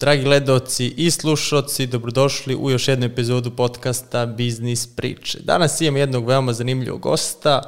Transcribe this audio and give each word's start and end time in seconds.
Dragi 0.00 0.22
gledoci 0.22 0.86
i 0.86 1.10
slušoci, 1.10 1.86
dobrodošli 1.86 2.56
u 2.56 2.70
još 2.70 2.88
jednu 2.88 3.06
epizodu 3.06 3.50
podcasta 3.50 4.26
Biznis 4.26 4.86
priče. 4.96 5.38
Danas 5.42 5.80
imam 5.80 5.96
jednog 5.96 6.28
veoma 6.28 6.52
zanimljivog 6.52 7.00
gosta, 7.00 7.62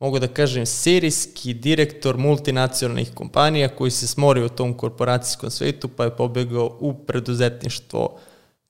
mogu 0.00 0.18
da 0.18 0.28
kažem 0.28 0.66
serijski 0.66 1.54
direktor 1.54 2.16
multinacionalnih 2.16 3.14
kompanija 3.14 3.68
koji 3.68 3.90
se 3.90 4.06
smorio 4.06 4.46
u 4.46 4.48
tom 4.48 4.74
korporacijskom 4.76 5.50
svetu 5.50 5.88
pa 5.88 6.04
je 6.04 6.16
pobegao 6.16 6.76
u 6.80 6.94
preduzetništvo. 6.94 8.18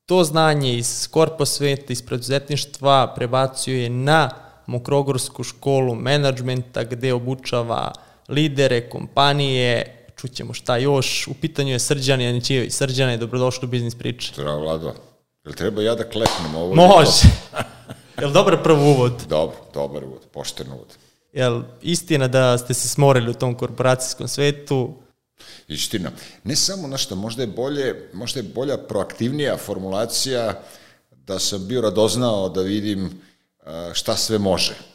To 0.06 0.24
znanje 0.24 0.74
iz 0.74 1.08
korpo 1.10 1.46
sveta, 1.46 1.92
iz 1.92 2.02
preduzetništva 2.02 3.14
prebacuje 3.16 3.90
na 3.90 4.30
Mokrogorsku 4.66 5.42
školu 5.42 5.94
menadžmenta 5.94 6.84
gde 6.84 7.12
obučava 7.12 7.92
lidere, 8.28 8.88
kompanije, 8.88 9.99
čućemo 10.20 10.54
šta 10.54 10.76
još. 10.76 11.28
U 11.28 11.34
pitanju 11.34 11.72
je 11.72 11.78
Srđan 11.78 12.20
Janićijević. 12.20 12.72
Srđane, 12.72 13.16
dobrodošli 13.16 13.66
u 13.66 13.70
Biznis 13.70 13.94
priče. 13.94 14.32
Zdravo, 14.34 14.60
Vlado. 14.60 14.94
Jel 15.44 15.54
treba 15.54 15.82
ja 15.82 15.94
da 15.94 16.04
klepnem 16.04 16.54
ovo? 16.54 16.74
Može. 16.74 17.28
Jel 18.20 18.32
dobar 18.32 18.62
prvi 18.62 18.80
uvod? 18.80 19.12
Dobro, 19.28 19.56
dobar 19.74 20.04
uvod, 20.04 20.22
pošten 20.32 20.72
uvod. 20.72 20.96
Jel 21.32 21.62
istina 21.82 22.28
da 22.28 22.58
ste 22.58 22.74
se 22.74 22.88
smorili 22.88 23.30
u 23.30 23.34
tom 23.34 23.54
korporacijskom 23.54 24.28
svetu? 24.28 24.94
Istina. 25.68 26.10
Ne 26.44 26.56
samo 26.56 26.88
na 26.88 26.96
što, 26.96 27.16
možda 27.16 27.42
je 27.42 27.46
bolje, 27.46 28.10
možda 28.12 28.40
je 28.40 28.44
bolja 28.54 28.76
proaktivnija 28.76 29.56
formulacija 29.56 30.62
da 31.10 31.38
sam 31.38 31.68
bio 31.68 31.80
radoznao 31.80 32.48
da 32.48 32.60
vidim 32.60 33.20
šta 33.92 34.16
sve 34.16 34.38
može 34.38 34.89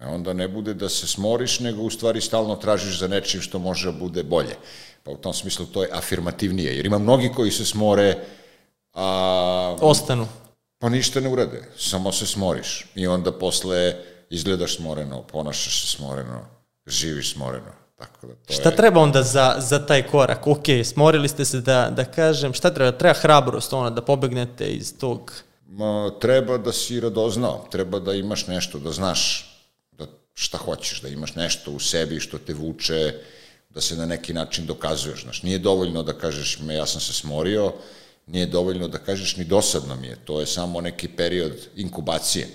E 0.00 0.06
onda 0.06 0.32
ne 0.32 0.48
bude 0.48 0.74
da 0.74 0.88
se 0.88 1.06
smoriš, 1.06 1.60
nego 1.60 1.82
u 1.82 1.90
stvari 1.90 2.20
stalno 2.20 2.56
tražiš 2.56 2.98
za 2.98 3.08
nečim 3.08 3.40
što 3.40 3.58
može 3.58 3.92
da 3.92 3.98
bude 3.98 4.22
bolje. 4.22 4.56
Pa 5.02 5.10
u 5.10 5.16
tom 5.16 5.32
smislu 5.34 5.66
to 5.66 5.82
je 5.82 5.88
afirmativnije, 5.92 6.76
jer 6.76 6.86
ima 6.86 6.98
mnogi 6.98 7.30
koji 7.36 7.50
se 7.50 7.64
smore, 7.64 8.16
a... 8.94 9.76
Ostanu. 9.80 10.28
Pa 10.78 10.88
ništa 10.88 11.20
ne 11.20 11.28
urade, 11.28 11.68
samo 11.78 12.12
se 12.12 12.26
smoriš. 12.26 12.86
I 12.94 13.06
onda 13.06 13.32
posle 13.32 13.94
izgledaš 14.30 14.76
smoreno, 14.76 15.22
ponašaš 15.22 15.80
se 15.80 15.96
smoreno, 15.96 16.40
živiš 16.86 17.32
smoreno. 17.32 17.72
Tako 17.96 18.26
da 18.26 18.34
to 18.34 18.52
šta 18.52 18.68
je... 18.68 18.76
treba 18.76 19.00
onda 19.00 19.22
za, 19.22 19.56
za 19.58 19.86
taj 19.86 20.02
korak? 20.02 20.46
Ok, 20.46 20.64
smorili 20.84 21.28
ste 21.28 21.44
se 21.44 21.60
da, 21.60 21.90
da 21.90 22.04
kažem, 22.04 22.52
šta 22.52 22.74
treba? 22.74 22.98
Treba 22.98 23.14
hrabrost, 23.14 23.72
ono, 23.72 23.90
da 23.90 24.02
pobegnete 24.02 24.66
iz 24.72 24.98
tog... 24.98 25.32
Ma, 25.66 26.10
treba 26.20 26.58
da 26.58 26.72
si 26.72 27.00
radoznao, 27.00 27.66
treba 27.70 27.98
da 27.98 28.14
imaš 28.14 28.46
nešto, 28.46 28.78
da 28.78 28.92
znaš 28.92 29.53
šta 30.34 30.58
hoćeš, 30.58 31.00
da 31.00 31.08
imaš 31.08 31.34
nešto 31.34 31.70
u 31.70 31.80
sebi 31.80 32.20
što 32.20 32.38
te 32.38 32.54
vuče, 32.54 33.14
da 33.70 33.80
se 33.80 33.96
na 33.96 34.06
neki 34.06 34.32
način 34.32 34.66
dokazuješ. 34.66 35.22
Znaš, 35.22 35.42
nije 35.42 35.58
dovoljno 35.58 36.02
da 36.02 36.12
kažeš 36.12 36.58
me 36.58 36.74
ja 36.74 36.86
sam 36.86 37.00
se 37.00 37.12
smorio, 37.12 37.72
nije 38.26 38.46
dovoljno 38.46 38.88
da 38.88 38.98
kažeš 38.98 39.36
ni 39.36 39.44
dosadno 39.44 39.96
mi 39.96 40.06
je, 40.06 40.16
to 40.24 40.40
je 40.40 40.46
samo 40.46 40.80
neki 40.80 41.08
period 41.08 41.68
inkubacije. 41.76 42.48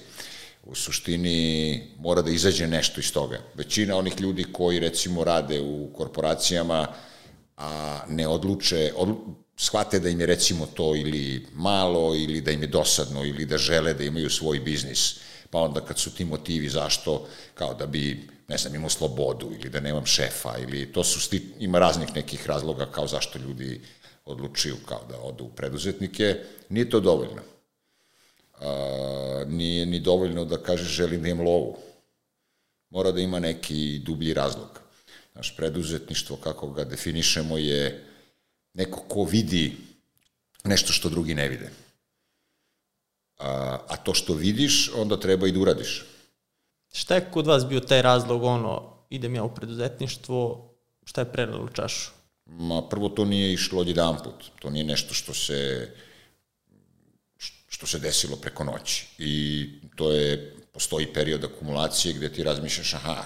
U 0.63 0.75
suštini 0.75 1.88
mora 1.97 2.22
da 2.22 2.31
izađe 2.31 2.67
nešto 2.67 3.00
iz 3.00 3.13
toga. 3.13 3.39
Većina 3.55 3.97
onih 3.97 4.19
ljudi 4.19 4.44
koji 4.52 4.80
recimo 4.80 5.23
rade 5.23 5.61
u 5.61 5.89
korporacijama, 5.97 6.88
a 7.57 8.00
ne 8.07 8.27
odluče, 8.27 8.94
odlu, 8.95 9.17
shvate 9.57 10.00
da 10.00 10.09
im 10.09 10.19
je 10.19 10.25
recimo 10.25 10.66
to 10.66 10.95
ili 10.95 11.47
malo, 11.53 12.16
ili 12.16 12.41
da 12.41 12.52
im 12.52 12.61
je 12.61 12.67
dosadno, 12.67 13.25
ili 13.25 13.45
da 13.45 13.57
žele 13.57 13.94
da 13.94 14.03
imaju 14.03 14.30
svoj 14.30 14.59
biznis 14.59 15.16
pa 15.50 15.59
onda 15.59 15.81
kad 15.81 16.00
su 16.00 16.16
ti 16.16 16.25
motivi 16.25 16.69
zašto, 16.69 17.28
kao 17.53 17.73
da 17.73 17.86
bi, 17.86 18.30
ne 18.47 18.58
znam, 18.58 18.75
imao 18.75 18.89
slobodu 18.89 19.52
ili 19.59 19.69
da 19.69 19.80
nemam 19.80 20.06
šefa 20.06 20.58
ili 20.58 20.91
to 20.91 21.03
su, 21.03 21.19
sti, 21.19 21.53
ima 21.59 21.80
raznih 21.80 22.16
nekih 22.16 22.47
razloga 22.47 22.86
kao 22.86 23.08
zašto 23.08 23.39
ljudi 23.39 23.81
odlučuju 24.25 24.75
kao 24.86 25.06
da 25.09 25.19
odu 25.22 25.44
u 25.44 25.50
preduzetnike, 25.50 26.36
nije 26.69 26.89
to 26.89 27.00
dovoljno. 27.00 27.41
A, 28.59 29.44
nije 29.47 29.86
ni 29.86 30.00
dovoljno 30.00 30.45
da 30.45 30.64
kaže 30.64 30.83
želim 30.83 31.22
da 31.22 31.30
imam 31.30 31.45
lovu. 31.45 31.78
Mora 32.90 33.12
da 33.12 33.22
ima 33.22 33.40
neki 33.40 34.00
dublji 34.00 34.34
razlog. 34.34 34.79
Naš 35.34 35.56
preduzetništvo, 35.56 36.38
kako 36.38 36.69
ga 36.69 36.84
definišemo, 36.84 37.57
je 37.57 38.06
neko 38.74 39.01
ko 39.07 39.24
vidi 39.24 39.78
nešto 40.63 40.94
što 40.94 41.09
drugi 41.09 41.35
ne 41.35 41.47
vide. 41.47 41.69
A, 43.39 43.77
a 43.88 43.97
to 43.97 44.13
što 44.13 44.33
vidiš, 44.33 44.91
onda 44.95 45.19
treba 45.19 45.47
i 45.47 45.51
da 45.51 45.59
uradiš. 45.59 46.05
Šta 46.94 47.16
je 47.16 47.31
kod 47.31 47.47
vas 47.47 47.66
bio 47.66 47.79
taj 47.79 48.01
razlog, 48.01 48.44
ono, 48.44 48.94
idem 49.09 49.35
ja 49.35 49.44
u 49.44 49.55
preduzetništvo, 49.55 50.69
šta 51.05 51.22
je 51.22 51.31
prelilo 51.31 51.69
čašu? 51.69 52.11
Ma, 52.45 52.81
prvo 52.89 53.09
to 53.09 53.25
nije 53.25 53.53
išlo 53.53 53.81
od 53.81 53.88
jedan 53.88 54.17
put. 54.23 54.51
To 54.59 54.69
nije 54.69 54.83
nešto 54.85 55.13
što 55.13 55.33
se 55.33 55.89
što 57.69 57.88
se 57.88 58.00
desilo 58.00 58.35
preko 58.35 58.63
noći. 58.63 59.05
I 59.17 59.66
to 59.95 60.11
je, 60.11 60.56
postoji 60.73 61.13
period 61.13 61.44
akumulacije 61.44 62.13
gde 62.13 62.33
ti 62.33 62.44
razmišljaš, 62.44 62.94
aha, 62.94 63.23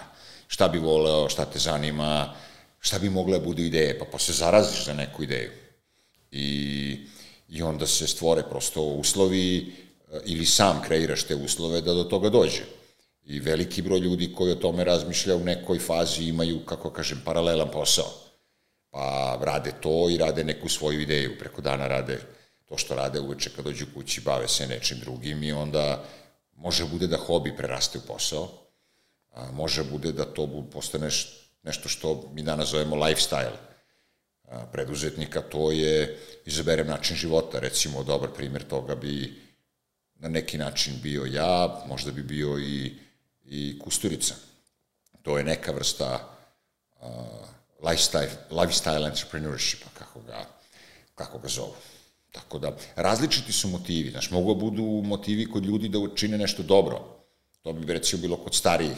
šta 0.47 0.67
bi 0.67 0.79
voleo, 0.79 1.29
šta 1.29 1.45
te 1.45 1.59
zanima, 1.59 2.35
šta 2.79 2.99
bi 2.99 3.09
mogle 3.09 3.39
da 3.39 3.45
budu 3.45 3.61
ideje, 3.61 3.99
pa 3.99 4.05
posle 4.05 4.33
zaraziš 4.33 4.85
za 4.85 4.93
neku 4.93 5.23
ideju. 5.23 5.51
I, 6.31 7.07
I 7.49 7.61
onda 7.61 7.87
se 7.87 8.07
stvore 8.07 8.43
prosto 8.49 8.81
uslovi 8.81 9.73
ili 10.25 10.45
sam 10.45 10.81
kreiraš 10.81 11.23
te 11.23 11.35
uslove 11.35 11.81
da 11.81 11.93
do 11.93 12.03
toga 12.03 12.29
dođe. 12.29 12.63
I 13.25 13.39
veliki 13.39 13.81
broj 13.81 13.99
ljudi 13.99 14.33
koji 14.33 14.51
o 14.51 14.55
tome 14.55 14.83
razmišlja 14.83 15.35
u 15.35 15.43
nekoj 15.43 15.79
fazi 15.79 16.23
imaju, 16.23 16.65
kako 16.65 16.89
kažem, 16.89 17.21
paralelan 17.25 17.71
posao. 17.71 18.11
Pa 18.89 19.39
rade 19.41 19.71
to 19.81 20.09
i 20.09 20.17
rade 20.17 20.43
neku 20.43 20.69
svoju 20.69 21.01
ideju. 21.01 21.39
Preko 21.39 21.61
dana 21.61 21.87
rade 21.87 22.19
to 22.65 22.77
što 22.77 22.95
rade 22.95 23.19
uveče 23.19 23.49
kad 23.55 23.65
dođu 23.65 23.85
kući, 23.93 24.21
bave 24.21 24.47
se 24.47 24.67
nečim 24.67 24.99
drugim 24.99 25.43
i 25.43 25.51
onda 25.51 26.03
može 26.55 26.85
bude 26.85 27.07
da 27.07 27.17
hobi 27.17 27.55
preraste 27.57 27.97
u 27.97 28.01
posao, 28.07 28.49
a 29.31 29.51
može 29.51 29.83
bude 29.83 30.11
da 30.11 30.25
to 30.25 30.67
postane 30.71 31.09
nešto 31.63 31.89
što 31.89 32.31
mi 32.33 32.41
danas 32.41 32.69
zovemo 32.69 32.95
lifestyle 32.95 33.57
preduzetnika, 34.71 35.41
to 35.41 35.71
je 35.71 36.19
izaberem 36.45 36.87
način 36.87 37.15
života. 37.15 37.59
Recimo, 37.59 38.03
dobar 38.03 38.29
primjer 38.29 38.63
toga 38.63 38.95
bi 38.95 39.42
na 40.23 40.29
neki 40.29 40.57
način 40.57 40.93
bio 41.03 41.25
ja, 41.25 41.83
možda 41.87 42.11
bi 42.11 42.23
bio 42.23 42.59
i, 42.59 42.93
i 43.45 43.79
Kusturica. 43.79 44.35
To 45.21 45.37
je 45.37 45.43
neka 45.43 45.71
vrsta 45.71 46.29
uh, 47.01 47.07
lifestyle, 47.81 48.29
lifestyle 48.51 49.07
entrepreneurshipa, 49.07 49.85
kako 49.93 50.21
ga, 50.21 50.45
kako 51.15 51.39
ga 51.39 51.47
zovu. 51.47 51.75
Tako 52.31 52.59
da, 52.59 52.77
različiti 52.95 53.51
su 53.51 53.67
motivi. 53.67 54.11
Znaš, 54.11 54.31
mogu 54.31 54.53
da 54.53 54.59
budu 54.59 54.83
motivi 54.83 55.49
kod 55.51 55.65
ljudi 55.65 55.89
da 55.89 55.99
učine 55.99 56.37
nešto 56.37 56.63
dobro. 56.63 57.01
To 57.61 57.73
bi 57.73 57.93
recimo 57.93 58.21
bilo 58.21 58.37
kod 58.37 58.55
starijih, 58.55 58.97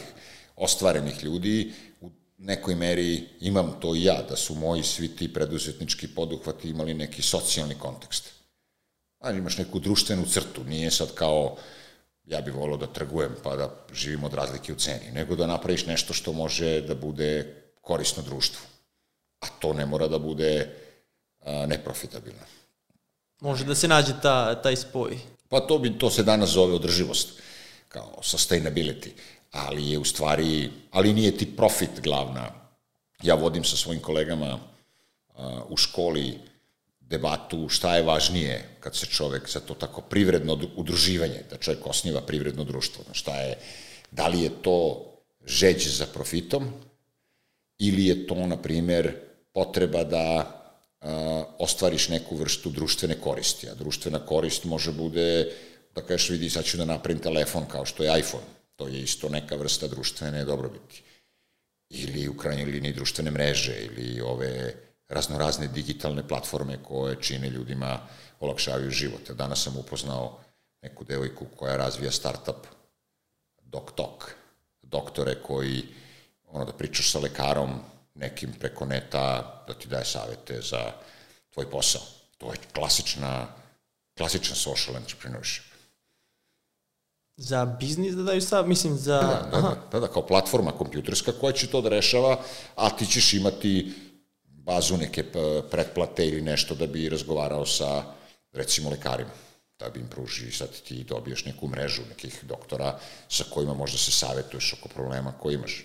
ostvarenih 0.56 1.24
ljudi. 1.24 1.72
U 2.00 2.10
nekoj 2.38 2.74
meri 2.74 3.28
imam 3.40 3.76
to 3.80 3.94
i 3.94 4.04
ja, 4.04 4.22
da 4.28 4.36
su 4.36 4.54
moji 4.54 4.82
svi 4.82 5.08
ti 5.08 5.32
preduzetnički 5.32 6.08
poduhvati 6.08 6.70
imali 6.70 6.94
neki 6.94 7.22
socijalni 7.22 7.74
kontekst 7.74 8.35
a 9.26 9.30
imaš 9.30 9.58
neku 9.58 9.78
društvenu 9.78 10.26
crtu, 10.26 10.64
nije 10.64 10.90
sad 10.90 11.14
kao 11.14 11.56
ja 12.26 12.40
bih 12.40 12.54
volao 12.54 12.76
da 12.76 12.86
trgujem 12.86 13.36
pa 13.42 13.56
da 13.56 13.70
živim 13.92 14.24
od 14.24 14.34
razlike 14.34 14.72
u 14.72 14.76
ceni, 14.76 15.12
nego 15.12 15.36
da 15.36 15.46
napraviš 15.46 15.86
nešto 15.86 16.14
što 16.14 16.32
može 16.32 16.80
da 16.80 16.94
bude 16.94 17.54
korisno 17.80 18.22
društvu. 18.22 18.60
A 19.40 19.46
to 19.58 19.72
ne 19.72 19.86
mora 19.86 20.08
da 20.08 20.18
bude 20.18 20.74
a, 21.40 21.66
neprofitabilno. 21.66 22.42
Može 23.40 23.64
da 23.64 23.74
se 23.74 23.88
nađe 23.88 24.12
ta, 24.22 24.62
taj 24.62 24.76
spoj. 24.76 25.18
Pa 25.48 25.60
to, 25.60 25.78
bi, 25.78 25.98
to 25.98 26.10
se 26.10 26.22
danas 26.22 26.50
zove 26.50 26.74
održivost, 26.74 27.28
kao 27.88 28.18
sustainability, 28.22 29.10
ali 29.52 29.90
je 29.90 29.98
u 29.98 30.04
stvari, 30.04 30.70
ali 30.90 31.14
nije 31.14 31.36
ti 31.36 31.56
profit 31.56 32.00
glavna. 32.02 32.50
Ja 33.22 33.34
vodim 33.34 33.64
sa 33.64 33.76
svojim 33.76 34.02
kolegama 34.02 34.58
a, 35.34 35.62
u 35.68 35.76
školi 35.76 36.38
debatu 37.08 37.68
šta 37.68 37.96
je 37.96 38.02
važnije 38.02 38.64
kad 38.80 38.96
se 38.96 39.06
čovek 39.06 39.48
za 39.50 39.60
to 39.60 39.74
tako 39.74 40.00
privredno 40.00 40.58
udruživanje, 40.76 41.42
da 41.50 41.56
čovjek 41.56 41.86
osniva 41.86 42.20
privredno 42.20 42.64
društvo, 42.64 43.04
šta 43.12 43.36
je, 43.40 43.58
da 44.10 44.28
li 44.28 44.42
je 44.42 44.50
to 44.62 45.12
žeđ 45.46 45.88
za 45.88 46.06
profitom 46.06 46.72
ili 47.78 48.06
je 48.06 48.26
to, 48.26 48.46
na 48.46 48.56
primer, 48.56 49.14
potreba 49.52 50.04
da 50.04 50.52
a, 51.00 51.44
ostvariš 51.58 52.08
neku 52.08 52.36
vrstu 52.36 52.70
društvene 52.70 53.20
koristi, 53.20 53.68
a 53.68 53.74
društvena 53.74 54.18
korist 54.26 54.64
može 54.64 54.92
bude 54.92 55.52
da 55.94 56.02
kažeš 56.02 56.30
vidi 56.30 56.50
sad 56.50 56.64
ću 56.64 56.76
da 56.76 56.84
napravim 56.84 57.22
telefon 57.22 57.66
kao 57.68 57.84
što 57.84 58.02
je 58.02 58.18
iPhone, 58.18 58.44
to 58.76 58.88
je 58.88 59.00
isto 59.00 59.28
neka 59.28 59.56
vrsta 59.56 59.88
društvene 59.88 60.44
dobrobiti. 60.44 61.02
Ili 61.90 62.28
u 62.28 62.36
krajnjoj 62.36 62.70
liniji 62.70 62.92
društvene 62.92 63.30
mreže 63.30 63.74
ili 63.84 64.20
ove 64.20 64.74
raznorazne 65.08 65.66
digitalne 65.66 66.28
platforme 66.28 66.78
koje 66.82 67.22
čine 67.22 67.50
ljudima 67.50 67.98
olakšavaju 68.40 68.90
život. 68.90 69.30
Danas 69.30 69.62
sam 69.62 69.76
upoznao 69.76 70.38
neku 70.82 71.04
devojku 71.04 71.46
koja 71.56 71.76
razvija 71.76 72.10
startup 72.10 72.66
DocTalk, 73.62 74.30
doktore 74.82 75.42
koji 75.42 75.84
ono 76.46 76.64
da 76.64 76.72
pričaš 76.72 77.12
sa 77.12 77.18
lekarom 77.18 77.70
nekim 78.14 78.52
preko 78.60 78.84
neta 78.84 79.24
da 79.68 79.74
ti 79.74 79.88
daje 79.88 80.04
savete 80.04 80.60
za 80.60 80.92
tvoj 81.54 81.70
posao. 81.70 82.02
To 82.38 82.52
je 82.52 82.58
klasična, 82.74 83.46
klasičan 84.16 84.56
social 84.56 84.96
entrepreneurship. 84.96 85.64
Za 87.36 87.64
biznis 87.64 88.14
da 88.14 88.22
daju 88.22 88.40
sad, 88.40 88.68
mislim 88.68 88.96
za... 88.96 89.20
Da, 89.20 89.48
da, 89.52 89.60
da, 89.60 89.76
da, 89.92 90.00
da, 90.00 90.08
kao 90.08 90.26
platforma 90.26 90.72
kompjuterska 90.72 91.32
koja 91.40 91.52
će 91.52 91.66
to 91.66 91.80
da 91.80 91.88
rešava, 91.88 92.38
a 92.76 92.90
ti 92.90 93.06
ćeš 93.06 93.32
imati 93.32 93.92
bazu 94.66 94.96
neke 94.96 95.24
pretplate 95.70 96.26
ili 96.26 96.42
nešto 96.42 96.74
da 96.74 96.86
bi 96.86 97.08
razgovarao 97.08 97.66
sa, 97.66 98.04
recimo, 98.52 98.90
lekarima 98.90 99.30
da 99.78 99.88
bi 99.90 100.00
im 100.00 100.08
pruži, 100.08 100.52
sad 100.52 100.80
ti 100.80 101.04
dobiješ 101.04 101.44
neku 101.44 101.68
mrežu 101.68 102.02
nekih 102.08 102.44
doktora 102.44 102.98
sa 103.28 103.44
kojima 103.50 103.74
možda 103.74 103.98
se 103.98 104.12
savetuješ 104.12 104.72
oko 104.72 104.88
problema 104.88 105.32
koje 105.32 105.54
imaš. 105.54 105.84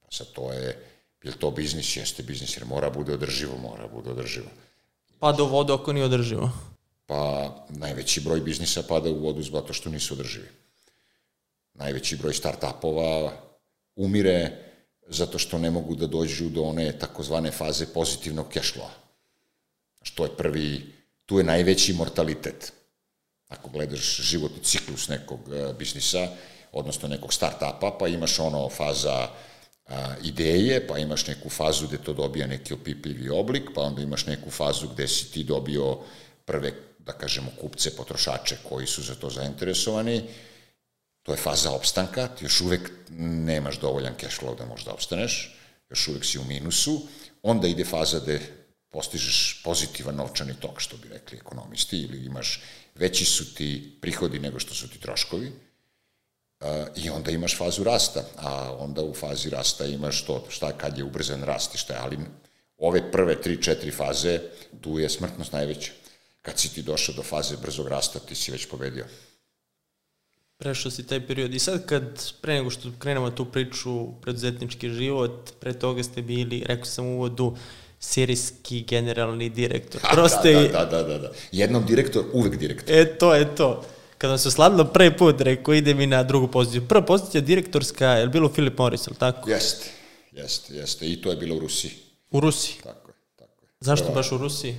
Pa 0.00 0.06
sad 0.10 0.26
to 0.32 0.52
je, 0.52 0.86
je 1.22 1.32
to 1.38 1.50
biznis? 1.50 1.96
Jeste 1.96 2.22
biznis, 2.22 2.56
jer 2.56 2.64
mora 2.64 2.90
bude 2.90 3.14
održivo, 3.14 3.58
mora 3.58 3.88
bude 3.88 4.10
održivo. 4.10 4.46
Pa 5.18 5.32
do 5.32 5.44
vodu 5.44 5.72
ako 5.72 5.92
nije 5.92 6.04
održivo? 6.04 6.50
Pa 7.06 7.52
najveći 7.68 8.20
broj 8.20 8.40
biznisa 8.40 8.82
pada 8.82 9.10
u 9.10 9.18
vodu 9.18 9.42
zato 9.42 9.72
što 9.72 9.90
nisu 9.90 10.14
održivi. 10.14 10.48
Najveći 11.74 12.16
broj 12.16 12.32
start-upova 12.32 13.30
umire 13.96 14.71
zato 15.08 15.38
što 15.38 15.58
ne 15.58 15.70
mogu 15.70 15.96
da 15.96 16.06
dođu 16.06 16.48
do 16.48 16.62
one 16.62 16.98
takozvane 16.98 17.50
faze 17.50 17.86
pozitivnog 17.86 18.46
cash 18.54 18.74
flow. 18.74 18.88
Što 20.02 20.24
je 20.24 20.36
prvi, 20.36 20.92
tu 21.26 21.38
je 21.38 21.44
najveći 21.44 21.92
mortalitet 21.92 22.72
ako 23.48 23.68
gledaš 23.68 24.20
životni 24.20 24.62
ciklus 24.62 25.08
nekog 25.08 25.40
uh, 25.48 25.76
biznisa, 25.78 26.28
odnosno 26.72 27.08
nekog 27.08 27.32
start-upa, 27.32 27.96
pa 27.98 28.08
imaš 28.08 28.38
ono 28.38 28.68
faza 28.68 29.28
a, 29.88 30.14
ideje, 30.22 30.86
pa 30.86 30.98
imaš 30.98 31.26
neku 31.26 31.48
fazu 31.48 31.86
gde 31.86 31.98
to 31.98 32.12
dobija 32.12 32.46
neki 32.46 32.74
opipljivi 32.74 33.30
oblik, 33.30 33.70
pa 33.74 33.80
onda 33.80 34.02
imaš 34.02 34.26
neku 34.26 34.50
fazu 34.50 34.88
gde 34.88 35.08
si 35.08 35.32
ti 35.32 35.44
dobio 35.44 35.98
prve, 36.44 36.72
da 36.98 37.12
kažemo, 37.12 37.50
kupce, 37.60 37.96
potrošače 37.96 38.56
koji 38.68 38.86
su 38.86 39.02
za 39.02 39.14
to 39.14 39.30
zainteresovani, 39.30 40.22
to 41.22 41.32
je 41.32 41.38
faza 41.38 41.70
opstanka, 41.70 42.28
ti 42.28 42.44
još 42.44 42.60
uvek 42.60 42.90
nemaš 43.18 43.80
dovoljan 43.80 44.14
cash 44.20 44.40
flow 44.40 44.58
da 44.58 44.66
možda 44.66 44.92
opstaneš, 44.92 45.56
još 45.90 46.08
uvek 46.08 46.24
si 46.24 46.38
u 46.38 46.44
minusu, 46.44 47.08
onda 47.42 47.68
ide 47.68 47.84
faza 47.84 48.18
gde 48.18 48.40
postižeš 48.90 49.62
pozitivan 49.64 50.16
novčani 50.16 50.54
tok, 50.60 50.80
što 50.80 50.96
bi 50.96 51.08
rekli 51.08 51.38
ekonomisti, 51.38 51.98
ili 51.98 52.24
imaš 52.24 52.62
veći 52.94 53.24
su 53.24 53.54
ti 53.54 53.98
prihodi 54.00 54.38
nego 54.38 54.58
što 54.58 54.74
su 54.74 54.88
ti 54.88 55.00
troškovi, 55.00 55.52
i 56.96 57.10
onda 57.10 57.30
imaš 57.30 57.58
fazu 57.58 57.84
rasta, 57.84 58.24
a 58.36 58.76
onda 58.78 59.02
u 59.02 59.14
fazi 59.14 59.50
rasta 59.50 59.86
imaš 59.86 60.24
to, 60.24 60.46
šta 60.48 60.72
kad 60.78 60.98
je 60.98 61.04
ubrzan 61.04 61.42
rast 61.42 61.74
i 61.74 61.78
šta 61.78 61.94
je, 61.94 62.00
ali 62.02 62.18
ove 62.78 63.12
prve 63.12 63.40
tri, 63.40 63.62
četiri 63.62 63.90
faze, 63.90 64.40
tu 64.80 64.98
je 64.98 65.08
smrtnost 65.10 65.52
najveća. 65.52 65.92
Kad 66.42 66.58
si 66.58 66.74
ti 66.74 66.82
došao 66.82 67.14
do 67.14 67.22
faze 67.22 67.56
brzog 67.56 67.88
rasta, 67.88 68.18
ti 68.18 68.34
si 68.34 68.52
već 68.52 68.66
pobedio. 68.66 69.06
Prešao 70.62 70.90
si 70.90 71.06
taj 71.06 71.26
period 71.26 71.54
i 71.54 71.58
sad 71.58 71.86
kad, 71.86 72.32
pre 72.40 72.54
nego 72.54 72.70
što 72.70 72.88
krenemo 72.98 73.30
tu 73.30 73.44
priču 73.44 74.06
preduzetnički 74.20 74.90
život, 74.90 75.50
pre 75.60 75.72
toga 75.72 76.02
ste 76.02 76.22
bili, 76.22 76.62
rekao 76.66 76.84
sam 76.84 77.06
u 77.06 77.14
uvodu, 77.14 77.56
serijski 78.00 78.82
generalni 78.82 79.48
direktor. 79.48 80.00
Prosto 80.12 80.42
da, 80.42 80.68
da, 80.68 80.84
da, 80.84 81.02
da, 81.02 81.18
da. 81.18 81.32
Jednom 81.52 81.86
direktor, 81.86 82.24
uvek 82.32 82.56
direktor. 82.56 82.94
E, 82.94 83.18
to 83.18 83.34
je 83.34 83.54
to. 83.56 83.84
Kada 84.18 84.38
se 84.38 84.48
osladilo 84.48 84.84
prvi 84.84 85.16
put, 85.16 85.40
rekao, 85.40 85.74
ide 85.74 85.94
mi 85.94 86.06
na 86.06 86.22
drugu 86.22 86.48
poziciju. 86.48 86.88
Prva 86.88 87.02
pozicija 87.02 87.40
direktorska, 87.40 88.06
je 88.06 88.24
li 88.24 88.30
bilo 88.30 88.48
Filip 88.48 88.78
Morris, 88.78 89.06
ili 89.06 89.16
tako? 89.16 89.50
Jeste, 89.50 89.90
jeste, 90.32 90.74
jeste. 90.74 91.12
I 91.12 91.22
to 91.22 91.30
je 91.30 91.36
bilo 91.36 91.56
u 91.56 91.60
Rusiji. 91.60 91.92
U 92.30 92.40
Rusiji? 92.40 92.76
Tako 92.82 93.08
je, 93.08 93.14
tako 93.36 93.64
je. 93.64 93.68
Zašto 93.80 94.04
Prva... 94.04 94.14
baš 94.14 94.32
u 94.32 94.38
Rusiji? 94.38 94.76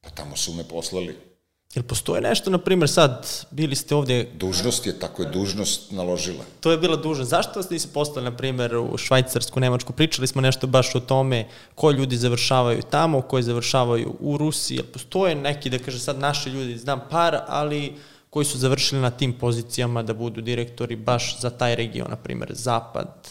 Pa 0.00 0.10
tamo 0.10 0.36
su 0.36 0.52
me 0.52 0.64
poslali. 0.64 1.31
Jel 1.74 1.84
postoje 1.84 2.20
nešto, 2.20 2.50
na 2.50 2.58
primjer, 2.58 2.90
sad, 2.90 3.46
bili 3.50 3.76
ste 3.76 3.94
ovdje... 3.94 4.30
Dužnost 4.34 4.86
je, 4.86 4.98
tako 4.98 5.22
je 5.22 5.28
dužnost 5.28 5.90
naložila. 5.90 6.44
To 6.60 6.70
je 6.70 6.78
bila 6.78 6.96
dužnost. 6.96 7.30
Zašto 7.30 7.60
vas 7.60 7.70
nisi 7.70 7.88
poslali, 7.88 8.24
na 8.24 8.36
primjer, 8.36 8.76
u 8.76 8.96
Švajcarsku, 8.96 9.60
Nemačku? 9.60 9.92
Pričali 9.92 10.26
smo 10.26 10.40
nešto 10.40 10.66
baš 10.66 10.94
o 10.94 11.00
tome 11.00 11.48
koji 11.74 11.96
ljudi 11.96 12.16
završavaju 12.16 12.82
tamo, 12.90 13.22
koji 13.22 13.42
završavaju 13.42 14.16
u 14.20 14.36
Rusiji. 14.36 14.76
Jel 14.76 14.86
postoje 14.92 15.34
neki, 15.34 15.70
da 15.70 15.78
kaže 15.78 15.98
sad, 15.98 16.18
naši 16.18 16.50
ljudi, 16.50 16.78
znam 16.78 17.00
par, 17.10 17.40
ali 17.46 17.94
koji 18.30 18.46
su 18.46 18.58
završili 18.58 19.00
na 19.00 19.10
tim 19.10 19.32
pozicijama 19.32 20.02
da 20.02 20.14
budu 20.14 20.40
direktori 20.40 20.96
baš 20.96 21.40
za 21.40 21.50
taj 21.50 21.74
region, 21.74 22.10
na 22.10 22.16
primjer, 22.16 22.50
Zapad? 22.54 23.28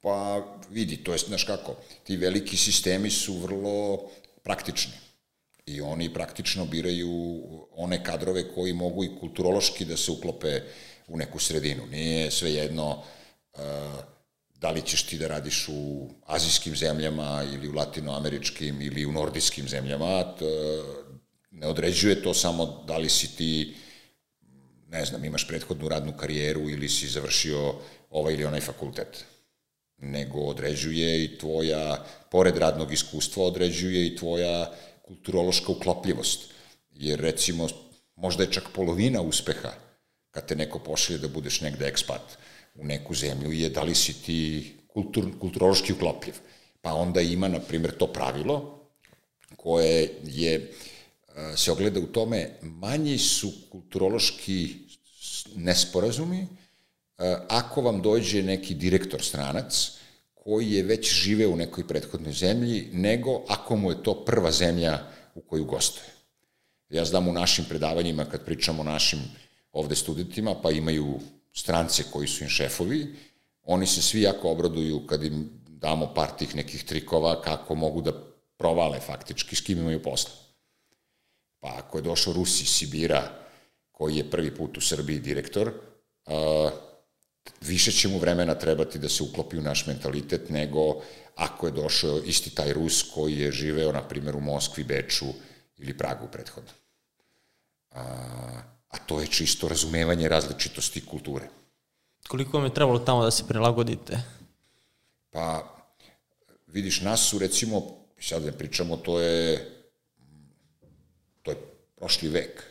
Pa 0.00 0.42
vidi, 0.70 0.96
to 0.96 1.12
je, 1.12 1.18
znaš 1.18 1.44
kako, 1.44 1.74
ti 2.04 2.16
veliki 2.16 2.56
sistemi 2.56 3.10
su 3.10 3.38
vrlo 3.38 4.00
praktični 4.42 5.05
i 5.66 5.80
oni 5.80 6.14
praktično 6.14 6.66
biraju 6.66 7.42
one 7.70 8.04
kadrove 8.04 8.54
koji 8.54 8.72
mogu 8.72 9.04
i 9.04 9.10
kulturološki 9.20 9.84
da 9.84 9.96
se 9.96 10.10
uklope 10.10 10.60
u 11.06 11.16
neku 11.16 11.38
sredinu. 11.38 11.86
Nije 11.86 12.30
sve 12.30 12.52
jedno 12.52 13.02
uh, 13.52 13.60
da 14.54 14.70
li 14.70 14.82
ćeš 14.82 15.02
ti 15.02 15.18
da 15.18 15.28
radiš 15.28 15.68
u 15.68 16.08
azijskim 16.26 16.76
zemljama 16.76 17.44
ili 17.54 17.68
u 17.68 17.72
latinoameričkim 17.72 18.82
ili 18.82 19.06
u 19.06 19.12
nordijskim 19.12 19.68
zemljama, 19.68 20.34
ne 21.50 21.66
određuje 21.66 22.22
to 22.22 22.34
samo 22.34 22.84
da 22.86 22.98
li 22.98 23.08
si 23.08 23.36
ti 23.36 23.74
ne 24.88 25.04
znam, 25.04 25.24
imaš 25.24 25.48
prethodnu 25.48 25.88
radnu 25.88 26.12
karijeru 26.16 26.70
ili 26.70 26.88
si 26.88 27.08
završio 27.08 27.74
ovaj 28.10 28.34
ili 28.34 28.44
onaj 28.44 28.60
fakultet 28.60 29.24
nego 29.98 30.38
određuje 30.38 31.24
i 31.24 31.38
tvoja, 31.38 32.04
pored 32.30 32.56
radnog 32.56 32.92
iskustva, 32.92 33.44
određuje 33.44 34.06
i 34.06 34.16
tvoja 34.16 34.72
kulturološka 35.06 35.72
uklopljivost. 35.72 36.50
Jer 36.94 37.20
recimo, 37.20 37.68
možda 38.16 38.42
je 38.42 38.52
čak 38.52 38.64
polovina 38.74 39.20
uspeha 39.20 39.72
kad 40.30 40.46
te 40.46 40.56
neko 40.56 40.78
pošalje 40.78 41.18
da 41.18 41.28
budeš 41.28 41.60
negde 41.60 41.86
ekspat 41.86 42.38
u 42.74 42.84
neku 42.84 43.14
zemlju 43.14 43.52
je 43.52 43.70
da 43.70 43.82
li 43.82 43.94
si 43.94 44.12
ti 44.22 44.72
kultur, 44.88 45.30
kulturološki 45.40 45.92
uklopljiv. 45.92 46.34
Pa 46.80 46.94
onda 46.94 47.20
ima, 47.20 47.48
na 47.48 47.60
primjer, 47.60 47.96
to 47.96 48.06
pravilo 48.06 48.88
koje 49.56 50.10
je, 50.24 50.72
se 51.56 51.72
ogleda 51.72 52.00
u 52.00 52.06
tome, 52.06 52.50
manji 52.62 53.18
su 53.18 53.52
kulturološki 53.70 54.74
nesporazumi 55.54 56.46
ako 57.48 57.82
vam 57.82 58.02
dođe 58.02 58.42
neki 58.42 58.74
direktor 58.74 59.22
stranac 59.22 59.92
koji 60.46 60.72
je 60.72 60.82
već 60.82 61.12
živeo 61.12 61.50
u 61.50 61.56
nekoj 61.56 61.88
prethodnoj 61.88 62.32
zemlji, 62.32 62.90
nego 62.92 63.42
ako 63.48 63.76
mu 63.76 63.90
je 63.90 64.02
to 64.02 64.24
prva 64.24 64.52
zemlja 64.52 64.98
u 65.34 65.40
koju 65.40 65.64
gostuje. 65.64 66.06
Ja 66.88 67.04
znam 67.04 67.28
u 67.28 67.32
našim 67.32 67.64
predavanjima, 67.68 68.24
kad 68.24 68.44
pričamo 68.44 68.80
o 68.82 68.84
našim 68.84 69.18
ovde 69.72 69.96
studentima, 69.96 70.54
pa 70.62 70.70
imaju 70.70 71.18
strance 71.52 72.04
koji 72.12 72.28
su 72.28 72.44
im 72.44 72.50
šefovi, 72.50 73.14
oni 73.62 73.86
se 73.86 74.02
svi 74.02 74.22
jako 74.22 74.50
obraduju 74.50 75.06
kad 75.06 75.24
im 75.24 75.50
damo 75.66 76.14
par 76.14 76.30
tih 76.38 76.54
nekih 76.56 76.84
trikova 76.84 77.42
kako 77.42 77.74
mogu 77.74 78.00
da 78.00 78.12
provale 78.56 79.00
faktički 79.00 79.56
s 79.56 79.60
kim 79.60 79.78
imaju 79.78 80.02
posla. 80.02 80.30
Pa 81.60 81.74
ako 81.78 81.98
je 81.98 82.02
došao 82.02 82.32
Rusi 82.32 82.66
Sibira, 82.66 83.30
koji 83.92 84.16
je 84.16 84.30
prvi 84.30 84.54
put 84.54 84.78
u 84.78 84.80
Srbiji 84.80 85.18
direktor, 85.18 85.68
uh, 86.26 86.70
više 87.60 87.92
će 87.92 88.08
mu 88.08 88.18
vremena 88.18 88.54
trebati 88.54 88.98
da 88.98 89.08
se 89.08 89.22
uklopi 89.22 89.58
u 89.58 89.62
naš 89.62 89.86
mentalitet 89.86 90.50
nego 90.50 91.02
ako 91.36 91.66
je 91.66 91.72
došao 91.72 92.18
isti 92.18 92.54
taj 92.54 92.72
Rus 92.72 93.02
koji 93.14 93.38
je 93.38 93.52
živeo, 93.52 93.92
na 93.92 94.02
primjer, 94.08 94.36
u 94.36 94.40
Moskvi, 94.40 94.84
Beču 94.84 95.26
ili 95.78 95.98
Pragu 95.98 96.28
prethodno. 96.32 96.70
A, 97.90 98.02
a 98.88 98.98
to 98.98 99.20
je 99.20 99.26
čisto 99.26 99.68
razumevanje 99.68 100.28
različitosti 100.28 101.06
kulture. 101.06 101.48
Koliko 102.28 102.56
vam 102.56 102.66
je 102.66 102.74
trebalo 102.74 102.98
tamo 102.98 103.24
da 103.24 103.30
se 103.30 103.44
prilagodite? 103.48 104.18
Pa, 105.30 105.76
vidiš, 106.66 107.00
nas 107.00 107.28
su 107.30 107.38
recimo, 107.38 107.82
sad 108.20 108.42
da 108.42 108.52
pričamo, 108.52 108.96
to 108.96 109.20
je, 109.20 109.70
to 111.42 111.50
je 111.50 111.56
prošli 111.96 112.28
vek. 112.28 112.62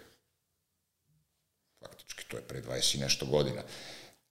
Faktički, 1.79 2.23
to 2.27 2.37
je 2.37 2.43
pre 2.43 2.61
20 2.61 2.95
i 2.95 2.99
nešto 2.99 3.25
godina. 3.25 3.61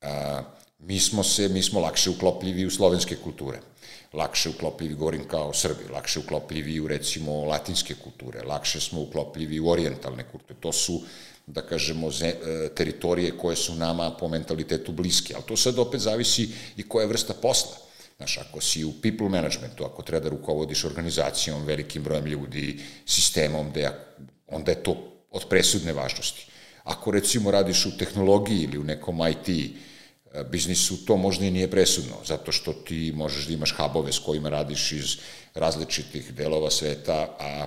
A, 0.05 0.43
mi 0.79 1.01
smo 1.01 1.23
se, 1.23 1.49
mi 1.49 1.63
smo 1.63 1.81
lakše 1.81 2.11
uklopljivi 2.11 2.67
u 2.67 2.71
slovenske 2.71 3.17
kulture, 3.17 3.59
lakše 4.13 4.49
uklopljivi, 4.49 4.95
govorim 4.95 5.29
kao 5.29 5.53
Srbi, 5.53 5.85
lakše 5.93 6.19
uklopljivi 6.19 6.81
u 6.81 6.89
recimo 6.89 7.45
latinske 7.45 7.95
kulture, 7.95 8.43
lakše 8.43 8.81
smo 8.81 9.01
uklopljivi 9.01 9.61
u 9.61 9.69
orijentalne 9.69 10.25
kulture. 10.33 10.55
To 10.61 10.73
su, 10.73 11.03
da 11.47 11.63
kažemo, 11.63 12.11
e, 12.23 12.35
teritorije 12.75 13.39
koje 13.39 13.57
su 13.57 13.75
nama 13.75 14.11
po 14.21 14.29
mentalitetu 14.29 14.93
bliske, 14.93 15.35
ali 15.35 15.45
to 15.45 15.57
sad 15.57 15.79
opet 15.79 16.01
zavisi 16.01 16.49
i 16.77 16.89
koja 16.89 17.07
vrsta 17.07 17.35
posla. 17.35 17.77
Znaš, 18.17 18.39
ako 18.39 18.61
si 18.61 18.85
u 18.85 18.93
people 19.03 19.29
managementu, 19.29 19.85
ako 19.85 20.03
treba 20.03 20.25
da 20.25 20.29
rukovodiš 20.29 20.85
organizacijom, 20.85 21.65
velikim 21.65 22.03
brojem 22.03 22.27
ljudi, 22.27 22.81
sistemom, 23.07 23.71
gde, 23.71 23.91
onda 24.47 24.71
je 24.71 24.83
to 24.83 24.97
od 25.31 25.49
presudne 25.49 25.93
važnosti. 25.93 26.47
Ako 26.85 27.11
recimo 27.11 27.51
radiš 27.51 27.87
u 27.87 27.99
tehnologiji 27.99 28.63
ili 28.63 28.79
u 28.79 28.85
nekom 28.85 29.21
IT 29.29 29.75
biznisu 30.43 31.05
to 31.05 31.17
možda 31.17 31.45
i 31.45 31.51
nije 31.51 31.71
presudno, 31.71 32.17
zato 32.27 32.53
što 32.53 32.73
ti 32.73 33.13
možeš 33.15 33.47
da 33.47 33.53
imaš 33.53 33.75
hubove 33.77 34.13
s 34.13 34.19
kojima 34.19 34.49
radiš 34.49 34.93
iz 34.93 35.17
različitih 35.55 36.35
delova 36.35 36.71
sveta, 36.71 37.37
a 37.41 37.67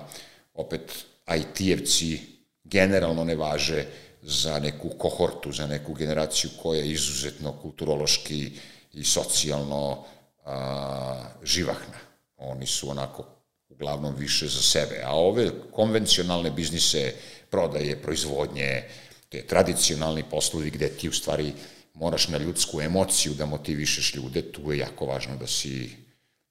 opet 0.54 1.04
IT-evci 1.26 2.18
generalno 2.64 3.24
ne 3.24 3.34
važe 3.34 3.86
za 4.22 4.58
neku 4.58 4.88
kohortu, 4.98 5.52
za 5.52 5.66
neku 5.66 5.94
generaciju 5.94 6.50
koja 6.62 6.80
je 6.80 6.90
izuzetno 6.90 7.52
kulturološki 7.52 8.52
i 8.92 9.04
socijalno 9.04 10.04
a, 10.44 11.24
živahna. 11.42 11.98
Oni 12.36 12.66
su 12.66 12.90
onako 12.90 13.24
uglavnom 13.68 14.14
više 14.14 14.46
za 14.46 14.62
sebe. 14.62 15.02
A 15.04 15.14
ove 15.14 15.50
konvencionalne 15.72 16.50
biznise, 16.50 17.14
prodaje, 17.50 18.02
proizvodnje, 18.02 18.82
te 19.28 19.42
tradicionalni 19.46 20.22
poslovi 20.30 20.70
gde 20.70 20.88
ti 20.88 21.08
u 21.08 21.12
stvari 21.12 21.52
moraš 22.00 22.28
na 22.28 22.38
ljudsku 22.38 22.80
emociju 22.80 23.34
da 23.34 23.46
motivišeš 23.46 24.14
ljude, 24.14 24.42
tu 24.52 24.72
je 24.72 24.78
jako 24.78 25.06
važno 25.06 25.36
da 25.36 25.46
si, 25.46 25.96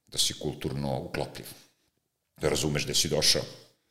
da 0.07 0.17
si 0.17 0.33
kulturno 0.33 0.99
uklopljiv. 0.99 1.47
Da 2.41 2.49
razumeš 2.49 2.83
gde 2.83 2.95
si 2.95 3.09
došao. 3.09 3.41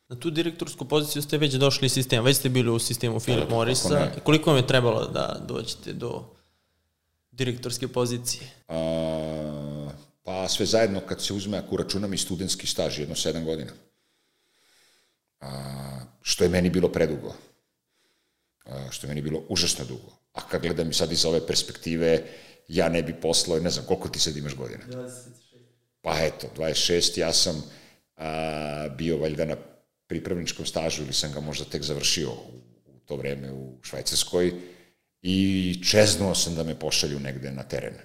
Na 0.09 0.15
tu 0.15 0.29
direktorsku 0.29 0.85
poziciju 0.85 1.21
ste 1.21 1.37
već 1.37 1.53
došli 1.53 1.89
sistem, 1.89 2.23
već 2.23 2.37
ste 2.37 2.49
bili 2.49 2.69
u 2.69 2.79
sistemu 2.79 3.19
Philip 3.19 3.49
Morrisa. 3.49 4.11
Koliko 4.23 4.49
vam 4.49 4.57
je 4.57 4.67
trebalo 4.67 5.07
da 5.07 5.41
dođete 5.47 5.93
do 5.93 6.23
direktorske 7.31 7.87
pozicije? 7.87 8.49
A, 8.67 9.89
pa 10.23 10.47
sve 10.47 10.65
zajedno 10.65 10.99
kad 10.99 11.23
se 11.23 11.33
uzme, 11.33 11.57
ako 11.57 11.77
računam 11.77 12.13
i 12.13 12.17
studentski 12.17 12.67
staž, 12.67 12.99
jedno 12.99 13.15
sedam 13.15 13.45
godina. 13.45 13.71
A, 15.39 15.99
što 16.21 16.43
je 16.43 16.49
meni 16.49 16.69
bilo 16.69 16.89
predugo. 16.89 17.35
A, 18.65 18.91
što 18.91 19.07
je 19.07 19.09
meni 19.09 19.21
bilo 19.21 19.43
užasno 19.49 19.85
dugo. 19.85 20.17
A 20.37 20.41
kad 20.49 20.61
gledam 20.61 20.89
i 20.89 20.93
sad 20.93 21.11
iz 21.11 21.25
ove 21.25 21.47
perspektive, 21.47 22.23
ja 22.67 22.89
ne 22.89 23.03
bi 23.03 23.13
poslao, 23.13 23.59
ne 23.59 23.69
znam, 23.69 23.85
koliko 23.85 24.09
ti 24.09 24.19
sad 24.19 24.37
imaš 24.37 24.55
godina? 24.55 24.83
26. 24.87 25.09
Pa 26.01 26.19
eto, 26.21 26.47
26, 26.57 27.19
ja 27.19 27.33
sam 27.33 27.63
a, 28.15 28.89
bio 28.97 29.17
valjda 29.17 29.45
na 29.45 29.55
pripravničkom 30.07 30.65
stažu 30.65 31.03
ili 31.03 31.13
sam 31.13 31.31
ga 31.31 31.39
možda 31.39 31.65
tek 31.65 31.83
završio 31.83 32.29
u, 32.31 32.99
to 33.05 33.15
vreme 33.15 33.51
u 33.51 33.77
Švajcarskoj 33.81 34.53
i 35.21 35.79
čeznuo 35.89 36.35
sam 36.35 36.55
da 36.55 36.63
me 36.63 36.79
pošalju 36.79 37.19
negde 37.19 37.51
na 37.51 37.63
teren. 37.63 37.95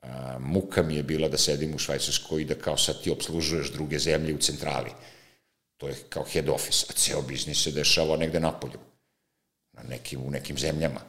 A, 0.00 0.38
muka 0.38 0.82
mi 0.82 0.96
je 0.96 1.02
bila 1.02 1.28
da 1.28 1.38
sedim 1.38 1.74
u 1.74 1.78
Švajcarskoj 1.78 2.42
i 2.42 2.44
da 2.44 2.54
kao 2.54 2.76
sad 2.76 3.02
ti 3.02 3.10
obslužuješ 3.10 3.72
druge 3.72 3.98
zemlje 3.98 4.34
u 4.34 4.38
centrali. 4.38 4.90
To 5.76 5.88
je 5.88 5.94
kao 6.08 6.24
head 6.24 6.48
office, 6.48 6.86
a 6.90 6.92
ceo 6.92 7.22
biznis 7.22 7.62
se 7.62 7.70
dešava 7.70 8.16
negde 8.16 8.40
napolju, 8.40 8.78
na 9.82 9.88
nekim, 9.88 10.20
u 10.22 10.30
nekim 10.30 10.58
zemljama. 10.58 11.00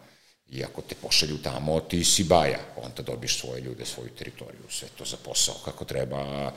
I 0.48 0.64
ako 0.64 0.82
te 0.82 0.96
pošalju 0.96 1.38
tamo, 1.38 1.80
ti 1.80 2.04
si 2.04 2.24
baja, 2.24 2.60
onda 2.76 3.02
dobiš 3.02 3.40
svoje 3.40 3.62
ljude, 3.62 3.86
svoju 3.86 4.10
teritoriju, 4.10 4.64
sve 4.70 4.88
to 4.98 5.06
za 5.06 5.18
posao 5.24 5.56
kako 5.66 5.86
treba, 5.86 6.52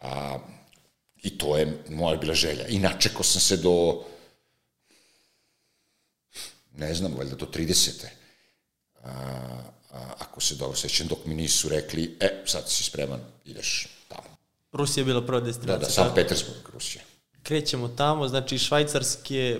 a, 0.00 0.38
I 1.22 1.38
to 1.38 1.56
je 1.56 1.82
moja 1.88 2.16
bila 2.16 2.34
želja. 2.34 2.66
I 2.66 2.78
načekao 2.78 3.22
sam 3.22 3.40
se 3.40 3.56
do, 3.56 4.04
ne 6.76 6.94
znam, 6.94 7.14
valjda 7.14 7.36
do 7.36 7.46
30. 7.46 8.06
A, 9.02 9.10
a, 9.90 10.14
ako 10.18 10.40
se 10.40 10.54
dobro 10.54 10.76
sećam, 10.76 11.06
dok 11.06 11.24
mi 11.24 11.34
nisu 11.34 11.68
rekli, 11.68 12.16
e, 12.20 12.42
sad 12.46 12.70
si 12.70 12.84
spreman, 12.84 13.20
ideš 13.44 13.88
tamo. 14.08 14.36
Rusija 14.72 15.02
je 15.02 15.04
bila 15.04 15.26
prva 15.26 15.40
destinacija. 15.40 15.78
Da, 15.78 15.86
da, 15.86 15.90
San 15.90 16.14
Petersburg, 16.14 16.68
Rusija. 16.72 17.02
Krećemo 17.42 17.88
tamo, 17.88 18.28
znači 18.28 18.58
švajcarski 18.58 19.56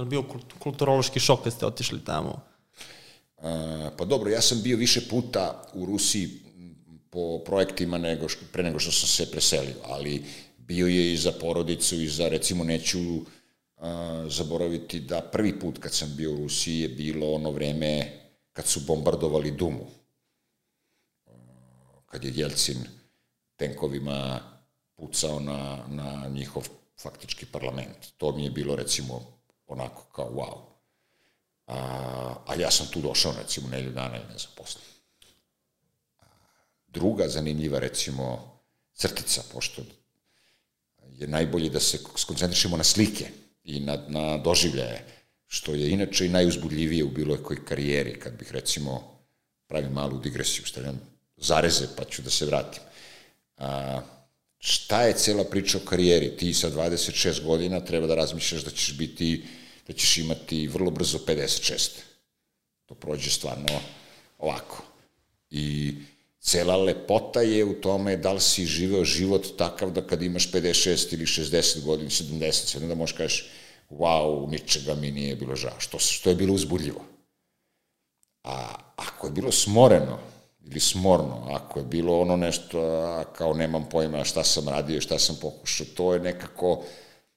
je, 0.00 0.04
je 0.04 0.10
bio 0.10 0.24
kulturološki 0.58 1.20
šok 1.20 1.44
kad 1.44 1.52
ste 1.52 1.66
otišli 1.66 2.04
tamo? 2.04 2.40
A, 3.38 3.90
pa 3.98 4.04
dobro, 4.04 4.30
ja 4.30 4.40
sam 4.40 4.62
bio 4.62 4.76
više 4.76 5.08
puta 5.08 5.64
u 5.74 5.86
Rusiji 5.86 6.28
po 7.10 7.38
projektima 7.44 7.98
nego 7.98 8.26
pre 8.52 8.62
nego 8.62 8.78
što 8.78 8.92
sam 8.92 9.08
se 9.08 9.30
preselio, 9.30 9.76
ali 9.84 10.24
bio 10.58 10.86
je 10.86 11.12
i 11.12 11.16
za 11.16 11.32
porodicu 11.32 12.00
i 12.00 12.08
za, 12.08 12.28
recimo, 12.28 12.64
neću 12.64 12.98
a, 13.76 14.26
zaboraviti 14.30 15.00
da 15.00 15.20
prvi 15.20 15.58
put 15.58 15.78
kad 15.78 15.94
sam 15.94 16.16
bio 16.16 16.32
u 16.32 16.36
Rusiji 16.36 16.80
je 16.80 16.88
bilo 16.88 17.32
ono 17.32 17.50
vreme 17.50 18.12
kad 18.52 18.66
su 18.66 18.80
bombardovali 18.80 19.50
Dumu. 19.50 19.86
Kad 22.06 22.24
je 22.24 22.32
Jelcin 22.34 22.76
tenkovima 23.56 24.40
pucao 24.96 25.40
na, 25.40 25.78
na 25.88 26.28
njihov 26.28 26.68
faktički 27.02 27.46
parlament. 27.46 27.96
To 28.16 28.32
mi 28.36 28.44
je 28.44 28.50
bilo, 28.50 28.76
recimo, 28.76 29.37
onako 29.68 30.02
kao 30.02 30.30
wow. 30.30 30.68
A, 31.66 32.34
a 32.46 32.54
ja 32.54 32.70
sam 32.70 32.86
tu 32.86 33.00
došao, 33.00 33.34
recimo, 33.42 33.68
nelju 33.68 33.92
dana 33.92 34.16
i 34.16 34.32
ne 34.32 34.38
znam, 34.38 34.52
posle. 34.56 34.80
Druga 36.88 37.28
zanimljiva, 37.28 37.78
recimo, 37.78 38.58
crtica, 38.94 39.42
pošto 39.52 39.82
je 41.18 41.26
najbolje 41.26 41.70
da 41.70 41.80
se 41.80 41.98
skoncentrišemo 42.16 42.76
na 42.76 42.84
slike 42.84 43.30
i 43.64 43.80
na, 43.80 43.98
na 44.08 44.36
doživljaje, 44.36 45.04
što 45.46 45.74
je 45.74 45.90
inače 45.90 46.26
i 46.26 46.28
najuzbudljivije 46.28 47.04
u 47.04 47.10
bilo 47.10 47.36
kojoj 47.42 47.64
karijeri, 47.64 48.20
kad 48.20 48.32
bih 48.38 48.52
recimo 48.52 49.18
pravim 49.66 49.92
malu 49.92 50.18
digresiju, 50.18 50.66
stavljam 50.66 51.00
zareze 51.36 51.86
pa 51.96 52.04
ću 52.04 52.22
da 52.22 52.30
se 52.30 52.46
vratim. 52.46 52.82
A, 53.56 54.00
šta 54.58 55.02
je 55.02 55.16
cela 55.16 55.44
priča 55.44 55.78
o 55.78 55.86
karijeri? 55.86 56.36
Ti 56.36 56.54
sa 56.54 56.70
26 56.70 57.44
godina 57.44 57.80
treba 57.80 58.06
da 58.06 58.14
razmišljaš 58.14 58.62
da 58.64 58.70
ćeš 58.70 58.96
biti, 58.96 59.44
da 59.88 59.92
ćeš 59.92 60.16
imati 60.16 60.66
vrlo 60.66 60.90
brzo 60.90 61.18
56. 61.26 61.88
To 62.86 62.94
prođe 62.94 63.30
stvarno 63.30 63.80
ovako. 64.38 64.82
I 65.50 65.94
cela 66.40 66.76
lepota 66.76 67.40
je 67.40 67.64
u 67.64 67.74
tome 67.80 68.16
da 68.16 68.32
li 68.32 68.40
si 68.40 68.66
živeo 68.66 69.04
život 69.04 69.46
takav 69.56 69.90
da 69.90 70.06
kad 70.06 70.22
imaš 70.22 70.50
56 70.50 71.14
ili 71.14 71.26
60 71.26 71.84
godina, 71.84 72.10
70, 72.10 72.52
sve 72.52 72.80
da 72.80 72.94
možeš 72.94 73.16
kažeš 73.16 73.48
wow, 73.90 74.50
ničega 74.50 74.94
mi 74.94 75.10
nije 75.10 75.36
bilo 75.36 75.56
žao, 75.56 75.80
što, 75.80 75.98
što 75.98 76.30
je 76.30 76.36
bilo 76.36 76.54
uzbudljivo. 76.54 77.04
A 78.44 78.74
ako 78.96 79.26
je 79.26 79.32
bilo 79.32 79.52
smoreno, 79.52 80.18
ili 80.70 80.80
smorno, 80.80 81.46
ako 81.50 81.78
je 81.78 81.84
bilo 81.84 82.20
ono 82.20 82.36
nešto, 82.36 82.78
kao 83.36 83.54
nemam 83.54 83.88
pojma 83.90 84.24
šta 84.24 84.44
sam 84.44 84.68
radio, 84.68 85.00
šta 85.00 85.18
sam 85.18 85.36
pokušao, 85.40 85.86
to 85.94 86.14
je 86.14 86.20
nekako, 86.20 86.84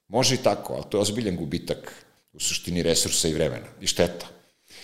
može 0.07 0.35
i 0.35 0.43
tako, 0.43 0.73
ali 0.73 0.83
to 0.89 0.97
je 0.97 1.01
ozbiljan 1.01 1.38
gubitak 1.38 2.05
u 2.33 2.39
suštini 2.39 2.83
resursa 2.83 3.27
i 3.27 3.33
vremena 3.33 3.67
i 3.81 3.88
šteta. 3.88 4.27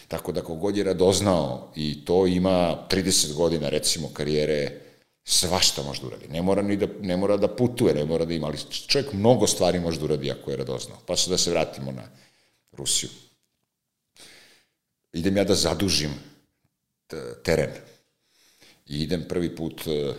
Tako 0.08 0.32
da 0.32 0.42
kogod 0.42 0.77
je 0.77 0.84
radoznao 0.84 1.72
i 1.75 2.06
to 2.06 2.27
ima 2.27 2.88
30 2.89 3.34
godina 3.34 3.70
recimo 3.70 4.10
karijere, 4.13 4.82
svašta 5.24 5.84
može 5.84 6.01
da 6.01 6.08
uradi. 6.08 6.27
Ne 6.27 6.42
mora, 6.42 6.62
ni 6.62 6.77
da, 6.77 6.88
ne 7.01 7.18
mora 7.18 7.38
da 7.38 7.48
putuje, 7.48 7.94
ne 7.94 8.06
mora 8.06 8.25
da 8.25 8.34
ima, 8.34 8.48
ali 8.48 8.58
čovjek 8.88 9.13
mnogo 9.13 9.48
stvari 9.48 9.80
može 9.80 10.00
da 10.00 10.06
uradi 10.06 10.32
ako 10.32 10.51
je 10.51 10.58
radoznao. 10.58 10.98
Pa 11.06 11.16
se 11.16 11.30
da 11.30 11.38
se 11.38 11.51
vratimo 11.51 11.92
na 11.92 12.04
Rusiju. 12.72 13.10
Idem 15.13 15.38
ja 15.38 15.44
da 15.44 15.56
zadužim 15.56 16.13
teren. 17.44 17.72
I 18.88 19.03
idem 19.03 19.25
prvi 19.29 19.56
put 19.56 19.82
e, 19.88 20.13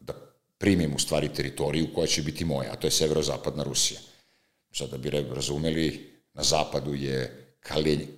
da 0.00 0.14
primim 0.58 0.94
u 0.94 0.98
stvari 0.98 1.28
teritoriju 1.34 1.94
koja 1.94 2.06
će 2.06 2.22
biti 2.22 2.44
moja, 2.44 2.72
a 2.72 2.76
to 2.76 2.86
je 2.86 2.90
severozapadna 2.90 3.62
Rusija. 3.62 4.00
Sad 4.72 4.90
da 4.90 4.98
bi 4.98 5.10
razumeli, 5.10 6.10
na 6.34 6.42
zapadu 6.42 6.94
je 6.94 7.46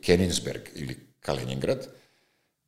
Keninsberg 0.02 0.62
ili 0.74 0.96
Kaliningrad, 1.20 1.88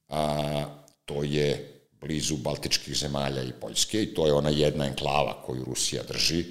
a, 0.09 0.65
to 1.05 1.23
je 1.23 1.75
blizu 2.01 2.37
Baltičkih 2.37 2.97
zemalja 2.97 3.43
i 3.43 3.53
Poljske 3.61 4.03
i 4.03 4.15
to 4.15 4.27
je 4.27 4.33
ona 4.33 4.51
jedna 4.51 4.87
enklava 4.87 5.43
koju 5.43 5.65
Rusija 5.65 6.03
drži, 6.03 6.45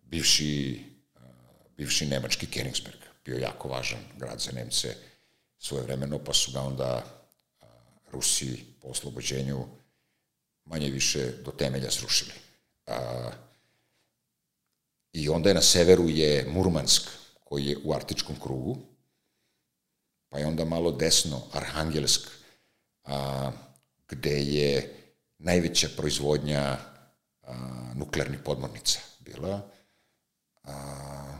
bivši, 0.00 0.80
bivši 1.76 2.06
nemački 2.06 2.46
Kenigsberg, 2.46 2.98
bio 3.24 3.38
jako 3.38 3.68
važan 3.68 4.00
grad 4.18 4.40
za 4.40 4.52
Nemce 4.52 4.94
svoje 5.58 5.82
vremeno, 5.84 6.18
pa 6.18 6.34
su 6.34 6.52
ga 6.52 6.60
onda 6.60 7.19
Rusi 8.12 8.64
po 8.80 8.88
oslobođenju 8.88 9.66
manje 10.64 10.90
više 10.90 11.32
do 11.44 11.50
temelja 11.50 11.90
srušili. 11.90 12.32
A, 12.86 13.30
I 15.12 15.28
onda 15.28 15.48
je 15.48 15.54
na 15.54 15.62
severu 15.62 16.08
je 16.08 16.46
Murmansk, 16.48 17.02
koji 17.44 17.66
je 17.66 17.78
u 17.84 17.94
Artičkom 17.94 18.40
krugu, 18.40 18.78
pa 20.28 20.38
je 20.38 20.46
onda 20.46 20.64
malo 20.64 20.92
desno 20.92 21.42
Arhangelsk, 21.52 22.30
a, 23.04 23.52
gde 24.08 24.42
je 24.42 24.94
najveća 25.38 25.88
proizvodnja 25.96 26.78
a, 27.42 27.92
nuklearnih 27.94 28.40
podmornica 28.44 29.00
bila. 29.20 29.70
A, 30.62 31.38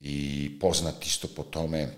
I 0.00 0.58
poznat 0.60 1.06
isto 1.06 1.28
po 1.36 1.42
tome 1.42 1.88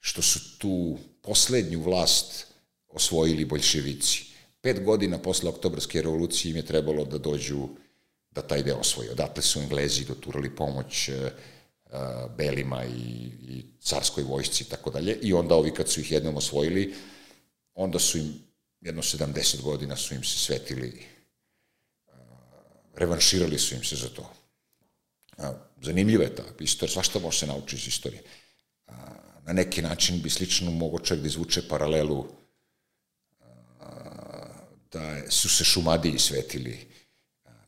što 0.00 0.22
su 0.22 0.58
tu 0.58 0.98
poslednju 1.26 1.82
vlast 1.82 2.46
osvojili 2.88 3.44
boljševici. 3.44 4.24
Pet 4.60 4.84
godina 4.84 5.18
posle 5.18 5.50
oktobarske 5.50 6.02
revolucije 6.02 6.50
im 6.50 6.56
je 6.56 6.66
trebalo 6.66 7.04
da 7.04 7.18
dođu 7.18 7.68
da 8.30 8.42
taj 8.42 8.62
deo 8.62 8.78
osvoje. 8.78 9.10
Odatle 9.10 9.42
su 9.42 9.60
Englezi 9.60 10.04
doturali 10.04 10.54
pomoć 10.56 11.10
Belima 12.36 12.84
i, 12.84 13.30
i 13.48 13.64
carskoj 13.80 14.24
vojsci 14.24 14.64
i 14.64 14.66
tako 14.66 14.90
dalje. 14.90 15.18
I 15.22 15.32
onda 15.32 15.54
ovi 15.54 15.74
kad 15.74 15.88
su 15.88 16.00
ih 16.00 16.12
jednom 16.12 16.36
osvojili, 16.36 16.94
onda 17.74 17.98
su 17.98 18.18
im, 18.18 18.34
jedno 18.80 19.02
70 19.02 19.62
godina 19.62 19.96
su 19.96 20.14
im 20.14 20.24
se 20.24 20.38
svetili, 20.38 21.02
revanširali 22.94 23.58
su 23.58 23.74
im 23.74 23.84
se 23.84 23.96
za 23.96 24.08
to. 24.08 24.30
zanimljiva 25.82 26.24
je 26.24 26.34
ta 26.36 26.44
istorija, 26.60 26.92
svašta 26.92 27.18
može 27.18 27.38
se 27.38 27.46
naučiti 27.46 27.82
iz 27.82 27.88
istorije. 27.88 28.22
Na 29.46 29.52
neki 29.52 29.82
način 29.82 30.22
bi 30.22 30.30
slično 30.30 30.70
mogao 30.70 30.98
čak 30.98 31.18
da 31.18 31.26
izvuče 31.26 31.68
paralelu 31.68 32.26
da 34.92 35.30
su 35.30 35.48
se 35.48 35.64
šumadiji 35.64 36.18
svetili 36.18 36.86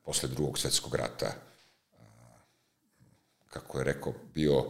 posle 0.04 0.28
drugog 0.28 0.58
svetskog 0.58 0.94
rata. 0.94 1.34
Kako 3.50 3.78
je 3.78 3.84
rekao, 3.84 4.12
bio 4.34 4.64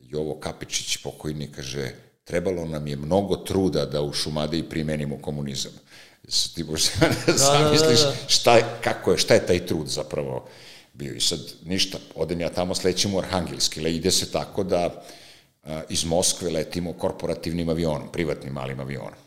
Jovo 0.00 0.40
Kapičić, 0.40 0.96
pokojni, 0.96 1.52
kaže, 1.52 1.92
trebalo 2.24 2.64
nam 2.66 2.86
je 2.86 2.96
mnogo 2.96 3.36
truda 3.36 3.86
da 3.86 4.02
u 4.02 4.12
Šumadiji 4.12 4.68
primenimo 4.68 5.18
komunizam. 5.22 5.72
Ti 6.54 6.64
možeš 6.64 6.90
da, 7.26 7.32
zamisliš 7.36 8.00
da, 8.00 8.06
da, 8.06 8.10
da. 8.10 8.28
Šta, 8.28 8.56
je, 8.56 8.64
kako 8.84 9.12
je, 9.12 9.18
šta 9.18 9.34
je 9.34 9.46
taj 9.46 9.66
trud 9.66 9.88
zapravo 9.88 10.48
bio. 10.92 11.14
I 11.14 11.20
sad 11.20 11.40
ništa, 11.64 11.98
odem 12.14 12.40
ja 12.40 12.50
tamo 12.50 12.74
slećem 12.74 13.14
u 13.14 13.18
Arhangelski, 13.18 13.80
le 13.80 13.94
ide 13.94 14.10
se 14.10 14.32
tako 14.32 14.64
da 14.64 14.78
a, 14.86 15.02
iz 15.88 16.04
Moskve 16.04 16.50
letimo 16.50 16.92
korporativnim 16.92 17.68
avionom, 17.68 18.12
privatnim 18.12 18.52
malim 18.52 18.80
avionom. 18.80 19.18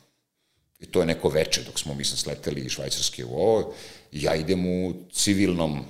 I 0.80 0.86
to 0.86 1.00
je 1.00 1.06
neko 1.06 1.30
veče 1.30 1.64
dok 1.64 1.80
smo, 1.80 1.94
mislim, 1.94 2.18
sleteli 2.18 2.62
iz 2.62 2.72
Švajcarske 2.72 3.26
u 3.26 3.36
ovo, 3.36 3.74
ja 4.12 4.36
idem 4.36 4.66
u 4.66 4.94
civilnom, 5.12 5.86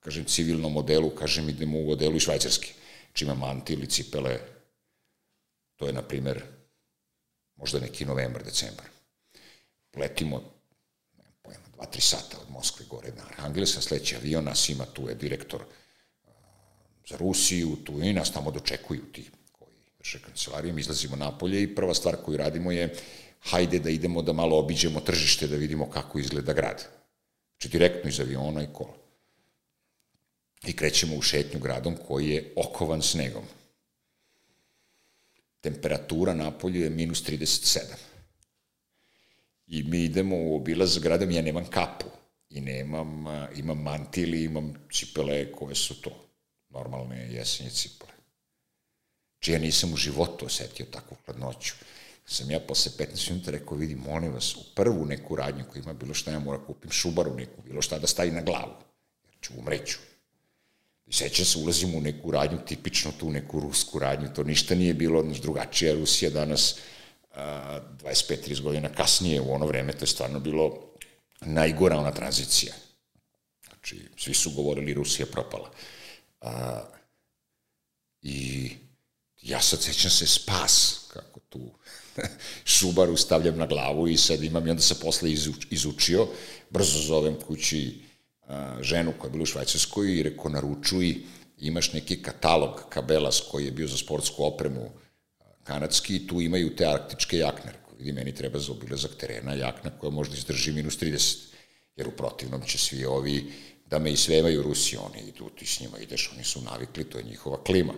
kažem, 0.00 0.24
civilnom 0.24 0.72
modelu, 0.72 1.10
kažem, 1.10 1.48
idem 1.48 1.74
u 1.74 1.84
modelu 1.84 2.16
iz 2.16 2.22
Švajcarske. 2.22 2.72
Čima 3.12 3.34
znači 3.34 3.46
manti 3.46 3.72
ili 3.72 3.86
cipele, 3.86 4.38
to 5.76 5.86
je, 5.86 5.92
na 5.92 6.02
primer, 6.02 6.42
možda 7.56 7.80
neki 7.80 8.04
novembar, 8.04 8.44
decembar. 8.44 8.86
Letimo, 9.96 10.42
nemam 11.16 11.32
pojma, 11.42 11.68
dva, 11.74 11.86
tri 11.86 12.00
sata 12.00 12.38
od 12.40 12.50
Moskve 12.50 12.86
gore 12.88 13.12
na 13.16 13.22
Arhangelska, 13.22 13.80
sledeći 13.80 14.16
avion 14.16 14.44
nas 14.44 14.68
ima, 14.68 14.84
tu 14.84 15.08
je 15.08 15.14
direktor 15.14 15.64
za 17.08 17.16
Rusiju, 17.16 17.76
tu 17.84 18.02
i 18.02 18.12
nas 18.12 18.32
tamo 18.32 18.50
dočekuju 18.50 19.12
ti 19.12 19.30
koji 20.00 20.16
vrše 20.16 20.18
kancelarijom, 20.18 20.78
izlazimo 20.78 21.16
napolje 21.16 21.62
i 21.62 21.74
prva 21.74 21.94
stvar 21.94 22.16
koju 22.16 22.36
radimo 22.36 22.72
je 22.72 22.94
hajde 23.40 23.78
da 23.78 23.90
idemo 23.90 24.22
da 24.22 24.32
malo 24.32 24.58
obiđemo 24.58 25.00
tržište, 25.00 25.46
da 25.46 25.56
vidimo 25.56 25.90
kako 25.90 26.18
izgleda 26.18 26.52
grad. 26.52 26.84
Znači 27.50 27.68
direktno 27.68 28.08
iz 28.08 28.20
aviona 28.20 28.62
i 28.62 28.68
kola. 28.72 28.94
I 30.66 30.72
krećemo 30.76 31.16
u 31.16 31.22
šetnju 31.22 31.60
gradom 31.60 31.96
koji 32.08 32.28
je 32.28 32.52
okovan 32.56 33.02
snegom. 33.02 33.44
Temperatura 35.60 36.34
na 36.34 36.50
polju 36.50 36.80
je 36.80 36.90
minus 36.90 37.22
37. 37.24 37.80
I 39.66 39.82
mi 39.82 40.04
idemo 40.04 40.36
u 40.36 40.56
obilaz 40.56 40.98
gradom, 40.98 41.30
ja 41.30 41.42
nemam 41.42 41.64
kapu 41.64 42.06
i 42.50 42.60
nemam, 42.60 43.24
imam 43.56 43.82
mantili, 43.82 44.44
imam 44.44 44.74
cipele 44.92 45.52
koje 45.52 45.74
su 45.74 46.00
to, 46.00 46.10
normalne 46.70 47.28
jesenje 47.32 47.70
cipele. 47.70 48.09
Či 49.40 49.52
ja 49.52 49.58
nisam 49.58 49.92
u 49.92 49.96
životu 49.96 50.46
osetio 50.46 50.86
takvu 50.90 51.16
hladnoću 51.26 51.74
sam 52.30 52.50
ja 52.50 52.60
posle 52.60 52.92
15 52.98 53.30
minuta 53.30 53.50
rekao, 53.50 53.76
vidi, 53.76 53.94
molim 53.94 54.32
vas, 54.32 54.56
u 54.56 54.60
prvu 54.74 55.06
neku 55.06 55.36
radnju 55.36 55.64
koja 55.72 55.82
ima 55.82 55.92
bilo 55.92 56.14
šta, 56.14 56.30
ja 56.30 56.38
moram 56.38 56.60
da 56.60 56.66
kupim 56.66 56.90
šubaru 56.90 57.34
neku, 57.34 57.62
bilo 57.62 57.82
šta 57.82 57.98
da 57.98 58.06
stavi 58.06 58.30
na 58.30 58.42
glavu, 58.42 58.74
jer 59.24 59.34
ću 59.40 59.52
umreću. 59.58 59.98
I 61.06 61.12
sećam 61.12 61.44
se, 61.44 61.58
ulazimo 61.58 61.98
u 61.98 62.00
neku 62.00 62.30
radnju, 62.30 62.58
tipično 62.66 63.12
tu 63.18 63.30
neku 63.30 63.60
rusku 63.60 63.98
radnju, 63.98 64.28
to 64.34 64.42
ništa 64.42 64.74
nije 64.74 64.94
bilo 64.94 65.22
znaš, 65.22 65.40
drugačija 65.40 65.94
Rusija 65.94 66.30
danas, 66.30 66.76
25-30 67.34 68.62
godina 68.62 68.88
kasnije, 68.88 69.40
u 69.40 69.54
ono 69.54 69.66
vreme, 69.66 69.92
to 69.92 70.02
je 70.02 70.08
stvarno 70.08 70.40
bilo 70.40 70.94
najgora 71.40 71.98
ona 71.98 72.12
tranzicija. 72.12 72.74
Znači, 73.68 74.08
svi 74.16 74.34
su 74.34 74.50
govorili 74.50 74.94
Rusija 74.94 75.26
propala. 75.26 75.70
A, 76.40 76.82
I 78.22 78.70
ja 79.42 79.60
sad 79.60 79.82
sećam 79.82 80.10
se 80.10 80.26
spas, 80.26 81.00
kako 81.12 81.40
tu 81.40 81.70
Subaru 82.78 83.16
stavljam 83.16 83.58
na 83.58 83.66
glavu 83.66 84.08
i 84.08 84.16
sad 84.16 84.44
imam 84.44 84.66
i 84.66 84.70
onda 84.70 84.82
se 84.82 85.00
posle 85.00 85.30
izučio, 85.70 86.26
brzo 86.70 86.98
zovem 86.98 87.36
kući 87.46 88.00
a, 88.46 88.78
ženu 88.82 89.12
koja 89.18 89.28
je 89.28 89.32
bila 89.32 89.42
u 89.42 89.46
Švajcarskoj 89.46 90.18
i 90.18 90.22
reko 90.22 90.48
naručuj, 90.48 91.16
imaš 91.58 91.92
neki 91.92 92.22
katalog 92.22 92.84
Kabelas 92.88 93.42
koji 93.50 93.64
je 93.64 93.70
bio 93.70 93.86
za 93.86 93.96
sportsku 93.96 94.44
opremu 94.44 94.90
kanadski 95.64 96.16
i 96.16 96.26
tu 96.26 96.40
imaju 96.40 96.76
te 96.76 96.86
arktičke 96.86 97.36
jakne. 97.36 97.72
Reko, 97.72 97.90
vidi, 97.98 98.12
meni 98.12 98.34
treba 98.34 98.58
za 98.58 98.72
obilazak 98.72 99.10
terena 99.18 99.54
jakna 99.54 99.90
koja 99.90 100.10
možda 100.10 100.36
izdrži 100.36 100.72
minus 100.72 100.98
30, 100.98 101.36
jer 101.96 102.08
u 102.08 102.10
protivnom 102.10 102.62
će 102.66 102.78
svi 102.78 103.04
ovi 103.04 103.52
da 103.86 103.98
me 103.98 104.12
isvevaju 104.12 104.62
Rusi, 104.62 104.96
oni 104.96 105.28
idu, 105.28 105.50
ti 105.58 105.66
s 105.66 105.80
njima 105.80 105.98
ideš, 105.98 106.30
oni 106.34 106.44
su 106.44 106.62
navikli, 106.62 107.04
to 107.04 107.18
je 107.18 107.24
njihova 107.24 107.64
klima. 107.64 107.94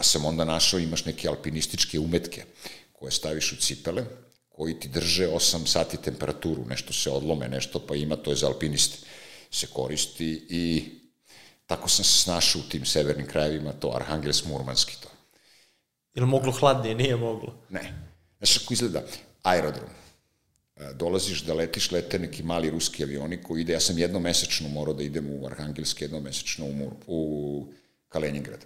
Pa 0.00 0.04
sam 0.04 0.24
onda 0.24 0.44
našao, 0.44 0.80
imaš 0.80 1.04
neke 1.04 1.28
alpinističke 1.28 1.98
umetke 1.98 2.44
koje 2.92 3.12
staviš 3.12 3.52
u 3.52 3.56
cipele, 3.56 4.04
koji 4.48 4.80
ti 4.80 4.88
drže 4.88 5.28
8 5.28 5.66
sati 5.66 5.96
temperaturu, 5.96 6.64
nešto 6.68 6.92
se 6.92 7.10
odlome, 7.10 7.48
nešto 7.48 7.86
pa 7.86 7.94
ima, 7.94 8.16
to 8.16 8.30
je 8.30 8.36
za 8.36 8.46
alpiniste, 8.46 8.98
se 9.50 9.66
koristi 9.66 10.46
i 10.48 10.84
tako 11.66 11.88
sam 11.88 12.04
se 12.04 12.22
snašao 12.22 12.60
u 12.60 12.68
tim 12.70 12.84
severnim 12.84 13.26
krajevima, 13.26 13.72
to 13.72 13.92
Arhangels 13.94 14.44
Murmanski 14.44 14.96
to. 15.02 15.08
Ili 16.14 16.26
moglo 16.26 16.52
hladnije? 16.52 16.94
Nije 16.94 17.16
moglo. 17.16 17.54
Ne. 17.68 17.92
Znaš 18.38 18.58
kako 18.58 18.72
izgleda? 18.72 19.02
Aerodrom. 19.42 19.90
E, 20.76 20.92
dolaziš 20.94 21.42
da 21.42 21.54
letiš, 21.54 21.90
lete 21.90 22.18
neki 22.18 22.42
mali 22.42 22.70
ruski 22.70 23.02
avioni 23.02 23.42
koji 23.42 23.60
ide, 23.60 23.72
ja 23.72 23.80
sam 23.80 23.98
jednomesečno 23.98 24.68
morao 24.68 24.94
da 24.94 25.02
idem 25.02 25.30
u 25.30 25.46
Arhangelski, 25.46 26.04
jednomesečno 26.04 26.64
u, 26.64 26.72
Mur, 26.72 26.92
u 27.06 27.66
Kaliningrad 28.08 28.64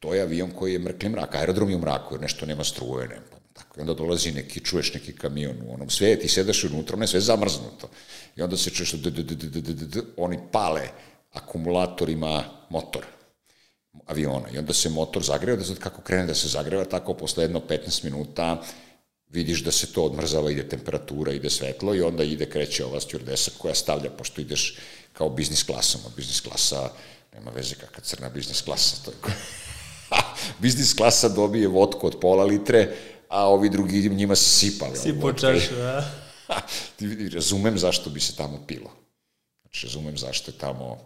to 0.00 0.14
je 0.14 0.22
avion 0.22 0.50
koji 0.50 0.72
je 0.72 0.78
mrkli 0.78 1.08
mrak, 1.08 1.34
aerodrom 1.34 1.70
je 1.70 1.76
u 1.76 1.78
mraku, 1.78 2.14
jer 2.14 2.20
nešto 2.20 2.46
nema 2.46 2.64
struje, 2.64 3.08
nema, 3.08 3.40
tako. 3.52 3.78
I 3.78 3.80
onda 3.80 3.94
dolazi 3.94 4.32
neki, 4.32 4.60
čuješ 4.60 4.94
neki 4.94 5.16
kamion 5.16 5.56
u 5.66 5.74
onom, 5.74 5.90
sve 5.90 6.16
ti 6.18 6.28
sedaš 6.28 6.64
unutra, 6.64 6.96
ono 6.96 7.06
sve 7.06 7.20
zamrznuto. 7.20 7.88
I 8.36 8.42
onda 8.42 8.56
se 8.56 8.70
čuješ, 8.70 8.92
d, 8.92 9.10
d, 9.10 9.22
d, 9.22 9.34
d, 9.34 9.60
d, 9.60 9.72
d, 9.72 10.00
oni 10.16 10.38
pale, 10.52 10.88
akumulator 11.32 12.10
ima 12.10 12.44
motor 12.70 13.06
aviona 14.06 14.48
i 14.52 14.58
onda 14.58 14.74
se 14.74 14.90
motor 14.90 15.22
zagreva, 15.22 15.58
da 15.58 15.64
sad 15.64 15.78
kako 15.78 16.02
krene 16.02 16.26
da 16.26 16.34
se 16.34 16.48
zagreva, 16.48 16.84
tako 16.84 17.14
posle 17.14 17.44
jedno 17.44 17.60
15 17.68 18.04
minuta 18.04 18.62
vidiš 19.28 19.64
da 19.64 19.72
se 19.72 19.92
to 19.92 20.04
odmrzava, 20.04 20.50
ide 20.50 20.68
temperatura, 20.68 21.32
ide 21.32 21.50
svetlo 21.50 21.94
i 21.94 22.02
onda 22.02 22.24
ide, 22.24 22.50
kreće 22.50 22.84
ova 22.84 23.00
stjordesa 23.00 23.50
koja 23.58 23.74
stavlja, 23.74 24.10
pošto 24.10 24.40
ideš 24.40 24.78
kao 25.12 25.30
biznis 25.30 25.62
klasom, 25.62 26.00
a 26.06 26.10
biznis 26.16 26.40
klasa 26.40 26.90
nema 27.34 27.50
veze 27.50 27.74
kakva 27.74 28.02
crna 28.02 28.28
biznis 28.28 28.60
klasa, 28.60 29.04
to 29.04 29.10
je 29.10 29.16
biznis 30.58 30.94
klasa 30.94 31.28
dobije 31.28 31.68
vodku 31.68 32.06
od 32.06 32.20
pola 32.20 32.44
litre, 32.44 32.96
a 33.28 33.48
ovi 33.48 33.70
drugi 33.70 34.08
njima 34.08 34.36
se 34.36 34.50
sipali. 34.50 34.96
Sipo 34.96 35.32
čašu, 35.32 35.74
da. 35.74 36.10
Ti 36.96 37.28
razumem 37.28 37.78
zašto 37.78 38.10
bi 38.10 38.20
se 38.20 38.36
tamo 38.36 38.64
pilo. 38.66 38.90
Znači, 39.62 39.86
razumem 39.86 40.18
zašto 40.18 40.50
je 40.50 40.58
tamo... 40.58 40.98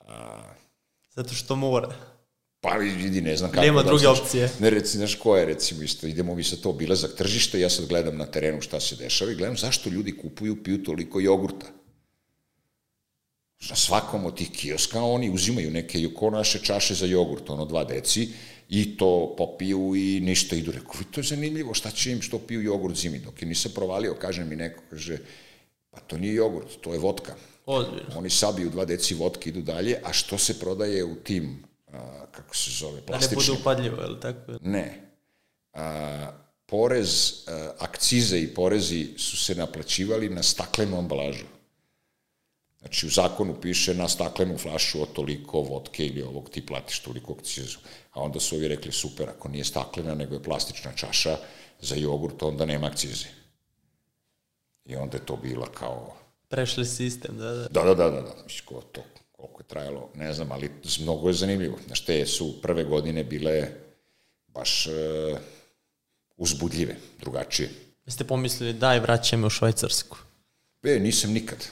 A... 0.00 0.42
Zato 1.14 1.34
što 1.34 1.56
mora. 1.56 1.94
Pa 2.60 2.76
vidi, 2.76 3.20
ne 3.20 3.36
znam 3.36 3.50
kako. 3.50 3.62
Nema 3.62 3.82
da, 3.82 3.88
druge 3.88 4.08
opcije. 4.08 4.50
Ne, 4.58 4.70
reci, 4.70 4.96
znaš 4.96 5.14
ko 5.14 5.36
je, 5.36 5.44
recimo, 5.44 5.82
isto, 5.82 6.06
idemo 6.06 6.34
mi 6.34 6.44
sa 6.44 6.56
to 6.56 6.70
obilazak 6.70 7.10
tržišta, 7.16 7.58
ja 7.58 7.70
sad 7.70 7.86
gledam 7.86 8.16
na 8.16 8.26
terenu 8.26 8.60
šta 8.60 8.80
se 8.80 8.96
dešava 8.96 9.32
i 9.32 9.34
gledam 9.34 9.56
zašto 9.56 9.90
ljudi 9.90 10.16
kupuju, 10.16 10.62
piju 10.62 10.82
toliko 10.82 11.20
jogurta 11.20 11.66
na 13.70 13.76
svakom 13.76 14.26
od 14.26 14.36
tih 14.36 14.50
kioska 14.50 15.02
oni 15.02 15.30
uzimaju 15.30 15.70
neke 15.70 16.08
ko 16.14 16.30
naše 16.30 16.58
čaše 16.62 16.94
za 16.94 17.06
jogurt, 17.06 17.50
ono 17.50 17.64
dva 17.64 17.84
deci, 17.84 18.28
i 18.68 18.96
to 18.96 19.34
popiju 19.38 19.92
i 19.96 20.20
ništa 20.20 20.56
idu. 20.56 20.72
Rekao, 20.72 20.94
to 21.10 21.20
je 21.20 21.24
zanimljivo, 21.24 21.74
šta 21.74 21.90
će 21.90 22.12
im 22.12 22.22
što 22.22 22.38
piju 22.38 22.62
jogurt 22.62 22.96
zimi? 22.96 23.18
Dok 23.18 23.42
je 23.42 23.48
nisam 23.48 23.72
provalio, 23.74 24.14
kaže 24.14 24.44
mi 24.44 24.56
neko, 24.56 24.82
kaže, 24.90 25.18
pa 25.90 26.00
to 26.00 26.18
nije 26.18 26.34
jogurt, 26.34 26.80
to 26.80 26.92
je 26.92 26.98
vodka. 26.98 27.34
Ozbiljno. 27.66 28.16
Oni 28.16 28.30
sabiju 28.30 28.70
dva 28.70 28.84
deci 28.84 29.14
vodke, 29.14 29.50
idu 29.50 29.62
dalje, 29.62 30.00
a 30.04 30.12
što 30.12 30.38
se 30.38 30.58
prodaje 30.60 31.04
u 31.04 31.14
tim, 31.14 31.62
a, 31.92 32.26
kako 32.32 32.56
se 32.56 32.70
zove, 32.70 33.00
plastičnim? 33.00 33.38
Da 33.38 33.42
ne 33.42 33.46
bude 33.46 33.60
upadljivo, 33.60 34.02
je 34.02 34.08
li 34.08 34.20
tako? 34.20 34.52
Ne. 34.62 35.00
A, 35.72 36.30
porez, 36.66 37.32
a, 37.46 37.72
akcize 37.78 38.38
i 38.38 38.54
porezi 38.54 39.08
su 39.16 39.36
se 39.36 39.54
naplaćivali 39.54 40.28
na 40.28 40.42
staklenu 40.42 40.98
ambalažu. 40.98 41.44
Znači, 42.84 43.06
u 43.06 43.10
zakonu 43.10 43.54
piše 43.60 43.94
na 43.94 44.08
staklenu 44.08 44.58
flašu 44.58 45.02
od 45.02 45.12
toliko 45.12 45.60
vodke 45.60 46.06
ili 46.06 46.22
ovog 46.22 46.50
ti 46.50 46.66
platiš 46.66 46.98
toliko 46.98 47.32
akcizu. 47.32 47.78
A 48.12 48.20
onda 48.20 48.40
su 48.40 48.56
ovi 48.56 48.68
rekli, 48.68 48.92
super, 48.92 49.28
ako 49.28 49.48
nije 49.48 49.64
staklena, 49.64 50.14
nego 50.14 50.34
je 50.34 50.42
plastična 50.42 50.92
čaša 50.96 51.36
za 51.80 51.94
jogurt, 51.94 52.42
onda 52.42 52.64
nema 52.64 52.86
akcize. 52.86 53.26
I 54.84 54.96
onda 54.96 55.16
je 55.16 55.26
to 55.26 55.36
bila 55.36 55.66
kao... 55.66 56.16
Prešli 56.48 56.84
sistem, 56.84 57.38
da, 57.38 57.50
da. 57.54 57.68
Da, 57.68 57.82
da, 57.82 57.94
da, 57.94 58.10
da, 58.10 58.20
da. 58.20 58.34
Mislim, 58.44 58.66
ko 58.66 58.82
to, 58.92 59.02
koliko 59.32 59.60
je 59.60 59.66
trajalo, 59.66 60.10
ne 60.14 60.32
znam, 60.32 60.52
ali 60.52 60.70
mnogo 61.00 61.28
je 61.28 61.34
zanimljivo. 61.34 61.78
Znaš, 61.86 62.04
te 62.04 62.26
su 62.26 62.62
prve 62.62 62.84
godine 62.84 63.24
bile 63.24 63.68
baš 64.46 64.86
uh, 64.86 65.38
uzbudljive, 66.36 66.96
drugačije. 67.20 67.70
Jeste 68.06 68.24
pomislili, 68.24 68.72
daj, 68.72 69.00
vraćaj 69.00 69.38
me 69.38 69.46
u 69.46 69.50
Švajcarsku? 69.50 70.18
E, 70.82 70.98
nisam 71.00 71.32
nikad 71.32 71.68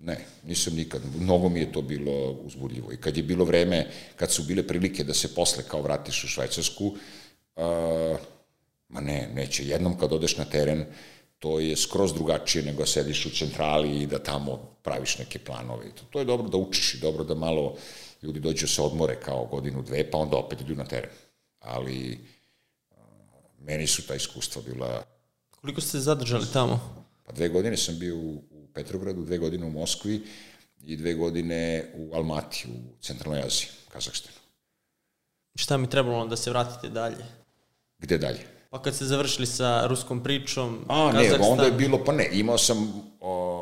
Ne, 0.00 0.24
nisam 0.46 0.74
nikad. 0.74 1.02
Mnogo 1.20 1.48
mi 1.48 1.60
je 1.60 1.72
to 1.72 1.82
bilo 1.82 2.30
uzbudljivo. 2.30 2.92
I 2.92 2.96
kad 2.96 3.16
je 3.16 3.22
bilo 3.22 3.44
vreme, 3.44 3.90
kad 4.16 4.32
su 4.32 4.42
bile 4.42 4.66
prilike 4.66 5.04
da 5.04 5.14
se 5.14 5.34
posle 5.34 5.62
kao 5.68 5.82
vratiš 5.82 6.24
u 6.24 6.28
Švajcarsku, 6.28 6.86
uh, 6.86 8.18
ma 8.88 9.00
ne, 9.00 9.28
neće. 9.34 9.64
Jednom 9.64 9.98
kad 9.98 10.12
odeš 10.12 10.36
na 10.36 10.44
teren, 10.44 10.84
to 11.38 11.60
je 11.60 11.76
skroz 11.76 12.14
drugačije 12.14 12.64
nego 12.64 12.86
sediš 12.86 13.26
u 13.26 13.30
centrali 13.30 14.02
i 14.02 14.06
da 14.06 14.18
tamo 14.18 14.56
praviš 14.82 15.18
neke 15.18 15.38
planove. 15.38 15.90
To, 15.94 16.02
to 16.10 16.18
je 16.18 16.24
dobro 16.24 16.48
da 16.48 16.56
učiš 16.56 16.94
i 16.94 17.00
dobro 17.00 17.24
da 17.24 17.34
malo 17.34 17.76
ljudi 18.22 18.40
dođu 18.40 18.68
se 18.68 18.82
odmore 18.82 19.20
kao 19.20 19.44
godinu, 19.44 19.82
dve, 19.82 20.10
pa 20.10 20.18
onda 20.18 20.36
opet 20.36 20.60
idu 20.60 20.74
na 20.74 20.84
teren. 20.84 21.10
Ali 21.60 22.18
uh, 22.90 22.96
meni 23.58 23.86
su 23.86 24.06
ta 24.06 24.14
iskustva 24.14 24.62
bila... 24.62 25.02
Koliko 25.60 25.80
ste 25.80 25.90
se 25.90 26.00
zadržali 26.00 26.46
tamo? 26.52 27.04
Pa 27.24 27.32
dve 27.32 27.48
godine 27.48 27.76
sam 27.76 27.98
bio 27.98 28.16
u, 28.16 28.42
Petrogradu, 28.74 29.24
dve 29.24 29.38
godine 29.38 29.66
u 29.66 29.70
Moskvi 29.70 30.22
i 30.84 30.96
dve 30.96 31.14
godine 31.14 31.90
u 31.94 32.14
Almati, 32.14 32.66
u 32.68 33.02
centralnoj 33.02 33.42
Aziji, 33.42 33.68
Kazahstanu. 33.88 34.36
Šta 35.54 35.76
mi 35.76 35.90
trebalo 35.90 36.26
da 36.26 36.36
se 36.36 36.50
vratite 36.50 36.88
dalje? 36.88 37.24
Gde 37.98 38.18
dalje? 38.18 38.40
Pa 38.70 38.82
kad 38.82 38.94
ste 38.94 39.04
završili 39.04 39.46
sa 39.46 39.86
ruskom 39.86 40.22
pričom, 40.22 40.84
A, 40.88 41.12
Kazahstan... 41.12 41.40
ne, 41.40 41.46
onda 41.46 41.64
je 41.64 41.72
bilo, 41.72 42.04
pa 42.04 42.12
ne, 42.12 42.28
imao 42.32 42.58
sam, 42.58 43.02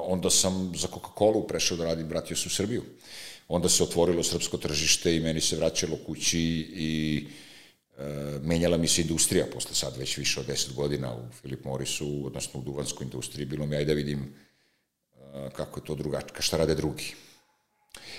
onda 0.08 0.30
sam 0.30 0.72
za 0.76 0.88
Coca-Cola 0.88 1.46
prešao 1.48 1.76
da 1.76 1.84
radim, 1.84 2.08
vratio 2.08 2.36
se 2.36 2.46
u 2.46 2.50
Srbiju. 2.50 2.82
Onda 3.48 3.68
se 3.68 3.82
otvorilo 3.82 4.22
srpsko 4.22 4.56
tržište 4.56 5.16
i 5.16 5.20
meni 5.20 5.40
se 5.40 5.56
vraćalo 5.56 5.96
kući 6.06 6.40
i 6.40 7.26
e, 7.98 8.04
menjala 8.42 8.76
mi 8.76 8.88
se 8.88 9.02
industrija 9.02 9.46
posle 9.54 9.74
sad 9.74 9.96
već 9.96 10.16
više 10.16 10.40
od 10.40 10.46
10 10.46 10.74
godina 10.74 11.14
u 11.14 11.20
Philip 11.38 11.64
Morrisu, 11.64 12.26
odnosno 12.26 12.60
u 12.60 12.62
duvanskoj 12.62 13.04
industriji. 13.04 13.46
Bilo 13.46 13.66
mi 13.66 13.76
aj 13.76 13.84
da 13.84 13.92
vidim 13.92 14.34
kako 15.52 15.80
je 15.80 15.84
to 15.84 15.94
drugačije, 15.94 16.42
šta 16.42 16.56
rade 16.56 16.74
drugi. 16.74 17.14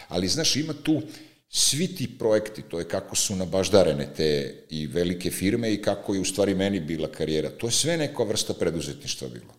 Ali, 0.08 0.28
znaš, 0.28 0.56
ima 0.56 0.74
tu 0.74 1.02
svi 1.50 1.96
ti 1.96 2.18
projekti, 2.18 2.62
to 2.62 2.80
je 2.80 2.88
kako 2.88 3.16
su 3.16 3.36
nabaždarene 3.36 4.14
te 4.18 4.64
i 4.70 4.88
velike 4.88 5.32
firme 5.32 5.74
i 5.74 5.82
kako 5.82 6.14
je 6.14 6.20
u 6.20 6.26
stvari 6.26 6.56
meni 6.56 6.80
bila 6.80 7.12
karijera. 7.12 7.50
To 7.50 7.68
je 7.68 7.72
sve 7.72 7.98
neka 7.98 8.24
vrsta 8.24 8.54
preduzetništva 8.54 9.28
bilo. 9.28 9.54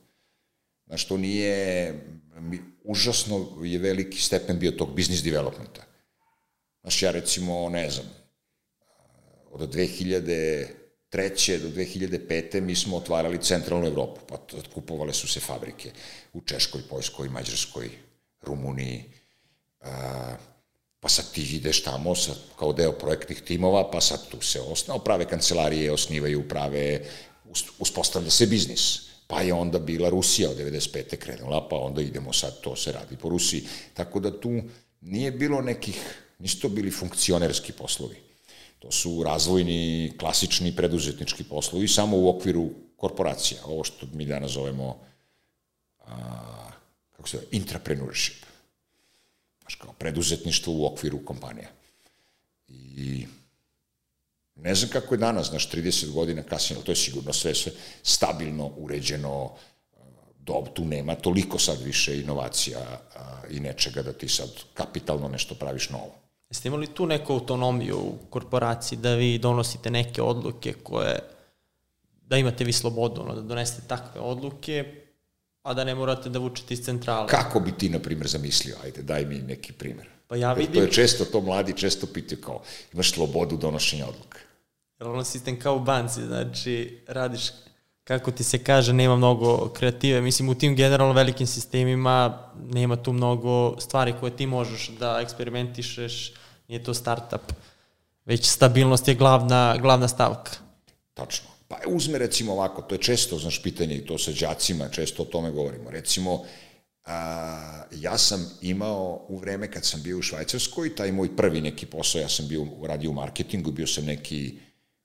Znaš, 0.87 1.05
to 1.05 1.17
nije, 1.17 1.95
užasno 2.85 3.47
je 3.63 3.79
veliki 3.79 4.21
stepen 4.21 4.59
bio 4.59 4.71
tog 4.71 4.97
business 4.97 5.23
developmenta. 5.23 5.83
Znaš, 6.81 7.03
ja 7.03 7.11
recimo, 7.11 7.69
ne 7.69 7.91
znam, 7.91 8.07
od 9.51 9.75
2000 9.75 10.67
2003. 11.13 11.59
do 11.59 11.69
2005. 11.69 12.61
mi 12.61 12.77
smo 12.77 12.97
otvarali 12.97 13.43
centralnu 13.43 13.87
Evropu, 13.87 14.21
pa 14.29 14.37
kupovale 14.75 15.13
su 15.13 15.29
se 15.29 15.41
fabrike 15.41 15.91
u 16.33 16.41
Češkoj, 16.41 16.83
Poljskoj, 16.91 17.29
Mađarskoj, 17.29 17.91
Rumuniji, 18.43 19.05
a, 19.81 20.37
pa 21.01 21.09
sad 21.09 21.33
ti 21.33 21.43
ideš 21.43 21.83
tamo 21.83 22.15
sa, 22.15 22.33
kao 22.59 22.73
deo 22.73 22.93
projektnih 22.93 23.41
timova, 23.41 23.91
pa 23.91 24.01
sad 24.01 24.29
tu 24.29 24.41
se 24.41 24.61
osnao, 24.61 24.99
prave 24.99 25.29
kancelarije 25.29 25.93
osnivaju, 25.93 26.49
prave, 26.49 27.05
uspostavlja 27.79 28.31
se 28.31 28.47
biznis. 28.47 29.11
Pa 29.27 29.43
je 29.43 29.53
onda 29.55 29.79
bila 29.79 30.09
Rusija 30.09 30.51
od 30.51 30.57
95. 30.57 31.17
krenula, 31.17 31.69
pa 31.69 31.77
onda 31.77 32.03
idemo 32.03 32.33
sad, 32.33 32.61
to 32.61 32.77
se 32.77 32.93
radi 32.93 33.17
po 33.17 33.29
Rusiji. 33.29 33.63
Tako 33.95 34.21
da 34.21 34.41
tu 34.41 34.63
nije 35.01 35.31
bilo 35.31 35.61
nekih, 35.61 36.01
nisu 36.39 36.61
to 36.61 36.69
bili 36.69 36.91
funkcionerski 36.91 37.73
poslovi 37.73 38.30
To 38.81 38.91
su 38.91 39.23
razvojni, 39.23 40.13
klasični 40.19 40.77
preduzetnički 40.77 41.45
poslovi 41.45 41.89
samo 41.89 42.17
u 42.17 42.29
okviru 42.29 42.71
korporacija, 42.97 43.61
ovo 43.65 43.85
što 43.85 44.07
mi 44.13 44.27
danas 44.27 44.51
zovemo 44.51 44.99
a, 45.99 46.71
kako 47.17 47.29
se 47.29 47.37
zove, 47.37 47.49
intrapreneurship. 47.51 48.45
Znaš, 49.61 49.75
kao 49.75 49.93
preduzetništvo 49.93 50.75
u 50.75 50.87
okviru 50.87 51.25
kompanija. 51.25 51.69
I 52.69 53.27
ne 54.55 54.75
znam 54.75 54.91
kako 54.91 55.15
je 55.15 55.19
danas, 55.19 55.49
znaš, 55.49 55.71
30 55.71 56.13
godina 56.13 56.43
kasnije, 56.43 56.77
ali 56.77 56.85
to 56.85 56.93
je 56.93 56.97
sigurno 56.97 57.33
sve, 57.33 57.55
sve 57.55 57.73
stabilno, 58.03 58.73
uređeno, 58.77 59.57
dob, 60.39 60.69
tu 60.75 60.85
nema 60.85 61.15
toliko 61.15 61.59
sad 61.59 61.83
više 61.83 62.21
inovacija 62.21 62.81
a, 62.81 63.43
i 63.51 63.61
nečega 63.61 64.03
da 64.03 64.13
ti 64.13 64.29
sad 64.29 64.49
kapitalno 64.75 65.29
nešto 65.29 65.55
praviš 65.55 65.91
novo. 65.91 66.30
Jeste 66.51 66.69
imali 66.69 66.87
tu 66.87 67.07
neku 67.07 67.33
autonomiju 67.33 67.97
u 67.97 68.19
korporaciji 68.31 68.99
da 68.99 69.15
vi 69.15 69.39
donosite 69.39 69.91
neke 69.91 70.23
odluke 70.23 70.73
koje, 70.73 71.19
da 72.23 72.37
imate 72.37 72.65
vi 72.65 72.73
slobodu, 72.73 73.21
ono, 73.21 73.35
da 73.35 73.41
donesete 73.41 73.89
takve 73.89 74.21
odluke, 74.21 74.85
a 75.63 75.75
da 75.75 75.85
ne 75.85 75.95
morate 75.95 76.29
da 76.29 76.39
vučete 76.39 76.75
iz 76.75 76.81
centrale? 76.81 77.29
Kako 77.29 77.61
bi 77.61 77.73
ti, 77.73 77.89
na 77.89 77.99
primjer, 77.99 78.29
zamislio? 78.29 78.77
Ajde, 78.85 79.03
daj 79.03 79.25
mi 79.25 79.39
neki 79.39 79.73
primjer. 79.73 80.09
Pa 80.27 80.37
ja 80.37 80.53
vidim... 80.53 80.75
To 80.75 80.81
je 80.81 80.93
često, 80.93 81.25
to 81.25 81.41
mladi 81.41 81.77
često 81.77 82.07
pitaju 82.07 82.41
kao, 82.41 82.63
imaš 82.93 83.13
slobodu 83.13 83.57
donošenja 83.57 84.07
odluka. 84.07 84.39
Jer 85.01 85.09
ono 85.09 85.25
sistem 85.25 85.61
kao 85.61 85.77
u 85.77 85.81
banci, 85.81 86.23
znači 86.27 87.05
radiš 87.07 87.51
kako 88.05 88.31
ti 88.31 88.45
se 88.45 88.65
kaže, 88.65 88.93
nema 88.93 89.17
mnogo 89.17 89.69
kreative. 89.69 90.21
Mislim, 90.21 90.49
u 90.49 90.55
tim 90.55 90.77
generalno 90.77 91.15
velikim 91.15 91.47
sistemima 91.47 92.39
nema 92.71 92.97
tu 92.97 93.13
mnogo 93.13 93.81
stvari 93.81 94.15
koje 94.21 94.37
ti 94.37 94.47
možeš 94.47 94.89
da 94.89 95.19
eksperimentišeš, 95.23 96.33
nije 96.71 96.85
to 96.85 96.95
startup, 96.95 97.53
već 98.25 98.47
stabilnost 98.47 99.09
je 99.09 99.15
glavna, 99.15 99.77
glavna 99.81 100.09
stavka. 100.09 100.53
Tačno. 101.15 101.49
Pa 101.69 101.77
uzme 101.87 102.19
recimo 102.19 102.53
ovako, 102.53 102.83
to 102.83 102.95
je 102.95 103.03
često, 103.03 103.39
znaš, 103.39 103.63
pitanje 103.63 103.97
i 103.97 104.07
to 104.07 104.19
sa 104.19 104.31
đacima, 104.41 104.89
često 104.89 105.23
o 105.23 105.27
tome 105.27 105.51
govorimo. 105.51 105.91
Recimo, 105.91 106.45
a, 107.05 107.83
ja 107.93 108.19
sam 108.19 108.51
imao 108.63 109.27
u 109.29 109.39
vreme 109.39 109.71
kad 109.71 109.85
sam 109.85 110.03
bio 110.03 110.19
u 110.19 110.23
Švajcarskoj, 110.23 110.95
taj 110.95 111.13
moj 111.13 111.37
prvi 111.37 111.61
neki 111.61 111.87
posao, 111.87 112.21
ja 112.21 112.29
sam 112.29 112.49
bio 112.49 112.67
radio 112.83 113.11
u 113.11 113.15
marketingu, 113.15 113.71
bio 113.71 113.87
sam 113.87 114.05
neki 114.05 114.59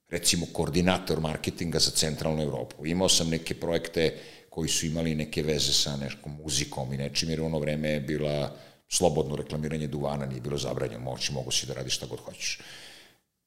recimo 0.08 0.46
koordinator 0.52 1.20
marketinga 1.20 1.78
za 1.78 1.90
centralnu 1.90 2.42
Evropu. 2.42 2.86
Imao 2.86 3.08
sam 3.08 3.28
neke 3.28 3.54
projekte 3.54 4.18
koji 4.50 4.68
su 4.68 4.86
imali 4.86 5.14
neke 5.14 5.42
veze 5.42 5.72
sa 5.72 5.96
nekom 5.96 6.36
muzikom 6.42 6.92
i 6.92 6.96
nečim, 6.96 7.30
jer 7.30 7.40
ono 7.40 7.58
vreme 7.58 7.90
je 7.90 8.00
bila 8.00 8.56
slobodno 8.88 9.36
reklamiranje 9.36 9.86
duvana, 9.86 10.26
nije 10.26 10.40
bilo 10.40 10.58
zabranjeno, 10.58 11.04
moći, 11.04 11.32
mogu 11.32 11.50
si 11.50 11.66
da 11.66 11.74
radiš 11.74 11.96
šta 11.96 12.06
god 12.06 12.20
hoćeš. 12.20 12.60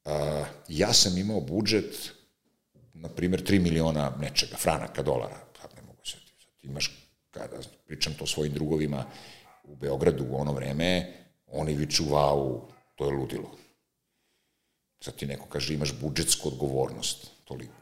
Uh, 0.04 0.12
ja 0.68 0.92
sam 0.92 1.18
imao 1.18 1.40
budžet, 1.40 2.12
na 2.94 3.08
primjer, 3.08 3.42
3 3.42 3.60
miliona 3.60 4.12
nečega, 4.20 4.56
franaka, 4.56 5.02
dolara, 5.02 5.36
sad 5.60 5.70
ne 5.76 5.82
mogu 5.82 6.04
se 6.04 6.16
sad 6.38 6.52
imaš, 6.62 6.90
kada 7.30 7.56
pričam 7.86 8.14
to 8.14 8.26
svojim 8.26 8.52
drugovima 8.52 9.04
u 9.64 9.76
Beogradu 9.76 10.24
u 10.30 10.40
ono 10.40 10.52
vreme, 10.52 11.12
oni 11.46 11.74
viču, 11.74 12.04
vau, 12.04 12.68
to 12.94 13.04
je 13.04 13.12
ludilo 13.12 13.60
Sad 15.00 15.16
ti 15.16 15.26
neko 15.26 15.46
kaže 15.48 15.74
imaš 15.74 15.92
budžetsku 16.00 16.48
odgovornost, 16.48 17.30
toliko. 17.44 17.74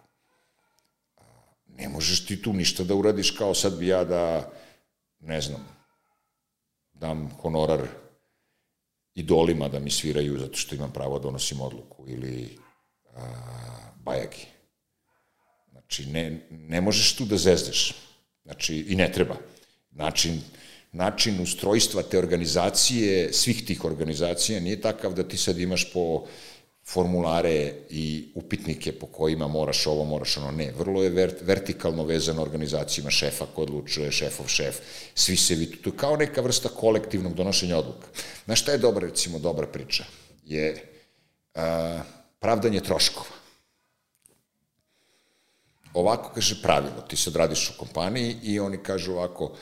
Ne 1.67 1.89
možeš 1.89 2.27
ti 2.27 2.43
tu 2.43 2.53
ništa 2.53 2.85
da 2.85 2.95
uradiš 2.95 3.31
kao 3.31 3.55
sad 3.55 3.79
bi 3.79 3.87
ja 3.87 4.05
da, 4.05 4.53
ne 5.21 5.41
znam, 5.41 5.67
dam 7.01 7.31
honorar 7.43 7.87
idolima 9.15 9.69
da 9.69 9.79
mi 9.79 9.91
sviraju 9.91 10.39
zato 10.39 10.57
što 10.57 10.75
imam 10.75 10.93
pravo 10.93 11.19
da 11.19 11.23
donosim 11.23 11.61
odluku 11.61 12.05
ili 12.09 12.59
a, 13.15 13.21
bajagi. 13.97 14.47
Znači, 15.71 16.07
ne, 16.07 16.47
ne 16.51 16.81
možeš 16.81 17.17
tu 17.17 17.25
da 17.25 17.37
zezdeš. 17.37 17.95
Znači, 18.45 18.77
i 18.89 18.97
ne 18.97 19.13
treba. 19.13 19.37
Način, 19.91 20.41
način 20.93 21.41
ustrojstva 21.41 22.03
te 22.03 22.19
organizacije, 22.19 23.33
svih 23.33 23.65
tih 23.67 23.85
organizacija, 23.85 24.61
nije 24.61 24.81
takav 24.81 25.15
da 25.15 25.29
ti 25.29 25.37
sad 25.37 25.59
imaš 25.59 25.93
po 25.93 26.27
formulare 26.89 27.73
i 27.91 28.33
upitnike 28.35 28.93
po 28.93 29.07
kojima 29.07 29.49
moraš 29.49 29.87
ovo, 29.87 30.05
moraš 30.05 30.37
ono, 30.37 30.51
ne. 30.51 30.73
Vrlo 30.79 31.03
je 31.03 31.11
vert, 31.11 31.43
vertikalno 31.43 32.05
vezano 32.05 32.43
organizacijama 32.43 33.11
šefa 33.11 33.47
ko 33.55 33.63
odlučuje, 33.63 34.13
šefov 34.13 34.49
šef, 34.49 34.79
svi 35.15 35.37
se 35.37 35.55
vidu. 35.55 35.77
To 35.83 35.91
je 35.91 35.97
kao 35.97 36.17
neka 36.17 36.41
vrsta 36.41 36.69
kolektivnog 36.69 37.35
donošenja 37.35 37.79
odluka. 37.79 38.07
Na 38.47 38.57
šta 38.57 38.73
je 38.73 38.79
dobra, 38.79 39.07
recimo, 39.07 39.39
dobra 39.39 39.67
priča? 39.67 40.05
Je 40.47 40.83
a, 41.55 42.01
pravdanje 42.39 42.81
troškova. 42.81 43.37
Ovako 45.95 46.31
kaže 46.35 46.63
pravilo, 46.63 47.03
ti 47.09 47.17
sad 47.17 47.37
radiš 47.37 47.71
u 47.71 47.79
kompaniji 47.79 48.37
i 48.43 48.61
oni 48.61 48.79
kažu 48.83 49.13
ovako, 49.13 49.53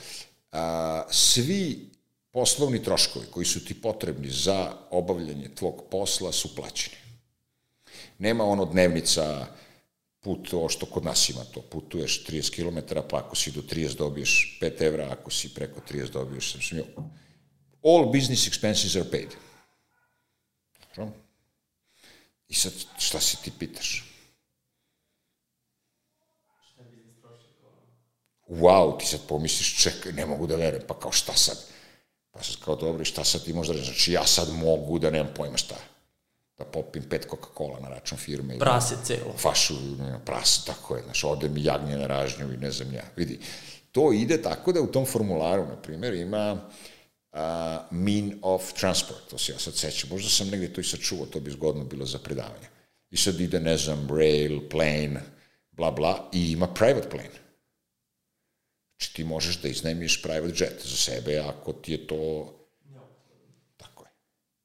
a, 0.51 1.03
svi 1.11 1.89
poslovni 2.31 2.83
troškovi 2.83 3.25
koji 3.31 3.45
su 3.45 3.65
ti 3.65 3.81
potrebni 3.81 4.29
za 4.29 4.71
obavljanje 4.89 5.49
tvog 5.55 5.83
posla 5.91 6.31
su 6.31 6.55
plaćeni. 6.55 7.06
Nema 8.17 8.43
ono 8.43 8.65
dnevnica 8.65 9.47
put, 10.19 10.53
ovo 10.53 10.69
što 10.69 10.85
kod 10.85 11.05
nas 11.05 11.29
ima 11.29 11.43
to, 11.43 11.61
putuješ 11.61 12.25
30 12.25 12.55
km, 12.55 12.99
pa 13.09 13.17
ako 13.17 13.35
si 13.35 13.51
do 13.51 13.61
30 13.61 13.97
dobiješ 13.97 14.59
5 14.61 14.81
evra, 14.81 15.07
ako 15.11 15.31
si 15.31 15.53
preko 15.53 15.81
30 15.89 16.11
dobiješ 16.11 16.55
7 16.55 16.83
All 17.83 18.11
business 18.11 18.47
expenses 18.47 18.99
are 18.99 19.11
paid. 19.11 19.35
I 22.47 22.53
sad, 22.53 22.73
šta 22.97 23.19
se 23.19 23.37
ti 23.43 23.51
pitaš? 23.59 24.03
Wow, 28.47 28.99
ti 28.99 29.05
sad 29.05 29.19
pomisliš, 29.27 29.83
čekaj, 29.83 30.11
ne 30.11 30.25
mogu 30.25 30.47
da 30.47 30.55
verujem, 30.55 30.87
pa 30.87 30.99
kao 30.99 31.11
šta 31.11 31.33
sad? 31.33 31.57
Pa 32.31 32.43
sad 32.43 32.55
kao, 32.65 32.75
dobro, 32.75 33.05
šta 33.05 33.23
sad 33.23 33.43
ti 33.43 33.53
možda 33.53 33.73
reći? 33.73 33.85
Znači, 33.85 34.11
ja 34.11 34.27
sad 34.27 34.49
mogu 34.53 34.99
da 34.99 35.09
nemam 35.09 35.33
pojma 35.35 35.57
šta. 35.57 35.75
Da 36.57 36.65
popim 36.65 37.03
pet 37.09 37.27
Coca-Cola 37.29 37.79
na 37.81 37.89
račun 37.89 38.17
firme. 38.17 38.55
i 38.55 38.59
Prase 38.59 38.95
celo. 39.03 39.33
Fašu, 39.37 39.75
prase, 40.25 40.65
tako 40.65 40.95
je. 40.95 41.03
Znaš, 41.03 41.23
ode 41.23 41.49
mi 41.49 41.63
jagnje 41.63 41.97
na 41.97 42.07
ražnju 42.07 42.53
i 42.53 42.57
ne 42.57 42.71
znam 42.71 42.93
ja. 42.93 43.03
Vidi, 43.15 43.39
to 43.91 44.13
ide 44.13 44.41
tako 44.41 44.71
da 44.71 44.81
u 44.81 44.91
tom 44.91 45.05
formularu, 45.05 45.65
na 45.65 45.75
primjer, 45.81 46.13
ima 46.13 46.69
a, 47.31 47.87
mean 47.91 48.39
of 48.41 48.73
transport, 48.73 49.29
to 49.29 49.37
se 49.37 49.51
ja 49.51 49.59
sad 49.59 49.75
sećam. 49.75 50.09
Možda 50.09 50.29
sam 50.29 50.49
negde 50.49 50.73
to 50.73 50.81
i 50.81 50.83
sačuvao, 50.83 51.25
to 51.25 51.39
bi 51.39 51.51
zgodno 51.51 51.83
bilo 51.83 52.05
za 52.05 52.19
predavanje. 52.19 52.67
I 53.09 53.17
sad 53.17 53.39
ide, 53.39 53.59
ne 53.59 53.77
znam, 53.77 54.07
rail, 54.09 54.69
plane, 54.69 55.21
bla, 55.71 55.91
bla, 55.91 56.29
i 56.33 56.51
ima 56.51 56.67
private 56.67 57.09
plane. 57.09 57.39
Znači 58.97 59.13
ti 59.13 59.23
možeš 59.23 59.61
da 59.61 59.67
iznajmiš 59.67 60.21
private 60.21 60.63
jet 60.63 60.81
za 60.83 60.95
sebe 60.95 61.37
ako 61.37 61.73
ti 61.73 61.91
je 61.91 62.07
to... 62.07 62.53
Tako 63.77 64.03
je. 64.03 64.09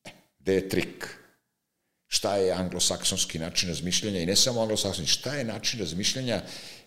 E, 0.04 0.10
gde 0.38 0.54
je 0.54 0.68
trik? 0.68 1.21
Šta 2.22 2.36
je 2.36 2.52
anglosaksonski 2.52 3.38
način 3.38 3.68
razmišljanja 3.68 4.20
i 4.20 4.26
ne 4.26 4.36
samo 4.36 4.60
anglosaksonski, 4.62 5.12
šta 5.12 5.34
je 5.34 5.44
način 5.44 5.80
razmišljanja 5.80 6.42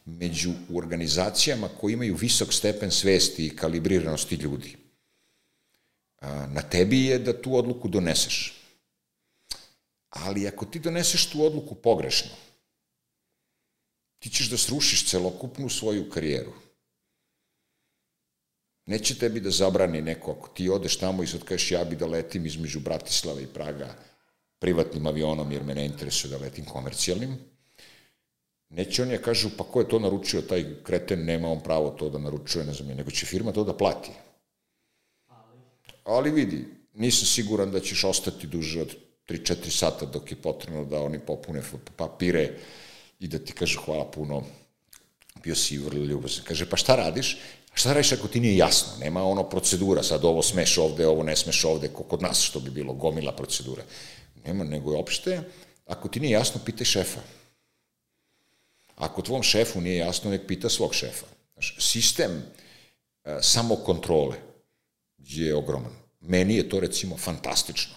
među 0.06 0.54
organizacijama 0.76 1.70
koji 1.80 1.94
imaju 1.94 2.16
visok 2.16 2.54
stepen 2.54 2.92
svesti 2.92 3.46
i 3.46 3.56
kalibriranosti 3.56 4.36
ljudi? 4.36 4.78
A, 6.20 6.48
na 6.48 6.62
tebi 6.62 7.06
je 7.06 7.20
da 7.20 7.42
tu 7.42 7.58
odluku 7.58 7.88
doneseš. 7.88 8.62
Ali 10.10 10.48
ako 10.48 10.66
ti 10.66 10.80
doneseš 10.80 11.26
tu 11.26 11.46
odluku 11.46 11.76
pogrešno, 11.76 12.32
ti 14.20 14.30
ćeš 14.30 14.50
da 14.50 14.58
srušiš 14.58 15.10
celokupnu 15.10 15.70
svoju 15.70 16.10
karijeru 16.10 16.54
Neće 18.86 19.20
tebi 19.20 19.40
da 19.40 19.52
zabrani 19.52 20.02
neko, 20.02 20.32
ako 20.32 20.48
ti 20.48 20.70
odeš 20.70 20.98
tamo 20.98 21.24
i 21.24 21.28
sad 21.28 21.44
kažeš 21.44 21.72
ja 21.72 21.84
bi 21.84 21.96
da 21.96 22.06
letim 22.06 22.46
između 22.46 22.80
Bratislava 22.80 23.42
i 23.42 23.48
Praga 23.48 23.96
privatnim 24.66 25.08
avionom 25.08 25.52
jer 25.52 25.64
me 25.64 25.76
ne 25.76 25.86
interesuje 25.86 26.32
da 26.32 26.38
letim 26.42 26.66
komercijalnim, 26.66 27.38
neće 28.70 29.04
oni 29.04 29.14
ja 29.14 29.22
kažu 29.22 29.50
pa 29.58 29.64
ko 29.64 29.84
je 29.84 29.90
to 29.90 30.00
naručio, 30.00 30.42
taj 30.42 30.66
kreten 30.84 31.26
nema 31.26 31.52
on 31.52 31.62
pravo 31.64 31.92
to 32.00 32.10
da 32.10 32.18
naručuje, 32.18 32.66
ne 32.66 32.74
znam, 32.74 32.98
nego 32.98 33.12
će 33.12 33.26
firma 33.26 33.52
to 33.54 33.64
da 33.64 33.78
plati. 33.78 34.12
Ali 36.04 36.32
vidi, 36.32 36.66
nisam 36.94 37.28
siguran 37.28 37.72
da 37.72 37.80
ćeš 37.80 38.04
ostati 38.04 38.48
duže 38.48 38.82
od 38.82 38.96
3-4 39.28 39.70
sata 39.70 40.06
dok 40.06 40.32
je 40.32 40.42
potrebno 40.42 40.86
da 40.86 41.02
oni 41.02 41.20
popune 41.20 41.62
papire 41.96 42.58
i 43.20 43.28
da 43.28 43.40
ti 43.40 43.54
kažu 43.54 43.82
hvala 43.86 44.06
puno, 44.12 44.44
bio 45.44 45.56
si 45.56 45.78
vrlo 45.78 46.06
ljubazan. 46.06 46.44
Kaže, 46.44 46.66
pa 46.70 46.78
šta 46.78 46.96
radiš? 46.96 47.38
Šta 47.74 47.94
radiš 47.94 48.12
ako 48.12 48.28
ti 48.28 48.40
nije 48.40 48.58
jasno? 48.58 48.98
Nema 49.00 49.24
ono 49.24 49.44
procedura, 49.50 50.04
sad 50.04 50.26
ovo 50.26 50.42
smeš 50.42 50.78
ovde, 50.78 51.08
ovo 51.08 51.24
ne 51.24 51.36
smeš 51.36 51.66
ovde, 51.66 51.88
ko 51.94 52.04
kod 52.04 52.22
nas 52.22 52.42
što 52.42 52.60
bi 52.60 52.70
bilo, 52.70 52.94
gomila 52.94 53.32
procedura. 53.32 53.84
Nema, 54.46 54.64
nego 54.64 54.92
je 54.92 55.00
opšte, 55.00 55.42
ako 55.86 56.08
ti 56.08 56.20
nije 56.20 56.32
jasno, 56.32 56.62
pitaj 56.66 56.86
šefa. 56.86 57.20
Ako 58.96 59.22
tvom 59.22 59.44
šefu 59.44 59.82
nije 59.82 59.98
jasno, 59.98 60.32
nek 60.32 60.48
pita 60.48 60.70
svog 60.70 60.94
šefa. 60.94 61.26
Znaš, 61.54 61.76
sistem 61.80 62.32
e, 62.32 63.38
samokontrole 63.42 64.38
je 65.18 65.56
ogroman. 65.56 65.92
Meni 66.22 66.56
je 66.56 66.70
to 66.70 66.80
recimo 66.80 67.18
fantastično. 67.18 67.94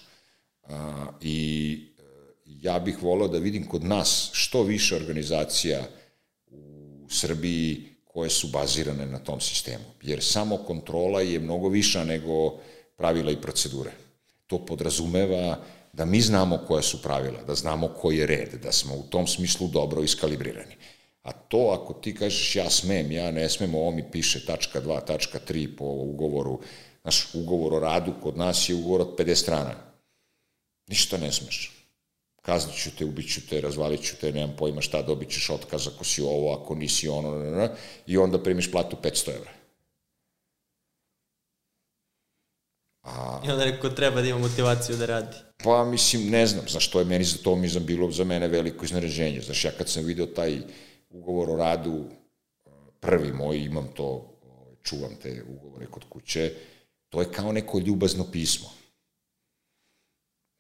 A, 0.63 1.07
I 1.21 1.79
e, 1.99 2.03
ja 2.47 2.79
bih 2.79 3.03
volao 3.03 3.29
da 3.29 3.39
vidim 3.39 3.69
kod 3.69 3.85
nas 3.85 4.31
što 4.33 4.63
više 4.63 4.97
organizacija 4.97 5.87
u 6.47 7.07
Srbiji 7.11 7.89
koje 8.05 8.31
su 8.31 8.49
bazirane 8.49 9.07
na 9.07 9.19
tom 9.19 9.41
sistemu. 9.41 9.85
Jer 10.03 10.25
samo 10.25 10.57
kontrola 10.57 11.21
je 11.21 11.39
mnogo 11.39 11.69
viša 11.69 12.05
nego 12.05 12.59
pravila 12.97 13.31
i 13.31 13.41
procedure. 13.41 13.91
To 14.47 14.67
podrazumeva 14.67 15.65
da 15.99 16.05
mi 16.05 16.21
znamo 16.21 16.59
koja 16.69 16.83
su 16.83 17.03
pravila, 17.03 17.43
da 17.47 17.55
znamo 17.55 17.89
koji 17.89 18.19
je 18.19 18.27
red, 18.27 18.55
da 18.63 18.73
smo 18.73 18.95
u 18.95 19.03
tom 19.03 19.27
smislu 19.27 19.69
dobro 19.69 20.03
iskalibrirani. 20.03 20.77
A 21.23 21.33
to 21.33 21.79
ako 21.81 21.93
ti 21.93 22.15
kažeš 22.15 22.57
ja 22.57 22.71
smem, 22.71 23.13
ja 23.13 23.31
ne 23.31 23.49
smem, 23.49 23.75
ovo 23.75 23.91
mi 23.91 24.11
piše 24.11 24.47
tačka 24.47 24.81
2, 24.81 25.05
tačka 25.05 25.39
3 25.49 25.77
po 25.77 25.85
ugovoru, 25.85 26.61
naš 27.05 27.35
ugovor 27.35 27.75
o 27.75 27.81
radu 27.81 28.15
kod 28.23 28.37
nas 28.37 28.69
je 28.69 28.75
ugovor 28.75 29.01
od 29.01 29.19
50 29.19 29.35
strana. 29.35 29.75
Ništa 30.87 31.19
ne 31.19 31.33
smeš 31.33 31.79
kaznit 32.49 32.77
ću 32.83 32.91
te, 32.99 33.05
ubit 33.05 33.33
ću 33.35 33.41
te, 33.49 33.61
razvalit 33.61 34.03
ću 34.03 34.17
te, 34.21 34.33
nemam 34.33 34.55
pojma 34.59 34.81
šta, 34.81 35.03
dobit 35.03 35.29
ćeš 35.31 35.51
otkaz 35.51 35.89
ako 35.89 36.05
si 36.05 36.23
ovo, 36.23 36.53
ako 36.53 36.75
nisi 36.75 37.09
ono, 37.09 37.69
i 38.07 38.19
onda 38.19 38.43
primiš 38.43 38.71
platu 38.71 38.97
500 39.03 39.35
evra. 39.35 39.58
A, 43.09 43.41
I 43.47 43.51
onda 43.51 43.65
neko 43.65 43.89
treba 43.89 44.21
da 44.21 44.29
ima 44.29 44.39
motivaciju 44.39 44.97
da 44.97 45.07
radi. 45.07 45.37
Pa, 45.65 45.85
mislim, 45.85 46.31
ne 46.31 46.47
znam, 46.47 46.69
znaš, 46.69 46.91
to 46.91 46.99
je 46.99 47.05
meni 47.05 47.25
za 47.25 47.39
to 47.43 47.57
mi 47.57 47.69
znam 47.69 47.87
bilo 47.87 48.11
za 48.11 48.25
mene 48.25 48.49
veliko 48.49 48.85
izneređenje. 48.85 49.41
Znaš, 49.41 49.65
ja 49.65 49.71
kad 49.71 49.89
sam 49.89 50.05
video 50.05 50.27
taj 50.27 50.59
ugovor 51.11 51.51
o 51.51 51.57
radu, 51.57 52.05
prvi 53.01 53.33
moj, 53.33 53.59
imam 53.59 53.89
to, 53.97 54.39
ovaj, 54.43 54.75
čuvam 54.83 55.17
te 55.23 55.43
ugovore 55.49 55.87
kod 55.87 56.05
kuće, 56.09 56.53
to 57.09 57.21
je 57.21 57.33
kao 57.33 57.53
neko 57.53 57.79
ljubazno 57.79 58.25
pismo 58.33 58.69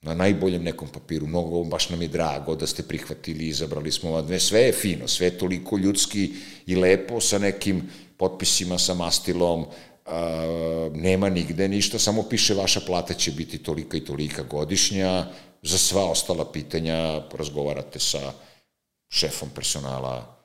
na 0.02 0.14
najboljem 0.14 0.62
nekom 0.62 0.88
papiru, 0.88 1.26
mnogo, 1.26 1.64
baš 1.64 1.88
nam 1.90 2.02
je 2.02 2.08
drago 2.08 2.54
da 2.56 2.66
ste 2.66 2.82
prihvatili, 2.82 3.48
izabrali 3.48 3.92
smo 3.92 4.10
vam, 4.10 4.40
sve 4.40 4.60
je 4.60 4.72
fino, 4.72 5.08
sve 5.08 5.26
je 5.26 5.38
toliko 5.38 5.76
ljudski 5.76 6.34
i 6.66 6.76
lepo 6.76 7.20
sa 7.20 7.38
nekim 7.38 7.82
potpisima, 8.16 8.78
sa 8.78 8.94
mastilom, 8.94 9.66
a, 10.08 10.90
nema 10.94 11.28
nigde 11.28 11.68
ništa, 11.68 11.98
samo 11.98 12.22
piše 12.22 12.54
vaša 12.54 12.80
plata 12.80 13.14
će 13.14 13.30
biti 13.30 13.58
tolika 13.58 13.96
i 13.96 14.04
tolika 14.04 14.42
godišnja, 14.42 15.26
za 15.62 15.78
sva 15.78 16.10
ostala 16.10 16.52
pitanja 16.52 17.22
razgovarate 17.38 17.98
sa 17.98 18.32
šefom 19.08 19.48
personala 19.54 20.38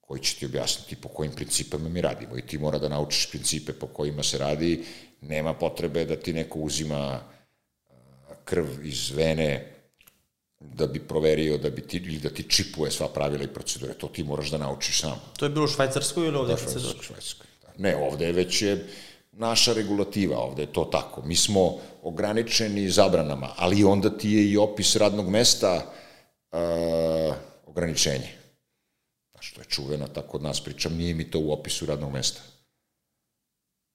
koji 0.00 0.20
će 0.20 0.36
ti 0.36 0.46
objasniti 0.46 0.96
po 0.96 1.08
kojim 1.08 1.32
principama 1.32 1.88
mi 1.88 2.00
radimo 2.00 2.38
i 2.38 2.46
ti 2.46 2.58
mora 2.58 2.78
da 2.78 2.88
naučiš 2.88 3.30
principe 3.30 3.72
po 3.72 3.86
kojima 3.86 4.22
se 4.22 4.38
radi, 4.38 4.84
nema 5.20 5.54
potrebe 5.54 6.04
da 6.04 6.16
ti 6.16 6.32
neko 6.32 6.58
uzima 6.58 7.20
krv 8.44 8.66
iz 8.84 9.10
vene 9.10 9.76
da 10.60 10.86
bi 10.86 10.98
proverio 10.98 11.58
da 11.58 11.70
bi 11.70 11.82
ti, 11.82 11.96
ili 11.96 12.18
da 12.18 12.30
ti 12.30 12.42
čipuje 12.42 12.90
sva 12.90 13.08
pravila 13.08 13.44
i 13.44 13.54
procedure. 13.54 13.94
To 13.94 14.08
ti 14.08 14.24
moraš 14.24 14.50
da 14.50 14.58
naučiš 14.58 15.00
sam. 15.00 15.20
To 15.38 15.44
je 15.44 15.50
bilo 15.50 15.64
u 15.64 15.68
Švajcarskoj 15.68 16.26
ili 16.26 16.36
ovde? 16.36 16.52
Da, 16.52 16.58
Švajcarskoj, 16.58 17.02
Švajcarskoj. 17.02 17.49
Ne, 17.78 17.96
ovde 17.96 18.26
je 18.26 18.32
već 18.32 18.62
je 18.62 18.86
naša 19.32 19.72
regulativa, 19.72 20.38
ovde 20.38 20.62
je 20.62 20.72
to 20.72 20.84
tako. 20.84 21.22
Mi 21.22 21.36
smo 21.36 21.78
ograničeni 22.02 22.90
zabranama, 22.90 23.54
ali 23.56 23.84
onda 23.84 24.18
ti 24.18 24.30
je 24.30 24.50
i 24.50 24.56
opis 24.56 24.96
radnog 24.96 25.28
mesta 25.28 25.92
uh, 26.52 27.34
ograničenje. 27.66 28.28
Znaš, 29.32 29.52
to 29.52 29.60
je 29.60 29.66
čuvena, 29.68 30.06
tako 30.06 30.36
od 30.36 30.42
nas 30.42 30.60
pričam, 30.60 30.96
nije 30.96 31.14
mi 31.14 31.30
to 31.30 31.38
u 31.38 31.52
opisu 31.52 31.86
radnog 31.86 32.12
mesta. 32.12 32.40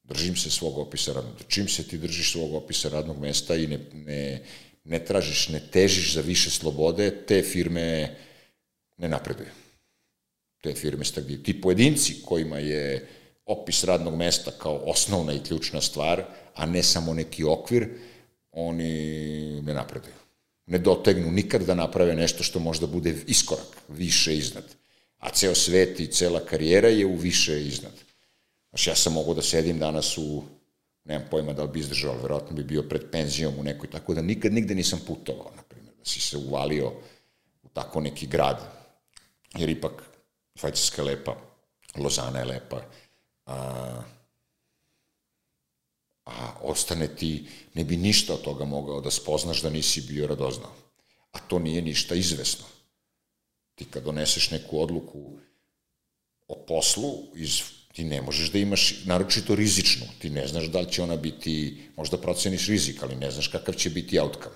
Držim 0.03 0.35
se 0.35 0.51
svog 0.51 0.77
opisa 0.77 1.13
radnog 1.13 1.33
mesta. 1.33 1.49
Čim 1.49 1.67
se 1.67 1.87
ti 1.87 1.97
držiš 1.97 2.31
svog 2.31 2.53
opisa 2.53 2.89
radnog 2.89 3.19
mesta 3.19 3.55
i 3.55 3.67
ne, 3.67 3.79
ne, 3.93 4.43
ne 4.83 5.05
tražiš, 5.05 5.49
ne 5.49 5.59
težiš 5.71 6.13
za 6.13 6.21
više 6.21 6.49
slobode, 6.49 7.25
te 7.25 7.41
firme 7.43 8.15
ne 8.97 9.07
napreduju. 9.09 9.49
Te 10.63 10.73
firme 10.73 11.05
stagnuju. 11.05 11.43
Ti 11.43 11.61
pojedinci 11.61 12.21
kojima 12.25 12.57
je 12.57 13.07
opis 13.45 13.83
radnog 13.83 14.15
mesta 14.15 14.51
kao 14.51 14.75
osnovna 14.75 15.33
i 15.33 15.43
ključna 15.43 15.81
stvar, 15.81 16.23
a 16.55 16.65
ne 16.65 16.83
samo 16.83 17.13
neki 17.13 17.43
okvir, 17.43 17.89
oni 18.51 19.61
ne 19.61 19.73
napreduju. 19.73 20.13
Ne 20.65 20.77
dotegnu 20.77 21.31
nikad 21.31 21.61
da 21.61 21.75
naprave 21.75 22.15
nešto 22.15 22.43
što 22.43 22.59
možda 22.59 22.87
bude 22.87 23.15
iskorak, 23.27 23.67
više 23.87 24.37
iznad. 24.37 24.63
A 25.17 25.29
ceo 25.29 25.55
svet 25.55 25.99
i 25.99 26.07
cela 26.07 26.39
karijera 26.39 26.87
je 26.87 27.05
u 27.05 27.15
više 27.15 27.65
iznad. 27.67 27.91
Znaš, 28.69 28.87
ja 28.87 28.95
sam 28.95 29.13
mogu 29.13 29.33
da 29.33 29.41
sedim 29.41 29.79
danas 29.79 30.17
u, 30.17 30.43
nemam 31.03 31.27
pojma 31.31 31.53
da 31.53 31.63
li 31.63 31.69
bi 31.69 31.79
izdržao, 31.79 32.11
ali 32.11 32.21
verovatno 32.21 32.55
bi 32.55 32.63
bio 32.63 32.83
pred 32.83 33.01
penzijom 33.11 33.53
u 33.59 33.63
nekoj, 33.63 33.89
tako 33.89 34.13
da 34.13 34.21
nikad 34.21 34.53
nigde 34.53 34.75
nisam 34.75 34.99
putovao, 35.07 35.51
na 35.55 35.61
primjer, 35.61 35.95
da 35.95 36.05
si 36.05 36.19
se 36.19 36.37
uvalio 36.37 36.91
u 37.63 37.67
tako 37.73 38.01
neki 38.01 38.27
grad, 38.27 38.59
jer 39.57 39.69
ipak 39.69 40.03
Švajcarska 40.55 41.01
je 41.01 41.05
lepa, 41.05 41.35
Lozana 41.95 42.39
je 42.39 42.45
lepa, 42.45 42.81
a, 43.45 44.01
a 46.25 46.53
ostane 46.61 47.07
ti, 47.15 47.47
ne 47.73 47.83
bi 47.83 47.97
ništa 47.97 48.33
od 48.33 48.41
toga 48.41 48.65
mogao 48.65 49.01
da 49.01 49.11
spoznaš 49.11 49.61
da 49.61 49.69
nisi 49.69 50.01
bio 50.01 50.27
radoznao. 50.27 50.71
A 51.31 51.39
to 51.39 51.59
nije 51.59 51.81
ništa 51.81 52.15
izvesno. 52.15 52.65
Ti 53.75 53.85
kad 53.85 54.03
doneseš 54.03 54.51
neku 54.51 54.81
odluku 54.81 55.31
o 56.47 56.55
poslu 56.67 57.13
iz 57.35 57.61
ti 57.95 58.03
ne 58.03 58.21
možeš 58.21 58.51
da 58.51 58.59
imaš 58.59 59.05
naročito 59.05 59.55
rizičnu, 59.55 60.05
ti 60.19 60.29
ne 60.29 60.47
znaš 60.47 60.65
da 60.65 60.79
li 60.79 60.91
će 60.91 61.03
ona 61.03 61.15
biti, 61.15 61.81
možda 61.95 62.17
proceniš 62.17 62.67
rizik, 62.67 63.03
ali 63.03 63.15
ne 63.15 63.31
znaš 63.31 63.47
kakav 63.47 63.75
će 63.75 63.89
biti 63.89 64.19
outcome. 64.19 64.55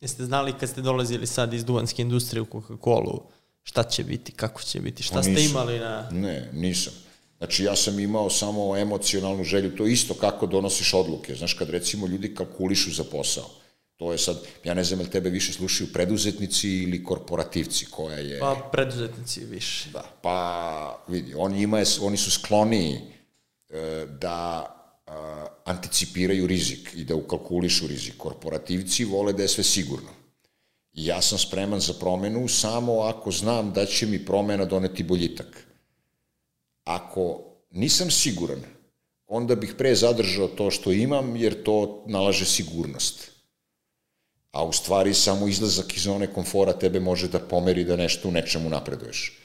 Jeste 0.00 0.24
znali 0.24 0.54
kad 0.60 0.68
ste 0.68 0.80
dolazili 0.80 1.26
sad 1.26 1.54
iz 1.54 1.64
duvanske 1.64 2.02
industrije 2.02 2.42
u 2.42 2.46
Coca-Cola, 2.46 3.20
šta 3.62 3.82
će 3.82 4.04
biti, 4.04 4.32
kako 4.32 4.62
će 4.62 4.80
biti, 4.80 5.02
šta 5.02 5.14
pa 5.14 5.22
ste 5.22 5.44
imali 5.44 5.78
na... 5.78 6.08
Ne, 6.12 6.50
nisam. 6.52 6.92
Znači, 7.38 7.64
ja 7.64 7.76
sam 7.76 7.98
imao 7.98 8.30
samo 8.30 8.76
emocionalnu 8.76 9.44
želju, 9.44 9.76
to 9.76 9.86
isto 9.86 10.14
kako 10.14 10.46
donosiš 10.46 10.94
odluke. 10.94 11.34
Znaš, 11.34 11.54
kad 11.54 11.70
recimo 11.70 12.06
ljudi 12.06 12.34
kalkulišu 12.34 12.90
za 12.90 13.04
posao, 13.04 13.50
to 13.96 14.12
je 14.12 14.18
sad, 14.18 14.38
ja 14.64 14.74
ne 14.74 14.84
znam, 14.84 15.00
li 15.00 15.10
tebe 15.10 15.30
više 15.30 15.52
slušaju 15.52 15.92
preduzetnici 15.92 16.68
ili 16.68 17.04
korporativci, 17.04 17.86
koja 17.90 18.18
je... 18.18 18.40
Pa, 18.40 18.68
preduzetnici 18.72 19.44
više. 19.44 19.90
Da, 19.90 20.04
pa, 20.22 21.04
vidi, 21.08 21.34
oni, 21.36 21.62
ima, 21.62 21.82
oni 22.02 22.16
su 22.16 22.30
skloniji 22.30 23.00
e, 23.68 24.06
da 24.20 24.66
e, 25.06 25.10
anticipiraju 25.64 26.46
rizik 26.46 26.90
i 26.94 27.04
da 27.04 27.14
ukalkulišu 27.14 27.86
rizik. 27.86 28.14
Korporativci 28.16 29.04
vole 29.04 29.32
da 29.32 29.42
je 29.42 29.48
sve 29.48 29.64
sigurno. 29.64 30.08
I 30.92 31.06
ja 31.06 31.22
sam 31.22 31.38
spreman 31.38 31.80
za 31.80 31.92
promenu 31.92 32.48
samo 32.48 33.00
ako 33.00 33.30
znam 33.30 33.72
da 33.72 33.86
će 33.86 34.06
mi 34.06 34.24
promena 34.24 34.64
doneti 34.64 35.02
boljitak. 35.02 35.67
Ako 36.88 37.40
nisam 37.70 38.10
siguran, 38.10 38.62
onda 39.26 39.54
bih 39.54 39.74
pre 39.78 39.94
zadržao 39.94 40.48
to 40.48 40.70
što 40.70 40.92
imam, 40.92 41.36
jer 41.36 41.62
to 41.62 42.04
nalaže 42.06 42.44
sigurnost. 42.44 43.30
A 44.50 44.64
u 44.64 44.72
stvari 44.72 45.14
samo 45.14 45.48
izlazak 45.48 45.96
iz 45.96 46.02
zone 46.02 46.32
komfora 46.32 46.72
tebe 46.72 47.00
može 47.00 47.28
da 47.28 47.38
pomeri 47.38 47.84
da 47.84 47.96
nešto 47.96 48.28
u 48.28 48.32
nečemu 48.32 48.70
napreduješ. 48.70 49.38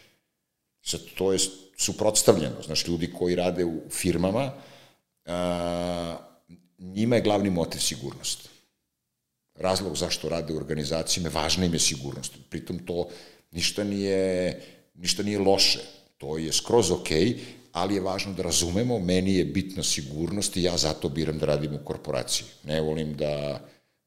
Sad, 0.81 1.01
to 1.17 1.33
je 1.33 1.39
suprotstavljeno. 1.77 2.61
Znaš, 2.65 2.87
ljudi 2.87 3.11
koji 3.13 3.35
rade 3.35 3.65
u 3.65 3.81
firmama, 3.89 4.51
a, 5.25 6.17
njima 6.79 7.15
je 7.15 7.21
glavni 7.21 7.49
motiv 7.49 7.79
sigurnost 7.79 8.53
razlog 9.55 9.97
zašto 9.97 10.29
rade 10.29 10.53
u 10.53 10.57
organizacijama, 10.57 11.29
važna 11.29 11.65
im 11.65 11.73
je 11.73 11.79
sigurnost. 11.79 12.33
Pritom 12.49 12.79
to 12.85 13.07
ništa 13.51 13.83
nije, 13.83 14.61
ništa 14.93 15.23
nije 15.23 15.39
loše, 15.39 15.79
to 16.23 16.37
je 16.37 16.53
skroz 16.53 16.91
okej, 16.91 17.25
okay, 17.25 17.37
ali 17.71 17.95
je 17.95 18.01
važno 18.01 18.33
da 18.33 18.43
razumemo, 18.47 18.99
meni 18.99 19.35
je 19.35 19.45
bitna 19.45 19.83
sigurnost 19.83 20.57
i 20.57 20.63
ja 20.63 20.77
zato 20.77 21.09
biram 21.09 21.39
da 21.39 21.45
radim 21.45 21.73
u 21.75 21.83
korporaciji. 21.83 22.47
Ne 22.63 22.81
volim 22.81 23.15
da 23.17 23.59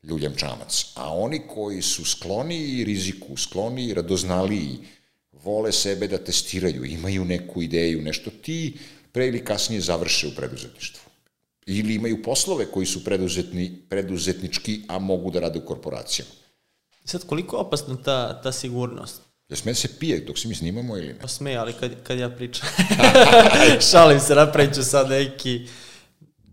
ljuljam 0.02 0.36
čamac. 0.36 0.84
A 0.94 1.12
oni 1.14 1.42
koji 1.48 1.82
su 1.82 2.04
skloni 2.04 2.84
riziku, 2.84 3.36
skloni 3.36 3.84
i 3.84 3.94
radoznaliji, 3.94 4.78
vole 5.32 5.72
sebe 5.72 6.08
da 6.08 6.18
testiraju, 6.18 6.84
imaju 6.84 7.24
neku 7.24 7.62
ideju, 7.62 8.02
nešto 8.02 8.30
ti 8.30 8.78
pre 9.12 9.28
ili 9.28 9.44
kasnije 9.44 9.80
završe 9.80 10.28
u 10.28 10.34
preduzetništvu 10.36 11.02
ili 11.66 11.94
imaju 11.94 12.22
poslove 12.22 12.66
koji 12.70 12.86
su 12.86 13.04
preduzetni, 13.04 13.82
preduzetnički, 13.88 14.82
a 14.88 14.98
mogu 14.98 15.30
da 15.30 15.40
rade 15.40 15.58
u 15.58 15.66
korporacijama. 15.66 16.30
Sad, 17.04 17.26
koliko 17.26 17.56
je 17.56 17.60
opasna 17.60 17.96
ta, 18.02 18.42
ta 18.42 18.52
sigurnost? 18.52 19.25
Ja 19.48 19.56
sme 19.56 19.74
se 19.74 19.88
pije 19.98 20.20
dok 20.20 20.38
se 20.38 20.48
mi 20.48 20.54
snimamo 20.54 20.96
ili 20.96 21.06
ne? 21.06 21.18
Pa 21.18 21.28
sme, 21.28 21.54
ali 21.54 21.72
kad, 21.72 21.90
kad 22.02 22.18
ja 22.18 22.30
pričam. 22.30 22.68
Šalim 23.90 24.20
se, 24.20 24.34
napravit 24.34 24.74
ću 24.74 24.82
sad 24.82 25.08
neki 25.10 25.66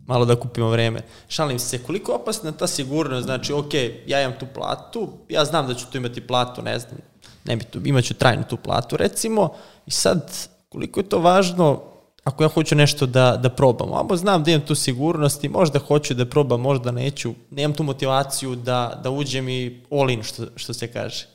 malo 0.05 0.25
da 0.25 0.35
kupimo 0.35 0.69
vreme. 0.69 1.01
Šalim 1.27 1.59
se, 1.59 1.83
koliko 1.83 2.11
je 2.11 2.15
opasna 2.15 2.51
ta 2.51 2.67
sigurnost? 2.67 3.25
Znači, 3.25 3.53
ok, 3.53 3.73
ja 4.07 4.21
imam 4.21 4.39
tu 4.39 4.45
platu, 4.53 5.09
ja 5.29 5.45
znam 5.45 5.67
da 5.67 5.73
ću 5.73 5.85
tu 5.91 5.97
imati 5.97 6.21
platu, 6.21 6.61
ne 6.61 6.79
znam, 6.79 6.97
ne 7.45 7.55
bi 7.55 7.63
tu, 7.63 7.79
imaću 7.85 8.13
trajnu 8.13 8.43
tu 8.49 8.57
platu, 8.57 8.97
recimo, 8.97 9.53
i 9.85 9.91
sad, 9.91 10.47
koliko 10.69 10.99
je 10.99 11.09
to 11.09 11.19
važno 11.19 11.83
ako 12.23 12.43
ja 12.43 12.49
hoću 12.49 12.75
nešto 12.75 13.05
da, 13.05 13.37
da 13.37 13.49
probam, 13.49 13.93
amo 13.93 14.15
znam 14.15 14.43
da 14.43 14.51
imam 14.51 14.67
tu 14.67 14.75
sigurnost 14.75 15.43
i 15.43 15.49
možda 15.49 15.79
hoću 15.79 16.13
da 16.13 16.25
probam, 16.25 16.61
možda 16.61 16.91
neću, 16.91 17.33
nemam 17.51 17.73
tu 17.73 17.83
motivaciju 17.83 18.55
da, 18.55 18.99
da 19.03 19.09
uđem 19.09 19.49
i 19.49 19.81
all 19.91 20.09
in, 20.09 20.23
što, 20.23 20.45
što 20.55 20.73
se 20.73 20.87
kaže. 20.87 21.32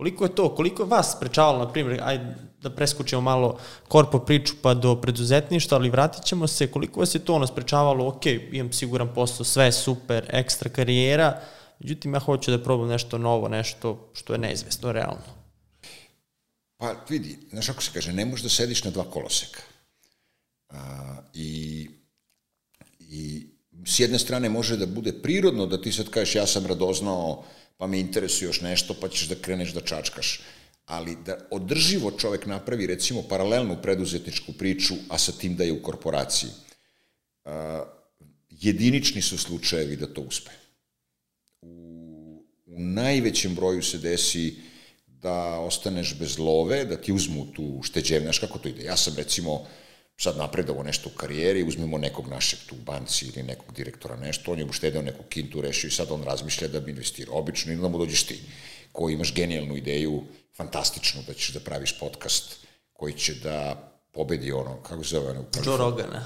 Koliko 0.00 0.24
je 0.24 0.34
to, 0.34 0.54
koliko 0.54 0.82
je 0.82 0.88
vas 0.88 1.16
sprečavalo, 1.16 1.58
na 1.58 1.72
primjer, 1.72 2.00
ajde 2.02 2.34
da 2.62 2.70
preskučemo 2.70 3.22
malo 3.22 3.58
korpo 3.88 4.18
priču 4.18 4.54
pa 4.62 4.74
do 4.74 4.94
preduzetništva, 5.00 5.78
ali 5.78 5.90
vratit 5.90 6.24
ćemo 6.24 6.46
se, 6.46 6.70
koliko 6.70 7.00
vas 7.00 7.14
je 7.14 7.18
to 7.24 7.34
ono 7.34 7.46
sprečavalo, 7.46 8.06
ok, 8.08 8.26
imam 8.52 8.72
siguran 8.72 9.14
posao, 9.14 9.44
sve 9.44 9.64
je 9.64 9.72
super, 9.72 10.24
ekstra 10.28 10.70
karijera, 10.70 11.40
međutim 11.80 12.14
ja 12.14 12.20
hoću 12.20 12.50
da 12.50 12.62
probam 12.62 12.88
nešto 12.88 13.18
novo, 13.18 13.48
nešto 13.48 14.10
što 14.12 14.32
je 14.32 14.38
neizvesno, 14.38 14.92
realno. 14.92 15.36
Pa 16.76 16.94
vidi, 17.08 17.38
znaš 17.50 17.68
ako 17.68 17.82
se 17.82 17.90
kaže, 17.94 18.12
ne 18.12 18.24
možeš 18.24 18.42
da 18.42 18.48
sediš 18.48 18.84
na 18.84 18.90
dva 18.90 19.04
koloseka 19.04 19.60
i, 21.34 21.90
I 23.00 23.46
s 23.86 24.00
jedne 24.00 24.18
strane 24.18 24.48
može 24.48 24.76
da 24.76 24.86
bude 24.86 25.12
prirodno 25.12 25.66
da 25.66 25.82
ti 25.82 25.92
sad 25.92 26.08
kažeš 26.08 26.34
ja 26.34 26.46
sam 26.46 26.66
radoznao 26.66 27.44
pa 27.80 27.86
me 27.86 28.00
interesuje 28.00 28.46
još 28.46 28.60
nešto 28.60 28.94
pa 29.00 29.08
ćeš 29.08 29.28
da 29.28 29.34
kreneš 29.40 29.72
da 29.72 29.80
čačkaš. 29.80 30.40
Ali 30.86 31.16
da 31.24 31.38
održivo 31.50 32.10
čovek 32.10 32.46
napravi 32.46 32.86
recimo 32.86 33.22
paralelnu 33.22 33.78
preduzetničku 33.82 34.52
priču, 34.52 34.94
a 35.08 35.18
sa 35.18 35.32
tim 35.32 35.56
da 35.56 35.64
je 35.64 35.72
u 35.72 35.82
korporaciji. 35.82 36.50
A, 37.44 37.84
jedinični 38.50 39.22
su 39.22 39.38
slučajevi 39.38 39.96
da 39.96 40.06
to 40.06 40.20
uspe. 40.20 40.50
U, 41.62 42.44
u 42.66 42.80
najvećem 42.80 43.54
broju 43.54 43.82
se 43.82 43.98
desi 43.98 44.56
da 45.06 45.60
ostaneš 45.60 46.14
bez 46.18 46.38
love, 46.38 46.84
da 46.84 46.96
ti 46.96 47.12
uzmu 47.12 47.46
tu 47.52 47.80
šteđevnaš, 47.82 48.38
kako 48.38 48.58
to 48.58 48.68
ide. 48.68 48.84
Ja 48.84 48.96
sam 48.96 49.16
recimo 49.16 49.54
uh, 49.54 49.68
sad 50.22 50.36
napredovo 50.36 50.82
nešto 50.82 51.08
u 51.08 51.16
karijeri, 51.16 51.62
uzmemo 51.62 51.98
nekog 51.98 52.28
našeg 52.28 52.58
tu 52.66 52.74
u 52.74 52.84
banci 52.84 53.26
ili 53.26 53.42
nekog 53.42 53.74
direktora 53.74 54.16
nešto, 54.16 54.52
on 54.52 54.58
je 54.58 54.64
uštedeo 54.64 55.02
neku 55.02 55.24
kintu, 55.28 55.60
rešio 55.60 55.88
i 55.88 55.90
sad 55.90 56.10
on 56.10 56.22
razmišlja 56.22 56.68
da 56.68 56.80
bi 56.80 56.90
investirao. 56.90 57.38
Obično 57.38 57.72
ili 57.72 57.82
da 57.82 57.88
mu 57.88 57.98
dođeš 57.98 58.22
ti, 58.26 58.38
koji 58.92 59.14
imaš 59.14 59.34
genijalnu 59.34 59.76
ideju, 59.76 60.22
fantastičnu, 60.56 61.22
da 61.26 61.34
ćeš 61.34 61.54
da 61.54 61.60
praviš 61.60 61.98
podcast 61.98 62.56
koji 62.92 63.12
će 63.12 63.34
da 63.34 63.88
pobedi 64.12 64.52
ono, 64.52 64.82
kako 64.82 65.04
se 65.04 65.16
zove 65.16 65.30
ono? 65.30 65.44
Joe 65.66 65.76
Rogana. 65.76 66.22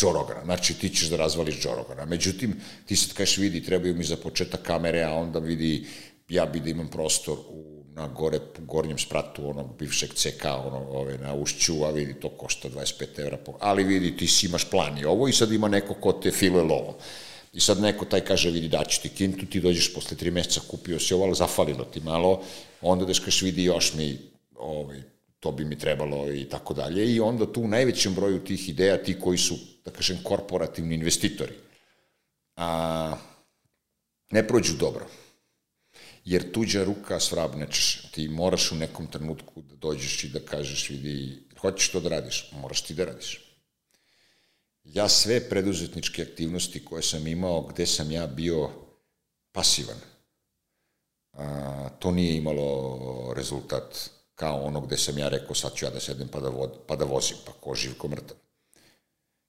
Joe 0.00 0.12
Rogana, 0.12 0.44
znači 0.44 0.74
ti 0.74 0.88
ćeš 0.88 1.08
da 1.08 1.16
razvališ 1.16 1.64
Joe 1.64 1.74
Rogana. 1.76 2.04
Međutim, 2.04 2.60
ti 2.86 2.96
sad 2.96 3.12
kažeš 3.12 3.38
vidi, 3.38 3.64
trebaju 3.64 3.94
mi 3.94 4.04
za 4.04 4.16
početak 4.16 4.62
kamere, 4.62 5.02
a 5.02 5.14
onda 5.14 5.38
vidi, 5.38 5.86
ja 6.28 6.46
bi 6.46 6.60
da 6.60 6.70
imam 6.70 6.88
prostor 6.88 7.38
u 7.48 7.71
na 7.94 8.08
gore, 8.08 8.38
gornjem 8.58 8.98
spratu 8.98 9.50
onog 9.50 9.76
bivšeg 9.78 10.14
CK, 10.14 10.44
ono, 10.44 10.78
ove, 10.90 11.18
na 11.18 11.34
ušću, 11.34 11.84
a 11.84 11.90
vidi, 11.90 12.14
to 12.14 12.28
košta 12.28 12.68
25 12.68 13.20
evra, 13.20 13.36
po, 13.36 13.56
ali 13.60 13.84
vidi, 13.84 14.16
ti 14.16 14.26
si 14.26 14.46
imaš 14.46 14.70
plan 14.70 14.98
i 14.98 15.04
ovo 15.04 15.28
i 15.28 15.32
sad 15.32 15.52
ima 15.52 15.68
neko 15.68 15.94
ko 15.94 16.12
te 16.12 16.30
filuje 16.30 16.64
lovo. 16.64 16.98
I 17.52 17.60
sad 17.60 17.80
neko 17.80 18.04
taj 18.04 18.20
kaže, 18.20 18.50
vidi, 18.50 18.68
daću 18.68 19.02
ti 19.02 19.08
kintu, 19.08 19.46
ti 19.46 19.60
dođeš 19.60 19.94
posle 19.94 20.16
tri 20.16 20.30
meseca, 20.30 20.60
kupio 20.68 21.00
si 21.00 21.14
ovo, 21.14 21.24
ali 21.24 21.34
zafalilo 21.34 21.84
ti 21.84 22.00
malo, 22.00 22.40
onda 22.80 23.04
deš 23.04 23.18
kaš, 23.18 23.42
vidi, 23.42 23.64
još 23.64 23.94
mi, 23.94 24.18
ovaj, 24.56 25.02
to 25.40 25.52
bi 25.52 25.64
mi 25.64 25.78
trebalo 25.78 26.32
i 26.32 26.44
tako 26.44 26.74
dalje. 26.74 27.14
I 27.14 27.20
onda 27.20 27.52
tu 27.52 27.60
u 27.60 27.68
najvećem 27.68 28.14
broju 28.14 28.44
tih 28.44 28.68
ideja, 28.68 29.02
ti 29.02 29.20
koji 29.20 29.38
su, 29.38 29.58
da 29.84 29.90
kažem, 29.90 30.18
korporativni 30.22 30.94
investitori, 30.94 31.52
a, 32.56 33.16
ne 34.30 34.48
prođu 34.48 34.76
dobro 34.76 35.06
jer 36.24 36.52
tuđa 36.52 36.84
ruka 36.84 37.20
svrab 37.20 37.54
nečeš. 37.56 38.02
Ti 38.10 38.28
moraš 38.28 38.72
u 38.72 38.76
nekom 38.76 39.06
trenutku 39.06 39.62
da 39.62 39.76
dođeš 39.76 40.24
i 40.24 40.28
da 40.28 40.40
kažeš, 40.40 40.90
vidi, 40.90 41.42
hoćeš 41.60 41.88
to 41.88 42.00
da 42.00 42.08
radiš, 42.08 42.50
moraš 42.52 42.80
ti 42.82 42.94
da 42.94 43.04
radiš. 43.04 43.40
Ja 44.84 45.08
sve 45.08 45.48
preduzetničke 45.48 46.22
aktivnosti 46.22 46.84
koje 46.84 47.02
sam 47.02 47.26
imao, 47.26 47.62
gde 47.62 47.86
sam 47.86 48.10
ja 48.10 48.26
bio 48.26 48.70
pasivan, 49.52 49.98
a, 51.32 51.88
to 51.98 52.10
nije 52.10 52.36
imalo 52.36 53.34
rezultat 53.36 54.10
kao 54.34 54.62
ono 54.62 54.80
gde 54.80 54.96
sam 54.96 55.18
ja 55.18 55.28
rekao 55.28 55.54
sad 55.54 55.74
ću 55.74 55.84
ja 55.84 55.90
da 55.90 56.00
sedem 56.00 56.28
pa 56.28 56.40
da, 56.40 56.48
vod, 56.48 56.78
pa 56.86 56.96
da 56.96 57.04
vozim, 57.04 57.36
pa 57.46 57.52
ko 57.52 57.74
živ, 57.74 57.98
ko 57.98 58.08
mrtav. 58.08 58.36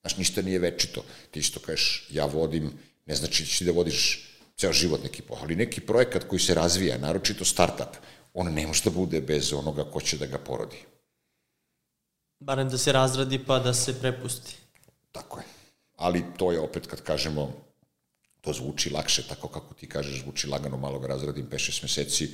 Znaš, 0.02 0.18
ništa 0.18 0.42
nije 0.42 0.60
večito. 0.60 1.04
Ti 1.32 1.40
isto 1.40 1.60
kažeš, 1.60 2.08
ja 2.12 2.26
vodim, 2.26 2.72
ne 3.06 3.16
znači 3.16 3.44
da 3.44 3.50
ti 3.58 3.66
da 3.66 3.72
vodiš 3.72 4.33
ceo 4.58 4.74
život 4.74 5.04
neki. 5.04 5.24
Ali 5.42 5.56
neki 5.56 5.82
projekat 5.82 6.24
koji 6.24 6.40
se 6.40 6.54
razvija, 6.54 6.98
naročito 6.98 7.46
startup, 7.46 7.96
on 8.34 8.54
ne 8.54 8.68
može 8.68 8.84
da 8.84 8.90
bude 8.90 9.22
bez 9.22 9.54
onoga 9.54 9.84
ko 9.84 10.02
će 10.02 10.18
da 10.18 10.26
ga 10.26 10.38
porodi. 10.38 10.78
Barem 12.40 12.70
da 12.70 12.78
se 12.78 12.92
razradi 12.92 13.40
pa 13.46 13.60
da 13.60 13.74
se 13.74 14.00
prepusti. 14.00 14.56
Tako 15.12 15.40
je. 15.40 15.46
Ali 15.98 16.26
to 16.38 16.52
je 16.52 16.60
opet 16.60 16.88
kad 16.88 17.02
kažemo, 17.02 17.54
to 18.42 18.54
zvuči 18.54 18.90
lakše, 18.90 19.28
tako 19.28 19.48
kako 19.48 19.74
ti 19.74 19.90
kažeš, 19.90 20.22
zvuči 20.22 20.48
lagano, 20.48 20.78
malo 20.78 21.00
ga 21.00 21.08
razradim 21.08 21.50
5-6 21.50 21.84
meseci 21.84 22.30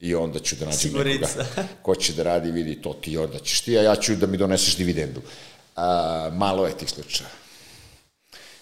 i 0.00 0.14
onda 0.14 0.38
ću 0.38 0.56
da 0.56 0.64
nađem 0.64 0.80
Sigurica. 0.80 1.28
nekoga 1.38 1.68
ko 1.82 1.94
će 1.94 2.12
da 2.12 2.22
radi, 2.22 2.50
vidi 2.50 2.82
to 2.82 2.92
ti, 2.92 3.16
onda 3.18 3.38
ćeš 3.38 3.60
ti, 3.60 3.78
a 3.78 3.82
ja 3.82 3.96
ću 3.96 4.16
da 4.16 4.26
mi 4.26 4.36
doneseš 4.36 4.76
dividendu. 4.76 5.22
A, 5.76 6.30
malo 6.32 6.66
je 6.66 6.78
tih 6.78 6.90
slučajeva. 6.90 7.34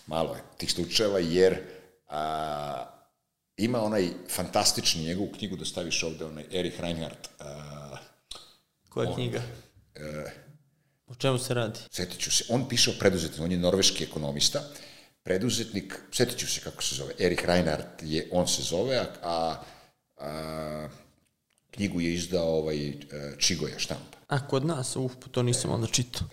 Malo 0.07 0.35
je 0.35 0.43
tih 0.57 0.73
slučajeva, 0.73 1.19
jer 1.19 1.59
a, 2.09 2.90
ima 3.65 3.83
onaj 3.83 4.09
fantastični 4.31 5.05
njegovu 5.05 5.33
knjigu 5.39 5.57
da 5.57 5.65
staviš 5.65 6.03
ovde, 6.03 6.25
onaj 6.25 6.45
Erich 6.53 6.81
Reinhardt. 6.81 7.29
Uh, 7.41 7.99
Koja 8.89 9.09
on, 9.09 9.15
knjiga? 9.15 9.43
Uh, 9.97 10.31
o 11.07 11.15
čemu 11.15 11.39
se 11.39 11.55
radi? 11.55 11.79
Setit 11.91 12.21
ću 12.21 12.31
se. 12.31 12.45
On 12.49 12.69
piše 12.69 12.91
o 12.91 12.95
preduzetniku, 12.99 13.45
on 13.45 13.53
je 13.53 13.59
norveški 13.59 14.05
ekonomista. 14.05 14.63
Preduzetnik, 15.23 15.99
setit 16.13 16.39
ću 16.39 16.47
se 16.47 16.61
kako 16.61 16.83
se 16.83 16.95
zove, 16.95 17.15
Erich 17.19 17.45
Reinhardt 17.45 18.03
je, 18.03 18.29
on 18.33 18.49
se 18.49 18.63
zove, 18.63 18.97
a, 18.97 19.07
a, 19.23 19.63
a 20.17 20.89
knjigu 21.71 22.01
je 22.01 22.15
izdao 22.15 22.49
ovaj, 22.49 22.93
Čigoja 23.39 23.79
štampa. 23.79 24.19
A 24.29 24.49
kod 24.49 24.67
nas, 24.67 24.97
uf, 24.97 25.13
to 25.31 25.43
nisam 25.43 25.71
onda 25.71 25.87
čitao. 25.87 26.29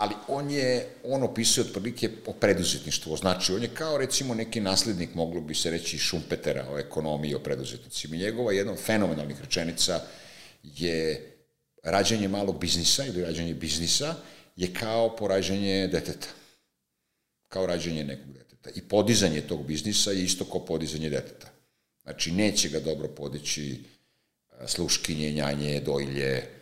Ali 0.00 0.14
on 0.28 0.50
je, 0.50 0.86
on 1.04 1.22
opisuje 1.22 1.66
otprilike 1.66 2.10
o 2.26 2.32
preduzetništvu, 2.32 3.16
znači 3.16 3.52
on 3.52 3.62
je 3.62 3.68
kao 3.74 3.98
recimo 3.98 4.34
neki 4.34 4.60
naslednik, 4.60 5.14
moglo 5.14 5.40
bi 5.40 5.54
se 5.54 5.70
reći 5.70 5.98
Šumpetera 5.98 6.66
o 6.70 6.78
ekonomiji, 6.78 7.34
o 7.34 7.38
preduzetnicima. 7.38 8.16
Njegova 8.16 8.52
jedna 8.52 8.72
od 8.72 8.78
fenomenalnih 8.78 9.40
rečenica 9.40 10.00
je 10.62 11.30
rađanje 11.82 12.28
malog 12.28 12.60
biznisa 12.60 13.04
ili 13.04 13.22
rađanje 13.22 13.54
biznisa 13.54 14.14
je 14.56 14.74
kao 14.74 15.16
porađanje 15.16 15.88
deteta. 15.92 16.28
Kao 17.48 17.66
rađanje 17.66 18.04
nekog 18.04 18.32
deteta. 18.32 18.70
I 18.74 18.82
podizanje 18.82 19.40
tog 19.40 19.66
biznisa 19.66 20.10
je 20.10 20.24
isto 20.24 20.44
kao 20.44 20.64
podizanje 20.64 21.10
deteta. 21.10 21.48
Znači, 22.02 22.32
neće 22.32 22.68
ga 22.68 22.80
dobro 22.80 23.08
podići 23.08 23.80
sluškinje, 24.66 25.32
njanje, 25.32 25.80
dojlje 25.80 26.59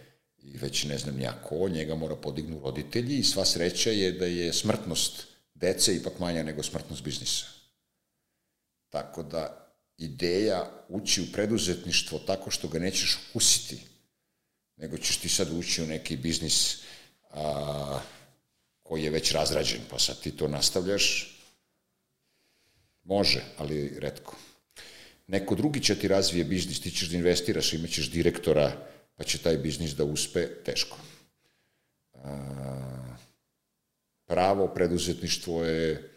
i 0.54 0.58
već 0.58 0.84
ne 0.84 0.98
znam 0.98 1.16
nijako, 1.16 1.68
njega 1.68 1.94
mora 1.94 2.16
podignu 2.16 2.60
roditelji 2.60 3.18
i 3.18 3.24
sva 3.24 3.44
sreća 3.44 3.90
je 3.90 4.12
da 4.12 4.26
je 4.26 4.52
smrtnost 4.52 5.26
dece 5.54 5.96
ipak 5.96 6.18
manja 6.18 6.42
nego 6.42 6.62
smrtnost 6.62 7.02
biznisa. 7.02 7.46
Tako 8.88 9.22
da 9.22 9.74
ideja 9.98 10.70
ući 10.88 11.22
u 11.22 11.32
preduzetništvo 11.32 12.18
tako 12.18 12.50
što 12.50 12.68
ga 12.68 12.78
nećeš 12.78 13.18
ukusiti, 13.30 13.78
nego 14.76 14.98
ćeš 14.98 15.16
ti 15.16 15.28
sad 15.28 15.58
ući 15.58 15.82
u 15.82 15.86
neki 15.86 16.16
biznis 16.16 16.76
a, 17.30 18.00
koji 18.82 19.02
je 19.04 19.10
već 19.10 19.32
razrađen, 19.32 19.80
pa 19.90 19.98
sad 19.98 20.20
ti 20.20 20.30
to 20.30 20.48
nastavljaš, 20.48 21.34
može, 23.04 23.44
ali 23.56 23.98
redko. 23.98 24.36
Neko 25.26 25.54
drugi 25.54 25.82
će 25.82 25.94
ti 25.98 26.08
razvije 26.08 26.44
biznis, 26.44 26.80
ti 26.80 26.90
ćeš 26.90 27.08
da 27.08 27.16
investiraš, 27.16 27.72
imaćeš 27.72 28.10
direktora, 28.10 28.88
pa 29.18 29.24
će 29.24 29.38
taj 29.38 29.56
biznis 29.56 29.90
da 29.90 30.04
uspe, 30.04 30.46
teško. 30.64 30.96
Pravo 34.26 34.68
preduzetništvo 34.68 35.64
je 35.64 36.14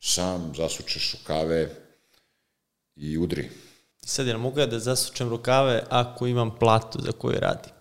sam 0.00 0.52
zasučeš 0.56 1.12
rukave 1.12 1.70
i 2.96 3.18
udri. 3.18 3.50
Sad, 4.04 4.26
jel 4.26 4.38
mogu 4.38 4.60
ja 4.60 4.66
da 4.66 4.78
zasučem 4.78 5.28
rukave 5.28 5.82
ako 5.90 6.26
imam 6.26 6.58
platu 6.58 7.00
za 7.02 7.12
koju 7.12 7.40
radim? 7.40 7.72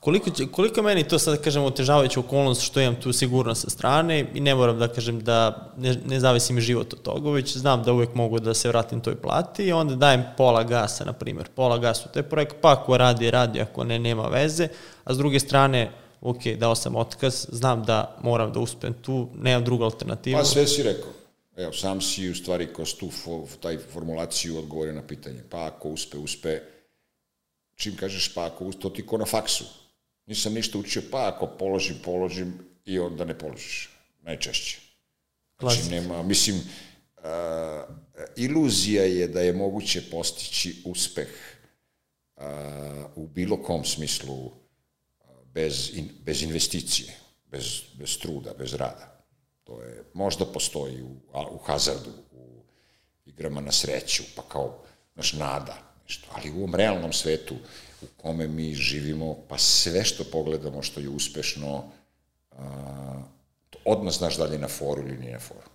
Koliko, 0.00 0.30
će, 0.30 0.46
koliko 0.46 0.82
meni 0.82 1.08
to 1.08 1.18
sad, 1.18 1.36
da 1.36 1.42
kažem, 1.42 1.64
otežavajuća 1.64 2.20
okolnost 2.20 2.62
što 2.62 2.80
imam 2.80 3.00
tu 3.00 3.12
sigurnost 3.12 3.62
sa 3.62 3.70
strane 3.70 4.26
i 4.34 4.40
ne 4.40 4.54
moram 4.54 4.78
da 4.78 4.88
kažem 4.88 5.20
da 5.20 5.72
ne, 5.76 5.96
ne 6.06 6.20
zavisi 6.20 6.52
mi 6.52 6.60
život 6.60 6.92
od 6.92 7.02
toga, 7.02 7.30
već 7.30 7.56
znam 7.56 7.82
da 7.82 7.92
uvek 7.92 8.14
mogu 8.14 8.40
da 8.40 8.54
se 8.54 8.68
vratim 8.68 9.00
toj 9.00 9.16
plati 9.16 9.64
i 9.64 9.72
onda 9.72 9.94
dajem 9.94 10.24
pola 10.36 10.62
gasa, 10.62 11.04
na 11.04 11.12
primjer, 11.12 11.48
pola 11.54 11.78
gasa 11.78 12.08
u 12.10 12.12
taj 12.12 12.22
projekt, 12.22 12.56
pa 12.60 12.72
ako 12.72 12.96
radi, 12.96 13.30
radi, 13.30 13.60
ako 13.60 13.84
ne, 13.84 13.98
nema 13.98 14.28
veze, 14.28 14.68
a 15.04 15.14
s 15.14 15.18
druge 15.18 15.40
strane, 15.40 15.90
ok, 16.20 16.46
dao 16.56 16.74
sam 16.74 16.96
otkaz, 16.96 17.46
znam 17.52 17.84
da 17.84 18.16
moram 18.22 18.52
da 18.52 18.60
uspem 18.60 18.94
tu, 19.02 19.28
nemam 19.34 19.64
drugu 19.64 19.84
alternativu. 19.84 20.38
Pa 20.38 20.44
sve 20.44 20.66
si 20.66 20.82
rekao. 20.82 21.10
Evo, 21.56 21.72
sam 21.72 22.00
si 22.00 22.30
u 22.30 22.34
stvari 22.34 22.68
kroz 22.74 22.94
tu 22.94 23.10
taj 23.60 23.78
formulaciju 23.92 24.58
odgovorio 24.58 24.94
na 24.94 25.02
pitanje. 25.02 25.42
Pa 25.50 25.66
ako 25.66 25.88
uspe, 25.88 26.18
uspe, 26.18 26.60
čim 27.76 27.96
kažeš 27.96 28.34
pa 28.34 28.46
ako 28.46 28.64
uspe, 28.64 28.82
to 28.82 28.90
ti 28.90 29.06
ko 29.06 29.18
na 29.18 29.24
faksu 29.24 29.64
nisam 30.28 30.54
ništa 30.54 30.78
učio, 30.78 31.02
pa 31.10 31.28
ako 31.28 31.46
položim, 31.46 31.96
položim 32.04 32.58
i 32.84 32.98
onda 32.98 33.24
ne 33.24 33.38
položiš, 33.38 33.90
najčešće. 34.22 34.80
Znači, 35.60 35.90
nema, 35.90 36.22
mislim, 36.22 36.56
uh, 36.56 37.24
iluzija 38.36 39.04
je 39.04 39.28
da 39.28 39.40
je 39.40 39.52
moguće 39.52 40.02
postići 40.10 40.82
uspeh 40.84 41.28
uh, 42.36 42.42
u 43.16 43.26
bilo 43.26 43.62
kom 43.62 43.84
smislu 43.84 44.34
uh, 44.34 44.52
bez, 45.44 45.90
in, 45.94 46.08
bez 46.20 46.42
investicije, 46.42 47.14
bez, 47.46 47.82
bez 47.94 48.18
truda, 48.18 48.54
bez 48.58 48.74
rada. 48.74 49.24
To 49.64 49.82
je, 49.82 50.04
možda 50.14 50.46
postoji 50.46 51.02
u, 51.02 51.16
u 51.50 51.58
hazardu, 51.58 52.10
u 52.32 52.64
igrama 53.26 53.60
na 53.60 53.72
sreću, 53.72 54.22
pa 54.36 54.42
kao, 54.42 54.84
naš 55.14 55.32
nada, 55.32 55.76
nešto, 56.04 56.28
ali 56.32 56.50
u 56.50 56.56
ovom 56.56 56.74
realnom 56.74 57.12
svetu, 57.12 57.54
uh, 57.54 57.60
u 58.02 58.06
kome 58.16 58.48
mi 58.48 58.74
živimo, 58.74 59.36
pa 59.48 59.58
sve 59.58 60.04
što 60.04 60.24
pogledamo 60.24 60.82
što 60.82 61.00
je 61.00 61.08
uspešno, 61.08 61.84
a, 62.52 63.22
odmah 63.84 64.14
znaš 64.14 64.36
da 64.36 64.44
li 64.44 64.54
je 64.54 64.58
na 64.58 64.68
foru 64.68 65.02
ili 65.02 65.18
nije 65.18 65.32
na 65.32 65.40
foru. 65.40 65.70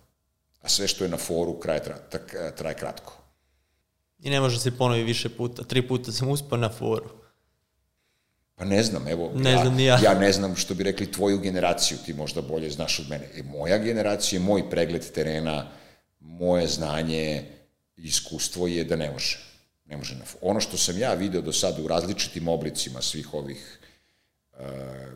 A 0.62 0.68
sve 0.68 0.88
što 0.88 1.04
je 1.04 1.10
na 1.10 1.16
foru 1.16 1.60
kraje, 1.60 1.80
tak, 2.10 2.34
traje 2.56 2.76
kratko. 2.76 3.16
I 4.18 4.30
ne 4.30 4.40
može 4.40 4.60
se 4.60 4.76
ponovi 4.78 5.02
više 5.02 5.28
puta. 5.28 5.62
Tri 5.62 5.88
puta 5.88 6.12
sam 6.12 6.28
uspao 6.28 6.58
na 6.58 6.68
foru. 6.68 7.10
Pa 8.54 8.64
ne 8.64 8.82
znam, 8.82 9.08
evo, 9.08 9.32
ne 9.34 9.50
ja, 9.50 9.60
znam 9.60 9.78
ja. 9.80 9.98
ja 10.02 10.14
ne 10.14 10.32
znam 10.32 10.56
što 10.56 10.74
bi 10.74 10.84
rekli 10.84 11.12
tvoju 11.12 11.38
generaciju, 11.38 11.98
ti 12.06 12.14
možda 12.14 12.42
bolje 12.42 12.70
znaš 12.70 12.98
od 12.98 13.08
mene. 13.08 13.28
E, 13.34 13.42
moja 13.42 13.78
generacija, 13.78 14.40
moj 14.40 14.70
pregled 14.70 15.10
terena, 15.14 15.70
moje 16.20 16.66
znanje, 16.66 17.44
iskustvo 17.96 18.66
je 18.66 18.84
da 18.84 18.96
ne 18.96 19.10
može. 19.10 19.38
Ne 19.84 19.96
može 19.96 20.14
na 20.14 20.24
Ono 20.40 20.60
što 20.60 20.76
sam 20.76 20.98
ja 20.98 21.14
video 21.14 21.40
do 21.40 21.52
sada 21.52 21.82
u 21.82 21.88
različitim 21.88 22.48
oblicima 22.48 23.02
svih 23.02 23.34
ovih 23.34 23.78
uh, 24.52 24.58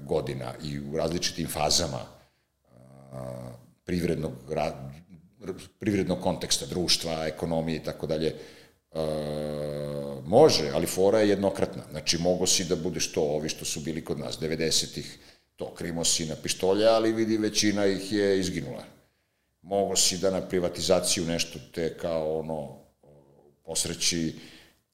godina 0.07 0.55
i 0.63 0.79
u 0.79 0.97
različitim 0.97 1.49
fazama 1.49 2.01
uh, 2.03 2.71
privrednog, 3.85 4.33
ra, 4.51 4.91
privrednog 5.79 6.21
konteksta 6.21 6.67
društva, 6.67 7.27
ekonomije 7.27 7.77
i 7.77 7.85
tako 7.85 8.07
dalje, 8.07 8.35
Uh, 8.91 8.99
može, 10.27 10.71
ali 10.75 10.87
fora 10.87 11.21
je 11.21 11.29
jednokratna. 11.29 11.83
Znači, 11.91 12.19
mogo 12.19 12.47
si 12.47 12.65
da 12.65 12.77
budeš 12.77 13.13
to, 13.13 13.23
ovi 13.23 13.49
što 13.49 13.65
su 13.65 13.81
bili 13.81 14.05
kod 14.05 14.19
nas, 14.19 14.39
90-ih, 14.41 15.19
to 15.57 15.75
krimo 15.75 16.05
si 16.05 16.27
na 16.27 16.37
pištolje, 16.43 16.87
ali 16.87 17.13
vidi, 17.13 17.37
većina 17.37 17.87
ih 17.87 18.13
je 18.13 18.41
izginula. 18.41 18.85
Mogo 19.63 19.97
si 19.97 20.19
da 20.19 20.31
na 20.31 20.41
privatizaciju 20.41 21.25
nešto 21.25 21.59
te 21.75 21.97
kao 21.99 22.39
ono, 22.39 22.79
posreći 23.65 24.35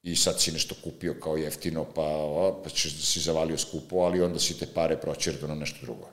i 0.05 0.15
sad 0.15 0.41
si 0.41 0.51
nešto 0.51 0.75
kupio 0.83 1.15
kao 1.23 1.37
jeftino, 1.37 1.85
pa, 1.95 2.01
o, 2.01 2.61
pa 2.63 2.69
ćeš 2.69 2.93
da 2.93 3.01
si 3.01 3.19
zavalio 3.19 3.57
skupo, 3.57 3.97
ali 3.97 4.21
onda 4.21 4.39
si 4.39 4.59
te 4.59 4.67
pare 4.73 4.97
pročerdo 5.01 5.47
na 5.47 5.55
nešto 5.55 5.79
drugo. 5.81 6.09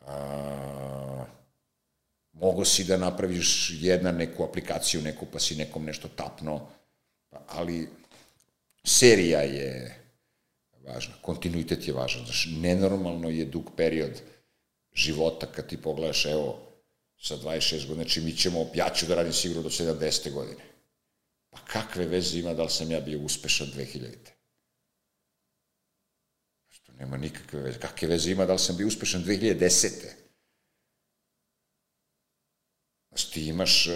A, 0.00 1.24
mogo 2.32 2.64
si 2.64 2.84
da 2.84 2.96
napraviš 2.96 3.70
jedna 3.80 4.12
neku 4.12 4.44
aplikaciju, 4.44 5.02
neku, 5.02 5.26
pa 5.32 5.38
si 5.38 5.56
nekom 5.56 5.84
nešto 5.84 6.08
tapno, 6.08 6.66
ali 7.46 7.88
serija 8.84 9.40
je 9.40 10.00
važna, 10.86 11.14
kontinuitet 11.22 11.88
je 11.88 11.94
važan, 11.94 12.24
znaš, 12.24 12.48
nenormalno 12.50 13.28
je 13.28 13.44
dug 13.44 13.70
period 13.76 14.22
života 14.94 15.46
kad 15.46 15.66
ti 15.66 15.76
pogledaš, 15.76 16.24
evo, 16.24 16.58
sa 17.20 17.36
26 17.36 17.86
godina, 17.86 18.02
znači 18.02 18.20
mi 18.20 18.36
ćemo, 18.36 18.66
ja 18.74 18.90
ću 18.94 19.06
da 19.06 19.14
radim 19.14 19.32
sigurno 19.32 19.62
do 19.62 19.70
70. 19.70 20.32
godine 20.32 20.77
Pa 21.58 21.72
kakve 21.72 22.06
veze 22.06 22.38
ima 22.38 22.54
da 22.54 22.62
li 22.62 22.70
sam 22.70 22.90
ja 22.90 23.00
bio 23.00 23.20
uspešan 23.20 23.66
2000. 23.66 24.08
Što 26.68 26.92
nema 26.92 27.16
nikakve 27.16 27.60
veze. 27.60 27.78
Kakve 27.78 28.08
veze 28.08 28.30
ima 28.32 28.46
da 28.46 28.52
li 28.52 28.58
sam 28.58 28.76
bio 28.76 28.86
uspešan 28.86 29.24
2010. 29.24 29.88
Znači 33.08 33.32
ti 33.32 33.46
imaš, 33.46 33.86
uh, 33.86 33.94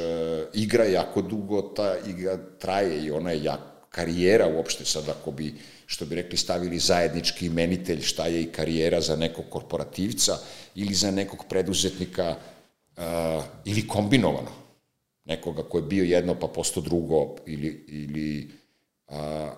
igra 0.54 0.84
jako 0.84 1.22
dugo, 1.22 1.62
ta 1.62 1.96
igra 2.06 2.38
traje 2.58 3.04
i 3.04 3.10
ona 3.10 3.30
je 3.30 3.44
jak, 3.44 3.60
karijera 3.90 4.46
uopšte 4.46 4.84
sad 4.84 5.08
ako 5.08 5.30
bi, 5.30 5.54
što 5.86 6.06
bi 6.06 6.14
rekli, 6.14 6.38
stavili 6.38 6.78
zajednički 6.78 7.46
imenitelj 7.46 8.02
šta 8.02 8.26
je 8.26 8.42
i 8.42 8.52
karijera 8.52 9.00
za 9.00 9.16
nekog 9.16 9.44
korporativca 9.50 10.38
ili 10.74 10.94
za 10.94 11.10
nekog 11.10 11.44
preduzetnika 11.48 12.36
uh, 12.96 13.02
ili 13.64 13.88
kombinovano 13.88 14.61
nekoga 15.24 15.62
ko 15.62 15.78
je 15.78 15.82
bio 15.82 16.04
jedno 16.04 16.34
pa 16.34 16.46
posto 16.46 16.80
drugo 16.80 17.36
ili, 17.46 17.84
ili 17.88 18.50
a, 19.08 19.54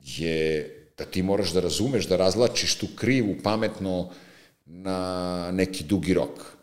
je 0.00 0.70
da 0.98 1.04
ti 1.04 1.22
moraš 1.22 1.52
da 1.52 1.60
razumeš, 1.60 2.06
da 2.06 2.16
razlačiš 2.16 2.74
tu 2.74 2.86
krivu 2.96 3.36
pametno 3.42 4.10
na 4.66 5.50
neki 5.52 5.84
dugi 5.84 6.14
rok. 6.14 6.56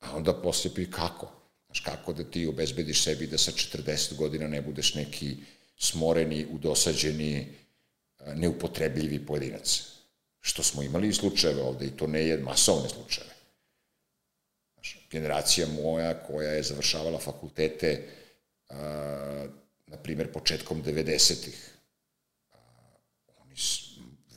A 0.00 0.16
onda 0.16 0.34
posle 0.34 0.74
pi 0.74 0.90
kako? 0.90 1.32
Znaš, 1.66 1.80
kako 1.80 2.12
da 2.12 2.24
ti 2.24 2.46
obezbediš 2.46 3.04
sebi 3.04 3.26
da 3.26 3.38
sa 3.38 3.52
40 3.52 4.16
godina 4.16 4.48
ne 4.48 4.62
budeš 4.62 4.94
neki 4.94 5.36
smoreni, 5.76 6.46
udosađeni, 6.50 7.46
neupotrebljivi 8.34 9.26
pojedinac. 9.26 9.82
Što 10.40 10.62
smo 10.62 10.82
imali 10.82 11.08
i 11.08 11.12
slučajeve 11.12 11.62
ovde, 11.62 11.86
i 11.86 11.90
to 11.90 12.06
ne 12.06 12.26
je 12.26 12.38
masovne 12.38 12.88
slučajeve 12.88 13.33
generacija 15.14 15.66
moja 15.82 16.14
koja 16.26 16.50
je 16.50 16.62
završavala 16.62 17.18
fakultete, 17.18 18.08
a, 18.68 19.46
na 19.86 19.96
primjer, 19.96 20.32
početkom 20.32 20.82
90-ih. 20.82 21.70
Oni, 23.38 23.54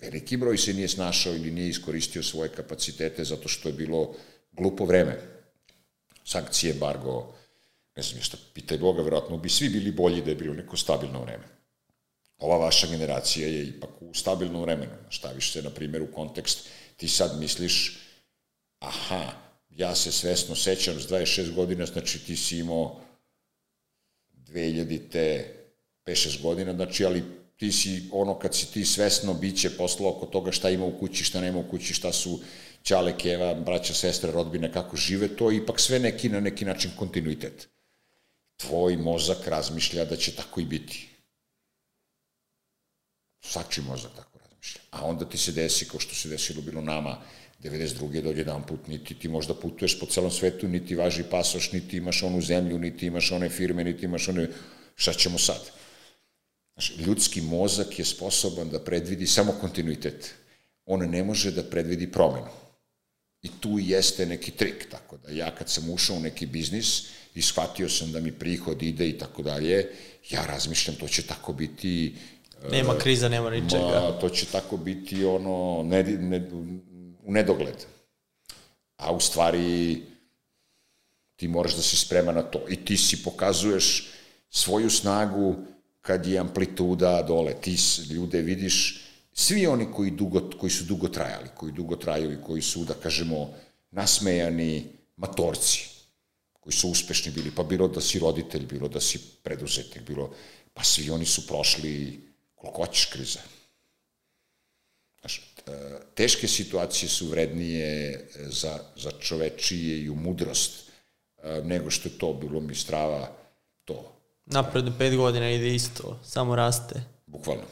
veliki 0.02 0.38
broj 0.38 0.58
se 0.58 0.74
nije 0.74 0.88
snašao 0.88 1.36
ili 1.36 1.52
nije 1.52 1.70
iskoristio 1.70 2.24
svoje 2.24 2.50
kapacitete 2.54 3.24
zato 3.24 3.50
što 3.50 3.70
je 3.70 3.74
bilo 3.74 4.14
glupo 4.52 4.86
vreme. 4.86 5.18
Sankcije, 6.26 6.74
bargo, 6.74 7.34
ne 7.96 8.04
znam 8.04 8.22
šta, 8.22 8.38
pitaj 8.54 8.78
Boga, 8.78 9.02
verovatno 9.02 9.38
bi 9.38 9.50
svi 9.50 9.70
bili 9.70 9.92
bolji 9.92 10.22
da 10.22 10.30
je 10.30 10.36
bilo 10.36 10.54
neko 10.54 10.78
stabilno 10.78 11.24
vreme. 11.24 11.48
Ova 12.38 12.58
vaša 12.58 12.88
generacija 12.88 13.48
je 13.48 13.64
ipak 13.68 14.02
u 14.02 14.14
stabilnom 14.14 14.62
vremenu. 14.62 14.94
Staviš 15.12 15.54
se, 15.54 15.62
na 15.62 15.70
primjer, 15.70 16.02
u 16.02 16.12
kontekst 16.14 16.68
ti 16.98 17.08
sad 17.08 17.40
misliš, 17.40 17.98
aha, 18.80 19.47
ja 19.78 19.96
se 19.96 20.12
svesno 20.12 20.56
sećam 20.56 21.00
s 21.00 21.08
26 21.08 21.54
godina, 21.54 21.86
znači 21.86 22.26
ti 22.26 22.36
si 22.36 22.58
imao 22.58 23.02
2000 24.48 25.00
te 25.12 25.54
5-6 26.06 26.42
godina, 26.42 26.74
znači, 26.74 27.06
ali 27.06 27.24
ti 27.58 27.72
si, 27.72 28.10
ono, 28.12 28.40
kad 28.40 28.56
si 28.56 28.72
ti 28.72 28.86
svesno 28.86 29.34
biće 29.34 29.78
poslao 29.78 30.10
oko 30.10 30.26
toga 30.26 30.52
šta 30.52 30.70
ima 30.70 30.86
u 30.86 31.00
kući, 31.00 31.24
šta 31.24 31.42
nema 31.42 31.60
u 31.60 31.70
kući, 31.70 31.94
šta 31.94 32.14
su 32.14 32.40
Ćale, 32.84 33.18
Keva, 33.18 33.54
braća, 33.54 33.94
sestre, 33.94 34.32
rodbine, 34.32 34.72
kako 34.74 34.98
žive, 34.98 35.28
to 35.28 35.52
je 35.52 35.58
ipak 35.58 35.80
sve 35.80 36.00
neki, 36.00 36.30
na 36.30 36.40
neki 36.40 36.66
način 36.66 36.92
kontinuitet. 36.96 37.68
Tvoj 38.58 38.98
mozak 38.98 39.48
razmišlja 39.48 40.06
da 40.06 40.16
će 40.16 40.36
tako 40.36 40.62
i 40.62 40.66
biti. 40.66 41.10
Svači 43.42 43.82
mozak 43.82 44.12
tako 44.16 44.40
razmišlja. 44.40 44.82
A 44.92 45.06
onda 45.06 45.30
ti 45.30 45.38
se 45.38 45.52
desi, 45.52 45.88
kao 45.88 46.00
što 46.00 46.16
se 46.16 46.30
desilo 46.30 46.62
bilo 46.62 46.82
nama, 46.82 47.22
92. 47.64 48.22
dođe 48.22 48.40
jedan 48.40 48.64
put, 48.64 48.88
niti 48.88 49.16
ti 49.16 49.28
možda 49.28 49.54
putuješ 49.54 50.00
po 50.00 50.06
celom 50.06 50.32
svetu, 50.32 50.68
niti 50.68 50.96
važi 50.96 51.24
pasoš, 51.32 51.72
niti 51.72 51.98
imaš 51.98 52.24
onu 52.24 52.42
zemlju, 52.42 52.80
niti 52.80 53.06
imaš 53.06 53.32
one 53.32 53.50
firme, 53.50 53.84
niti 53.84 54.06
imaš 54.06 54.28
one... 54.28 54.48
Šta 54.96 55.14
ćemo 55.14 55.38
sad? 55.38 55.72
Znaš, 56.74 56.94
ljudski 56.98 57.42
mozak 57.42 58.00
je 58.00 58.06
sposoban 58.06 58.70
da 58.70 58.84
predvidi 58.84 59.28
samo 59.28 59.52
kontinuitet. 59.62 60.34
On 60.86 61.10
ne 61.10 61.24
može 61.24 61.52
da 61.52 61.64
predvidi 61.64 62.12
promenu. 62.12 62.48
I 63.42 63.50
tu 63.60 63.80
jeste 63.80 64.26
neki 64.26 64.52
trik, 64.52 64.88
tako 64.92 65.18
da 65.18 65.32
ja 65.32 65.56
kad 65.56 65.70
sam 65.70 65.90
ušao 65.90 66.16
u 66.16 66.20
neki 66.20 66.46
biznis 66.46 67.04
i 67.36 67.42
shvatio 67.42 67.90
sam 67.90 68.12
da 68.12 68.20
mi 68.20 68.32
prihod 68.32 68.84
ide 68.84 69.10
i 69.10 69.18
tako 69.18 69.44
dalje, 69.44 69.90
ja 70.30 70.46
razmišljam 70.46 70.96
to 70.96 71.08
će 71.08 71.24
tako 71.24 71.54
biti... 71.54 72.16
Nema 72.72 72.94
uh, 72.94 73.00
kriza, 73.00 73.30
nema 73.30 73.50
ničega. 73.50 73.84
Ma, 73.84 74.20
to 74.22 74.30
će 74.30 74.46
tako 74.46 74.78
biti 74.78 75.26
ono, 75.26 75.84
ne, 75.84 76.04
ne, 76.04 76.40
u 77.28 77.32
nedogled. 77.32 77.86
A 78.98 79.12
u 79.12 79.20
stvari 79.20 80.02
ti 81.36 81.48
moraš 81.48 81.76
da 81.76 81.82
si 81.82 81.98
sprema 81.98 82.32
na 82.32 82.42
to. 82.42 82.64
I 82.70 82.86
ti 82.86 82.98
si 82.98 83.24
pokazuješ 83.24 84.10
svoju 84.50 84.90
snagu 84.90 85.56
kad 86.02 86.26
je 86.26 86.40
amplituda 86.40 87.22
dole. 87.22 87.54
Ti 87.62 87.76
ljude 88.10 88.42
vidiš, 88.42 89.04
svi 89.34 89.68
oni 89.68 89.92
koji, 89.92 90.12
dugo, 90.12 90.50
koji 90.60 90.72
su 90.72 90.84
dugo 90.84 91.08
trajali, 91.08 91.50
koji 91.56 91.72
dugo 91.72 91.96
traju 91.96 92.34
i 92.34 92.42
koji 92.46 92.62
su, 92.62 92.86
da 92.86 92.94
kažemo, 92.94 93.54
nasmejani 93.92 94.86
matorci, 95.18 95.90
koji 96.60 96.74
su 96.74 96.90
uspešni 96.90 97.32
bili, 97.32 97.52
pa 97.56 97.64
bilo 97.64 97.88
da 97.88 98.02
si 98.02 98.20
roditelj, 98.20 98.66
bilo 98.66 98.88
da 98.88 99.02
si 99.02 99.20
preduzetnik, 99.44 100.08
bilo, 100.08 100.32
pa 100.74 100.84
svi 100.84 101.10
oni 101.10 101.26
su 101.26 101.48
prošli 101.48 102.22
koliko 102.56 102.86
hoćeš 102.86 103.06
kriza. 103.06 103.40
Znaš, 105.20 105.42
teške 106.16 106.48
situacije 106.48 107.10
su 107.10 107.28
vrednije 107.28 108.28
za, 108.36 108.80
za 108.96 109.12
čovečije 109.12 110.00
i 110.00 110.10
u 110.10 110.16
mudrost 110.16 110.92
e, 111.44 111.62
nego 111.64 111.90
što 111.90 112.10
je 112.10 112.18
to 112.18 112.34
bilo 112.34 112.60
mi 112.60 112.76
strava 112.76 113.32
to. 113.86 114.14
Napredno 114.46 114.94
pet 114.98 115.16
godina 115.16 115.50
ide 115.50 115.76
isto, 115.76 116.20
samo 116.24 116.56
raste. 116.56 117.04
Bukvalno. 117.26 117.64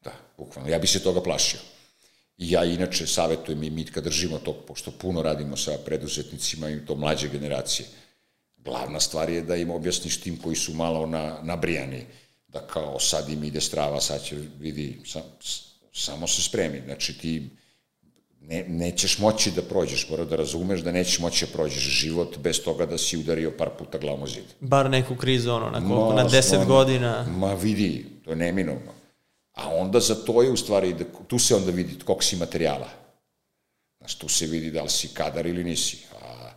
Da, 0.00 0.12
bukvalno. 0.38 0.70
Ja 0.70 0.78
bi 0.78 0.86
se 0.86 1.02
toga 1.02 1.22
plašio. 1.22 1.60
I 2.38 2.50
ja 2.50 2.64
inače 2.64 3.06
savjetujem 3.06 3.62
i 3.62 3.70
mi 3.70 3.84
kad 3.84 4.04
držimo 4.04 4.38
to, 4.38 4.52
pošto 4.52 4.90
puno 4.90 5.22
radimo 5.22 5.56
sa 5.56 5.78
preduzetnicima 5.84 6.70
i 6.70 6.86
to 6.86 6.94
mlađe 6.94 7.28
generacije, 7.28 7.88
glavna 8.56 9.00
stvar 9.00 9.30
je 9.30 9.42
da 9.42 9.56
im 9.56 9.70
objasniš 9.70 10.20
tim 10.20 10.36
koji 10.42 10.56
su 10.56 10.74
malo 10.74 11.06
na, 11.06 11.38
nabrijani, 11.42 12.06
da 12.48 12.66
kao 12.66 13.00
sad 13.00 13.28
im 13.28 13.44
ide 13.44 13.60
strava, 13.60 14.00
sad 14.00 14.22
će 14.24 14.36
vidi, 14.58 14.98
sam, 15.06 15.22
samo 15.96 16.26
se 16.26 16.42
spremi. 16.42 16.82
Znači 16.84 17.18
ti 17.18 17.50
ne, 18.40 18.64
nećeš 18.68 19.18
moći 19.18 19.50
da 19.50 19.62
prođeš, 19.62 20.08
mora 20.10 20.24
da 20.24 20.36
razumeš 20.36 20.80
da 20.80 20.92
nećeš 20.92 21.18
moći 21.18 21.46
da 21.46 21.52
prođeš 21.52 21.82
život 21.82 22.38
bez 22.38 22.60
toga 22.64 22.86
da 22.86 22.98
si 22.98 23.18
udario 23.18 23.52
par 23.58 23.70
puta 23.78 23.98
glavom 23.98 24.28
zid. 24.28 24.44
Bar 24.60 24.90
neku 24.90 25.16
krizu, 25.16 25.50
ono, 25.50 25.70
na 25.70 25.78
koliko, 25.78 26.14
ma, 26.14 26.22
na 26.22 26.28
deset 26.28 26.60
on, 26.60 26.66
godina. 26.66 27.26
Ma 27.38 27.54
vidi, 27.54 28.06
to 28.24 28.30
je 28.30 28.36
neminovno. 28.36 28.92
A 29.52 29.68
onda 29.74 30.00
za 30.00 30.14
to 30.14 30.42
je 30.42 30.50
u 30.50 30.56
stvari, 30.56 30.92
da, 30.92 31.04
tu 31.26 31.38
se 31.38 31.54
onda 31.54 31.70
vidi 31.70 31.98
koliko 32.04 32.24
si 32.24 32.36
materijala. 32.36 32.88
Znaš, 33.98 34.14
tu 34.14 34.28
se 34.28 34.46
vidi 34.46 34.70
da 34.70 34.82
li 34.82 34.90
si 34.90 35.08
kadar 35.08 35.46
ili 35.46 35.64
nisi. 35.64 35.98
A, 36.22 36.50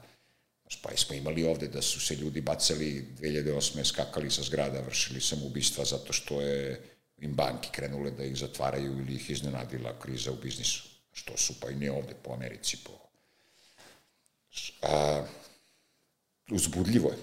znaš, 0.61 0.81
pa 0.81 0.89
smo 0.95 1.15
imali 1.15 1.43
ovde 1.43 1.67
da 1.67 1.81
su 1.81 1.99
se 1.99 2.15
ljudi 2.15 2.41
bacali 2.41 3.05
2008. 3.21 3.83
skakali 3.83 4.31
sa 4.31 4.43
zgrada, 4.43 4.81
vršili 4.81 5.21
samoubistva 5.21 5.85
zato 5.85 6.13
što 6.13 6.41
je 6.41 6.81
im 7.21 7.33
banki 7.33 7.69
krenule 7.71 8.11
da 8.11 8.23
ih 8.23 8.37
zatvaraju 8.37 8.99
ili 8.99 9.15
ih 9.15 9.29
iznenadila 9.29 9.99
kriza 9.99 10.31
u 10.31 10.35
biznisu. 10.35 10.83
Što 11.13 11.37
su 11.37 11.53
pa 11.59 11.69
i 11.69 11.75
ne 11.75 11.91
ovde 11.91 12.13
po 12.23 12.33
Americi. 12.33 12.77
Po... 12.83 12.91
A, 14.81 15.23
uzbudljivo 16.51 17.09
je. 17.09 17.17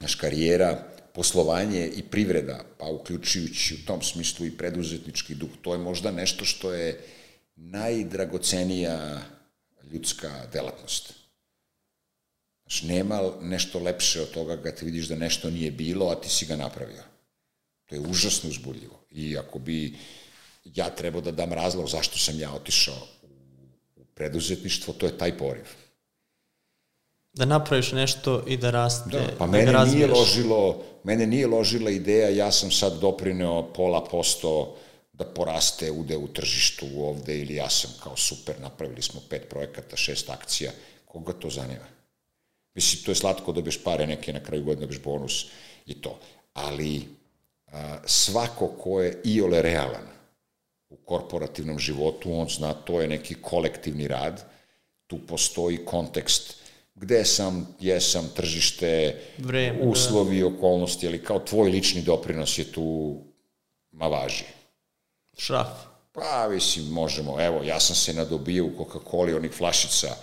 Naš 0.00 0.14
karijera, 0.14 0.92
poslovanje 1.14 1.86
i 1.86 2.02
privreda, 2.02 2.64
pa 2.78 2.86
uključujući 2.86 3.74
u 3.74 3.86
tom 3.86 4.02
smislu 4.02 4.46
i 4.46 4.56
preduzetnički 4.56 5.34
duh, 5.34 5.50
to 5.62 5.72
je 5.72 5.78
možda 5.78 6.10
nešto 6.10 6.44
što 6.44 6.72
je 6.72 7.04
najdragocenija 7.56 9.22
ljudska 9.92 10.46
delatnost. 10.52 11.14
Znaš, 12.62 12.82
nema 12.82 13.20
nešto 13.40 13.78
lepše 13.78 14.22
od 14.22 14.30
toga 14.30 14.62
kad 14.62 14.80
vidiš 14.82 15.08
da 15.08 15.16
nešto 15.16 15.50
nije 15.50 15.70
bilo, 15.70 16.08
a 16.08 16.20
ti 16.20 16.28
si 16.28 16.46
ga 16.46 16.56
napravio. 16.56 17.11
To 17.92 17.96
je 17.96 18.00
užasno 18.00 18.50
uzbudljivo. 18.50 19.00
I 19.10 19.38
ako 19.38 19.58
bi 19.58 19.94
ja 20.64 20.90
trebao 20.90 21.20
da 21.20 21.30
dam 21.30 21.52
razlog 21.52 21.88
zašto 21.88 22.18
sam 22.18 22.38
ja 22.40 22.52
otišao 22.54 22.96
u 23.96 24.04
preduzetništvo, 24.04 24.94
to 24.94 25.06
je 25.06 25.18
taj 25.18 25.38
poriv. 25.38 25.64
Da 27.32 27.44
napraviš 27.44 27.92
nešto 27.92 28.44
i 28.46 28.56
da 28.56 28.70
raste. 28.70 29.10
Da, 29.10 29.26
pa 29.38 29.46
da 29.46 29.52
mene 29.52 29.84
nije 29.92 30.06
ložilo, 30.06 30.84
mene 31.04 31.26
nije 31.26 31.46
ložila 31.46 31.90
ideja, 31.90 32.28
ja 32.28 32.52
sam 32.52 32.70
sad 32.70 33.00
doprineo 33.00 33.72
pola 33.72 34.04
posto 34.04 34.76
da 35.12 35.24
poraste 35.24 35.90
ude 35.90 36.16
u 36.16 36.28
tržištu 36.28 36.86
ovde 36.96 37.38
ili 37.38 37.54
ja 37.54 37.70
sam 37.70 37.90
kao 38.02 38.16
super, 38.16 38.60
napravili 38.60 39.02
smo 39.02 39.20
pet 39.28 39.48
projekata, 39.50 39.96
šest 39.96 40.30
akcija, 40.30 40.72
koga 41.04 41.32
to 41.32 41.50
zanima? 41.50 41.88
Mislim, 42.74 43.04
to 43.04 43.10
je 43.10 43.14
slatko 43.14 43.52
da 43.52 43.56
dobiješ 43.56 43.84
pare 43.84 44.06
neke 44.06 44.32
na 44.32 44.40
kraju 44.40 44.64
godine, 44.64 44.86
dobiješ 44.86 45.02
bonus 45.02 45.44
i 45.86 46.00
to. 46.00 46.18
Ali 46.52 47.21
svako 48.06 48.68
ko 48.68 49.00
je 49.00 49.20
iole 49.24 49.62
realan 49.62 50.06
u 50.88 50.96
korporativnom 50.96 51.78
životu, 51.78 52.32
on 52.32 52.48
zna 52.48 52.74
to 52.74 53.00
je 53.00 53.08
neki 53.08 53.34
kolektivni 53.34 54.08
rad, 54.08 54.44
tu 55.06 55.18
postoji 55.26 55.84
kontekst 55.84 56.62
gde 56.94 57.24
sam, 57.24 57.66
jesam, 57.80 58.28
tržište, 58.36 59.20
Vreme, 59.38 59.78
da. 59.78 59.88
uslovi, 59.88 60.40
da. 60.40 60.46
okolnosti, 60.46 61.06
ali 61.06 61.24
kao 61.24 61.38
tvoj 61.38 61.70
lični 61.70 62.02
doprinos 62.02 62.58
je 62.58 62.64
tu, 62.72 63.16
ma 63.92 64.06
važi. 64.06 64.44
Šraf. 65.38 65.68
Pa, 66.12 66.48
mislim, 66.50 66.86
možemo, 66.86 67.40
evo, 67.40 67.62
ja 67.64 67.80
sam 67.80 67.96
se 67.96 68.14
nadobio 68.14 68.64
u 68.64 68.70
Coca-Coli 68.78 69.36
onih 69.36 69.52
flašica, 69.52 70.16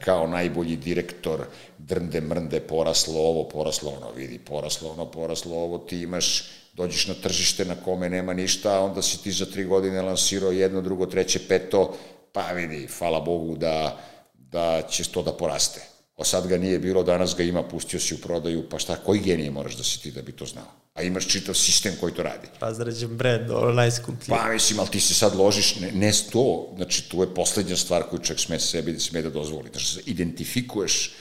kao 0.00 0.26
najbolji 0.26 0.76
direktor, 0.76 1.46
drnde, 1.78 2.20
mrnde, 2.20 2.60
poraslo 2.60 3.20
ovo, 3.20 3.48
poraslo 3.48 3.90
ono, 3.90 4.12
vidi, 4.12 4.38
poraslo 4.38 4.90
ono, 4.90 5.10
poraslo 5.10 5.56
ovo, 5.56 5.78
ti 5.78 5.98
imaš 5.98 6.44
dođeš 6.74 7.06
na 7.06 7.14
tržište 7.14 7.64
na 7.64 7.74
kome 7.74 8.08
nema 8.08 8.32
ništa, 8.32 8.80
onda 8.80 9.02
si 9.02 9.22
ti 9.22 9.32
za 9.32 9.46
tri 9.46 9.64
godine 9.64 10.02
lansirao 10.02 10.52
jedno, 10.52 10.82
drugo, 10.82 11.06
treće, 11.06 11.48
peto, 11.48 11.96
pa 12.32 12.52
vidi, 12.52 12.88
hvala 12.98 13.20
Bogu 13.20 13.56
da, 13.56 14.00
da 14.34 14.82
će 14.90 15.04
to 15.04 15.22
da 15.22 15.32
poraste. 15.32 15.80
O 16.16 16.24
sad 16.24 16.46
ga 16.46 16.58
nije 16.58 16.78
bilo, 16.78 17.02
danas 17.02 17.34
ga 17.36 17.42
ima, 17.42 17.62
pustio 17.62 18.00
si 18.00 18.14
u 18.14 18.18
prodaju, 18.18 18.68
pa 18.70 18.78
šta, 18.78 18.96
koji 18.96 19.20
genije 19.20 19.50
moraš 19.50 19.76
da 19.76 19.84
si 19.84 20.02
ti 20.02 20.10
da 20.10 20.22
bi 20.22 20.32
to 20.32 20.46
znao? 20.46 20.66
A 20.94 21.02
imaš 21.02 21.28
čitav 21.28 21.54
sistem 21.54 21.94
koji 22.00 22.14
to 22.14 22.22
radi. 22.22 22.46
Pa 22.60 22.72
zarađem 22.72 23.16
brand, 23.16 23.50
ono 23.50 23.72
najskuplji. 23.72 24.28
Pa 24.28 24.48
mislim, 24.52 24.80
ali 24.80 24.88
ti 24.88 25.00
se 25.00 25.14
sad 25.14 25.34
ložiš, 25.36 25.76
ne, 25.80 25.92
ne 25.92 26.12
sto, 26.12 26.72
znači 26.76 27.08
tu 27.08 27.20
je 27.20 27.34
poslednja 27.34 27.76
stvar 27.76 28.02
koju 28.02 28.20
čak 28.22 28.38
sme 28.38 28.60
sebi 28.60 28.92
da 28.92 29.00
sme 29.00 29.22
da 29.22 29.30
dozvoli. 29.30 29.70
Znači, 29.72 30.10
identifikuješ 30.10 31.14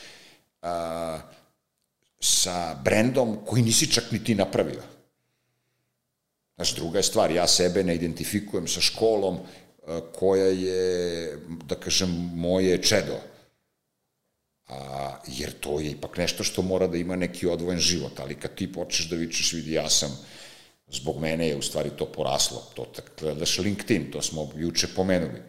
a, 0.62 1.20
sa 2.20 2.76
brendom 2.84 3.38
koji 3.46 3.64
nisi 3.64 3.92
čak 3.92 4.12
ni 4.12 4.24
ti 4.24 4.36
napravio 4.36 4.93
Znaš, 6.56 6.76
druga 6.76 7.00
je 7.00 7.04
stvar, 7.04 7.32
ja 7.32 7.48
sebe 7.48 7.84
ne 7.84 7.96
identifikujem 7.96 8.68
sa 8.68 8.82
školom 8.82 9.38
e, 9.38 10.00
koja 10.16 10.46
je, 10.46 11.38
da 11.66 11.76
kažem, 11.76 12.10
moje 12.36 12.82
čedo. 12.82 13.18
A, 14.68 15.16
jer 15.28 15.52
to 15.60 15.80
je 15.80 15.92
ipak 15.92 16.18
nešto 16.18 16.44
što 16.44 16.62
mora 16.62 16.88
da 16.88 16.98
ima 16.98 17.16
neki 17.16 17.48
odvojen 17.48 17.80
život, 17.80 18.20
ali 18.20 18.36
kad 18.36 18.56
ti 18.56 18.72
počneš 18.74 19.10
da 19.10 19.16
vičeš, 19.16 19.54
vidi, 19.54 19.74
ja 19.74 19.90
sam, 19.90 20.18
zbog 20.88 21.20
mene 21.20 21.48
je 21.48 21.58
u 21.58 21.62
stvari 21.62 21.90
to 21.98 22.06
poraslo. 22.06 22.64
To 22.76 22.88
gledaš 23.20 23.58
LinkedIn, 23.58 24.12
to 24.12 24.22
smo 24.22 24.52
juče 24.58 24.88
pomenuli. 24.96 25.42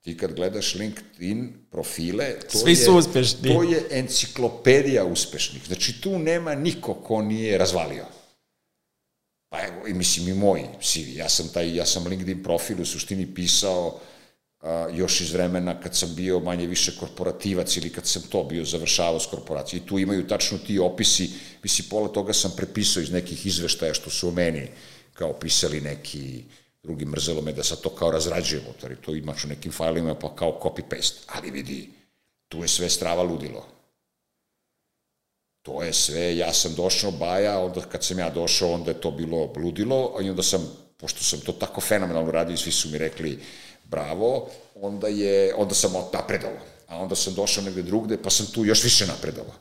Ti 0.00 0.16
kad 0.16 0.34
gledaš 0.34 0.74
LinkedIn 0.74 1.52
profile, 1.70 2.40
to 2.52 2.58
Svi 2.58 2.76
su 2.76 2.90
je, 2.90 2.96
uspešni. 2.96 3.54
To 3.54 3.62
je 3.62 3.86
enciklopedija 3.90 5.04
uspešnih. 5.04 5.66
Znači, 5.66 6.00
tu 6.00 6.18
nema 6.18 6.54
niko 6.54 6.94
ko 6.94 7.22
nije 7.22 7.58
razvalio. 7.58 8.04
Pa 9.52 9.60
evo, 9.60 9.88
i 9.88 9.94
mislim 9.94 10.28
i 10.28 10.34
moj 10.34 10.62
CV. 10.80 11.16
Ja 11.16 11.28
sam 11.28 11.48
taj, 11.48 11.76
ja 11.76 11.86
sam 11.86 12.06
LinkedIn 12.06 12.42
profil 12.42 12.80
u 12.80 12.84
suštini 12.84 13.34
pisao 13.34 14.00
a, 14.60 14.88
još 14.92 15.20
iz 15.20 15.32
vremena 15.32 15.80
kad 15.80 15.96
sam 15.96 16.14
bio 16.14 16.40
manje 16.40 16.66
više 16.66 16.96
korporativac 17.00 17.76
ili 17.76 17.92
kad 17.92 18.06
sam 18.06 18.22
to 18.22 18.44
bio 18.44 18.64
završavao 18.64 19.20
s 19.20 19.26
korporacije. 19.26 19.80
I 19.80 19.86
tu 19.86 19.98
imaju 19.98 20.28
tačno 20.28 20.58
ti 20.58 20.78
opisi, 20.78 21.30
mislim, 21.62 21.88
pola 21.90 22.08
toga 22.08 22.32
sam 22.32 22.52
prepisao 22.56 23.00
iz 23.00 23.10
nekih 23.10 23.46
izveštaja 23.46 23.94
što 23.94 24.10
su 24.10 24.28
o 24.28 24.30
meni 24.30 24.68
kao 25.12 25.32
pisali 25.32 25.80
neki 25.80 26.44
drugi 26.82 27.04
mrzelo 27.04 27.42
me 27.42 27.52
da 27.52 27.62
sad 27.62 27.80
to 27.80 27.90
kao 27.90 28.10
razrađujem, 28.10 28.64
jer 28.82 28.96
to 29.00 29.14
imaš 29.14 29.44
u 29.44 29.48
nekim 29.48 29.72
fajlima 29.72 30.14
pa 30.14 30.36
kao 30.36 30.60
copy-paste. 30.62 31.18
Ali 31.26 31.50
vidi, 31.50 31.90
tu 32.48 32.62
je 32.62 32.68
sve 32.68 32.90
strava 32.90 33.22
ludilo. 33.22 33.81
To 35.62 35.82
je 35.82 35.92
sve, 35.92 36.36
ja 36.36 36.52
sam 36.52 36.74
došao 36.74 37.10
Baja, 37.10 37.58
onda 37.58 37.80
kad 37.80 38.04
sam 38.04 38.18
ja 38.18 38.30
došao, 38.30 38.72
onda 38.72 38.90
je 38.90 39.00
to 39.00 39.10
bilo 39.10 39.52
ludilo, 39.56 40.18
i 40.22 40.30
onda 40.30 40.42
sam, 40.42 40.70
pošto 40.96 41.24
sam 41.24 41.40
to 41.40 41.52
tako 41.52 41.80
fenomenalno 41.80 42.30
radio, 42.30 42.56
svi 42.56 42.72
su 42.72 42.88
mi 42.88 42.98
rekli 42.98 43.38
bravo, 43.84 44.48
onda, 44.74 45.08
je, 45.08 45.54
onda 45.54 45.74
sam 45.74 45.92
napredovao. 46.12 46.58
A 46.88 46.98
onda 46.98 47.14
sam 47.14 47.34
došao 47.34 47.64
negde 47.64 47.82
drugde, 47.82 48.22
pa 48.22 48.30
sam 48.30 48.46
tu 48.46 48.64
još 48.64 48.84
više 48.84 49.06
napredovao. 49.06 49.54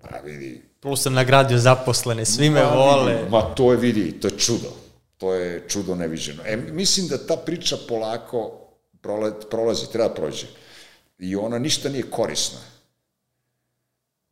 Pa 0.00 0.18
vidi. 0.24 0.62
Plus 0.80 1.02
sam 1.02 1.14
nagradio 1.14 1.58
zaposlene, 1.58 2.24
svi 2.24 2.50
me 2.50 2.62
ma, 2.62 2.74
vole. 2.74 3.14
Vidi, 3.14 3.30
ma 3.30 3.54
to 3.54 3.72
je, 3.72 3.78
vidi, 3.78 4.20
to 4.20 4.28
je 4.28 4.38
čudo. 4.38 4.72
To 5.18 5.34
je 5.34 5.64
čudo 5.68 5.94
neviđeno. 5.94 6.42
E, 6.46 6.56
mislim 6.56 7.08
da 7.08 7.26
ta 7.26 7.36
priča 7.36 7.76
polako 7.88 8.58
prolazi, 9.50 9.92
treba 9.92 10.08
da 10.08 10.14
prođe. 10.14 10.46
I 11.18 11.36
ona 11.36 11.58
ništa 11.58 11.88
nije 11.88 12.10
korisna 12.10 12.71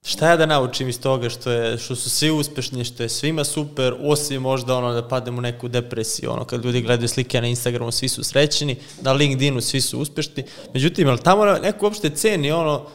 Šta 0.03 0.30
ja 0.30 0.36
da 0.36 0.46
naučim 0.46 0.88
iz 0.88 1.01
toga 1.01 1.28
što, 1.28 1.51
je, 1.51 1.78
što 1.78 1.96
su 1.96 2.11
svi 2.11 2.30
uspešni, 2.30 2.84
što 2.84 3.03
je 3.03 3.09
svima 3.09 3.44
super, 3.44 3.94
osim 4.01 4.42
možda 4.42 4.76
ono 4.76 4.92
da 4.92 5.09
pademo 5.09 5.38
u 5.38 5.40
neku 5.40 5.68
depresiju, 5.68 6.30
ono 6.30 6.44
kad 6.44 6.64
ljudi 6.64 6.82
gledaju 6.82 7.09
slike 7.09 7.40
na 7.40 7.46
Instagramu, 7.46 7.92
svi 7.92 8.09
su 8.09 8.24
srećeni, 8.24 8.76
na 9.03 9.12
LinkedInu 9.12 9.61
svi 9.61 9.80
su 9.80 10.01
uspešni. 10.01 10.44
Međutim, 10.74 11.09
ali 11.09 11.18
tamo 11.18 11.44
neko 11.44 11.86
uopšte 11.86 12.11
ceni 12.11 12.53
ono 12.53 12.86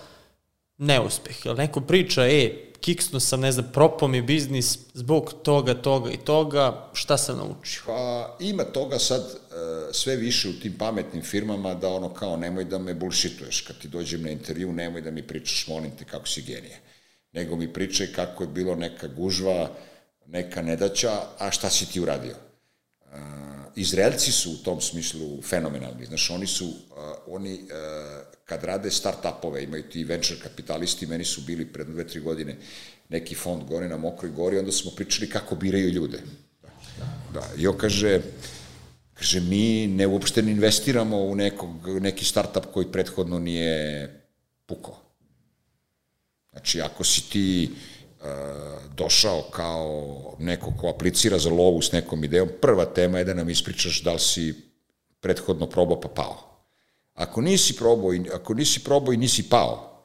neuspeh, 0.77 1.45
jel 1.45 1.55
neko 1.55 1.81
priča, 1.81 2.27
e, 2.27 2.65
kiksnu 2.81 3.19
sam, 3.19 3.39
ne 3.39 3.51
znam, 3.51 3.69
propao 3.73 4.07
mi 4.07 4.21
biznis 4.21 4.79
zbog 4.93 5.33
toga, 5.43 5.73
toga 5.73 6.11
i 6.11 6.17
toga, 6.17 6.89
šta 6.93 7.17
sam 7.17 7.37
naučio? 7.37 7.81
Pa 7.85 8.35
ima 8.39 8.63
toga 8.63 8.99
sad 8.99 9.21
e, 9.21 9.93
sve 9.93 10.15
više 10.15 10.49
u 10.49 10.53
tim 10.53 10.77
pametnim 10.77 11.23
firmama 11.23 11.73
da 11.73 11.89
ono 11.89 12.13
kao 12.13 12.37
nemoj 12.37 12.63
da 12.63 12.77
me 12.77 12.93
bullshituješ, 12.93 13.61
kad 13.61 13.77
ti 13.77 13.87
dođem 13.87 14.23
na 14.23 14.29
intervju 14.29 14.73
nemoj 14.73 15.01
da 15.01 15.11
mi 15.11 15.27
pričaš, 15.27 15.67
molim 15.67 15.91
te 15.97 16.05
kako 16.05 16.27
si 16.27 16.41
genije 16.41 16.84
nego 17.35 17.55
mi 17.55 17.73
pričaj 17.73 18.07
kako 18.07 18.43
je 18.43 18.47
bilo 18.47 18.75
neka 18.75 19.07
gužva, 19.07 19.69
neka 20.27 20.61
nedaća, 20.61 21.21
a 21.39 21.51
šta 21.51 21.69
si 21.69 21.91
ti 21.91 21.99
uradio. 21.99 22.35
Uh, 23.01 23.11
Izraelci 23.75 24.31
su 24.31 24.51
u 24.51 24.57
tom 24.63 24.81
smislu 24.81 25.41
fenomenalni. 25.41 26.05
Znaš, 26.05 26.29
oni 26.29 26.47
su, 26.47 26.65
uh, 26.65 26.73
oni 27.27 27.53
uh, 27.53 27.67
kad 28.45 28.63
rade 28.63 28.89
start-upove, 28.89 29.63
imaju 29.63 29.83
ti 29.83 30.03
venture 30.03 30.39
kapitalisti, 30.39 31.07
meni 31.07 31.25
su 31.25 31.41
bili 31.41 31.65
pred 31.65 31.87
dve, 31.87 32.07
tri 32.07 32.19
godine 32.19 32.57
neki 33.09 33.35
fond 33.35 33.63
gore 33.63 33.89
na 33.89 33.97
Mokroj 33.97 34.31
gori, 34.31 34.59
onda 34.59 34.71
smo 34.71 34.91
pričali 34.91 35.29
kako 35.29 35.55
biraju 35.55 35.89
ljude. 35.89 36.19
Da, 36.61 36.69
da. 37.33 37.47
I 37.57 37.67
on 37.67 37.77
kaže, 37.77 38.21
kaže, 39.13 39.39
mi 39.39 39.87
ne 39.87 40.07
uopšte 40.07 40.41
ne 40.41 40.51
investiramo 40.51 41.17
u 41.17 41.35
nekog, 41.35 41.87
neki 42.01 42.25
startup 42.25 42.65
koji 42.73 42.91
prethodno 42.91 43.39
nije 43.39 44.09
pukao. 44.65 45.04
Znači, 46.55 46.81
ako 46.81 47.03
si 47.03 47.29
ti 47.29 47.69
uh, 47.71 48.25
došao 48.95 49.41
kao 49.41 50.35
neko 50.39 50.73
ko 50.77 50.89
aplicira 50.89 51.39
za 51.39 51.49
lovu 51.49 51.81
s 51.81 51.91
nekom 51.91 52.23
idejom, 52.23 52.49
prva 52.61 52.85
tema 52.85 53.19
je 53.19 53.25
da 53.25 53.33
nam 53.33 53.49
ispričaš 53.49 54.01
da 54.03 54.13
li 54.13 54.19
si 54.19 54.53
prethodno 55.19 55.65
probao 55.65 56.01
pa 56.01 56.07
pao. 56.07 56.65
Ako 57.13 57.41
nisi 57.41 57.75
probao 57.75 58.13
i, 58.13 58.21
ako 58.33 58.53
nisi 58.53 58.83
probao 58.83 59.13
i 59.13 59.17
nisi 59.17 59.49
pao, 59.49 60.01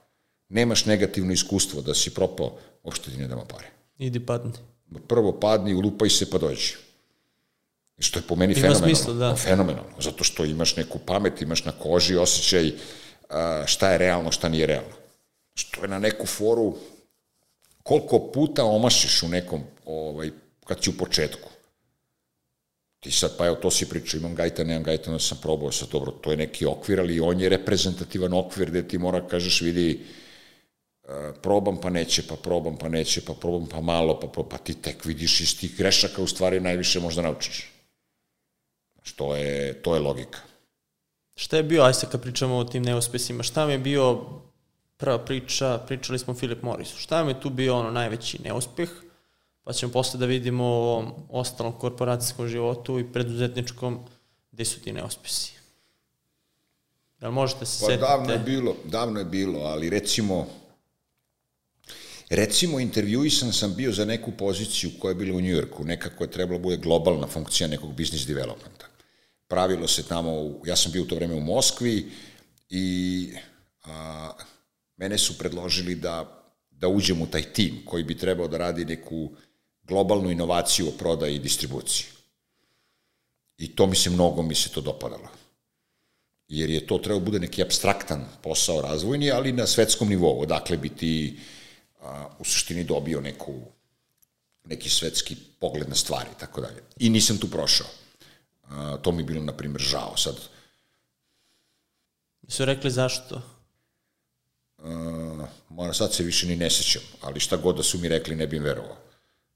nemaš 0.49 0.85
negativno 0.85 1.33
iskustvo 1.33 1.83
da 1.83 1.95
si 1.95 2.15
propao, 2.15 2.59
uopšte 2.83 3.11
ti 3.11 3.17
ne 3.17 3.29
damo 3.29 3.45
pare. 3.45 3.71
Idi 3.99 4.21
padni. 4.21 4.53
Prvo 5.09 5.33
padni, 5.41 5.75
ulupaj 5.75 6.11
se 6.11 6.31
pa 6.31 6.39
dođi. 6.39 6.75
Što 7.99 8.19
je 8.19 8.23
po 8.23 8.35
meni 8.37 8.53
Ima 8.53 8.61
fenomenalno. 8.61 8.95
Smisla, 8.95 9.15
da. 9.15 9.37
Fenomenalno, 9.37 10.01
zato 10.01 10.25
što 10.25 10.45
imaš 10.45 10.77
neku 10.77 10.99
pamet, 10.99 11.43
imaš 11.43 11.65
na 11.65 11.73
koži 11.73 12.17
osjećaj 12.17 12.73
šta 13.67 13.91
je 13.93 13.99
realno, 13.99 14.33
šta 14.33 14.49
nije 14.49 14.67
realno 14.67 15.00
što 15.55 15.83
je 15.83 15.89
na 15.89 15.99
neku 15.99 16.27
foru 16.27 16.77
koliko 17.83 18.31
puta 18.33 18.65
omašiš 18.65 19.23
u 19.23 19.29
nekom, 19.29 19.63
ovaj, 19.85 20.31
kad 20.65 20.85
si 20.85 20.91
u 20.91 20.99
početku. 20.99 21.49
Ti 23.01 23.11
sad, 23.11 23.37
pa 23.39 23.47
evo, 23.47 23.57
to 23.57 23.71
si 23.71 23.89
pričao, 23.89 24.19
imam 24.19 24.35
gajta, 24.35 24.65
nemam 24.65 24.83
gajta, 24.83 25.11
onda 25.11 25.23
sam 25.23 25.39
probao 25.43 25.73
sad, 25.73 25.89
dobro, 25.89 26.13
to 26.13 26.31
je 26.31 26.37
neki 26.37 26.67
okvir, 26.67 27.01
ali 27.01 27.21
on 27.21 27.41
je 27.41 27.49
reprezentativan 27.49 28.35
okvir 28.35 28.71
gde 28.71 28.89
ti 28.89 28.99
mora, 28.99 29.27
kažeš, 29.29 29.61
vidi, 29.61 30.01
e, 31.09 31.33
probam 31.43 31.81
pa 31.81 31.91
neće, 31.91 32.27
pa 32.29 32.37
probam 32.37 32.77
pa 32.77 32.89
neće, 32.89 33.25
pa 33.25 33.35
probam 33.35 33.67
pa 33.67 33.81
malo, 33.81 34.21
pa, 34.21 34.27
probam, 34.27 34.51
pa 34.51 34.59
ti 34.59 34.75
tek 34.75 35.05
vidiš 35.05 35.41
iz 35.41 35.59
tih 35.61 35.77
grešaka 35.77 36.23
u 36.23 36.27
stvari 36.27 36.61
najviše 36.61 37.01
možda 37.01 37.23
naučiš. 37.23 37.73
Što 39.03 39.37
je, 39.37 39.83
to 39.83 39.95
je 39.95 40.01
logika. 40.01 40.39
Šta 41.37 41.57
je 41.57 41.63
bio, 41.63 41.83
aj 41.83 41.95
se 41.95 42.07
kad 42.13 42.23
pričamo 42.23 42.57
o 42.57 42.65
tim 42.65 42.83
neuspesima, 42.83 43.43
šta 43.43 43.67
mi 43.67 43.73
je 43.73 43.79
bio 43.79 44.25
prva 45.01 45.19
priča, 45.25 45.79
pričali 45.87 46.19
smo 46.19 46.33
o 46.33 46.37
Philip 46.37 46.63
Morrisu. 46.63 46.99
Šta 46.99 47.19
vam 47.19 47.29
je 47.29 47.41
tu 47.41 47.51
bio 47.51 47.77
ono 47.79 47.91
najveći 47.91 48.43
neuspeh? 48.43 48.91
Pa 49.65 49.73
ćemo 49.73 49.93
posle 49.93 50.21
da 50.21 50.27
vidimo 50.27 50.65
o 50.65 51.05
ostalom 51.29 51.73
korporacijskom 51.73 52.49
životu 52.49 52.99
i 52.99 53.13
preduzetničkom 53.13 53.99
gde 54.53 54.65
su 54.65 54.81
ti 54.81 54.93
neuspesi. 54.93 55.53
li 57.21 57.33
možete 57.33 57.67
se 57.67 57.81
pa, 57.81 57.87
setiti? 57.87 58.01
davno 58.01 58.33
je 58.33 58.39
bilo, 58.39 58.77
davno 58.85 59.19
je 59.19 59.25
bilo, 59.25 59.61
ali 59.61 59.91
recimo 59.91 60.47
Recimo, 62.31 62.81
intervjuisan 62.81 63.53
sam 63.53 63.75
bio 63.75 63.93
za 63.93 64.05
neku 64.05 64.33
poziciju 64.33 64.91
koja 64.99 65.11
je 65.11 65.15
bila 65.15 65.37
u 65.37 65.41
Njujorku, 65.41 65.85
nekako 65.85 66.25
je 66.25 66.31
trebalo 66.31 66.59
da 66.59 66.63
bude 66.63 66.77
globalna 66.77 67.27
funkcija 67.27 67.69
nekog 67.69 67.91
business 67.95 68.27
developmenta. 68.27 68.87
Pravilo 69.49 69.89
se 69.89 70.03
tamo, 70.03 70.61
ja 70.65 70.77
sam 70.77 70.93
bio 70.93 71.03
u 71.03 71.07
to 71.07 71.15
vreme 71.15 71.35
u 71.35 71.41
Moskvi 71.41 72.11
i 72.69 73.33
a, 73.85 74.31
mene 75.01 75.19
su 75.19 75.39
predložili 75.39 75.95
da, 75.95 76.45
da 76.71 76.89
uđem 76.89 77.23
u 77.23 77.27
taj 77.27 77.43
tim 77.43 77.83
koji 77.85 78.05
bi 78.05 78.19
trebao 78.19 78.49
da 78.49 78.59
radi 78.59 78.85
neku 78.85 79.31
globalnu 79.83 80.31
inovaciju 80.31 80.89
o 80.89 80.97
prodaji 80.99 81.37
i 81.37 81.39
distribuciji. 81.39 82.07
I 83.59 83.75
to 83.77 83.87
mi 83.87 83.97
se 83.97 84.11
mnogo, 84.11 84.43
mi 84.43 84.55
se 84.55 84.69
to 84.69 84.81
dopadalo. 84.81 85.29
Jer 86.49 86.71
je 86.71 86.87
to 86.87 86.99
trebao 86.99 87.21
bude 87.21 87.39
neki 87.39 87.63
abstraktan 87.63 88.27
posao 88.43 88.81
razvojni, 88.81 89.31
ali 89.31 89.53
na 89.53 89.67
svetskom 89.67 90.09
nivou. 90.09 90.41
Odakle 90.41 90.77
bi 90.77 90.89
ti 90.89 91.39
a, 92.01 92.29
u 92.39 92.45
suštini 92.45 92.85
dobio 92.85 93.21
neku, 93.21 93.55
neki 94.65 94.91
svetski 94.91 95.37
pogled 95.61 95.89
na 95.89 95.95
stvari, 95.95 96.31
tako 96.39 96.61
dalje. 96.61 96.83
I 96.99 97.11
nisam 97.11 97.39
tu 97.39 97.49
prošao. 97.51 97.87
A, 98.69 98.99
to 99.03 99.13
mi 99.13 99.23
je 99.23 99.27
bilo, 99.27 99.45
na 99.45 99.57
primjer, 99.57 99.81
žao. 99.81 100.17
Sad, 100.17 100.37
su 102.49 102.65
rekli 102.65 102.91
zašto? 102.91 103.43
Moram 105.69 105.95
sad 105.95 106.15
se 106.15 106.23
više 106.23 106.47
ni 106.47 106.57
ne 106.57 106.71
sećam, 106.71 107.03
ali 107.21 107.41
šta 107.41 107.57
god 107.57 107.77
da 107.77 107.83
su 107.83 107.99
mi 107.99 108.09
rekli 108.09 108.37
ne 108.37 108.47
bih 108.47 108.63
verovao. 108.63 108.97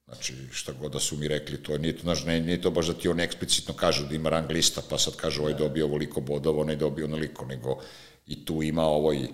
Znači, 0.06 0.34
šta 0.52 0.72
god 0.72 0.92
da 0.92 1.00
su 1.00 1.16
mi 1.16 1.28
rekli, 1.28 1.62
to 1.62 1.78
nije 1.78 1.96
to, 1.96 2.02
znaš, 2.02 2.24
ne, 2.24 2.40
nije 2.40 2.60
to 2.62 2.70
baš 2.70 2.86
da 2.86 2.94
ti 2.94 3.08
on 3.08 3.20
eksplicitno 3.20 3.74
kažu 3.74 4.06
da 4.06 4.14
ima 4.14 4.30
rang 4.30 4.50
lista, 4.50 4.82
pa 4.90 4.98
sad 4.98 5.16
kažu 5.16 5.42
ovaj 5.42 5.54
dobio 5.54 5.86
ovoliko 5.86 6.20
bodova, 6.20 6.60
onaj 6.60 6.76
dobio 6.76 7.04
onoliko, 7.04 7.44
nego 7.44 7.80
i 8.26 8.44
tu 8.44 8.62
ima 8.62 8.84
ovoj, 8.84 9.28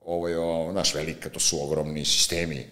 ovoj, 0.00 0.36
o, 0.36 0.72
naš 0.72 0.94
velika, 0.94 1.30
to 1.30 1.40
su 1.40 1.64
ogromni 1.64 2.04
sistemi, 2.04 2.66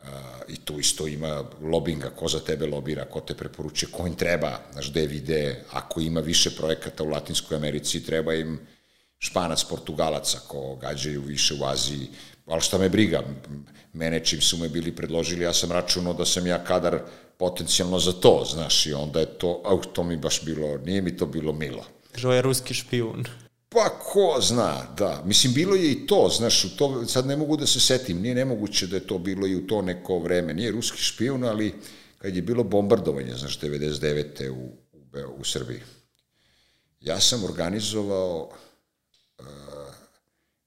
uh, 0.00 0.06
i 0.48 0.56
tu 0.56 0.78
isto 0.80 1.06
ima 1.06 1.44
lobinga, 1.60 2.10
ko 2.10 2.28
za 2.28 2.40
tebe 2.40 2.66
lobira, 2.66 3.04
ko 3.04 3.20
te 3.20 3.34
preporučuje, 3.34 3.92
ko 3.92 4.06
im 4.06 4.14
treba, 4.14 4.60
znaš, 4.72 4.90
gde 4.90 5.06
vide, 5.06 5.64
ako 5.70 6.00
ima 6.00 6.20
više 6.20 6.50
projekata 6.56 7.04
u 7.04 7.08
Latinskoj 7.08 7.56
Americi, 7.56 8.04
treba 8.04 8.34
im 8.34 8.58
Španac, 9.18 9.64
Portugalac, 9.64 10.34
ako 10.34 10.76
gađaju 10.76 11.22
više 11.22 11.54
u 11.54 11.64
Aziji, 11.64 12.08
ali 12.46 12.60
šta 12.60 12.78
me 12.78 12.88
briga, 12.88 13.22
mene 13.92 14.24
čim 14.24 14.40
su 14.40 14.56
me 14.56 14.68
bili 14.68 14.96
predložili, 14.96 15.44
ja 15.44 15.52
sam 15.52 15.72
računao 15.72 16.12
da 16.12 16.24
sam 16.24 16.46
ja 16.46 16.64
kadar 16.64 17.00
potencijalno 17.36 17.98
za 17.98 18.12
to, 18.12 18.44
znaš, 18.52 18.86
i 18.86 18.92
onda 18.92 19.20
je 19.20 19.26
to, 19.26 19.62
au, 19.64 19.82
to 19.82 20.02
mi 20.02 20.16
baš 20.16 20.44
bilo, 20.44 20.78
nije 20.78 21.02
mi 21.02 21.16
to 21.16 21.26
bilo 21.26 21.52
milo. 21.52 21.84
Žo 22.16 22.32
je 22.32 22.42
ruski 22.42 22.74
špijun. 22.74 23.24
Pa 23.68 23.88
ko 23.88 24.38
zna, 24.40 24.86
da. 24.98 25.22
Mislim, 25.24 25.54
bilo 25.54 25.74
je 25.74 25.92
i 25.92 26.06
to, 26.06 26.28
znaš, 26.36 26.64
u 26.64 26.76
to, 26.76 27.06
sad 27.06 27.26
ne 27.26 27.36
mogu 27.36 27.56
da 27.56 27.66
se 27.66 27.80
setim, 27.80 28.20
nije 28.20 28.34
nemoguće 28.34 28.86
da 28.86 28.96
je 28.96 29.06
to 29.06 29.18
bilo 29.18 29.46
i 29.46 29.56
u 29.56 29.66
to 29.66 29.82
neko 29.82 30.18
vreme. 30.18 30.54
Nije 30.54 30.70
ruski 30.70 30.98
špijun, 30.98 31.44
ali 31.44 31.74
kad 32.18 32.36
je 32.36 32.42
bilo 32.42 32.64
bombardovanje, 32.64 33.34
znaš, 33.34 33.60
99. 33.60 34.50
u, 34.50 34.54
u, 34.54 35.40
u 35.40 35.44
Srbiji. 35.44 35.80
Ja 37.00 37.20
sam 37.20 37.44
organizovao 37.44 38.50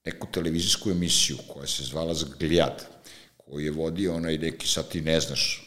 neku 0.04 0.26
televizijsku 0.32 0.90
emisiju 0.90 1.38
koja 1.48 1.66
se 1.66 1.84
zvala 1.84 2.14
Zgljad, 2.14 2.86
koju 3.36 3.64
je 3.64 3.70
vodio 3.70 4.14
onaj 4.14 4.38
neki, 4.38 4.68
sad 4.68 4.88
ti 4.88 5.00
ne 5.00 5.20
znaš, 5.20 5.66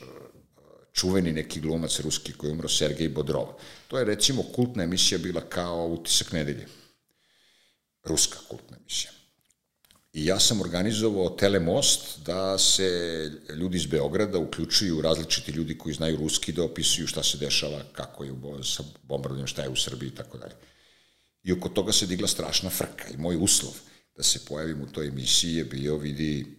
čuveni 0.93 1.31
neki 1.31 1.59
glumac 1.59 1.99
ruski 1.99 2.33
koji 2.33 2.49
je 2.49 2.53
umro, 2.53 2.69
Sergej 2.69 3.09
Bodrov. 3.09 3.47
To 3.87 3.99
je 3.99 4.05
recimo 4.05 4.43
kultna 4.43 4.83
emisija 4.83 5.17
bila 5.17 5.41
kao 5.41 5.87
utisak 5.87 6.31
nedelje. 6.31 6.67
ruska 8.03 8.37
kultna 8.49 8.77
emisija. 8.77 9.11
I 10.13 10.25
ja 10.25 10.39
sam 10.39 10.61
organizovao 10.61 11.29
Telemost 11.29 12.19
da 12.25 12.57
se 12.57 13.31
ljudi 13.55 13.77
iz 13.77 13.85
Beograda 13.85 14.37
uključuju 14.37 15.01
različiti 15.01 15.51
ljudi 15.51 15.77
koji 15.77 15.95
znaju 15.95 16.17
ruski 16.17 16.51
da 16.51 16.63
opisuju 16.63 17.07
šta 17.07 17.23
se 17.23 17.37
dešava, 17.37 17.81
kako 17.91 18.23
je 18.23 18.33
sa 18.63 18.83
bombardovanjem, 19.03 19.47
šta 19.47 19.63
je 19.63 19.69
u 19.69 19.75
Srbiji 19.75 20.07
i 20.07 20.15
tako 20.15 20.37
dalje. 20.37 20.53
I 21.43 21.51
oko 21.51 21.69
toga 21.69 21.91
se 21.91 22.05
digla 22.07 22.27
strašna 22.27 22.69
frka 22.69 23.07
i 23.13 23.17
moj 23.17 23.37
uslov 23.39 23.73
da 24.15 24.23
se 24.23 24.45
pojavim 24.45 24.81
u 24.81 24.91
toj 24.91 25.07
emisiji 25.07 25.55
je 25.55 25.63
bio, 25.63 25.97
vidi, 25.97 26.57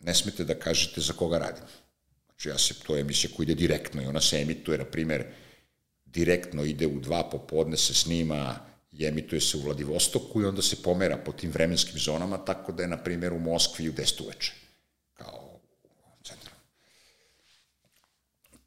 ne 0.00 0.14
smete 0.14 0.44
da 0.44 0.54
kažete 0.54 1.00
za 1.00 1.12
koga 1.12 1.38
radim. 1.38 1.64
Znači 2.26 2.48
ja 2.48 2.58
se, 2.58 2.74
to 2.74 2.96
je 2.96 3.00
emisija 3.00 3.30
koja 3.36 3.44
ide 3.44 3.54
direktno 3.54 4.02
i 4.02 4.06
ona 4.06 4.20
se 4.20 4.40
emituje, 4.40 4.78
na 4.78 4.84
primer, 4.84 5.26
direktno 6.04 6.64
ide 6.64 6.86
u 6.86 7.00
dva 7.00 7.30
popodne, 7.30 7.76
se 7.76 7.94
snima 7.94 8.58
i 8.92 9.06
emituje 9.06 9.40
se 9.40 9.56
u 9.56 9.60
Vladivostoku 9.60 10.42
i 10.42 10.44
onda 10.44 10.62
se 10.62 10.82
pomera 10.82 11.16
po 11.16 11.32
tim 11.32 11.50
vremenskim 11.50 11.98
zonama, 11.98 12.38
tako 12.44 12.72
da 12.72 12.82
je, 12.82 12.88
na 12.88 12.96
primjer, 12.96 13.32
u 13.32 13.38
Moskvi 13.38 13.88
u 13.88 13.92
10 13.92 14.22
uveče, 14.22 14.52
kao 15.14 15.60
centru. 16.24 16.54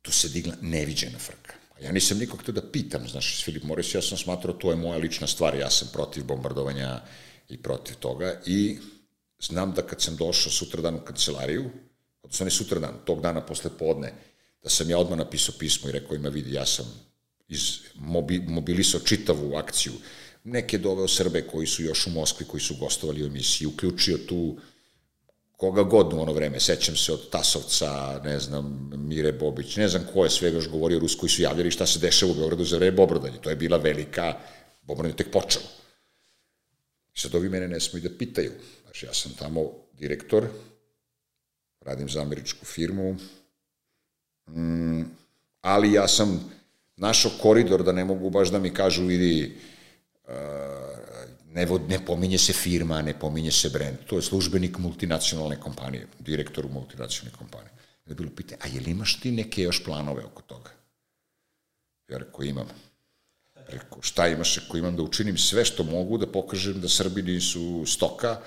Tu 0.01 0.11
se 0.11 0.29
digla 0.29 0.53
neviđena 0.61 1.19
frka. 1.19 1.62
Ja 1.83 1.91
nisam 1.91 2.17
nikog 2.17 2.39
htio 2.41 2.53
da 2.53 2.71
pitam, 2.71 3.07
znaš, 3.07 3.43
Filip 3.43 3.63
Moris, 3.63 3.95
ja 3.95 4.01
sam 4.01 4.17
smatrao, 4.17 4.53
to 4.53 4.71
je 4.71 4.75
moja 4.75 4.97
lična 4.97 5.27
stvar, 5.27 5.55
ja 5.55 5.69
sam 5.69 5.89
protiv 5.93 6.23
bombardovanja 6.23 7.01
i 7.49 7.57
protiv 7.57 7.95
toga 7.95 8.41
i 8.45 8.77
znam 9.39 9.73
da 9.73 9.81
kad 9.81 10.01
sam 10.01 10.15
došao 10.15 10.51
sutradan 10.51 10.95
u 10.95 11.05
kancelariju, 11.05 11.69
odnosno 12.23 12.43
ne 12.43 12.51
sutradan, 12.51 12.95
tog 13.05 13.21
dana 13.21 13.45
posle 13.45 13.71
podne, 13.79 14.13
da 14.63 14.69
sam 14.69 14.89
ja 14.89 14.97
odmah 14.97 15.17
napisao 15.17 15.55
pismo 15.59 15.89
i 15.89 15.91
rekao 15.91 16.15
ima 16.15 16.29
vidi, 16.29 16.53
ja 16.53 16.65
sam 16.65 16.85
iz, 17.47 17.79
mobi, 17.95 18.39
mobilisao 18.39 18.99
čitavu 18.99 19.55
akciju, 19.55 19.93
neke 20.43 20.77
doveo 20.77 21.07
Srbe 21.07 21.47
koji 21.47 21.67
su 21.67 21.83
još 21.83 22.07
u 22.07 22.09
Moskvi, 22.09 22.45
koji 22.45 22.61
su 22.61 22.75
gostovali 22.79 23.23
u 23.23 23.27
emisiji, 23.27 23.67
uključio 23.67 24.17
tu 24.17 24.57
koga 25.57 25.83
god 25.83 26.13
u 26.13 26.19
ono 26.19 26.33
vreme, 26.33 26.59
sećam 26.59 26.95
se 26.95 27.13
od 27.13 27.29
Tasovca, 27.29 28.21
ne 28.23 28.39
znam, 28.39 28.89
Mire 28.97 29.31
Bobić, 29.31 29.75
ne 29.75 29.87
znam 29.87 30.07
ko 30.13 30.23
je 30.23 30.29
sve 30.29 30.51
još 30.51 30.69
govorio 30.69 30.99
Rus, 30.99 31.15
koji 31.15 31.29
su 31.29 31.41
javljali 31.41 31.71
šta 31.71 31.85
se 31.85 31.99
dešava 31.99 32.31
u 32.31 32.35
Beogradu 32.35 32.63
za 32.63 32.77
vreme 32.77 32.97
bombardanja. 32.97 33.37
To 33.37 33.49
je 33.49 33.55
bila 33.55 33.77
velika, 33.77 34.33
bombardanje 34.81 35.15
tek 35.15 35.31
počelo. 35.31 35.65
I 37.15 37.19
sad 37.19 37.35
ovi 37.35 37.49
mene 37.49 37.67
ne 37.67 37.79
smiju 37.79 38.03
da 38.03 38.17
pitaju. 38.17 38.51
Znači, 38.83 39.05
ja 39.05 39.13
sam 39.13 39.31
tamo 39.39 39.71
direktor, 39.93 40.47
radim 41.81 42.09
za 42.09 42.21
američku 42.21 42.65
firmu, 42.65 43.15
mm, 44.47 45.03
ali 45.61 45.93
ja 45.93 46.07
sam 46.07 46.51
našao 46.95 47.31
koridor 47.41 47.83
da 47.83 47.91
ne 47.91 48.05
mogu 48.05 48.29
baš 48.29 48.49
da 48.49 48.59
mi 48.59 48.73
kažu 48.73 49.05
vidi 49.05 49.57
uh, 50.23 50.33
ne, 51.53 51.67
ne 51.87 52.05
pominje 52.05 52.37
se 52.37 52.53
firma, 52.53 53.01
ne 53.01 53.13
pominje 53.19 53.51
se 53.51 53.69
brend. 53.69 53.97
To 54.07 54.15
je 54.15 54.21
službenik 54.21 54.77
multinacionalne 54.77 55.59
kompanije, 55.59 56.07
direktor 56.19 56.67
multinacionalne 56.69 57.37
kompanije. 57.37 57.71
Da 58.05 58.11
je 58.11 58.15
bilo 58.15 58.31
pitanje, 58.35 58.59
a 58.63 58.67
je 58.67 58.81
li 58.81 58.91
imaš 58.91 59.19
ti 59.19 59.31
neke 59.31 59.61
još 59.61 59.83
planove 59.83 60.25
oko 60.25 60.41
toga? 60.41 60.71
Ja 62.11 62.17
rekao, 62.17 62.43
imam. 62.43 62.67
Rekao, 63.67 64.01
šta 64.01 64.27
imaš? 64.27 64.57
Rekao, 64.57 64.77
imam 64.77 64.95
da 64.95 65.03
učinim 65.03 65.37
sve 65.37 65.65
što 65.65 65.83
mogu, 65.83 66.17
da 66.17 66.27
pokažem 66.27 66.81
da 66.81 66.89
Srbi 66.89 67.21
nisu 67.21 67.83
stoka 67.85 68.39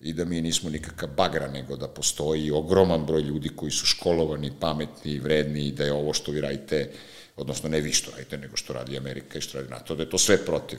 i 0.00 0.12
da 0.12 0.24
mi 0.24 0.40
nismo 0.42 0.70
nikakav 0.70 1.08
bagra, 1.08 1.48
nego 1.48 1.76
da 1.76 1.88
postoji 1.88 2.50
ogroman 2.50 3.06
broj 3.06 3.22
ljudi 3.22 3.48
koji 3.56 3.70
su 3.70 3.86
školovani, 3.86 4.52
pametni, 4.60 5.18
vredni 5.18 5.68
i 5.68 5.72
da 5.72 5.84
je 5.84 5.92
ovo 5.92 6.12
što 6.12 6.32
vi 6.32 6.40
radite 6.40 6.90
odnosno 7.36 7.68
ne 7.68 7.80
vi 7.80 7.92
što 7.92 8.10
radite, 8.10 8.38
nego 8.38 8.56
što 8.56 8.72
radi 8.72 8.98
Amerika 8.98 9.38
i 9.38 9.40
što 9.40 9.58
radi 9.58 9.70
NATO, 9.70 9.94
da 9.94 10.02
je 10.02 10.10
to 10.10 10.18
sve 10.18 10.44
protiv. 10.44 10.78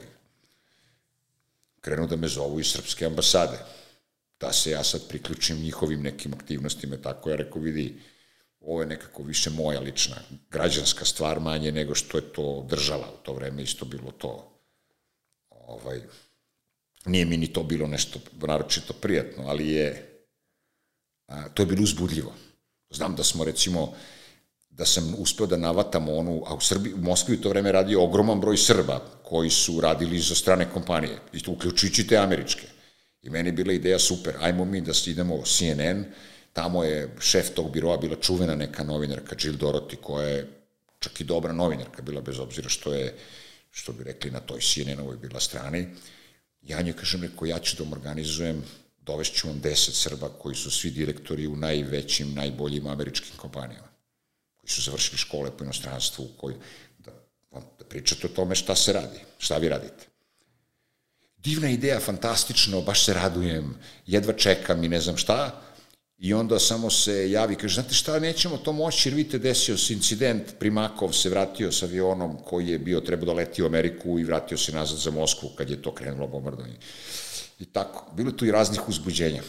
Krenu 1.85 2.07
da 2.07 2.15
me 2.15 2.27
zovu 2.27 2.59
iz 2.59 2.71
srpske 2.71 3.05
ambasade, 3.05 3.57
da 4.39 4.53
se 4.53 4.71
ja 4.71 4.83
sad 4.83 5.07
priključim 5.07 5.57
njihovim 5.57 6.01
nekim 6.01 6.33
aktivnostima, 6.33 6.97
tako 6.97 7.29
ja 7.29 7.35
rekao, 7.35 7.61
vidi, 7.61 8.01
ovo 8.59 8.81
je 8.81 8.87
nekako 8.87 9.23
više 9.23 9.49
moja 9.49 9.79
lična 9.79 10.15
građanska 10.49 11.05
stvar 11.05 11.39
manje 11.39 11.71
nego 11.71 11.95
što 11.95 12.17
je 12.17 12.33
to 12.33 12.65
država. 12.69 13.07
U 13.13 13.23
to 13.23 13.33
vreme 13.33 13.63
isto 13.63 13.85
bilo 13.85 14.11
to 14.11 14.51
ovaj 15.49 16.01
nije 17.05 17.25
mi 17.25 17.37
ni 17.37 17.53
to 17.53 17.63
bilo 17.63 17.87
nešto 17.87 18.19
naročito 18.31 18.93
prijatno 18.93 19.43
ali 19.47 19.69
je 19.69 20.11
a, 21.27 21.49
to 21.49 21.61
je 21.61 21.65
bilo 21.67 21.83
uzbudljivo. 21.83 22.33
Znam 22.89 23.15
da 23.15 23.23
smo 23.23 23.43
recimo 23.43 23.93
da 24.77 24.85
sam 24.85 25.15
uspeo 25.17 25.47
da 25.47 25.57
navatam 25.57 26.09
onu, 26.09 26.43
a 26.45 26.53
u, 26.53 26.61
Srbiji, 26.61 26.93
u 26.93 26.97
Moskvi 26.97 27.35
u 27.35 27.41
to 27.41 27.49
vreme 27.49 27.71
radio 27.71 28.03
ogroman 28.03 28.41
broj 28.41 28.57
Srba 28.57 28.99
koji 29.23 29.49
su 29.49 29.81
radili 29.81 30.19
za 30.19 30.35
strane 30.35 30.67
kompanije, 30.73 31.19
i 31.33 31.43
to 31.43 31.51
uključujući 31.51 32.07
te 32.07 32.17
američke. 32.17 32.67
I 33.23 33.29
meni 33.29 33.49
je 33.49 33.53
bila 33.53 33.73
ideja 33.73 33.99
super, 33.99 34.35
ajmo 34.41 34.65
mi 34.65 34.81
da 34.81 34.91
idemo 35.05 35.41
CNN, 35.45 36.03
tamo 36.53 36.83
je 36.83 37.15
šef 37.19 37.53
tog 37.55 37.71
biroa 37.71 37.97
bila 37.97 38.15
čuvena 38.15 38.55
neka 38.55 38.83
novinarka 38.83 39.35
Jill 39.43 39.57
Dorothy, 39.57 39.95
koja 39.95 40.27
je 40.27 40.49
čak 40.99 41.21
i 41.21 41.23
dobra 41.23 41.53
novinarka 41.53 42.01
bila, 42.01 42.21
bez 42.21 42.39
obzira 42.39 42.69
što 42.69 42.93
je, 42.93 43.15
što 43.71 43.93
bi 43.93 44.03
rekli, 44.03 44.31
na 44.31 44.39
toj 44.39 44.59
CNN-ovoj 44.59 45.17
bila 45.17 45.39
strani. 45.39 45.87
Ja 46.61 46.81
nje 46.81 46.93
kažem, 46.93 47.21
neko, 47.21 47.45
ja 47.45 47.59
ću 47.59 47.77
da 47.77 47.83
vam 47.83 47.93
organizujem, 47.93 48.63
dovešću 49.01 49.47
vam 49.47 49.59
deset 49.59 49.95
Srba 49.95 50.29
koji 50.29 50.55
su 50.55 50.71
svi 50.71 50.91
direktori 50.91 51.47
u 51.47 51.55
najvećim, 51.55 52.33
najboljim 52.33 52.87
američkim 52.87 53.37
kompanijama 53.37 53.94
koji 54.65 54.73
su 54.73 54.81
završili 54.81 55.17
škole 55.17 55.51
po 55.57 55.63
inostranstvu, 55.63 56.27
koji, 56.37 56.55
da, 56.99 57.11
da 57.51 57.85
pričate 57.89 58.27
o 58.27 58.29
tome 58.29 58.55
šta 58.55 58.75
se 58.75 58.93
radi, 58.93 59.19
šta 59.37 59.57
vi 59.57 59.69
radite. 59.69 60.07
Divna 61.37 61.69
ideja, 61.69 61.99
fantastično, 61.99 62.81
baš 62.81 63.05
se 63.05 63.13
radujem, 63.13 63.75
jedva 64.07 64.33
čekam 64.33 64.83
i 64.83 64.89
ne 64.89 65.01
znam 65.01 65.17
šta, 65.17 65.61
i 66.17 66.33
onda 66.33 66.59
samo 66.59 66.89
se 66.89 67.31
javi, 67.31 67.55
kaže, 67.55 67.81
znate 67.81 67.93
šta, 67.93 68.19
nećemo 68.19 68.57
to 68.57 68.73
moći, 68.73 69.09
jer 69.09 69.15
vidite, 69.15 69.37
desio 69.39 69.77
se 69.77 69.93
incident, 69.93 70.55
Primakov 70.59 71.13
se 71.13 71.29
vratio 71.29 71.71
sa 71.71 71.85
avionom 71.85 72.37
koji 72.45 72.67
je 72.67 72.79
bio, 72.79 73.01
trebao 73.01 73.25
da 73.25 73.33
leti 73.33 73.63
u 73.63 73.65
Ameriku 73.65 74.19
i 74.19 74.23
vratio 74.23 74.57
se 74.57 74.71
nazad 74.71 74.97
za 74.97 75.11
Moskvu 75.11 75.49
kad 75.57 75.69
je 75.69 75.81
to 75.81 75.93
krenulo 75.93 76.27
bombardovanje. 76.27 76.77
I 77.59 77.65
tako, 77.65 78.11
bilo 78.15 78.31
tu 78.31 78.45
i 78.45 78.51
raznih 78.51 78.89
uzbuđenja. 78.89 79.43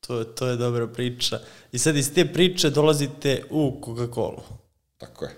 To, 0.00 0.24
to 0.24 0.46
je 0.46 0.56
dobra 0.56 0.86
priča. 0.86 1.40
I 1.72 1.78
sad 1.78 1.96
iz 1.96 2.14
te 2.14 2.32
priče 2.32 2.70
dolazite 2.70 3.42
u 3.50 3.80
Coca-Cola. 3.84 4.42
Tako 4.98 5.24
je. 5.24 5.30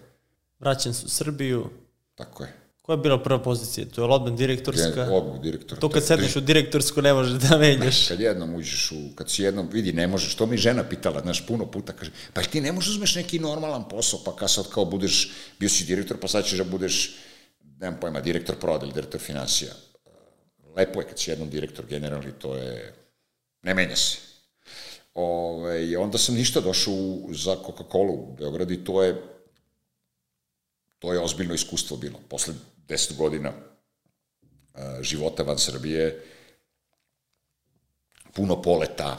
Vraćan 0.59 0.95
se 0.95 1.07
u 1.07 1.09
Srbiju. 1.09 1.71
Tako 2.15 2.45
je. 2.45 2.53
Koja 2.83 2.95
je 2.95 3.03
bila 3.03 3.23
prva 3.23 3.39
pozicija? 3.43 3.87
To 3.95 4.03
je 4.03 4.09
odmah 4.09 4.35
direktorska? 4.35 5.01
Je, 5.01 5.11
odmah 5.11 5.41
direktor. 5.41 5.79
To 5.79 5.89
kad 5.89 6.05
sedneš 6.05 6.37
u 6.37 6.41
direktorsku 6.41 7.03
ne 7.03 7.13
možeš 7.15 7.33
da 7.33 7.59
menjaš. 7.59 8.09
kad 8.09 8.21
jednom 8.21 8.55
uđeš 8.55 8.93
u, 8.93 9.15
kad 9.15 9.31
si 9.31 9.43
jednom, 9.43 9.69
vidi, 9.73 9.93
ne 9.93 10.07
možeš, 10.07 10.35
to 10.35 10.47
mi 10.47 10.57
žena 10.57 10.85
pitala, 10.89 11.21
znaš, 11.21 11.47
puno 11.47 11.67
puta, 11.71 11.93
kaže, 11.93 12.11
pa 12.33 12.43
ti 12.43 12.61
ne 12.61 12.73
možeš 12.73 12.91
uzmeš 12.91 13.15
neki 13.15 13.39
normalan 13.39 13.89
posao, 13.89 14.21
pa 14.25 14.37
kad 14.37 14.51
sad 14.51 14.71
kao 14.71 14.85
budeš, 14.85 15.31
bio 15.59 15.69
si 15.69 15.85
direktor, 15.85 16.17
pa 16.21 16.29
sad 16.29 16.45
ćeš 16.45 16.59
da 16.59 16.65
budeš, 16.65 17.15
nemam 17.81 18.01
pojma, 18.01 18.21
direktor 18.21 18.57
proda 18.57 18.85
ili 18.85 18.95
direktor 18.95 19.21
financija. 19.21 19.71
Lepo 20.77 21.01
je 21.01 21.09
kad 21.09 21.19
si 21.19 21.31
jednom 21.31 21.51
direktor 21.51 21.87
generalni, 21.87 22.33
to 22.39 22.57
je, 22.57 22.95
ne 23.63 23.75
menja 23.75 23.97
se 23.97 24.32
Ove, 25.15 25.97
onda 25.97 26.19
sam 26.19 26.35
ništa 26.35 26.61
došao 26.61 26.95
za 27.31 27.57
Coca-Cola 27.57 28.11
u 28.11 28.35
Beograd 28.39 28.71
i 28.71 28.85
to 28.85 29.03
je 29.03 29.33
to 31.03 31.13
je 31.13 31.21
ozbiljno 31.21 31.55
iskustvo 31.55 31.97
bilo. 31.97 32.19
Posle 32.29 32.55
10 32.89 33.17
godina 33.17 33.51
uh, 33.51 34.81
života 35.01 35.43
van 35.43 35.59
Srbije, 35.59 36.27
puno 38.33 38.63
poleta, 38.63 39.19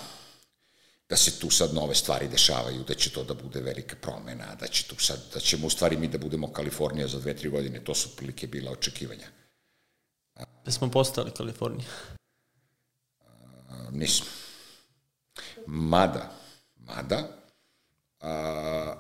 da 1.09 1.17
se 1.17 1.39
tu 1.39 1.49
sad 1.49 1.73
nove 1.73 1.95
stvari 1.95 2.27
dešavaju, 2.27 2.83
da 2.87 2.93
će 2.93 3.11
to 3.11 3.23
da 3.23 3.33
bude 3.33 3.61
velika 3.61 3.95
promena, 4.01 4.55
da 4.55 4.67
će 4.67 4.87
tu 4.87 4.95
sad, 4.99 5.19
da 5.33 5.39
ćemo 5.39 5.67
u 5.67 5.69
stvari 5.69 5.97
mi 5.97 6.07
da 6.07 6.17
budemo 6.17 6.53
Kalifornija 6.53 7.07
za 7.07 7.19
dve, 7.19 7.35
tri 7.35 7.49
godine, 7.49 7.83
to 7.83 7.95
su 7.95 8.15
prilike 8.15 8.47
bila 8.47 8.71
očekivanja. 8.71 9.27
Da 10.65 10.71
smo 10.71 10.91
postali 10.91 11.31
Kalifornija? 11.31 11.87
Uh, 13.19 13.91
nismo. 13.91 14.25
Mada, 15.67 16.31
mada, 16.75 17.27
a, 18.19 18.95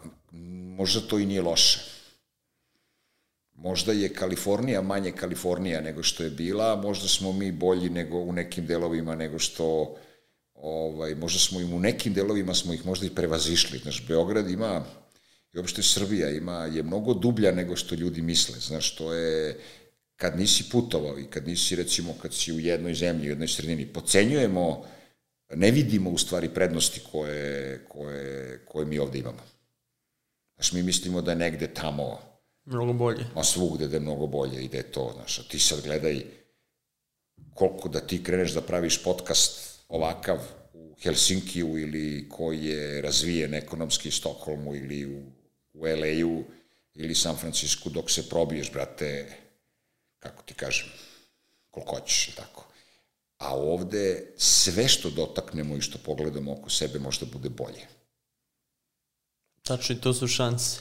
možda 0.77 1.01
to 1.01 1.19
i 1.19 1.25
nije 1.25 1.41
loše. 1.41 1.79
Možda 3.53 3.91
je 3.91 4.13
Kalifornija 4.13 4.81
manje 4.81 5.11
Kalifornija 5.11 5.81
nego 5.81 6.03
što 6.03 6.23
je 6.23 6.29
bila, 6.29 6.75
možda 6.75 7.07
smo 7.07 7.31
mi 7.31 7.51
bolji 7.51 7.89
nego 7.89 8.17
u 8.17 8.31
nekim 8.31 8.65
delovima 8.65 9.15
nego 9.15 9.39
što 9.39 9.95
ovaj, 10.55 11.15
možda 11.15 11.39
smo 11.39 11.59
im 11.59 11.73
u 11.73 11.79
nekim 11.79 12.13
delovima 12.13 12.53
smo 12.53 12.73
ih 12.73 12.85
možda 12.85 13.05
i 13.05 13.15
prevazišli. 13.15 13.79
Znaš, 13.79 14.07
Beograd 14.07 14.49
ima, 14.49 14.85
i 15.53 15.57
uopšte 15.57 15.83
Srbija 15.83 16.29
ima, 16.29 16.65
je 16.65 16.83
mnogo 16.83 17.13
dublja 17.13 17.51
nego 17.51 17.75
što 17.75 17.95
ljudi 17.95 18.21
misle. 18.21 18.59
Znaš, 18.59 18.95
to 18.95 19.13
je, 19.13 19.59
kad 20.15 20.37
nisi 20.37 20.69
putovao 20.69 21.19
i 21.19 21.25
kad 21.25 21.47
nisi, 21.47 21.75
recimo, 21.75 22.15
kad 22.21 22.33
si 22.33 22.53
u 22.53 22.59
jednoj 22.59 22.93
zemlji, 22.93 23.27
u 23.27 23.29
jednoj 23.29 23.47
sredini, 23.47 23.85
pocenjujemo 23.85 24.85
ne 25.55 25.71
vidimo 25.71 26.09
u 26.09 26.17
stvari 26.17 26.49
prednosti 26.49 27.01
koje, 27.11 27.85
koje, 27.87 28.65
koje 28.65 28.85
mi 28.85 28.99
ovde 28.99 29.19
imamo. 29.19 29.39
Znaš, 30.55 30.71
mi 30.71 30.83
mislimo 30.83 31.21
da 31.21 31.31
je 31.31 31.37
negde 31.37 31.73
tamo... 31.73 32.19
Mnogo 32.65 32.93
bolje. 32.93 33.25
Ma 33.35 33.43
svugde 33.43 33.87
da 33.87 33.95
je 33.95 33.99
mnogo 33.99 34.27
bolje 34.27 34.63
i 34.63 34.67
da 34.67 34.77
je 34.77 34.91
to, 34.91 35.11
znaš, 35.15 35.39
a 35.39 35.43
ti 35.43 35.59
sad 35.59 35.81
gledaj 35.83 36.23
koliko 37.53 37.89
da 37.89 37.99
ti 37.99 38.23
kreneš 38.23 38.51
da 38.51 38.61
praviš 38.61 39.03
podcast 39.03 39.79
ovakav 39.87 40.37
u 40.73 40.95
Helsinkiju 41.01 41.77
ili 41.77 42.29
koji 42.29 42.65
je 42.65 43.01
razvijen 43.01 43.53
ekonomski 43.53 44.09
u 44.09 44.11
Stokholmu 44.11 44.75
ili 44.75 45.05
u, 45.05 45.21
u 45.73 45.85
LA-u 45.85 46.43
ili 46.95 47.15
San 47.15 47.37
Francisco 47.37 47.89
dok 47.89 48.11
se 48.11 48.29
probiješ, 48.29 48.71
brate, 48.71 49.37
kako 50.19 50.43
ti 50.43 50.53
kažem, 50.53 50.87
koliko 51.71 51.95
hoćeš, 51.95 52.35
tako. 52.35 52.72
A 53.43 53.55
ovde 53.55 54.33
sve 54.37 54.87
što 54.87 55.09
dotaknemo 55.09 55.75
i 55.77 55.81
što 55.81 55.97
pogledamo 55.97 56.53
oko 56.53 56.69
sebe 56.69 56.99
možda 56.99 57.25
bude 57.33 57.49
bolje. 57.49 57.87
Tačno, 59.63 59.95
i 59.95 60.01
to 60.01 60.13
su 60.13 60.27
šanse. 60.27 60.79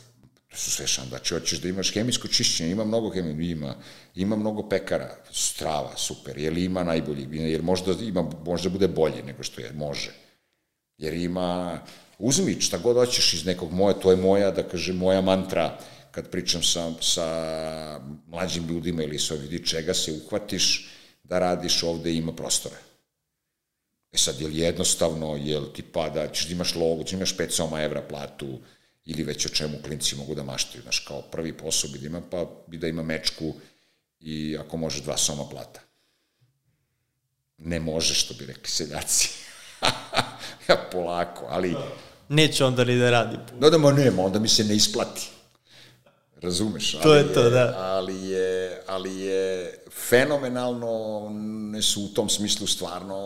To 0.51 0.57
su 0.57 0.71
sve 0.71 0.87
šanse. 0.87 1.09
Znači, 1.09 1.35
hoćeš 1.35 1.61
da 1.61 1.69
imaš 1.69 1.93
hemijsko 1.95 2.29
čišćenje, 2.29 2.71
ima 2.71 2.85
mnogo 2.85 3.11
hemije, 3.11 3.51
ima, 3.51 3.75
ima 4.15 4.37
mnogo 4.37 4.69
pekara, 4.69 5.17
strava, 5.33 5.97
super, 5.97 6.39
jer 6.39 6.59
ima 6.59 6.85
najbolji, 6.85 7.27
jer 7.31 7.63
možda, 7.63 7.93
ima, 8.01 8.31
možda 8.45 8.69
bude 8.69 8.89
bolje 8.89 9.23
nego 9.23 9.43
što 9.43 9.61
je, 9.61 9.73
može. 9.73 10.13
Jer 10.99 11.15
ima, 11.15 11.81
uzmi 12.19 12.61
šta 12.61 12.79
god 12.79 12.97
hoćeš 12.97 13.35
iz 13.35 13.45
nekog 13.47 13.73
moje, 13.73 14.01
to 14.01 14.11
je 14.11 14.17
moja, 14.17 14.51
da 14.51 14.63
kažem, 14.63 14.97
moja 14.97 15.21
mantra, 15.21 15.79
kad 16.11 16.31
pričam 16.31 16.63
sa, 16.63 16.93
sa 17.01 17.27
mlađim 18.27 18.69
ljudima 18.69 19.03
ili 19.03 19.19
sa 19.19 19.35
vidi 19.35 19.67
čega 19.67 19.95
se 19.95 20.13
uhvatiš 20.13 20.89
da 21.25 21.39
radiš 21.39 21.83
ovde 21.83 22.15
ima 22.15 22.33
prostora. 22.33 22.77
E 24.13 24.19
sad, 24.19 24.41
je 24.41 24.47
li 24.47 24.59
jednostavno, 24.59 25.37
je 25.37 25.59
li 25.59 25.73
ti 25.73 25.83
pada, 25.83 26.29
ćeš 26.33 26.47
da 26.47 26.53
imaš 26.53 26.75
logo, 26.75 27.03
ćeš 27.03 27.11
da 27.11 27.17
imaš 27.17 27.37
5 27.37 27.51
soma 27.51 27.83
evra 27.83 28.03
platu, 28.03 28.59
ili 29.05 29.23
već 29.25 29.47
o 29.47 29.49
čemu 29.49 29.79
klinci 29.85 30.17
mogu 30.17 30.35
da 30.35 30.43
maštaju, 30.43 30.83
znaš, 30.83 30.99
kao 30.99 31.23
prvi 31.23 31.53
posao 31.53 31.91
bi 31.91 31.99
da 31.99 32.07
ima, 32.07 32.21
pa 32.31 32.47
bi 32.67 32.79
da 32.79 32.89
ima 32.89 33.03
mečku 33.03 33.55
i 34.21 34.57
ako 34.61 34.77
može 34.77 35.03
dva 35.03 35.17
soma 35.17 35.45
plata. 35.51 35.81
Ne 37.59 37.81
može, 37.81 38.15
što 38.15 38.35
bi 38.35 38.47
rekli 38.47 38.69
seljaci. 38.69 39.29
ja 40.69 40.89
polako, 40.93 41.47
ali... 41.49 41.77
Neće 42.29 42.65
onda 42.65 42.85
ni 42.85 42.99
da 42.99 43.11
radi. 43.11 43.37
No 43.59 43.71
da, 43.71 43.79
ma 43.79 43.93
nema, 43.93 44.23
onda 44.23 44.39
mi 44.39 44.49
se 44.49 44.65
ne 44.65 44.77
isplati. 44.77 45.31
Razumeš? 46.43 46.93
To 47.03 47.15
je 47.15 47.33
to, 47.35 47.51
da. 47.51 47.77
Ali 47.79 48.29
je, 48.29 48.83
ali 48.87 49.21
je 49.21 49.75
fenomenalno, 50.09 51.29
ne 51.73 51.83
su 51.83 52.03
u 52.03 52.09
tom 52.09 52.29
smislu 52.29 52.67
stvarno 52.67 53.17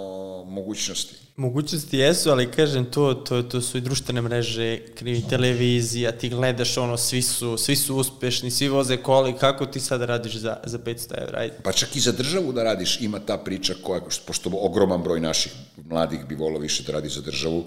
mogućnosti. 0.48 1.14
Mogućnosti 1.36 1.98
jesu, 1.98 2.30
ali 2.30 2.50
kažem 2.50 2.84
to, 2.84 3.14
to, 3.14 3.42
to 3.42 3.60
su 3.60 3.78
i 3.78 3.80
društvene 3.80 4.22
mreže, 4.22 4.78
krivi 4.94 5.22
televizija, 5.30 6.12
ti 6.12 6.28
gledaš 6.28 6.76
ono, 6.78 6.96
svi 6.96 7.22
su, 7.22 7.58
svi 7.58 7.76
su 7.76 7.96
uspešni, 7.96 8.50
svi 8.50 8.68
voze 8.68 8.96
koli, 8.96 9.36
kako 9.38 9.66
ti 9.66 9.80
sad 9.80 10.02
radiš 10.02 10.36
za, 10.36 10.56
za 10.64 10.78
500 10.78 11.22
evra? 11.22 11.38
Ajde. 11.38 11.54
Pa 11.62 11.72
čak 11.72 11.96
i 11.96 12.00
za 12.00 12.12
državu 12.12 12.52
da 12.52 12.62
radiš, 12.62 13.00
ima 13.00 13.20
ta 13.20 13.38
priča 13.38 13.74
koja, 13.82 14.00
pošto 14.26 14.50
ogroman 14.52 15.02
broj 15.02 15.20
naših 15.20 15.52
mladih 15.84 16.26
bi 16.28 16.34
volao 16.34 16.60
više 16.60 16.82
da 16.82 16.92
radi 16.92 17.08
za 17.08 17.20
državu, 17.20 17.64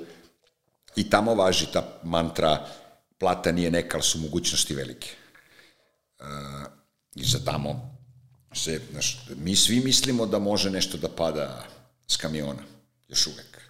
i 0.96 1.10
tamo 1.10 1.36
važi 1.36 1.66
ta 1.74 2.00
mantra 2.04 2.66
plata 3.18 3.52
nije 3.52 3.72
neka, 3.72 3.98
ali 3.98 4.04
su 4.04 4.20
mogućnosti 4.20 4.74
velike. 4.74 5.10
I 7.16 7.24
za 7.24 7.40
tamo 7.46 7.98
se, 8.54 8.82
znaš, 8.92 9.20
mi 9.36 9.56
svi 9.56 9.80
mislimo 9.80 10.26
da 10.26 10.40
može 10.40 10.70
nešto 10.70 10.98
da 10.98 11.10
pada 11.10 11.68
s 12.08 12.18
kamiona, 12.18 12.64
još 13.08 13.28
uvek. 13.28 13.62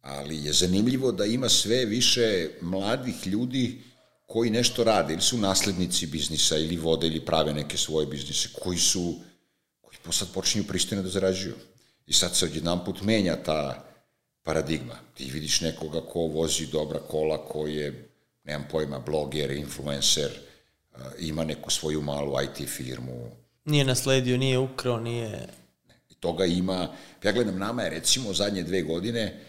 Ali 0.00 0.44
je 0.44 0.52
zanimljivo 0.52 1.12
da 1.12 1.24
ima 1.24 1.48
sve 1.48 1.84
više 1.84 2.50
mladih 2.60 3.26
ljudi 3.26 3.82
koji 4.26 4.50
nešto 4.50 4.84
rade, 4.84 5.12
ili 5.12 5.22
su 5.22 5.38
naslednici 5.38 6.06
biznisa, 6.06 6.58
ili 6.58 6.76
vode, 6.76 7.06
ili 7.06 7.24
prave 7.24 7.52
neke 7.52 7.76
svoje 7.76 8.06
biznise, 8.06 8.48
koji 8.62 8.78
su, 8.78 9.14
koji 9.80 10.14
sad 10.14 10.32
počinju 10.32 10.64
pristojno 10.64 11.02
da 11.02 11.08
zarađuju. 11.08 11.54
I 12.06 12.12
sad 12.12 12.36
se 12.36 12.44
odjedan 12.44 12.84
put 12.84 13.02
menja 13.02 13.36
ta 13.42 13.84
paradigma. 14.42 14.98
Ti 15.14 15.24
vidiš 15.24 15.60
nekoga 15.60 16.00
ko 16.00 16.18
vozi 16.18 16.66
dobra 16.66 16.98
kola, 16.98 17.44
ko 17.48 17.66
je, 17.66 18.08
nemam 18.44 18.68
pojma, 18.70 18.98
bloger, 18.98 19.50
influencer, 19.50 20.30
ima 21.18 21.44
neku 21.44 21.70
svoju 21.70 22.02
malu 22.02 22.32
IT 22.42 22.68
firmu, 22.68 23.30
Nije 23.64 23.84
nasledio, 23.84 24.36
nije 24.36 24.58
ukrao, 24.58 25.00
nije... 25.00 25.48
I 26.10 26.14
toga 26.14 26.44
ima, 26.44 26.88
ja 27.22 27.32
gledam, 27.32 27.58
nama 27.58 27.82
je 27.82 27.90
recimo 27.90 28.32
zadnje 28.32 28.62
dve 28.62 28.82
godine, 28.82 29.40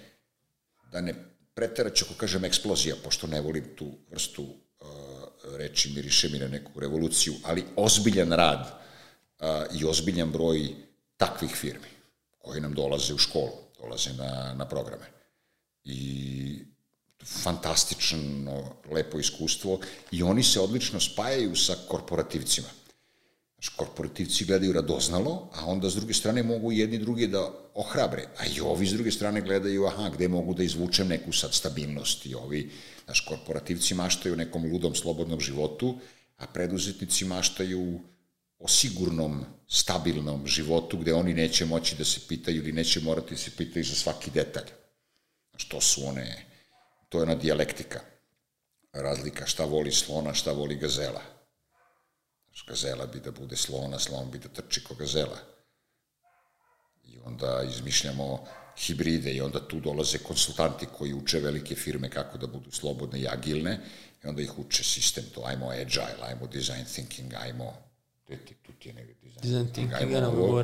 da 0.91 1.01
ne 1.01 1.13
preteraću 1.53 2.05
ako 2.05 2.13
kažem 2.13 2.45
eksplozija, 2.45 2.95
pošto 3.03 3.27
ne 3.27 3.41
volim 3.41 3.65
tu 3.75 3.91
vrstu 4.11 4.43
uh, 4.43 4.87
reči, 5.57 5.91
miriše 5.95 6.29
mi 6.29 6.39
na 6.39 6.47
neku 6.47 6.79
revoluciju, 6.79 7.33
ali 7.43 7.63
ozbiljan 7.75 8.31
rad 8.31 8.61
uh, 9.39 9.47
i 9.79 9.85
ozbiljan 9.85 10.31
broj 10.31 10.69
takvih 11.17 11.51
firmi 11.51 11.87
koji 12.37 12.61
nam 12.61 12.73
dolaze 12.73 13.13
u 13.13 13.17
školu, 13.17 13.51
dolaze 13.81 14.13
na, 14.13 14.53
na 14.53 14.65
programe. 14.65 15.05
I 15.83 16.72
fantastično, 17.25 18.75
lepo 18.91 19.19
iskustvo 19.19 19.79
i 20.11 20.23
oni 20.23 20.43
se 20.43 20.59
odlično 20.59 20.99
spajaju 20.99 21.55
sa 21.55 21.75
korporativcima 21.87 22.67
korporativci 23.69 24.45
gledaju 24.45 24.73
radoznalo, 24.73 25.49
a 25.53 25.65
onda 25.65 25.89
s 25.89 25.95
druge 25.95 26.13
strane 26.13 26.43
mogu 26.43 26.71
jedni 26.71 26.97
drugi 26.97 27.27
da 27.27 27.51
ohrabre, 27.73 28.27
a 28.37 28.45
i 28.45 28.61
ovi 28.61 28.87
s 28.87 28.93
druge 28.93 29.11
strane 29.11 29.41
gledaju, 29.41 29.85
aha, 29.85 30.09
gde 30.09 30.27
mogu 30.27 30.53
da 30.53 30.63
izvučem 30.63 31.07
neku 31.07 31.31
sad 31.31 31.53
stabilnost 31.53 32.25
i 32.25 32.35
ovi, 32.35 32.71
znaš, 33.05 33.19
korporativci 33.19 33.95
maštaju 33.95 34.35
nekom 34.35 34.71
ludom, 34.71 34.95
slobodnom 34.95 35.39
životu, 35.39 35.97
a 36.37 36.47
preduzetnici 36.47 37.25
maštaju 37.25 37.99
o 38.59 38.67
sigurnom, 38.67 39.45
stabilnom 39.67 40.47
životu 40.47 40.97
gde 40.97 41.13
oni 41.13 41.33
neće 41.33 41.65
moći 41.65 41.95
da 41.95 42.05
se 42.05 42.19
pitaju 42.27 42.57
ili 42.57 42.71
neće 42.71 42.99
morati 42.99 43.33
da 43.33 43.37
se 43.37 43.51
pitaju 43.57 43.85
za 43.85 43.95
svaki 43.95 44.31
detalj. 44.31 44.69
Znaš, 45.51 45.67
to 45.67 45.81
su 45.81 46.05
one, 46.05 46.45
to 47.13 47.19
je 47.19 47.23
ona 47.23 47.35
dijalektika, 47.35 47.99
razlika 48.93 49.45
šta 49.45 49.65
voli 49.65 49.91
slona, 49.91 50.33
šta 50.33 50.51
voli 50.51 50.75
gazela 50.75 51.21
Gazela 52.67 53.05
bi 53.05 53.19
da 53.19 53.31
bude 53.31 53.55
slona, 53.55 53.99
slon 53.99 54.31
bi 54.31 54.39
da 54.39 54.49
trči 54.49 54.83
ko 54.83 54.95
gazela. 54.95 55.37
I 57.03 57.17
onda 57.25 57.63
izmišljamo 57.69 58.45
hibride 58.77 59.33
i 59.33 59.41
onda 59.41 59.67
tu 59.67 59.79
dolaze 59.79 60.17
konsultanti 60.17 60.85
koji 60.97 61.13
uče 61.13 61.39
velike 61.39 61.75
firme 61.75 62.09
kako 62.09 62.37
da 62.37 62.47
budu 62.47 62.71
slobodne 62.71 63.19
i 63.19 63.27
agilne 63.27 63.79
i 64.23 64.27
onda 64.27 64.41
ih 64.41 64.59
uče 64.59 64.83
sistem 64.83 65.23
to, 65.33 65.41
ajmo 65.45 65.69
agile, 65.69 66.21
ajmo 66.21 66.47
design 66.47 66.85
thinking, 66.93 67.33
ajmo 67.33 67.73
tu 68.27 68.71
ti, 68.79 68.89
je 68.89 68.93
negde 68.93 69.13
design, 69.13 69.41
design 69.41 69.73
thinking, 69.73 69.93
ajmo 69.93 70.17
ja 70.17 70.27
ovo. 70.27 70.63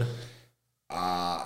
A, 0.90 1.46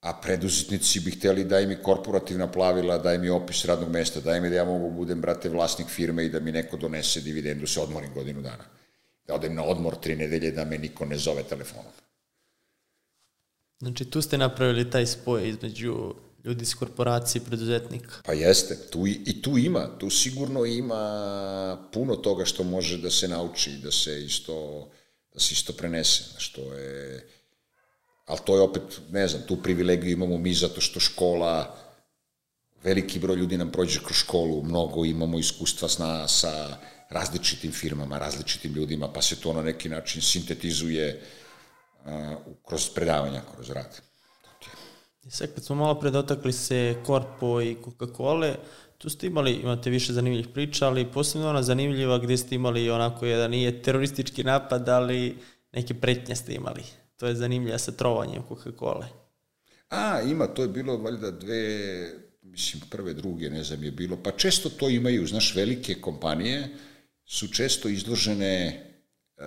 a 0.00 0.20
preduzetnici 0.20 1.00
bi 1.00 1.10
hteli 1.10 1.44
da 1.44 1.60
im 1.60 1.70
i 1.70 1.82
korporativna 1.82 2.50
plavila, 2.52 2.98
da 2.98 3.14
im 3.14 3.24
i 3.24 3.30
opis 3.30 3.64
radnog 3.64 3.90
mesta, 3.90 4.20
da 4.20 4.36
im 4.36 4.44
i 4.44 4.50
da 4.50 4.56
ja 4.56 4.64
mogu 4.64 4.90
budem, 4.90 5.20
brate, 5.20 5.48
vlasnik 5.48 5.88
firme 5.88 6.24
i 6.24 6.28
da 6.28 6.40
mi 6.40 6.52
neko 6.52 6.76
donese 6.76 7.20
dividendu, 7.20 7.66
se 7.66 7.80
odmorim 7.80 8.14
godinu 8.14 8.42
dana 8.42 8.64
da 9.26 9.34
odem 9.34 9.54
na 9.54 9.64
odmor 9.64 9.94
tri 9.94 10.16
nedelje 10.16 10.50
da 10.50 10.64
me 10.64 10.78
niko 10.78 11.04
ne 11.04 11.18
zove 11.18 11.42
telefonom. 11.42 11.92
Znači 13.78 14.04
tu 14.04 14.22
ste 14.22 14.38
napravili 14.38 14.90
taj 14.90 15.06
spoj 15.06 15.48
između 15.48 16.14
ljudi 16.44 16.62
iz 16.62 16.74
korporacije 16.74 17.42
i 17.42 17.44
preduzetnika. 17.44 18.14
Pa 18.24 18.32
jeste, 18.32 18.76
tu 18.90 19.06
i, 19.06 19.20
i 19.26 19.42
tu 19.42 19.58
ima, 19.58 19.98
tu 19.98 20.10
sigurno 20.10 20.64
ima 20.64 21.88
puno 21.92 22.16
toga 22.16 22.44
što 22.44 22.64
može 22.64 22.98
da 22.98 23.10
se 23.10 23.28
nauči, 23.28 23.70
da 23.82 23.90
se 23.90 24.24
isto, 24.24 24.88
da 25.34 25.40
se 25.40 25.52
isto 25.52 25.72
prenese, 25.72 26.24
što 26.38 26.74
je, 26.74 27.28
ali 28.26 28.40
to 28.44 28.56
je 28.56 28.62
opet, 28.62 28.82
ne 29.10 29.28
znam, 29.28 29.42
tu 29.46 29.56
privilegiju 29.62 30.12
imamo 30.12 30.38
mi 30.38 30.54
zato 30.54 30.80
što 30.80 31.00
škola, 31.00 31.76
veliki 32.82 33.18
broj 33.18 33.36
ljudi 33.36 33.56
nam 33.56 33.70
prođe 33.70 34.00
kroz 34.04 34.16
školu, 34.16 34.62
mnogo 34.62 35.04
imamo 35.04 35.38
iskustva 35.38 35.88
sa, 35.88 36.28
sa 36.28 36.76
različitim 37.10 37.72
firmama, 37.72 38.18
različitim 38.18 38.72
ljudima, 38.72 39.08
pa 39.12 39.22
se 39.22 39.40
to 39.40 39.52
na 39.52 39.62
neki 39.62 39.88
način 39.88 40.22
sintetizuje 40.22 41.22
uh, 42.04 42.10
kroz 42.68 42.88
predavanja, 42.94 43.42
kroz 43.54 43.70
rad. 43.70 44.00
Sad 45.28 45.54
kad 45.54 45.64
smo 45.64 45.76
malo 45.76 46.00
pre 46.00 46.10
dotakli 46.10 46.52
se 46.52 46.96
Korpo 47.06 47.60
i 47.60 47.76
Coca-Cola, 47.84 48.54
tu 48.98 49.10
ste 49.10 49.26
imali, 49.26 49.52
imate 49.52 49.90
više 49.90 50.12
zanimljivih 50.12 50.48
priča, 50.54 50.86
ali 50.86 51.12
posebno 51.12 51.48
ona 51.48 51.62
zanimljiva 51.62 52.18
gde 52.18 52.36
ste 52.36 52.54
imali 52.54 52.90
onako 52.90 53.26
jedan, 53.26 53.50
nije 53.50 53.82
teroristički 53.82 54.44
napad, 54.44 54.88
ali 54.88 55.38
neke 55.72 55.94
pretnje 55.94 56.36
ste 56.36 56.54
imali. 56.54 56.82
To 57.16 57.26
je 57.26 57.34
zanimljiva 57.34 57.78
sa 57.78 57.92
trovanjem 57.92 58.42
Coca-Cola. 58.48 59.06
A, 59.88 60.20
ima, 60.20 60.46
to 60.46 60.62
je 60.62 60.68
bilo 60.68 60.96
valjda 60.96 61.30
dve, 61.30 61.64
mislim, 62.42 62.82
prve, 62.90 63.14
druge, 63.14 63.50
ne 63.50 63.64
znam, 63.64 63.84
je 63.84 63.90
bilo, 63.90 64.16
pa 64.22 64.30
često 64.30 64.68
to 64.68 64.88
imaju, 64.88 65.26
znaš, 65.26 65.54
velike 65.54 65.94
kompanije, 66.00 66.68
su 67.24 67.48
često 67.48 67.88
izložene 67.88 68.56
e, 68.56 69.44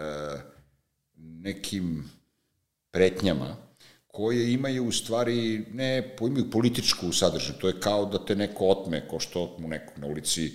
nekim 1.15 2.09
pretnjama 2.91 3.70
koje 4.07 4.53
imaju 4.53 4.86
u 4.86 4.91
stvari, 4.91 5.65
ne, 5.74 6.15
imaju 6.22 6.51
političku 6.51 7.11
sadržaju, 7.11 7.59
to 7.59 7.67
je 7.67 7.80
kao 7.80 8.05
da 8.05 8.26
te 8.26 8.36
neko 8.36 8.67
otme, 8.67 9.07
ko 9.07 9.20
što 9.20 9.43
otmu 9.43 9.67
nekog 9.67 9.97
na 9.97 10.07
ulici, 10.07 10.51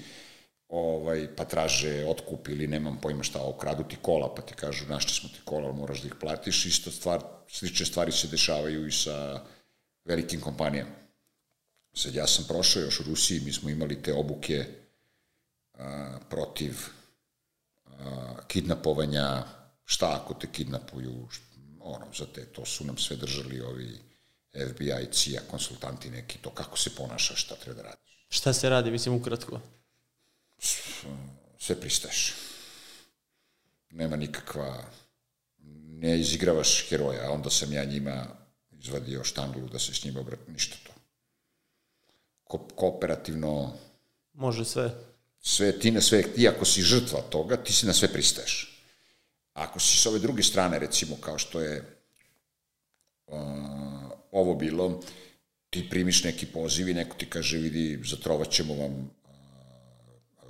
ovaj, 0.69 1.29
pa 1.37 1.45
traže 1.45 2.05
otkup 2.09 2.49
ili 2.49 2.67
nemam 2.67 2.99
pojma 3.01 3.23
šta, 3.23 3.43
okradu 3.43 3.85
ti 3.89 3.97
kola, 4.03 4.35
pa 4.35 4.43
ti 4.43 4.55
kažu 4.55 4.87
našli 4.89 5.12
smo 5.12 5.29
ti 5.29 5.41
kola, 5.45 5.67
ali 5.69 5.77
moraš 5.77 6.01
da 6.01 6.07
ih 6.07 6.15
platiš, 6.21 6.67
isto 6.67 6.91
stvar, 6.91 7.21
slične 7.49 7.87
stvari 7.87 8.12
se 8.12 8.29
dešavaju 8.29 8.87
i 8.87 8.93
sa 8.93 9.41
velikim 10.05 10.41
kompanijama. 10.41 10.91
Sad 11.95 12.15
ja 12.15 12.27
sam 12.27 12.45
prošao 12.49 12.83
još 12.83 13.01
u 13.01 13.03
Rusiji, 13.03 13.41
mi 13.41 13.53
smo 13.53 13.71
imali 13.71 14.03
te 14.03 14.15
obuke 14.15 14.65
a, 15.75 16.19
protiv 16.31 16.79
a, 17.87 18.35
kidnapovanja, 18.47 19.43
šta 19.85 20.21
ako 20.23 20.35
te 20.35 20.47
kidnapuju, 20.53 21.29
ono, 21.81 22.07
za 22.19 22.27
te, 22.27 22.45
to 22.45 22.65
su 22.65 22.85
nam 22.85 22.99
sve 22.99 23.17
držali 23.17 23.61
ovi 23.61 23.99
FBI, 24.55 25.12
CIA, 25.12 25.41
konsultanti 25.51 26.11
neki, 26.11 26.39
to 26.39 26.51
kako 26.51 26.79
se 26.79 26.91
ponaša, 26.97 27.37
šta 27.37 27.55
treba 27.55 27.83
da 27.83 27.89
radiš. 27.89 28.27
Šta 28.29 28.53
se 28.53 28.69
radi, 28.69 28.91
mislim, 28.91 29.15
ukratko? 29.15 29.61
Sve 31.59 31.81
pristaješ. 31.81 32.35
Nema 33.91 34.17
nikakva, 34.17 34.85
ne 35.89 36.21
izigravaš 36.21 36.89
heroja, 36.89 37.29
a 37.29 37.33
onda 37.33 37.51
sam 37.51 37.73
ja 37.73 37.85
njima 37.85 38.27
izvadio 38.73 39.25
štanglu 39.25 39.69
da 39.69 39.79
se 39.79 39.95
s 39.95 40.05
njima 40.05 40.21
obrat, 40.21 40.49
ništa 40.49 40.77
to. 40.87 40.93
Ko, 42.45 42.59
kooperativno... 42.59 43.73
Može 44.33 44.65
sve. 44.65 44.91
Sve, 45.41 45.79
ti 45.79 45.91
na 45.91 46.01
sve, 46.01 46.23
ti 46.23 46.49
ako 46.49 46.65
si 46.65 46.83
žrtva 46.83 47.21
toga, 47.21 47.57
ti 47.57 47.73
si 47.73 47.87
na 47.87 47.93
sve 47.93 48.12
pristaješ. 48.12 48.83
Ako 49.53 49.81
si 49.81 49.97
s 49.97 50.07
ove 50.07 50.19
druge 50.19 50.43
strane, 50.43 50.79
recimo, 50.79 51.17
kao 51.21 51.39
što 51.39 51.61
je 51.61 51.99
uh, 53.27 53.39
ovo 54.33 54.55
bilo, 54.55 55.01
ti 55.71 55.89
primiš 55.91 56.25
neki 56.25 56.47
poziv 56.47 56.89
i 56.89 56.95
neko 56.95 57.17
ti 57.17 57.31
kaže, 57.31 57.59
vidi, 57.59 58.01
zatrovat 58.05 58.51
ćemo 58.51 58.75
vam 58.75 59.11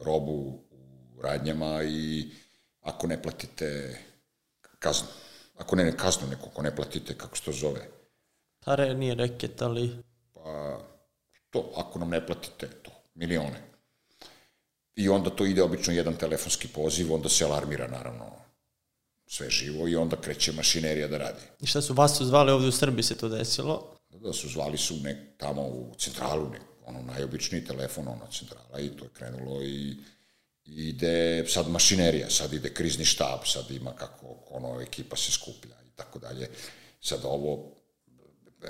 robu 0.05 0.59
u 1.17 1.23
radnjama 1.23 1.83
i 1.83 2.31
ako 2.81 3.07
ne 3.07 3.23
platite 3.23 3.99
kaznu, 4.79 5.09
ako 5.57 5.77
ne, 5.77 5.85
ne 5.85 5.97
kaznu 5.97 6.29
neko, 6.29 6.49
ako 6.53 6.63
ne 6.63 6.77
platite, 6.77 7.19
kako 7.19 7.37
se 7.37 7.43
to 7.45 7.53
zove, 7.53 7.89
Pare 8.65 8.95
nije 8.95 9.15
reket, 9.15 9.63
ali... 9.63 9.97
Pa, 10.35 10.79
to, 11.51 11.73
ako 11.77 11.99
nam 11.99 12.11
ne 12.11 12.27
platite, 12.27 12.69
to, 12.83 12.91
milione. 13.15 13.61
I 14.97 15.09
onda 15.09 15.31
to 15.31 15.47
ide 15.47 15.63
obično 15.63 15.93
jedan 15.93 16.17
telefonski 16.17 16.69
poziv, 16.69 17.15
onda 17.15 17.29
se 17.29 17.45
alarmira, 17.45 17.89
naravno, 17.89 18.25
sve 19.27 19.51
živo 19.51 19.89
i 19.89 19.97
onda 19.97 20.17
kreće 20.17 20.53
mašinerija 20.53 21.09
da 21.09 21.19
radi. 21.19 21.41
I 21.61 21.67
šta 21.67 21.83
su 21.83 21.95
vas 21.95 22.17
su 22.19 22.25
zvali 22.25 22.53
ovde 22.53 22.69
u 22.69 22.73
Srbiji 22.73 23.03
se 23.03 23.17
to 23.17 23.29
desilo? 23.29 23.97
Da 24.09 24.33
su 24.33 24.49
zvali 24.49 24.79
su 24.79 24.97
nek, 25.03 25.17
tamo 25.37 25.63
u 25.63 25.95
centralu, 25.99 26.49
nek, 26.51 26.63
ono 26.87 27.03
najobičniji 27.03 27.65
telefon, 27.65 28.09
ono 28.09 28.27
centrala 28.33 28.81
i 28.81 28.89
to 28.89 29.05
je 29.05 29.11
krenulo 29.15 29.63
i 29.63 29.97
ide 30.65 31.45
sad 31.49 31.69
mašinerija, 31.71 32.31
sad 32.31 32.53
ide 32.53 32.75
krizni 32.75 33.05
štab, 33.05 33.39
sad 33.47 33.71
ima 33.71 33.93
kako 33.93 34.27
ono 34.51 34.81
ekipa 34.81 35.17
se 35.17 35.33
skuplja 35.33 35.77
i 35.87 35.97
tako 35.97 36.19
dalje. 36.19 36.51
Sad 37.01 37.21
ovo 37.25 37.71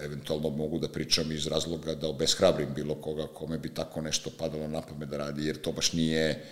eventualno 0.03 0.51
mogu 0.51 0.79
da 0.79 0.89
pričam 0.89 1.33
iz 1.33 1.47
razloga 1.47 1.95
da 1.95 2.09
obeshrabrim 2.09 2.75
bilo 2.75 2.95
koga 2.95 3.27
kome 3.27 3.59
bi 3.59 3.75
tako 3.75 4.01
nešto 4.01 4.31
padalo 4.39 4.69
na 4.69 4.83
pamet 4.83 5.09
da 5.09 5.17
radi, 5.17 5.47
jer 5.47 5.61
to 5.61 5.73
baš 5.73 5.93
nije 5.93 6.45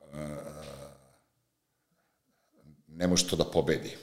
uh, 0.00 0.06
ne 2.88 3.06
može 3.06 3.28
to 3.28 3.36
da 3.36 3.44
pobedi 3.44 3.96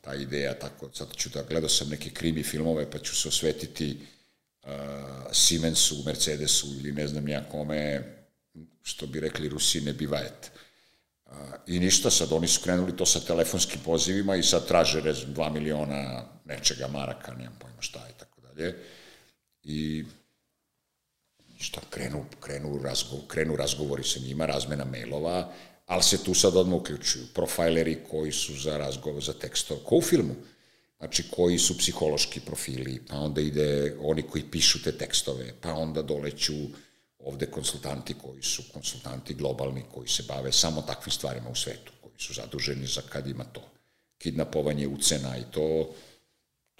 ta 0.00 0.14
ideja, 0.14 0.58
tako, 0.58 0.90
sad 0.92 1.16
ću 1.16 1.28
da 1.28 1.42
gledao 1.42 1.68
sam 1.68 1.88
neke 1.88 2.10
krimi 2.10 2.42
filmove, 2.42 2.90
pa 2.90 2.98
ću 2.98 3.16
se 3.16 3.28
osvetiti 3.28 3.98
uh, 4.02 4.17
Siemensu, 5.32 6.02
Mercedesu 6.06 6.66
ili 6.80 6.92
ne 6.92 7.08
znam 7.08 7.24
nija 7.24 7.44
kome, 7.50 8.02
što 8.82 9.06
bi 9.06 9.20
rekli 9.20 9.48
Rusi, 9.48 9.80
ne 9.80 9.92
bivajet. 9.92 10.50
Uh, 11.26 11.32
I 11.66 11.80
ništa, 11.80 12.10
sad 12.10 12.32
oni 12.32 12.48
su 12.48 12.60
krenuli 12.62 12.96
to 12.96 13.06
sa 13.06 13.20
telefonskim 13.20 13.80
pozivima 13.84 14.36
i 14.36 14.42
sad 14.42 14.66
traže, 14.66 15.02
ne 15.02 15.12
znam, 15.12 15.34
2 15.34 15.52
miliona 15.52 16.24
nečega 16.44 16.88
maraka, 16.88 17.34
nemam 17.34 17.56
pojma 17.58 17.82
šta 17.82 18.06
i 18.10 18.18
tako 18.18 18.40
dalje. 18.40 18.76
I 19.62 20.04
šta, 21.58 21.80
krenu, 21.90 22.24
krenu, 22.40 22.80
razgovor, 22.82 23.26
krenu 23.26 23.56
razgovori 23.56 24.04
sa 24.04 24.20
njima, 24.20 24.46
razmena 24.46 24.84
mailova, 24.84 25.52
ali 25.86 26.02
se 26.02 26.24
tu 26.24 26.34
sad 26.34 26.56
odmah 26.56 26.80
uključuju 26.80 27.26
profajleri 27.34 27.98
koji 28.10 28.32
su 28.32 28.54
za 28.54 28.76
razgovor, 28.76 29.22
za 29.24 29.32
tekstov, 29.32 29.78
ko 29.84 29.96
u 29.96 30.02
filmu, 30.02 30.34
znači 30.98 31.24
koji 31.30 31.58
su 31.58 31.78
psihološki 31.78 32.40
profili, 32.40 33.00
pa 33.08 33.16
onda 33.16 33.40
ide 33.40 33.96
oni 34.00 34.22
koji 34.22 34.50
pišu 34.50 34.82
te 34.82 34.98
tekstove, 34.98 35.54
pa 35.60 35.72
onda 35.72 36.02
doleću 36.02 36.54
ovde 37.18 37.46
konsultanti 37.46 38.14
koji 38.14 38.42
su 38.42 38.62
konsultanti 38.72 39.34
globalni, 39.34 39.84
koji 39.94 40.08
se 40.08 40.22
bave 40.28 40.52
samo 40.52 40.82
takvim 40.82 41.12
stvarima 41.12 41.50
u 41.50 41.54
svetu, 41.54 41.92
koji 42.00 42.18
su 42.18 42.34
zaduženi 42.34 42.86
za 42.86 43.00
kad 43.08 43.26
ima 43.26 43.44
to 43.44 43.62
kidnapovanje 44.18 44.86
ucena 44.86 45.36
i 45.38 45.42
to, 45.50 45.94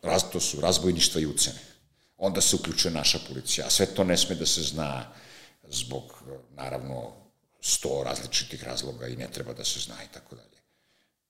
raz, 0.03 0.23
to 0.33 0.41
su 0.41 0.61
razbojništva 0.61 1.21
i 1.21 1.27
ucene. 1.27 1.59
Onda 2.17 2.41
se 2.41 2.57
uključuje 2.57 2.95
naša 2.95 3.19
policija, 3.29 3.67
a 3.67 3.71
sve 3.71 3.87
to 3.87 4.05
ne 4.05 4.17
sme 4.17 4.35
da 4.35 4.47
se 4.47 4.63
zna 4.63 5.13
zbog, 5.69 6.23
naravno, 6.51 7.13
sto 7.61 8.03
različitih 8.05 8.65
razloga 8.65 9.07
i 9.07 9.17
ne 9.17 9.31
treba 9.31 9.53
da 9.53 9.65
se 9.65 9.81
zna 9.81 9.95
i 10.05 10.13
tako 10.15 10.37
dalje. 10.37 10.59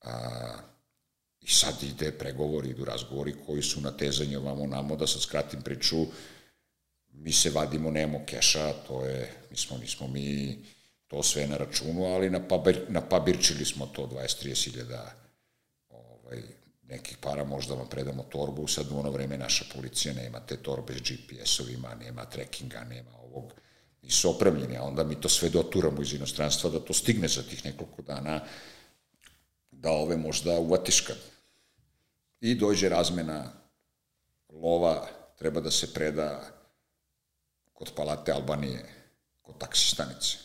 A, 0.00 0.77
I 1.40 1.50
sad 1.50 1.82
ide 1.82 2.12
pregovori, 2.12 2.68
idu 2.68 2.84
razgovori 2.84 3.34
koji 3.46 3.62
su 3.62 3.80
na 3.80 3.90
tezanje 3.90 4.38
ovamo 4.38 4.66
namo, 4.66 4.96
da 4.96 5.06
sad 5.06 5.22
skratim 5.22 5.62
priču, 5.62 6.06
mi 7.12 7.32
se 7.32 7.50
vadimo, 7.50 7.90
nemo 7.90 8.20
keša, 8.26 8.72
to 8.72 9.04
je, 9.04 9.32
mi 9.50 9.56
smo, 9.56 9.78
nismo 9.78 10.08
mi 10.08 10.58
to 11.06 11.22
sve 11.22 11.46
na 11.46 11.56
računu, 11.56 12.04
ali 12.04 12.30
na, 12.30 12.48
pabir, 12.48 12.80
na 12.88 13.00
pabirčili 13.00 13.64
smo 13.64 13.86
to 13.86 14.06
20-30 14.06 14.64
hiljada 14.64 15.14
ovaj, 15.88 16.42
nekih 16.82 17.16
para, 17.16 17.44
možda 17.44 17.74
vam 17.74 17.88
predamo 17.88 18.22
torbu, 18.22 18.66
sad 18.66 18.92
u 18.92 18.98
ono 18.98 19.10
vreme 19.10 19.38
naša 19.38 19.64
policija 19.74 20.14
nema 20.14 20.40
te 20.40 20.56
torbe 20.56 20.94
s 20.94 21.02
GPS-ovima, 21.02 21.94
nema 21.94 22.24
trekinga, 22.24 22.84
nema 22.84 23.10
ovog, 23.16 23.52
nisu 24.02 24.30
opremljeni, 24.30 24.76
a 24.76 24.82
onda 24.82 25.04
mi 25.04 25.20
to 25.20 25.28
sve 25.28 25.48
doturamo 25.48 26.02
iz 26.02 26.12
inostranstva 26.12 26.70
da 26.70 26.80
to 26.80 26.92
stigne 26.92 27.28
za 27.28 27.42
tih 27.42 27.64
nekoliko 27.64 28.02
dana, 28.02 28.40
da 29.80 29.90
ove 29.90 30.16
možda 30.16 30.58
uvatiš 30.58 31.00
kad. 31.00 31.16
I 32.40 32.54
dođe 32.54 32.88
razmena 32.88 33.52
lova, 34.48 35.08
treba 35.38 35.60
da 35.60 35.70
se 35.70 35.94
preda 35.94 36.58
kod 37.72 37.92
Palate 37.96 38.32
Albanije, 38.32 38.84
kod 39.42 39.58
taksi 39.58 39.90
stanice. 39.90 40.36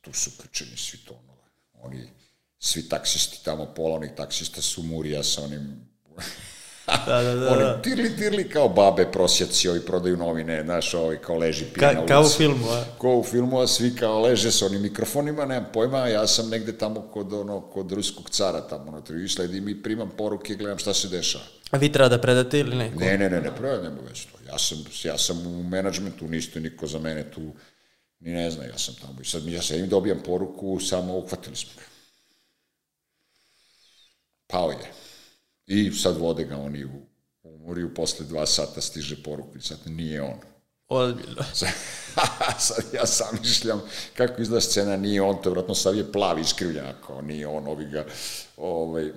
Tu 0.00 0.12
su 0.12 0.30
krčeni 0.42 0.76
svi 0.76 0.98
tonova. 0.98 1.44
Oni, 1.72 2.10
svi 2.58 2.88
taksisti 2.88 3.44
tamo, 3.44 3.74
pola 3.74 3.96
onih 3.96 4.10
taksista 4.16 4.62
su 4.62 4.82
murija 4.82 5.22
sa 5.22 5.42
onim 5.42 5.88
da, 6.86 7.22
da, 7.22 7.34
da. 7.34 7.52
Oni 7.52 7.82
tirli, 7.82 8.16
tirli 8.16 8.48
kao 8.48 8.68
babe 8.68 9.12
prosjaci, 9.12 9.68
ovi 9.68 9.80
prodaju 9.80 10.16
novine, 10.16 10.62
znaš, 10.64 10.94
ovi 10.94 11.18
kao 11.18 11.36
leži 11.38 11.64
pije 11.64 11.88
Ka, 11.88 11.92
na 11.92 12.00
ulici. 12.00 12.08
Kao 12.08 12.22
u 12.22 12.28
filmu, 12.28 12.68
a? 12.70 12.84
Kao 13.00 13.16
u 13.16 13.24
filmu, 13.24 13.60
a 13.60 13.66
svi 13.66 13.96
kao 13.96 14.20
leže 14.20 14.52
sa 14.52 14.66
onim 14.66 14.82
mikrofonima, 14.82 15.44
nemam 15.44 15.70
pojma, 15.72 16.08
ja 16.08 16.26
sam 16.26 16.48
negde 16.48 16.78
tamo 16.78 17.00
kod, 17.00 17.32
ono, 17.32 17.60
kod 17.60 17.92
ruskog 17.92 18.30
cara 18.30 18.60
tamo 18.60 18.90
na 18.90 19.00
tri 19.00 19.28
sledim 19.28 19.68
i 19.68 19.82
primam 19.82 20.10
poruke, 20.16 20.54
gledam 20.54 20.78
šta 20.78 20.94
se 20.94 21.08
dešava. 21.08 21.44
A 21.70 21.76
vi 21.76 21.92
treba 21.92 22.08
da 22.08 22.20
predate 22.20 22.58
ili 22.58 22.76
neko? 22.76 23.00
Ne, 23.00 23.18
ne, 23.18 23.30
ne, 23.30 23.40
ne, 23.40 23.56
prvo 23.56 23.76
nema 23.76 24.00
već 24.08 24.24
to. 24.24 24.38
Ja 24.48 24.58
sam, 24.58 24.84
ja 25.04 25.18
sam 25.18 25.46
u 25.46 25.62
menadžmentu, 25.62 26.28
nisto 26.28 26.60
niko 26.60 26.86
za 26.86 26.98
mene 26.98 27.30
tu 27.30 27.52
ni 28.20 28.30
ne 28.30 28.50
zna, 28.50 28.64
ja 28.64 28.78
sam 28.78 28.94
tamo. 28.94 29.20
I 29.20 29.24
sad 29.24 29.48
ja 29.48 29.62
sam 29.62 29.78
im 29.78 29.88
dobijam 29.88 30.20
poruku, 30.26 30.80
samo 30.80 31.16
uhvatili 31.16 31.56
smo 31.56 31.70
ga. 31.76 31.82
Pao 34.46 34.70
je. 34.70 35.03
I 35.66 35.92
sad 35.92 36.16
vode 36.16 36.44
ga 36.44 36.56
oni 36.56 36.84
u, 36.84 37.06
u 37.42 37.58
Muriju, 37.58 37.94
posle 37.94 38.26
dva 38.26 38.46
sata 38.46 38.80
stiže 38.80 39.22
poruku 39.22 39.58
i 39.58 39.62
sad 39.62 39.78
nije 39.86 40.22
on. 40.22 40.38
Odbiljno. 40.88 41.42
sad 42.58 42.84
ja 42.92 43.06
sam 43.06 43.38
mišljam 43.42 43.82
kako 44.16 44.42
izgleda 44.42 44.60
scena, 44.60 44.96
nije 44.96 45.22
on, 45.22 45.42
to 45.42 45.50
vratno 45.50 45.74
sad 45.74 45.96
je 45.96 46.12
plavi 46.12 46.40
iskrivljen, 46.40 46.86
ako 46.86 47.22
nije 47.22 47.46
on, 47.46 47.66
ovi 47.66 47.84
ga, 47.84 48.06
ovaj, 48.56 49.12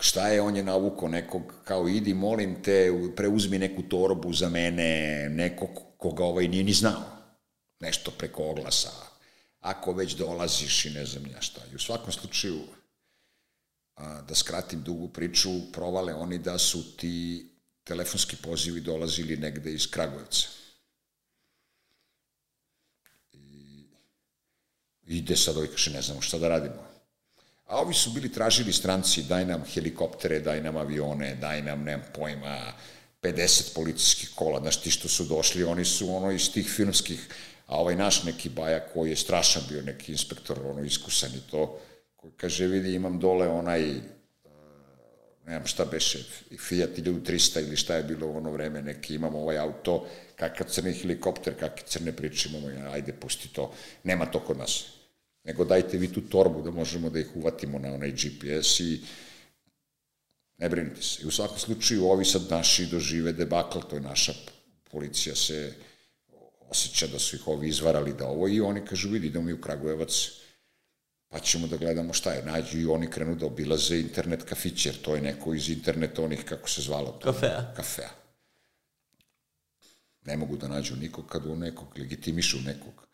šta 0.00 0.28
je, 0.28 0.40
on 0.40 0.56
je 0.56 0.62
navuko 0.62 1.08
nekog, 1.08 1.42
kao 1.64 1.88
idi, 1.88 2.14
molim 2.14 2.62
te, 2.62 2.92
preuzmi 3.16 3.58
neku 3.58 3.82
torbu 3.82 4.32
za 4.32 4.48
mene, 4.48 5.28
nekog 5.28 5.70
koga 5.98 6.24
ovaj 6.24 6.48
nije 6.48 6.64
ni 6.64 6.72
znao, 6.72 7.02
nešto 7.80 8.10
preko 8.10 8.50
oglasa, 8.50 8.90
ako 9.60 9.92
već 9.92 10.12
dolaziš 10.12 10.84
i 10.84 10.90
ne 10.90 11.06
znam 11.06 11.26
ja 11.26 11.40
šta. 11.40 11.60
I 11.72 11.74
u 11.74 11.78
svakom 11.78 12.12
slučaju, 12.12 12.60
a, 13.96 14.22
da 14.22 14.34
skratim 14.34 14.82
dugu 14.82 15.08
priču, 15.08 15.50
provale 15.72 16.14
oni 16.14 16.38
da 16.38 16.58
su 16.58 16.96
ti 16.96 17.48
telefonski 17.84 18.36
pozivi 18.36 18.80
dolazili 18.80 19.36
negde 19.36 19.72
iz 19.72 19.90
Kragujevca. 19.90 20.48
I 23.32 23.86
ide 25.06 25.36
sad 25.36 25.56
ovaj 25.56 25.68
kaže, 25.68 25.90
ne 25.90 26.02
znamo 26.02 26.20
šta 26.20 26.38
da 26.38 26.48
radimo. 26.48 26.94
A 27.66 27.80
ovi 27.80 27.94
su 27.94 28.10
bili 28.10 28.32
tražili 28.32 28.72
stranci, 28.72 29.22
daj 29.22 29.44
nam 29.46 29.64
helikoptere, 29.64 30.40
daj 30.40 30.62
nam 30.62 30.76
avione, 30.76 31.34
daj 31.34 31.62
nam, 31.62 31.82
nemam 31.82 32.06
pojma, 32.14 32.72
50 33.22 33.74
policijskih 33.74 34.30
kola, 34.34 34.60
znaš 34.60 34.80
ti 34.80 34.90
što 34.90 35.08
su 35.08 35.24
došli, 35.24 35.64
oni 35.64 35.84
su 35.84 36.14
ono 36.14 36.30
iz 36.30 36.52
tih 36.52 36.68
filmskih, 36.68 37.28
a 37.66 37.76
ovaj 37.76 37.96
naš 37.96 38.22
neki 38.22 38.48
baja 38.48 38.80
koji 38.88 39.10
je 39.10 39.16
strašan 39.16 39.62
bio 39.68 39.82
neki 39.82 40.12
inspektor, 40.12 40.58
ono 40.66 40.84
iskusan 40.84 41.30
i 41.34 41.50
to, 41.50 41.80
koji 42.24 42.32
kaže, 42.36 42.66
vidi, 42.66 42.94
imam 42.94 43.18
dole 43.20 43.48
onaj, 43.48 43.90
uh, 43.90 44.52
nemam 45.46 45.66
šta 45.66 45.84
beše, 45.84 46.18
Fiat 46.58 46.96
1300 46.96 47.60
ili 47.60 47.76
šta 47.76 47.96
je 47.96 48.02
bilo 48.02 48.26
u 48.26 48.36
ono 48.36 48.50
vreme, 48.50 48.82
neki, 48.82 49.14
imamo 49.14 49.38
ovaj 49.40 49.58
auto, 49.58 50.06
kakav 50.36 50.66
crni 50.66 50.92
helikopter, 50.92 51.54
kakve 51.60 51.84
crne 51.86 52.12
priče 52.16 52.48
imamo, 52.48 52.90
ajde, 52.92 53.12
pusti 53.12 53.48
to, 53.48 53.72
nema 54.04 54.26
to 54.26 54.40
kod 54.40 54.58
nas. 54.58 54.84
Nego 55.44 55.64
dajte 55.64 55.98
vi 55.98 56.12
tu 56.12 56.20
torbu 56.20 56.62
da 56.62 56.70
možemo 56.70 57.10
da 57.10 57.20
ih 57.20 57.36
uvatimo 57.36 57.78
na 57.78 57.92
onaj 57.94 58.10
GPS 58.10 58.80
i 58.80 59.00
ne 60.58 60.68
brinite 60.68 61.02
se. 61.02 61.22
I 61.22 61.26
u 61.26 61.30
svakom 61.30 61.58
slučaju 61.58 62.06
ovi 62.06 62.24
sad 62.24 62.46
naši 62.50 62.86
dožive 62.86 63.32
debakl, 63.32 63.78
to 63.90 63.96
je 63.96 64.00
naša 64.00 64.32
policija 64.90 65.34
se 65.34 65.74
osjeća 66.70 67.06
da 67.06 67.18
su 67.18 67.36
ih 67.36 67.48
ovi 67.48 67.68
izvarali 67.68 68.14
da 68.18 68.26
ovo 68.26 68.48
i 68.48 68.60
oni 68.60 68.86
kažu 68.86 69.10
vidi 69.10 69.26
idemo 69.26 69.44
mi 69.44 69.52
u 69.52 69.60
Kragujevac 69.60 70.30
pa 71.34 71.40
ćemo 71.40 71.66
da 71.66 71.76
gledamo 71.76 72.12
šta 72.12 72.32
je. 72.32 72.44
Nađu 72.44 72.78
i 72.80 72.86
oni 72.86 73.10
krenu 73.10 73.34
da 73.34 73.46
obilaze 73.46 73.96
internet 73.98 74.42
kafić, 74.42 74.86
jer 74.86 75.00
to 75.02 75.14
je 75.14 75.22
neko 75.22 75.54
iz 75.54 75.68
interneta 75.68 76.22
onih, 76.22 76.44
kako 76.44 76.68
se 76.70 76.82
zvalo 76.82 77.10
to? 77.12 77.32
Kafea. 77.32 77.72
Kafea. 77.76 78.10
Ne 80.24 80.36
mogu 80.36 80.56
da 80.56 80.68
nađu 80.68 80.96
nikog 80.96 81.26
kad 81.26 81.46
u 81.46 81.56
nekog 81.56 81.98
legitimišu 81.98 82.60
nekog 82.60 83.06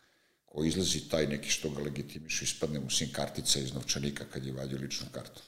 ko 0.45 0.63
izlazi 0.63 0.99
taj 1.09 1.27
neki 1.27 1.49
što 1.49 1.69
ga 1.69 1.81
legitimišu, 1.81 2.43
ispadne 2.43 2.79
mu 2.79 2.89
sim 2.89 3.09
kartica 3.13 3.59
iz 3.59 3.73
novčanika 3.73 4.25
kad 4.33 4.45
je 4.45 4.53
vadio 4.53 4.77
ličnu 4.81 5.07
kartu. 5.11 5.41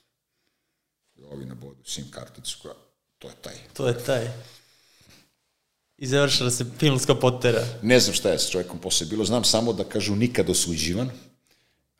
I 1.16 1.24
ovi 1.24 1.46
na 1.46 1.56
bodu 1.56 1.84
sim 1.86 2.12
karticu 2.12 2.58
koja, 2.62 2.74
to 3.20 3.28
je 3.30 3.36
taj. 3.42 3.56
To 3.74 3.88
je 3.88 4.04
taj. 4.06 4.28
I 5.98 6.08
završila 6.08 6.52
se 6.52 6.66
filmska 6.80 7.16
potera. 7.16 7.66
Ne 7.82 8.00
znam 8.00 8.16
šta 8.16 8.30
je 8.30 8.40
s 8.40 8.50
čovjekom 8.50 8.80
posle 8.80 9.08
bilo, 9.08 9.26
znam 9.26 9.44
samo 9.44 9.74
da 9.74 9.84
kažu 9.84 10.16
nikad 10.16 10.50
osuđivan, 10.50 11.12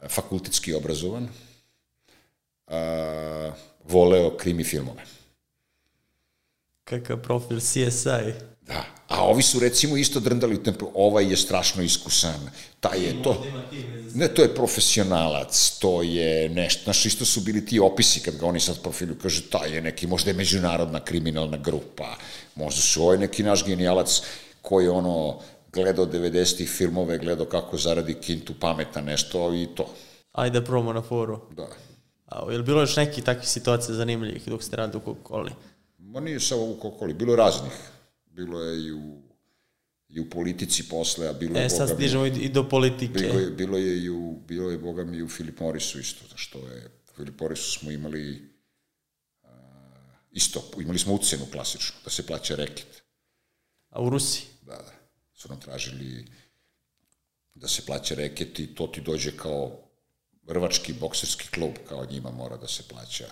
fakultetski 0.10 0.74
obrazovan, 0.74 1.28
a, 2.68 3.52
voleo 3.84 4.38
krimi 4.38 4.64
filmove. 4.64 5.04
Kakav 6.84 7.22
profil 7.22 7.60
CSI. 7.60 8.34
Da, 8.68 8.86
a 9.08 9.24
ovi 9.26 9.44
su 9.44 9.60
recimo 9.60 9.98
isto 9.98 10.20
drndali 10.20 10.56
u 10.56 10.64
tempu, 10.64 10.90
ovaj 10.94 11.30
je 11.30 11.38
strašno 11.38 11.84
iskusan, 11.84 12.50
taj 12.80 13.00
je 13.00 13.24
to, 13.24 13.46
ne, 14.16 14.28
to 14.28 14.42
je 14.42 14.56
profesionalac, 14.56 15.78
to 15.80 16.02
je 16.02 16.50
nešto, 16.50 16.84
znaš, 16.84 17.06
isto 17.06 17.26
su 17.26 17.42
bili 17.42 17.66
ti 17.66 17.80
opisi 17.80 18.20
kad 18.20 18.38
ga 18.38 18.46
oni 18.46 18.60
sad 18.60 18.82
profilu 18.82 19.16
kažu, 19.16 19.42
taj 19.42 19.76
je 19.76 19.82
neki, 19.82 20.08
možda 20.08 20.30
je 20.30 20.38
međunarodna 20.38 21.00
kriminalna 21.00 21.58
grupa, 21.58 22.16
možda 22.56 22.82
su 22.82 23.04
ovaj 23.04 23.18
neki 23.18 23.44
naš 23.44 23.66
genijalac 23.66 24.22
koji 24.62 24.88
ono, 24.88 25.40
gledao 25.74 26.06
90-ih 26.06 26.70
filmove, 26.70 27.18
gledao 27.18 27.46
kako 27.46 27.78
zaradi 27.78 28.14
kintu 28.14 28.54
pameta 28.60 29.02
nešto 29.02 29.54
i 29.54 29.68
to. 29.76 29.94
Ajde 30.32 30.60
da 30.60 30.66
promo 30.66 30.94
na 30.94 31.02
foru. 31.02 31.40
Da. 31.52 31.68
A, 32.26 32.52
je 32.52 32.58
li 32.58 32.64
bilo 32.64 32.82
još 32.82 32.96
neki 32.96 33.22
takvih 33.22 33.50
situacija 33.50 33.96
zanimljivih 33.96 34.44
dok 34.46 34.64
ste 34.64 34.76
radili 34.76 35.04
u 35.06 35.10
Coca-Cola? 35.10 35.52
Ma 35.98 36.20
nije 36.20 36.40
samo 36.40 36.62
u 36.62 36.80
Coca-Cola, 36.82 37.14
bilo 37.14 37.36
raznih. 37.36 37.74
Bilo 38.26 38.62
je 38.62 38.88
i 38.88 38.92
u, 38.92 39.22
i 40.10 40.20
u 40.20 40.30
politici 40.30 40.90
posle, 40.90 41.28
a 41.28 41.34
bilo 41.34 41.60
je... 41.60 41.66
E, 41.66 41.70
sad 41.70 41.90
stižemo 41.90 42.26
i, 42.26 42.30
i 42.30 42.50
do 42.50 42.70
politike. 42.70 43.14
Bilo 43.14 43.40
je, 43.40 43.52
bilo 43.52 43.78
je 43.78 44.04
i 44.04 44.10
u, 44.10 44.38
bilo 44.48 44.72
je, 44.72 44.78
boga 44.78 45.04
mi, 45.04 45.18
i 45.18 45.24
u 45.24 45.30
Filip 45.30 45.60
Morisu 45.60 46.00
isto, 46.00 46.26
što 46.36 46.58
je, 46.60 46.92
u 47.12 47.16
Filip 47.16 47.42
Morisu 47.42 47.80
smo 47.80 47.92
imali 47.92 48.50
a, 49.44 49.50
isto, 50.32 50.64
imali 50.80 51.00
smo 51.00 51.14
ucenu 51.14 51.46
klasičnu, 51.52 51.96
da 52.04 52.10
se 52.10 52.26
plaća 52.26 52.56
reket. 52.56 53.04
A 53.90 54.02
u 54.02 54.10
Rusiji? 54.10 54.46
Da, 54.62 54.76
da. 54.76 55.03
Su 55.34 55.50
nam 55.50 55.60
tražili 55.60 56.26
da 57.56 57.68
se 57.68 57.86
plaća 57.86 58.16
reket 58.16 58.60
i 58.60 58.76
to 58.76 58.88
ti 58.88 59.02
dođe 59.02 59.38
kao 59.38 59.72
rvački 60.48 60.94
bokserski 60.94 61.48
klub, 61.48 61.72
kao 61.90 62.06
njima 62.06 62.32
mora 62.32 62.58
da 62.58 62.68
se 62.68 62.84
plaća. 62.88 63.26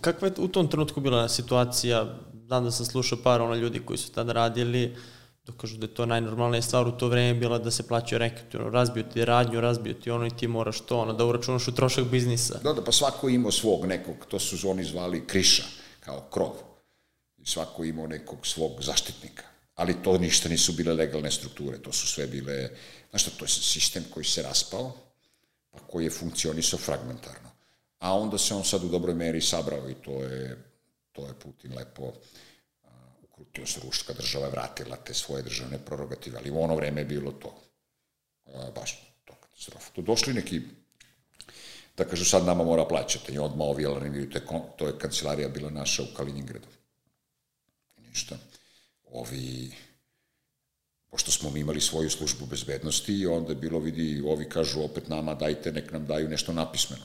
Kakva 0.00 0.28
je 0.28 0.34
u 0.38 0.48
tom 0.48 0.68
trenutku 0.68 1.00
bila 1.00 1.28
situacija? 1.28 2.18
Znam 2.46 2.64
da 2.64 2.70
sam 2.70 2.86
slušao 2.86 3.18
par 3.22 3.40
ono 3.40 3.54
ljudi 3.54 3.80
koji 3.84 3.98
su 3.98 4.12
tada 4.12 4.32
radili, 4.32 4.96
da 5.44 5.52
kažu 5.52 5.76
da 5.76 5.86
je 5.86 5.94
to 5.94 6.06
najnormalnija 6.06 6.62
stvar 6.62 6.88
u 6.88 6.92
to 6.92 7.08
vreme 7.08 7.38
bila 7.38 7.58
da 7.58 7.70
se 7.70 7.86
plaćaju 7.88 8.18
reket, 8.18 8.54
ono, 8.54 8.70
razbio 8.70 9.02
ti 9.02 9.24
radnju, 9.24 9.60
razbio 9.60 9.94
ti 9.94 10.10
ono 10.10 10.26
i 10.26 10.36
ti 10.36 10.48
moraš 10.48 10.80
to, 10.80 10.98
ono, 10.98 11.12
da 11.12 11.26
uračunaš 11.26 11.68
u 11.68 11.74
trošak 11.74 12.04
biznisa. 12.04 12.58
Da, 12.62 12.72
da, 12.72 12.84
pa 12.84 12.92
svako 12.92 13.28
imao 13.28 13.52
svog 13.52 13.86
nekog, 13.86 14.16
to 14.28 14.38
su 14.38 14.70
oni 14.70 14.84
zvali 14.84 15.26
kriša, 15.26 15.64
kao 16.00 16.20
krov. 16.30 16.52
I 17.38 17.46
svako 17.46 17.84
imao 17.84 18.06
nekog 18.06 18.46
svog 18.46 18.82
zaštitnika. 18.82 19.51
Ali 19.74 20.02
to 20.02 20.18
ništa 20.18 20.48
nisu 20.48 20.72
bile 20.72 20.92
legalne 20.92 21.30
strukture, 21.30 21.78
to 21.82 21.92
su 21.92 22.06
sve 22.06 22.26
bile, 22.26 22.70
znaš 23.10 23.22
šta, 23.22 23.30
to 23.38 23.44
je 23.44 23.48
sistem 23.48 24.04
koji 24.10 24.24
se 24.24 24.42
raspao, 24.42 24.92
pa 25.70 25.78
koji 25.78 26.04
je 26.04 26.10
funkcionisao 26.10 26.78
fragmentarno. 26.78 27.50
A 27.98 28.14
onda 28.18 28.38
se 28.38 28.54
on 28.54 28.64
sad 28.64 28.84
u 28.84 28.88
dobroj 28.88 29.14
meri 29.14 29.40
sabrao 29.40 29.90
i 29.90 29.94
to 29.94 30.22
je, 30.22 30.56
to 31.12 31.26
je 31.26 31.34
Putin 31.34 31.74
lepo 31.76 32.12
ukrutio 33.42 33.66
se 33.66 33.80
ruška 33.84 34.12
država 34.12 34.48
vratila 34.48 34.96
te 34.96 35.14
svoje 35.14 35.42
državne 35.42 35.78
prerogative, 35.78 36.38
ali 36.38 36.50
u 36.50 36.62
ono 36.62 36.76
vreme 36.76 37.00
je 37.00 37.04
bilo 37.04 37.32
to. 37.32 37.54
Uh, 38.44 38.74
baš 38.74 39.14
to 39.24 39.34
katastrofa. 39.40 39.92
Tu 39.92 40.02
došli 40.02 40.34
neki 40.34 40.60
da 41.96 42.04
kažu 42.04 42.24
sad 42.24 42.44
nama 42.44 42.64
mora 42.64 42.84
plaćati 42.84 43.32
i 43.32 43.38
odmah 43.38 43.68
ovi 43.68 43.84
to 44.76 44.86
je 44.86 44.98
kancelarija 44.98 45.48
bila 45.48 45.70
naša 45.70 46.02
u 46.02 46.14
Kaliningradu. 46.16 46.68
Ništa. 47.96 48.36
Ovi 49.12 49.72
pošto 51.12 51.30
smo 51.30 51.50
mi 51.50 51.60
imali 51.60 51.80
svoju 51.80 52.10
službu 52.10 52.46
bezbednosti 52.46 53.12
i 53.12 53.26
onda 53.26 53.52
je 53.52 53.56
bilo, 53.56 53.78
vidi, 53.78 54.22
ovi 54.26 54.48
kažu 54.48 54.80
opet 54.80 55.08
nama 55.08 55.34
dajte, 55.34 55.72
nek 55.72 55.92
nam 55.92 56.06
daju 56.06 56.28
nešto 56.28 56.52
napismeno. 56.52 57.04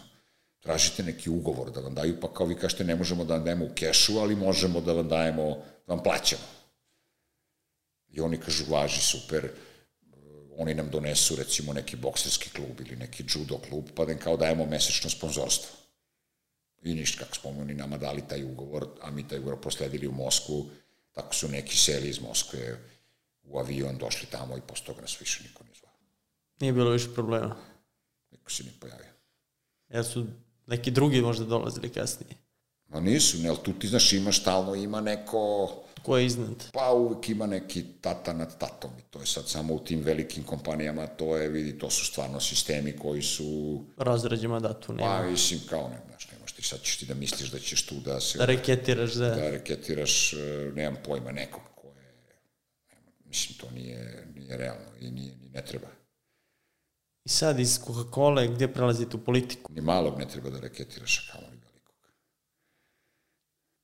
Tražite 0.60 1.04
neki 1.04 1.30
ugovor 1.30 1.72
da 1.72 1.80
vam 1.80 1.96
daju, 1.96 2.16
pa 2.22 2.34
kao 2.34 2.48
vi 2.48 2.56
kažete 2.56 2.84
ne 2.84 2.96
možemo 2.96 3.26
da 3.26 3.34
vam 3.34 3.44
dajemo 3.44 3.66
u 3.66 3.74
kešu, 3.76 4.18
ali 4.20 4.36
možemo 4.36 4.82
da 4.82 4.94
vam 4.94 5.08
dajemo, 5.08 5.50
da 5.88 5.94
vam 5.94 6.04
plaćamo. 6.04 6.48
I 8.10 8.22
oni 8.22 8.38
kažu, 8.38 8.66
važi, 8.70 9.02
super, 9.02 9.50
oni 10.58 10.74
nam 10.74 10.90
donesu 10.90 11.36
recimo 11.36 11.74
neki 11.74 11.96
bokserski 11.96 12.50
klub 12.50 12.82
ili 12.86 12.96
neki 12.96 13.24
judo 13.28 13.58
klub, 13.58 13.86
pa 13.96 14.06
da 14.06 14.12
im 14.12 14.20
kao 14.20 14.38
dajemo 14.38 14.66
mesečno 14.66 15.10
sponzorstvo. 15.10 15.70
I 16.84 16.94
ništa, 16.94 17.24
kako 17.24 17.36
smo 17.36 17.50
oni 17.50 17.74
nama 17.74 17.98
dali 17.98 18.24
taj 18.30 18.44
ugovor, 18.44 18.88
a 19.02 19.12
mi 19.12 19.28
taj 19.28 19.40
ugovor 19.40 19.62
prosledili 19.62 20.08
u 20.08 20.12
Moskvu, 20.12 20.66
tako 21.18 21.36
su 21.36 21.48
neki 21.48 21.78
seli 21.78 22.10
iz 22.10 22.20
Moskve, 22.22 22.78
u 23.44 23.60
avion, 23.60 23.98
došli 23.98 24.28
tamo 24.32 24.58
i 24.58 24.62
posle 24.68 24.86
toga 24.86 25.02
nas 25.02 25.22
više 25.22 25.44
niko 25.44 25.64
ne 25.64 25.70
zvao. 25.80 25.94
Nije 26.60 26.74
bilo 26.74 26.92
više 26.92 27.14
problema. 27.14 27.56
Niko 28.32 28.52
se 28.52 28.64
ne 28.64 28.72
pojavio. 28.80 29.14
Jel 29.90 30.04
su 30.04 30.26
neki 30.68 30.92
drugi 30.92 31.22
možda 31.22 31.46
dolazili 31.46 31.90
kasnije? 31.90 32.36
Ma 32.88 33.00
nisu, 33.00 33.38
ne, 33.38 33.50
ali 33.50 33.58
tu 33.64 33.74
ti 33.74 33.88
znaš 33.88 34.14
ima 34.14 34.32
stalno, 34.32 34.76
ima 34.76 35.02
neko... 35.02 35.74
Ko 36.04 36.18
je 36.18 36.26
iznad? 36.26 36.72
Pa 36.74 36.92
uvek 36.92 37.30
ima 37.30 37.46
neki 37.46 37.84
tata 38.02 38.34
nad 38.34 38.58
tatom 38.58 38.92
i 39.00 39.02
to 39.02 39.20
je 39.20 39.26
sad 39.26 39.50
samo 39.50 39.74
u 39.74 39.80
tim 39.80 40.02
velikim 40.02 40.44
kompanijama, 40.44 41.08
to 41.08 41.38
je, 41.38 41.50
vidi, 41.50 41.80
to 41.80 41.90
su 41.90 42.06
stvarno 42.06 42.40
sistemi 42.40 42.98
koji 42.98 43.22
su... 43.22 43.82
Razrađima 43.98 44.60
da 44.60 44.80
tu 44.80 44.94
nema. 44.94 45.18
Pa, 45.18 45.30
mislim, 45.30 45.60
kao 45.70 45.90
ne, 45.90 46.02
znaš, 46.08 46.27
ti, 46.58 46.64
sad 46.64 46.82
ćeš 46.82 46.98
ti 46.98 47.06
da 47.06 47.14
misliš 47.14 47.52
da 47.52 47.60
ćeš 47.60 47.86
tu 47.86 47.96
da 47.96 48.20
se... 48.20 48.38
Da 48.38 48.46
reketiraš, 48.46 49.14
da. 49.14 49.30
Da 49.30 49.50
reketiraš, 49.50 50.34
e, 50.34 50.38
nemam 50.76 50.98
pojma, 51.06 51.32
nekog 51.32 51.78
Mislim, 53.28 53.58
to 53.58 53.72
nije, 53.72 54.28
nije 54.36 54.58
realno 54.58 54.90
i 55.00 55.12
nije, 55.12 55.36
ni 55.36 55.50
ne 55.50 55.66
treba. 55.66 55.88
I 57.26 57.30
sad 57.30 57.60
iz 57.60 57.80
Coca-Cola 57.80 58.54
gdje 58.54 58.74
prelazite 58.74 59.18
u 59.18 59.24
politiku? 59.24 59.74
Ni 59.74 59.82
malog 59.82 60.20
ne 60.20 60.28
treba 60.28 60.50
da 60.50 60.60
reketiraš, 60.60 61.20
a 61.20 61.32
kamo 61.32 61.48
ni 61.52 61.58
velikog. 61.58 61.96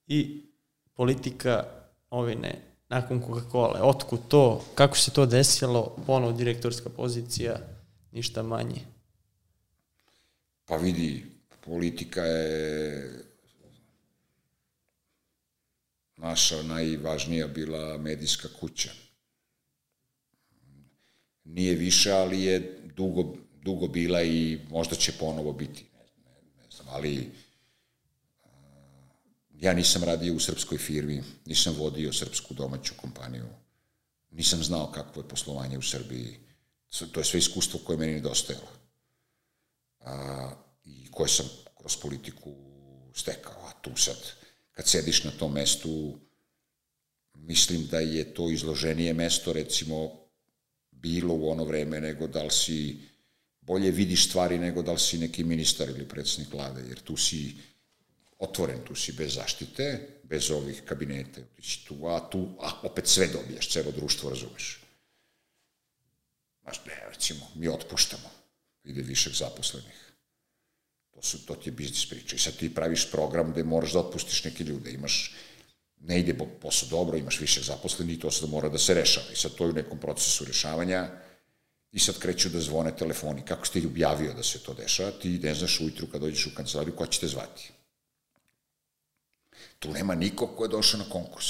I 0.08 0.46
politika 0.94 1.66
ovine, 2.10 2.62
nakon 2.90 3.22
Coca-Cola, 3.22 3.80
otkud 3.82 4.20
to, 4.28 4.66
kako 4.76 4.98
se 4.98 5.12
to 5.12 5.26
desilo, 5.26 5.96
ponovo 6.06 6.32
direktorska 6.32 6.90
pozicija, 6.90 7.60
ništa 8.12 8.44
manje. 8.44 8.82
Pa 10.66 10.76
vidi, 10.76 11.26
politika 11.66 12.22
je 12.22 13.10
naša 16.18 16.64
najvažnija 16.64 17.48
bila 17.48 17.98
medijska 17.98 18.48
kuća 18.60 18.90
nije 21.44 21.76
više, 21.76 22.12
ali 22.12 22.44
je 22.44 22.80
dugo, 22.96 23.36
dugo 23.62 23.88
bila 23.88 24.24
i 24.24 24.60
možda 24.70 24.96
će 24.96 25.12
ponovo 25.20 25.54
biti. 25.54 25.86
Ne, 25.94 26.06
ne, 26.26 26.64
ne 26.64 26.72
znam, 26.72 26.88
ali 26.90 27.32
uh, 28.44 28.50
ja 29.60 29.74
nisam 29.74 30.04
radio 30.04 30.34
u 30.34 30.40
srpskoj 30.40 30.78
firmi, 30.78 31.24
nisam 31.46 31.76
vodio 31.78 32.14
srpsku 32.14 32.54
domaću 32.54 32.94
kompaniju, 32.98 33.46
nisam 34.32 34.64
znao 34.64 34.92
kakvo 34.92 35.22
je 35.22 35.28
poslovanje 35.28 35.78
u 35.78 35.82
Srbiji. 35.82 36.40
To 37.12 37.20
je 37.20 37.24
sve 37.24 37.40
iskustvo 37.40 37.80
koje 37.84 37.98
meni 37.98 38.14
nedostajalo. 38.14 38.68
A, 40.00 40.52
I 40.86 41.12
koje 41.12 41.30
sam 41.30 41.50
kroz 41.78 41.98
politiku 41.98 42.56
stekao. 43.16 43.66
A 43.68 43.72
tu 43.82 43.96
sad, 43.96 44.18
kad 44.72 44.88
sediš 44.88 45.24
na 45.24 45.32
tom 45.32 45.54
mestu, 45.54 46.20
mislim 47.36 47.88
da 47.88 48.00
je 48.00 48.34
to 48.34 48.50
izloženije 48.50 49.14
mesto, 49.14 49.54
recimo, 49.54 50.12
bilo 50.92 51.34
u 51.34 51.50
ono 51.50 51.64
vreme 51.64 52.02
nego 52.02 52.28
da 52.28 52.44
li 52.44 52.52
si 52.52 53.00
bolje 53.62 53.92
vidiš 53.92 54.28
stvari 54.30 54.58
nego 54.58 54.82
da 54.82 54.92
li 54.92 55.00
si 55.00 55.18
neki 55.18 55.44
ministar 55.44 55.90
ili 55.90 56.08
predsednik 56.08 56.54
vlade, 56.54 56.82
jer 56.90 57.00
tu 57.00 57.18
si 57.18 57.56
otvoren, 58.40 58.80
tu 58.86 58.96
si 58.96 59.12
bez 59.12 59.34
zaštite, 59.34 60.08
bez 60.24 60.52
ovih 60.52 60.82
kabinete, 60.86 61.44
ti 61.56 61.62
si 61.62 61.86
tu, 61.86 62.08
a 62.08 62.30
tu 62.30 62.48
a 62.60 62.80
opet 62.84 63.08
sve 63.08 63.28
dobijaš, 63.28 63.70
celo 63.70 63.92
društvo 63.92 64.30
razumeš. 64.30 64.80
Znaš, 66.64 66.86
ne, 66.86 67.04
recimo, 67.10 67.52
mi 67.56 67.68
otpuštamo, 67.68 68.30
ide 68.84 69.02
višak 69.02 69.34
zaposlenih. 69.34 70.03
To, 71.14 71.22
su, 71.22 71.46
to 71.46 71.56
ti 71.56 71.70
je 71.70 71.74
biznis 71.74 72.10
priča. 72.10 72.36
I 72.36 72.40
sad 72.40 72.58
ti 72.58 72.76
praviš 72.76 73.12
program 73.12 73.52
gde 73.52 73.64
moraš 73.64 73.94
da 73.94 74.00
otpustiš 74.00 74.44
neke 74.44 74.64
ljude, 74.64 74.92
imaš 74.92 75.36
ne 76.00 76.20
ide 76.20 76.38
posao 76.62 76.90
dobro, 76.90 77.18
imaš 77.18 77.40
više 77.40 77.62
zaposlenih, 77.62 78.20
to 78.20 78.32
sad 78.32 78.50
mora 78.50 78.70
da 78.70 78.78
se 78.78 78.94
rešava. 78.94 79.26
I 79.34 79.36
sad 79.36 79.56
to 79.56 79.64
je 79.64 79.70
u 79.70 79.74
nekom 79.74 80.00
procesu 80.00 80.46
rešavanja 80.46 81.10
i 81.92 82.00
sad 82.00 82.20
kreću 82.20 82.50
da 82.50 82.60
zvone 82.60 82.96
telefoni. 82.98 83.46
Kako 83.46 83.66
ste 83.66 83.82
objavio 83.86 84.34
da 84.34 84.44
se 84.44 84.60
to 84.60 84.74
dešava, 84.74 85.12
ti 85.12 85.40
ne 85.40 85.56
znaš 85.56 85.80
ujutru 85.80 86.08
kad 86.08 86.22
dođeš 86.22 86.48
u 86.48 86.56
kancelariju 86.56 86.96
ko 86.96 87.06
će 87.08 87.20
te 87.20 87.28
zvati. 87.28 87.72
Tu 89.80 89.92
nema 89.92 90.16
nikog 90.16 90.58
ko 90.58 90.66
je 90.66 90.70
došao 90.70 91.00
na 91.00 91.10
konkurs. 91.10 91.46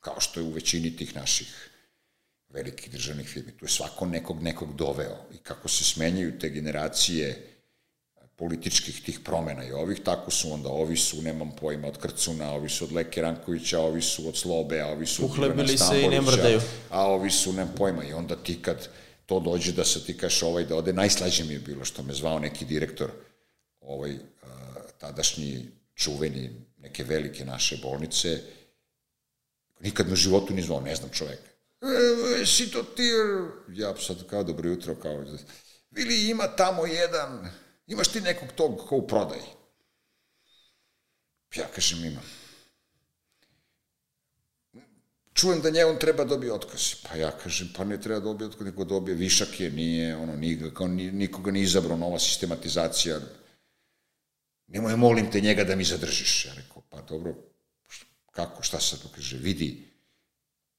Kao 0.00 0.20
što 0.20 0.40
je 0.40 0.46
u 0.46 0.52
većini 0.52 0.96
tih 0.96 1.16
naših 1.16 1.70
velikih 2.48 2.92
državnih 2.92 3.28
firmi. 3.28 3.52
Tu 3.52 3.64
je 3.64 3.68
svako 3.68 4.06
nekog 4.06 4.42
nekog 4.42 4.76
doveo 4.76 5.16
i 5.34 5.38
kako 5.38 5.68
se 5.68 5.84
smenjaju 5.84 6.38
te 6.38 6.48
generacije 6.48 7.55
političkih 8.36 9.02
tih 9.02 9.20
promena 9.20 9.64
i 9.64 9.72
ovih, 9.72 10.00
tako 10.04 10.30
su 10.30 10.52
onda 10.52 10.68
ovi 10.68 10.96
su, 10.96 11.22
nemam 11.22 11.52
pojma, 11.60 11.88
od 11.88 11.98
Krcuna, 11.98 12.52
ovi 12.52 12.68
su 12.68 12.84
od 12.84 12.92
Leke 12.92 13.22
Rankovića, 13.22 13.80
ovi 13.80 14.02
su 14.02 14.28
od 14.28 14.36
Slobe, 14.36 14.80
a 14.80 14.86
ovi 14.86 15.06
su 15.06 15.24
od 15.24 15.30
Uhlebili 15.30 15.78
se 15.78 16.02
i 16.02 16.08
ne 16.08 16.20
mrdaju. 16.20 16.60
A 16.90 17.06
ovi 17.06 17.30
su, 17.30 17.52
nemam 17.52 17.74
pojma, 17.76 18.04
i 18.04 18.12
onda 18.12 18.36
ti 18.36 18.62
kad 18.62 18.88
to 19.26 19.40
dođe 19.40 19.72
da 19.72 19.84
se 19.84 20.04
ti 20.04 20.18
kaš 20.18 20.42
ovaj 20.42 20.64
da 20.64 20.76
ode, 20.76 20.92
najslađe 20.92 21.44
mi 21.44 21.52
je 21.52 21.58
bilo 21.58 21.84
što 21.84 22.02
me 22.02 22.14
zvao 22.14 22.38
neki 22.38 22.64
direktor, 22.64 23.10
ovaj, 23.80 24.16
tadašnji 24.98 25.68
čuveni 25.94 26.50
neke 26.78 27.04
velike 27.04 27.44
naše 27.44 27.78
bolnice, 27.82 28.40
nikad 29.80 30.08
na 30.08 30.16
životu 30.16 30.54
ni 30.54 30.62
zvao, 30.62 30.80
ne 30.80 30.94
znam 30.94 31.10
čoveka. 31.10 31.50
E, 32.42 32.46
si 32.46 32.70
to 32.70 32.82
ti, 32.82 33.02
ja 33.68 33.96
sad 33.96 34.26
kao 34.26 34.42
dobro 34.42 34.68
jutro, 34.68 34.94
kao, 34.94 35.24
Vili 35.90 36.30
ima 36.30 36.46
tamo 36.46 36.86
jedan, 36.86 37.50
Imaš 37.86 38.08
ti 38.08 38.20
nekog 38.20 38.48
tog 38.56 38.88
ko 38.88 38.96
u 38.96 39.06
prodaji? 39.06 39.42
Ja 41.56 41.66
kažem 41.74 42.04
imam. 42.04 42.24
Čujem 45.34 45.60
da 45.60 45.70
njegov 45.70 45.98
treba 45.98 46.24
dobije 46.24 46.52
otkaz. 46.52 46.94
Pa 47.02 47.16
ja 47.16 47.30
kažem, 47.30 47.68
pa 47.76 47.84
ne 47.84 48.00
treba 48.00 48.20
dobije 48.20 48.48
otkaz, 48.48 48.66
nego 48.66 48.84
dobije 48.84 49.14
višak 49.14 49.60
je, 49.60 49.70
nije, 49.70 50.16
ono, 50.16 50.36
nikoga, 50.36 50.86
nikoga 51.12 51.50
ni 51.50 51.60
izabrao 51.60 51.96
nova 51.96 52.18
sistematizacija. 52.18 53.20
Nemoj, 54.66 54.96
molim 54.96 55.30
te 55.30 55.40
njega 55.40 55.64
da 55.64 55.76
mi 55.76 55.84
zadržiš. 55.84 56.44
Ja 56.44 56.54
rekao, 56.54 56.82
pa 56.88 57.02
dobro, 57.02 57.34
kako, 58.30 58.62
šta 58.62 58.80
sad? 58.80 59.00
Kaže, 59.14 59.36
vidi, 59.36 59.88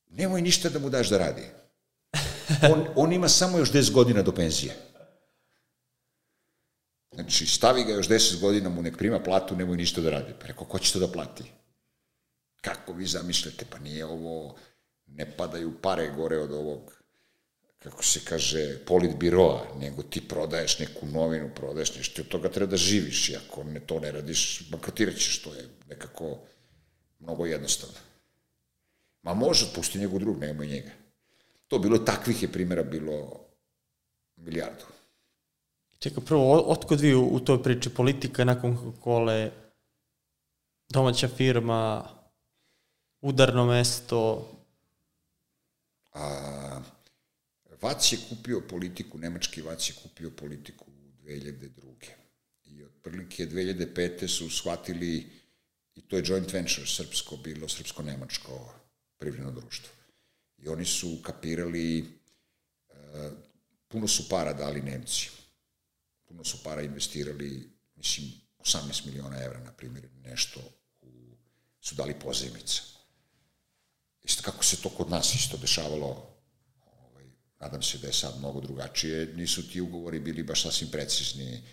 nemoj 0.09 0.41
ništa 0.41 0.69
da 0.69 0.79
mu 0.79 0.89
daš 0.89 1.09
da 1.09 1.17
radi. 1.17 1.43
On, 2.71 2.87
on 2.95 3.13
ima 3.13 3.29
samo 3.29 3.57
još 3.57 3.71
10 3.71 3.91
godina 3.91 4.21
do 4.21 4.31
penzije. 4.31 4.75
Znači, 7.17 7.45
stavi 7.45 7.83
ga 7.83 7.93
još 7.93 8.09
10 8.09 8.39
godina, 8.41 8.69
mu 8.69 8.81
nek 8.81 8.97
prima 8.97 9.19
platu, 9.19 9.55
nemoj 9.55 9.77
ništa 9.77 10.01
da 10.01 10.09
radi. 10.09 10.33
Pa 10.39 10.47
rekao, 10.47 10.65
ko 10.65 10.79
će 10.79 10.93
to 10.93 10.99
da 10.99 11.07
plati? 11.07 11.43
Kako 12.61 12.93
vi 12.93 13.05
zamišljate? 13.05 13.65
Pa 13.69 13.79
nije 13.79 14.05
ovo, 14.05 14.55
ne 15.07 15.31
padaju 15.37 15.81
pare 15.81 16.11
gore 16.15 16.37
od 16.37 16.51
ovog, 16.51 16.93
kako 17.79 18.03
se 18.03 18.19
kaže, 18.25 18.85
politbiroa, 18.85 19.65
nego 19.79 20.03
ti 20.03 20.27
prodaješ 20.27 20.79
neku 20.79 21.05
novinu, 21.05 21.49
prodaješ 21.55 21.95
nešto, 21.95 22.21
od 22.21 22.27
toga 22.27 22.49
treba 22.49 22.69
da 22.71 22.77
živiš 22.77 23.29
i 23.29 23.35
ako 23.35 23.63
ne, 23.63 23.79
to 23.79 23.99
ne 23.99 24.11
radiš, 24.11 24.69
bankrotirat 24.69 25.15
ćeš, 25.15 25.41
to 25.41 25.53
je 25.53 25.67
nekako 25.89 26.37
mnogo 27.19 27.45
jednostavno. 27.45 27.97
Ma 29.23 29.33
može, 29.33 29.73
pusti 29.75 29.99
njegov 29.99 30.19
drug, 30.19 30.39
nemoj 30.39 30.67
njega. 30.67 30.91
To 31.67 31.79
bilo, 31.79 31.97
takvih 31.97 32.43
je 32.43 32.51
primjera 32.51 32.83
bilo 32.83 33.45
milijardu. 34.35 34.96
Čekaj, 35.99 36.25
prvo, 36.25 36.61
otkud 36.61 37.01
vi 37.01 37.15
u, 37.15 37.23
u 37.25 37.39
toj 37.39 37.63
priči 37.63 37.89
politika 37.89 38.43
nakon 38.45 38.77
Coca-Cola, 38.77 39.49
domaća 40.89 41.27
firma, 41.27 42.09
udarno 43.21 43.65
mesto? 43.65 44.51
A, 46.13 46.81
Vac 47.81 48.11
je 48.11 48.19
kupio 48.29 48.61
politiku, 48.61 49.17
nemački 49.17 49.61
Vac 49.61 49.89
je 49.89 49.95
kupio 50.03 50.29
politiku 50.29 50.85
2002. 51.23 51.69
I 52.65 52.83
otprilike 52.83 53.47
2005. 53.47 54.27
su 54.27 54.49
shvatili, 54.49 55.25
i 55.95 56.01
to 56.01 56.15
je 56.15 56.23
joint 56.25 56.53
venture 56.53 56.87
srpsko, 56.87 57.37
bilo 57.37 57.67
srpsko-nemačko 57.67 58.69
privredno 59.17 59.51
društvo. 59.51 59.89
I 60.57 60.67
oni 60.67 60.85
su 60.85 61.17
kapirali, 61.23 62.01
uh, 62.01 63.31
puno 63.87 64.07
su 64.07 64.29
para 64.29 64.53
dali 64.53 64.81
Nemci 64.81 65.36
puno 66.27 66.43
su 66.43 66.63
para 66.63 66.81
investirali, 66.81 67.69
mislim, 67.95 68.31
18 68.59 69.05
miliona 69.05 69.43
evra, 69.43 69.59
na 69.59 69.71
primjer, 69.71 70.07
nešto 70.23 70.59
u, 71.01 71.35
su 71.81 71.95
dali 71.95 72.19
pozajmice. 72.19 72.81
Isto 74.23 74.43
kako 74.43 74.63
se 74.63 74.81
to 74.81 74.89
kod 74.89 75.09
nas 75.09 75.35
isto 75.35 75.57
dešavalo, 75.57 76.35
ovaj, 76.81 77.25
nadam 77.59 77.81
se 77.81 77.97
da 77.97 78.07
je 78.07 78.13
sad 78.13 78.39
mnogo 78.39 78.61
drugačije, 78.61 79.33
nisu 79.35 79.69
ti 79.69 79.81
ugovori 79.81 80.19
bili 80.19 80.43
baš 80.43 80.63
sasvim 80.63 80.89
precizni 80.91 81.63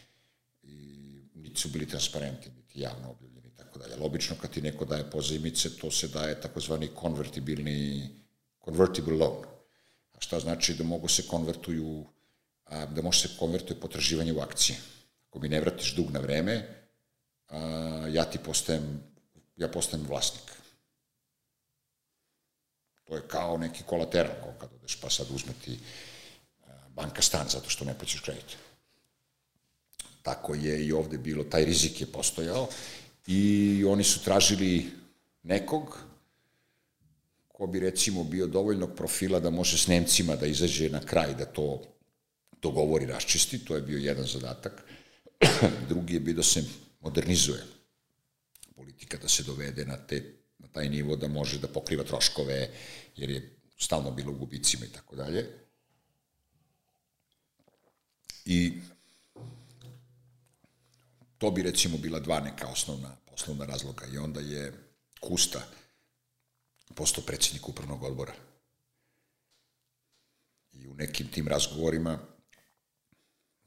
i 0.62 1.04
niti 1.34 1.60
su 1.60 1.68
bili 1.68 1.88
transparentni, 1.88 2.52
niti 2.56 2.80
javno 2.80 3.10
objavljeni 3.10 3.50
tako 3.56 3.78
dalje. 3.78 3.94
Obično 4.00 4.36
kad 4.40 4.50
ti 4.50 4.62
neko 4.62 4.84
daje 4.84 5.10
pozajmice, 5.10 5.76
to 5.76 5.90
se 5.90 6.08
daje 6.08 6.40
takozvani 6.40 6.88
konvertibilni, 6.94 8.10
convertible 8.64 9.14
loan. 9.14 9.44
A 10.12 10.20
šta 10.20 10.40
znači 10.40 10.74
da 10.74 10.84
mogu 10.84 11.08
se 11.08 11.26
konvertuju 11.26 12.06
a, 12.64 12.86
da 12.86 13.02
može 13.02 13.28
se 13.28 13.36
konvertuje 13.38 13.80
potraživanje 13.80 14.32
u 14.32 14.40
akcije. 14.40 14.78
Ako 15.28 15.38
mi 15.38 15.48
ne 15.48 15.60
vratiš 15.60 15.94
dug 15.94 16.10
na 16.10 16.20
vreme, 16.20 16.84
a, 17.48 17.58
ja 18.12 18.24
ti 18.24 18.38
postajem, 18.38 19.02
ja 19.56 19.68
postajem 19.68 20.06
vlasnik. 20.06 20.52
To 23.04 23.16
je 23.16 23.28
kao 23.28 23.58
neki 23.58 23.82
kolateral, 23.86 24.34
kao 24.40 24.54
kad 24.60 24.70
odeš 24.72 25.00
pa 25.00 25.10
sad 25.10 25.26
uzme 25.30 25.52
ti 25.64 25.78
banka 26.94 27.22
stan 27.22 27.46
zato 27.48 27.70
što 27.70 27.84
ne 27.84 27.98
plaćaš 27.98 28.20
kredit. 28.20 28.56
Tako 30.22 30.54
je 30.54 30.86
i 30.86 30.92
ovde 30.92 31.18
bilo, 31.18 31.44
taj 31.44 31.64
rizik 31.64 32.00
je 32.00 32.12
postojao 32.12 32.68
i 33.26 33.84
oni 33.88 34.04
su 34.04 34.24
tražili 34.24 34.90
nekog 35.42 35.98
ko 37.48 37.66
bi 37.66 37.80
recimo 37.80 38.24
bio 38.24 38.46
dovoljnog 38.46 38.90
profila 38.96 39.40
da 39.40 39.50
može 39.50 39.78
s 39.78 39.86
Nemcima 39.86 40.36
da 40.36 40.46
izađe 40.46 40.88
na 40.90 41.00
kraj, 41.00 41.34
da 41.34 41.44
to 41.44 41.82
dogovori, 42.64 43.06
raščisti, 43.06 43.64
to 43.64 43.76
je 43.76 43.82
bio 43.82 43.98
jedan 43.98 44.26
zadatak. 44.26 44.82
Drugi 45.90 46.14
je 46.14 46.20
bio 46.20 46.40
da 46.40 46.42
se 46.42 46.64
modernizuje 47.00 47.62
politika, 48.76 49.18
da 49.22 49.28
se 49.28 49.44
dovede 49.44 49.84
na, 49.84 49.96
te, 49.96 50.22
na 50.58 50.68
taj 50.68 50.88
nivo 50.88 51.16
da 51.16 51.28
može 51.28 51.60
da 51.60 51.68
pokriva 51.68 52.04
troškove, 52.04 52.58
jer 53.16 53.30
je 53.30 53.42
stalno 53.78 54.10
bilo 54.10 54.32
u 54.32 54.38
gubicima 54.38 54.86
i 54.86 54.92
tako 54.92 55.16
dalje. 55.16 55.44
I 58.44 58.72
to 61.38 61.50
bi 61.50 61.62
recimo 61.62 61.98
bila 61.98 62.20
dva 62.20 62.40
neka 62.40 62.68
osnovna 62.68 63.16
poslovna 63.30 63.64
razloga 63.66 64.06
i 64.06 64.18
onda 64.18 64.40
je 64.40 64.72
Kusta 65.20 65.62
postao 66.94 67.24
predsednik 67.24 67.68
upravnog 67.68 68.02
odbora. 68.02 68.34
I 70.72 70.86
u 70.86 70.94
nekim 70.94 71.28
tim 71.28 71.48
razgovorima 71.48 72.18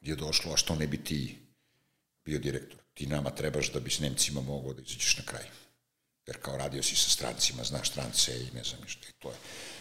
je 0.09 0.15
došlo, 0.15 0.53
a 0.53 0.57
što 0.57 0.75
ne 0.75 0.87
bi 0.87 1.03
ti 1.03 1.37
bio 2.25 2.39
direktor? 2.39 2.79
Ti 2.93 3.05
nama 3.07 3.29
trebaš 3.29 3.71
da 3.71 3.79
bi 3.79 3.89
s 3.89 3.99
Nemcima 3.99 4.41
mogao 4.41 4.73
da 4.73 4.81
izađeš 4.81 5.17
na 5.17 5.23
kraj. 5.25 5.43
Jer 6.27 6.37
kao 6.41 6.57
radio 6.57 6.83
si 6.83 6.95
sa 6.95 7.09
strancima, 7.09 7.63
znaš 7.63 7.89
strance 7.89 8.31
i 8.41 8.55
ne 8.55 8.63
znam 8.63 8.81
ništa. 8.81 9.07
I 9.09 9.13
to 9.19 9.29
je. 9.29 9.35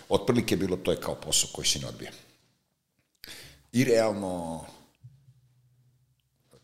Otprilike 0.09 0.57
bilo 0.57 0.77
to 0.77 0.91
je 0.91 1.01
kao 1.01 1.15
posao 1.15 1.51
koji 1.53 1.67
se 1.67 1.79
ne 1.79 1.87
odbija. 1.87 2.11
I 3.73 3.85
realno, 3.85 4.65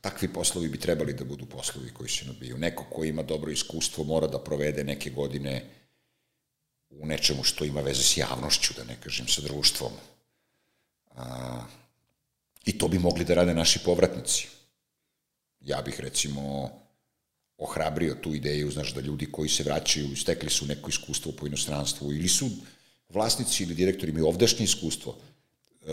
takvi 0.01 0.33
poslovi 0.33 0.69
bi 0.69 0.81
trebali 0.81 1.13
da 1.13 1.25
budu 1.25 1.47
poslovi 1.47 1.95
koji 1.95 2.11
se 2.11 2.25
ne. 2.25 2.59
Neko 2.59 2.85
ko 2.85 3.05
ima 3.05 3.23
dobro 3.23 3.51
iskustvo 3.51 4.05
mora 4.05 4.27
da 4.27 4.39
provede 4.39 4.85
neke 4.85 5.11
godine 5.11 5.71
u 6.91 7.07
nečemu 7.07 7.45
što 7.45 7.65
ima 7.65 7.81
veze 7.81 8.03
s 8.03 8.17
javnošću, 8.17 8.75
da 8.77 8.85
ne 8.85 8.97
kažem 9.01 9.29
sa 9.29 9.41
društvom. 9.43 9.93
A, 11.17 11.65
I 12.65 12.79
to 12.79 12.89
bi 12.89 12.99
mogli 12.99 13.25
da 13.25 13.35
rade 13.35 13.55
naši 13.55 13.79
povratnici. 13.85 14.49
Ja 15.61 15.83
bih 15.83 16.01
recimo 16.01 16.71
ohrabrio 17.59 18.15
tu 18.15 18.35
ideju, 18.35 18.71
znaš, 18.71 18.95
da 18.95 19.01
ljudi 19.01 19.27
koji 19.33 19.49
se 19.49 19.63
vraćaju, 19.63 20.17
stekli 20.17 20.51
su 20.51 20.67
neko 20.67 20.91
iskustvo 20.91 21.33
po 21.33 21.47
inostranstvu 21.47 22.13
ili 22.13 22.29
su 22.29 22.51
vlasnici 23.09 23.63
ili 23.63 23.75
direktori 23.75 24.11
imaju 24.11 24.27
ovdašnje 24.27 24.65
iskustvo, 24.65 25.17
e, 25.17 25.87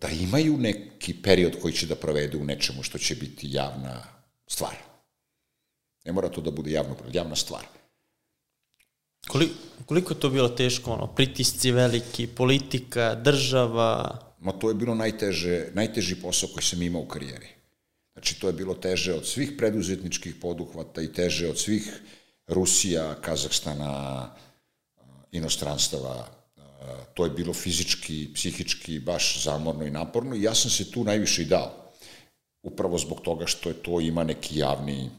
da 0.00 0.08
imaju 0.08 0.58
neki 0.58 1.14
period 1.22 1.60
koji 1.62 1.74
će 1.74 1.86
da 1.86 1.94
provedu 1.94 2.40
u 2.40 2.44
nečemu 2.44 2.82
što 2.82 2.98
će 2.98 3.14
biti 3.14 3.52
javna 3.52 4.02
stvar. 4.46 4.76
Ne 6.04 6.12
mora 6.12 6.28
to 6.28 6.40
da 6.40 6.50
bude 6.50 6.70
javno, 6.70 6.96
javna 7.12 7.36
stvar. 7.36 7.66
Koliko, 9.28 9.54
koliko 9.86 10.12
je 10.12 10.20
to 10.20 10.30
bilo 10.30 10.48
teško, 10.48 10.92
ono, 10.92 11.06
pritisci 11.06 11.70
veliki, 11.70 12.26
politika, 12.26 13.14
država? 13.14 14.18
Ma 14.40 14.52
to 14.52 14.68
je 14.68 14.74
bilo 14.74 14.94
najteže, 14.94 15.68
najteži 15.74 16.16
posao 16.16 16.48
koji 16.48 16.64
sam 16.64 16.82
imao 16.82 17.02
u 17.02 17.08
karijeri. 17.08 17.48
Znači, 18.12 18.40
to 18.40 18.46
je 18.46 18.52
bilo 18.52 18.74
teže 18.74 19.14
od 19.14 19.26
svih 19.26 19.52
preduzetničkih 19.58 20.34
poduhvata 20.40 21.02
i 21.02 21.12
teže 21.12 21.48
od 21.48 21.58
svih 21.58 22.00
Rusija, 22.46 23.14
Kazahstana, 23.20 24.30
inostranstava. 25.32 26.28
To 27.14 27.24
je 27.24 27.30
bilo 27.30 27.54
fizički, 27.54 28.30
psihički, 28.34 28.98
baš 28.98 29.42
zamorno 29.44 29.86
i 29.86 29.90
naporno 29.90 30.36
i 30.36 30.42
ja 30.42 30.54
sam 30.54 30.70
se 30.70 30.90
tu 30.90 31.04
najviše 31.04 31.42
i 31.42 31.46
dao. 31.46 31.92
Upravo 32.62 32.98
zbog 32.98 33.20
toga 33.20 33.46
što 33.46 33.68
je 33.68 33.82
to 33.82 34.00
ima 34.00 34.24
neki 34.24 34.58
javni, 34.58 35.10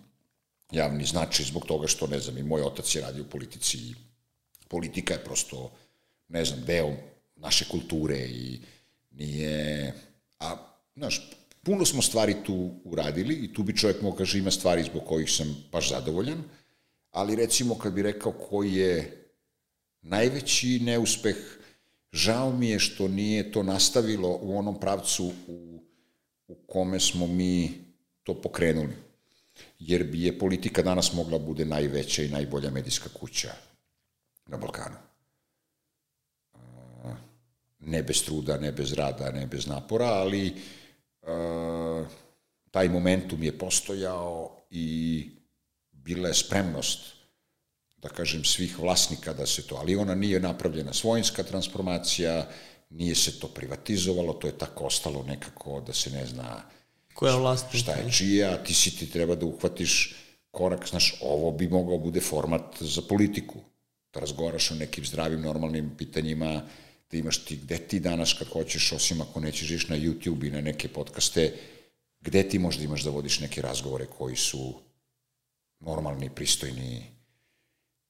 javni 0.72 1.06
značaj, 1.06 1.46
zbog 1.46 1.66
toga 1.66 1.88
što, 1.88 2.08
ne 2.08 2.20
znam, 2.20 2.38
i 2.38 2.44
moj 2.44 2.62
otac 2.62 2.96
je 2.96 3.02
radio 3.02 3.24
u 3.24 3.30
politici 3.30 3.78
i 3.78 3.96
politika 4.68 5.14
je 5.14 5.24
prosto, 5.24 5.72
ne 6.28 6.46
znam, 6.46 6.66
deo 6.66 6.94
naše 7.36 7.66
kulture 7.70 8.18
i 8.18 8.60
nije... 9.22 9.94
A, 10.40 10.56
znaš, 10.96 11.30
Puno 11.64 11.86
smo 11.86 12.02
stvari 12.02 12.36
tu 12.46 12.72
uradili 12.84 13.36
i 13.36 13.54
tu 13.54 13.64
bi 13.64 13.78
čovjek 13.78 14.02
mogao 14.02 14.18
kaže 14.18 14.38
ima 14.38 14.52
stvari 14.52 14.84
zbog 14.84 15.04
kojih 15.06 15.32
sam 15.32 15.64
baš 15.72 15.90
zadovoljan, 15.90 16.44
ali 17.12 17.36
recimo 17.36 17.78
kad 17.78 17.94
bi 17.94 18.02
rekao 18.02 18.32
koji 18.32 18.74
je 18.74 19.28
najveći 20.02 20.80
neuspeh, 20.80 21.36
žao 22.12 22.52
mi 22.52 22.70
je 22.70 22.80
što 22.80 23.08
nije 23.08 23.52
to 23.52 23.64
nastavilo 23.64 24.40
u 24.42 24.58
onom 24.58 24.80
pravcu 24.80 25.32
u, 25.48 25.84
u 26.48 26.56
kome 26.56 27.00
smo 27.00 27.28
mi 27.28 27.72
to 28.24 28.42
pokrenuli. 28.42 28.94
Jer 29.80 30.04
bi 30.04 30.24
je 30.24 30.40
politika 30.40 30.82
danas 30.82 31.14
mogla 31.14 31.40
bude 31.40 31.66
najveća 31.66 32.24
i 32.24 32.30
najbolja 32.30 32.70
medijska 32.70 33.10
kuća 33.20 33.52
na 34.46 34.58
Balkanu. 34.58 35.11
Ne 37.82 38.04
bez 38.04 38.24
truda, 38.24 38.58
ne 38.58 38.72
bez 38.72 38.94
rada, 38.94 39.32
ne 39.32 39.48
bez 39.48 39.68
napora, 39.68 40.06
ali 40.06 40.54
E, 41.22 42.06
taj 42.72 42.90
momentum 42.90 43.44
je 43.44 43.58
postojao 43.58 44.58
i 44.70 45.30
bila 45.92 46.28
je 46.28 46.34
spremnost 46.34 47.00
da 47.98 48.10
kažem, 48.10 48.44
svih 48.44 48.80
vlasnika 48.80 49.34
da 49.34 49.46
se 49.46 49.68
to, 49.68 49.76
ali 49.76 49.96
ona 49.96 50.16
nije 50.16 50.40
napravljena 50.40 50.94
svojinska 50.94 51.44
transformacija, 51.44 52.48
nije 52.90 53.16
se 53.16 53.40
to 53.40 53.48
privatizovalo, 53.48 54.34
to 54.34 54.48
je 54.48 54.58
tako 54.58 54.86
ostalo 54.86 55.24
nekako 55.24 55.82
da 55.82 55.94
se 55.94 56.10
ne 56.10 56.26
zna 56.26 56.62
Koja 57.14 57.36
vlast? 57.36 57.66
šta 57.74 57.92
je 57.92 58.12
čija, 58.12 58.64
ti 58.64 58.74
si 58.74 58.98
ti 58.98 59.10
treba 59.10 59.36
da 59.36 59.46
uhvatiš 59.46 60.16
korak, 60.52 60.88
znaš, 60.88 61.16
ovo 61.22 61.52
bi 61.52 61.68
mogao 61.68 61.98
bude 61.98 62.22
format 62.22 62.78
za 62.80 63.02
politiku, 63.02 63.60
da 64.14 64.20
razgovaraš 64.20 64.72
o 64.72 64.76
nekim 64.76 65.06
zdravim, 65.06 65.42
normalnim 65.42 65.92
pitanjima, 65.98 66.62
da 67.12 67.18
imaš 67.18 67.46
ti, 67.46 67.56
gde 67.56 67.78
ti 67.78 68.00
danas 68.00 68.34
kad 68.34 68.48
hoćeš, 68.48 68.92
osim 68.92 69.22
ako 69.22 69.40
nećeš 69.40 69.68
žiš 69.68 69.88
na 69.88 69.98
YouTube 69.98 70.48
i 70.48 70.52
na 70.52 70.62
neke 70.62 70.88
podcaste, 70.88 71.54
gde 72.22 72.50
ti 72.50 72.60
možda 72.60 72.84
imaš 72.84 73.04
da 73.04 73.10
vodiš 73.10 73.40
neke 73.40 73.62
razgovore 73.62 74.06
koji 74.06 74.36
su 74.36 74.74
normalni, 75.80 76.30
pristojni, 76.30 77.04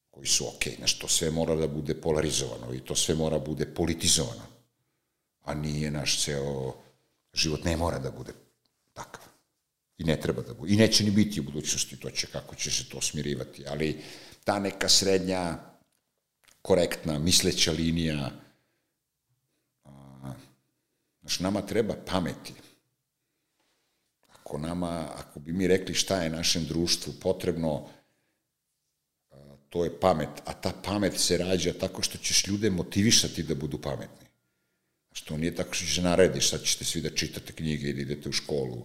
koji 0.10 0.28
su 0.28 0.48
okej, 0.48 0.74
okay. 0.74 0.78
znaš, 0.78 1.00
to 1.00 1.08
sve 1.08 1.32
mora 1.32 1.56
da 1.56 1.68
bude 1.68 1.94
polarizovano 1.94 2.74
i 2.74 2.80
to 2.80 2.96
sve 2.96 3.16
mora 3.16 3.40
da 3.40 3.46
bude 3.46 3.66
politizovano, 3.66 4.44
a 5.44 5.54
nije 5.54 5.92
naš 5.92 6.24
ceo 6.24 6.74
život 7.34 7.64
ne 7.64 7.78
mora 7.78 8.00
da 8.00 8.12
bude 8.12 8.34
takav. 8.94 9.24
I 9.98 10.04
ne 10.04 10.20
treba 10.22 10.42
da 10.42 10.54
bude. 10.54 10.74
I 10.74 10.76
neće 10.76 11.04
ni 11.04 11.12
biti 11.12 11.40
u 11.40 11.44
budućnosti, 11.44 12.00
to 12.00 12.10
će 12.10 12.28
kako 12.28 12.56
će 12.56 12.72
se 12.72 12.90
to 12.90 13.02
smirivati, 13.02 13.64
ali 13.68 14.02
ta 14.44 14.60
neka 14.60 14.90
srednja, 14.90 15.58
korektna, 16.62 17.20
misleća 17.20 17.72
linija, 17.72 18.32
Znaš, 21.22 21.40
nama 21.40 21.62
treba 21.62 21.96
pameti. 22.06 22.54
Ako 24.34 24.58
nama, 24.58 25.08
ako 25.16 25.40
bi 25.40 25.54
mi 25.54 25.68
rekli 25.68 25.96
šta 25.96 26.24
je 26.24 26.30
našem 26.30 26.66
društvu 26.66 27.14
potrebno, 27.22 27.88
to 29.70 29.84
je 29.84 30.00
pamet, 30.00 30.30
a 30.46 30.54
ta 30.54 30.74
pamet 30.84 31.20
se 31.20 31.38
rađa 31.38 31.74
tako 31.80 32.02
što 32.02 32.18
ćeš 32.18 32.48
ljude 32.48 32.70
motivisati 32.70 33.44
da 33.44 33.56
budu 33.56 33.82
pametni. 33.82 34.28
Znaš, 35.08 35.22
to 35.22 35.38
nije 35.38 35.56
tako 35.56 35.74
što 35.74 35.86
ćeš 35.86 35.98
narediš, 35.98 36.50
sad 36.50 36.64
ćete 36.64 36.86
svi 36.86 37.02
da 37.02 37.10
čitate 37.10 37.54
knjige 37.54 37.90
i 37.90 37.94
da 37.94 38.02
idete 38.02 38.30
u 38.30 38.32
školu 38.32 38.84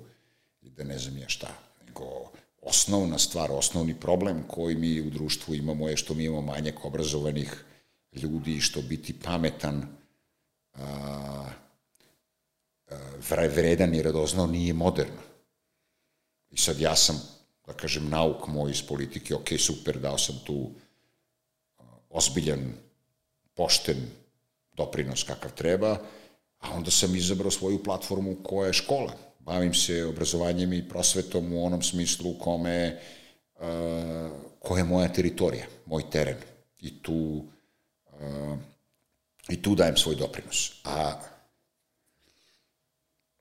i 0.63 0.71
da 0.71 0.85
ne 0.85 0.99
znam 0.99 1.19
ja 1.19 1.29
šta, 1.29 1.49
nego 1.87 2.31
osnovna 2.63 3.19
stvar, 3.19 3.51
osnovni 3.53 3.95
problem 4.01 4.43
koji 4.49 4.77
mi 4.77 5.01
u 5.01 5.11
društvu 5.11 5.55
imamo 5.55 5.89
je 5.89 5.97
što 5.97 6.15
mi 6.15 6.25
imamo 6.25 6.43
manjak 6.43 6.85
obrazovanih 6.85 7.65
ljudi 8.13 8.57
i 8.57 8.61
što 8.61 8.83
biti 8.83 9.15
pametan 9.25 9.87
a, 10.75 11.51
vredan 13.31 13.95
i 13.95 14.03
radoznao 14.03 14.47
nije 14.47 14.73
moderno. 14.73 15.23
I 16.51 16.57
sad 16.57 16.81
ja 16.81 16.97
sam, 16.97 17.23
da 17.67 17.73
kažem, 17.73 18.09
nauk 18.09 18.47
moj 18.47 18.71
iz 18.71 18.83
politike, 18.83 19.35
ok, 19.35 19.49
super, 19.59 19.99
dao 19.99 20.19
sam 20.19 20.41
tu 20.45 20.71
ozbiljan, 22.11 22.73
pošten 23.55 23.97
doprinos 24.73 25.23
kakav 25.23 25.53
treba, 25.55 25.99
a 26.59 26.73
onda 26.77 26.91
sam 26.91 27.17
izabrao 27.17 27.51
svoju 27.51 27.83
platformu 27.83 28.37
koja 28.45 28.67
je 28.67 28.73
škola. 28.73 29.13
Bavim 29.39 29.75
se 29.75 30.05
obrazovanjem 30.05 30.73
i 30.73 30.89
prosvetom 30.89 31.53
u 31.53 31.67
onom 31.67 31.83
smislu 31.83 32.31
u 32.31 32.39
kome 32.39 33.01
uh, 33.55 33.65
koja 34.59 34.79
je 34.79 34.85
moja 34.85 35.09
teritorija, 35.09 35.67
moj 35.87 36.11
teren. 36.11 36.37
I 36.81 37.03
tu, 37.03 37.45
uh, 38.07 38.59
i 39.49 39.63
tu 39.63 39.75
dajem 39.75 39.97
svoj 39.97 40.15
doprinos. 40.15 40.81
A 40.85 41.21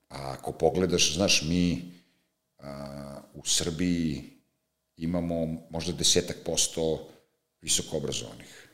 A 0.08 0.36
ako 0.38 0.52
pogledaš, 0.52 1.14
znaš, 1.14 1.42
mi 1.42 1.92
a, 2.58 3.20
u 3.34 3.46
Srbiji 3.46 4.36
imamo 4.96 5.66
možda 5.70 5.92
desetak 5.92 6.36
posto 6.44 7.08
visoko 7.60 7.96
obrazovanih. 7.96 8.68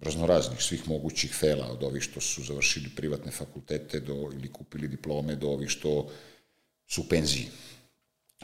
Raznoraznih, 0.00 0.62
svih 0.62 0.88
mogućih 0.88 1.34
fela, 1.34 1.66
od 1.72 1.82
ovih 1.82 2.02
što 2.02 2.20
su 2.20 2.44
završili 2.44 2.90
privatne 2.96 3.32
fakultete 3.32 4.00
do, 4.00 4.30
ili 4.32 4.52
kupili 4.52 4.88
diplome, 4.88 5.36
do 5.36 5.48
ovih 5.48 5.68
što 5.68 6.10
su 6.86 7.00
u 7.00 7.08
penziji 7.08 7.48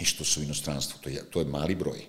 i 0.01 0.05
što 0.05 0.25
su 0.25 0.41
u 0.41 0.45
inostranstvu. 0.45 0.99
To 1.01 1.09
je, 1.09 1.31
to 1.31 1.41
je 1.41 1.45
mali 1.45 1.75
broj. 1.75 2.01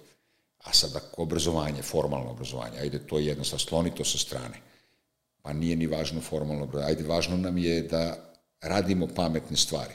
A 0.57 0.73
sad 0.73 0.95
ako 0.95 1.21
obrazovanje, 1.21 1.81
formalno 1.81 2.31
obrazovanje, 2.31 2.79
ajde, 2.79 3.07
to 3.07 3.19
je 3.19 3.25
jednostavno, 3.25 3.59
sloni 3.59 3.95
to 3.95 4.05
sa 4.05 4.17
strane. 4.17 4.61
Pa 5.41 5.53
nije 5.53 5.75
ni 5.75 5.87
važno 5.87 6.21
formalno 6.21 6.63
obrazovanje. 6.63 6.91
Ajde, 6.91 7.07
važno 7.07 7.37
nam 7.37 7.57
je 7.57 7.81
da 7.81 8.30
radimo 8.61 9.07
pametne 9.07 9.57
stvari. 9.57 9.93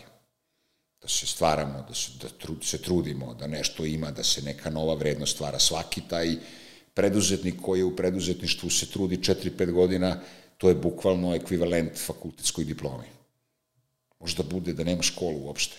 Da 1.02 1.08
se 1.08 1.26
stvaramo, 1.26 1.84
da 1.88 1.94
se, 1.94 2.10
da 2.22 2.28
trud, 2.28 2.64
se 2.64 2.82
trudimo, 2.82 3.34
da 3.34 3.46
nešto 3.46 3.84
ima, 3.84 4.10
da 4.10 4.24
se 4.24 4.42
neka 4.42 4.70
nova 4.70 4.94
vrednost 4.94 5.34
stvara. 5.34 5.58
Svaki 5.58 6.00
taj 6.08 6.36
preduzetnik 6.94 7.54
koji 7.62 7.80
je 7.80 7.84
u 7.84 7.96
preduzetništvu 7.96 8.70
se 8.70 8.86
trudi 8.90 9.16
4-5 9.16 9.72
godina, 9.72 10.20
to 10.58 10.68
je 10.68 10.74
bukvalno 10.74 11.34
ekvivalent 11.34 11.98
fakultetskoj 11.98 12.64
diplomi. 12.64 13.04
Možda 14.20 14.42
bude 14.42 14.72
da 14.72 14.84
nema 14.84 15.02
školu 15.02 15.44
uopšte, 15.44 15.76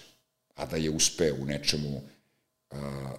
a 0.56 0.66
da 0.66 0.78
je 0.78 0.90
uspe 0.90 1.32
u 1.32 1.46
nečemu, 1.46 2.02
a, 2.72 3.16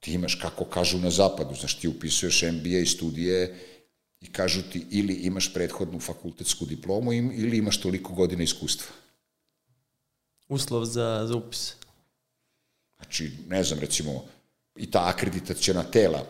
ti 0.00 0.12
imaš, 0.12 0.34
kako 0.34 0.64
kažu 0.64 0.98
na 0.98 1.10
zapadu, 1.10 1.54
znaš, 1.54 1.78
ti 1.78 1.88
upisuješ 1.88 2.42
MBA 2.42 2.86
studije 2.86 3.58
i 4.20 4.32
kažu 4.32 4.62
ti 4.72 4.86
ili 4.90 5.14
imaš 5.14 5.54
prethodnu 5.54 6.00
fakultetsku 6.00 6.66
diplomu 6.66 7.12
ili 7.12 7.58
imaš 7.58 7.80
toliko 7.80 8.12
godina 8.12 8.42
iskustva. 8.42 8.86
Uslov 10.48 10.84
za, 10.84 11.24
za 11.28 11.36
upis. 11.36 11.74
Znači, 12.96 13.30
ne 13.48 13.64
znam, 13.64 13.80
recimo, 13.80 14.24
i 14.76 14.90
ta 14.90 15.08
akreditacijona 15.08 15.82
tela 15.82 16.26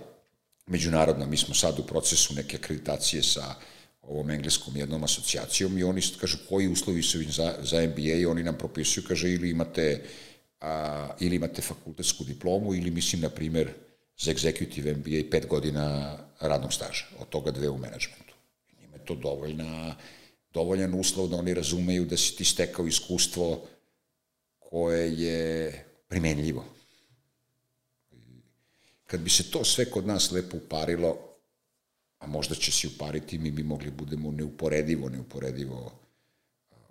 međunarodna, 0.67 1.27
mi 1.27 1.37
smo 1.37 1.55
sad 1.55 1.79
u 1.79 1.83
procesu 1.83 2.35
neke 2.35 2.57
akreditacije 2.57 3.23
sa 3.23 3.55
ovom 4.03 4.31
engleskom 4.31 4.77
jednom 4.77 5.05
asocijacijom 5.05 5.79
i 5.79 5.85
oni 5.85 6.03
kažu 6.21 6.39
koji 6.49 6.69
uslovi 6.69 7.03
su 7.03 7.23
za, 7.23 7.55
za 7.63 7.87
MBA 7.87 8.15
i 8.21 8.27
oni 8.27 8.43
nam 8.43 8.59
propisuju, 8.59 9.05
kaže 9.09 9.33
ili 9.33 9.51
imate, 9.51 10.05
a, 10.61 11.09
ili 11.21 11.37
imate 11.37 11.63
fakultetsku 11.63 12.25
diplomu 12.25 12.75
ili 12.75 12.91
mislim, 12.91 13.23
na 13.23 13.29
primer, 13.29 13.73
za 14.19 14.33
executive 14.33 14.97
MBA 14.97 15.31
pet 15.31 15.47
godina 15.47 16.17
radnog 16.41 16.73
staža, 16.73 17.05
od 17.21 17.29
toga 17.29 17.51
dve 17.51 17.69
u 17.69 17.79
menadžmentu. 17.79 18.35
Njima 18.81 18.97
je 18.97 19.05
to 19.05 19.15
dovoljna, 19.15 19.97
dovoljan 20.53 20.95
uslov 20.95 21.29
da 21.29 21.37
oni 21.37 21.55
razumeju 21.55 22.05
da 22.05 22.17
si 22.17 22.37
ti 22.37 22.45
stekao 22.45 22.87
iskustvo 22.87 23.67
koje 24.59 25.23
je 25.23 25.85
primenljivo. 26.09 26.65
kad 29.09 29.21
bi 29.21 29.31
se 29.31 29.51
to 29.51 29.65
sve 29.65 29.91
kod 29.91 30.07
nas 30.07 30.31
lepo 30.31 30.57
uparilo, 30.57 31.17
a 32.19 32.27
možda 32.27 32.55
će 32.55 32.73
se 32.73 32.89
upariti, 32.89 33.39
mi 33.39 33.51
bi 33.51 33.63
mogli 33.63 33.91
budemo 33.91 34.31
neuporedivo, 34.31 35.09
neuporedivo 35.09 35.93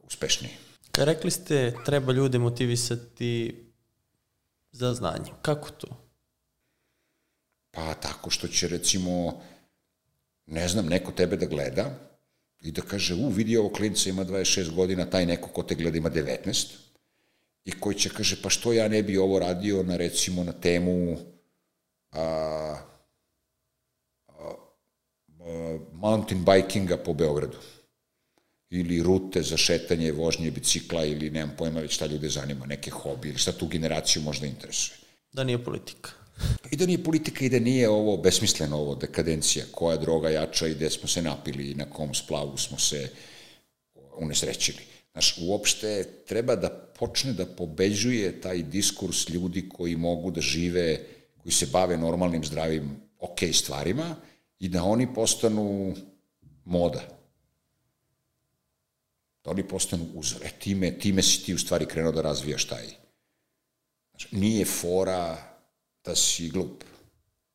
uspešniji. 0.04 0.52
Rekli 0.98 1.32
ste, 1.32 1.74
treba 1.86 2.14
ljude 2.14 2.40
motivisati 2.40 3.56
za 4.72 4.94
znanje. 4.94 5.32
Kako 5.42 5.70
to? 5.70 6.07
Pa 7.78 7.94
tako 7.94 8.30
što 8.30 8.48
će 8.48 8.68
recimo, 8.68 9.42
ne 10.46 10.68
znam, 10.68 10.86
neko 10.86 11.12
tebe 11.12 11.38
da 11.38 11.46
gleda 11.46 12.00
i 12.62 12.72
da 12.72 12.82
kaže, 12.82 13.14
u, 13.14 13.30
vidi 13.30 13.58
ovo 13.58 13.70
klinca 13.70 14.10
ima 14.10 14.26
26 14.26 14.74
godina, 14.76 15.06
taj 15.06 15.26
neko 15.26 15.50
ko 15.50 15.64
te 15.64 15.76
gleda 15.76 15.98
ima 15.98 16.10
19, 16.10 16.66
i 17.66 17.72
koji 17.72 17.96
će 17.96 18.10
kaže, 18.10 18.42
pa 18.42 18.50
što 18.50 18.74
ja 18.74 18.88
ne 18.88 19.04
bi 19.04 19.18
ovo 19.18 19.40
radio 19.40 19.84
na 19.84 19.98
recimo 19.98 20.44
na 20.44 20.52
temu 20.52 21.18
a, 22.12 22.22
a, 24.28 24.54
a, 25.40 25.78
mountain 25.94 26.46
bikinga 26.46 26.98
po 26.98 27.14
Beogradu 27.14 27.58
ili 28.70 29.04
rute 29.04 29.42
za 29.42 29.58
šetanje, 29.58 30.12
vožnje 30.12 30.52
bicikla 30.52 31.06
ili 31.06 31.30
nemam 31.30 31.56
pojma 31.58 31.80
već 31.80 31.96
šta 31.96 32.06
ljude 32.06 32.30
zanima, 32.30 32.66
neke 32.66 32.92
hobi 32.92 33.30
ili 33.30 33.38
šta 33.38 33.52
tu 33.52 33.68
generaciju 33.68 34.22
možda 34.22 34.48
interesuje. 34.48 34.98
Da 35.34 35.44
nije 35.44 35.64
politika. 35.64 36.27
I 36.72 36.76
da 36.76 36.86
nije 36.86 37.04
politika 37.04 37.46
i 37.46 37.50
da 37.50 37.60
nije 37.60 37.90
ovo 37.90 38.18
besmisleno 38.18 38.78
ovo 38.78 38.96
dekadencija, 38.96 39.66
koja 39.72 39.98
droga 39.98 40.30
jača 40.30 40.68
i 40.68 40.74
gde 40.74 40.90
smo 40.90 41.08
se 41.08 41.22
napili 41.22 41.72
i 41.72 41.76
na 41.76 41.86
kom 41.90 42.14
splavu 42.14 42.58
smo 42.58 42.80
se 42.80 43.10
unesrećili. 44.18 44.84
Znaš, 45.12 45.38
uopšte 45.42 46.04
treba 46.28 46.56
da 46.56 46.70
počne 46.70 47.34
da 47.34 47.46
pobeđuje 47.46 48.42
taj 48.42 48.64
diskurs 48.64 49.30
ljudi 49.30 49.70
koji 49.70 49.96
mogu 49.96 50.32
da 50.32 50.42
žive, 50.42 51.00
koji 51.38 51.52
se 51.54 51.66
bave 51.66 51.98
normalnim, 51.98 52.44
zdravim, 52.46 53.02
ok 53.20 53.40
stvarima 53.54 54.16
i 54.60 54.70
da 54.70 54.84
oni 54.84 55.14
postanu 55.14 55.96
moda 56.66 57.18
da 59.48 59.52
oni 59.52 59.64
postanu 59.68 60.06
uzor. 60.14 60.42
E, 60.46 60.50
time, 60.60 61.00
time 61.00 61.24
si 61.24 61.44
ti 61.46 61.54
u 61.54 61.58
stvari 61.58 61.86
krenuo 61.86 62.12
da 62.12 62.22
razvijaš 62.22 62.66
taj. 62.66 62.86
Znači, 64.12 64.36
nije 64.36 64.66
fora 64.66 65.47
da 66.08 66.16
si 66.16 66.50
glup. 66.50 66.84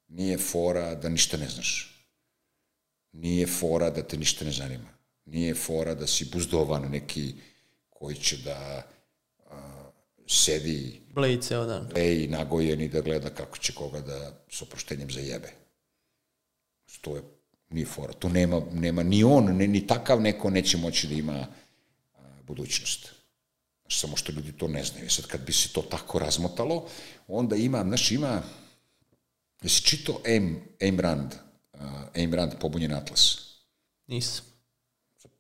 Nije 0.08 0.38
fora 0.38 0.94
da 0.94 1.08
ništa 1.08 1.36
ne 1.36 1.48
znaš. 1.48 1.88
Nije 3.12 3.46
fora 3.46 3.90
da 3.90 4.02
te 4.02 4.16
ništa 4.16 4.44
ne 4.44 4.52
zanima. 4.52 4.88
Nije 5.24 5.54
fora 5.54 5.94
da 5.94 6.06
si 6.06 6.28
buzdovan 6.32 6.90
neki 6.90 7.34
koji 7.90 8.16
će 8.16 8.36
da 8.36 8.82
a, 9.50 9.90
sedi 10.26 11.00
Bleji 11.14 11.42
ceo 11.42 11.66
dan. 11.66 11.88
Bleji 11.94 12.28
nagojen 12.28 12.80
i 12.80 12.88
da 12.88 13.00
gleda 13.00 13.30
kako 13.30 13.58
će 13.58 13.72
koga 13.72 14.00
da 14.00 14.44
s 14.50 14.62
oproštenjem 14.62 15.10
zajebe. 15.10 15.52
To 17.00 17.16
je 17.16 17.22
nije 17.70 17.86
fora. 17.86 18.12
Tu 18.12 18.28
nema, 18.28 18.62
nema 18.72 19.02
ni 19.02 19.24
on, 19.24 19.56
ne, 19.56 19.66
ni 19.66 19.86
takav 19.86 20.20
neko 20.20 20.50
neće 20.50 20.76
moći 20.76 21.08
da 21.08 21.14
ima 21.14 21.46
budućnost. 22.42 23.21
Samo 23.98 24.16
što 24.16 24.32
ljudi 24.32 24.52
to 24.52 24.68
ne 24.68 24.84
znaju. 24.84 25.10
Sad 25.10 25.26
kad 25.26 25.40
bi 25.40 25.52
se 25.52 25.68
to 25.68 25.82
tako 25.82 26.18
razmotalo, 26.18 26.88
onda 27.28 27.56
ima, 27.56 27.82
znaš, 27.82 28.10
ima, 28.10 28.42
jesi 29.62 29.82
čito 29.82 30.20
Aim, 30.26 30.60
Aim 30.80 31.00
Rand, 31.00 31.34
uh, 31.72 31.80
Aim 32.16 32.34
Rand, 32.34 32.52
Pobunjen 32.60 32.92
atlas? 32.92 33.38
Nisam. 34.06 34.44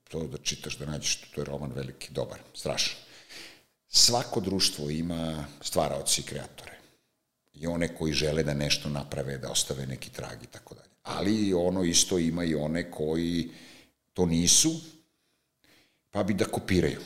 To 0.08 0.26
da 0.26 0.38
čitaš, 0.38 0.76
da 0.78 0.86
nađeš, 0.86 1.16
to 1.16 1.40
je 1.40 1.44
roman 1.44 1.72
veliki, 1.72 2.12
dobar, 2.12 2.38
strašan. 2.54 2.96
Svako 3.88 4.40
društvo 4.40 4.90
ima 4.90 5.44
stvaraoci 5.60 6.20
i 6.20 6.24
kreatore. 6.24 6.72
I 7.54 7.66
one 7.66 7.96
koji 7.96 8.12
žele 8.12 8.42
da 8.42 8.54
nešto 8.54 8.88
naprave, 8.88 9.38
da 9.38 9.50
ostave 9.50 9.86
neki 9.86 10.10
trag 10.10 10.42
i 10.42 10.46
tako 10.46 10.74
dalje. 10.74 10.88
Ali 11.02 11.54
ono 11.54 11.84
isto 11.84 12.18
ima 12.18 12.44
i 12.44 12.54
one 12.54 12.90
koji 12.90 13.50
to 14.12 14.26
nisu, 14.26 14.80
pa 16.10 16.22
bi 16.22 16.34
da 16.34 16.44
kopiraju. 16.44 17.00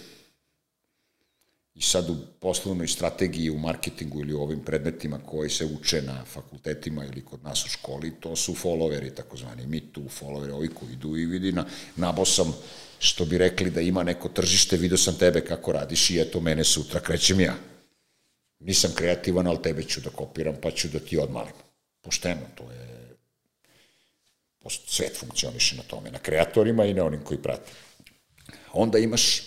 I 1.77 1.83
sad 1.83 2.11
u 2.11 2.17
poslovnoj 2.41 2.89
strategiji, 2.89 3.51
u 3.51 3.59
marketingu 3.59 4.21
ili 4.21 4.35
u 4.35 4.41
ovim 4.43 4.61
predmetima 4.65 5.19
koji 5.19 5.51
se 5.51 5.65
uče 5.65 6.03
na 6.03 6.25
fakultetima 6.25 7.05
ili 7.05 7.25
kod 7.25 7.45
nas 7.45 7.65
u 7.67 7.69
školi, 7.69 8.13
to 8.21 8.37
su 8.37 8.55
followeri, 8.55 9.15
takozvani 9.15 9.67
mi 9.67 9.81
tu 9.93 10.03
followeri, 10.21 10.53
ovi 10.53 10.69
koji 10.69 10.93
idu 10.93 11.17
i 11.17 11.27
vidi, 11.27 11.53
na, 11.53 11.67
nabo 11.97 12.25
sam, 12.25 12.55
što 12.99 13.25
bi 13.25 13.39
rekli 13.39 13.71
da 13.71 13.81
ima 13.81 14.03
neko 14.03 14.29
tržište, 14.29 14.77
vidio 14.77 14.99
sam 14.99 15.19
tebe 15.19 15.41
kako 15.41 15.73
radiš 15.73 16.11
i 16.11 16.21
eto 16.21 16.41
mene 16.41 16.65
sutra 16.65 17.01
krećem 17.01 17.41
ja. 17.41 17.55
Nisam 18.61 18.93
kreativan, 18.97 19.47
ali 19.47 19.63
tebe 19.63 19.83
ću 19.83 20.01
da 20.01 20.11
kopiram, 20.11 20.57
pa 20.63 20.71
ću 20.71 20.89
da 20.89 20.99
ti 20.99 21.19
odmalim. 21.19 21.55
Pošteno, 22.01 22.47
to 22.55 22.65
je... 22.73 23.17
Svet 24.87 25.17
funkcioniše 25.17 25.77
na 25.77 25.83
tome, 25.83 26.11
na 26.11 26.19
kreatorima 26.19 26.85
i 26.85 26.95
na 26.95 27.05
onim 27.05 27.21
koji 27.25 27.43
prate. 27.43 27.73
Onda 28.73 28.99
imaš 28.99 29.43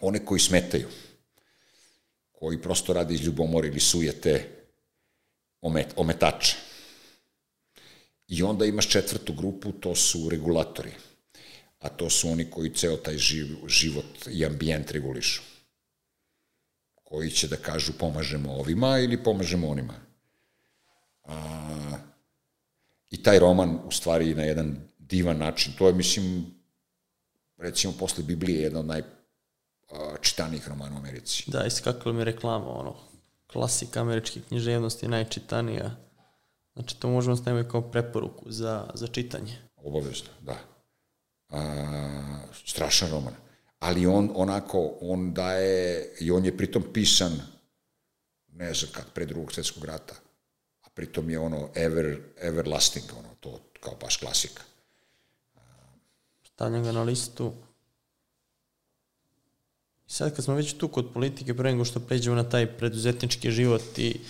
one 0.00 0.24
koji 0.24 0.40
smetaju, 0.40 0.88
koji 2.38 2.62
prosto 2.62 2.92
radi 2.92 3.14
iz 3.14 3.20
ljubomora 3.20 3.66
ili 3.66 3.80
sujete 3.80 4.48
omet, 5.60 5.94
ometače. 5.96 6.56
I 8.28 8.42
onda 8.42 8.64
imaš 8.64 8.88
četvrtu 8.88 9.32
grupu, 9.32 9.72
to 9.72 9.94
su 9.94 10.28
regulatori. 10.30 10.92
A 11.78 11.88
to 11.88 12.10
su 12.10 12.30
oni 12.30 12.50
koji 12.50 12.74
ceo 12.74 12.96
taj 12.96 13.18
živ, 13.18 13.46
život 13.66 14.28
i 14.30 14.46
ambijent 14.46 14.90
regulišu. 14.90 15.42
Koji 16.94 17.30
će 17.30 17.48
da 17.48 17.56
kažu 17.56 17.92
pomažemo 17.98 18.52
ovima 18.52 18.98
ili 18.98 19.22
pomažemo 19.22 19.68
onima. 19.68 19.94
A, 21.24 21.98
I 23.10 23.22
taj 23.22 23.38
roman, 23.38 23.78
u 23.84 23.90
stvari, 23.90 24.34
na 24.34 24.42
jedan 24.42 24.76
divan 24.98 25.38
način, 25.38 25.72
to 25.78 25.86
je, 25.86 25.94
mislim, 25.94 26.54
recimo 27.56 27.92
posle 27.98 28.24
Biblije 28.24 28.62
jedna 28.62 28.80
od 28.80 28.86
najčitanijih 29.92 30.68
romana 30.68 30.96
u 30.96 30.98
Americi. 30.98 31.44
Da, 31.46 31.64
iskakalo 31.66 32.12
mi 32.12 32.24
reklama, 32.24 32.68
ono, 32.68 32.96
klasika 33.46 34.00
američke 34.00 34.40
književnosti, 34.48 35.08
najčitanija. 35.08 35.96
Znači, 36.74 36.96
to 37.00 37.08
možemo 37.08 37.36
staviti 37.36 37.70
kao 37.70 37.82
preporuku 37.82 38.52
za, 38.52 38.90
za 38.94 39.06
čitanje. 39.06 39.58
Obavezno, 39.76 40.28
da. 40.40 40.58
A, 41.48 42.40
strašan 42.64 43.10
roman. 43.10 43.34
Ali 43.78 44.06
on 44.06 44.30
onako, 44.34 44.92
on 45.00 45.34
daje, 45.34 46.14
i 46.20 46.30
on 46.30 46.44
je 46.44 46.56
pritom 46.56 46.84
pisan, 46.92 47.32
ne 48.48 48.74
znam 48.74 48.92
kad, 48.92 49.04
pre 49.14 49.26
drugog 49.26 49.52
svetskog 49.52 49.84
rata, 49.84 50.14
a 50.82 50.88
pritom 50.94 51.30
je 51.30 51.38
ono 51.38 51.68
ever, 51.74 52.20
everlasting, 52.40 53.04
ono, 53.18 53.28
to 53.40 53.60
kao 53.80 53.94
baš 54.00 54.16
klasika. 54.16 54.62
Stavljam 56.44 56.82
ga 56.82 56.92
na 56.92 57.02
listu. 57.02 57.52
I 60.08 60.12
sad 60.12 60.36
kad 60.36 60.44
smo 60.44 60.54
već 60.54 60.72
tu 60.72 60.88
kod 60.88 61.12
politike, 61.12 61.54
pre 61.54 61.70
nego 61.70 61.84
što 61.84 62.00
pređemo 62.00 62.36
na 62.36 62.48
taj 62.48 62.66
preduzetnički 62.66 63.50
život 63.50 63.98
i 63.98 64.20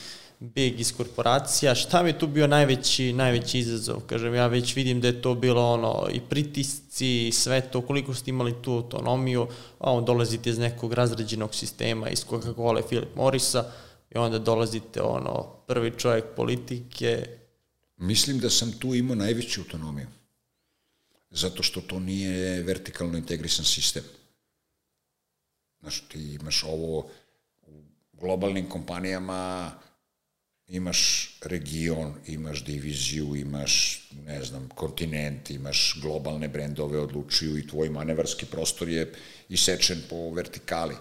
beg 0.41 0.81
iz 0.81 0.97
korporacija, 0.97 1.75
šta 1.75 2.03
mi 2.03 2.09
je 2.09 2.19
tu 2.19 2.27
bio 2.27 2.47
najveći, 2.47 3.13
najveći 3.13 3.59
izazov? 3.59 4.01
Kažem, 4.01 4.35
ja 4.35 4.47
već 4.47 4.77
vidim 4.77 5.01
da 5.01 5.09
je 5.09 5.23
to 5.23 5.35
bilo 5.35 5.73
ono 5.73 6.09
i 6.13 6.21
pritisci 6.21 7.29
i 7.29 7.33
sve 7.33 7.61
to, 7.61 7.81
koliko 7.81 8.15
ste 8.15 8.31
imali 8.31 8.55
tu 8.63 8.73
autonomiju, 8.73 9.47
a 9.79 9.93
on 9.93 10.05
dolazite 10.05 10.51
iz 10.51 10.59
nekog 10.59 10.93
razređenog 10.93 11.55
sistema, 11.55 12.09
iz 12.09 12.25
Coca-Cola 12.25 12.83
Philip 12.87 13.15
Morrisa, 13.17 13.73
i 14.15 14.19
onda 14.19 14.39
dolazite 14.39 15.03
ono, 15.03 15.43
prvi 15.67 15.93
čovjek 15.99 16.25
politike. 16.37 17.27
Mislim 17.97 18.39
da 18.39 18.51
sam 18.51 18.73
tu 18.73 18.95
imao 18.95 19.17
najveću 19.17 19.61
autonomiju 19.61 20.07
zato 21.31 21.63
što 21.63 21.81
to 21.81 22.01
nije 22.01 22.63
vertikalno 22.63 23.19
integrisan 23.19 23.65
sistem. 23.65 24.03
Znaš, 25.81 26.01
ti 26.01 26.19
imaš 26.41 26.65
ovo 26.65 27.11
u 27.63 27.83
globalnim 28.13 28.69
kompanijama, 28.69 29.71
imaš 30.67 31.31
region, 31.43 32.15
imaš 32.27 32.65
diviziju, 32.65 33.37
imaš, 33.37 34.03
ne 34.27 34.45
znam, 34.45 34.69
kontinent, 34.75 35.51
imaš 35.51 35.99
globalne 36.03 36.49
brendove, 36.49 36.99
odlučuju 36.99 37.59
i 37.59 37.67
tvoj 37.67 37.91
manevarski 37.91 38.47
prostor 38.47 38.89
je 38.89 39.13
isečen 39.49 40.03
po 40.11 40.31
vertikali. 40.31 40.95
Uh, 40.95 41.01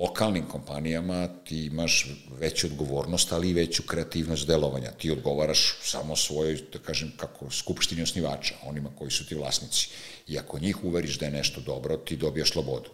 lokalnim 0.00 0.48
kompanijama 0.48 1.28
ti 1.44 1.64
imaš 1.64 2.06
veću 2.38 2.66
odgovornost, 2.66 3.32
ali 3.32 3.50
i 3.50 3.54
veću 3.54 3.82
kreativnost 3.82 4.46
delovanja. 4.46 4.90
Ti 4.90 5.10
odgovaraš 5.10 5.76
samo 5.82 6.16
svojoj, 6.16 6.58
da 6.72 6.78
kažem, 6.78 7.12
kako, 7.16 7.50
skupštini 7.50 8.02
osnivača, 8.02 8.54
onima 8.62 8.90
koji 8.98 9.10
su 9.10 9.26
ti 9.26 9.34
vlasnici. 9.34 9.88
I 10.26 10.38
ako 10.38 10.58
njih 10.58 10.84
uveriš 10.84 11.18
da 11.18 11.26
je 11.26 11.32
nešto 11.32 11.60
dobro, 11.60 11.96
ti 11.96 12.16
dobijaš 12.16 12.52
slobodu. 12.52 12.90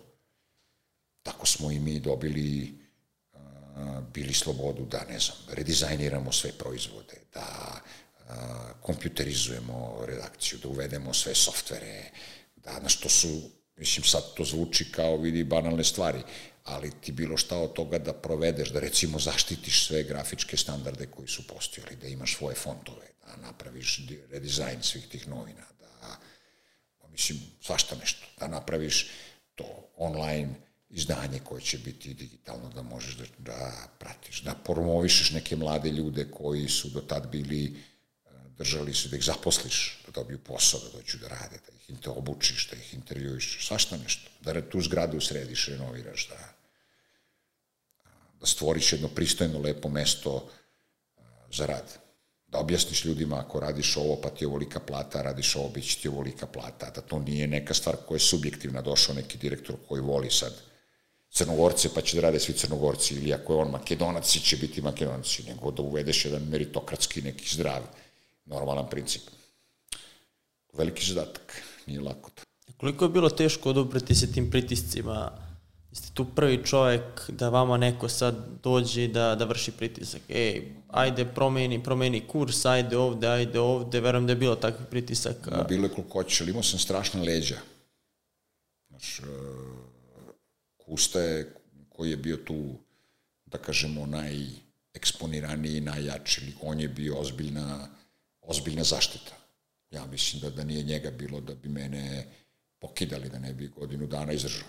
Tako 1.26 1.46
smo 1.46 1.70
i 1.70 1.78
mi 1.78 2.00
dobili 2.00 2.74
a, 3.34 4.00
bili 4.14 4.34
slobodu 4.34 4.84
da, 4.84 5.04
ne 5.10 5.18
znam, 5.18 5.36
redizajniramo 5.50 6.32
sve 6.32 6.52
proizvode, 6.52 7.16
da 7.34 7.80
a, 8.28 8.72
kompjuterizujemo 8.82 10.04
redakciju, 10.06 10.58
da 10.62 10.68
uvedemo 10.68 11.14
sve 11.14 11.34
softvere, 11.34 12.10
da, 12.56 12.76
znaš, 12.80 13.00
to 13.00 13.08
su, 13.08 13.40
mislim, 13.76 14.04
sad 14.04 14.34
to 14.34 14.44
zvuči 14.44 14.92
kao, 14.92 15.16
vidi, 15.16 15.44
banalne 15.44 15.84
stvari, 15.84 16.22
ali 16.64 16.90
ti 17.00 17.12
bilo 17.12 17.36
šta 17.36 17.58
od 17.58 17.72
toga 17.72 17.98
da 17.98 18.12
provedeš, 18.12 18.70
da 18.70 18.80
recimo 18.80 19.18
zaštitiš 19.18 19.86
sve 19.86 20.02
grafičke 20.02 20.56
standarde 20.56 21.06
koji 21.06 21.28
su 21.28 21.46
postojali, 21.46 21.96
da 21.96 22.08
imaš 22.08 22.36
svoje 22.36 22.54
fontove, 22.54 23.06
da 23.26 23.36
napraviš 23.36 24.00
redizajn 24.30 24.82
svih 24.82 25.08
tih 25.08 25.28
novina, 25.28 25.66
da, 25.80 26.16
pa 26.98 27.08
mislim, 27.08 27.38
svašta 27.60 27.96
nešto, 27.96 28.26
da 28.38 28.48
napraviš 28.48 29.10
to 29.54 29.88
online 29.96 30.65
izdanje 30.90 31.38
koje 31.44 31.62
će 31.62 31.78
biti 31.78 32.14
digitalno, 32.14 32.68
da 32.68 32.82
možeš 32.82 33.16
da, 33.16 33.24
da 33.38 33.88
pratiš, 33.98 34.42
da 34.42 34.54
promovišeš 34.54 35.30
neke 35.30 35.56
mlade 35.56 35.90
ljude 35.90 36.30
koji 36.30 36.68
su 36.68 36.88
do 36.88 37.00
tad 37.00 37.30
bili 37.30 37.76
držali 38.58 38.94
su 38.94 39.08
da 39.08 39.16
ih 39.16 39.24
zaposliš, 39.24 39.98
da 40.06 40.12
dobiju 40.12 40.38
posao, 40.38 40.80
da 40.80 40.98
dođu 40.98 41.18
da 41.18 41.28
rade, 41.28 41.58
da 41.66 41.72
ih 41.94 42.00
te 42.00 42.10
obučiš, 42.10 42.68
da 42.70 42.76
ih 42.76 42.94
intervjuiš, 42.94 43.66
svašta 43.66 43.96
nešto. 43.96 44.30
Da 44.40 44.70
tu 44.70 44.80
zgradu 44.80 45.20
središ, 45.20 45.68
renoviraš, 45.68 46.28
da, 46.28 46.54
da 48.40 48.46
stvoriš 48.46 48.92
jedno 48.92 49.08
pristojno, 49.08 49.60
lepo 49.60 49.88
mesto 49.88 50.48
za 51.52 51.66
rad. 51.66 51.98
Da 52.46 52.58
objasniš 52.58 53.04
ljudima 53.04 53.40
ako 53.40 53.60
radiš 53.60 53.96
ovo, 53.96 54.20
pa 54.20 54.30
ti 54.30 54.44
je 54.44 54.48
ovolika 54.48 54.80
plata, 54.80 55.22
radiš 55.22 55.56
ovo, 55.56 55.68
bit 55.68 55.84
će 55.84 55.98
ti 56.00 56.08
ovolika 56.08 56.46
plata, 56.46 56.90
da 56.90 57.00
to 57.00 57.18
nije 57.18 57.46
neka 57.46 57.74
stvar 57.74 57.96
koja 57.96 58.16
je 58.16 58.20
subjektivna, 58.20 58.82
došao 58.82 59.14
neki 59.14 59.38
direktor 59.38 59.76
koji 59.88 60.00
voli 60.00 60.30
sad 60.30 60.52
crnogorce, 61.36 61.88
pa 61.94 62.00
će 62.00 62.16
da 62.16 62.22
rade 62.22 62.40
svi 62.40 62.52
crnogorci, 62.52 63.14
ili 63.14 63.32
ako 63.32 63.52
je 63.52 63.58
on 63.58 63.70
makedonac, 63.70 64.30
će 64.30 64.56
biti 64.56 64.82
makedonci, 64.82 65.42
nego 65.48 65.70
da 65.70 65.82
uvedeš 65.82 66.24
jedan 66.24 66.42
meritokratski 66.42 67.22
neki 67.22 67.54
zdrav 67.54 67.82
normalan 68.44 68.88
princip. 68.90 69.22
Veliki 70.72 71.04
zadatak, 71.04 71.62
nije 71.86 72.00
lako 72.00 72.30
to. 72.30 72.42
Koliko 72.76 73.04
je 73.04 73.08
bilo 73.08 73.28
teško 73.28 73.70
odobrati 73.70 74.14
se 74.14 74.32
tim 74.32 74.50
pritiscima? 74.50 75.30
Jeste 75.90 76.08
tu 76.14 76.24
prvi 76.24 76.64
čovjek 76.64 77.30
da 77.30 77.48
vama 77.48 77.76
neko 77.76 78.08
sad 78.08 78.34
dođe 78.62 79.08
da, 79.08 79.34
da 79.34 79.44
vrši 79.44 79.72
pritisak. 79.72 80.22
Ej, 80.28 80.72
ajde 80.88 81.24
promeni, 81.24 81.82
promeni 81.82 82.20
kurs, 82.28 82.64
ajde 82.64 82.96
ovde, 82.96 83.28
ajde 83.28 83.60
ovde. 83.60 84.00
Verujem 84.00 84.26
da 84.26 84.32
je 84.32 84.36
bilo 84.36 84.56
takvih 84.56 84.86
pritisaka. 84.90 85.50
No, 85.50 85.64
bilo 85.64 85.84
je 85.84 85.94
koliko 85.94 86.12
hoćeš, 86.12 86.40
ali 86.40 86.50
imao 86.50 86.62
sam 86.62 86.78
strašna 86.78 87.22
leđa. 87.22 87.56
Znaš, 88.88 89.20
uh, 89.20 89.26
Kusta 90.86 91.20
je, 91.20 91.54
koji 91.88 92.10
je 92.10 92.16
bio 92.16 92.36
tu, 92.36 92.78
da 93.46 93.58
kažemo, 93.58 94.06
najeksponiraniji, 94.06 95.80
najjači. 95.80 96.54
On 96.62 96.80
je 96.80 96.88
bio 96.88 97.18
ozbiljna 97.18 97.88
ozbiljna 98.46 98.84
zaštita. 98.84 99.32
Ja 99.90 100.06
mislim 100.06 100.40
da 100.40 100.50
da 100.50 100.64
nije 100.64 100.82
njega 100.82 101.10
bilo 101.10 101.40
da 101.40 101.54
bi 101.54 101.68
mene 101.68 102.26
pokidali, 102.78 103.28
da 103.28 103.38
ne 103.38 103.52
bi 103.52 103.68
godinu 103.68 104.06
dana 104.06 104.32
izdržao. 104.32 104.68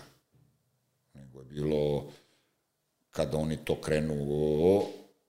Nego 1.14 1.38
je 1.38 1.44
bilo 1.44 2.12
kada 3.10 3.38
oni 3.38 3.56
to 3.64 3.80
krenu, 3.80 4.16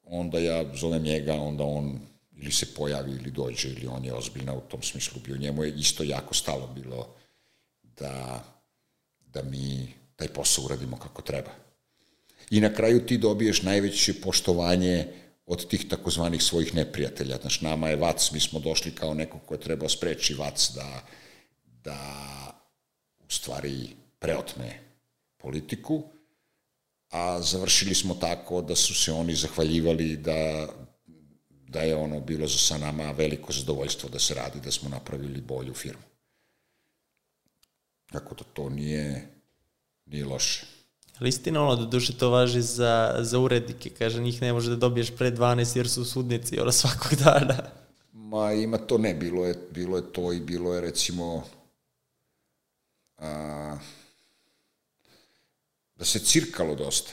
onda 0.03 0.39
ja 0.39 0.75
zovem 0.75 1.03
njega, 1.03 1.33
onda 1.33 1.63
on 1.63 1.99
ili 2.35 2.51
se 2.51 2.73
pojavi 2.73 3.11
ili 3.11 3.31
dođe 3.31 3.69
ili 3.69 3.87
on 3.87 4.05
je 4.05 4.13
ozbiljna 4.13 4.53
u 4.53 4.61
tom 4.61 4.83
smislu 4.83 5.21
bio. 5.25 5.37
Njemu 5.37 5.63
je 5.63 5.73
isto 5.75 6.03
jako 6.03 6.33
stalo 6.33 6.67
bilo 6.75 7.15
da, 7.83 8.43
da 9.25 9.43
mi 9.43 9.93
taj 10.19 10.27
posao 10.27 10.65
uradimo 10.65 10.97
kako 10.97 11.21
treba. 11.21 11.51
I 12.49 12.61
na 12.61 12.73
kraju 12.73 13.05
ti 13.05 13.17
dobiješ 13.17 13.61
najveće 13.61 14.21
poštovanje 14.21 15.07
od 15.45 15.67
tih 15.67 15.87
takozvanih 15.89 16.43
svojih 16.43 16.75
neprijatelja. 16.75 17.37
Znaš, 17.41 17.61
nama 17.61 17.89
je 17.89 17.95
Vac, 17.95 18.31
mi 18.31 18.39
smo 18.39 18.59
došli 18.59 18.91
kao 18.95 19.13
neko 19.13 19.39
ko 19.39 19.53
je 19.53 19.59
trebao 19.59 19.89
spreči 19.89 20.33
Vac 20.33 20.71
da, 20.75 21.07
da 21.83 21.99
u 23.19 23.31
stvari 23.31 23.95
preotme 24.19 24.79
politiku, 25.37 26.03
a 27.09 27.41
završili 27.41 27.95
smo 27.95 28.15
tako 28.15 28.61
da 28.61 28.75
su 28.75 28.95
se 28.95 29.11
oni 29.11 29.35
zahvaljivali 29.35 30.17
da, 30.17 30.67
da 31.47 31.81
je 31.81 31.95
ono 31.95 32.19
bilo 32.19 32.47
za 32.47 32.57
sa 32.57 32.77
nama 32.77 33.11
veliko 33.11 33.53
zadovoljstvo 33.53 34.09
da 34.09 34.19
se 34.19 34.33
radi, 34.33 34.59
da 34.59 34.71
smo 34.71 34.89
napravili 34.89 35.41
bolju 35.41 35.73
firmu. 35.73 36.03
Tako 38.11 38.35
da 38.35 38.43
to 38.43 38.69
nije, 38.69 39.38
nije 40.09 40.25
loše. 40.25 40.65
Ali 41.19 41.29
istina 41.29 41.63
ono, 41.63 41.75
da 41.75 41.85
duše 41.85 42.17
to 42.17 42.29
važi 42.29 42.61
za, 42.61 43.15
za 43.19 43.39
urednike, 43.39 43.89
kaže, 43.89 44.21
njih 44.21 44.41
ne 44.41 44.53
može 44.53 44.69
da 44.69 44.75
dobiješ 44.75 45.11
pre 45.17 45.31
12 45.31 45.77
jer 45.77 45.89
su 45.89 46.05
sudnici, 46.05 46.59
ono, 46.59 46.71
svakog 46.71 47.15
dana. 47.23 47.57
Ma 48.13 48.53
ima 48.53 48.77
to, 48.77 48.97
ne, 48.97 49.13
bilo 49.13 49.45
je, 49.45 49.55
bilo 49.71 49.97
je 49.97 50.13
to 50.13 50.33
i 50.33 50.39
bilo 50.39 50.75
je 50.75 50.81
recimo 50.81 51.43
a, 53.17 53.77
da 55.95 56.05
se 56.05 56.19
cirkalo 56.19 56.75
dosta. 56.75 57.11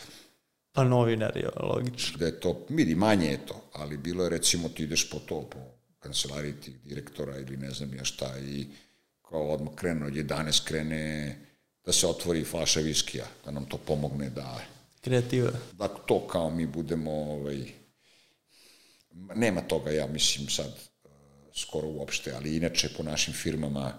Pa 0.72 0.84
novinari, 0.84 1.44
logično. 1.62 2.18
Da 2.18 2.26
je 2.26 2.40
to, 2.40 2.66
vidi, 2.68 2.94
manje 2.94 3.26
je 3.26 3.46
to, 3.46 3.62
ali 3.72 3.96
bilo 3.96 4.24
je 4.24 4.30
recimo 4.30 4.68
ti 4.68 4.82
ideš 4.82 5.10
po 5.10 5.18
to, 5.18 5.48
po 5.50 5.58
kancelariji 5.98 6.52
tih 6.52 6.74
direktora 6.84 7.38
ili 7.38 7.56
ne 7.56 7.70
znam 7.70 7.94
ja 7.94 8.04
šta 8.04 8.38
i 8.38 8.66
kao 9.22 9.52
odmah 9.52 9.74
krenu 9.74 10.06
od 10.06 10.12
11 10.12 10.64
krene 10.64 11.36
da 11.86 11.92
se 11.92 12.06
otvori 12.06 12.44
flaša 12.44 12.80
viskija, 12.80 13.26
da 13.44 13.50
nam 13.50 13.64
to 13.64 13.78
pomogne 13.78 14.30
da... 14.30 14.60
Kreativa. 15.00 15.50
Da 15.72 15.88
to 15.88 16.26
kao 16.28 16.50
mi 16.50 16.66
budemo... 16.66 17.10
Ovaj, 17.10 17.72
nema 19.34 19.60
toga, 19.60 19.90
ja 19.90 20.06
mislim 20.06 20.48
sad, 20.48 20.66
uh, 21.04 21.10
skoro 21.54 21.88
uopšte, 21.88 22.32
ali 22.32 22.56
inače 22.56 22.88
po 22.96 23.02
našim 23.02 23.34
firmama 23.34 23.92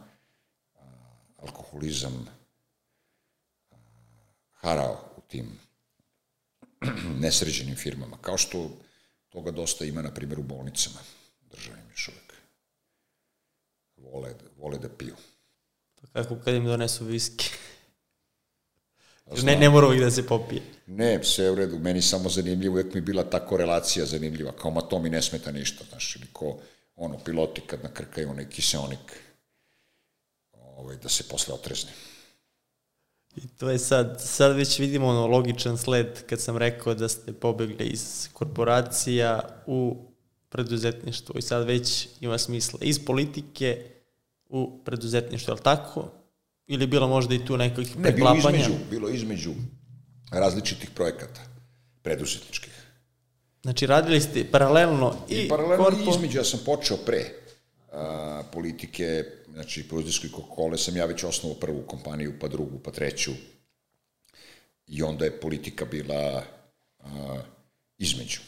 uh, 0.73 0.81
alkoholizam 1.37 2.27
uh, 3.71 3.77
harao 4.51 5.13
u 5.17 5.21
tim 5.27 5.59
nesređenim 7.23 7.75
firmama, 7.75 8.17
kao 8.21 8.37
što 8.37 8.69
toga 9.29 9.51
dosta 9.51 9.85
ima, 9.85 10.01
na 10.01 10.13
primjer, 10.13 10.39
u 10.39 10.43
bolnicama 10.43 10.99
državnim 11.51 11.89
još 11.89 12.07
uvek. 12.07 12.33
Vole, 13.97 14.33
vole 14.57 14.77
da 14.77 14.89
piju. 14.89 15.15
Pa 16.01 16.07
kako 16.07 16.39
kad 16.43 16.55
im 16.55 16.65
donesu 16.65 17.05
viski? 17.05 17.49
Ne, 19.43 19.55
ne 19.55 19.69
mora 19.69 19.87
uvijek 19.87 20.03
da 20.03 20.11
se 20.11 20.27
popije. 20.27 20.61
Ne, 20.87 21.23
sve 21.23 21.51
u 21.51 21.55
redu, 21.55 21.79
meni 21.79 22.01
samo 22.01 22.29
zanimljivo, 22.29 22.73
uvijek 22.73 22.93
mi 22.93 22.97
je 22.97 23.01
bila 23.01 23.23
ta 23.23 23.45
korelacija 23.45 24.05
zanimljiva, 24.05 24.51
kao 24.51 24.71
ma 24.71 24.81
to 24.81 24.99
mi 24.99 25.09
ne 25.09 25.21
smeta 25.21 25.51
ništa, 25.51 25.83
znaš, 25.89 26.15
ili 26.15 26.25
ko, 26.33 26.57
ono, 26.95 27.17
piloti 27.17 27.61
kad 27.61 27.83
nakrkaju 27.83 28.29
onaj 28.29 28.49
kiseonik, 28.49 29.19
ovaj, 30.53 30.97
da 30.97 31.09
se 31.09 31.23
posle 31.23 31.53
otrezne. 31.53 31.91
I 33.35 33.47
to 33.47 33.69
je 33.69 33.79
sad, 33.79 34.21
sad 34.25 34.55
već 34.55 34.79
vidimo 34.79 35.07
ono 35.07 35.27
logičan 35.27 35.77
sled 35.77 36.23
kad 36.29 36.41
sam 36.41 36.57
rekao 36.57 36.93
da 36.93 37.09
ste 37.09 37.33
pobegli 37.33 37.85
iz 37.85 38.29
korporacija 38.33 39.39
u 39.65 39.95
preduzetništvo 40.49 41.35
i 41.37 41.41
sad 41.41 41.65
već 41.65 42.07
ima 42.21 42.37
smisla 42.37 42.79
iz 42.81 43.05
politike 43.05 43.85
u 44.49 44.83
preduzetništvo, 44.85 45.51
je 45.51 45.55
li 45.55 45.61
tako? 45.61 46.11
Ili 46.67 46.87
bilo 46.87 47.07
možda 47.07 47.35
i 47.35 47.45
tu 47.45 47.57
nekakvih 47.57 47.97
ne, 47.97 48.03
preklapanja? 48.03 48.43
Ne, 48.43 48.51
bilo 48.51 48.67
između, 48.67 48.89
bilo 48.89 49.09
između 49.09 49.53
različitih 50.31 50.89
projekata, 50.89 51.41
preduzetničkih. 52.01 52.73
Znači, 53.61 53.85
radili 53.85 54.21
ste 54.21 54.51
paralelno 54.51 55.15
i, 55.29 55.35
I 55.35 55.47
paralelno 55.47 55.83
korpo... 55.83 55.99
i 55.99 56.15
između, 56.15 56.37
ja 56.37 56.43
sam 56.43 56.59
počeo 56.65 56.97
pre 56.97 57.25
a, 57.91 58.43
politike, 58.51 59.23
znači, 59.53 59.87
proizvodskoj 59.87 60.31
kokole, 60.31 60.77
sam 60.77 60.95
ja 60.95 61.05
već 61.05 61.23
osnovao 61.23 61.59
prvu 61.59 61.81
kompaniju, 61.87 62.33
pa 62.39 62.47
drugu, 62.47 62.79
pa 62.79 62.91
treću. 62.91 63.31
I 64.87 65.03
onda 65.03 65.25
je 65.25 65.39
politika 65.39 65.85
bila 65.85 66.43
a, 66.99 67.41
između. 67.97 68.39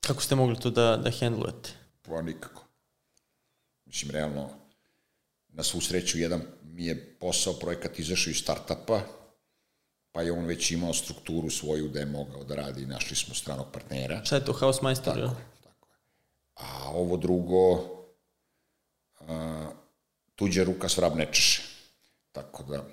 Kako 0.00 0.22
ste 0.22 0.34
mogli 0.34 0.60
to 0.60 0.70
da, 0.70 0.96
da 0.96 1.10
hendlujete? 1.10 1.70
Pa 2.02 2.22
nikako. 2.22 2.64
Mislim, 3.86 4.10
realno, 4.10 4.50
na 5.56 5.62
svu 5.62 5.80
sreću, 5.80 6.18
jedan 6.18 6.42
mi 6.62 6.86
je 6.86 7.16
posao, 7.20 7.52
projekat 7.52 7.98
izašao 7.98 8.30
iz 8.30 8.36
startapa, 8.36 9.00
pa 10.12 10.22
je 10.22 10.32
on 10.32 10.44
već 10.44 10.70
imao 10.70 10.94
strukturu 10.94 11.50
svoju 11.50 11.88
da 11.88 12.00
je 12.00 12.06
mogao 12.06 12.44
da 12.44 12.54
radi 12.54 12.82
i 12.82 12.86
našli 12.86 13.16
smo 13.16 13.34
stranog 13.34 13.66
partnera. 13.72 14.24
Šta 14.24 14.36
je 14.36 14.44
to, 14.44 14.52
House 14.52 14.80
Tako, 14.82 15.18
je, 15.18 15.30
tako 15.64 15.88
je. 15.88 15.96
A 16.54 16.90
ovo 16.94 17.16
drugo, 17.16 17.88
a, 19.20 19.70
tuđa 20.34 20.64
ruka 20.64 20.88
svrab 20.88 21.16
ne 21.16 21.28
češe. 21.32 21.62
Tako 22.32 22.62
da, 22.62 22.84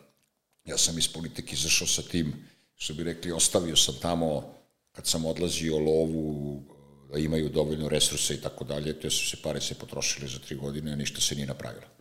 ja 0.65 0.77
sam 0.77 0.98
iz 0.98 1.07
politike 1.07 1.53
izašao 1.53 1.88
sa 1.88 2.02
tim, 2.02 2.48
što 2.76 2.94
bi 2.94 3.03
rekli, 3.03 3.31
ostavio 3.31 3.76
sam 3.76 3.95
tamo, 4.02 4.53
kad 4.91 5.07
sam 5.07 5.26
odlazio 5.26 5.77
lovu, 5.77 6.64
da 7.11 7.19
imaju 7.19 7.49
dovoljno 7.49 7.90
resursa 7.90 8.34
i 8.34 8.41
tako 8.41 8.64
dalje, 8.64 8.99
te 8.99 9.10
su 9.10 9.30
se 9.30 9.38
pare 9.44 9.61
se 9.61 9.76
potrošile 9.76 10.27
za 10.27 10.40
tri 10.40 10.56
godine, 10.56 10.91
a 10.91 10.95
ništa 10.95 11.22
se 11.22 11.35
nije 11.35 11.48
napravilo. 11.48 11.93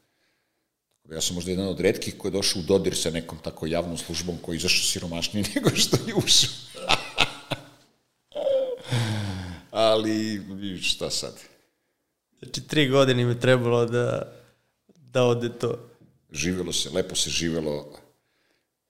Ja 1.11 1.21
sam 1.21 1.35
možda 1.35 1.51
jedan 1.51 1.69
od 1.69 1.81
redkih 1.81 2.15
koji 2.19 2.31
je 2.31 2.33
došao 2.33 2.61
u 2.61 2.63
dodir 2.63 2.97
sa 2.97 3.11
nekom 3.11 3.39
tako 3.43 3.67
javnom 3.67 3.99
službom 3.99 4.39
koji 4.43 4.55
je 4.55 4.57
izašao 4.57 4.85
siromašnije 4.85 5.45
nego 5.55 5.71
što 5.77 5.97
je 6.07 6.15
ušao. 6.15 6.51
Ali, 9.71 10.43
šta 10.83 11.11
sad? 11.11 11.41
Znači, 12.39 12.61
tri 12.61 12.89
godine 12.89 13.25
mi 13.25 13.41
trebalo 13.41 13.87
da, 13.87 14.33
da 14.97 15.25
ode 15.25 15.49
to. 15.49 15.89
Živelo 16.33 16.73
se, 16.73 16.91
lepo 16.91 17.15
se 17.15 17.31
živelo, 17.31 17.93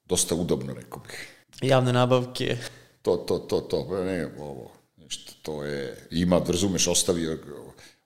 dosta 0.05 0.35
udobno, 0.35 0.75
rekao 0.75 1.03
bih. 1.03 1.29
Javne 1.63 1.93
nabavke. 1.93 2.57
To, 3.03 3.17
to, 3.17 3.39
to, 3.39 3.61
to, 3.61 4.05
ne, 4.05 4.29
ovo, 4.39 4.73
nešto, 4.97 5.33
to 5.43 5.65
je, 5.65 6.09
ima, 6.11 6.43
razumeš, 6.49 6.87
ostavio, 6.87 7.39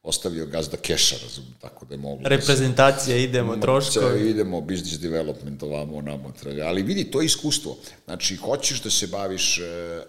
ostavio 0.07 0.47
gazda 0.47 0.77
keša, 0.77 1.17
razum, 1.23 1.45
tako 1.61 1.87
da 1.87 1.95
je 1.95 1.99
moglo. 1.99 2.29
Reprezentacija, 2.29 3.17
idemo, 3.17 3.57
troškovi. 3.57 4.31
Idemo, 4.31 4.61
business 4.61 5.01
development, 5.01 5.63
ovamo, 5.63 6.03
namo, 6.03 6.33
ali 6.65 6.83
vidi, 6.83 7.11
to 7.11 7.21
je 7.21 7.27
iskustvo. 7.27 7.77
Znači, 8.05 8.37
hoćeš 8.37 8.83
da 8.83 8.91
se 8.91 9.07
baviš 9.07 9.59
e, 9.59 9.63
e, 9.63 10.03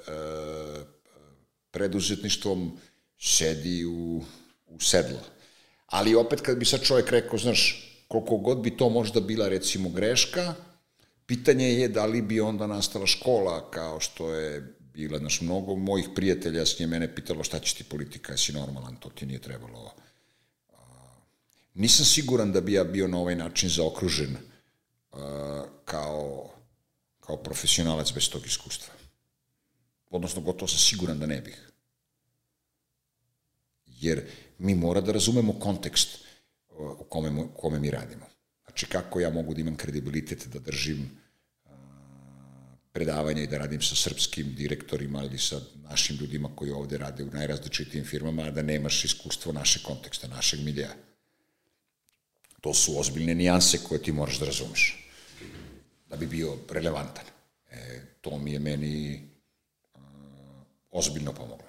preduzetništvom, 1.72 2.78
sedi 3.20 3.86
u, 3.86 4.22
u 4.68 4.80
sedlo. 4.80 5.20
Ali 5.88 6.16
opet 6.16 6.42
kad 6.42 6.58
bi 6.58 6.66
sad 6.66 6.82
čovjek 6.84 7.10
rekao, 7.10 7.40
znaš, 7.40 7.84
koliko 8.08 8.38
god 8.38 8.58
bi 8.58 8.78
to 8.78 8.90
možda 8.90 9.20
bila 9.20 9.48
recimo 9.48 9.90
greška, 9.90 10.54
pitanje 11.26 11.68
je 11.74 11.88
da 11.88 12.06
li 12.06 12.22
bi 12.22 12.42
onda 12.42 12.68
nastala 12.68 13.06
škola 13.06 13.72
kao 13.72 14.00
što 14.00 14.34
je 14.34 14.77
bila, 14.98 15.20
znaš, 15.20 15.42
mnogo 15.42 15.76
mojih 15.76 16.10
prijatelja 16.16 16.66
s 16.66 16.80
nje 16.80 16.88
mene 16.88 17.16
pitalo 17.16 17.44
šta 17.44 17.60
će 17.60 17.76
ti 17.76 17.84
politika, 17.84 18.34
jesi 18.34 18.54
normalan, 18.54 18.96
to 18.96 19.10
ti 19.10 19.26
nije 19.26 19.42
trebalo. 19.42 19.94
Nisam 21.74 22.06
siguran 22.06 22.52
da 22.52 22.62
bi 22.62 22.74
ja 22.74 22.84
bio 22.84 23.08
na 23.08 23.20
ovaj 23.20 23.36
način 23.36 23.70
zaokružen 23.70 24.38
kao, 25.86 26.50
kao 27.20 27.38
profesionalac 27.38 28.14
bez 28.14 28.30
tog 28.30 28.46
iskustva. 28.46 28.94
Odnosno, 30.10 30.42
gotovo 30.42 30.68
sam 30.68 30.80
siguran 30.80 31.20
da 31.20 31.26
ne 31.26 31.42
bih. 31.42 31.72
Jer 33.86 34.26
mi 34.58 34.76
mora 34.76 35.02
da 35.02 35.12
razumemo 35.12 35.60
kontekst 35.60 36.18
u 36.70 37.04
kome, 37.10 37.48
kome 37.56 37.80
mi 37.80 37.92
radimo. 37.92 38.26
Znači, 38.66 38.86
kako 38.86 39.20
ja 39.20 39.30
mogu 39.30 39.54
da 39.54 39.62
imam 39.62 39.78
kredibilitet 39.78 40.48
da 40.48 40.60
držim 40.60 41.27
predavanja 42.98 43.44
i 43.44 43.48
da 43.48 43.58
radim 43.62 43.82
sa 43.82 43.96
srpskim 43.96 44.56
direktorima 44.58 45.24
ili 45.24 45.38
sa 45.38 45.60
našim 45.90 46.18
ljudima 46.18 46.50
koji 46.56 46.72
ovde 46.72 46.98
rade 46.98 47.24
u 47.24 47.30
najrazličitijim 47.32 48.06
firmama, 48.06 48.48
a 48.48 48.52
da 48.52 48.62
nemaš 48.62 49.04
iskustvo 49.06 49.54
naše 49.54 49.84
konteksta, 49.84 50.28
našeg 50.28 50.64
milija. 50.66 50.90
To 52.62 52.74
su 52.74 53.00
ozbiljne 53.00 53.36
nijanse 53.36 53.84
koje 53.84 54.02
ti 54.04 54.12
moraš 54.12 54.40
da 54.40 54.46
razumeš 54.46 55.04
da 56.10 56.16
bi 56.16 56.26
bio 56.26 56.58
relevantan. 56.70 57.26
E, 57.72 58.02
to 58.22 58.38
mi 58.38 58.54
je 58.54 58.60
meni 58.60 59.30
uh, 59.94 60.02
ozbiljno 60.92 61.34
pomoglo. 61.34 61.68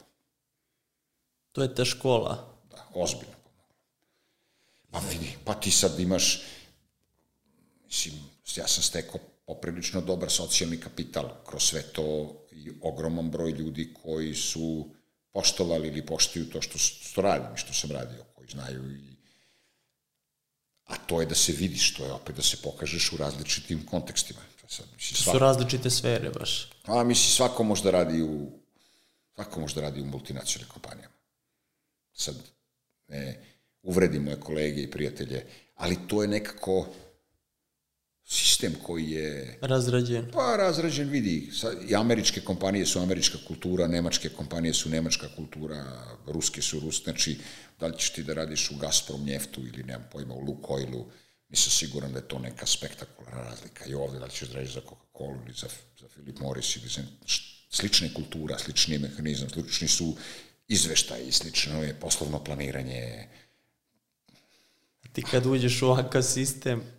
To 1.53 1.63
je 1.63 1.75
ta 1.75 1.85
škola. 1.85 2.55
Da, 2.71 2.89
ozbiljno 2.95 3.37
pomoglo. 3.45 3.75
Pa 4.91 4.99
vidi, 5.13 5.37
pa 5.45 5.55
ti 5.55 5.71
sad 5.71 6.01
imaš, 6.01 6.43
mislim, 7.85 8.15
ja 8.57 8.69
sam 8.69 8.83
stekao 8.83 9.21
poprilično 9.49 10.01
dobar 10.01 10.31
socijalni 10.31 10.77
kapital 10.81 11.29
kroz 11.47 11.63
sve 11.63 11.83
to 11.83 12.37
i 12.53 12.71
ogroman 12.81 13.31
broj 13.31 13.51
ljudi 13.51 13.95
koji 14.03 14.35
su 14.35 14.91
poštovali 15.33 15.89
ili 15.89 16.07
poštuju 16.07 16.51
to 16.51 16.61
što, 16.63 16.79
što 16.79 17.23
radim 17.23 17.55
i 17.55 17.59
što 17.59 17.73
sam 17.73 17.91
radio, 17.91 18.25
koji 18.35 18.49
znaju 18.49 18.93
i 18.93 19.17
a 20.85 20.97
to 20.97 21.21
je 21.21 21.27
da 21.27 21.35
se 21.35 21.53
vidiš, 21.53 21.95
to 21.95 22.05
je 22.05 22.13
opet 22.13 22.37
da 22.37 22.43
se 22.43 22.57
pokažeš 22.63 23.13
u 23.13 23.17
različitim 23.17 23.87
kontekstima. 23.87 24.41
Sad, 24.69 24.87
misli, 24.97 25.25
to 25.25 25.33
su 25.33 25.39
različite 25.39 25.91
sfere 25.91 26.31
baš. 26.31 26.71
A 26.85 27.05
misli, 27.05 27.31
svako 27.31 27.65
može 27.65 27.83
da 27.83 27.91
radi 27.91 28.23
u 28.23 28.51
svako 29.35 29.61
može 29.61 29.75
da 29.75 29.81
radi 29.81 30.01
u 30.01 30.07
multinacionalnim 30.07 30.73
kompanijama. 30.73 31.15
Sad, 32.13 32.37
ne, 33.09 33.45
uvredim 33.83 34.23
moje 34.23 34.41
kolege 34.41 34.83
i 34.83 34.91
prijatelje, 34.91 35.47
ali 35.75 36.09
to 36.09 36.23
je 36.23 36.29
nekako 36.29 36.87
sistem 38.29 38.75
koji 38.83 39.11
je... 39.11 39.59
Razrađen. 39.61 40.31
Pa 40.33 40.57
razrađen, 40.57 41.09
vidi. 41.09 41.51
I 41.89 41.95
američke 41.95 42.41
kompanije 42.41 42.87
su 42.87 42.99
američka 43.01 43.39
kultura, 43.47 43.87
nemačke 43.87 44.29
kompanije 44.29 44.75
su 44.75 44.89
nemačka 44.89 45.29
kultura, 45.37 45.85
ruske 46.27 46.63
su 46.63 46.81
rus, 46.81 47.03
znači 47.05 47.39
da 47.81 47.87
li 47.87 47.99
ćeš 47.99 48.11
ti 48.13 48.23
da 48.23 48.35
radiš 48.35 48.71
u 48.71 48.77
Gazprom 48.77 49.25
njeftu 49.25 49.61
ili 49.61 49.83
nemam 49.83 50.09
pojma 50.13 50.35
u 50.35 50.41
Lukoilu, 50.41 51.07
nisam 51.49 51.71
siguran 51.71 52.13
da 52.13 52.19
je 52.19 52.29
to 52.29 52.39
neka 52.39 52.67
spektakularna 52.67 53.43
razlika. 53.43 53.85
I 53.87 53.95
ovde 53.95 54.19
da 54.19 54.25
li 54.25 54.31
ćeš 54.31 54.49
da 54.49 54.55
radiš 54.55 54.75
za 54.75 54.81
Coca-Cola 54.81 55.45
ili 55.45 55.55
za, 55.55 55.69
za 56.01 56.09
Philip 56.09 56.41
Morris 56.41 56.77
ili 56.77 56.89
za 56.89 57.03
slične 57.71 58.15
kultura, 58.15 58.59
slični 58.59 58.99
mehanizam, 58.99 59.49
slični 59.49 59.89
su 59.89 60.17
izveštaj, 60.69 61.33
slično 61.33 61.83
je 61.83 61.95
poslovno 62.01 62.45
planiranje. 62.45 63.29
Ti 65.13 65.23
kad 65.31 65.47
uđeš 65.47 65.83
u 65.83 65.87
ovakav 65.87 66.23
sistem, 66.23 66.98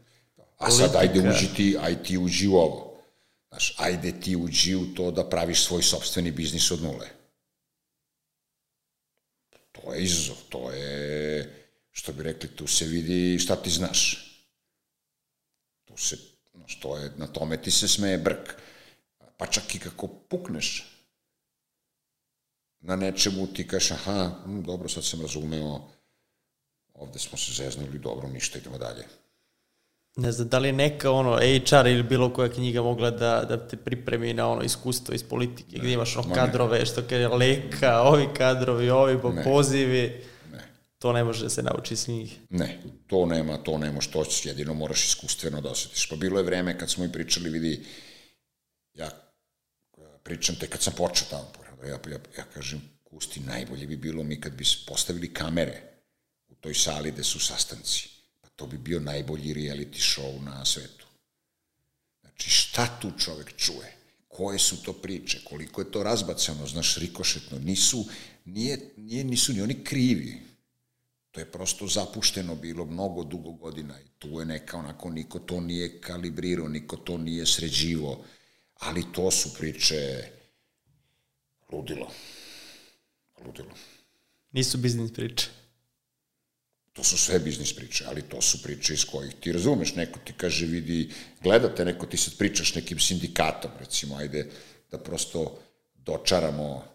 A 0.60 0.72
sad 0.72 0.95
ajde 0.95 1.19
uđi 1.19 1.48
ti, 1.56 1.77
ajde 1.81 2.03
ti 2.03 2.18
uđi 2.18 2.48
u 2.48 2.56
ovo. 2.56 2.98
Znaš, 3.49 3.76
ajde 3.77 4.19
ti 4.19 4.36
uđi 4.36 4.76
u 4.76 4.94
to 4.95 5.11
da 5.11 5.30
praviš 5.30 5.64
svoj 5.64 5.84
sobstveni 5.84 6.31
biznis 6.31 6.72
od 6.72 6.84
nule. 6.84 7.07
To 9.72 9.94
je 9.94 10.03
izazov, 10.03 10.36
to 10.49 10.72
je, 10.72 11.68
što 11.91 12.14
bi 12.14 12.23
rekli, 12.23 12.49
tu 12.56 12.68
se 12.68 12.86
vidi 12.86 13.40
šta 13.40 13.56
ti 13.56 13.69
znaš. 13.69 14.26
Tu 15.86 15.98
se, 15.98 16.18
znaš, 16.53 16.80
to 16.80 16.98
je, 16.98 17.11
na 17.18 17.27
tome 17.27 17.61
ti 17.61 17.72
se 17.72 17.88
smeje 17.88 18.18
brk. 18.18 18.56
Pa 19.38 19.45
čak 19.45 19.76
i 19.76 19.80
kako 19.80 20.07
pukneš 20.07 20.86
na 22.80 22.95
nečemu 22.95 23.48
ti 23.48 23.68
kažeš, 23.68 23.91
aha, 23.91 24.41
hm, 24.44 24.61
dobro, 24.61 24.90
sad 24.90 25.06
sam 25.06 25.22
razumeo, 25.22 25.88
ovde 26.94 27.19
smo 27.19 27.38
se 27.38 27.53
zeznuli, 27.53 27.99
dobro, 27.99 28.27
ništa, 28.27 28.57
idemo 28.57 28.77
dalje 28.77 29.06
ne 30.15 30.31
znam, 30.31 30.48
da 30.48 30.60
li 30.60 30.68
je 30.68 30.73
neka 30.73 31.11
ono 31.11 31.38
HR 31.38 31.88
ili 31.88 32.03
bilo 32.03 32.34
koja 32.34 32.49
knjiga 32.49 32.81
mogla 32.81 33.11
da, 33.11 33.45
da 33.49 33.68
te 33.68 33.77
pripremi 33.77 34.34
na 34.34 34.49
ono 34.49 34.61
iskustvo 34.61 35.14
iz 35.15 35.23
politike, 35.23 35.72
ne, 35.72 35.80
gdje 35.80 35.94
imaš 35.94 36.18
ono 36.18 36.36
kadrove, 36.36 36.80
ne. 36.80 36.86
što 36.86 37.02
kaže 37.02 37.27
leka, 37.27 38.02
ovi 38.02 38.27
kadrovi, 38.38 38.90
ovi 38.90 39.19
ne. 39.34 39.44
pozivi. 39.44 40.23
Ne. 40.52 40.60
To 40.99 41.14
ne 41.14 41.23
može 41.23 41.44
da 41.44 41.49
se 41.49 41.64
nauči 41.64 41.95
s 41.95 42.07
njih. 42.07 42.40
Ne, 42.49 42.80
to 43.07 43.26
nema, 43.26 43.57
to 43.57 43.77
nema 43.77 44.02
što 44.02 44.26
ćeš, 44.26 44.45
jedino 44.45 44.73
moraš 44.73 45.06
iskustveno 45.06 45.61
da 45.61 45.69
osjetiš. 45.69 46.10
Pa 46.10 46.15
bilo 46.15 46.40
je 46.40 46.45
vreme 46.45 46.77
kad 46.77 46.90
smo 46.90 47.06
i 47.06 47.11
pričali, 47.11 47.49
vidi, 47.49 47.86
ja 48.94 49.10
pričam 50.23 50.56
te 50.56 50.68
kad 50.68 50.81
sam 50.81 50.94
počeo 50.98 51.27
tamo, 51.30 51.52
ja, 51.84 51.90
ja, 51.90 52.19
ja 52.38 52.44
kažem, 52.53 52.81
Kusti, 53.03 53.40
najbolje 53.40 53.88
bi 53.88 53.98
bilo 53.98 54.23
mi 54.23 54.41
kad 54.41 54.53
bi 54.53 54.64
postavili 54.88 55.34
kamere 55.34 55.81
u 56.48 56.56
toj 56.56 56.73
sali 56.73 57.11
gde 57.11 57.23
su 57.23 57.40
sastanci 57.40 58.19
to 58.60 58.68
bi 58.68 58.77
bio 58.77 58.99
najbolji 58.99 59.53
reality 59.53 59.99
show 59.99 60.44
na 60.44 60.65
svetu. 60.65 61.06
Znači, 62.22 62.49
šta 62.49 62.99
tu 63.02 63.11
čovek 63.19 63.56
čuje? 63.57 63.95
Koje 64.27 64.60
su 64.60 64.84
to 64.84 64.94
priče? 64.94 65.40
Koliko 65.44 65.81
je 65.81 65.91
to 65.91 66.03
razbacano, 66.03 66.68
znaš, 66.68 66.98
rikošetno? 66.98 67.60
Nisu, 67.60 68.06
nije, 68.45 68.80
nije, 68.98 69.23
nisu 69.23 69.53
ni 69.53 69.61
oni 69.61 69.84
krivi. 69.84 70.41
To 71.31 71.40
je 71.40 71.52
prosto 71.52 71.88
zapušteno 71.88 72.56
bilo 72.56 72.86
mnogo 72.86 73.23
dugo 73.23 73.52
godina 73.52 73.99
i 74.02 74.07
tu 74.19 74.40
je 74.40 74.45
neka 74.45 74.77
onako, 74.77 75.10
niko 75.10 75.40
to 75.40 75.61
nije 75.61 76.02
kalibrirao, 76.02 76.68
niko 76.68 76.98
to 76.98 77.18
nije 77.18 77.45
sređivo, 77.45 78.26
ali 78.80 79.06
to 79.14 79.31
su 79.31 79.53
priče 79.53 80.31
ludilo. 81.72 82.11
Ludilo. 83.45 83.72
Nisu 84.52 84.77
biznis 84.77 85.14
priče. 85.14 85.59
To 86.94 87.03
su 87.03 87.18
sve 87.18 87.40
biznis 87.40 87.74
priče, 87.76 88.06
ali 88.07 88.22
to 88.22 88.41
su 88.41 88.64
priče 88.64 88.94
iz 88.94 89.06
kojih 89.06 89.34
ti 89.40 89.52
razumeš, 89.52 89.95
neko 89.95 90.20
ti 90.20 90.34
kaže, 90.38 90.66
vidi, 90.66 91.10
gledate, 91.44 91.86
neko 91.86 92.06
ti 92.06 92.18
sad 92.18 92.38
pričaš 92.38 92.76
nekim 92.76 92.99
sindikatom, 92.99 93.72
recimo, 93.80 94.16
ajde 94.16 94.49
da 94.91 94.98
prosto 94.98 95.60
dočaramo 95.95 96.86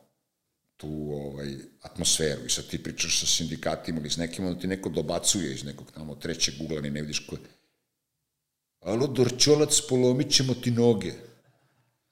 tu 0.77 1.11
ovaj, 1.13 1.55
atmosferu. 1.83 2.47
I 2.47 2.51
sad 2.51 2.67
ti 2.67 2.83
pričaš 2.83 3.21
sa 3.21 3.27
sindikatima 3.27 4.01
ili 4.01 4.11
s 4.11 4.17
nekim, 4.17 4.47
onda 4.47 4.61
ti 4.61 4.67
neko 4.67 4.89
dobacuje 4.89 5.55
iz 5.55 5.65
nekog 5.65 5.93
tamo 5.95 6.15
trećeg 6.15 6.55
ugla, 6.61 6.81
ni 6.81 6.91
ne 6.91 7.01
vidiš 7.01 7.27
ko 7.27 7.37
Alo, 8.81 9.07
Dorčolac, 9.07 9.81
polomit 9.89 10.33
ćemo 10.33 10.55
ti 10.55 10.71
noge. 10.71 11.13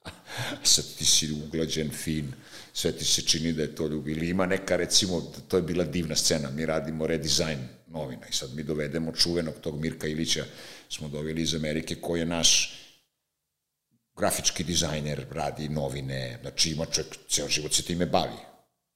sad 0.63 0.85
ti 0.97 1.05
si 1.05 1.31
uglađen, 1.31 1.91
fin, 1.91 2.33
sve 2.73 2.91
ti 2.91 3.05
se 3.05 3.21
čini 3.21 3.53
da 3.53 3.61
je 3.61 3.75
to 3.75 3.87
ljubi. 3.87 4.11
Ili 4.11 4.29
ima 4.29 4.45
neka, 4.45 4.75
recimo, 4.75 5.31
to 5.47 5.57
je 5.57 5.63
bila 5.63 5.83
divna 5.83 6.15
scena, 6.15 6.49
mi 6.49 6.65
radimo 6.65 7.07
redizajn 7.07 7.59
novina 7.87 8.27
i 8.29 8.33
sad 8.33 8.55
mi 8.55 8.63
dovedemo 8.63 9.11
čuvenog 9.11 9.53
tog 9.61 9.79
Mirka 9.81 10.07
Ilića, 10.07 10.45
smo 10.89 11.07
doveli 11.07 11.41
iz 11.41 11.55
Amerike, 11.55 11.95
koji 11.95 12.19
je 12.19 12.25
naš 12.25 12.79
grafički 14.15 14.63
dizajner, 14.63 15.25
radi 15.31 15.69
novine, 15.69 16.39
znači 16.41 16.71
ima 16.71 16.85
čovjek, 16.85 17.15
ceo 17.29 17.47
život 17.47 17.73
se 17.73 17.83
time 17.83 18.05
bavi. 18.05 18.37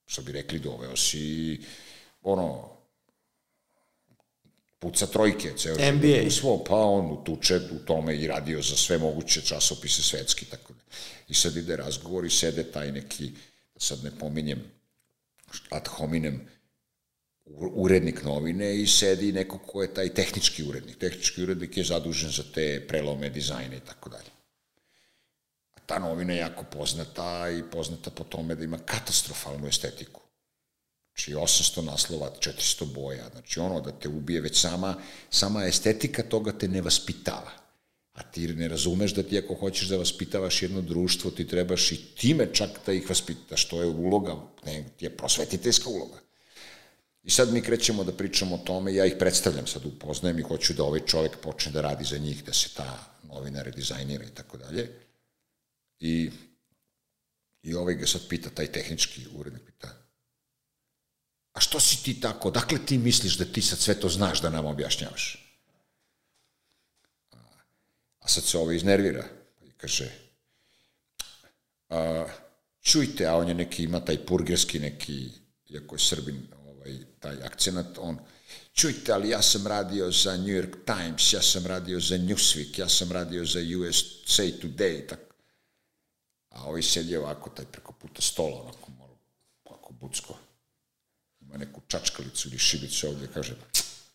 Što 0.06 0.22
bi 0.22 0.32
rekli, 0.32 0.58
doveo 0.58 0.96
si, 0.96 1.60
ono, 2.22 2.78
puca 4.78 5.06
trojke, 5.06 5.52
ceo 5.56 5.74
NBA. 5.74 6.26
u 6.26 6.30
svo, 6.30 6.64
pa 6.64 6.76
on 6.76 7.12
utuče 7.12 7.56
u 7.56 7.78
tome 7.78 8.16
i 8.16 8.26
radio 8.26 8.62
za 8.62 8.76
sve 8.76 8.98
moguće 8.98 9.40
časopise 9.40 10.02
svetski, 10.02 10.44
tako 10.44 10.72
da. 10.72 10.80
I 11.28 11.34
sad 11.34 11.56
ide 11.56 11.76
razgovor 11.76 12.24
i 12.24 12.30
sede 12.30 12.62
taj 12.62 12.92
neki, 12.92 13.32
sad 13.78 14.04
ne 14.04 14.10
pominjem, 14.18 14.62
ad 15.70 15.88
hominem, 15.88 16.40
urednik 17.56 18.22
novine 18.24 18.76
i 18.80 18.86
sedi 18.86 19.32
neko 19.32 19.58
ko 19.58 19.82
je 19.82 19.94
taj 19.94 20.14
tehnički 20.14 20.64
urednik. 20.64 20.98
Tehnički 20.98 21.42
urednik 21.42 21.76
je 21.76 21.84
zadužen 21.84 22.30
za 22.30 22.42
te 22.54 22.84
prelome, 22.88 23.30
dizajne 23.30 23.76
i 23.76 23.80
tako 23.80 24.10
dalje. 24.10 24.30
A 25.74 25.80
ta 25.86 25.98
novina 25.98 26.32
je 26.32 26.38
jako 26.38 26.64
poznata 26.64 27.50
i 27.50 27.62
poznata 27.70 28.10
po 28.10 28.24
tome 28.24 28.54
da 28.54 28.64
ima 28.64 28.78
katastrofalnu 28.78 29.68
estetiku. 29.68 30.20
Znači 31.08 31.34
800 31.34 31.84
naslova, 31.84 32.30
400 32.40 32.92
boja, 32.94 33.28
znači 33.32 33.60
ono 33.60 33.80
da 33.80 33.92
te 33.92 34.08
ubije 34.08 34.40
već 34.40 34.60
sama, 34.60 34.94
sama 35.30 35.64
estetika 35.64 36.22
toga 36.22 36.52
te 36.52 36.68
ne 36.68 36.80
vaspitava. 36.80 37.67
A 38.18 38.22
ti 38.22 38.48
ne 38.48 38.68
razumeš 38.68 39.14
da 39.14 39.22
ti 39.22 39.38
ako 39.38 39.54
hoćeš 39.54 39.88
da 39.88 39.96
vaspitavaš 39.96 40.62
jedno 40.62 40.80
društvo, 40.82 41.30
ti 41.30 41.46
trebaš 41.46 41.92
i 41.92 41.96
time 41.96 42.48
čak 42.52 42.70
da 42.86 42.92
ih 42.92 43.08
vaspitaš, 43.08 43.68
to 43.68 43.82
je 43.82 43.88
uloga, 43.88 44.34
ne, 44.66 44.84
ti 44.96 45.04
je 45.04 45.16
prosvetiteljska 45.16 45.88
uloga. 45.88 46.18
I 47.22 47.30
sad 47.30 47.52
mi 47.52 47.62
krećemo 47.62 48.04
da 48.04 48.12
pričamo 48.12 48.54
o 48.54 48.64
tome, 48.66 48.94
ja 48.94 49.06
ih 49.06 49.14
predstavljam 49.18 49.66
sad, 49.66 49.86
upoznajem 49.86 50.38
i 50.38 50.42
hoću 50.42 50.74
da 50.74 50.84
ovaj 50.84 51.00
čovek 51.06 51.36
počne 51.42 51.72
da 51.72 51.80
radi 51.80 52.04
za 52.04 52.18
njih, 52.18 52.44
da 52.44 52.52
se 52.52 52.74
ta 52.74 52.98
novina 53.22 53.62
redizajnira 53.62 54.24
i 54.24 54.34
tako 54.34 54.56
dalje. 54.56 54.88
I, 56.00 56.30
I 57.62 57.74
ovaj 57.74 57.94
ga 57.94 58.06
sad 58.06 58.28
pita, 58.28 58.50
taj 58.50 58.72
tehnički 58.72 59.26
urednik 59.34 59.62
pita, 59.66 59.88
a 61.52 61.60
što 61.60 61.80
si 61.80 62.02
ti 62.02 62.20
tako, 62.20 62.50
dakle 62.50 62.78
ti 62.86 62.98
misliš 62.98 63.36
da 63.38 63.44
ti 63.44 63.62
sad 63.62 63.78
sve 63.78 64.00
to 64.00 64.08
znaš 64.08 64.42
da 64.42 64.50
nam 64.50 64.66
objašnjavaš? 64.66 65.47
A 68.28 68.30
sad 68.30 68.44
se 68.44 68.58
ovo 68.58 68.72
iznervira 68.72 69.24
i 69.66 69.70
kaže, 69.70 70.10
a, 71.88 72.26
čujte, 72.82 73.26
a 73.26 73.36
on 73.36 73.48
je 73.48 73.54
neki, 73.54 73.82
ima 73.82 74.00
taj 74.04 74.26
purgerski 74.26 74.78
neki, 74.78 75.30
iako 75.68 75.94
je 75.94 75.98
srbin, 75.98 76.42
ovaj, 76.66 76.98
taj 77.20 77.42
akcenat, 77.42 77.98
on, 77.98 78.18
čujte, 78.72 79.12
ali 79.12 79.30
ja 79.30 79.42
sam 79.42 79.66
radio 79.66 80.10
za 80.10 80.36
New 80.36 80.52
York 80.60 80.76
Times, 80.84 81.32
ja 81.32 81.42
sam 81.42 81.66
radio 81.66 82.00
za 82.00 82.18
Newsweek, 82.18 82.78
ja 82.80 82.88
sam 82.88 83.12
radio 83.12 83.44
za 83.44 83.60
USA 83.60 84.42
Today, 84.42 85.08
tako. 85.08 85.34
A 86.48 86.64
ovaj 86.64 86.82
sedi 86.82 87.16
ovako, 87.16 87.50
taj 87.50 87.64
preko 87.64 87.92
puta 87.92 88.22
stola, 88.22 88.62
onako 88.62 88.90
malo, 88.98 89.18
ovako 89.64 89.92
bucko, 89.92 90.38
ima 91.40 91.56
neku 91.56 91.80
čačkalicu 91.88 92.48
ili 92.48 92.58
šibicu 92.58 93.08
ovdje, 93.08 93.28
kaže, 93.34 93.56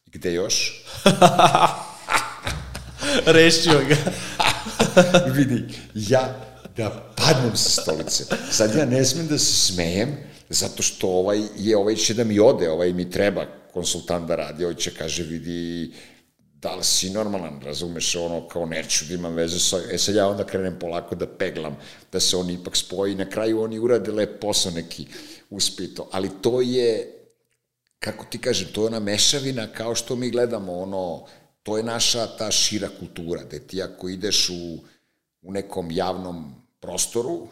gde 0.06 0.34
još? 0.34 0.84
Rešio 3.26 3.81
ga. 3.90 3.95
Vidi, 5.35 5.64
ja 5.94 6.35
da 6.77 7.14
padnem 7.15 7.56
sa 7.56 7.81
stolice. 7.81 8.23
Sad 8.52 8.76
ja 8.76 8.85
ne 8.85 9.06
smem 9.06 9.27
da 9.27 9.38
se 9.38 9.53
smejem, 9.53 10.18
zato 10.49 10.84
što 10.84 11.07
ovaj 11.07 11.41
je, 11.57 11.77
ovaj 11.77 11.95
će 11.95 12.14
da 12.14 12.23
mi 12.23 12.40
ode, 12.40 12.69
ovaj 12.69 12.94
mi 12.94 13.11
treba 13.11 13.45
konsultant 13.73 14.27
da 14.27 14.35
radi, 14.35 14.64
ovaj 14.64 14.76
će 14.76 14.91
kaže, 14.94 15.23
vidi, 15.23 15.91
da 16.61 16.76
li 16.76 16.84
si 16.84 17.10
normalan, 17.10 17.61
razumeš, 17.65 18.15
ono, 18.15 18.48
kao 18.48 18.65
neću 18.65 19.06
da 19.06 19.14
imam 19.14 19.34
veze 19.34 19.60
sa... 19.60 19.80
E 19.91 19.98
sad 19.98 20.15
ja 20.15 20.27
onda 20.27 20.44
krenem 20.44 20.80
polako 20.80 21.15
da 21.15 21.27
peglam, 21.27 21.77
da 22.11 22.19
se 22.19 22.38
oni 22.38 22.53
ipak 22.53 22.77
spoji, 22.77 23.15
na 23.15 23.30
kraju 23.30 23.61
oni 23.61 23.80
urade 23.80 24.11
lep 24.11 24.40
posao 24.41 24.72
neki 24.72 25.06
uspito, 25.49 26.10
ali 26.11 26.30
to 26.41 26.61
je, 26.61 27.14
kako 27.99 28.26
ti 28.26 28.38
kažem, 28.38 28.68
to 28.73 28.81
je 28.81 28.88
ona 28.88 28.99
mešavina 28.99 29.68
kao 29.68 29.95
što 29.95 30.15
mi 30.15 30.30
gledamo, 30.30 30.73
ono, 30.73 31.26
to 31.64 31.77
je 31.77 31.84
naša 31.84 32.27
ta 32.38 32.52
šira 32.52 32.90
kultura, 32.99 33.44
da 33.44 33.60
ti 33.60 33.84
ako 33.84 34.10
ideš 34.10 34.49
u, 34.49 34.77
u 35.41 35.52
nekom 35.52 35.91
javnom 35.91 36.56
prostoru 36.80 37.48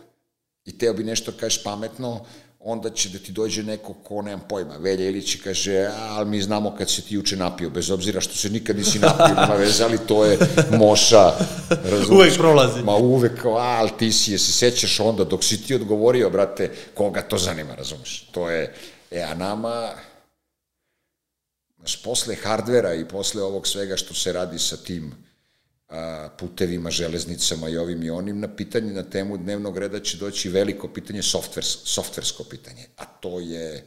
i 0.65 0.77
teo 0.77 0.93
bi 0.93 1.03
nešto 1.03 1.31
kažeš 1.31 1.63
pametno, 1.63 2.25
onda 2.59 2.89
će 2.89 3.09
da 3.09 3.19
ti 3.19 3.31
dođe 3.31 3.63
neko 3.63 3.93
ko 3.93 4.21
nemam 4.21 4.41
pojma, 4.49 4.77
Velja 4.77 5.09
Ilić 5.09 5.35
kaže, 5.43 5.77
a, 5.77 6.07
ali 6.09 6.29
mi 6.29 6.41
znamo 6.41 6.75
kad 6.77 6.89
se 6.89 7.01
ti 7.01 7.15
juče 7.15 7.37
napio, 7.37 7.69
bez 7.69 7.91
obzira 7.91 8.21
što 8.21 8.35
se 8.35 8.49
nikad 8.49 8.77
nisi 8.77 8.99
napio, 8.99 9.35
nema 9.35 9.53
veze, 9.53 9.83
ali 9.83 9.97
to 10.07 10.25
je 10.25 10.37
moša, 10.71 11.31
razumiješ? 11.69 12.09
Uvek 12.09 12.37
prolazi. 12.37 12.83
Ma 12.83 12.95
uvek, 12.95 13.45
a, 13.45 13.77
ali 13.79 13.89
ti 13.99 14.11
si, 14.11 14.31
je 14.31 14.39
se 14.39 14.51
sećaš 14.51 14.99
onda, 14.99 15.23
dok 15.23 15.43
si 15.43 15.63
ti 15.63 15.75
odgovorio, 15.75 16.29
brate, 16.29 16.71
koga 16.93 17.21
to 17.21 17.37
zanima, 17.37 17.75
razumeš? 17.75 18.27
To 18.31 18.49
je, 18.49 18.75
e, 19.11 19.21
a 19.21 19.33
nama, 19.33 19.89
znaš, 21.81 22.03
posle 22.03 22.35
hardvera 22.35 22.93
i 22.93 23.07
posle 23.07 23.43
ovog 23.43 23.67
svega 23.67 23.97
što 23.97 24.13
se 24.13 24.33
radi 24.33 24.59
sa 24.59 24.77
tim, 24.77 25.13
a, 25.89 26.29
putevima, 26.39 26.91
železnicama 26.91 27.69
i 27.69 27.77
ovim 27.77 28.03
i 28.03 28.09
onim, 28.09 28.39
na 28.39 28.55
pitanje 28.55 28.93
na 28.93 29.03
temu 29.03 29.37
dnevnog 29.37 29.77
reda 29.77 29.99
će 29.99 30.17
doći 30.17 30.49
veliko 30.49 30.93
pitanje, 30.93 31.21
softvers, 31.21 31.77
softversko 31.83 32.43
pitanje, 32.43 32.85
a 32.97 33.05
to 33.05 33.39
je 33.39 33.85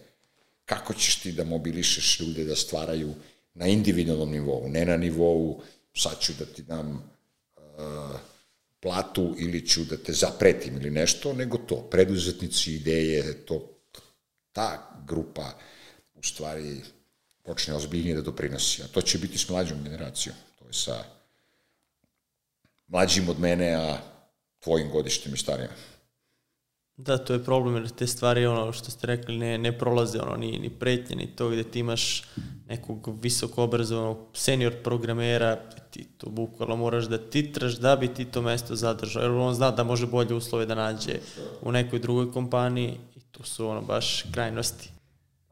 kako 0.64 0.94
ćeš 0.94 1.20
ti 1.20 1.32
da 1.32 1.44
mobilišeš 1.44 2.20
ljude 2.20 2.44
da 2.44 2.56
stvaraju 2.56 3.14
na 3.54 3.66
individualnom 3.66 4.30
nivou, 4.30 4.68
ne 4.68 4.84
na 4.84 4.96
nivou 4.96 5.62
sad 5.94 6.20
ću 6.20 6.32
da 6.38 6.44
ti 6.44 6.62
dam 6.62 7.10
uh, 7.56 8.20
platu 8.80 9.34
ili 9.38 9.68
ću 9.68 9.84
da 9.84 9.96
te 9.96 10.12
zapretim 10.12 10.76
ili 10.76 10.90
nešto, 10.90 11.32
nego 11.32 11.58
to, 11.58 11.76
preduzetnici, 11.90 12.74
ideje, 12.74 13.44
to, 13.46 13.70
ta 14.52 15.00
grupa 15.06 15.58
u 16.14 16.22
stvari 16.22 16.80
počne 17.44 17.74
ozbiljnije 17.74 18.16
da 18.16 18.22
doprinosi, 18.22 18.82
a 18.82 18.86
to 18.86 19.02
će 19.02 19.18
biti 19.18 19.38
s 19.38 19.48
mlađom 19.48 19.82
generacijom, 19.84 20.36
to 20.58 20.66
je 20.66 20.72
sa 20.72 21.04
mlađim 22.86 23.28
od 23.28 23.40
mene, 23.40 23.74
a 23.74 23.98
tvojim 24.58 24.90
godištem 24.90 25.34
i 25.34 25.36
starijim. 25.36 25.70
Da, 26.96 27.18
to 27.18 27.32
je 27.32 27.44
problem, 27.44 27.76
jer 27.76 27.88
te 27.90 28.06
stvari, 28.06 28.46
ono 28.46 28.72
što 28.72 28.90
ste 28.90 29.06
rekli, 29.06 29.38
ne, 29.38 29.58
ne 29.58 29.78
prolaze, 29.78 30.20
ono, 30.20 30.36
ni, 30.36 30.58
ni 30.58 30.70
pretnje, 30.70 31.16
ni 31.16 31.26
to 31.36 31.48
gde 31.48 31.64
ti 31.64 31.78
imaš 31.78 32.24
nekog 32.68 33.18
visoko 33.22 33.62
obrazovanog 33.62 34.18
senior 34.34 34.74
programera, 34.82 35.56
ti 35.90 36.04
to 36.18 36.30
bukvalno 36.30 36.76
moraš 36.76 37.04
da 37.04 37.18
titraš 37.18 37.74
da 37.74 37.96
bi 37.96 38.08
ti 38.14 38.24
to 38.24 38.42
mesto 38.42 38.76
zadržao, 38.76 39.22
jer 39.22 39.30
on 39.30 39.54
zna 39.54 39.70
da 39.70 39.84
može 39.84 40.06
bolje 40.06 40.34
uslove 40.34 40.66
da 40.66 40.74
nađe 40.74 41.18
u 41.62 41.72
nekoj 41.72 41.98
drugoj 41.98 42.32
kompaniji 42.32 42.98
i 43.16 43.20
to 43.20 43.42
su 43.42 43.68
ono 43.68 43.80
baš 43.80 44.24
krajnosti. 44.32 44.93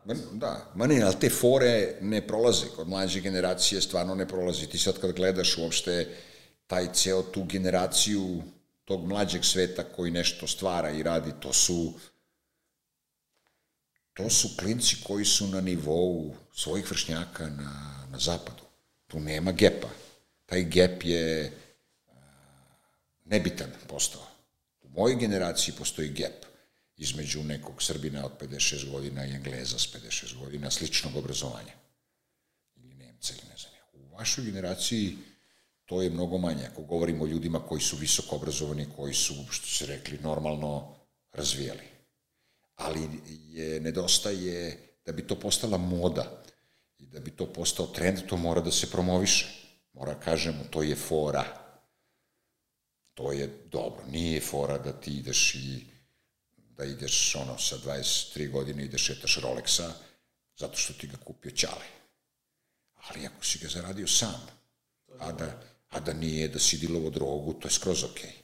Da, 0.04 0.72
ma 0.74 0.86
ne, 0.86 1.02
ali 1.02 1.14
te 1.20 1.30
fore 1.30 1.98
ne 2.00 2.26
prolaze, 2.26 2.66
kod 2.76 2.88
mlađe 2.88 3.20
generacije 3.20 3.80
stvarno 3.80 4.14
ne 4.14 4.28
prolazi. 4.28 4.66
Ti 4.66 4.78
sad 4.78 5.00
kad 5.00 5.12
gledaš 5.12 5.58
uopšte 5.58 6.08
taj 6.66 6.92
ceo 6.92 7.22
tu 7.22 7.44
generaciju 7.44 8.42
tog 8.84 9.06
mlađeg 9.06 9.44
sveta 9.44 9.84
koji 9.84 10.10
nešto 10.10 10.46
stvara 10.46 10.90
i 10.90 11.02
radi, 11.02 11.30
to 11.40 11.52
su 11.52 11.92
to 14.14 14.30
su 14.30 14.48
klinci 14.56 14.96
koji 15.04 15.24
su 15.24 15.46
na 15.46 15.60
nivou 15.60 16.34
svojih 16.54 16.90
vršnjaka 16.90 17.48
na, 17.48 18.06
na 18.10 18.18
zapadu. 18.18 18.62
Tu 19.06 19.20
nema 19.20 19.52
gepa. 19.52 19.88
Taj 20.46 20.64
gep 20.64 21.04
je 21.04 21.52
a, 22.08 22.12
nebitan 23.24 23.70
postao. 23.88 24.26
U 24.82 24.88
mojoj 24.88 25.16
generaciji 25.16 25.74
postoji 25.78 26.08
gep 26.08 26.51
između 26.96 27.42
nekog 27.42 27.82
Srbina 27.82 28.26
od 28.26 28.32
56 28.40 28.90
godina 28.90 29.26
i 29.26 29.32
Engleza 29.32 29.78
s 29.78 29.94
56 29.94 30.38
godina 30.38 30.70
sličnog 30.70 31.16
obrazovanja. 31.16 31.72
Ili 32.76 32.94
Nemca 32.94 33.32
ili 33.32 33.48
ne 33.50 33.56
znam. 33.56 33.72
U 33.92 34.16
vašoj 34.16 34.44
generaciji 34.44 35.16
to 35.86 36.02
je 36.02 36.10
mnogo 36.10 36.38
manje. 36.38 36.66
Ako 36.72 36.82
govorimo 36.82 37.24
o 37.24 37.26
ljudima 37.26 37.66
koji 37.66 37.80
su 37.80 37.96
visoko 37.96 38.36
obrazovani, 38.36 38.86
koji 38.96 39.14
su, 39.14 39.34
što 39.50 39.66
se 39.66 39.86
rekli, 39.86 40.18
normalno 40.18 40.94
razvijali. 41.32 41.84
Ali 42.76 43.08
je, 43.50 43.80
nedostaje, 43.80 44.78
da 45.06 45.12
bi 45.12 45.26
to 45.26 45.40
postala 45.40 45.78
moda 45.78 46.42
i 46.98 47.06
da 47.06 47.20
bi 47.20 47.30
to 47.30 47.46
postao 47.46 47.86
trend, 47.86 48.18
to 48.26 48.36
mora 48.36 48.60
da 48.60 48.70
se 48.70 48.90
promoviše. 48.90 49.46
Mora 49.92 50.14
kažemo, 50.14 50.64
to 50.70 50.82
je 50.82 50.96
fora. 50.96 51.44
To 53.14 53.32
je 53.32 53.50
dobro. 53.70 54.04
Nije 54.10 54.40
fora 54.40 54.78
da 54.78 54.92
ti 54.92 55.10
ideš 55.10 55.54
i 55.54 55.91
da 56.76 56.84
ideš 56.84 57.34
ono 57.34 57.58
sa 57.58 57.76
23 57.76 58.50
godine 58.50 58.84
i 58.84 58.88
da 58.88 58.98
šetaš 58.98 59.38
Rolexa 59.38 59.90
zato 60.56 60.76
što 60.76 60.92
ti 60.92 61.06
ga 61.06 61.16
kupio 61.16 61.50
Ćale. 61.50 61.86
Ali 62.94 63.26
ako 63.26 63.44
si 63.44 63.58
ga 63.58 63.68
zaradio 63.68 64.06
sam, 64.06 64.46
a 65.18 65.32
da 65.32 65.72
a 65.92 66.00
da 66.00 66.12
nije 66.12 66.48
da 66.48 66.58
si 66.58 66.78
dilovo 66.78 67.10
drogu, 67.10 67.52
to 67.52 67.68
je 67.68 67.72
skroz 67.72 68.04
okej. 68.04 68.30
Okay. 68.30 68.42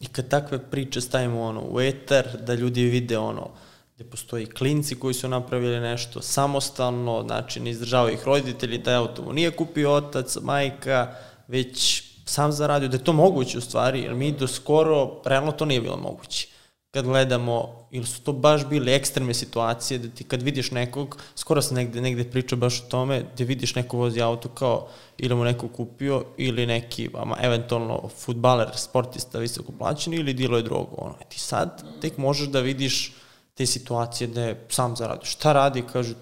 I 0.00 0.06
kad 0.06 0.28
takve 0.28 0.70
priče 0.70 1.00
stavimo 1.00 1.42
ono, 1.42 1.60
u 1.70 1.80
eter, 1.80 2.38
da 2.46 2.54
ljudi 2.54 2.82
vide 2.82 3.18
ono, 3.18 3.50
gde 3.94 4.04
postoji 4.04 4.46
klinci 4.46 4.94
koji 4.94 5.14
su 5.14 5.28
napravili 5.28 5.80
nešto 5.80 6.22
samostalno, 6.22 7.22
znači 7.26 7.60
ne 7.60 7.70
izdržavaju 7.70 8.14
ih 8.14 8.24
roditelji, 8.24 8.82
taj 8.82 8.94
auto 8.94 9.22
mu 9.22 9.32
nije 9.32 9.50
kupio 9.50 9.92
otac, 9.92 10.36
majka, 10.36 11.14
već 11.48 12.02
sam 12.24 12.52
zaradio, 12.52 12.88
da 12.88 12.96
je 12.96 13.04
to 13.04 13.12
moguće 13.12 13.58
u 13.58 13.60
stvari, 13.60 14.00
jer 14.00 14.14
mi 14.14 14.32
do 14.32 14.48
skoro, 14.48 15.22
realno 15.24 15.52
to 15.52 15.64
nije 15.64 15.80
bilo 15.80 15.96
moguće 15.96 16.48
kad 16.90 17.04
gledamo, 17.04 17.86
ili 17.90 18.06
su 18.06 18.22
to 18.22 18.32
baš 18.32 18.66
bile 18.66 18.94
ekstremne 18.94 19.34
situacije, 19.34 19.98
da 19.98 20.08
ti 20.08 20.24
kad 20.24 20.42
vidiš 20.42 20.70
nekog, 20.70 21.16
skoro 21.34 21.62
sam 21.62 21.76
negde, 21.76 22.00
negde 22.00 22.24
pričao 22.30 22.58
baš 22.58 22.80
o 22.80 22.88
tome, 22.88 23.22
da 23.38 23.44
vidiš 23.44 23.74
neko 23.74 23.96
vozi 23.96 24.20
auto 24.20 24.48
kao 24.48 24.88
ili 25.18 25.34
mu 25.34 25.44
neko 25.44 25.68
kupio, 25.68 26.24
ili 26.36 26.66
neki, 26.66 27.10
ama, 27.14 27.36
eventualno, 27.40 28.08
futbaler, 28.16 28.68
sportista, 28.74 29.38
visoko 29.38 29.72
plaćen, 29.78 30.14
ili 30.14 30.34
dilo 30.34 30.56
je 30.56 30.62
drogu. 30.62 30.96
Ono. 30.98 31.14
E 31.20 31.24
ti 31.28 31.40
sad 31.40 31.84
tek 32.00 32.16
možeš 32.18 32.48
da 32.48 32.60
vidiš 32.60 33.12
te 33.54 33.66
situacije 33.66 34.28
da 34.28 34.42
je 34.42 34.66
sam 34.68 34.96
zaradi. 34.96 35.26
Šta 35.26 35.52
radi, 35.52 35.82
kažu, 35.92 36.14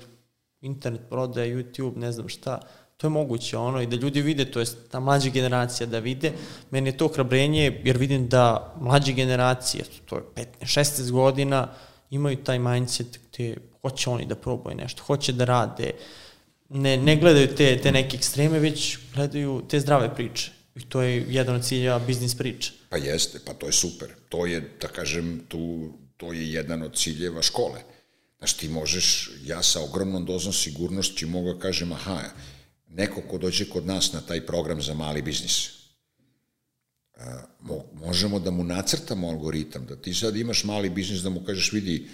internet 0.60 1.02
prodaje, 1.08 1.56
YouTube, 1.56 1.96
ne 1.96 2.12
znam 2.12 2.28
šta, 2.28 2.60
to 2.98 3.06
je 3.06 3.10
moguće 3.10 3.56
ono 3.56 3.82
i 3.82 3.86
da 3.86 3.96
ljudi 3.96 4.22
vide, 4.22 4.44
to 4.44 4.60
je 4.60 4.66
ta 4.90 5.00
mlađa 5.00 5.30
generacija 5.30 5.86
da 5.86 5.98
vide, 5.98 6.32
meni 6.70 6.88
je 6.88 6.96
to 6.96 7.08
hrabrenje 7.08 7.80
jer 7.84 7.96
vidim 7.96 8.28
da 8.28 8.74
mlađe 8.80 9.12
generacije, 9.12 9.84
to 10.06 10.16
je 10.16 10.22
15, 10.34 10.44
16 10.62 11.10
godina, 11.10 11.68
imaju 12.10 12.36
taj 12.36 12.58
mindset 12.58 13.18
gde 13.32 13.56
hoće 13.82 14.10
oni 14.10 14.26
da 14.26 14.34
probaju 14.34 14.76
nešto, 14.76 15.02
hoće 15.02 15.32
da 15.32 15.44
rade, 15.44 15.92
ne, 16.68 16.96
ne 16.96 17.16
gledaju 17.16 17.54
te, 17.56 17.78
te 17.82 17.92
neke 17.92 18.16
ekstreme, 18.16 18.58
već 18.58 18.98
gledaju 19.14 19.62
te 19.68 19.80
zdrave 19.80 20.14
priče. 20.14 20.50
I 20.76 20.80
to 20.80 21.02
je 21.02 21.24
jedan 21.28 21.56
od 21.56 21.64
cilja 21.64 21.98
biznis 21.98 22.34
priče. 22.34 22.72
Pa 22.88 22.96
jeste, 22.96 23.38
pa 23.46 23.54
to 23.54 23.66
je 23.66 23.72
super. 23.72 24.08
To 24.28 24.46
je, 24.46 24.60
da 24.80 24.88
kažem, 24.88 25.40
tu, 25.48 25.92
to 26.16 26.32
je 26.32 26.52
jedan 26.52 26.82
od 26.82 26.96
ciljeva 26.96 27.42
škole. 27.42 27.80
Znaš, 28.38 28.52
ti 28.52 28.68
možeš, 28.68 29.30
ja 29.44 29.62
sa 29.62 29.80
ogromnom 29.80 30.24
dozom 30.24 30.52
sigurnosti 30.52 31.26
mogu 31.26 31.54
da 31.54 31.60
kažem, 31.60 31.92
aha, 31.92 32.20
neko 32.88 33.22
ko 33.30 33.38
dođe 33.38 33.68
kod 33.68 33.86
nas 33.86 34.12
na 34.12 34.20
taj 34.20 34.46
program 34.46 34.82
za 34.82 34.94
mali 34.94 35.22
biznis, 35.22 35.70
mo, 37.60 37.84
možemo 37.94 38.38
da 38.38 38.50
mu 38.50 38.64
nacrtamo 38.64 39.28
algoritam, 39.28 39.86
da 39.86 39.96
ti 39.96 40.14
sad 40.14 40.36
imaš 40.36 40.64
mali 40.64 40.90
biznis, 40.90 41.22
da 41.22 41.30
mu 41.30 41.40
kažeš, 41.40 41.72
vidi, 41.72 42.08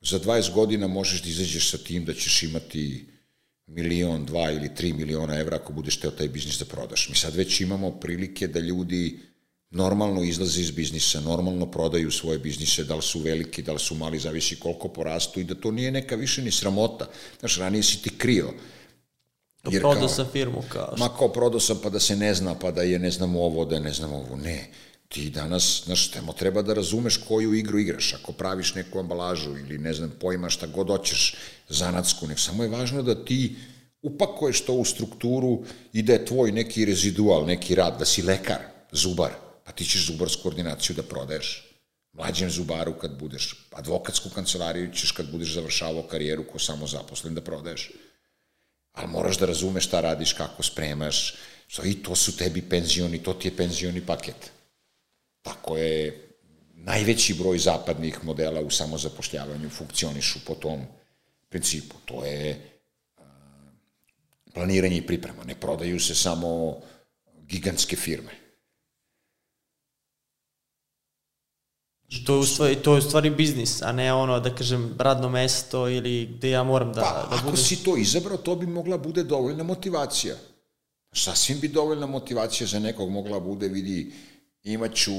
za 0.00 0.20
20 0.20 0.52
godina 0.52 0.86
možeš 0.86 1.22
da 1.22 1.28
izađeš 1.28 1.70
sa 1.70 1.78
tim 1.78 2.04
da 2.04 2.14
ćeš 2.14 2.42
imati 2.42 3.06
milion, 3.66 4.24
dva 4.26 4.50
ili 4.50 4.74
tri 4.74 4.92
miliona 4.92 5.38
evra 5.38 5.56
ako 5.56 5.72
budeš 5.72 5.96
teo 6.00 6.10
taj 6.10 6.28
biznis 6.28 6.58
da 6.58 6.64
prodaš. 6.64 7.08
Mi 7.08 7.16
sad 7.16 7.34
već 7.34 7.60
imamo 7.60 7.90
prilike 7.90 8.48
da 8.48 8.60
ljudi 8.60 9.18
normalno 9.70 10.22
izlaze 10.22 10.60
iz 10.60 10.70
biznisa, 10.70 11.20
normalno 11.20 11.70
prodaju 11.70 12.10
svoje 12.10 12.38
biznise, 12.38 12.84
da 12.84 12.94
li 12.94 13.02
su 13.02 13.20
veliki, 13.20 13.62
da 13.62 13.72
li 13.72 13.78
su 13.78 13.94
mali, 13.94 14.18
zavisi 14.18 14.56
koliko 14.56 14.88
porastu 14.88 15.40
i 15.40 15.44
da 15.44 15.54
to 15.54 15.70
nije 15.70 15.90
neka 15.90 16.16
više 16.16 16.42
ni 16.42 16.50
sramota. 16.50 17.08
Znaš, 17.40 17.58
ranije 17.58 17.82
si 17.82 18.02
ti 18.02 18.10
krio. 18.18 18.54
Jer 19.64 19.82
prodao 19.82 20.08
sam 20.08 20.26
firmu 20.32 20.62
kao 20.68 20.92
što. 20.96 21.04
Ma 21.04 21.16
kao 21.18 21.28
prodao 21.28 21.60
sam 21.60 21.78
pa 21.82 21.90
da 21.90 22.00
se 22.00 22.16
ne 22.16 22.34
zna, 22.34 22.54
pa 22.54 22.70
da 22.70 22.82
je 22.82 22.98
ne 22.98 23.10
znam 23.10 23.36
ovo, 23.36 23.64
da 23.64 23.74
je 23.74 23.80
ne 23.80 23.92
znam 23.92 24.12
ovo. 24.12 24.36
Ne, 24.36 24.70
ti 25.08 25.30
danas, 25.30 25.82
znaš, 25.84 26.10
temo 26.10 26.32
treba 26.32 26.62
da 26.62 26.74
razumeš 26.74 27.16
koju 27.16 27.54
igru 27.54 27.78
igraš. 27.78 28.14
Ako 28.14 28.32
praviš 28.32 28.74
neku 28.74 28.98
ambalažu 28.98 29.50
ili 29.50 29.78
ne 29.78 29.92
znam, 29.92 30.12
pojma 30.20 30.50
šta 30.50 30.66
god 30.66 30.88
hoćeš, 30.88 31.34
zanatsku, 31.68 32.26
nek 32.26 32.38
samo 32.38 32.62
je 32.62 32.68
važno 32.68 33.02
da 33.02 33.24
ti 33.24 33.56
upakuješ 34.02 34.60
to 34.60 34.72
u 34.72 34.84
strukturu 34.84 35.64
i 35.92 36.02
da 36.02 36.12
je 36.12 36.26
tvoj 36.26 36.52
neki 36.52 36.84
rezidual, 36.84 37.46
neki 37.46 37.74
rad, 37.74 37.98
da 37.98 38.04
si 38.04 38.22
lekar, 38.22 38.60
zubar, 38.92 39.30
pa 39.64 39.72
ti 39.72 39.84
ćeš 39.84 40.06
zubarsku 40.06 40.42
koordinaciju 40.42 40.96
da 40.96 41.02
prodaješ 41.02 41.70
mlađem 42.12 42.50
zubaru 42.50 42.92
kad 42.98 43.18
budeš, 43.18 43.68
advokatsku 43.72 44.28
kancelariju 44.28 44.92
ćeš 44.92 45.10
kad 45.10 45.30
budeš 45.30 45.54
završavao 45.54 46.02
karijeru 46.02 46.44
ko 46.52 46.58
samo 46.58 46.86
zaposlen 46.86 47.34
da 47.34 47.40
prodaješ. 47.40 47.90
Ali 48.92 49.08
moraš 49.08 49.38
da 49.38 49.46
razumeš 49.46 49.86
šta 49.86 50.00
radiš, 50.00 50.32
kako 50.32 50.62
spremaš, 50.62 51.34
so, 51.68 51.82
i 51.84 51.94
to 52.02 52.16
su 52.16 52.36
tebi 52.36 52.62
penzioni, 52.62 53.22
to 53.22 53.32
ti 53.32 53.48
je 53.48 53.56
penzioni 53.56 54.00
paket. 54.06 54.50
Tako 55.42 55.76
je, 55.76 56.26
najveći 56.74 57.34
broj 57.34 57.58
zapadnih 57.58 58.24
modela 58.24 58.60
u 58.60 58.70
samozapošljavanju 58.70 59.70
funkcionišu 59.70 60.38
po 60.46 60.54
tom 60.54 60.86
principu. 61.48 61.96
To 62.04 62.24
je 62.24 62.70
planiranje 64.54 64.96
i 64.96 65.06
priprema. 65.06 65.44
Ne 65.44 65.54
prodaju 65.54 66.00
se 66.00 66.14
samo 66.14 66.80
gigantske 67.42 67.96
firme. 67.96 68.32
To 72.26 72.34
je, 72.34 72.38
u 72.38 72.46
stvari, 72.46 72.76
to 72.76 72.92
je 72.92 72.98
u 72.98 73.02
stvari 73.02 73.30
biznis, 73.30 73.82
a 73.82 73.92
ne 73.92 74.12
ono, 74.12 74.40
da 74.40 74.54
kažem, 74.54 74.94
radno 74.98 75.28
mesto 75.28 75.88
ili 75.88 76.26
gde 76.26 76.50
ja 76.50 76.62
moram 76.62 76.92
da, 76.92 77.00
pa, 77.00 77.36
da 77.36 77.36
budem. 77.36 77.48
ako 77.48 77.56
si 77.56 77.84
to 77.84 77.96
izabrao, 77.96 78.36
to 78.36 78.56
bi 78.56 78.66
mogla 78.66 78.98
bude 78.98 79.22
dovoljna 79.22 79.62
motivacija. 79.62 80.36
Sasvim 81.12 81.60
bi 81.60 81.68
dovoljna 81.68 82.06
motivacija 82.06 82.66
za 82.66 82.78
nekog 82.78 83.10
mogla 83.10 83.40
bude, 83.40 83.68
vidi, 83.68 84.12
imaću 84.64 85.12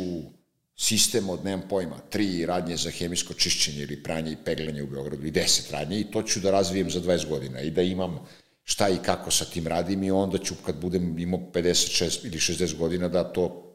sistem 0.77 1.30
od, 1.30 1.45
nemam 1.45 1.68
pojma, 1.69 1.97
tri 2.09 2.45
radnje 2.45 2.77
za 2.77 2.91
hemijsko 2.91 3.34
čišćenje 3.34 3.81
ili 3.81 4.03
pranje 4.03 4.31
i 4.31 4.38
peglanje 4.45 4.84
u 4.84 4.88
Beogradu 4.88 5.26
i 5.26 5.31
deset 5.31 5.72
radnje 5.72 5.99
i 5.99 6.11
to 6.11 6.23
ću 6.23 6.39
da 6.39 6.51
razvijem 6.51 6.89
za 6.89 7.01
20 7.01 7.30
godina 7.30 7.61
i 7.61 7.72
da 7.72 7.81
imam 7.81 8.19
šta 8.63 8.89
i 8.89 8.97
kako 9.05 9.31
sa 9.31 9.45
tim 9.45 9.68
radim 9.68 10.03
i 10.03 10.11
onda 10.11 10.38
ću 10.38 10.55
kad 10.65 10.76
budem 10.81 11.19
imao 11.19 11.39
56 11.53 12.26
ili 12.26 12.38
60 12.38 12.77
godina 12.77 13.07
da 13.07 13.23
to 13.23 13.70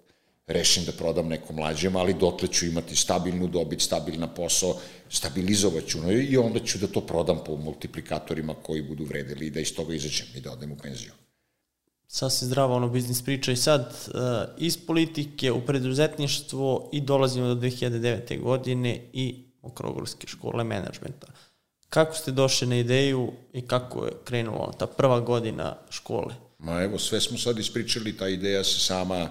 rešim 0.46 0.84
da 0.84 0.92
prodam 0.92 1.28
nekom 1.28 1.56
mlađem, 1.56 1.96
ali 1.96 2.14
dotle 2.14 2.48
ću 2.48 2.66
imati 2.66 2.96
stabilnu 2.96 3.48
dobit, 3.48 3.80
stabilna 3.80 4.26
posao, 4.26 4.76
stabilizovat 5.08 5.86
ću 5.86 5.98
no, 5.98 6.12
i 6.12 6.36
onda 6.36 6.60
ću 6.60 6.78
da 6.78 6.86
to 6.86 7.00
prodam 7.00 7.38
po 7.46 7.56
multiplikatorima 7.56 8.54
koji 8.54 8.82
budu 8.82 9.04
vredeli 9.04 9.46
i 9.46 9.50
da 9.50 9.60
iz 9.60 9.74
toga 9.74 9.94
izađem 9.94 10.26
i 10.36 10.40
da 10.40 10.52
odem 10.52 10.72
u 10.72 10.76
penziju. 10.76 11.12
Sasvim 12.08 12.46
zdrava 12.46 12.76
ono 12.76 12.88
biznis 12.88 13.22
priča 13.22 13.52
i 13.52 13.56
sad 13.56 13.80
uh, 13.80 14.20
iz 14.58 14.78
politike 14.86 15.52
u 15.52 15.66
preduzetništvo 15.66 16.90
i 16.92 17.00
dolazimo 17.00 17.54
do 17.54 17.54
2009. 17.54 18.40
godine 18.40 19.00
i 19.12 19.42
Okrogorske 19.62 20.26
škole 20.26 20.64
menadžmenta. 20.64 21.26
Kako 21.88 22.14
ste 22.14 22.32
došli 22.32 22.68
na 22.68 22.76
ideju 22.76 23.32
i 23.52 23.62
kako 23.62 24.04
je 24.04 24.12
krenula 24.24 24.72
ta 24.78 24.86
prva 24.86 25.20
godina 25.20 25.76
škole? 25.90 26.34
Ma 26.58 26.82
evo, 26.82 26.98
sve 26.98 27.20
smo 27.20 27.38
sad 27.38 27.58
ispričali, 27.58 28.16
ta 28.16 28.28
ideja 28.28 28.64
se 28.64 28.80
sama 28.80 29.28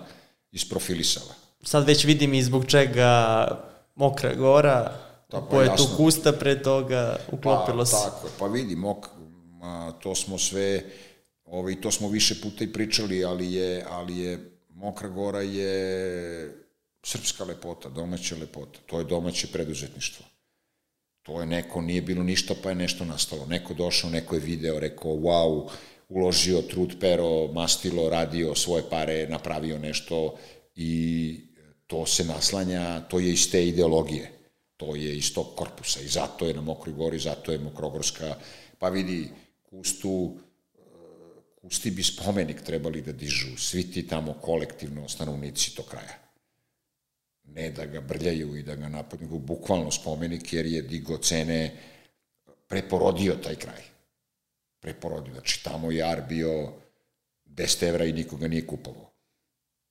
isprofilisala. 0.55 1.35
Sad 1.63 1.87
već 1.87 2.05
vidim 2.05 2.33
i 2.33 2.43
zbog 2.43 2.65
čega 2.65 3.47
Mokra 3.95 4.33
Gora, 4.33 4.97
tako 5.29 5.47
koje 5.47 5.65
je 5.65 5.75
tu 5.77 5.87
kusta 5.97 6.31
pre 6.31 6.61
toga 6.61 7.17
uklopilo 7.31 7.77
pa, 7.77 7.85
se. 7.85 7.95
Tako, 8.03 8.29
pa 8.39 8.47
vidi, 8.47 8.75
mok, 8.75 9.07
ma, 9.59 9.91
to 9.91 10.15
smo 10.15 10.37
sve, 10.37 10.83
ovaj, 11.45 11.81
to 11.81 11.91
smo 11.91 12.09
više 12.09 12.41
puta 12.41 12.63
i 12.63 12.73
pričali, 12.73 13.25
ali 13.25 13.53
je, 13.53 13.85
ali 13.89 14.17
je 14.17 14.51
Mokra 14.69 15.09
Gora 15.09 15.41
je 15.41 16.65
srpska 17.03 17.43
lepota, 17.43 17.89
domaća 17.89 18.35
lepota, 18.39 18.79
to 18.85 18.99
je 18.99 19.05
domaće 19.05 19.47
preduzetništvo. 19.47 20.25
To 21.23 21.39
je 21.39 21.45
neko, 21.45 21.81
nije 21.81 22.01
bilo 22.01 22.23
ništa, 22.23 22.53
pa 22.63 22.69
je 22.69 22.75
nešto 22.75 23.05
nastalo. 23.05 23.45
Neko 23.45 23.73
došao, 23.73 24.09
neko 24.09 24.35
je 24.35 24.41
video, 24.41 24.79
rekao, 24.79 25.11
wow, 25.11 25.69
uložio 26.09 26.61
trud, 26.61 26.95
pero, 26.99 27.47
mastilo, 27.53 28.09
radio 28.09 28.55
svoje 28.55 28.83
pare, 28.89 29.27
napravio 29.27 29.79
nešto 29.79 30.37
i 30.75 31.35
to 31.87 32.05
se 32.05 32.23
naslanja, 32.23 32.99
to 32.99 33.19
je 33.19 33.33
iz 33.33 33.51
te 33.51 33.67
ideologije, 33.67 34.31
to 34.77 34.95
je 34.95 35.17
iz 35.17 35.33
tog 35.33 35.55
korpusa 35.55 35.99
i 35.99 36.07
zato 36.07 36.47
je 36.47 36.53
na 36.53 36.61
Mokroj 36.61 36.95
gori, 36.95 37.19
zato 37.19 37.51
je 37.51 37.59
Mokrogorska, 37.59 38.35
pa 38.79 38.89
vidi, 38.89 39.29
Kustu, 39.69 40.37
Kusti 41.65 41.91
bi 41.91 42.03
spomenik 42.03 42.61
trebali 42.61 43.01
da 43.01 43.11
dižu, 43.11 43.57
svi 43.57 43.91
ti 43.91 44.07
tamo 44.07 44.33
kolektivno 44.33 45.07
stanovnici 45.09 45.75
to 45.75 45.83
kraja. 45.83 46.17
Ne 47.43 47.71
da 47.71 47.85
ga 47.85 48.01
brljaju 48.01 48.55
i 48.57 48.63
da 48.63 48.75
ga 48.75 48.89
napadnu, 48.89 49.39
bukvalno 49.39 49.91
spomenik, 49.91 50.53
jer 50.53 50.65
je 50.65 50.81
digo 50.81 51.17
cene, 51.17 51.71
preporodio 52.67 53.35
taj 53.43 53.55
kraj. 53.55 53.94
Preporodio. 54.85 55.33
Znači, 55.33 55.63
tamo 55.63 55.91
je 55.91 56.03
ar 56.03 56.21
bio 56.29 56.73
10 57.45 57.87
evra 57.87 58.05
i 58.05 58.13
nikoga 58.13 58.47
nije 58.47 58.67
kupovao. 58.67 59.11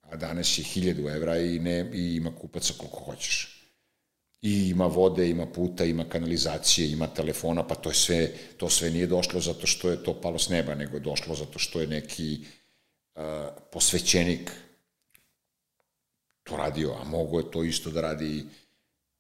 A 0.01 0.17
danas 0.17 0.59
je 0.59 0.65
1000 0.65 1.17
evra 1.17 1.39
i, 1.39 1.59
ne, 1.59 1.91
i 1.95 2.17
ima 2.17 2.31
kupaca 2.41 2.75
koliko 2.79 2.99
hoćeš. 2.99 3.61
I 4.43 4.69
ima 4.69 4.87
vode, 4.87 5.29
ima 5.29 5.47
puta, 5.47 5.85
ima 5.85 6.05
kanalizacije, 6.09 6.93
ima 6.93 7.07
telefona, 7.07 7.67
pa 7.67 7.75
to 7.75 7.91
je 7.91 7.95
sve, 7.95 8.31
to 8.57 8.71
sve 8.71 8.91
nije 8.91 9.07
došlo 9.07 9.41
zato 9.41 9.67
što 9.67 9.91
je 9.91 10.03
to 10.03 10.21
palo 10.21 10.39
s 10.39 10.49
neba, 10.49 10.75
nego 10.75 10.97
je 10.97 11.01
došlo 11.01 11.35
zato 11.35 11.59
što 11.59 11.81
je 11.81 11.87
neki 11.87 12.47
uh, 13.15 13.23
posvećenik 13.73 14.51
to 16.43 16.57
radio, 16.57 16.95
a 17.01 17.05
mogo 17.05 17.39
je 17.39 17.51
to 17.51 17.65
isto 17.65 17.91
da 17.91 18.01
radi, 18.01 18.45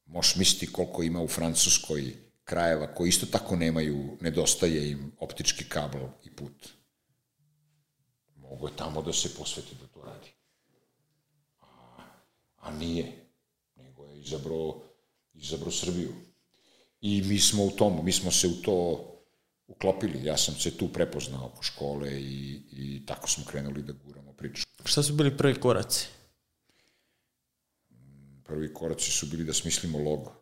možeš 0.06 0.36
misliti 0.36 0.72
koliko 0.72 1.02
ima 1.02 1.22
u 1.22 1.28
Francuskoj 1.28 2.23
krajeva 2.44 2.94
koji 2.94 3.08
isto 3.08 3.26
tako 3.26 3.56
nemaju, 3.56 4.16
nedostaje 4.20 4.90
im 4.90 5.12
optički 5.18 5.64
kabel 5.68 6.08
i 6.24 6.30
put. 6.30 6.68
Mogo 8.36 8.66
je 8.66 8.76
tamo 8.76 9.02
da 9.02 9.12
se 9.12 9.34
posveti 9.34 9.74
da 9.80 9.86
to 9.86 10.02
radi. 10.02 10.32
A, 11.60 11.66
a 12.56 12.72
nije, 12.72 13.12
nego 13.76 14.04
je 14.04 14.20
izabrao, 14.20 14.82
izabrao 15.34 15.70
Srbiju. 15.70 16.12
I 17.00 17.22
mi 17.22 17.38
smo 17.38 17.64
u 17.64 17.70
tomu, 17.70 18.02
mi 18.02 18.12
smo 18.12 18.30
se 18.30 18.48
u 18.48 18.62
to 18.62 19.10
uklopili. 19.66 20.24
Ja 20.24 20.36
sam 20.36 20.54
se 20.54 20.76
tu 20.76 20.88
prepoznao 20.92 21.46
oko 21.46 21.62
škole 21.62 22.22
i, 22.22 22.62
i 22.72 23.06
tako 23.06 23.28
smo 23.28 23.44
krenuli 23.44 23.82
da 23.82 23.92
guramo 23.92 24.32
priču. 24.32 24.66
Šta 24.84 25.02
su 25.02 25.12
bili 25.12 25.36
prvi 25.36 25.60
koraci? 25.60 26.06
prvi 28.44 28.74
koraci 28.74 29.10
su 29.10 29.26
bili 29.26 29.44
da 29.44 29.52
smislimo 29.52 29.98
logo. 29.98 30.32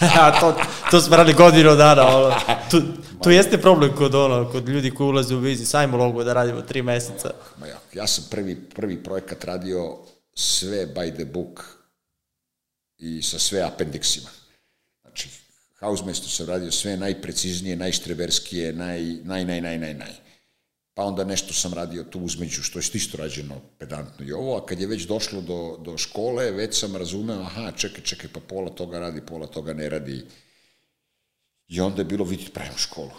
A 0.20 0.40
to, 0.40 0.56
to 0.90 1.00
smo 1.00 1.16
radili 1.16 1.36
godinu 1.36 1.76
dana. 1.76 2.16
Ono. 2.16 2.34
Tu, 2.70 2.82
tu 3.22 3.30
jeste 3.30 3.58
problem 3.58 3.96
kod, 3.96 4.14
ono, 4.14 4.50
kod 4.50 4.68
ljudi 4.68 4.90
koji 4.90 5.08
ulaze 5.08 5.34
u 5.34 5.40
biznis. 5.40 5.70
Sajmo 5.70 5.96
logo 5.96 6.24
da 6.24 6.32
radimo 6.32 6.62
tri 6.62 6.82
meseca. 6.82 7.30
Ma 7.58 7.66
ja, 7.66 7.78
ja 7.94 8.06
sam 8.06 8.24
prvi, 8.30 8.54
prvi 8.74 9.02
projekat 9.02 9.44
radio 9.44 9.98
sve 10.34 10.86
by 10.86 11.14
the 11.14 11.24
book 11.24 11.64
i 12.98 13.22
sa 13.22 13.38
sve 13.38 13.62
apendiksima. 13.62 14.28
Znači, 15.02 15.28
Hausmeister 15.80 16.30
sam 16.30 16.46
radio 16.46 16.72
sve 16.72 16.96
najpreciznije, 16.96 17.76
najštreberskije, 17.76 18.72
naj, 18.72 19.02
naj, 19.02 19.44
naj, 19.44 19.60
naj, 19.60 19.78
naj, 19.78 19.94
naj. 19.94 20.19
Pa 21.00 21.04
onda 21.04 21.24
nešto 21.24 21.54
sam 21.54 21.74
radio 21.74 22.04
tu 22.04 22.20
uzmeđu, 22.20 22.62
što 22.62 22.78
je 22.78 22.82
isto 22.94 23.16
rađeno 23.16 23.54
pedantno 23.78 24.26
i 24.26 24.32
ovo, 24.32 24.56
a 24.56 24.66
kad 24.66 24.80
je 24.80 24.86
već 24.86 25.02
došlo 25.02 25.40
do, 25.40 25.76
do 25.84 25.96
škole, 25.98 26.50
već 26.50 26.78
sam 26.78 26.96
razumeo, 26.96 27.40
aha, 27.40 27.72
čekaj, 27.76 28.04
čekaj, 28.04 28.30
pa 28.32 28.40
pola 28.40 28.70
toga 28.70 28.98
radi, 28.98 29.20
pola 29.26 29.46
toga 29.46 29.72
ne 29.72 29.88
radi. 29.88 30.24
I 31.68 31.80
onda 31.80 32.00
je 32.00 32.04
bilo, 32.04 32.24
vidite, 32.24 32.52
pravimo 32.52 32.78
školu. 32.78 33.10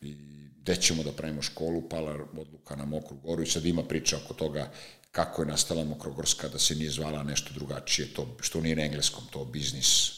I 0.00 0.14
gde 0.60 0.76
ćemo 0.76 1.02
da 1.02 1.12
pravimo 1.12 1.42
školu, 1.42 1.88
pala 1.88 2.14
odluka 2.36 2.76
na 2.76 2.84
Mokru 2.84 3.16
goru 3.16 3.42
i 3.42 3.46
sad 3.46 3.66
ima 3.66 3.82
priča 3.82 4.20
oko 4.24 4.34
toga 4.34 4.70
kako 5.10 5.42
je 5.42 5.48
nastala 5.48 5.84
Mokrogorska, 5.84 6.48
da 6.48 6.58
se 6.58 6.74
nije 6.74 6.90
zvala 6.90 7.22
nešto 7.22 7.50
drugačije, 7.54 8.14
to, 8.14 8.36
što 8.40 8.60
nije 8.60 8.76
na 8.76 8.84
engleskom, 8.84 9.24
to 9.30 9.44
biznis. 9.44 10.12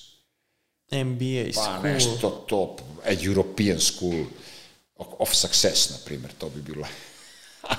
MBA 0.92 1.44
pa, 1.54 1.62
school. 1.62 1.82
Pa 1.82 1.88
nešto 1.88 2.30
to, 2.48 2.76
a 3.04 3.12
European 3.24 3.80
school 3.80 4.24
of 5.18 5.34
success, 5.34 5.90
na 5.90 5.96
primjer, 6.04 6.32
to 6.38 6.48
bi 6.48 6.62
bilo 6.62 6.86
uh, 7.62 7.70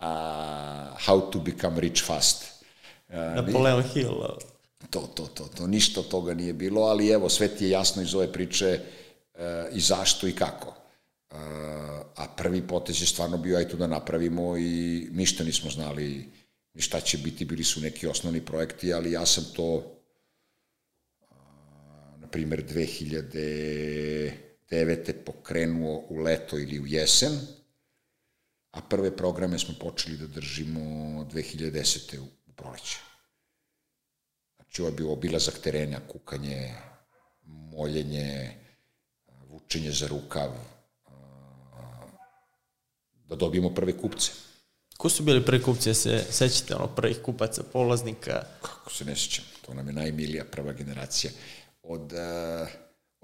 how 1.06 1.30
to 1.30 1.38
become 1.38 1.80
rich 1.80 2.04
fast. 2.04 2.44
Uh, 3.08 3.14
Napoleon 3.14 3.82
nije, 3.82 3.92
Hill. 3.92 4.14
To, 4.90 5.00
to, 5.14 5.26
to, 5.26 5.44
to, 5.56 5.66
ništa 5.66 6.02
toga 6.02 6.34
nije 6.34 6.52
bilo, 6.52 6.82
ali 6.82 7.08
evo, 7.08 7.28
sve 7.28 7.48
ti 7.48 7.64
je 7.64 7.70
jasno 7.70 8.02
iz 8.02 8.14
ove 8.14 8.32
priče 8.32 8.80
uh, 9.34 9.40
i 9.72 9.80
zašto 9.80 10.28
i 10.28 10.32
kako. 10.32 10.68
Uh, 10.68 11.38
a 12.16 12.26
prvi 12.36 12.66
potez 12.66 13.02
je 13.02 13.06
stvarno 13.06 13.36
bio 13.36 13.56
aj 13.56 13.68
tu 13.68 13.76
da 13.76 13.86
napravimo 13.86 14.56
i 14.56 15.08
ništa 15.12 15.44
nismo 15.44 15.70
znali 15.70 16.32
ni 16.74 16.82
šta 16.82 17.00
će 17.00 17.18
biti, 17.18 17.44
bili 17.44 17.64
su 17.64 17.80
neki 17.80 18.06
osnovni 18.06 18.40
projekti, 18.40 18.92
ali 18.92 19.12
ja 19.12 19.26
sam 19.26 19.44
to 19.56 19.74
uh, 19.74 19.84
na 22.20 22.26
primer 22.26 22.64
2000 22.64 24.53
2009. 24.70 25.12
pokrenuo 25.24 26.04
u 26.08 26.18
leto 26.18 26.58
ili 26.58 26.80
u 26.80 26.86
jesen, 26.86 27.38
a 28.70 28.80
prve 28.80 29.16
programe 29.16 29.58
smo 29.58 29.74
počeli 29.80 30.16
da 30.16 30.26
držimo 30.26 30.80
2010. 31.32 32.18
u, 32.18 32.52
proleće. 32.56 32.98
Znači, 34.56 34.82
ovo 34.82 34.88
je 34.88 34.96
bio 34.96 35.12
obilazak 35.12 35.58
terena, 35.58 36.00
kukanje, 36.08 36.74
moljenje, 37.44 38.54
vučenje 39.50 39.90
za 39.90 40.06
rukav, 40.06 40.50
da 43.28 43.36
dobijemo 43.36 43.74
prve 43.74 43.98
kupce. 43.98 44.30
Ko 44.96 45.08
su 45.08 45.22
bili 45.22 45.44
prvi 45.44 45.62
kupci, 45.62 45.94
se 45.94 46.24
sećate 46.30 46.74
ono 46.74 46.86
prvih 46.86 47.18
kupaca, 47.22 47.62
polaznika? 47.72 48.42
Kako 48.62 48.90
se 48.90 49.04
ne 49.04 49.16
sećam, 49.16 49.44
to 49.66 49.74
nam 49.74 49.86
je 49.86 49.92
najmilija 49.92 50.44
prva 50.44 50.72
generacija. 50.72 51.32
Od 51.82 52.12
uh, 52.12 52.68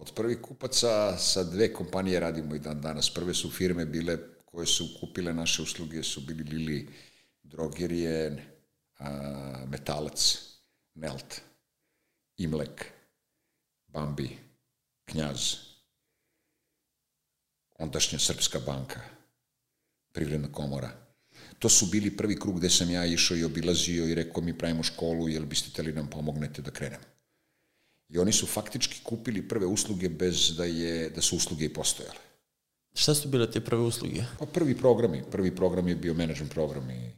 Od 0.00 0.12
prvih 0.16 0.38
kupaca 0.40 1.18
sa 1.18 1.44
dve 1.44 1.72
kompanije 1.72 2.20
radimo 2.20 2.54
i 2.54 2.58
dan 2.58 2.80
danas. 2.80 3.10
Prve 3.14 3.34
su 3.34 3.50
firme 3.50 3.84
bile 3.84 4.18
koje 4.44 4.66
su 4.66 4.88
kupile 5.00 5.34
naše 5.34 5.62
usluge, 5.62 6.02
su 6.02 6.20
bili 6.20 6.44
Lili 6.44 6.88
Drogerije, 7.42 8.46
a, 8.98 9.64
Metalac, 9.68 10.38
Melt, 10.94 11.40
Imlek, 12.36 12.84
Bambi, 13.86 14.38
Knjaz, 15.04 15.40
ondašnja 17.78 18.18
Srpska 18.18 18.58
banka, 18.66 19.00
Privredna 20.12 20.52
komora. 20.52 20.90
To 21.58 21.68
su 21.68 21.86
bili 21.86 22.16
prvi 22.16 22.40
krug 22.40 22.58
gde 22.58 22.70
sam 22.70 22.90
ja 22.90 23.06
išao 23.06 23.36
i 23.36 23.44
obilazio 23.44 24.06
i 24.06 24.14
rekao 24.14 24.42
mi 24.42 24.58
pravimo 24.58 24.82
školu, 24.82 25.28
jel 25.28 25.44
biste 25.44 25.70
teli 25.70 25.92
nam 25.92 26.10
pomognete 26.10 26.62
da 26.62 26.70
krenemo. 26.70 27.19
I 28.10 28.18
oni 28.18 28.32
su 28.32 28.46
faktički 28.46 29.00
kupili 29.02 29.48
prve 29.48 29.66
usluge 29.66 30.08
bez 30.08 30.56
da, 30.56 30.64
je, 30.64 31.10
da 31.10 31.20
su 31.20 31.36
usluge 31.36 31.64
i 31.64 31.72
postojale. 31.72 32.18
Šta 32.94 33.14
su 33.14 33.28
bile 33.28 33.50
te 33.50 33.60
prve 33.60 33.82
usluge? 33.82 34.24
Pa 34.38 34.46
prvi 34.46 34.76
programi. 34.76 35.22
Prvi 35.30 35.56
program 35.56 35.88
je 35.88 35.94
bio 35.94 36.14
management 36.14 36.52
program 36.52 36.90
i 36.90 37.10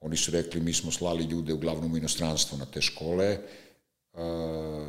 oni 0.00 0.16
su 0.16 0.30
rekli 0.30 0.60
mi 0.60 0.72
smo 0.72 0.92
slali 0.92 1.24
ljude 1.24 1.52
uglavnom 1.52 1.92
u 1.92 1.96
inostranstvo 1.96 2.58
na 2.58 2.66
te 2.66 2.82
škole 2.82 3.38
uh, 4.12 4.20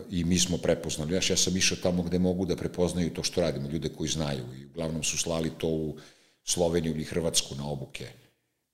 i 0.10 0.24
mi 0.24 0.40
smo 0.40 0.58
prepoznali. 0.58 1.12
Znaš, 1.12 1.30
ja 1.30 1.38
sam 1.38 1.58
išao 1.58 1.78
tamo 1.84 2.04
gde 2.04 2.20
mogu 2.20 2.46
da 2.46 2.56
prepoznaju 2.56 3.14
to 3.14 3.24
što 3.24 3.42
radimo, 3.42 3.70
ljude 3.70 3.90
koji 3.90 4.10
znaju 4.10 4.46
i 4.60 4.66
uglavnom 4.66 5.04
su 5.04 5.18
slali 5.18 5.52
to 5.58 5.68
u 5.68 5.98
Sloveniju 6.44 6.94
ili 6.96 7.04
Hrvatsku 7.04 7.56
na 7.56 7.68
obuke 7.68 8.08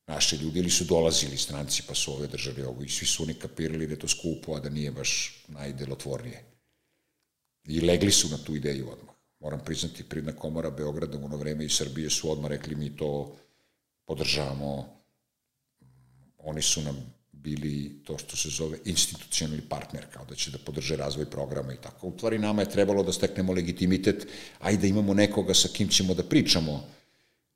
naše 0.09 0.37
ljudi 0.37 0.59
ili 0.59 0.69
su 0.69 0.83
dolazili 0.83 1.37
stranci 1.37 1.83
pa 1.87 1.95
su 1.95 2.13
ove 2.13 2.27
držali 2.27 2.63
ovo 2.63 2.83
i 2.83 2.89
svi 2.89 3.05
su 3.05 3.23
oni 3.23 3.33
kapirali 3.33 3.87
da 3.87 3.93
je 3.93 3.99
to 3.99 4.07
skupo, 4.07 4.55
a 4.55 4.59
da 4.59 4.69
nije 4.69 4.91
baš 4.91 5.43
najdelotvornije. 5.47 6.48
I 7.69 7.81
legli 7.81 8.11
su 8.11 8.29
na 8.29 8.37
tu 8.37 8.55
ideju 8.55 8.91
odmah. 8.91 9.15
Moram 9.39 9.59
priznati, 9.65 10.03
Pridna 10.03 10.31
komora 10.31 10.69
Beograda 10.69 11.17
u 11.17 11.25
ono 11.25 11.37
vreme 11.37 11.65
i 11.65 11.69
Srbije 11.69 12.09
su 12.09 12.31
odmah 12.31 12.49
rekli 12.49 12.75
mi 12.75 12.95
to 12.95 13.35
podržavamo. 14.05 14.87
Oni 16.37 16.61
su 16.61 16.81
nam 16.81 17.13
bili 17.31 18.01
to 18.03 18.17
što 18.17 18.37
se 18.37 18.49
zove 18.49 18.77
institucionalni 18.85 19.61
partner, 19.69 20.05
kao 20.13 20.25
da 20.25 20.35
će 20.35 20.51
da 20.51 20.57
podrže 20.57 20.95
razvoj 20.95 21.25
programa 21.25 21.73
i 21.73 21.77
tako. 21.81 22.07
U 22.07 22.17
tvari 22.17 22.39
nama 22.39 22.61
je 22.61 22.69
trebalo 22.69 23.03
da 23.03 23.13
steknemo 23.13 23.53
legitimitet, 23.53 24.27
a 24.59 24.71
i 24.71 24.77
da 24.77 24.87
imamo 24.87 25.13
nekoga 25.13 25.53
sa 25.53 25.67
kim 25.67 25.87
ćemo 25.89 26.13
da 26.13 26.23
pričamo, 26.23 26.83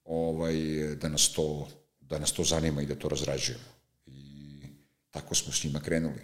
ovaj, 0.05 0.55
da, 1.01 1.09
nas 1.09 1.31
to, 1.31 1.67
da 2.01 2.19
nas 2.19 2.31
to 2.31 2.43
zanima 2.43 2.81
i 2.81 2.85
da 2.85 2.95
to 2.95 3.09
razrađujemo. 3.09 3.73
I 4.05 4.59
tako 5.11 5.35
smo 5.35 5.53
s 5.53 5.63
njima 5.63 5.79
krenuli. 5.79 6.21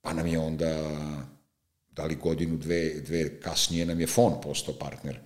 Pa 0.00 0.12
nam 0.12 0.26
je 0.26 0.38
onda 0.38 0.90
da 1.92 2.04
li 2.04 2.16
godinu, 2.16 2.56
dve, 2.56 3.00
dve 3.00 3.40
kasnije 3.40 3.86
nam 3.86 4.00
je 4.00 4.06
FON 4.06 4.40
postao 4.42 4.74
partner 4.74 5.18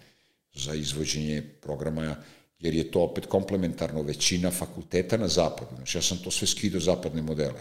za 0.55 0.75
izvođenje 0.75 1.43
programa, 1.63 2.17
jer 2.59 2.75
je 2.75 2.91
to 2.91 3.01
opet 3.01 3.27
komplementarno 3.27 4.03
većina 4.03 4.51
fakulteta 4.51 5.17
na 5.17 5.29
zapadu. 5.29 5.77
Znači, 5.77 5.99
ja 5.99 6.03
sam 6.03 6.19
to 6.19 6.31
sve 6.31 6.47
skido 6.47 6.81
zapadne 6.81 7.23
modele. 7.23 7.61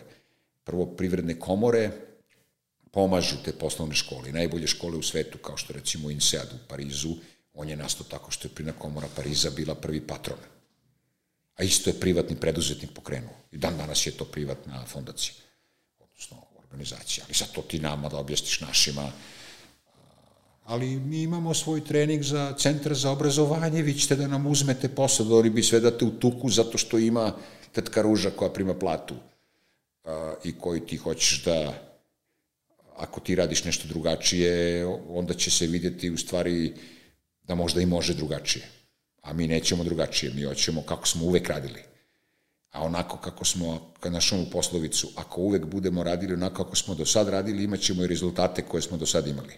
Prvo, 0.63 0.85
privredne 0.85 1.39
komore 1.39 1.91
pomažu 2.91 3.35
te 3.45 3.51
poslovne 3.51 3.95
škole. 3.95 4.31
Najbolje 4.31 4.67
škole 4.67 4.97
u 4.97 5.03
svetu, 5.03 5.37
kao 5.37 5.57
što 5.57 5.73
recimo 5.73 6.11
INSEAD 6.11 6.53
u 6.53 6.67
Parizu, 6.67 7.15
on 7.53 7.69
je 7.69 7.75
nastao 7.75 8.07
tako 8.09 8.31
što 8.31 8.47
je 8.47 8.55
Prina 8.55 8.71
komora 8.71 9.07
Pariza 9.15 9.49
bila 9.49 9.75
prvi 9.75 10.01
patron. 10.01 10.39
A 11.55 11.63
isto 11.63 11.89
je 11.89 11.99
privatni 11.99 12.35
preduzetnik 12.35 12.91
pokrenuo. 12.93 13.35
I 13.51 13.57
dan 13.57 13.77
danas 13.77 14.07
je 14.07 14.11
to 14.11 14.25
privatna 14.25 14.85
fondacija. 14.85 15.33
Odnosno, 15.99 16.44
organizacija. 16.75 17.23
Ali 17.27 17.33
sad 17.33 17.51
to 17.51 17.61
ti 17.61 17.79
nama 17.79 18.09
da 18.09 18.17
objasniš 18.17 18.61
našima. 18.61 19.11
Ali 20.65 20.99
mi 20.99 21.21
imamo 21.23 21.53
svoj 21.53 21.83
trening 21.85 22.23
za 22.23 22.53
centar 22.59 22.93
za 22.93 23.11
obrazovanje, 23.11 23.81
vi 23.81 23.93
ćete 23.93 24.15
da 24.15 24.27
nam 24.27 24.47
uzmete 24.47 24.89
posao, 24.89 25.25
da 25.25 25.35
oni 25.35 25.49
bi 25.49 25.63
sve 25.63 25.79
date 25.79 26.05
u 26.05 26.19
tuku 26.19 26.49
zato 26.49 26.77
što 26.77 26.97
ima 26.97 27.33
tetka 27.71 28.01
Ruža 28.01 28.31
koja 28.31 28.49
prima 28.49 28.73
platu 28.73 29.15
i 30.43 30.53
koji 30.59 30.85
ti 30.85 30.97
hoćeš 30.97 31.43
da 31.43 31.73
ako 32.97 33.19
ti 33.19 33.35
radiš 33.35 33.63
nešto 33.63 33.87
drugačije, 33.87 34.85
onda 35.09 35.33
će 35.33 35.51
se 35.51 35.67
vidjeti 35.67 36.09
u 36.09 36.17
stvari 36.17 36.73
da 37.43 37.55
možda 37.55 37.81
i 37.81 37.85
može 37.85 38.13
drugačije. 38.13 38.65
A 39.21 39.33
mi 39.33 39.47
nećemo 39.47 39.83
drugačije, 39.83 40.33
mi 40.33 40.43
hoćemo 40.43 40.81
kako 40.81 41.07
smo 41.07 41.25
uvek 41.25 41.49
radili 41.49 41.94
a 42.75 42.83
onako 42.83 43.17
kako 43.17 43.45
smo, 43.45 43.91
kad 43.99 44.13
našom 44.13 44.45
poslovicu, 44.51 45.09
ako 45.15 45.41
uvek 45.41 45.65
budemo 45.65 46.03
radili 46.03 46.33
onako 46.33 46.63
kako 46.63 46.75
smo 46.75 46.95
do 46.95 47.05
sad 47.05 47.29
radili, 47.29 47.63
imat 47.63 47.79
ćemo 47.79 48.03
i 48.03 48.07
rezultate 48.07 48.61
koje 48.61 48.81
smo 48.81 48.97
do 48.97 49.05
sad 49.05 49.27
imali. 49.27 49.53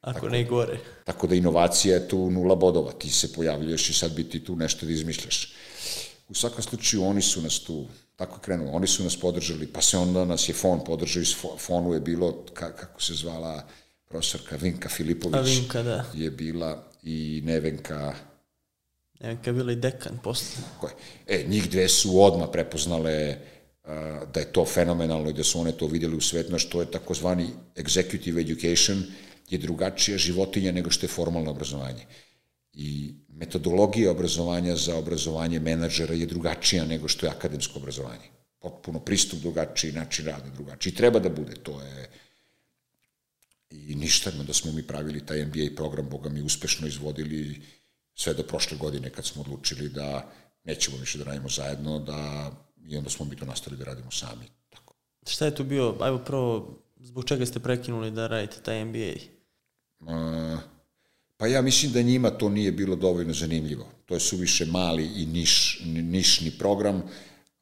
Ako 0.00 0.14
tako, 0.14 0.28
ne 0.28 0.44
gore. 0.44 0.78
Tako 1.04 1.26
da 1.26 1.34
inovacija 1.34 1.94
je 1.94 2.08
tu 2.08 2.30
nula 2.30 2.54
bodova, 2.54 2.92
ti 2.92 3.10
se 3.10 3.32
pojavljuješ 3.32 3.90
i 3.90 3.94
sad 3.94 4.12
bi 4.12 4.24
ti 4.24 4.44
tu 4.44 4.56
nešto 4.56 4.86
da 4.86 4.92
izmišljaš. 4.92 5.52
U 6.28 6.34
svakom 6.34 6.62
slučaju 6.62 7.04
oni 7.04 7.22
su 7.22 7.42
nas 7.42 7.58
tu, 7.58 7.86
tako 8.16 8.36
je 8.36 8.40
krenulo, 8.40 8.70
oni 8.72 8.86
su 8.86 9.04
nas 9.04 9.20
podržali, 9.20 9.66
pa 9.66 9.80
se 9.82 9.98
onda 9.98 10.24
nas 10.24 10.48
je 10.48 10.54
fon 10.54 10.84
podržao, 10.84 11.20
iz 11.20 11.34
fonu 11.58 11.94
je 11.94 12.00
bilo, 12.00 12.44
kako 12.54 13.02
se 13.02 13.14
zvala 13.14 13.66
profesorka 14.08 14.56
Vinka 14.56 14.88
Filipović, 14.88 15.36
A 15.38 15.40
Vinka, 15.40 15.82
da. 15.82 16.04
je 16.14 16.30
bila 16.30 16.84
i 17.02 17.42
Nevenka 17.44 18.14
Neka 19.20 19.50
je 19.50 19.54
bila 19.54 19.72
i 19.72 19.76
dekan 19.76 20.18
posle. 20.22 20.62
Koje? 20.80 20.92
E, 21.26 21.44
njih 21.48 21.70
dve 21.70 21.88
su 21.88 22.22
odmah 22.22 22.48
prepoznale 22.52 23.36
uh, 23.84 23.90
da 24.32 24.40
je 24.40 24.52
to 24.52 24.64
fenomenalno 24.64 25.30
i 25.30 25.32
da 25.32 25.44
su 25.44 25.60
one 25.60 25.72
to 25.72 25.86
vidjeli 25.86 26.16
u 26.16 26.20
svetu, 26.20 26.58
što 26.58 26.80
je 26.80 26.90
takozvani 26.90 27.48
executive 27.76 28.40
education, 28.40 29.02
je 29.50 29.58
drugačija 29.58 30.18
životinja 30.18 30.72
nego 30.72 30.90
što 30.90 31.06
je 31.06 31.10
formalno 31.10 31.50
obrazovanje. 31.50 32.06
I 32.72 33.14
metodologija 33.28 34.10
obrazovanja 34.10 34.76
za 34.76 34.96
obrazovanje 34.96 35.60
menadžera 35.60 36.14
je 36.14 36.26
drugačija 36.26 36.84
nego 36.84 37.08
što 37.08 37.26
je 37.26 37.30
akademsko 37.30 37.78
obrazovanje. 37.78 38.30
Potpuno 38.58 39.00
pristup 39.00 39.40
drugačiji, 39.40 39.92
način 39.92 40.26
rada 40.26 40.50
drugačiji. 40.54 40.94
Treba 40.94 41.18
da 41.18 41.28
bude, 41.28 41.54
to 41.62 41.80
je 41.82 42.10
i 43.70 43.94
ništa, 43.94 44.30
da 44.30 44.52
smo 44.52 44.72
mi 44.72 44.82
pravili 44.82 45.26
taj 45.26 45.44
MBA 45.44 45.74
program, 45.76 46.08
Boga 46.08 46.28
mi 46.28 46.42
uspešno 46.42 46.86
izvodili 46.86 47.60
sve 48.20 48.34
do 48.34 48.42
prošle 48.42 48.76
godine 48.76 49.10
kad 49.10 49.24
smo 49.24 49.42
odlučili 49.42 49.88
da 49.88 50.30
nećemo 50.64 50.96
više 50.96 51.18
da 51.18 51.24
radimo 51.24 51.48
zajedno, 51.48 51.98
da 51.98 52.50
i 52.86 52.96
onda 52.96 53.10
smo 53.10 53.26
mi 53.26 53.36
to 53.36 53.44
nastavili 53.44 53.78
da 53.78 53.84
radimo 53.84 54.10
sami. 54.10 54.44
Tako. 54.68 54.94
Šta 55.26 55.44
je 55.44 55.54
tu 55.54 55.64
bio, 55.64 55.96
ajmo 56.00 56.18
prvo, 56.18 56.78
zbog 57.00 57.24
čega 57.24 57.46
ste 57.46 57.60
prekinuli 57.60 58.10
da 58.10 58.26
radite 58.26 58.56
taj 58.62 58.84
MBA? 58.84 59.14
Uh, 60.00 60.60
Pa 61.40 61.46
ja 61.46 61.62
mislim 61.62 61.92
da 61.92 62.02
njima 62.02 62.30
to 62.30 62.48
nije 62.48 62.72
bilo 62.72 62.96
dovoljno 62.96 63.32
zanimljivo. 63.32 63.86
To 64.06 64.14
je 64.14 64.20
suviše 64.20 64.66
mali 64.66 65.04
i 65.16 65.26
niš, 65.26 65.82
nišni 65.86 66.50
program, 66.50 67.02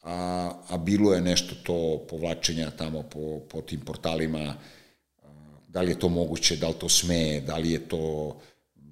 a, 0.03 0.51
a 0.69 0.77
bilo 0.77 1.15
je 1.15 1.21
nešto 1.21 1.55
to 1.63 2.07
povlačenja 2.11 2.71
tamo 2.71 3.03
po, 3.03 3.41
po 3.51 3.61
tim 3.61 3.81
portalima, 3.81 4.55
da 5.69 5.81
li 5.81 5.91
je 5.91 5.99
to 5.99 6.09
moguće, 6.09 6.57
da 6.57 6.69
li 6.69 6.75
to 6.75 6.89
sme, 6.89 7.41
da 7.47 7.57
li 7.57 7.71
je 7.71 7.89
to 7.89 8.37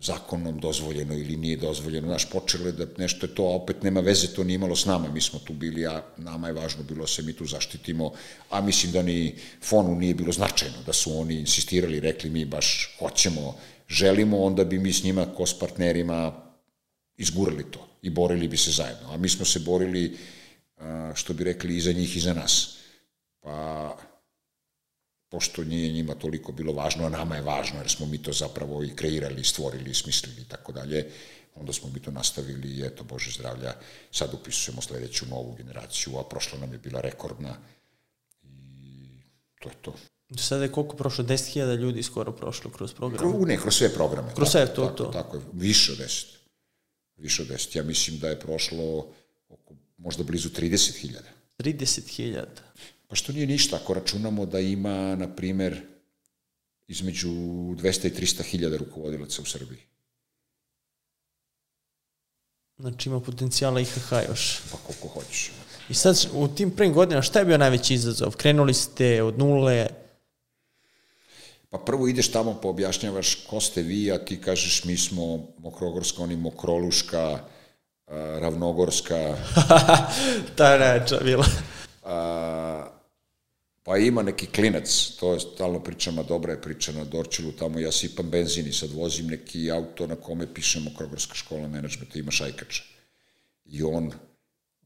zakonom 0.01 0.59
dozvoljeno 0.61 1.15
ili 1.15 1.37
nije 1.37 1.57
dozvoljeno. 1.57 2.09
Znaš, 2.09 2.31
počelo 2.31 2.67
je 2.67 2.73
da 2.73 2.87
nešto 2.99 3.27
je 3.27 3.35
to, 3.35 3.43
a 3.43 3.55
opet 3.55 3.83
nema 3.83 4.01
veze, 4.01 4.35
to 4.35 4.45
nije 4.45 4.55
imalo 4.55 4.77
s 4.77 4.85
nama, 4.85 5.09
mi 5.09 5.21
smo 5.21 5.39
tu 5.39 5.53
bili, 5.53 5.87
a 5.87 6.03
nama 6.17 6.47
je 6.47 6.53
važno 6.53 6.83
bilo 6.83 7.01
da 7.01 7.07
se 7.07 7.23
mi 7.23 7.33
tu 7.33 7.47
zaštitimo, 7.47 8.13
a 8.51 8.61
mislim 8.61 8.93
da 8.93 9.03
ni 9.03 9.35
fonu 9.63 9.95
nije 9.95 10.15
bilo 10.15 10.33
značajno, 10.33 10.77
da 10.87 10.93
su 10.93 11.19
oni 11.19 11.35
insistirali, 11.35 12.01
rekli 12.01 12.31
mi 12.31 12.45
baš 12.45 12.97
hoćemo, 12.99 13.57
želimo, 13.89 14.43
onda 14.43 14.65
bi 14.65 14.79
mi 14.79 14.93
s 14.93 15.05
njima, 15.05 15.27
ko 15.37 15.47
s 15.47 15.59
partnerima, 15.59 16.33
izgurali 17.17 17.71
to 17.71 17.89
i 18.03 18.11
borili 18.11 18.49
bi 18.49 18.57
se 18.57 18.71
zajedno. 18.71 19.13
A 19.13 19.17
mi 19.17 19.29
smo 19.29 19.45
se 19.45 19.59
borili, 19.59 20.17
što 21.15 21.35
bi 21.35 21.45
rekli, 21.45 21.77
i 21.77 21.81
za 21.81 21.93
njih 21.93 22.17
i 22.17 22.21
za 22.21 22.35
nas. 22.35 22.77
Pa 23.41 23.97
pošto 25.37 25.65
nije 25.65 25.93
njima 25.93 26.15
toliko 26.15 26.53
bilo 26.53 26.73
važno, 26.73 27.05
a 27.07 27.09
nama 27.13 27.37
je 27.37 27.43
važno, 27.43 27.79
jer 27.79 27.91
smo 27.91 28.07
mi 28.07 28.19
to 28.23 28.33
zapravo 28.33 28.83
i 28.85 28.95
kreirali, 28.97 29.45
stvorili, 29.45 29.95
smislili 29.95 30.41
i 30.43 30.49
tako 30.49 30.73
dalje, 30.73 31.11
onda 31.55 31.73
smo 31.73 31.91
mi 31.95 32.01
to 32.01 32.11
nastavili 32.11 32.69
i 32.69 32.87
eto, 32.87 33.05
Bože 33.05 33.31
zdravlja, 33.31 33.75
sad 34.11 34.35
upisujemo 34.35 34.83
sledeću 34.83 35.27
novu 35.27 35.53
generaciju, 35.59 36.17
a 36.19 36.25
prošla 36.25 36.59
nam 36.59 36.73
je 36.73 36.79
bila 36.79 37.01
rekordna 37.01 37.57
i 38.43 39.21
to 39.61 39.69
je 39.69 39.75
to. 39.83 39.95
Sada 40.37 40.63
je 40.63 40.73
koliko 40.73 40.97
prošlo? 40.97 41.25
10.000 41.25 41.77
ljudi 41.77 42.03
skoro 42.03 42.33
prošlo 42.33 42.71
kroz 42.71 42.95
program? 42.95 43.19
Kro, 43.19 43.47
ne, 43.47 43.61
kroz 43.61 43.75
sve 43.75 43.93
programe. 43.95 44.35
Kroz 44.35 44.49
sve, 44.49 44.67
to, 44.75 44.87
tako, 44.87 44.97
to. 44.97 45.11
Tako 45.13 45.37
je, 45.37 45.43
više 45.53 45.93
od 45.93 45.99
10. 45.99 46.27
Više 47.17 47.43
od 47.43 47.49
10. 47.49 47.77
Ja 47.77 47.83
mislim 47.83 48.19
da 48.19 48.29
je 48.29 48.41
prošlo 48.41 49.13
oko, 49.49 49.75
možda 49.99 50.25
blizu 50.25 50.49
30.000. 50.49 51.21
30.000. 51.59 52.45
Pa 53.09 53.17
što 53.17 53.33
nije 53.33 53.47
ništa, 53.47 53.77
ako 53.77 53.95
računamo 53.95 54.47
da 54.47 54.61
ima, 54.61 55.17
na 55.17 55.35
primer, 55.35 55.83
između 56.89 57.29
200 57.29 58.07
i 58.07 58.11
300 58.11 58.43
hiljada 58.43 58.77
rukovodilaca 58.77 59.43
u 59.43 59.45
Srbiji. 59.45 59.79
Znači 62.79 63.09
ima 63.09 63.21
potencijala 63.21 63.81
IHH 63.81 64.13
još. 64.29 64.61
Pa 64.73 64.79
koliko 64.79 65.09
hoćeš. 65.09 65.51
I 65.89 65.95
sad 65.95 66.27
u 66.33 66.49
tim 66.49 66.71
prvim 66.71 66.93
godinama 66.93 67.23
šta 67.23 67.39
je 67.39 67.45
bio 67.45 67.59
najveći 67.59 67.95
izazov? 67.95 68.37
Krenuli 68.37 68.75
ste 68.75 69.23
od 69.23 69.39
nule? 69.39 69.87
Pa 71.71 71.79
prvo 71.79 72.09
ideš 72.09 72.33
tamo 72.33 72.59
pa 72.63 72.69
objašnjavaš 72.69 73.35
ko 73.35 73.61
ste 73.61 73.83
vi, 73.83 74.13
a 74.13 74.19
ti 74.19 74.41
kažeš 74.41 74.85
mi 74.85 74.97
smo 74.97 75.47
Mokrogorska, 75.59 76.23
oni 76.23 76.37
Mokroluška, 76.37 77.39
Ravnogorska. 78.41 79.37
Ta 80.57 80.73
je 80.73 80.79
najveća 80.79 81.21
bila. 81.25 81.47
A, 82.05 82.96
pa 83.87 83.97
ima 83.97 84.23
neki 84.23 84.47
klinac, 84.47 85.11
to 85.21 85.33
je 85.33 85.41
stalno 85.41 85.81
pričama, 85.81 86.23
dobra 86.23 86.53
je 86.53 86.63
priča 86.63 86.93
na 86.93 87.05
Dorčilu, 87.05 87.53
tamo 87.53 87.79
ja 87.79 87.93
sipam 87.93 88.31
benzin 88.31 88.67
i 88.67 88.73
sad 88.73 88.91
vozim 88.93 89.27
neki 89.27 89.71
auto 89.71 90.07
na 90.07 90.17
kome 90.17 90.55
pišemo 90.55 90.91
Krogorska 90.99 91.35
škola 91.35 91.69
menadžmenta, 91.69 92.19
ima 92.19 92.31
šajkača. 92.31 92.83
I 93.65 93.83
on, 93.83 94.11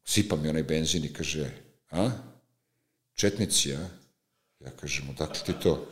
sipa 0.04 0.36
mi 0.36 0.48
onaj 0.48 0.62
benzin 0.62 1.04
i 1.04 1.12
kaže, 1.12 1.48
a? 1.90 2.10
Četnici, 3.14 3.72
a? 3.74 3.88
Ja 4.60 4.70
kažem, 4.70 5.08
odakle 5.10 5.40
ti 5.46 5.52
to? 5.62 5.86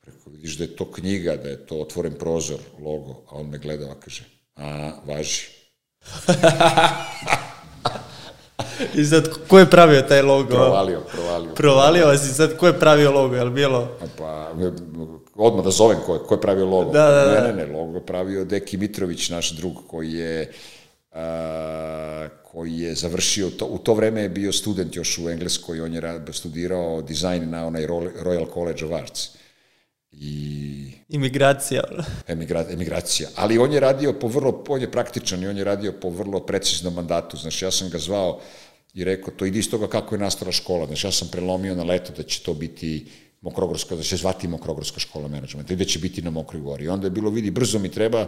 Preko, 0.00 0.30
vidiš 0.30 0.58
da 0.58 0.64
je 0.64 0.76
to 0.76 0.92
knjiga, 0.92 1.36
da 1.36 1.48
je 1.48 1.66
to 1.66 1.80
otvoren 1.80 2.18
prozor, 2.20 2.60
logo, 2.78 3.24
a 3.30 3.40
on 3.40 3.48
me 3.48 3.58
gleda, 3.58 3.90
a 3.90 4.00
kaže, 4.00 4.28
a, 4.56 5.00
važi. 5.06 5.48
I 8.94 9.04
sad, 9.04 9.28
ko 9.48 9.58
je 9.58 9.70
pravio 9.70 10.02
taj 10.02 10.22
logo? 10.22 10.48
Provalio, 10.48 11.00
provalio. 11.12 11.54
Provalio 11.54 12.06
vas 12.06 12.24
i 12.24 12.34
sad, 12.34 12.56
ko 12.56 12.66
je 12.66 12.78
pravio 12.78 13.12
logo, 13.12 13.36
je 13.36 13.44
li 13.44 13.50
bilo? 13.50 13.88
Pa, 14.18 14.52
odmah 15.34 15.64
da 15.64 15.70
zovem 15.70 15.98
ko 16.06 16.14
je, 16.14 16.20
ko 16.20 16.34
je 16.34 16.40
pravio 16.40 16.66
logo. 16.66 16.92
Da, 16.92 17.10
da, 17.10 17.24
da. 17.24 17.40
Ne, 17.40 17.52
ne, 17.52 17.66
ne, 17.66 17.72
logo 17.72 18.00
pravio 18.00 18.44
Deki 18.44 18.76
Mitrović, 18.76 19.28
naš 19.28 19.50
drug, 19.50 19.74
koji 19.86 20.12
je 20.12 20.52
a, 21.12 22.28
koji 22.42 22.78
je 22.78 22.94
završio, 22.94 23.50
to, 23.50 23.66
u 23.66 23.78
to 23.78 23.94
vreme 23.94 24.22
je 24.22 24.28
bio 24.28 24.52
student 24.52 24.96
još 24.96 25.18
u 25.18 25.30
Engleskoj, 25.30 25.80
on 25.80 25.94
je 25.94 26.02
studirao 26.32 27.02
dizajn 27.02 27.50
na 27.50 27.66
onaj 27.66 27.86
Royal 27.86 28.54
College 28.54 28.84
of 28.84 28.92
Arts. 28.92 29.28
I... 30.12 30.92
Imigracija. 31.08 31.82
Emigra, 32.28 32.64
emigracija. 32.70 33.28
Ali 33.36 33.58
on 33.58 33.72
je 33.72 33.80
radio 33.80 34.12
po 34.12 34.28
vrlo, 34.28 34.64
on 34.68 34.80
je 34.80 34.90
praktičan 34.90 35.42
i 35.42 35.48
on 35.48 35.56
je 35.56 35.64
radio 35.64 35.92
po 35.92 36.08
vrlo 36.08 36.40
preciznom 36.40 36.94
mandatu. 36.94 37.36
Znači, 37.36 37.64
ja 37.64 37.70
sam 37.70 37.90
ga 37.90 37.98
zvao 37.98 38.40
i 38.96 39.04
rekao, 39.04 39.34
to 39.36 39.44
ide 39.46 39.58
iz 39.58 39.70
toga 39.70 39.88
kako 39.88 40.14
je 40.14 40.18
nastala 40.18 40.52
škola. 40.52 40.86
Znači, 40.86 41.06
ja 41.06 41.12
sam 41.12 41.28
prelomio 41.28 41.74
na 41.74 41.84
leto 41.84 42.12
da 42.16 42.22
će 42.22 42.42
to 42.42 42.54
biti 42.54 43.06
Mokrogorska, 43.40 43.96
da 43.96 44.02
će 44.02 44.16
zvati 44.16 44.48
Mokrogorska 44.48 45.00
škola 45.00 45.28
menadžmenta 45.28 45.74
i 45.74 45.76
da 45.76 45.84
će 45.84 45.98
biti 45.98 46.22
na 46.22 46.30
Mokroj 46.30 46.62
gori. 46.62 46.84
I 46.84 46.88
onda 46.88 47.06
je 47.06 47.10
bilo, 47.10 47.30
vidi, 47.30 47.50
brzo 47.50 47.78
mi 47.78 47.90
treba 47.92 48.26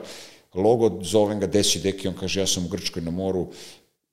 logo, 0.55 1.01
zovem 1.03 1.41
ga 1.41 1.47
Desi 1.47 1.81
Deki, 1.81 2.09
on 2.09 2.15
kaže, 2.21 2.41
ja 2.41 2.47
sam 2.47 2.67
u 2.67 2.69
Grčkoj 2.69 3.03
na 3.03 3.11
moru, 3.11 3.47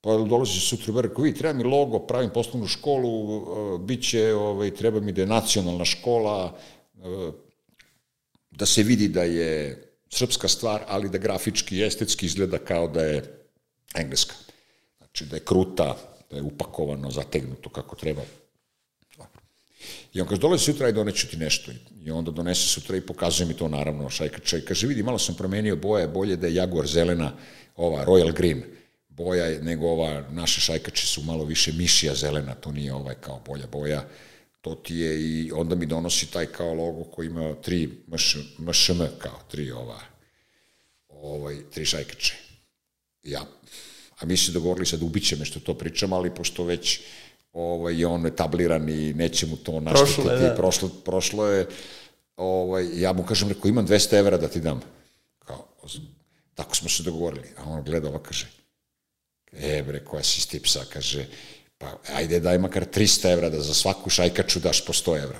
pa 0.01 0.15
dolazi 0.17 0.59
sutra 0.59 0.93
u 0.93 0.95
Berku, 0.95 1.21
vi, 1.21 1.33
treba 1.35 1.53
mi 1.53 1.63
logo, 1.63 1.99
pravim 1.99 2.29
poslovnu 2.29 2.67
školu, 2.67 3.11
uh, 3.11 3.81
bit 3.81 4.09
će, 4.09 4.33
ovaj, 4.33 4.71
treba 4.71 4.99
mi 4.99 5.11
da 5.11 5.21
je 5.21 5.27
nacionalna 5.27 5.85
škola, 5.85 6.55
uh, 7.03 7.33
da 8.51 8.65
se 8.65 8.83
vidi 8.83 9.07
da 9.07 9.23
je 9.23 9.81
srpska 10.09 10.47
stvar, 10.47 10.83
ali 10.87 11.09
da 11.09 11.17
grafički 11.17 11.77
i 11.77 11.83
estetski 11.83 12.25
izgleda 12.25 12.57
kao 12.57 12.87
da 12.87 13.03
je 13.03 13.23
engleska. 13.95 14.35
Znači 14.97 15.25
da 15.25 15.35
je 15.35 15.45
kruta, 15.45 16.14
da 16.35 16.39
je 16.39 16.43
upakovano, 16.43 17.11
zategnuto 17.11 17.69
kako 17.69 17.95
treba. 17.95 18.21
I 20.13 20.21
on 20.21 20.27
kaže, 20.27 20.41
dolazi 20.41 20.63
sutra 20.63 20.89
i 20.89 20.93
doneću 20.93 21.27
ti 21.27 21.37
nešto. 21.37 21.71
I 22.03 22.11
onda 22.11 22.31
donese 22.31 22.67
sutra 22.67 22.97
i 22.97 23.01
pokazuje 23.01 23.47
mi 23.47 23.53
to 23.53 23.67
naravno 23.67 24.09
šajkača. 24.09 24.57
I 24.57 24.61
kaže, 24.61 24.87
vidi, 24.87 25.03
malo 25.03 25.19
sam 25.19 25.35
promenio 25.35 25.75
boje, 25.75 26.07
bolje 26.07 26.35
da 26.35 26.47
je 26.47 26.55
Jaguar 26.55 26.87
zelena, 26.87 27.31
ova 27.75 28.05
Royal 28.05 28.33
Green 28.33 28.63
boja, 29.09 29.61
nego 29.61 29.87
ova 29.87 30.23
naše 30.31 30.61
šajkače 30.61 31.07
su 31.07 31.21
malo 31.23 31.45
više 31.45 31.71
mišija 31.71 32.15
zelena, 32.15 32.53
to 32.53 32.71
nije 32.71 32.93
ovaj 32.93 33.15
kao 33.21 33.41
bolja 33.45 33.67
boja. 33.67 34.07
To 34.61 34.75
ti 34.75 34.95
je 34.95 35.21
i 35.21 35.51
onda 35.51 35.75
mi 35.75 35.85
donosi 35.85 36.31
taj 36.31 36.45
kao 36.45 36.73
logo 36.73 37.03
koji 37.03 37.27
ima 37.27 37.55
tri 37.61 37.89
mš, 38.07 38.37
mšm, 38.59 39.01
kao 39.17 39.39
tri 39.51 39.71
ova, 39.71 39.99
ovaj, 41.09 41.55
tri 41.71 41.85
šajkače. 41.85 42.33
Ja, 43.23 43.45
a 44.19 44.25
mi 44.25 44.37
se 44.37 44.51
dogovorili 44.51 44.85
sad 44.85 45.03
ubiće 45.03 45.35
me 45.35 45.45
što 45.45 45.59
to 45.59 45.73
pričam, 45.73 46.13
ali 46.13 46.35
pošto 46.35 46.63
već 46.63 46.99
ovaj, 47.53 47.99
je 47.99 48.07
on 48.07 48.25
etabliran 48.25 48.89
i 48.89 49.13
neće 49.13 49.47
mu 49.47 49.57
to 49.57 49.79
naštetiti. 49.79 50.15
Prošlo 50.15 50.31
je, 50.31 50.49
da. 50.49 50.55
prošlo, 50.55 50.89
prošlo 50.89 51.47
je, 51.47 51.67
ovaj, 52.37 53.01
ja 53.01 53.13
mu 53.13 53.23
kažem, 53.25 53.49
rekao, 53.49 53.69
imam 53.69 53.87
200 53.87 54.17
evra 54.17 54.37
da 54.37 54.47
ti 54.47 54.59
dam. 54.59 54.81
Kao, 55.39 55.67
tako 56.53 56.75
smo 56.75 56.89
se 56.89 57.03
dogovorili. 57.03 57.47
A 57.57 57.63
on 57.69 57.83
gleda 57.83 58.07
ova, 58.07 58.19
kaže, 58.19 58.47
e 59.51 59.83
bre, 59.83 60.05
koja 60.05 60.23
si 60.23 60.41
stipsa, 60.41 60.85
kaže, 60.93 61.25
pa 61.77 61.97
ajde 62.15 62.39
daj 62.39 62.57
makar 62.57 62.85
300 62.85 63.31
evra 63.31 63.49
da 63.49 63.61
za 63.61 63.73
svaku 63.73 64.09
šajkaču 64.09 64.59
daš 64.59 64.85
po 64.85 64.93
100 64.93 65.23
evra. 65.23 65.39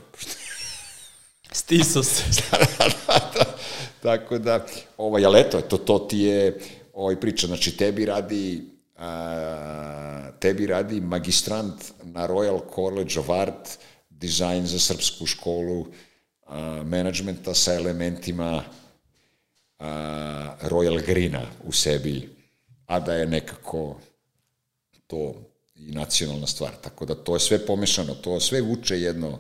Stiso 1.52 2.04
se. 2.04 2.24
da, 2.52 2.58
da, 2.78 2.90
da. 3.08 3.58
Tako 4.02 4.38
da, 4.38 4.66
ovaj, 4.98 5.26
ali 5.26 5.40
eto, 5.40 5.62
to, 5.62 5.78
to 5.78 6.00
ti 6.00 6.20
je 6.20 6.60
ovaj 6.96 7.20
priča, 7.20 7.48
znači 7.48 7.78
tebi 7.78 8.06
radi 8.06 8.64
a, 8.98 10.32
tebi 10.40 10.66
radi 10.66 11.02
magistrant 11.02 11.84
na 12.04 12.28
Royal 12.28 12.62
College 12.76 13.20
of 13.20 13.30
Art, 13.30 13.78
dizajn 14.10 14.68
za 14.68 14.80
srpsku 14.80 15.26
školu 15.26 15.86
a, 16.46 16.84
menadžmenta 16.86 17.54
sa 17.54 17.74
elementima 17.74 18.64
a, 19.80 20.56
Royal 20.62 21.06
Greena 21.06 21.44
u 21.64 21.72
sebi, 21.72 22.30
a 22.86 23.00
da 23.00 23.14
je 23.14 23.26
nekako 23.26 24.00
to 25.08 25.36
i 25.76 25.92
nacionalna 25.92 26.48
stvar. 26.48 26.72
Tako 26.82 27.06
da 27.06 27.16
to 27.16 27.36
je 27.36 27.40
sve 27.40 27.66
pomešano, 27.66 28.16
to 28.16 28.40
sve 28.40 28.62
vuče 28.62 29.02
jedno 29.02 29.40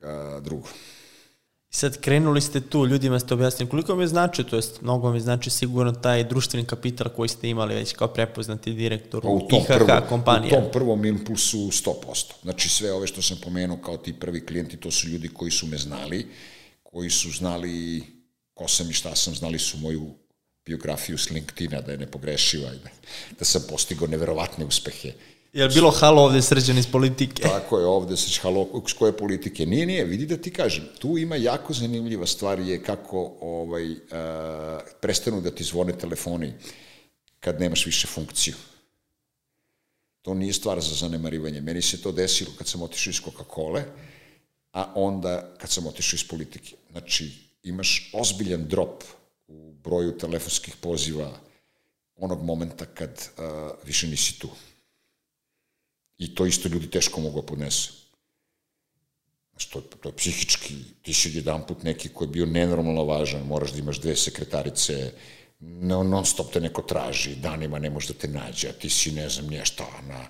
a, 0.00 0.40
drugo. 0.42 0.68
I 1.72 1.76
sad 1.76 2.00
krenuli 2.00 2.40
ste 2.40 2.60
tu, 2.60 2.86
ljudima 2.86 3.18
ste 3.20 3.34
objasnili 3.34 3.70
koliko 3.70 3.96
mi 3.96 4.06
znači, 4.06 4.44
to 4.44 4.56
jest 4.56 4.80
mnogo 4.82 5.12
mi 5.12 5.20
znači 5.20 5.50
sigurno 5.50 5.92
taj 5.92 6.24
društveni 6.24 6.66
kapital 6.66 7.08
koji 7.08 7.28
ste 7.28 7.48
imali 7.48 7.74
već 7.74 7.92
kao 7.92 8.08
prepoznati 8.08 8.72
direktor 8.72 9.26
u, 9.26 9.48
IHH 9.52 9.66
prvo, 9.66 10.00
kompanija. 10.08 10.58
U 10.58 10.60
tom 10.62 10.72
prvom 10.72 11.04
impulsu 11.04 11.58
100%. 11.58 12.32
Znači 12.42 12.68
sve 12.68 12.92
ove 12.92 13.06
što 13.06 13.22
sam 13.22 13.38
pomenuo 13.44 13.76
kao 13.76 13.96
ti 13.96 14.12
prvi 14.12 14.46
klijenti, 14.46 14.76
to 14.76 14.90
su 14.90 15.08
ljudi 15.08 15.28
koji 15.28 15.50
su 15.50 15.66
me 15.66 15.78
znali, 15.78 16.28
koji 16.82 17.10
su 17.10 17.30
znali 17.30 18.02
ko 18.54 18.68
sam 18.68 18.90
i 18.90 18.92
šta 18.92 19.16
sam, 19.16 19.34
znali 19.34 19.58
su 19.58 19.78
moju 19.78 20.14
biografiju 20.66 21.18
s 21.18 21.30
LinkedIna, 21.30 21.80
da 21.80 21.92
je 21.92 21.98
nepogrešiva 21.98 22.74
i 22.74 22.78
da, 22.84 22.90
da 23.38 23.44
sam 23.44 23.62
postigao 23.68 24.08
neverovatne 24.08 24.64
uspehe 24.64 25.12
Je 25.52 25.68
bilo 25.68 25.90
halo 25.90 26.22
ovde 26.22 26.42
srđan 26.42 26.78
iz 26.78 26.86
politike? 26.86 27.42
Tako 27.42 27.78
je, 27.78 27.86
ovde 27.86 28.16
se 28.16 28.40
halo, 28.40 28.82
s 28.88 28.92
koje 28.92 29.16
politike? 29.16 29.66
Nije, 29.66 29.86
nije, 29.86 30.04
vidi 30.04 30.26
da 30.26 30.36
ti 30.36 30.52
kažem, 30.52 30.84
tu 30.98 31.18
ima 31.18 31.36
jako 31.36 31.72
zanimljiva 31.72 32.26
stvar 32.26 32.60
je 32.60 32.82
kako 32.82 33.36
ovaj, 33.40 33.90
uh, 33.92 33.98
prestanu 35.00 35.40
da 35.40 35.50
ti 35.50 35.64
zvone 35.64 35.98
telefoni 35.98 36.52
kad 37.40 37.60
nemaš 37.60 37.86
više 37.86 38.06
funkciju. 38.06 38.54
To 40.22 40.34
nije 40.34 40.52
stvar 40.52 40.80
za 40.80 40.94
zanemarivanje. 40.94 41.60
Meni 41.60 41.82
se 41.82 42.02
to 42.02 42.12
desilo 42.12 42.50
kad 42.58 42.66
sam 42.66 42.82
otišao 42.82 43.10
iz 43.10 43.20
Coca-Cola, 43.20 43.82
a 44.72 44.92
onda 44.94 45.54
kad 45.58 45.70
sam 45.70 45.86
otišao 45.86 46.16
iz 46.16 46.28
politike. 46.28 46.76
Znači, 46.90 47.30
imaš 47.62 48.10
ozbiljan 48.14 48.68
drop 48.68 49.04
u 49.48 49.72
broju 49.72 50.18
telefonskih 50.18 50.76
poziva 50.76 51.30
onog 52.16 52.42
momenta 52.42 52.84
kad 52.84 53.10
uh, 53.10 53.44
više 53.84 54.06
nisi 54.08 54.38
tu. 54.38 54.48
I 56.22 56.34
to 56.34 56.46
isto 56.46 56.68
ljudi 56.68 56.90
teško 56.90 57.20
mogu 57.20 57.40
da 57.40 57.46
podnesu. 57.46 57.92
Znači, 59.50 59.70
to, 59.72 59.80
to 59.80 60.08
je 60.08 60.16
psihički, 60.16 60.74
ti 61.02 61.14
si 61.14 61.32
jedan 61.34 61.66
put 61.66 61.82
neki 61.82 62.08
koji 62.08 62.28
je 62.28 62.32
bio 62.32 62.46
nenormalno 62.46 63.04
važan, 63.04 63.42
moraš 63.46 63.72
da 63.72 63.78
imaš 63.78 64.00
dve 64.00 64.16
sekretarice, 64.16 65.12
non 65.60 66.26
stop 66.26 66.52
te 66.52 66.60
neko 66.60 66.82
traži, 66.82 67.34
danima 67.42 67.78
ne 67.78 67.90
može 67.90 68.12
da 68.12 68.18
te 68.18 68.28
nađe, 68.28 68.68
a 68.68 68.72
ti 68.72 68.90
si 68.90 69.10
ne 69.12 69.28
znam 69.28 69.50
nije 69.50 69.64
šta, 69.64 69.88
na, 70.08 70.28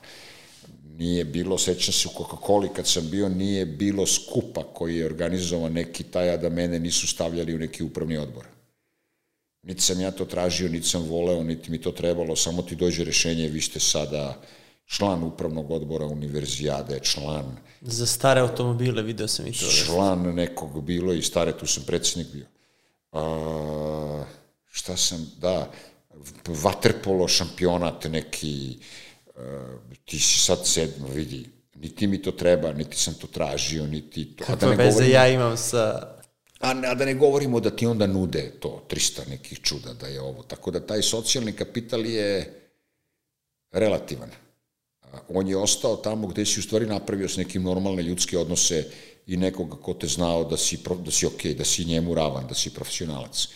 nije 0.97 1.24
bilo, 1.24 1.59
sećam 1.59 1.93
se 1.93 2.09
u 2.09 2.16
Coca-Coli 2.16 2.73
kad 2.73 2.89
sam 2.89 3.10
bio, 3.10 3.28
nije 3.28 3.66
bilo 3.66 4.06
skupa 4.06 4.62
koji 4.62 4.97
je 4.97 5.06
organizovan 5.06 5.73
neki 5.73 6.05
taj, 6.05 6.31
a 6.31 6.36
da 6.36 6.48
mene 6.48 6.78
nisu 6.78 7.09
stavljali 7.09 7.55
u 7.55 7.59
neki 7.59 7.85
upravni 7.85 8.16
odbor. 8.16 8.47
Niti 9.62 9.82
sam 9.82 10.01
ja 10.01 10.10
to 10.10 10.24
tražio, 10.24 10.69
niti 10.69 10.89
sam 10.89 11.02
voleo, 11.02 11.44
niti 11.44 11.70
mi 11.70 11.81
to 11.81 11.93
trebalo, 11.93 12.36
samo 12.36 12.62
ti 12.62 12.77
dođe 12.77 13.05
rešenje, 13.05 13.48
vi 13.48 13.60
ste 13.60 13.81
sada 13.81 14.40
član 14.97 15.23
upravnog 15.23 15.70
odbora 15.70 16.06
univerzijade, 16.06 17.01
član... 17.02 17.56
Za 17.81 18.06
stare 18.06 18.40
automobile 18.40 19.02
video 19.02 19.28
sam 19.28 19.47
i 19.47 19.52
to. 19.52 19.66
Član 19.66 20.35
nekog 20.35 20.82
bilo 20.85 21.12
i 21.12 21.23
stare, 21.23 21.59
tu 21.59 21.66
sam 21.66 21.85
predsednik 21.86 22.27
bio. 22.32 22.47
A, 23.12 24.24
šta 24.70 24.97
sam, 24.97 25.31
da, 25.39 25.70
vaterpolo 26.47 27.28
šampionat 27.28 28.05
neki, 28.05 28.78
a, 29.36 29.77
ti 30.05 30.19
si 30.19 30.39
sad 30.39 30.66
sedmo, 30.66 31.09
vidi, 31.09 31.48
niti 31.74 32.06
mi 32.06 32.23
to 32.23 32.32
treba, 32.32 32.73
niti 32.73 32.97
sam 32.97 33.14
to 33.14 33.27
tražio, 33.27 33.86
niti 33.86 34.36
to... 34.36 34.44
Kakve 34.44 34.69
da 34.69 34.74
veze 34.74 34.90
govorimo, 34.90 35.14
ja 35.14 35.28
imam 35.28 35.56
sa... 35.56 35.82
A, 36.60 36.70
a 36.70 36.94
da 36.94 37.05
ne 37.05 37.14
govorimo 37.14 37.60
da 37.60 37.70
ti 37.70 37.86
onda 37.86 38.06
nude 38.06 38.52
to, 38.60 38.85
300 38.90 39.28
nekih 39.28 39.60
čuda 39.60 39.94
da 39.94 40.06
je 40.06 40.20
ovo. 40.20 40.43
Tako 40.43 40.70
da 40.70 40.86
taj 40.86 41.02
socijalni 41.02 41.52
kapital 41.52 42.06
je 42.06 42.60
relativan 43.70 44.31
on 45.28 45.48
je 45.48 45.56
ostao 45.56 45.97
tamo 45.97 46.26
gde 46.26 46.47
si 46.47 46.60
u 46.60 46.62
stvari 46.62 46.86
napravio 46.86 47.28
s 47.28 47.36
nekim 47.36 47.62
normalne 47.62 48.02
ljudske 48.02 48.39
odnose 48.39 48.84
i 49.26 49.36
nekoga 49.36 49.76
ko 49.76 49.94
te 49.94 50.06
znao 50.06 50.44
da 50.44 50.56
si, 50.56 50.78
da 51.05 51.10
si 51.10 51.26
ok, 51.26 51.47
da 51.59 51.64
si 51.64 51.84
njemu 51.84 52.14
ravan, 52.14 52.47
da 52.48 52.55
si 52.55 52.70
profesionalac. 52.70 53.48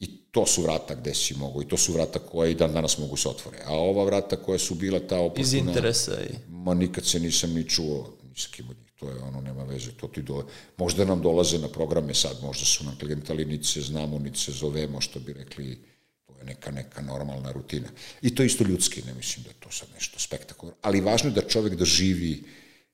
I 0.00 0.06
to 0.30 0.46
su 0.46 0.62
vrata 0.62 0.94
gde 0.94 1.14
si 1.14 1.34
mogu, 1.34 1.62
i 1.62 1.68
to 1.68 1.76
su 1.76 1.92
vrata 1.92 2.18
koje 2.18 2.50
i 2.50 2.54
dan 2.54 2.72
danas 2.72 2.98
mogu 2.98 3.16
se 3.16 3.28
otvore. 3.28 3.58
A 3.66 3.74
ova 3.74 4.04
vrata 4.04 4.36
koja 4.36 4.58
su 4.58 4.74
bila 4.74 5.00
ta 5.00 5.18
oportuna... 5.18 5.42
Iz 5.42 5.54
interesa 5.54 6.12
i... 6.22 6.34
Ma 6.48 6.74
nikad 6.74 7.06
se 7.06 7.20
nisam 7.20 7.52
ni 7.54 7.68
čuo 7.68 8.16
ni 8.22 8.34
s 8.36 8.46
kim 8.46 8.70
od 8.70 8.76
njih. 8.76 8.90
To 9.00 9.08
je 9.08 9.22
ono, 9.22 9.40
nema 9.40 9.64
veze, 9.64 9.90
to 9.92 10.08
ti 10.08 10.22
dole... 10.22 10.44
Možda 10.76 11.04
nam 11.04 11.22
dolaze 11.22 11.58
na 11.58 11.68
programe 11.68 12.14
sad, 12.14 12.36
možda 12.42 12.64
su 12.64 12.84
nam 12.84 12.98
klijentali, 12.98 13.44
niti 13.44 13.66
se 13.66 13.80
znamo, 13.80 14.18
niti 14.18 14.38
se 14.38 14.52
zovemo, 14.52 15.00
što 15.00 15.20
bi 15.20 15.32
rekli 15.32 15.78
neka, 16.44 16.70
neka 16.70 17.02
normalna 17.02 17.52
rutina. 17.52 17.88
I 18.22 18.34
to 18.34 18.42
isto 18.42 18.64
ljudski, 18.64 19.02
ne 19.06 19.14
mislim 19.14 19.44
da 19.44 19.50
je 19.50 19.56
to 19.60 19.70
sad 19.70 19.88
nešto 19.94 20.18
spektakularno. 20.18 20.78
Ali 20.82 21.00
važno 21.00 21.30
je 21.30 21.34
da 21.34 21.48
čovek 21.48 21.74
doživi, 21.74 22.44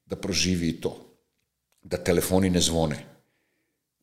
da 0.06 0.16
proživi 0.16 0.80
to. 0.80 1.02
Da 1.82 1.96
telefoni 1.96 2.50
ne 2.50 2.60
zvone. 2.60 3.04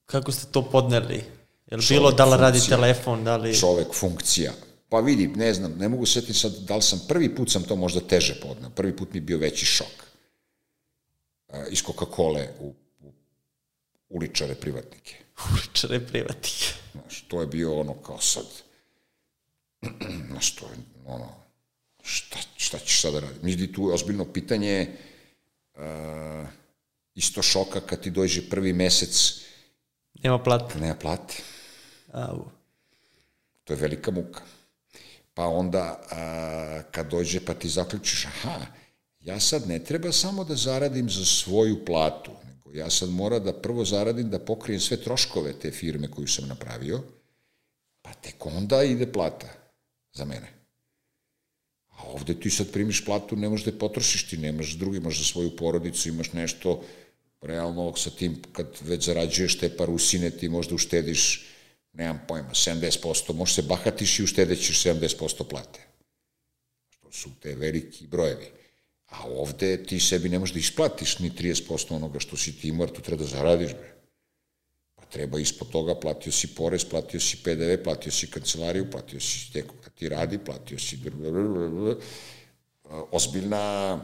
Kako 0.05 0.31
ste 0.31 0.51
to 0.51 0.69
podneli? 0.69 1.23
Je 1.71 1.77
li 1.77 1.83
bilo 1.89 2.11
da 2.11 2.25
li 2.25 2.37
radi 2.37 2.59
telefon, 2.69 3.23
da 3.23 3.37
li... 3.37 3.55
Čovek, 3.59 3.93
funkcija. 3.93 4.53
Pa 4.89 4.99
vidi, 4.99 5.27
ne 5.27 5.53
znam, 5.53 5.73
ne 5.77 5.89
mogu 5.89 6.05
setiti 6.05 6.33
sad 6.33 6.53
da 6.67 6.75
li 6.75 6.81
sam, 6.81 7.01
prvi 7.07 7.35
put 7.35 7.51
sam 7.51 7.63
to 7.63 7.75
možda 7.75 7.99
teže 7.99 8.35
podneo, 8.41 8.69
prvi 8.69 8.95
put 8.95 9.13
mi 9.13 9.17
je 9.17 9.21
bio 9.21 9.37
veći 9.37 9.65
šok. 9.65 9.87
Uh, 11.47 11.55
iz 11.71 11.83
Coca-Cola 11.83 12.45
u, 12.59 12.73
u 13.01 13.13
uličare 14.09 14.55
privatnike. 14.55 15.15
Uličare 15.53 15.99
privatnike. 15.99 16.73
Znaš, 16.91 17.25
to 17.27 17.41
je 17.41 17.47
bio 17.47 17.79
ono 17.79 17.93
kao 17.93 18.21
sad, 18.21 18.45
znaš, 20.27 20.55
to 20.55 20.65
je, 20.65 20.71
ono, 21.05 21.29
šta, 22.03 22.39
šta 22.57 22.79
ćeš 22.79 23.01
sada 23.01 23.19
raditi? 23.19 23.45
Mislim, 23.45 23.73
tu 23.73 23.87
je 23.87 23.93
ozbiljno 23.93 24.25
pitanje 24.25 24.87
uh, 25.75 25.81
isto 27.15 27.41
šoka 27.41 27.81
kad 27.81 28.01
ti 28.01 28.11
dođe 28.11 28.49
prvi 28.49 28.73
mesec 28.73 29.43
Nema 30.23 30.43
plate. 30.43 30.79
Nema 30.79 30.95
plate. 30.95 31.35
Au. 32.11 32.45
To 33.63 33.73
je 33.73 33.77
velika 33.77 34.11
muka. 34.11 34.41
Pa 35.33 35.47
onda, 35.47 36.01
a, 36.11 36.81
kad 36.91 37.11
dođe 37.11 37.45
pa 37.45 37.53
ti 37.53 37.69
zaključiš, 37.69 38.25
aha, 38.25 38.65
ja 39.19 39.39
sad 39.39 39.67
ne 39.67 39.79
treba 39.79 40.11
samo 40.11 40.43
da 40.43 40.55
zaradim 40.55 41.09
za 41.09 41.25
svoju 41.25 41.85
platu, 41.85 42.31
nego 42.47 42.77
ja 42.77 42.89
sad 42.89 43.09
mora 43.09 43.39
da 43.39 43.53
prvo 43.53 43.85
zaradim 43.85 44.29
da 44.29 44.39
pokrijem 44.39 44.79
sve 44.79 44.97
troškove 44.97 45.53
te 45.59 45.71
firme 45.71 46.11
koju 46.11 46.27
sam 46.27 46.47
napravio, 46.47 47.03
pa 48.01 48.13
tek 48.13 48.45
onda 48.45 48.83
ide 48.83 49.11
plata 49.11 49.62
za 50.13 50.25
mene. 50.25 50.53
A 51.89 52.03
ovde 52.03 52.39
ti 52.39 52.49
sad 52.49 52.71
primiš 52.71 53.05
platu, 53.05 53.35
ne 53.35 53.49
možeš 53.49 53.65
da 53.65 53.71
je 53.71 53.79
potrošiš, 53.79 54.27
ti 54.29 54.37
nemaš 54.37 54.73
drugi, 54.77 54.97
imaš 54.97 55.17
za 55.17 55.25
svoju 55.25 55.55
porodicu, 55.55 56.09
imaš 56.09 56.33
nešto, 56.33 56.81
realno 57.41 57.95
sa 57.95 58.09
tim, 58.09 58.41
kad 58.51 58.67
već 58.81 59.05
zarađuješ 59.05 59.57
te 59.59 59.69
parusine, 59.77 60.29
ti 60.29 60.49
možda 60.49 60.75
uštediš, 60.75 61.45
nemam 61.93 62.21
pojma, 62.27 62.49
70%, 62.49 63.33
možeš 63.33 63.55
se 63.55 63.61
bahatiš 63.61 64.19
i 64.19 64.23
uštedećeš 64.23 64.83
70% 64.83 65.43
plate. 65.49 65.79
Što 66.89 67.11
su 67.11 67.29
te 67.41 67.55
veliki 67.55 68.07
brojevi. 68.07 68.51
A 69.07 69.27
ovde 69.27 69.83
ti 69.83 69.99
sebi 69.99 70.29
ne 70.29 70.39
možeš 70.39 70.53
da 70.53 70.59
isplatiš 70.59 71.19
ni 71.19 71.31
30% 71.31 71.95
onoga 71.95 72.19
što 72.19 72.37
si 72.37 72.57
ti 72.57 72.67
imao, 72.67 72.87
tu 72.87 73.01
treba 73.01 73.23
da 73.23 73.29
zaradiš, 73.29 73.71
bre 73.71 73.92
treba 75.13 75.39
ispod 75.39 75.69
toga, 75.69 75.95
platio 75.95 76.31
si 76.31 76.47
porez, 76.55 76.85
platio 76.89 77.19
si 77.19 77.37
PDV, 77.43 77.83
platio 77.83 78.11
si 78.11 78.27
kancelariju, 78.31 78.91
platio 78.91 79.19
si 79.19 79.51
nekog 79.53 79.75
da 79.83 79.89
ti 79.89 80.09
radi, 80.09 80.37
platio 80.37 80.79
si 80.79 80.99
ozbiljna 83.11 83.99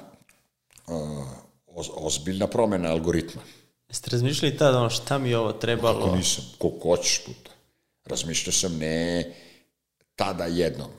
ozbiljna 1.96 2.48
promena 2.48 2.90
algoritma. 2.90 3.42
Jeste 3.90 4.10
razmišljali 4.12 4.58
tada 4.58 4.80
ono 4.80 4.90
šta 4.90 5.18
mi 5.18 5.30
je 5.30 5.38
ovo 5.38 5.52
trebalo? 5.54 6.06
Kako 6.06 6.16
nisam, 6.16 6.44
koliko 6.58 6.90
hoćeš 6.90 7.26
puta. 7.26 7.52
Razmišljao 8.06 8.54
sam 8.54 8.78
ne 8.78 9.34
tada 10.16 10.46
jednom. 10.46 10.90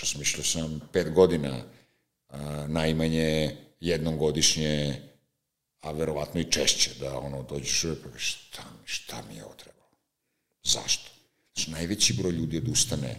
Razmišljao 0.00 0.44
sam 0.44 0.80
pet 0.92 1.12
godina 1.12 1.62
najmanje 2.66 3.56
jednom 3.80 4.18
godišnje 4.18 5.02
a 5.84 5.92
verovatno 5.92 6.40
i 6.40 6.50
češće, 6.50 6.90
da 7.00 7.18
ono, 7.18 7.42
dođeš 7.42 7.84
uvek, 7.84 7.98
šta, 8.16 8.62
šta 8.84 9.22
mi 9.28 9.36
je 9.36 9.44
ovo 9.44 9.54
trebalo? 9.54 9.90
Zašto? 10.62 11.10
Znači, 11.54 11.70
najveći 11.70 12.12
broj 12.12 12.32
ljudi 12.32 12.58
odustane 12.58 13.16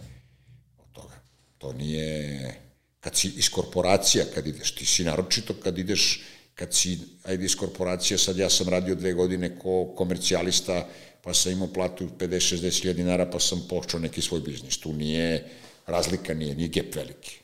od 0.78 0.92
toga. 0.92 1.14
To 1.58 1.72
nije, 1.72 2.54
kad 3.00 3.16
si 3.16 3.32
iz 3.36 3.50
korporacija, 3.50 4.24
kad 4.34 4.46
ideš, 4.46 4.74
ti 4.74 4.86
si 4.86 5.04
naročito 5.04 5.54
kad 5.54 5.78
ideš, 5.78 6.22
kad 6.54 6.74
si, 6.74 6.98
ajde 7.24 7.44
iz 7.44 7.56
korporacija, 7.56 8.18
sad 8.18 8.38
ja 8.38 8.50
sam 8.50 8.68
radio 8.68 8.94
dve 8.94 9.12
godine 9.12 9.58
ko 9.58 9.94
komercijalista, 9.96 10.88
pa 11.22 11.34
sam 11.34 11.52
imao 11.52 11.72
platu 11.72 12.08
50-60 12.18 12.80
hiljada 12.80 12.96
dinara, 12.96 13.30
pa 13.30 13.40
sam 13.40 13.66
počeo 13.68 14.00
neki 14.00 14.22
svoj 14.22 14.40
biznis. 14.40 14.78
Tu 14.78 14.92
nije, 14.92 15.50
razlika 15.86 16.34
nije, 16.34 16.54
nije 16.54 16.68
gap 16.68 16.94
veliki. 16.94 17.38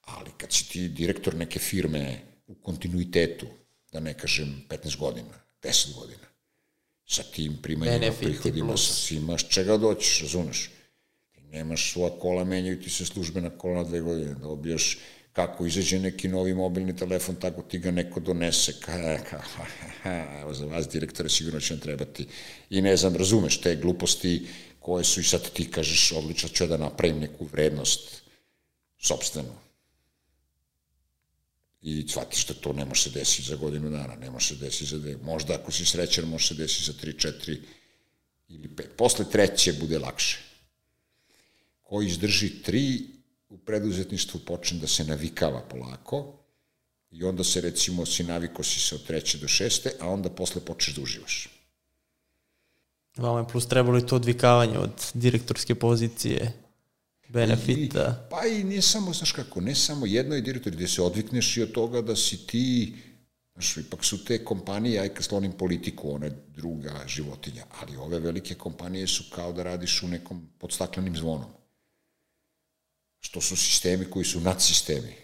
Ali 0.00 0.30
kad 0.36 0.52
si 0.52 0.68
ti 0.68 0.88
direktor 0.88 1.34
neke 1.34 1.58
firme 1.58 2.20
u 2.46 2.54
kontinuitetu, 2.54 3.46
da 3.92 4.00
ne 4.00 4.14
kažem 4.14 4.64
15 4.68 4.96
godina, 4.96 5.40
10 5.62 5.94
godina, 5.94 6.28
sa 7.06 7.22
tim 7.22 7.56
primanjima, 7.62 7.98
Benefiti 7.98 8.24
prihodima, 8.24 8.76
sa 8.76 9.14
imaš 9.14 9.48
čega 9.48 9.76
doćiš, 9.76 10.20
razumeš? 10.20 10.70
Ti 11.32 11.40
nemaš 11.40 11.92
svoja 11.92 12.10
kola, 12.20 12.44
menjaju 12.44 12.82
ti 12.82 12.90
se 12.90 13.06
službena 13.06 13.50
kola 13.50 13.74
na 13.74 13.84
dve 13.84 14.00
godine, 14.00 14.34
da 14.34 14.48
obijaš 14.48 14.98
kako 15.32 15.66
izađe 15.66 15.98
neki 15.98 16.28
novi 16.28 16.54
mobilni 16.54 16.96
telefon, 16.96 17.36
tako 17.36 17.62
ti 17.62 17.78
ga 17.78 17.90
neko 17.90 18.20
donese, 18.20 18.72
ka, 18.80 19.18
ka, 19.30 19.38
ha, 19.38 19.64
ha, 20.02 20.40
evo 20.40 20.54
za 20.54 20.66
vas 20.66 20.88
direktore 20.88 21.28
sigurno 21.28 21.60
će 21.60 21.74
vam 21.74 21.80
trebati. 21.80 22.26
I 22.70 22.82
ne 22.82 22.96
znam, 22.96 23.16
razumeš 23.16 23.60
te 23.60 23.76
gluposti 23.76 24.46
koje 24.80 25.04
su 25.04 25.20
i 25.20 25.24
sad 25.24 25.50
ti 25.50 25.70
kažeš 25.70 26.12
odlično 26.12 26.48
ću 26.48 26.66
da 26.66 26.76
napravim 26.76 27.18
neku 27.18 27.44
vrednost 27.44 28.22
sobstvenu 28.98 29.67
i 31.82 32.08
shvatiš 32.08 32.46
da 32.46 32.54
to 32.54 32.72
ne 32.72 32.84
može 32.84 33.02
se 33.02 33.10
desiti 33.10 33.48
za 33.48 33.56
godinu 33.56 33.90
dana, 33.90 34.14
ne 34.14 34.30
može 34.30 34.54
se 34.54 34.56
desiti 34.56 34.86
za 34.86 34.98
dve. 34.98 35.16
Možda 35.16 35.54
ako 35.54 35.72
si 35.72 35.84
srećan, 35.84 36.24
može 36.24 36.48
se 36.48 36.54
desiti 36.54 36.84
za 36.84 36.92
tri, 36.92 37.18
četiri 37.18 37.60
ili 38.48 38.68
pet. 38.76 38.90
Posle 38.96 39.24
treće 39.30 39.72
bude 39.72 39.98
lakše. 39.98 40.38
Ko 41.82 42.02
izdrži 42.02 42.62
tri, 42.62 43.06
u 43.48 43.58
preduzetništvu 43.58 44.40
počne 44.40 44.78
da 44.78 44.86
se 44.86 45.04
navikava 45.04 45.60
polako 45.60 46.38
I 47.10 47.24
onda 47.24 47.44
se 47.44 47.60
recimo 47.60 48.06
si 48.06 48.24
naviko 48.24 48.62
si 48.62 48.80
se 48.80 48.94
od 48.94 49.06
treće 49.06 49.38
do 49.38 49.48
šeste, 49.48 49.92
a 50.00 50.08
onda 50.08 50.30
posle 50.30 50.60
počneš 50.64 50.96
da 50.96 51.02
uživaš. 51.02 51.48
Vama 53.16 53.38
je 53.38 53.48
plus 53.48 53.68
trebalo 53.68 53.98
i 53.98 54.06
to 54.06 54.16
odvikavanje 54.16 54.78
od 54.78 55.10
direktorske 55.14 55.74
pozicije, 55.74 56.52
benefita. 57.28 58.26
I, 58.26 58.30
pa 58.30 58.46
i 58.46 58.64
nije 58.64 58.82
samo, 58.82 59.12
znaš 59.12 59.32
kako, 59.32 59.60
ne 59.60 59.74
samo 59.74 60.06
jedno 60.06 60.34
je 60.34 60.40
direktor, 60.40 60.72
gde 60.72 60.88
se 60.88 61.02
odvikneš 61.02 61.56
i 61.56 61.62
od 61.62 61.72
toga 61.72 62.02
da 62.02 62.16
si 62.16 62.46
ti, 62.46 62.96
znaš, 63.54 63.76
ipak 63.76 64.04
su 64.04 64.24
te 64.24 64.44
kompanije, 64.44 65.00
aj 65.00 65.08
kad 65.08 65.24
slonim 65.24 65.52
politiku, 65.52 66.14
ona 66.14 66.26
je 66.26 66.36
druga 66.48 67.04
životinja, 67.06 67.64
ali 67.80 67.96
ove 67.96 68.18
velike 68.18 68.54
kompanije 68.54 69.06
su 69.06 69.24
kao 69.34 69.52
da 69.52 69.62
radiš 69.62 70.02
u 70.02 70.08
nekom 70.08 70.48
podstaklenim 70.58 71.16
zvonom. 71.16 71.50
Što 73.20 73.40
su 73.40 73.56
sistemi 73.56 74.10
koji 74.10 74.24
su 74.24 74.40
nadsistemi. 74.40 75.14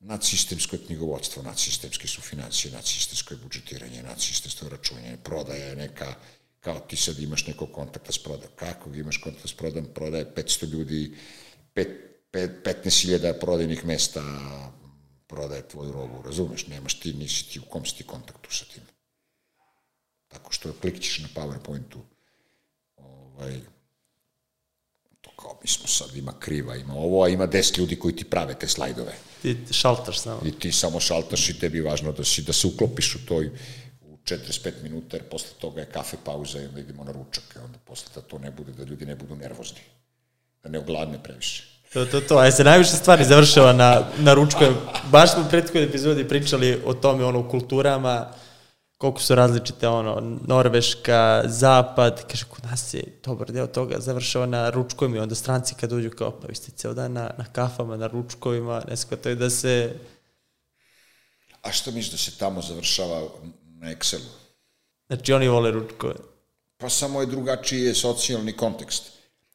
Nadsistemsko 0.00 0.76
je 0.76 0.82
knjigovodstvo, 0.86 1.42
nadsistemske 1.42 2.08
su 2.08 2.20
financije, 2.20 2.72
nadsistemsko 2.72 3.34
je 3.34 3.40
budžetiranje, 3.42 4.02
nadsistemsko 4.02 4.66
je 4.66 4.70
računanje, 4.70 5.16
prodaja 5.24 5.74
neka, 5.74 6.14
kao 6.64 6.80
ti 6.80 6.96
sad 6.96 7.18
imaš 7.18 7.46
nekog 7.46 7.72
kontakta 7.72 8.12
s 8.12 8.18
prodajom. 8.18 8.52
Kako 8.56 8.94
imaš 8.94 9.16
kontakt 9.16 9.48
s 9.48 9.52
prodajom? 9.52 9.86
Prodaje 9.94 10.32
500 10.36 10.68
ljudi, 10.68 11.16
5, 11.74 11.86
5, 12.32 12.48
15.000 12.64 13.40
prodajnih 13.40 13.84
mesta 13.84 14.22
prodaje 15.26 15.68
tvoju 15.68 15.92
robu, 15.92 16.22
razumeš? 16.22 16.66
Nemaš 16.66 17.00
ti, 17.00 17.12
nisi 17.12 17.48
ti, 17.48 17.58
u 17.58 17.62
kom 17.62 17.86
si 17.86 17.96
ti 17.96 18.04
kontaktu 18.04 18.54
sa 18.54 18.64
tim. 18.64 18.82
Tako 20.28 20.52
što 20.52 20.72
klikćeš 20.80 21.18
na 21.18 21.28
PowerPointu, 21.34 21.98
ovaj, 22.96 23.60
to 25.20 25.30
kao 25.30 25.58
mi 25.62 25.68
smo 25.68 25.86
sad, 25.86 26.16
ima 26.16 26.34
kriva, 26.40 26.76
ima 26.76 26.94
ovo, 26.94 27.24
a 27.24 27.28
ima 27.28 27.48
10 27.48 27.78
ljudi 27.78 27.98
koji 27.98 28.16
ti 28.16 28.24
prave 28.24 28.54
te 28.58 28.68
slajdove. 28.68 29.14
Ti 29.42 29.56
šaltaš 29.70 30.20
samo. 30.20 30.40
I 30.44 30.58
ti 30.58 30.72
samo 30.72 31.00
šaltaš 31.00 31.48
i 31.50 31.58
tebi 31.58 31.78
je 31.78 31.82
važno 31.82 32.12
da, 32.12 32.24
si, 32.24 32.42
da 32.42 32.52
se 32.52 32.66
uklopiš 32.66 33.14
u 33.14 33.26
toj 33.26 33.50
45 34.24 34.72
minuta, 34.82 35.16
jer 35.16 35.28
posle 35.28 35.50
toga 35.60 35.80
je 35.80 35.86
kafe 35.86 36.16
pauza 36.24 36.60
i 36.60 36.66
onda 36.66 36.80
idemo 36.80 37.04
na 37.04 37.12
ručak, 37.12 37.44
i 37.56 37.58
onda 37.58 37.78
posle 37.84 38.08
da 38.14 38.20
to 38.20 38.38
ne 38.38 38.50
bude, 38.50 38.72
da 38.72 38.84
ljudi 38.84 39.06
ne 39.06 39.16
budu 39.16 39.36
nervozni, 39.36 39.80
da 40.62 40.68
ne 40.68 40.78
ogladne 40.78 41.22
previše. 41.22 41.74
To, 41.92 42.04
to, 42.06 42.20
to, 42.20 42.38
a 42.38 42.50
se 42.50 42.64
najviše 42.64 42.90
stvari 42.90 43.24
završava 43.24 43.72
na, 43.72 44.02
na 44.18 44.34
ručku. 44.34 44.64
Baš 45.10 45.32
smo 45.32 45.42
u 45.42 45.48
prethodnoj 45.50 45.84
epizodi 45.84 46.28
pričali 46.28 46.82
o 46.86 46.94
tome, 46.94 47.24
ono, 47.24 47.40
u 47.40 47.48
kulturama, 47.48 48.30
koliko 48.98 49.20
su 49.20 49.34
različite, 49.34 49.88
ono, 49.88 50.38
Norveška, 50.46 51.42
Zapad, 51.46 52.24
kaže, 52.30 52.44
kod 52.44 52.64
nas 52.64 52.94
je 52.94 53.20
dobar 53.24 53.52
deo 53.52 53.66
toga 53.66 54.00
završava 54.00 54.46
na 54.46 54.70
ručkovima 54.70 55.16
i 55.16 55.20
onda 55.20 55.34
stranci 55.34 55.74
kad 55.74 55.92
uđu 55.92 56.10
kao, 56.10 56.30
pa 56.40 56.46
vi 56.46 56.54
ste 56.54 56.72
ceo 56.72 56.94
dan 56.94 57.12
na, 57.12 57.30
na 57.38 57.44
kafama, 57.52 57.96
na 57.96 58.06
ručkovima, 58.06 58.82
ne 58.88 58.96
shvataju 58.96 59.36
da 59.36 59.50
se... 59.50 59.96
A 61.62 61.72
što 61.72 61.90
misliš 61.90 62.10
da 62.12 62.18
se 62.18 62.38
tamo 62.38 62.62
završava 62.62 63.22
na 63.84 63.92
Excelu. 63.92 64.30
Znači 65.06 65.32
oni 65.32 65.48
vole 65.48 65.70
ručkove. 65.70 66.14
Pa 66.76 66.90
samo 66.90 67.20
je 67.20 67.26
drugačiji 67.26 67.94
socijalni 67.94 68.52
kontekst. 68.52 69.02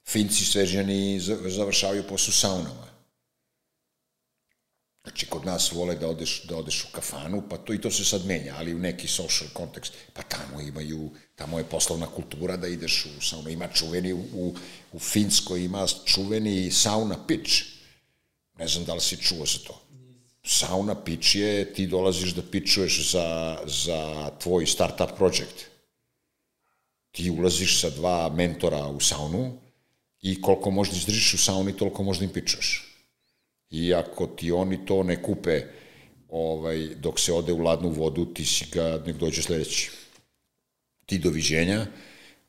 Finci 0.05 0.45
svežani 0.45 1.19
završavaju 1.45 2.03
posle 2.09 2.33
saunama. 2.33 2.89
Znači, 5.03 5.25
kod 5.25 5.45
nas 5.45 5.71
vole 5.71 5.95
da 5.95 6.07
odeš, 6.07 6.43
da 6.43 6.57
odeš 6.57 6.83
u 6.83 6.87
kafanu, 6.91 7.43
pa 7.49 7.57
to 7.57 7.73
i 7.73 7.81
to 7.81 7.91
se 7.91 8.05
sad 8.05 8.25
menja, 8.25 8.55
ali 8.57 8.73
u 8.73 8.79
neki 8.79 9.07
social 9.07 9.49
kontekst. 9.53 9.93
Pa 10.13 10.21
tamo 10.21 10.61
imaju, 10.61 11.09
tamo 11.35 11.57
je 11.57 11.63
poslovna 11.63 12.07
kultura 12.07 12.57
da 12.57 12.67
ideš 12.67 13.05
u 13.17 13.21
saunu. 13.21 13.49
Ima 13.49 13.67
čuveni, 13.67 14.13
u, 14.13 14.55
u 14.91 14.99
Finskoj 14.99 15.63
ima 15.63 15.87
čuveni 16.05 16.71
sauna 16.71 17.25
pitch. 17.27 17.53
Ne 18.57 18.67
znam 18.67 18.85
da 18.85 18.93
li 18.93 19.01
si 19.01 19.17
čuo 19.17 19.45
za 19.45 19.57
to 19.67 19.88
sauna 20.49 20.95
pitch 20.95 21.35
je, 21.35 21.73
ti 21.73 21.87
dolaziš 21.87 22.33
da 22.33 22.41
pičuješ 22.41 23.11
za, 23.11 23.57
za 23.65 24.31
tvoj 24.41 24.65
startup 24.65 25.13
project. 25.17 25.69
Ti 27.11 27.29
ulaziš 27.29 27.81
sa 27.81 27.89
dva 27.89 28.29
mentora 28.29 28.87
u 28.87 28.99
saunu 28.99 29.59
i 30.21 30.41
koliko 30.41 30.71
možda 30.71 30.97
izdržiš 30.97 31.33
u 31.33 31.37
sauni, 31.37 31.77
toliko 31.77 32.03
možda 32.03 32.25
im 32.25 32.33
pičuješ. 32.33 32.85
I 33.69 33.93
ako 33.93 34.27
ti 34.27 34.51
oni 34.51 34.85
to 34.85 35.03
ne 35.03 35.21
kupe 35.21 35.61
ovaj, 36.29 36.87
dok 36.95 37.19
se 37.19 37.33
ode 37.33 37.53
u 37.53 37.61
ladnu 37.61 37.89
vodu, 37.89 38.25
ti 38.33 38.45
si 38.45 38.65
ga, 38.71 39.01
nek 39.05 39.17
dođe 39.17 39.41
sledeći. 39.41 39.91
Ti 41.05 41.17
doviđenja, 41.17 41.85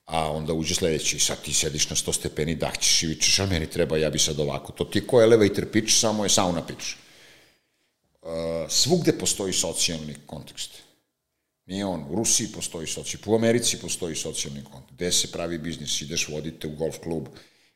a 0.07 0.33
onda 0.33 0.53
uđe 0.53 0.75
sledeći 0.75 1.19
sad 1.19 1.43
ti 1.43 1.53
sediš 1.53 1.91
na 1.91 1.97
100 1.97 2.13
stepeni, 2.13 2.55
dahćeš 2.55 3.03
i 3.03 3.07
vičeš, 3.07 3.39
a 3.39 3.47
meni 3.47 3.67
treba, 3.67 3.97
ja 3.97 4.11
bi 4.11 4.19
sad 4.19 4.41
ovako. 4.41 4.73
To 4.73 4.85
ti 4.85 4.99
je 4.99 5.07
ko 5.07 5.23
elevator 5.23 5.67
pitch, 5.73 5.93
samo 5.93 6.25
je 6.25 6.31
sauna 6.31 6.67
pitch 6.67 6.97
svugde 8.69 9.19
postoji 9.19 9.53
socijalni 9.53 10.15
kontekst. 10.27 10.71
Nije 11.67 11.85
on, 11.85 12.05
u 12.11 12.15
Rusiji 12.15 12.49
postoji 12.55 12.87
socijalni, 12.87 13.33
u 13.33 13.35
Americi 13.35 13.79
postoji 13.81 14.17
socijalni 14.17 14.65
kontekst. 14.65 14.95
Gde 14.95 15.13
se 15.13 15.33
pravi 15.33 15.59
biznis, 15.59 16.03
ideš, 16.03 16.29
vodite 16.29 16.69
u 16.69 16.77
golf 16.77 16.99
klub, 17.03 17.29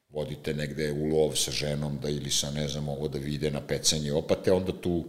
vodite 0.08 0.54
negde 0.54 0.92
u 0.92 1.06
lov 1.06 1.36
sa 1.36 1.50
ženom, 1.50 1.98
da 2.02 2.08
ili 2.08 2.30
sa, 2.30 2.50
ne 2.50 2.68
znam, 2.68 2.88
ovo 2.88 3.08
da 3.08 3.18
vide 3.18 3.50
na 3.50 3.60
pecanje 3.60 4.12
opate, 4.12 4.52
onda 4.52 4.72
tu 4.80 5.04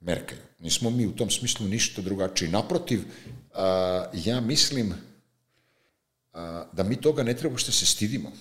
merkaju. 0.00 0.40
Nismo 0.58 0.90
mi 0.90 1.06
u 1.06 1.16
tom 1.16 1.30
smislu 1.30 1.66
ništa 1.66 2.02
drugačiji. 2.02 2.48
Naprotiv, 2.48 3.04
a, 3.54 4.10
ja 4.24 4.40
mislim 4.40 4.94
a, 6.32 6.64
da 6.72 6.82
mi 6.82 7.00
toga 7.00 7.22
ne 7.22 7.36
treba 7.36 7.58
što 7.58 7.72
se 7.72 7.86
stidimo. 7.86 8.32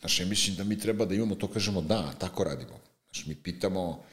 Znaš, 0.00 0.20
ja 0.20 0.26
mislim 0.26 0.56
da 0.56 0.64
mi 0.64 0.78
treba 0.78 1.04
da 1.04 1.14
imamo 1.14 1.34
to, 1.34 1.48
kažemo 1.48 1.80
da, 1.80 2.12
tako 2.18 2.44
radimo. 2.44 2.80
Znaš, 3.04 3.26
mi 3.26 3.34
pitamo, 3.34 4.04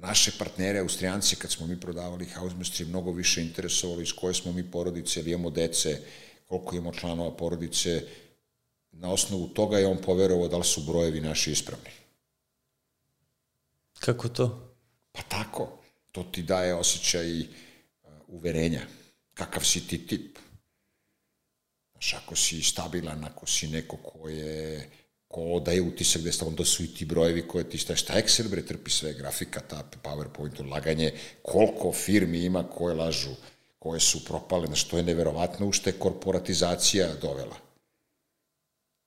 naše 0.00 0.32
partnere, 0.38 0.78
Austrijanci, 0.78 1.36
kad 1.36 1.50
smo 1.50 1.66
mi 1.66 1.80
prodavali 1.80 2.26
Hausmeister, 2.26 2.86
mnogo 2.86 3.12
više 3.12 3.42
interesovali 3.42 4.02
iz 4.02 4.12
koje 4.12 4.34
smo 4.34 4.52
mi 4.52 4.70
porodice, 4.70 5.20
ili 5.20 5.30
imamo 5.30 5.50
dece, 5.50 6.00
koliko 6.46 6.76
imamo 6.76 6.94
članova 6.94 7.36
porodice, 7.36 8.02
na 8.92 9.12
osnovu 9.12 9.48
toga 9.48 9.78
je 9.78 9.86
on 9.86 9.98
poverovao 10.02 10.48
da 10.48 10.56
li 10.56 10.64
su 10.64 10.82
brojevi 10.82 11.20
naši 11.20 11.52
ispravni. 11.52 11.90
Kako 14.00 14.28
to? 14.28 14.74
Pa 15.12 15.22
tako. 15.22 15.78
To 16.12 16.22
ti 16.22 16.42
daje 16.42 16.74
osjećaj 16.74 17.40
uh, 17.40 17.46
uverenja. 18.26 18.82
Kakav 19.34 19.64
si 19.64 19.86
ti 19.86 20.06
tip. 20.06 20.38
Znaš, 21.92 22.14
ako 22.14 22.36
si 22.36 22.62
stabilan, 22.62 23.24
ako 23.24 23.46
si 23.46 23.68
neko 23.68 23.96
ko 23.96 24.28
je 24.28 24.90
ko 25.28 25.60
daje 25.60 25.82
utisak 25.82 26.22
da 26.22 26.30
onda 26.46 26.64
su 26.64 26.84
i 26.84 26.94
ti 26.94 27.04
brojevi 27.04 27.48
koje 27.48 27.70
ti 27.70 27.78
šta, 27.78 27.96
šta 27.96 28.14
Excel 28.14 28.48
bre 28.48 28.66
trpi 28.66 28.90
sve, 28.90 29.12
grafika, 29.12 29.60
ta 29.60 29.90
PowerPoint, 30.02 30.70
laganje, 30.70 31.12
koliko 31.42 31.92
firmi 31.92 32.38
ima 32.38 32.62
koje 32.62 32.94
lažu, 32.94 33.34
koje 33.78 34.00
su 34.00 34.24
propale, 34.24 34.66
znaš, 34.66 34.84
to 34.84 34.96
je 34.96 35.02
neverovatno 35.02 35.66
u 35.66 35.72
što 35.72 35.90
je 35.90 35.98
korporatizacija 35.98 37.14
dovela. 37.22 37.56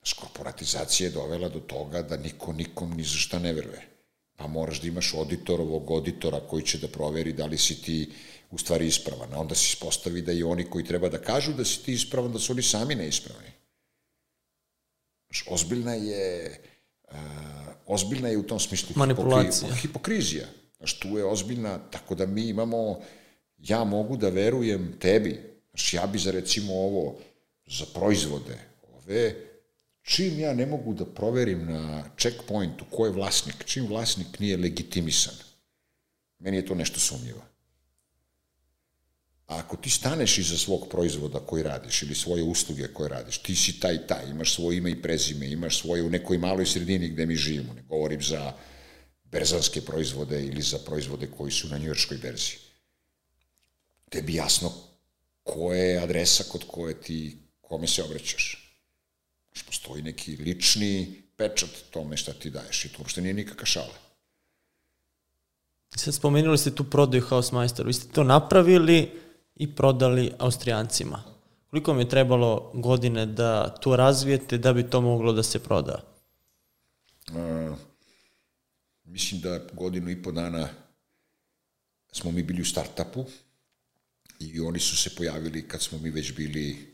Znaš, 0.01 0.13
korporatizacija 0.13 1.07
je 1.07 1.13
dovela 1.13 1.49
do 1.49 1.59
toga 1.59 2.01
da 2.01 2.17
niko 2.17 2.53
nikom 2.53 2.93
ni 2.97 3.03
za 3.03 3.17
šta 3.17 3.39
ne 3.39 3.53
veruje. 3.53 3.87
Pa 4.35 4.47
moraš 4.47 4.81
da 4.81 4.87
imaš 4.87 5.13
auditorovog 5.13 5.91
auditora 5.91 6.39
koji 6.39 6.63
će 6.63 6.77
da 6.77 6.87
proveri 6.87 7.33
da 7.33 7.45
li 7.45 7.57
si 7.57 7.81
ti 7.81 8.11
u 8.51 8.57
stvari 8.57 8.87
ispravan. 8.87 9.33
A 9.33 9.39
onda 9.39 9.55
se 9.55 9.65
ispostavi 9.73 10.21
da 10.21 10.31
i 10.31 10.43
oni 10.43 10.63
koji 10.69 10.85
treba 10.85 11.09
da 11.09 11.21
kažu 11.21 11.53
da 11.53 11.65
si 11.65 11.83
ti 11.83 11.93
ispravan, 11.93 12.33
da 12.33 12.39
su 12.39 12.53
oni 12.53 12.61
sami 12.61 12.95
neispravni. 12.95 13.60
Ozbiljna 15.47 15.93
je, 15.93 16.59
uh, 17.11 17.17
ozbiljna 17.85 18.29
je 18.29 18.37
u 18.37 18.43
tom 18.43 18.59
smislu 18.59 18.89
Manipulacija. 18.95 19.75
hipokrizija. 19.75 20.47
Znaš, 20.77 20.99
tu 20.99 21.17
je 21.17 21.25
ozbiljna, 21.25 21.79
tako 21.91 22.15
da 22.15 22.25
mi 22.25 22.47
imamo, 22.47 22.99
ja 23.57 23.83
mogu 23.83 24.17
da 24.17 24.29
verujem 24.29 24.97
tebi, 24.99 25.39
znaš, 25.69 25.93
ja 25.93 26.07
bi 26.07 26.19
za 26.19 26.31
recimo 26.31 26.73
ovo, 26.73 27.17
za 27.65 27.85
proizvode, 27.93 28.57
ove, 28.93 29.35
čim 30.01 30.39
ja 30.39 30.53
ne 30.53 30.65
mogu 30.65 30.93
da 30.93 31.05
proverim 31.05 31.65
na 31.65 32.03
checkpointu 32.17 32.85
ko 32.91 33.05
je 33.05 33.11
vlasnik, 33.11 33.65
čim 33.65 33.87
vlasnik 33.87 34.39
nije 34.39 34.57
legitimisan, 34.57 35.35
meni 36.39 36.57
je 36.57 36.65
to 36.65 36.75
nešto 36.75 36.99
sumnjivo. 36.99 37.50
A 39.51 39.57
ako 39.57 39.77
ti 39.77 39.89
staneš 39.89 40.37
iza 40.37 40.57
svog 40.57 40.87
proizvoda 40.89 41.39
koji 41.39 41.63
radiš 41.63 42.01
ili 42.01 42.15
svoje 42.15 42.43
usluge 42.43 42.87
koje 42.93 43.09
radiš, 43.09 43.37
ti 43.37 43.55
si 43.55 43.79
taj 43.79 44.07
taj, 44.07 44.29
imaš 44.29 44.53
svoje 44.55 44.77
ime 44.77 44.91
i 44.91 45.01
prezime, 45.01 45.51
imaš 45.51 45.81
svoje 45.81 46.03
u 46.03 46.09
nekoj 46.09 46.37
maloj 46.37 46.65
sredini 46.65 47.09
gde 47.09 47.25
mi 47.25 47.35
živimo, 47.35 47.73
ne 47.73 47.81
govorim 47.81 48.21
za 48.21 48.53
berzanske 49.23 49.81
proizvode 49.81 50.45
ili 50.45 50.61
za 50.61 50.79
proizvode 50.79 51.27
koji 51.37 51.51
su 51.51 51.67
na 51.67 51.77
njujorskoj 51.77 52.17
berzi. 52.17 52.57
Tebi 54.09 54.33
jasno 54.33 54.71
ko 55.43 55.73
je 55.73 55.99
adresa 55.99 56.43
kod 56.43 56.63
koje 56.67 57.01
ti, 57.01 57.37
kome 57.61 57.87
se 57.87 58.03
obraćaš. 58.03 58.75
Znaš, 59.51 59.65
postoji 59.65 60.01
neki 60.01 60.35
lični 60.35 61.21
pečat 61.37 61.69
tome 61.89 62.17
šta 62.17 62.33
ti 62.33 62.49
daješ 62.49 62.85
i 62.85 62.89
to 62.89 62.95
uopšte 62.99 63.21
nije 63.21 63.33
nikakva 63.33 63.65
šala. 63.65 63.97
Sad 65.95 66.13
spomenuli 66.13 66.57
ste 66.57 66.75
tu 66.75 66.83
prodaju 66.83 67.23
Hausmeister, 67.23 67.85
vi 67.87 67.93
ste 67.93 68.13
to 68.13 68.23
napravili, 68.23 69.11
i 69.61 69.75
prodali 69.75 70.31
Austrijancima. 70.39 71.23
Koliko 71.69 71.93
mi 71.93 72.01
je 72.01 72.09
trebalo 72.09 72.71
godine 72.73 73.25
da 73.25 73.69
to 73.69 73.95
razvijete 73.95 74.57
da 74.57 74.73
bi 74.73 74.89
to 74.89 75.01
moglo 75.01 75.33
da 75.33 75.43
se 75.43 75.59
proda? 75.63 76.01
Uh, 77.29 77.77
mislim 79.03 79.41
da 79.41 79.59
godinu 79.73 80.09
i 80.09 80.23
po 80.23 80.31
dana 80.31 80.69
smo 82.11 82.31
mi 82.31 82.43
bili 82.43 82.61
u 82.61 82.65
startupu 82.65 83.25
i 84.39 84.59
oni 84.59 84.79
su 84.79 84.97
se 84.97 85.15
pojavili 85.15 85.67
kad 85.67 85.81
smo 85.81 85.97
mi 85.97 86.09
već 86.09 86.33
bili, 86.35 86.87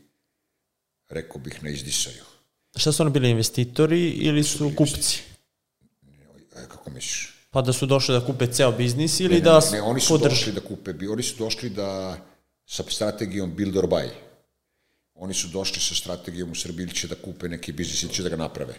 rekao 1.08 1.40
bih, 1.40 1.62
na 1.62 1.70
izdisaju. 1.70 2.24
Šta 2.76 2.92
su 2.92 3.02
oni 3.02 3.12
bili 3.12 3.30
investitori 3.30 4.10
ili 4.10 4.44
su, 4.44 4.64
bili 4.64 4.76
kupci? 4.76 5.22
E, 6.56 6.68
kako 6.68 6.90
misliš? 6.90 7.34
Pa 7.50 7.62
da 7.62 7.72
su 7.72 7.86
došli 7.86 8.14
da 8.14 8.26
kupe 8.26 8.46
ceo 8.46 8.72
biznis 8.72 9.20
ili 9.20 9.34
Ne, 9.34 9.40
da 9.40 9.60
ne, 9.60 9.70
ne, 9.72 9.82
oni 9.82 10.00
su 10.00 10.08
podrže? 10.08 10.34
došli 10.34 10.52
da 10.52 10.60
kupe, 10.60 10.94
oni 11.10 11.22
su 11.22 11.34
došli 11.38 11.70
da 11.70 12.18
sa 12.68 12.84
strategijom 12.88 13.54
build 13.56 13.76
or 13.76 13.88
buy. 13.88 14.08
Oni 15.14 15.34
su 15.34 15.48
došli 15.48 15.80
sa 15.80 15.94
strategijom 15.94 16.52
u 16.52 16.54
Srbiji 16.54 16.84
ili 16.84 16.94
će 16.94 17.08
da 17.08 17.14
kupe 17.14 17.48
neki 17.48 17.72
biznis 17.72 18.02
ili 18.02 18.12
će 18.12 18.22
da 18.22 18.28
ga 18.28 18.36
naprave. 18.36 18.74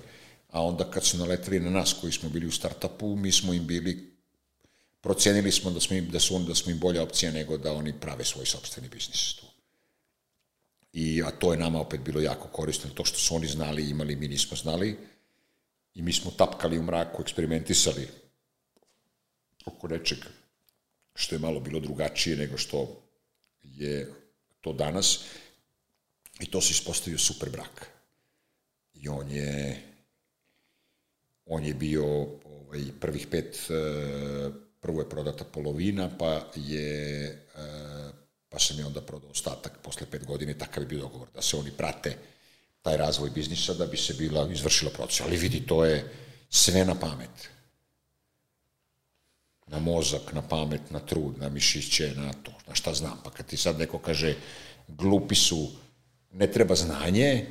A 0.49 0.64
onda 0.64 0.91
kad 0.91 1.03
su 1.03 1.18
naleteli 1.18 1.60
na 1.60 1.70
nas 1.70 1.95
koji 2.02 2.14
smo 2.14 2.30
bili 2.30 2.48
u 2.48 2.52
startupu, 2.52 3.16
mi 3.16 3.32
smo 3.32 3.53
im 3.53 3.68
bili 3.68 4.10
procenili 5.02 5.52
smo 5.52 5.72
da 5.72 5.80
smo 5.80 5.95
im, 5.95 6.10
da 6.11 6.20
su 6.20 6.36
on, 6.36 6.45
da 6.45 6.56
smo 6.56 6.72
im 6.72 6.80
bolja 6.80 7.03
opcija 7.03 7.32
nego 7.32 7.57
da 7.57 7.74
oni 7.74 7.94
prave 7.99 8.26
svoj 8.26 8.45
sopstveni 8.45 8.90
biznis 8.90 9.34
tu. 9.36 9.45
I, 10.94 11.24
a 11.24 11.32
to 11.32 11.53
je 11.53 11.60
nama 11.60 11.80
opet 11.80 12.02
bilo 12.02 12.22
jako 12.22 12.48
korisno, 12.48 12.90
to 12.90 13.06
što 13.06 13.20
su 13.20 13.36
oni 13.36 13.48
znali 13.48 13.84
i 13.84 13.90
imali, 13.90 14.16
mi 14.16 14.28
nismo 14.28 14.57
znali. 14.57 14.98
I 15.95 16.02
mi 16.02 16.14
smo 16.14 16.32
tapkali 16.32 16.80
u 16.80 16.84
mraku, 16.84 17.22
eksperimentisali 17.22 18.07
oko 19.66 19.88
nečeg 19.88 20.18
što 21.16 21.36
je 21.36 21.40
malo 21.40 21.60
bilo 21.60 21.80
drugačije 21.80 22.38
nego 22.38 22.57
što 22.57 23.09
je 23.80 24.14
to 24.62 24.74
danas 24.74 25.20
i 26.40 26.52
to 26.52 26.62
se 26.62 26.72
ispostavio 26.72 27.18
super 27.18 27.50
brak. 27.50 27.88
I 28.94 29.10
on 29.10 29.32
je 29.32 29.84
on 31.46 31.66
je 31.66 31.74
bio 31.74 32.06
ovaj, 32.46 32.82
prvih 33.00 33.28
pet, 33.28 33.58
e, 33.70 33.74
prvo 34.80 35.02
je 35.02 35.10
prodata 35.10 35.44
polovina, 35.44 36.10
pa 36.18 36.52
je 36.56 37.26
e, 37.56 38.10
pa 38.50 38.60
sam 38.60 38.80
je 38.80 38.86
onda 38.86 39.02
prodao 39.02 39.30
ostatak 39.30 39.78
posle 39.84 40.08
pet 40.12 40.26
godine, 40.26 40.54
takav 40.58 40.84
je 40.84 40.88
bio 40.88 41.00
dogovor, 41.00 41.28
da 41.34 41.42
se 41.42 41.58
oni 41.58 41.72
prate 41.72 42.18
taj 42.82 42.98
razvoj 42.98 43.30
biznisa 43.30 43.74
da 43.74 43.86
bi 43.86 43.98
se 43.98 44.14
bila 44.14 44.50
izvršila 44.52 44.92
proces. 44.92 45.22
Ali 45.22 45.38
vidi, 45.38 45.68
to 45.68 45.86
je 45.86 46.14
sve 46.50 46.86
na 46.86 46.96
pamet 46.96 47.50
na 49.70 49.80
mozak, 49.80 50.34
na 50.34 50.41
pamet, 50.41 50.91
na 50.91 51.00
trud, 51.00 51.38
na 51.38 51.50
mišiće, 51.50 52.14
na 52.16 52.34
to, 52.34 52.52
na 52.68 52.76
šta 52.76 52.94
znam. 52.94 53.22
Pa 53.24 53.30
kad 53.30 53.46
ti 53.46 53.58
sad 53.58 53.80
neko 53.80 54.00
kaže 54.00 54.36
glupi 54.88 55.36
su, 55.36 55.72
ne 56.34 56.52
treba 56.52 56.76
znanje, 56.76 57.46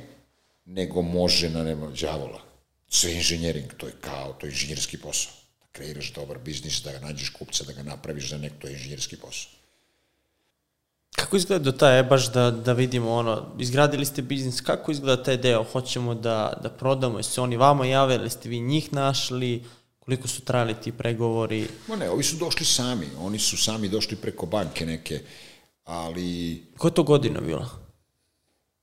nego 0.65 1.01
može 1.01 1.49
na 1.49 1.63
nema 1.63 1.91
đavola. 2.01 2.41
Sve 2.89 3.13
inženjering, 3.13 3.73
to 3.77 3.87
je 3.87 3.93
kao, 4.01 4.33
to 4.33 4.45
je 4.45 4.49
inženjerski 4.49 4.97
posao. 4.97 5.31
Da 5.59 5.67
kreiraš 5.71 6.13
dobar 6.13 6.37
biznis, 6.37 6.81
da 6.83 6.91
ga 6.91 6.99
nađeš 6.99 7.29
kupca, 7.29 7.63
da 7.63 7.73
ga 7.73 7.83
napraviš 7.83 8.29
za 8.29 8.37
nek, 8.37 8.53
to 8.59 8.67
je 8.67 8.73
inženjerski 8.73 9.17
posao. 9.17 9.51
Kako 11.15 11.37
izgleda 11.37 11.63
do 11.63 11.71
taj, 11.71 12.03
baš 12.03 12.31
da, 12.31 12.51
da 12.51 12.73
vidimo 12.73 13.11
ono, 13.11 13.45
izgradili 13.59 14.05
ste 14.05 14.21
biznis, 14.21 14.61
kako 14.61 14.91
izgleda 14.91 15.23
taj 15.23 15.37
deo, 15.37 15.63
hoćemo 15.63 16.15
da, 16.15 16.59
da 16.63 16.69
prodamo, 16.69 17.19
jesu 17.19 17.43
oni 17.43 17.57
vama 17.57 17.85
jave, 17.85 18.15
ili 18.15 18.29
ste 18.29 18.49
vi 18.49 18.59
njih 18.59 18.93
našli, 18.93 19.63
koliko 20.09 20.27
su 20.27 20.41
trajali 20.41 20.73
ti 20.83 20.91
pregovori, 20.91 21.67
Ma 21.87 21.95
ne, 21.95 22.09
ovi 22.09 22.23
su 22.23 22.35
došli 22.35 22.65
sami, 22.65 23.05
oni 23.19 23.39
su 23.39 23.57
sami 23.57 23.89
došli 23.89 24.17
preko 24.17 24.45
banke 24.45 24.85
neke, 24.85 25.21
ali 25.83 26.63
koja 26.77 26.89
je 26.89 26.93
to 26.93 27.03
godina 27.03 27.41
bila? 27.41 27.69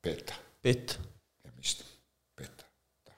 peta. 0.01 0.35
Pet. 0.63 0.99
ja 1.45 1.51
mislim, 1.59 1.87
peta. 2.35 2.65
Da. 3.05 3.13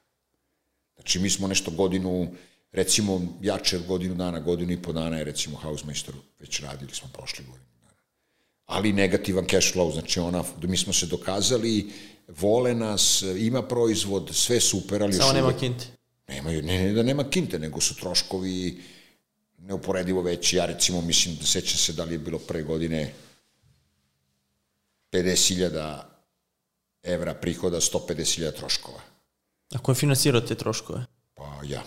Znači, 0.95 1.19
mi 1.19 1.31
smo 1.31 1.49
nešto 1.49 1.71
godinu, 1.71 2.33
recimo, 2.73 3.21
jače 3.43 3.77
od 3.77 3.87
godinu 3.87 4.15
dana, 4.15 4.41
godinu 4.41 4.73
i 4.73 4.83
po 4.83 4.93
dana 4.93 5.17
je, 5.19 5.25
recimo, 5.25 5.57
Hausmeister 5.57 6.15
već 6.39 6.61
radili 6.61 6.95
smo 6.95 7.09
prošli 7.13 7.45
godinu 7.45 7.69
dana. 7.83 7.97
Ali 8.67 8.93
negativan 8.93 9.45
cash 9.51 9.75
flow, 9.75 9.93
znači 9.93 10.21
ona, 10.21 10.45
mi 10.63 10.77
smo 10.77 10.93
se 10.93 11.07
dokazali, 11.07 11.93
vole 12.29 12.75
nas, 12.75 13.23
ima 13.39 13.63
proizvod, 13.63 14.31
sve 14.33 14.61
super, 14.61 15.03
ali 15.03 15.13
Samo 15.13 15.33
nema 15.33 15.49
uvek- 15.49 15.61
kinte. 15.61 15.98
Nemaju, 16.29 16.63
ne, 16.63 16.79
ne 16.83 16.93
da 16.93 17.03
nema 17.03 17.31
kinte, 17.31 17.59
nego 17.59 17.81
su 17.81 17.95
troškovi 17.95 18.83
neuporedivo 19.59 20.23
veći. 20.23 20.57
Ja 20.57 20.67
recimo 20.67 21.01
mislim, 21.01 21.37
da 21.37 21.47
sećam 21.47 21.79
se 21.79 21.93
da 21.93 22.05
li 22.05 22.15
je 22.15 22.19
bilo 22.19 22.39
pre 22.39 22.63
godine 22.63 23.13
50.000 25.13 26.03
evra 27.03 27.35
prihoda, 27.35 27.81
150.000 27.81 28.57
troškova. 28.57 29.01
A 29.75 29.79
ko 29.79 29.91
je 29.91 29.97
finansirao 29.97 30.41
te 30.41 30.55
troškove? 30.55 31.05
Pa 31.35 31.61
ja, 31.65 31.83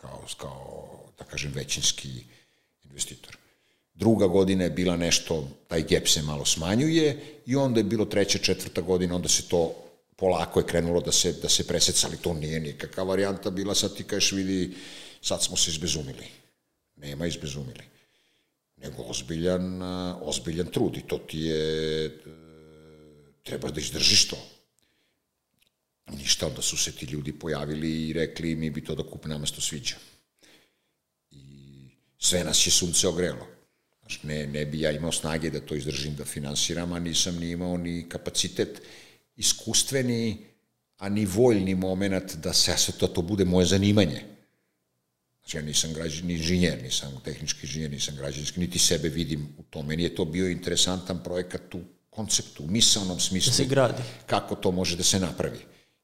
kao, 0.00 0.24
kao 0.36 0.88
da 1.18 1.24
kažem, 1.24 1.52
većinski 1.54 2.08
investitor. 2.84 3.36
Druga 3.94 4.26
godina 4.26 4.64
je 4.64 4.70
bila 4.70 4.96
nešto, 4.96 5.48
taj 5.68 5.82
gap 5.82 6.08
se 6.08 6.22
malo 6.22 6.44
smanjuje 6.44 7.40
i 7.46 7.56
onda 7.56 7.80
je 7.80 7.84
bilo 7.84 8.04
treća, 8.04 8.38
četvrta 8.38 8.80
godina, 8.80 9.14
onda 9.14 9.28
se 9.28 9.48
to 9.48 9.87
polako 10.18 10.60
je 10.60 10.66
krenulo 10.66 11.00
da 11.00 11.12
se, 11.12 11.32
da 11.32 11.48
se 11.48 11.66
preseca, 11.66 12.06
ali 12.06 12.16
to 12.16 12.34
nije 12.34 12.60
nikakva 12.60 13.04
varijanta 13.04 13.50
bila, 13.50 13.74
sad 13.74 13.96
ti 13.96 14.04
kažeš 14.04 14.32
vidi, 14.32 14.74
sad 15.22 15.42
smo 15.42 15.56
se 15.56 15.70
izbezumili. 15.70 16.26
Nema 16.96 17.26
izbezumili. 17.26 17.84
Nego 18.76 19.02
ozbiljan, 19.02 19.82
a, 19.82 20.18
ozbiljan 20.22 20.66
trud 20.66 20.96
i 20.96 21.06
to 21.06 21.18
ti 21.18 21.38
je, 21.38 22.06
e, 22.06 22.10
treba 23.42 23.70
da 23.70 23.80
izdržiš 23.80 24.28
to. 24.28 24.38
Ništa, 26.10 26.46
onda 26.46 26.62
su 26.62 26.76
se 26.76 26.92
ti 26.92 27.06
ljudi 27.06 27.32
pojavili 27.32 28.08
i 28.08 28.12
rekli 28.12 28.56
mi 28.56 28.70
bi 28.70 28.84
to 28.84 28.94
da 28.94 29.02
kupe, 29.02 29.28
nama 29.28 29.46
se 29.46 29.54
to 29.54 29.60
sviđa. 29.60 29.96
I 31.30 31.42
sve 32.18 32.44
nas 32.44 32.66
je 32.66 32.70
sunce 32.70 33.08
ogrelo. 33.08 33.46
Znaš, 34.00 34.22
ne, 34.22 34.46
ne 34.46 34.66
bi 34.66 34.80
ja 34.80 34.90
imao 34.90 35.12
snage 35.12 35.50
da 35.50 35.60
to 35.60 35.74
izdržim, 35.74 36.16
da 36.16 36.24
finansiram, 36.24 36.92
a 36.92 36.98
nisam 36.98 37.36
ni 37.36 37.50
imao 37.50 37.76
ni 37.76 38.08
kapacitet 38.08 38.82
iskustveni, 39.38 40.46
a 40.96 41.08
ni 41.08 41.26
voljni 41.26 41.74
moment 41.74 42.34
da 42.36 42.52
se 42.52 42.74
sve 42.76 42.94
to, 42.98 43.06
to 43.06 43.22
bude 43.22 43.44
moje 43.44 43.66
zanimanje. 43.66 44.22
Znači, 45.40 45.56
ja 45.56 45.62
nisam 45.62 45.92
građan, 45.92 46.30
inženjer, 46.30 46.82
nisam 46.82 47.20
tehnički 47.24 47.66
inženjer, 47.66 47.90
nisam 47.90 48.16
građanski, 48.16 48.60
niti 48.60 48.78
sebe 48.78 49.08
vidim 49.08 49.48
u 49.58 49.62
tom. 49.62 49.86
Meni 49.86 50.02
je 50.02 50.14
to 50.14 50.24
bio 50.24 50.48
interesantan 50.48 51.22
projekat 51.24 51.74
u 51.74 51.80
konceptu, 52.10 52.64
u 52.64 52.66
misalnom 52.66 53.20
smislu. 53.20 53.50
Da 53.50 53.54
se 53.54 53.64
gradi. 53.64 54.02
Kako 54.26 54.54
to 54.54 54.70
može 54.70 54.96
da 54.96 55.02
se 55.02 55.20
napravi. 55.20 55.58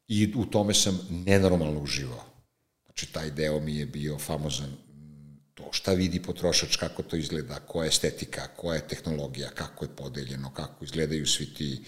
I 0.09 0.32
u 0.36 0.47
tome 0.47 0.74
sam 0.74 1.01
nenormalno 1.11 1.81
uživao. 1.81 2.24
Znači, 2.85 3.12
taj 3.12 3.31
deo 3.31 3.61
mi 3.61 3.77
je 3.77 3.86
bio 3.86 4.19
famozan. 4.19 4.73
To 5.55 5.69
šta 5.73 5.93
vidi 5.93 6.23
potrošač, 6.23 6.77
kako 6.77 7.02
to 7.02 7.16
izgleda, 7.16 7.61
koja 7.61 7.85
je 7.85 7.89
estetika, 7.89 8.47
koja 8.56 8.74
je 8.74 8.89
tehnologija, 8.89 9.51
kako 9.51 9.85
je 9.85 9.97
podeljeno, 9.97 10.55
kako 10.55 10.85
izgledaju 10.85 11.27
svi 11.27 11.55
ti 11.55 11.82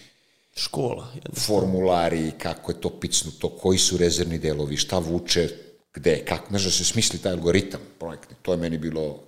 Škola. 0.57 1.09
Jedna. 1.15 1.31
formulari, 1.35 2.33
kako 2.39 2.73
je 2.73 2.81
to 2.81 2.91
picnuto, 2.91 3.49
koji 3.49 3.79
su 3.79 3.97
rezervni 3.97 4.39
delovi, 4.39 4.77
šta 4.77 4.99
vuče, 4.99 5.49
gde, 5.95 6.25
kako, 6.25 6.47
znaš 6.49 6.65
da 6.65 6.71
se 6.71 6.85
smisli 6.85 7.19
taj 7.19 7.33
algoritam 7.33 7.81
projektni. 7.99 8.37
To 8.43 8.53
je 8.53 8.57
meni 8.59 8.79
bilo 8.79 9.21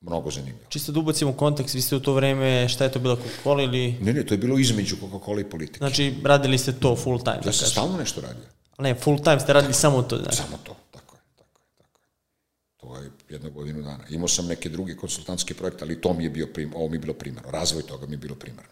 mnogo 0.00 0.30
zanimljivo. 0.30 0.66
Čisto 0.68 0.92
da 0.92 1.00
ubacimo 1.00 1.32
kontekst, 1.32 1.74
vi 1.74 1.80
ste 1.80 1.96
u 1.96 2.00
to 2.00 2.12
vreme, 2.14 2.68
šta 2.68 2.84
je 2.84 2.92
to 2.92 2.98
bila 2.98 3.16
Coca-Cola 3.16 3.62
ili... 3.64 3.92
Ne, 4.00 4.12
ne, 4.12 4.26
to 4.26 4.34
je 4.34 4.38
bilo 4.38 4.58
između 4.58 4.96
Coca-Cola 4.96 5.40
i 5.40 5.50
politike. 5.50 5.78
Znači, 5.78 6.14
radili 6.24 6.58
ste 6.58 6.72
to 6.72 6.96
full 6.96 7.18
time, 7.18 7.40
da 7.42 7.48
Ja 7.48 7.52
sam 7.52 7.60
kažem. 7.60 7.70
stalno 7.70 7.96
nešto 7.98 8.20
radio. 8.20 8.44
Ne, 8.78 8.94
full 8.94 9.18
time 9.22 9.40
ste 9.40 9.52
radili 9.52 9.74
samo 9.74 10.02
to, 10.02 10.16
znači. 10.16 10.36
Samo 10.36 10.58
to, 10.64 10.76
tako 10.90 11.16
je, 11.16 11.20
tako 11.36 11.60
je, 11.60 11.76
tako 11.78 12.00
je. 12.00 12.06
To 12.76 13.04
je 13.04 13.10
jednu 13.34 13.50
godinu 13.50 13.82
dana. 13.82 14.04
Imao 14.10 14.28
sam 14.28 14.46
neke 14.46 14.68
druge 14.68 14.96
konsultantske 14.96 15.54
projekte, 15.54 15.84
ali 15.84 16.00
to 16.00 16.12
mi 16.12 16.24
je 16.24 16.30
bio 16.30 16.46
prim, 16.54 16.72
ovo 16.74 16.88
mi 16.88 16.96
je 16.96 17.00
bilo 17.00 17.14
primarno. 17.14 17.50
Razvoj 17.50 17.82
toga 17.82 18.06
mi 18.06 18.12
je 18.12 18.18
bilo 18.18 18.34
primarno. 18.34 18.70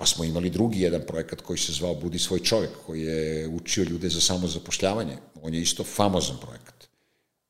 Pa 0.00 0.06
smo 0.06 0.24
imali 0.24 0.50
drugi 0.50 0.80
jedan 0.80 1.02
projekat 1.06 1.40
koji 1.40 1.58
se 1.58 1.72
zvao 1.72 1.94
Budi 1.94 2.18
svoj 2.18 2.40
čovjek, 2.40 2.70
koji 2.86 3.02
je 3.02 3.48
učio 3.48 3.84
ljude 3.84 4.08
za 4.08 4.20
samozapošljavanje. 4.20 5.16
On 5.42 5.54
je 5.54 5.60
isto 5.60 5.84
famozan 5.84 6.36
projekat. 6.40 6.88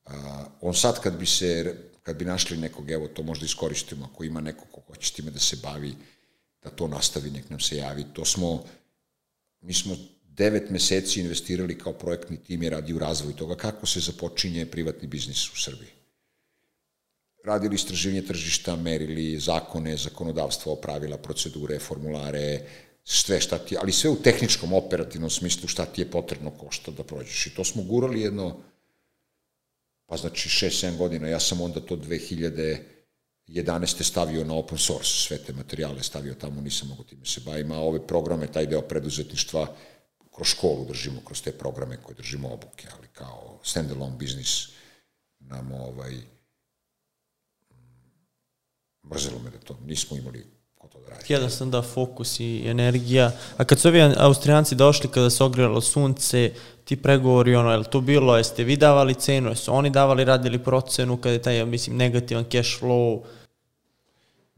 A, 0.04 0.44
on 0.60 0.74
sad 0.74 1.00
kad 1.00 1.18
bi 1.18 1.26
se, 1.26 1.74
kad 2.02 2.16
bi 2.16 2.24
našli 2.24 2.56
nekog, 2.56 2.90
evo 2.90 3.08
to 3.08 3.22
možda 3.22 3.46
iskoristimo, 3.46 4.08
ako 4.12 4.24
ima 4.24 4.40
neko 4.40 4.64
ko 4.72 4.80
hoće 4.86 5.12
time 5.12 5.30
da 5.30 5.38
se 5.38 5.56
bavi, 5.62 5.94
da 6.62 6.70
to 6.70 6.88
nastavi, 6.88 7.30
nek 7.30 7.50
nam 7.50 7.60
se 7.60 7.76
javi. 7.76 8.04
To 8.12 8.24
smo, 8.24 8.64
mi 9.60 9.74
smo 9.74 9.96
devet 10.24 10.70
meseci 10.70 11.20
investirali 11.20 11.78
kao 11.78 11.92
projektni 11.92 12.36
tim 12.36 12.62
je 12.62 12.70
radi 12.70 12.94
u 12.94 12.98
razvoju 12.98 13.36
toga 13.36 13.54
kako 13.54 13.86
se 13.86 14.00
započinje 14.00 14.66
privatni 14.66 15.08
biznis 15.08 15.48
u 15.52 15.56
Srbiji. 15.56 15.99
Radili 17.44 17.74
istraživanje 17.74 18.22
tržišta, 18.22 18.76
merili 18.76 19.40
zakone, 19.40 19.96
zakonodavstvo, 19.96 20.76
pravila, 20.76 21.16
procedure, 21.16 21.78
formulare, 21.78 22.60
sve 23.04 23.40
šta 23.40 23.58
ti, 23.58 23.76
ali 23.80 23.92
sve 23.92 24.10
u 24.10 24.22
tehničkom, 24.22 24.72
operativnom 24.72 25.30
smislu 25.30 25.68
šta 25.68 25.86
ti 25.86 26.00
je 26.00 26.10
potrebno 26.10 26.50
košta 26.50 26.90
da 26.90 27.04
prođeš. 27.04 27.46
I 27.46 27.54
to 27.54 27.64
smo 27.64 27.82
gurali 27.82 28.20
jedno, 28.20 28.56
pa 30.06 30.16
znači 30.16 30.48
6-7 30.48 30.96
godina. 30.96 31.28
Ja 31.28 31.40
sam 31.40 31.60
onda 31.60 31.80
to 31.80 31.96
2011. 31.96 34.02
stavio 34.02 34.44
na 34.44 34.54
open 34.54 34.78
source, 34.78 35.10
sve 35.10 35.38
te 35.38 35.52
materijale 35.52 36.02
stavio 36.02 36.34
tamo, 36.34 36.60
nisam 36.60 36.88
mogo 36.88 37.04
time 37.04 37.26
se 37.26 37.40
bavim, 37.40 37.72
a 37.72 37.78
ove 37.78 38.06
programe, 38.06 38.52
taj 38.52 38.66
deo 38.66 38.82
preduzetništva, 38.82 39.76
kroz 40.34 40.48
školu 40.48 40.84
držimo, 40.88 41.20
kroz 41.24 41.42
te 41.42 41.52
programe 41.52 42.02
koje 42.02 42.14
držimo 42.14 42.52
obuke, 42.52 42.88
ali 42.96 43.08
kao 43.12 43.60
standalone 43.62 44.16
biznis, 44.16 44.68
nam 45.38 45.72
ovaj, 45.72 46.14
mrzelo 49.12 49.38
me 49.44 49.50
da 49.50 49.58
to 49.58 49.76
nismo 49.86 50.16
imali 50.16 50.46
ko 50.78 50.88
to 50.88 51.00
da 51.00 51.08
radi. 51.08 51.24
Jednostavno 51.28 51.70
da, 51.70 51.82
fokus 51.82 52.40
i 52.40 52.62
energija. 52.66 53.32
A 53.56 53.64
kad 53.64 53.80
su 53.80 53.88
ovi 53.88 54.00
Austrijanci 54.16 54.74
došli 54.74 55.10
kada 55.10 55.30
se 55.30 55.44
ogrijalo 55.44 55.80
sunce, 55.80 56.52
ti 56.84 56.96
pregovori, 56.96 57.54
ono, 57.54 57.70
je 57.70 57.78
li 57.78 57.84
to 57.90 58.00
bilo, 58.00 58.36
jeste 58.36 58.64
vi 58.64 58.76
davali 58.76 59.14
cenu, 59.14 59.50
jesu 59.50 59.74
oni 59.74 59.90
davali, 59.90 60.24
radili 60.24 60.58
procenu 60.58 61.16
kada 61.16 61.32
je 61.32 61.42
taj, 61.42 61.58
ja 61.58 61.64
mislim, 61.64 61.96
negativan 61.96 62.44
cash 62.50 62.82
flow, 62.82 63.22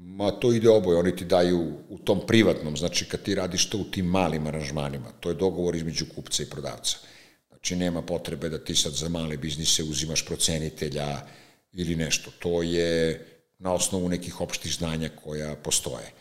Ma 0.04 0.30
to 0.30 0.52
ide 0.52 0.70
oboje, 0.70 0.98
oni 0.98 1.16
ti 1.16 1.24
daju 1.24 1.72
u 1.88 1.98
tom 1.98 2.20
privatnom, 2.26 2.76
znači 2.76 3.04
kad 3.04 3.22
ti 3.22 3.34
radiš 3.34 3.70
to 3.70 3.78
u 3.78 3.84
tim 3.84 4.06
malim 4.06 4.46
aranžmanima, 4.46 5.12
to 5.20 5.28
je 5.28 5.34
dogovor 5.34 5.76
između 5.76 6.06
kupca 6.14 6.42
i 6.42 6.46
prodavca. 6.46 6.98
Znači 7.48 7.76
nema 7.76 8.02
potrebe 8.02 8.48
da 8.48 8.58
ti 8.58 8.74
sad 8.74 8.92
za 8.92 9.08
male 9.08 9.36
biznise 9.36 9.82
uzimaš 9.82 10.26
procenitelja 10.26 11.26
ili 11.72 11.96
nešto. 11.96 12.30
To 12.38 12.62
je 12.62 13.26
na 13.62 13.72
osnovu 13.72 14.08
nekih 14.08 14.40
opštih 14.40 14.74
znanja 14.74 15.10
koja 15.24 15.54
postoje. 15.56 16.12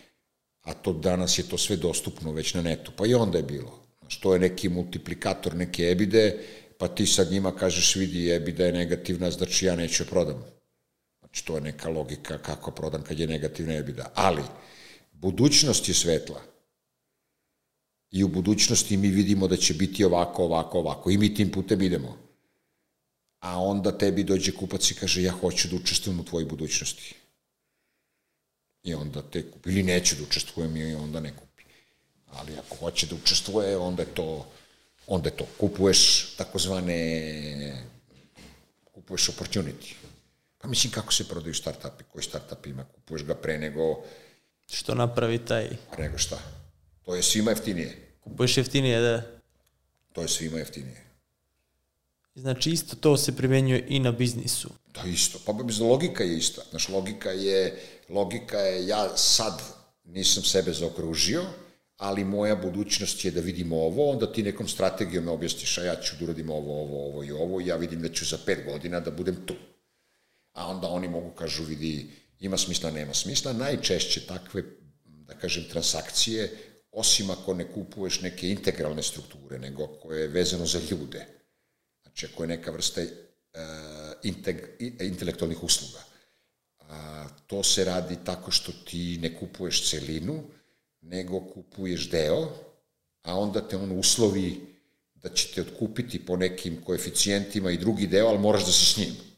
A 0.61 0.73
to 0.73 0.93
danas 0.93 1.37
je 1.37 1.49
to 1.49 1.57
sve 1.57 1.75
dostupno 1.77 2.31
već 2.31 2.53
na 2.53 2.61
netu. 2.61 2.91
Pa 2.95 3.05
i 3.05 3.13
onda 3.13 3.37
je 3.37 3.43
bilo. 3.43 3.79
Znači, 3.99 4.21
to 4.21 4.33
je 4.33 4.39
neki 4.39 4.69
multiplikator 4.69 5.55
neke 5.55 5.83
ebide, 5.83 6.37
pa 6.77 6.87
ti 6.87 7.05
sad 7.05 7.31
njima 7.31 7.55
kažeš 7.55 7.95
vidi 7.95 8.29
ebida 8.31 8.65
je 8.65 8.73
negativna, 8.73 9.31
znači 9.31 9.65
ja 9.65 9.75
neću 9.75 10.05
prodam. 10.05 10.43
Znači, 11.19 11.45
to 11.45 11.55
je 11.55 11.61
neka 11.61 11.89
logika 11.89 12.37
kako 12.37 12.71
prodam 12.71 13.03
kad 13.03 13.19
je 13.19 13.27
negativna 13.27 13.73
ebida. 13.73 14.11
Ali, 14.15 14.43
budućnost 15.11 15.87
je 15.87 15.93
svetla. 15.93 16.41
I 18.11 18.23
u 18.23 18.27
budućnosti 18.27 18.97
mi 18.97 19.07
vidimo 19.07 19.47
da 19.47 19.57
će 19.57 19.73
biti 19.73 20.03
ovako, 20.03 20.43
ovako, 20.43 20.79
ovako. 20.79 21.11
I 21.11 21.17
mi 21.17 21.33
tim 21.33 21.51
putem 21.51 21.81
idemo. 21.81 22.17
A 23.39 23.59
onda 23.59 23.97
tebi 23.97 24.23
dođe 24.23 24.51
kupac 24.51 24.91
i 24.91 24.95
kaže 24.95 25.23
ja 25.23 25.31
hoću 25.31 25.67
da 25.67 25.75
učestvujem 25.75 26.19
u 26.19 26.25
tvojoj 26.25 26.45
budućnosti. 26.45 27.20
I 28.83 28.93
onda 28.93 29.21
te 29.21 29.51
kupi. 29.51 29.69
Ili 29.69 29.83
neću 29.83 30.15
da 30.15 30.23
učestvujem 30.23 30.77
i 30.77 30.95
onda 30.95 31.19
ne 31.19 31.31
kupi. 31.31 31.63
Ali 32.27 32.57
ako 32.57 32.75
hoće 32.75 33.07
da 33.07 33.15
učestvuje, 33.15 33.77
onda 33.77 34.01
je 34.01 34.15
to, 34.15 34.47
onda 35.07 35.29
je 35.29 35.37
to. 35.37 35.45
Kupuješ 35.57 36.33
takozvane 36.35 37.91
kupuješ 39.01 39.29
opportunity. 39.29 39.93
Pa 40.57 40.67
mislim 40.67 40.93
kako 40.93 41.13
se 41.13 41.27
prodaju 41.27 41.53
startupi, 41.53 42.03
koji 42.11 42.23
startup 42.23 42.65
ima, 42.65 42.83
kupuješ 42.83 43.23
ga 43.23 43.35
pre 43.35 43.57
nego... 43.57 44.03
Što 44.69 44.95
napravi 44.95 45.45
taj... 45.45 45.69
Pre 45.91 46.03
nego 46.03 46.17
šta? 46.17 46.39
To 47.03 47.15
je 47.15 47.23
svima 47.23 47.51
jeftinije. 47.51 47.97
Kupuješ 48.21 48.57
jeftinije, 48.57 49.01
da. 49.01 49.23
To 50.13 50.21
je 50.21 50.27
svima 50.27 50.57
jeftinije. 50.57 51.10
Znači 52.35 52.69
isto 52.69 52.95
to 52.95 53.17
se 53.17 53.35
primenjuje 53.35 53.85
i 53.89 53.99
na 53.99 54.11
biznisu. 54.11 54.69
Da, 54.93 55.09
isto. 55.09 55.39
Pa 55.45 55.53
bez 55.53 55.79
logika 55.79 56.23
je 56.23 56.37
ista. 56.37 56.61
Znaš, 56.69 56.89
logika 56.89 57.29
je, 57.29 57.79
logika 58.09 58.57
je, 58.57 58.87
ja 58.87 59.17
sad 59.17 59.61
nisam 60.03 60.43
sebe 60.43 60.73
zaokružio, 60.73 61.43
ali 61.97 62.23
moja 62.23 62.55
budućnost 62.55 63.25
je 63.25 63.31
da 63.31 63.41
vidimo 63.41 63.75
ovo, 63.75 64.11
onda 64.11 64.33
ti 64.33 64.43
nekom 64.43 64.67
strategijom 64.67 65.25
me 65.25 65.31
objasniš, 65.31 65.77
a 65.77 65.83
ja 65.83 65.95
ću 65.95 66.15
da 66.19 66.25
uradim 66.25 66.49
ovo, 66.49 66.81
ovo, 66.81 67.05
ovo 67.05 67.23
i 67.23 67.31
ovo, 67.31 67.61
ja 67.61 67.75
vidim 67.75 68.01
da 68.01 68.09
ću 68.09 68.25
za 68.25 68.37
pet 68.45 68.65
godina 68.65 68.99
da 68.99 69.11
budem 69.11 69.35
tu 69.45 69.53
a 70.53 70.67
onda 70.67 70.87
oni 70.87 71.07
mogu 71.07 71.29
kažu 71.29 71.63
vidi 71.63 72.09
ima 72.39 72.57
smisla, 72.57 72.91
nema 72.91 73.13
smisla. 73.13 73.53
Najčešće 73.53 74.25
takve, 74.27 74.63
da 75.05 75.33
kažem, 75.33 75.63
transakcije, 75.71 76.51
osim 76.91 77.29
ako 77.29 77.53
ne 77.53 77.71
kupuješ 77.73 78.21
neke 78.21 78.49
integralne 78.49 79.03
strukture, 79.03 79.59
nego 79.59 79.83
ako 79.83 80.13
je 80.13 80.27
vezano 80.27 80.65
za 80.65 80.79
ljude. 80.91 81.25
Znači, 82.11 82.25
ako 82.33 82.43
je 82.43 82.47
neka 82.47 82.71
vrsta 82.71 83.01
uh, 83.01 83.09
integ, 84.23 84.57
intelektualnih 84.79 85.63
usluga. 85.63 86.03
A, 86.79 87.27
to 87.47 87.63
se 87.63 87.85
radi 87.85 88.17
tako 88.25 88.51
što 88.51 88.71
ti 88.85 89.17
ne 89.21 89.39
kupuješ 89.39 89.89
celinu, 89.89 90.43
nego 91.01 91.39
kupuješ 91.39 92.09
deo, 92.09 92.49
a 93.21 93.39
onda 93.39 93.67
te 93.67 93.77
on 93.77 93.99
uslovi 93.99 94.61
da 95.13 95.29
će 95.29 95.47
te 95.53 95.61
otkupiti 95.61 96.25
po 96.25 96.37
nekim 96.37 96.81
koeficijentima 96.85 97.71
i 97.71 97.77
drugi 97.77 98.07
deo, 98.07 98.27
ali 98.27 98.39
moraš 98.39 98.65
da 98.65 98.71
si 98.71 98.85
s 98.85 98.97
njim. 98.97 99.30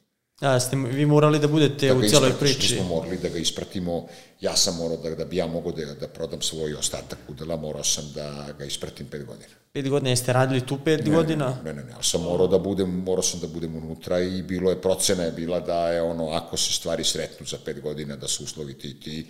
A, 0.44 0.60
ste 0.60 0.76
vi 0.76 1.06
morali 1.06 1.40
da 1.40 1.48
budete 1.48 1.88
da 1.88 1.96
u 1.96 2.02
celoj 2.10 2.34
priči. 2.40 2.74
Mi 2.74 2.80
smo 2.80 2.88
morali 2.88 3.18
da 3.18 3.30
ga 3.30 3.38
ispratimo. 3.38 4.08
Ja 4.42 4.56
sam 4.56 4.76
morao 4.76 4.98
da, 4.98 5.16
da 5.16 5.26
bi 5.26 5.38
ja 5.38 5.48
mogao 5.48 5.72
da, 5.72 5.94
da 5.94 6.08
prodam 6.08 6.42
svoj 6.42 6.74
ostatak 6.74 7.20
udela, 7.28 7.56
morao 7.56 7.84
sam 7.84 8.12
da 8.16 8.48
ga 8.58 8.66
ispratim 8.66 9.08
pet 9.08 9.26
godina. 9.26 9.54
Pet 9.72 9.90
godina, 9.90 10.10
jeste 10.10 10.34
radili 10.34 10.66
tu 10.66 10.80
pet 10.86 11.06
ne, 11.06 11.12
godina? 11.16 11.58
Ne, 11.64 11.74
ne, 11.74 11.84
ne, 11.84 11.94
ali 11.94 12.04
sam 12.04 12.22
morao 12.22 12.48
da 12.48 12.58
budem, 12.58 12.90
morao 12.90 13.24
sam 13.24 13.40
da 13.40 13.48
budem 13.48 13.76
unutra 13.76 14.20
i 14.20 14.42
bilo 14.42 14.70
je, 14.70 14.82
procena 14.82 15.24
je 15.24 15.32
bila 15.32 15.60
da 15.60 15.88
je 15.88 16.02
ono, 16.02 16.30
ako 16.30 16.58
se 16.58 16.74
stvari 16.74 17.04
sretnu 17.04 17.46
za 17.46 17.58
pet 17.66 17.82
godina, 17.82 18.16
da 18.16 18.28
su 18.28 18.44
uslovi 18.44 18.78
ti 18.78 19.00
ti, 19.00 19.28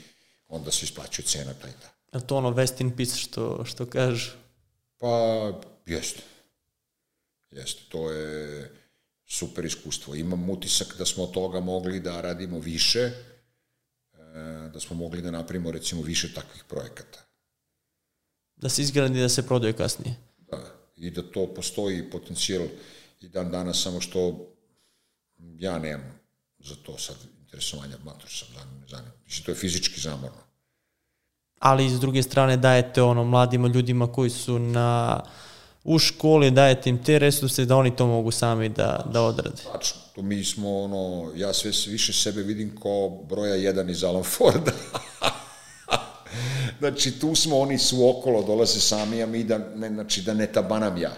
onda 0.47 0.71
se 0.71 0.85
isplaćuje 0.85 1.25
cena 1.25 1.53
taj 1.53 1.71
ta. 1.71 2.17
Je 2.17 2.27
to 2.27 2.37
ono 2.37 2.51
West 2.51 2.81
in 2.81 2.95
Peace 2.97 3.17
što, 3.17 3.65
što 3.65 3.85
kažu? 3.85 4.31
Pa, 4.97 5.51
jeste. 5.85 6.21
Jeste, 7.51 7.81
to 7.89 8.11
je 8.11 8.71
super 9.33 9.65
iskustvo. 9.65 10.15
Imam 10.15 10.49
utisak 10.49 10.95
da 10.97 11.05
smo 11.05 11.23
od 11.23 11.31
toga 11.31 11.59
mogli 11.59 11.99
da 11.99 12.21
radimo 12.21 12.59
više, 12.59 12.99
e, 12.99 13.11
da 14.73 14.79
smo 14.79 14.95
mogli 14.95 15.21
da 15.21 15.31
napravimo 15.31 15.71
recimo 15.71 16.01
više 16.01 16.33
takvih 16.33 16.63
projekata. 16.69 17.19
Da 18.55 18.69
se 18.69 18.81
izgradi 18.81 19.19
da 19.19 19.29
se 19.29 19.47
prodaje 19.47 19.73
kasnije. 19.73 20.15
Da, 20.37 20.75
i 20.95 21.11
da 21.11 21.21
to 21.21 21.47
postoji 21.55 22.09
potencijal 22.11 22.67
i 23.21 23.29
dan 23.29 23.51
danas, 23.51 23.81
samo 23.81 24.01
što 24.01 24.49
ja 25.37 25.79
nemam 25.79 26.19
za 26.59 26.75
to 26.75 26.97
sad 26.97 27.15
interesovanja, 27.39 27.97
mator 28.03 28.29
sam 28.29 28.47
ne 28.81 28.87
znam, 28.87 29.05
mislim, 29.25 29.45
to 29.45 29.51
je 29.51 29.55
fizički 29.55 30.01
zamorno. 30.01 30.43
Ali 31.59 31.89
s 31.89 31.99
druge 31.99 32.23
strane 32.23 32.57
dajete 32.57 33.01
ono 33.01 33.23
mladima 33.23 33.67
ljudima 33.67 34.11
koji 34.11 34.29
su 34.29 34.59
na 34.59 35.21
u 35.83 35.99
školi 35.99 36.51
dajete 36.51 36.89
im 36.89 37.03
te 37.03 37.19
resurse 37.19 37.65
da 37.65 37.75
oni 37.75 37.95
to 37.95 38.07
mogu 38.07 38.31
sami 38.31 38.69
da, 38.69 39.05
da 39.13 39.21
odrade. 39.21 39.61
Tačno, 39.73 40.01
to 40.15 40.21
mi 40.21 40.43
smo, 40.43 40.79
ono, 40.83 41.31
ja 41.35 41.53
sve 41.53 41.71
više 41.87 42.13
sebe 42.13 42.41
vidim 42.41 42.75
kao 42.83 43.09
broja 43.09 43.55
jedan 43.55 43.89
iz 43.89 44.03
Alan 44.03 44.23
Forda. 44.23 44.71
znači, 46.79 47.19
tu 47.19 47.35
smo, 47.35 47.59
oni 47.59 47.77
su 47.77 48.09
okolo, 48.09 48.43
dolaze 48.43 48.79
sami, 48.79 49.23
a 49.23 49.25
mi 49.25 49.43
da, 49.43 49.57
ne, 49.57 49.89
znači, 49.89 50.21
da 50.21 50.33
ne 50.33 50.47
tabanam 50.47 50.97
ja. 50.97 51.11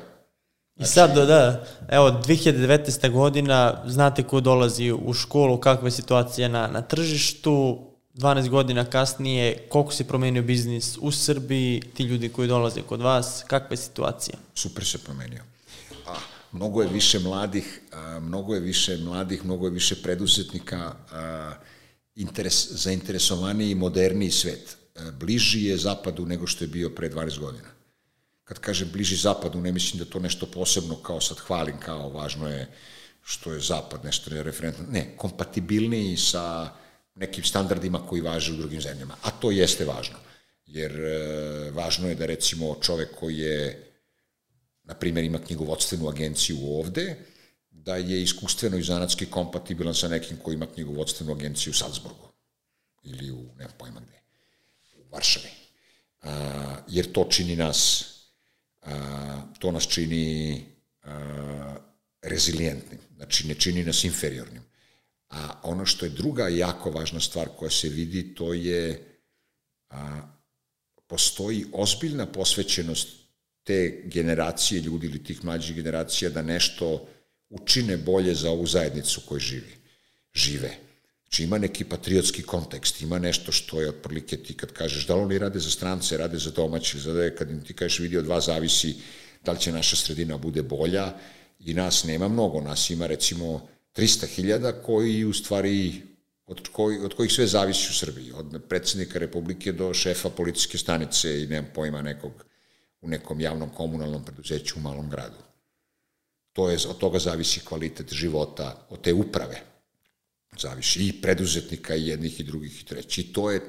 Znači... 0.76 0.92
I 0.92 0.94
sad, 0.94 1.16
da, 1.16 1.26
da, 1.26 1.66
evo, 1.90 2.10
2019. 2.10 3.12
godina, 3.12 3.84
znate 3.86 4.24
ko 4.24 4.40
dolazi 4.40 4.92
u 4.92 5.14
školu, 5.14 5.60
kakva 5.60 5.88
je 5.88 5.92
situacija 5.92 6.48
na, 6.48 6.68
na 6.68 6.82
tržištu, 6.82 7.86
12 8.16 8.50
godina 8.50 8.86
kasnije, 8.86 9.68
koliko 9.70 9.92
se 9.92 10.08
promenio 10.08 10.44
biznis 10.44 10.98
u 11.02 11.12
Srbiji, 11.12 11.82
ti 11.94 12.04
ljudi 12.04 12.30
koji 12.30 12.48
dolaze 12.48 12.82
kod 12.82 13.02
vas, 13.02 13.44
kakva 13.48 13.74
je 13.74 13.78
situacija? 13.78 14.38
Super 14.54 14.86
se 14.86 14.98
promenio. 14.98 15.44
A, 16.08 16.16
mnogo 16.52 16.82
je 16.82 16.90
više 16.90 17.20
mladih, 17.20 17.82
a, 17.92 18.20
mnogo 18.20 18.54
je 18.54 18.60
više 18.60 18.98
mladih, 18.98 19.46
mnogo 19.46 19.68
je 19.68 19.72
više 19.72 20.02
preduzetnika, 20.02 20.96
a, 21.12 21.54
interes, 22.16 22.72
zainteresovaniji 22.72 23.72
i 23.72 23.76
moderniji 23.76 24.32
svet. 24.32 24.78
A, 24.96 25.12
bliži 25.12 25.66
je 25.66 25.78
zapadu 25.78 26.26
nego 26.26 26.48
što 26.48 26.64
je 26.64 26.68
bio 26.68 26.90
pre 26.90 27.10
12 27.10 27.40
godina. 27.40 27.70
Kad 28.44 28.60
kažem 28.60 28.90
bliži 28.94 29.16
zapadu, 29.16 29.62
ne 29.62 29.72
mislim 29.72 30.00
da 30.00 30.10
to 30.10 30.20
nešto 30.20 30.46
posebno 30.46 30.96
kao 30.96 31.22
sad 31.22 31.38
hvalim, 31.38 31.80
kao 31.80 32.10
važno 32.10 32.48
je 32.50 32.72
što 33.24 33.54
je 33.54 33.60
zapad, 33.60 34.06
nešto 34.06 34.36
je 34.36 34.44
referentno. 34.44 34.86
Ne, 34.92 35.18
kompatibilniji 35.18 36.18
sa 36.18 36.70
nekim 37.16 37.44
standardima 37.44 38.08
koji 38.08 38.22
važe 38.22 38.54
u 38.54 38.56
drugim 38.56 38.82
zemljama. 38.82 39.16
A 39.22 39.32
to 39.32 39.52
jeste 39.52 39.86
važno. 39.86 40.18
Jer 40.66 40.92
e, 40.92 41.72
važno 41.72 42.10
je 42.10 42.16
da 42.16 42.26
recimo 42.26 42.76
čovek 42.82 43.16
koji 43.20 43.38
je, 43.38 43.84
na 44.84 44.94
primjer, 44.94 45.26
ima 45.26 45.40
knjigovodstvenu 45.40 46.10
agenciju 46.10 46.58
ovde, 46.80 47.16
da 47.70 47.96
je 47.96 48.22
iskustveno 48.22 48.78
i 48.78 48.84
zanatski 48.84 49.26
kompatibilan 49.26 49.96
sa 49.96 50.08
nekim 50.08 50.38
koji 50.38 50.56
ima 50.56 50.68
knjigovodstvenu 50.74 51.32
agenciju 51.32 51.72
u 51.72 51.74
Salzburgu 51.74 52.28
ili 53.04 53.32
u, 53.32 53.46
nema 53.58 53.72
pojma 53.78 54.00
gde, 54.00 54.22
u 54.98 55.10
Varšavi. 55.12 55.50
A, 56.22 56.78
jer 56.88 57.12
to 57.12 57.28
čini 57.30 57.56
nas, 57.56 58.06
a, 58.82 59.42
to 59.60 59.72
nas 59.72 59.88
čini 59.88 60.66
a, 61.04 61.76
rezilijentnim, 62.22 63.00
znači 63.16 63.48
ne 63.48 63.56
čini 63.56 63.84
nas 63.84 64.04
inferiornim. 64.04 64.64
A 65.36 65.60
ono 65.64 65.86
što 65.86 66.06
je 66.06 66.10
druga 66.10 66.48
jako 66.48 66.92
važna 66.92 67.20
stvar 67.20 67.48
koja 67.58 67.70
se 67.70 67.90
vidi, 67.90 68.36
to 68.36 68.54
je 68.54 69.04
a, 69.90 70.22
postoji 71.08 71.66
ozbiljna 71.74 72.26
posvećenost 72.26 73.08
te 73.64 74.02
generacije 74.06 74.82
ljudi 74.82 75.08
ili 75.08 75.24
tih 75.24 75.46
mlađih 75.46 75.76
generacija 75.76 76.30
da 76.30 76.42
nešto 76.42 77.08
učine 77.50 77.98
bolje 77.98 78.36
za 78.36 78.50
ovu 78.52 78.68
zajednicu 78.68 79.22
koju 79.26 79.40
živi, 79.40 79.76
žive. 80.34 80.78
Znači 81.24 81.44
ima 81.44 81.58
neki 81.58 81.84
patriotski 81.84 82.44
kontekst, 82.44 83.02
ima 83.02 83.20
nešto 83.20 83.52
što 83.52 83.82
je 83.82 83.90
otprilike 83.90 84.38
ti 84.38 84.54
kad 84.54 84.72
kažeš 84.72 85.08
da 85.08 85.16
li 85.16 85.22
oni 85.22 85.38
rade 85.38 85.60
za 85.60 85.70
strance, 85.70 86.18
rade 86.18 86.38
za 86.38 86.52
domaći, 86.52 87.00
za 87.00 87.14
da 87.14 87.36
kad 87.36 87.52
im 87.52 87.64
ti 87.64 87.74
kažeš 87.74 88.00
vidi 88.00 88.18
od 88.18 88.28
vas 88.28 88.46
zavisi 88.46 88.96
da 89.46 89.52
li 89.52 89.60
će 89.60 89.72
naša 89.72 89.96
sredina 89.96 90.38
bude 90.38 90.64
bolja 90.64 91.14
i 91.60 91.74
nas 91.74 92.04
nema 92.04 92.28
mnogo, 92.28 92.62
nas 92.62 92.90
ima 92.90 93.08
recimo 93.08 93.75
300.000 93.96 94.74
koji 94.86 95.26
u 95.26 95.34
stvari 95.34 96.02
od, 96.46 96.68
koji, 96.72 97.00
od 97.00 97.14
kojih 97.14 97.32
sve 97.32 97.48
zavisi 97.48 97.88
u 97.90 97.94
Srbiji, 97.94 98.32
od 98.32 98.62
predsednika 98.70 99.20
Republike 99.20 99.72
do 99.72 99.94
šefa 99.94 100.30
policijske 100.30 100.78
stanice 100.78 101.44
i 101.44 101.48
nemam 101.48 101.72
pojma 101.74 102.02
nekog 102.02 102.46
u 103.02 103.08
nekom 103.08 103.42
javnom 103.42 103.70
komunalnom 103.70 104.26
preduzeću 104.26 104.80
u 104.80 104.82
malom 104.82 105.10
gradu. 105.10 105.38
To 106.54 106.70
je, 106.70 106.78
od 106.90 106.98
toga 106.98 107.20
zavisi 107.20 107.60
kvalitet 107.60 108.14
života, 108.14 108.88
od 108.90 109.02
te 109.02 109.14
uprave 109.14 109.62
zavisi 110.60 111.08
i 111.08 111.22
preduzetnika 111.22 111.96
i 111.96 112.08
jednih 112.08 112.40
i 112.40 112.44
drugih 112.44 112.82
i 112.82 112.86
trećih. 112.86 113.34
To 113.34 113.52
je 113.52 113.62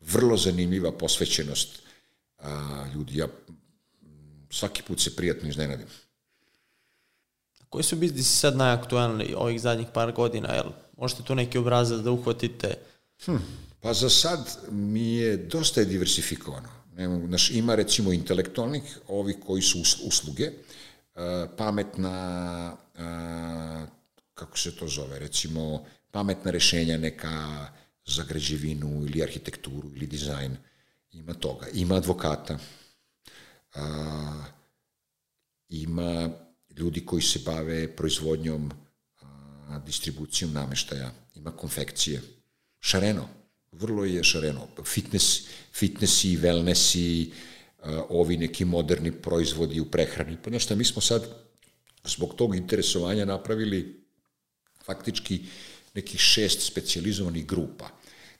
vrlo 0.00 0.36
zanimljiva 0.36 0.92
posvećenost 0.92 1.82
a, 2.38 2.86
ljudi. 2.94 3.18
Ja 3.18 3.28
svaki 4.50 4.82
put 4.82 5.00
se 5.00 5.16
prijatno 5.16 5.48
iznenadim. 5.48 5.86
Koji 7.70 7.84
su 7.84 7.96
biznisi 7.96 8.36
sad 8.36 8.56
najaktualniji 8.56 9.34
ovih 9.34 9.60
zadnjih 9.60 9.86
par 9.94 10.12
godina? 10.12 10.48
Jel 10.54 10.70
možete 10.96 11.22
tu 11.22 11.34
neki 11.34 11.58
obrazac 11.58 12.00
da 12.00 12.10
uhvatite? 12.10 12.74
Hm, 13.24 13.36
pa 13.80 13.94
za 13.94 14.10
sad 14.10 14.58
mi 14.70 15.14
je 15.14 15.36
dosta 15.36 15.80
je 15.80 15.86
diversifikovano. 15.86 16.68
Naš, 17.28 17.50
ima 17.50 17.74
recimo 17.74 18.12
intelektualnih, 18.12 18.98
ovi 19.08 19.36
koji 19.46 19.62
su 19.62 19.78
usluge, 20.06 20.50
pametna, 21.56 22.76
kako 24.34 24.58
se 24.58 24.76
to 24.76 24.88
zove, 24.88 25.18
recimo 25.18 25.84
pametna 26.10 26.50
rešenja 26.50 26.98
neka 26.98 27.66
za 28.06 28.24
građevinu 28.24 29.04
ili 29.06 29.22
arhitekturu 29.22 29.88
ili 29.96 30.06
dizajn, 30.06 30.56
ima 31.12 31.34
toga. 31.34 31.66
Ima 31.74 31.94
advokata, 31.94 32.58
ima 35.68 36.30
ljudi 36.80 37.04
koji 37.06 37.22
se 37.22 37.38
bave 37.44 37.88
proizvodnjom, 37.96 38.70
distribucijom 39.86 40.52
nameštaja, 40.52 41.12
ima 41.36 41.52
konfekcije. 41.56 42.22
Šareno, 42.80 43.28
vrlo 43.72 44.04
je 44.04 44.24
šareno. 44.24 44.66
Fitness, 44.84 45.46
fitnessi, 45.72 46.36
wellnessi, 46.38 47.30
a, 47.82 48.04
ovi 48.08 48.36
neki 48.36 48.64
moderni 48.64 49.12
proizvodi 49.12 49.80
u 49.80 49.90
prehrani. 49.90 50.36
Pa 50.44 50.50
nešto, 50.50 50.76
mi 50.76 50.84
smo 50.84 51.02
sad 51.02 51.28
zbog 52.04 52.34
tog 52.34 52.56
interesovanja 52.56 53.24
napravili 53.24 54.00
faktički 54.84 55.44
nekih 55.94 56.20
šest 56.20 56.66
specializovanih 56.66 57.46
grupa. 57.46 57.90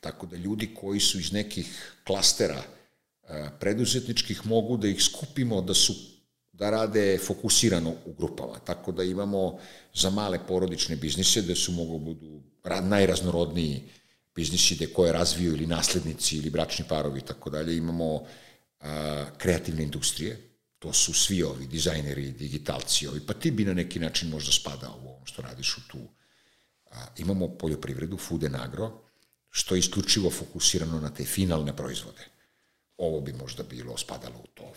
Tako 0.00 0.26
da 0.26 0.36
ljudi 0.36 0.74
koji 0.74 1.00
su 1.00 1.20
iz 1.20 1.32
nekih 1.32 1.94
klastera 2.06 2.62
preduzetničkih 3.60 4.46
mogu 4.46 4.76
da 4.76 4.88
ih 4.88 5.02
skupimo 5.02 5.60
da 5.62 5.74
su 5.74 5.94
da 6.60 6.70
rade 6.70 7.18
fokusirano 7.18 7.90
u 8.04 8.12
grupama. 8.12 8.58
Tako 8.58 8.92
da 8.92 9.02
imamo 9.02 9.58
za 9.94 10.10
male 10.10 10.38
porodične 10.48 10.96
biznise 10.96 11.42
da 11.42 11.54
su 11.54 11.72
mogu 11.72 11.98
budu 11.98 12.42
najraznorodniji 12.82 13.82
biznisi 14.34 14.74
gde 14.74 14.92
koje 14.92 15.12
razviju 15.12 15.52
ili 15.52 15.66
naslednici 15.66 16.36
ili 16.36 16.50
bračni 16.50 16.84
parovi 16.88 17.18
i 17.18 17.24
tako 17.24 17.50
dalje. 17.50 17.76
Imamo 17.76 18.26
a, 18.80 19.24
kreativne 19.38 19.82
industrije, 19.82 20.36
to 20.78 20.92
su 20.92 21.14
svi 21.14 21.42
ovi 21.42 21.66
dizajneri, 21.66 22.30
digitalci, 22.32 23.06
ovi, 23.06 23.20
pa 23.26 23.32
ti 23.32 23.50
bi 23.50 23.64
na 23.64 23.74
neki 23.74 23.98
način 23.98 24.28
možda 24.28 24.52
spadao 24.52 25.00
u 25.04 25.08
ovom 25.08 25.26
što 25.26 25.42
radiš 25.42 25.76
u 25.78 25.88
tu. 25.88 25.98
A, 26.90 27.06
imamo 27.18 27.48
poljoprivredu, 27.48 28.16
food 28.16 28.44
and 28.44 28.56
agro, 28.56 28.92
što 29.50 29.74
je 29.74 29.78
isključivo 29.78 30.30
fokusirano 30.30 31.00
na 31.00 31.10
te 31.10 31.24
finalne 31.24 31.76
proizvode. 31.76 32.24
Ovo 32.96 33.20
bi 33.20 33.32
možda 33.32 33.62
bilo, 33.62 33.96
spadalo 33.96 34.38
u 34.38 34.46
to, 34.54 34.72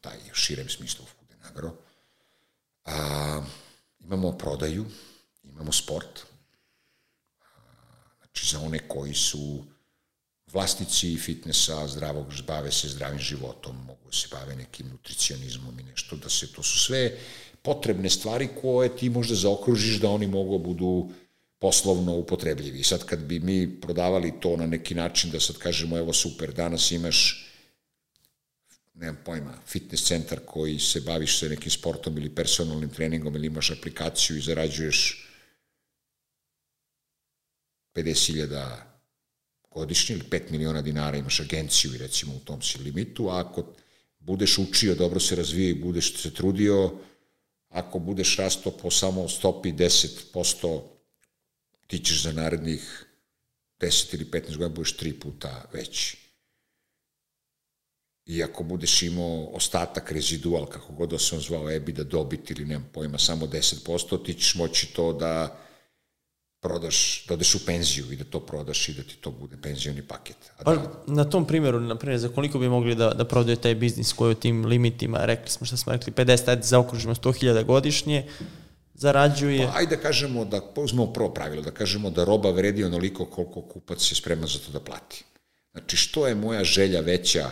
taj 0.00 0.18
širem 0.32 0.68
smislu 0.68 1.04
food 1.04 1.32
and 1.32 1.44
agro. 1.50 1.72
A, 2.84 3.42
imamo 4.00 4.32
prodaju, 4.32 4.86
imamo 5.44 5.72
sport, 5.72 6.20
a, 7.40 7.46
znači 8.18 8.46
za 8.46 8.60
one 8.60 8.88
koji 8.88 9.14
su 9.14 9.64
vlasnici 10.52 11.16
fitnessa, 11.16 11.86
zdravog, 11.88 12.26
bave 12.46 12.72
se 12.72 12.88
zdravim 12.88 13.18
životom, 13.18 13.76
mogu 13.76 14.04
da 14.06 14.12
se 14.12 14.28
bave 14.30 14.56
nekim 14.56 14.88
nutricionizmom 14.88 15.80
i 15.80 15.82
nešto, 15.82 16.16
da 16.16 16.28
se, 16.28 16.52
to 16.52 16.62
su 16.62 16.78
sve 16.78 17.18
potrebne 17.62 18.10
stvari 18.10 18.48
koje 18.60 18.96
ti 18.96 19.10
možda 19.10 19.34
zaokružiš 19.34 20.00
da 20.00 20.10
oni 20.10 20.26
mogu 20.26 20.58
da 20.58 20.64
budu 20.64 21.08
poslovno 21.58 22.16
upotrebljivi. 22.16 22.82
Sad 22.82 23.04
kad 23.04 23.18
bi 23.18 23.40
mi 23.40 23.80
prodavali 23.80 24.32
to 24.40 24.56
na 24.56 24.66
neki 24.66 24.94
način 24.94 25.30
da 25.30 25.40
sad 25.40 25.56
kažemo 25.56 25.98
evo 25.98 26.12
super, 26.12 26.52
danas 26.52 26.90
imaš 26.90 27.49
nemam 29.00 29.16
pojma, 29.24 29.54
fitness 29.66 30.04
centar 30.04 30.40
koji 30.46 30.78
se 30.78 31.00
baviš 31.00 31.38
sa 31.38 31.48
nekim 31.48 31.70
sportom 31.70 32.18
ili 32.18 32.34
personalnim 32.34 32.90
treningom 32.90 33.36
ili 33.36 33.46
imaš 33.46 33.70
aplikaciju 33.70 34.36
i 34.36 34.40
zarađuješ 34.40 35.26
50.000 37.94 38.76
godišnje 39.70 40.16
ili 40.16 40.24
5 40.30 40.50
miliona 40.50 40.82
dinara, 40.82 41.16
imaš 41.16 41.40
agenciju 41.40 41.94
i 41.94 41.98
recimo 41.98 42.34
u 42.34 42.38
tom 42.38 42.62
si 42.62 42.78
limitu, 42.78 43.28
a 43.28 43.40
ako 43.40 43.66
budeš 44.18 44.58
učio, 44.58 44.94
dobro 44.94 45.20
se 45.20 45.36
razvio 45.36 45.68
i 45.68 45.74
budeš 45.74 46.22
se 46.22 46.34
trudio, 46.34 46.92
ako 47.68 47.98
budeš 47.98 48.36
rasto 48.36 48.70
po 48.70 48.90
samo 48.90 49.28
stopi 49.28 49.72
10%, 49.72 50.82
ti 51.86 51.98
ćeš 51.98 52.22
za 52.22 52.32
narednih 52.32 53.06
10 53.80 54.14
ili 54.14 54.24
15 54.24 54.46
godina 54.46 54.68
budeš 54.68 54.96
tri 54.96 55.12
puta 55.12 55.70
veći 55.72 56.19
i 58.26 58.42
ako 58.42 58.62
budeš 58.62 59.02
imao 59.02 59.44
ostatak 59.52 60.12
rezidual, 60.12 60.66
kako 60.66 60.92
god 60.92 61.10
da 61.10 61.18
se 61.18 61.34
on 61.34 61.40
zvao 61.40 61.70
EBITDA 61.70 62.04
dobit 62.04 62.50
ili 62.50 62.64
nemam 62.64 62.88
pojma, 62.92 63.18
samo 63.18 63.46
10%, 63.46 64.24
ti 64.24 64.34
ćeš 64.34 64.54
moći 64.54 64.86
to 64.86 65.12
da 65.12 65.58
prodaš, 66.60 67.24
da 67.28 67.34
odeš 67.34 67.54
u 67.54 67.66
penziju 67.66 68.12
i 68.12 68.16
da 68.16 68.24
to 68.24 68.40
prodaš 68.40 68.88
i 68.88 68.94
da 68.94 69.02
ti 69.02 69.16
to 69.20 69.30
bude 69.30 69.56
penzioni 69.62 70.02
paket. 70.02 70.36
A 70.58 70.64
pa, 70.64 70.74
da, 70.74 71.02
na 71.06 71.24
tom 71.24 71.46
primjeru, 71.46 71.80
na 71.80 71.98
primjer, 71.98 72.20
za 72.20 72.28
koliko 72.28 72.58
bi 72.58 72.68
mogli 72.68 72.94
da, 72.94 73.10
da 73.10 73.24
prodaju 73.24 73.56
taj 73.56 73.74
biznis 73.74 74.12
koji 74.12 74.32
u 74.32 74.34
tim 74.34 74.66
limitima, 74.66 75.24
rekli 75.24 75.50
smo 75.50 75.66
što 75.66 75.76
smo 75.76 75.92
rekli, 75.92 76.12
50, 76.12 76.48
ajde 76.48 76.62
zaokružimo 76.62 77.14
100.000 77.14 77.64
godišnje, 77.64 78.26
zarađuje... 78.94 79.66
Pa, 79.66 79.78
ajde 79.78 79.96
da 79.96 80.02
kažemo 80.02 80.44
da, 80.44 80.60
uzmemo 80.76 81.12
prvo 81.12 81.28
pravilo, 81.34 81.62
da 81.62 81.70
kažemo 81.70 82.10
da 82.10 82.24
roba 82.24 82.50
vredi 82.50 82.84
onoliko 82.84 83.24
koliko 83.24 83.62
kupac 83.62 84.12
je 84.12 84.16
spreman 84.16 84.48
za 84.48 84.58
to 84.58 84.72
da 84.72 84.80
plati. 84.80 85.24
Znači, 85.72 85.96
što 85.96 86.26
je 86.26 86.34
moja 86.34 86.64
želja 86.64 87.00
veća 87.00 87.50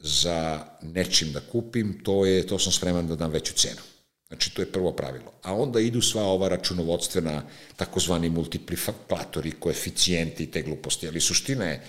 za 0.00 0.64
nečim 0.82 1.32
da 1.32 1.40
kupim, 1.40 2.00
to 2.04 2.26
je, 2.26 2.46
to 2.46 2.58
sam 2.58 2.72
spreman 2.72 3.06
da 3.06 3.16
dam 3.16 3.30
veću 3.30 3.54
cenu. 3.54 3.80
Znači, 4.28 4.54
to 4.54 4.62
je 4.62 4.72
prvo 4.72 4.92
pravilo. 4.92 5.32
A 5.42 5.54
onda 5.54 5.80
idu 5.80 6.02
sva 6.02 6.22
ova 6.22 6.48
računovodstvena, 6.48 7.42
takozvani 7.76 8.30
multiplikatori, 8.30 9.50
koeficijenti 9.50 10.44
i 10.44 10.50
te 10.50 10.62
gluposti. 10.62 11.08
Ali 11.08 11.20
suština 11.20 11.64
je, 11.64 11.82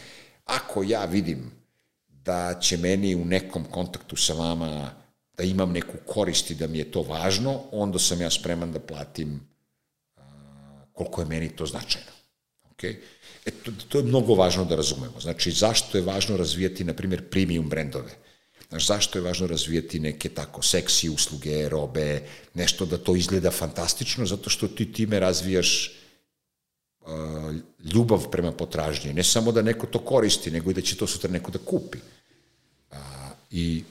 ako 0.45 0.83
ja 0.83 1.05
vidim 1.05 1.51
da 2.07 2.59
će 2.59 2.77
meni 2.77 3.15
u 3.15 3.25
nekom 3.25 3.63
kontaktu 3.65 4.15
sa 4.15 4.33
vama 4.33 4.91
da 5.37 5.43
imam 5.43 5.71
neku 5.71 5.97
korist 6.05 6.51
i 6.51 6.55
da 6.55 6.67
mi 6.67 6.77
je 6.77 6.91
to 6.91 7.01
važno, 7.01 7.61
onda 7.71 7.99
sam 7.99 8.21
ja 8.21 8.29
spreman 8.29 8.71
da 8.71 8.79
platim 8.79 9.39
koliko 10.93 11.21
je 11.21 11.27
meni 11.27 11.55
to 11.55 11.65
značajno. 11.65 12.11
Okay? 12.81 12.95
E, 13.45 13.51
to, 13.51 13.71
to 13.89 13.97
je 13.97 14.03
mnogo 14.03 14.35
važno 14.35 14.65
da 14.65 14.75
razumemo. 14.75 15.19
Znači, 15.19 15.51
zašto 15.51 15.97
je 15.97 16.03
važno 16.03 16.37
razvijati, 16.37 16.83
na 16.83 16.93
primjer, 16.93 17.29
premium 17.29 17.69
brendove? 17.69 18.11
Znači, 18.69 18.85
zašto 18.85 19.19
je 19.19 19.23
važno 19.23 19.47
razvijati 19.47 19.99
neke 19.99 20.29
tako 20.29 20.61
seksi 20.61 21.09
usluge, 21.09 21.69
robe, 21.69 22.21
nešto 22.53 22.85
da 22.85 22.97
to 22.97 23.15
izgleda 23.15 23.51
fantastično, 23.51 24.25
zato 24.25 24.49
što 24.49 24.67
ti 24.67 24.93
time 24.93 25.19
razvijaš 25.19 25.91
uh, 27.01 27.07
ljubav 27.93 28.29
prema 28.31 28.51
potražnji. 28.51 29.13
Ne 29.13 29.23
samo 29.23 29.51
da 29.51 29.61
neko 29.61 29.87
to 29.87 29.99
koristi, 29.99 30.51
nego 30.51 30.71
i 30.71 30.73
da 30.73 30.81
će 30.81 30.95
to 30.95 31.07
sutra 31.07 31.31
neko 31.31 31.51
da 31.51 31.59
kupi. 31.59 31.97
Uh, 32.91 32.97
I 33.51 33.83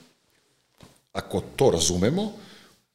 ako 1.13 1.43
to 1.55 1.71
razumemo, 1.71 2.31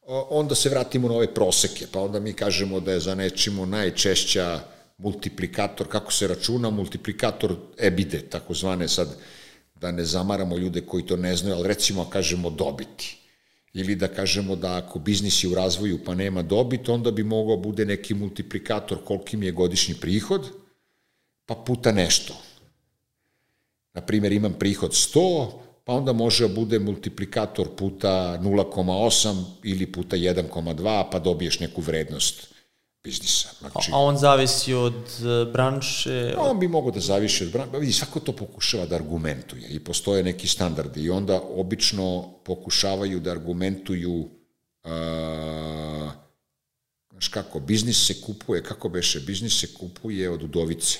onda 0.07 0.55
se 0.55 0.69
vratimo 0.69 1.07
na 1.07 1.13
ove 1.13 1.33
proseke, 1.33 1.87
pa 1.91 1.99
onda 1.99 2.19
mi 2.19 2.33
kažemo 2.33 2.79
da 2.79 2.91
je 2.91 2.99
za 2.99 3.15
nečimo 3.15 3.65
najčešća 3.65 4.59
multiplikator, 4.97 5.87
kako 5.87 6.11
se 6.11 6.27
računa, 6.27 6.69
multiplikator 6.69 7.55
ebide, 7.77 8.21
takozvane 8.29 8.87
sad, 8.87 9.17
da 9.75 9.91
ne 9.91 10.05
zamaramo 10.05 10.57
ljude 10.57 10.81
koji 10.81 11.05
to 11.05 11.17
ne 11.17 11.35
znaju, 11.35 11.55
ali 11.55 11.67
recimo 11.67 12.09
kažemo 12.09 12.49
dobiti. 12.49 13.17
Ili 13.73 13.95
da 13.95 14.07
kažemo 14.07 14.55
da 14.55 14.77
ako 14.77 14.99
biznis 14.99 15.43
je 15.43 15.49
u 15.49 15.55
razvoju 15.55 15.99
pa 16.05 16.15
nema 16.15 16.41
dobit, 16.41 16.89
onda 16.89 17.11
bi 17.11 17.23
mogao 17.23 17.57
bude 17.57 17.85
neki 17.85 18.13
multiplikator 18.13 19.03
koliki 19.05 19.37
mi 19.37 19.45
je 19.45 19.51
godišnji 19.51 19.95
prihod, 20.01 20.49
pa 21.45 21.55
puta 21.55 21.91
nešto. 21.91 22.33
Na 23.93 24.01
primjer, 24.01 24.31
imam 24.33 24.53
prihod 24.59 24.91
100, 24.91 25.51
pa 25.83 25.93
onda 25.93 26.13
može 26.13 26.47
da 26.47 26.53
bude 26.53 26.79
multiplikator 26.79 27.75
puta 27.75 28.39
0,8 28.41 29.43
ili 29.63 29.91
puta 29.91 30.15
1,2, 30.15 31.03
pa 31.11 31.19
dobiješ 31.19 31.59
neku 31.59 31.81
vrednost 31.81 32.56
biznisa. 33.07 33.49
Znači, 33.59 33.91
a 33.93 33.97
on 33.97 34.17
zavisi 34.17 34.73
od 34.73 34.93
e, 34.93 35.51
branše? 35.51 36.35
On 36.37 36.59
bi 36.59 36.67
mogao 36.67 36.91
da 36.91 36.99
zavisi 36.99 37.43
od 37.43 37.51
branše. 37.51 37.79
Vidi, 37.79 37.93
svako 37.93 38.19
to 38.19 38.35
pokušava 38.35 38.85
da 38.85 38.95
argumentuje 38.95 39.69
i 39.69 39.79
postoje 39.79 40.23
neki 40.23 40.47
standardi 40.47 41.03
i 41.03 41.09
onda 41.09 41.41
obično 41.41 42.33
pokušavaju 42.43 43.19
da 43.19 43.31
argumentuju 43.31 44.29
a, 44.83 46.11
Znaš 47.17 47.27
kako, 47.27 47.59
biznis 47.59 48.07
se 48.07 48.21
kupuje, 48.21 48.63
kako 48.63 48.89
beše, 48.89 49.19
biznis 49.19 49.59
se 49.59 49.73
kupuje 49.73 50.29
od 50.29 50.43
udovice, 50.43 50.99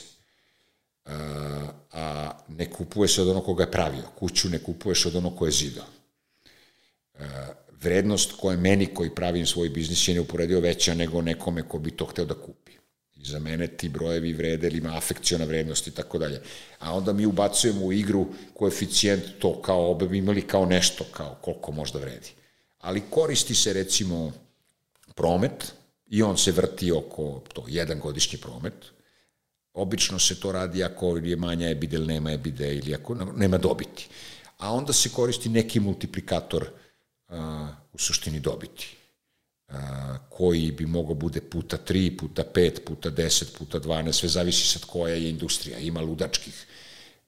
a, 1.06 1.68
a 1.92 2.32
ne 2.48 2.66
kupuje 2.72 3.08
se 3.08 3.22
od 3.22 3.28
onog 3.28 3.46
koga 3.46 3.64
je 3.64 3.72
pravio. 3.72 4.04
Kuću 4.20 4.50
ne 4.50 4.60
kupuješ 4.60 5.06
od 5.06 5.16
onog 5.16 5.38
ko 5.38 5.46
je 5.46 5.52
zidao. 5.52 5.86
A, 7.20 7.54
vrednost 7.82 8.32
koja 8.32 8.58
meni 8.58 8.86
koji 8.94 9.16
pravim 9.16 9.46
svoj 9.46 9.70
biznis 9.70 10.08
je 10.08 10.14
neuporedivo 10.14 10.62
veća 10.62 10.94
nego 10.94 11.22
nekome 11.22 11.62
ko 11.62 11.80
bi 11.80 11.92
to 11.92 12.06
hteo 12.06 12.26
da 12.26 12.34
kupi. 12.34 12.72
I 13.16 13.26
za 13.26 13.40
mene 13.40 13.68
ti 13.68 13.90
brojevi 13.90 14.34
vrede 14.34 14.68
ili 14.68 14.78
ima 14.78 14.98
afekciona 14.98 15.46
vrednost 15.46 15.88
i 15.88 15.92
tako 15.92 16.18
dalje. 16.18 16.42
A 16.80 16.94
onda 16.94 17.14
mi 17.14 17.26
ubacujemo 17.26 17.86
u 17.86 17.94
igru 17.94 18.28
koeficijent 18.54 19.24
to 19.40 19.62
kao 19.62 19.92
obe 19.92 20.18
imali 20.18 20.42
kao 20.42 20.66
nešto, 20.66 21.04
kao 21.12 21.38
koliko 21.42 21.72
možda 21.72 22.00
vredi. 22.00 22.30
Ali 22.80 23.04
koristi 23.10 23.56
se 23.56 23.74
recimo 23.74 24.32
promet 25.16 25.74
i 26.08 26.24
on 26.24 26.38
se 26.38 26.52
vrti 26.52 26.92
oko 26.92 27.44
to, 27.54 27.66
jedan 27.68 28.00
godišnji 28.00 28.40
promet. 28.40 28.74
Obično 29.74 30.20
se 30.20 30.40
to 30.40 30.52
radi 30.52 30.84
ako 30.84 31.18
je 31.18 31.36
manja 31.36 31.70
ebide 31.70 31.98
ili 31.98 32.08
nema 32.08 32.32
ebide 32.32 32.76
ili 32.76 32.96
ako 32.96 33.16
nema 33.16 33.58
dobiti. 33.58 34.08
A 34.58 34.74
onda 34.74 34.94
se 34.94 35.10
koristi 35.10 35.50
neki 35.50 35.80
multiplikator 35.80 36.70
a, 37.28 37.68
u 37.94 37.98
suštini 37.98 38.40
dobiti 38.40 38.96
a, 39.68 40.18
koji 40.30 40.72
bi 40.72 40.86
mogao 40.86 41.14
bude 41.14 41.42
puta 41.42 41.78
3, 41.88 42.18
puta 42.18 42.44
5, 42.54 42.80
puta 42.86 43.12
10, 43.12 43.58
puta 43.58 43.80
12, 43.80 44.12
sve 44.12 44.30
zavisi 44.30 44.68
sad 44.68 44.86
koja 44.86 45.14
je 45.14 45.30
industrija. 45.30 45.80
Ima 45.80 46.02
ludačkih 46.02 46.66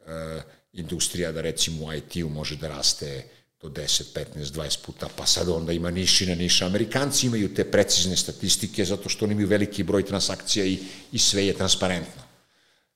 a, 0.06 0.42
industrija 0.74 1.32
da 1.32 1.42
recimo 1.42 1.86
u 1.86 1.94
IT-u 1.94 2.30
može 2.30 2.56
da 2.56 2.68
raste 2.68 3.24
do 3.61 3.69
10, 3.69 4.03
15, 4.36 4.53
20 4.56 4.86
puta, 4.86 5.08
pa 5.16 5.26
sad 5.26 5.50
onda 5.50 5.74
ima 5.74 5.92
niši 5.92 6.26
na 6.26 6.36
niša. 6.36 6.66
Amerikanci 6.66 7.28
imaju 7.28 7.53
te 7.53 7.72
precizne 7.72 8.18
statistike 8.18 8.86
zato 8.86 9.10
što 9.10 9.26
oni 9.26 9.32
imaju 9.32 9.48
veliki 9.48 9.84
broj 9.84 10.06
transakcija 10.06 10.66
i, 10.66 10.80
i 11.11 11.19
sve 11.19 11.45
je 11.45 11.53
transparentno. 11.53 12.22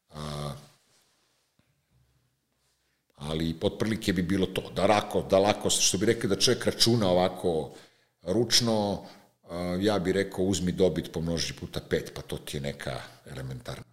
A, 0.09 0.53
ali 3.29 3.53
potprilike 3.53 4.13
bi 4.13 4.21
bilo 4.21 4.45
to, 4.45 4.71
da 4.75 4.85
lako, 4.85 5.21
da 5.29 5.39
lako, 5.39 5.69
što 5.69 5.97
bi 5.97 6.05
rekao 6.05 6.29
da 6.29 6.35
čovjek 6.35 6.65
računa 6.65 7.09
ovako 7.09 7.71
ručno, 8.23 9.01
ja 9.79 9.99
bih 9.99 10.13
rekao 10.13 10.45
uzmi 10.45 10.71
dobit 10.71 11.11
pomnoži 11.11 11.53
puta 11.53 11.79
pet, 11.89 12.11
pa 12.15 12.21
to 12.21 12.37
ti 12.37 12.57
je 12.57 12.61
neka 12.61 13.01
elementarna. 13.31 13.83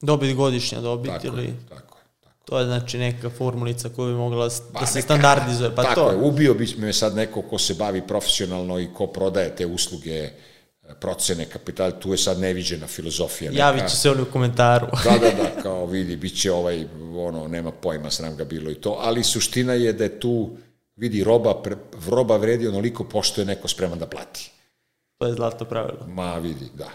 Dobit 0.00 0.36
godišnja 0.36 0.80
dobit 0.80 1.12
tako, 1.12 1.26
ili... 1.26 1.54
Tako 1.68 1.98
je. 1.98 2.00
To 2.44 2.58
je 2.58 2.64
znači 2.64 2.98
neka 2.98 3.30
formulica 3.30 3.88
koju 3.88 4.14
bi 4.14 4.18
mogla 4.18 4.48
da 4.48 4.54
pa, 4.72 4.86
se 4.86 4.98
neka, 4.98 5.06
standardizuje. 5.06 5.74
Pa 5.74 5.82
tako 5.82 5.94
to. 5.94 6.10
je, 6.10 6.16
ubio 6.16 6.54
bi 6.54 6.74
me 6.78 6.92
sad 6.92 7.16
neko 7.16 7.42
ko 7.42 7.58
se 7.58 7.74
bavi 7.74 8.02
profesionalno 8.06 8.80
i 8.80 8.88
ko 8.94 9.06
prodaje 9.06 9.56
te 9.56 9.66
usluge 9.66 10.10
e, 10.10 10.32
procene 10.94 11.44
kapitala, 11.44 11.90
tu 11.90 12.12
je 12.12 12.18
sad 12.18 12.38
neviđena 12.38 12.86
filozofija. 12.86 13.50
Neka. 13.50 13.62
Javit 13.62 13.90
će 13.90 13.96
se 13.96 14.10
oni 14.10 14.22
u 14.22 14.30
komentaru. 14.32 14.86
da, 15.04 15.18
da, 15.18 15.30
da, 15.30 15.62
kao 15.62 15.86
vidi, 15.86 16.16
bit 16.16 16.40
će 16.40 16.52
ovaj, 16.52 16.84
ono, 17.16 17.48
nema 17.48 17.72
pojma, 17.72 18.10
sram 18.10 18.36
ga 18.36 18.44
bilo 18.44 18.70
i 18.70 18.74
to, 18.74 18.96
ali 19.00 19.24
suština 19.24 19.72
je 19.72 19.92
da 19.92 20.04
je 20.04 20.20
tu, 20.20 20.56
vidi, 20.96 21.24
roba, 21.24 21.62
roba 22.08 22.36
vredi 22.36 22.68
onoliko 22.68 23.04
pošto 23.04 23.40
je 23.40 23.44
neko 23.44 23.68
spreman 23.68 23.98
da 23.98 24.06
plati. 24.06 24.50
To 25.18 25.26
je 25.26 25.34
zlato 25.34 25.64
pravilo. 25.64 26.06
Ma, 26.06 26.38
vidi, 26.38 26.68
da. 26.74 26.90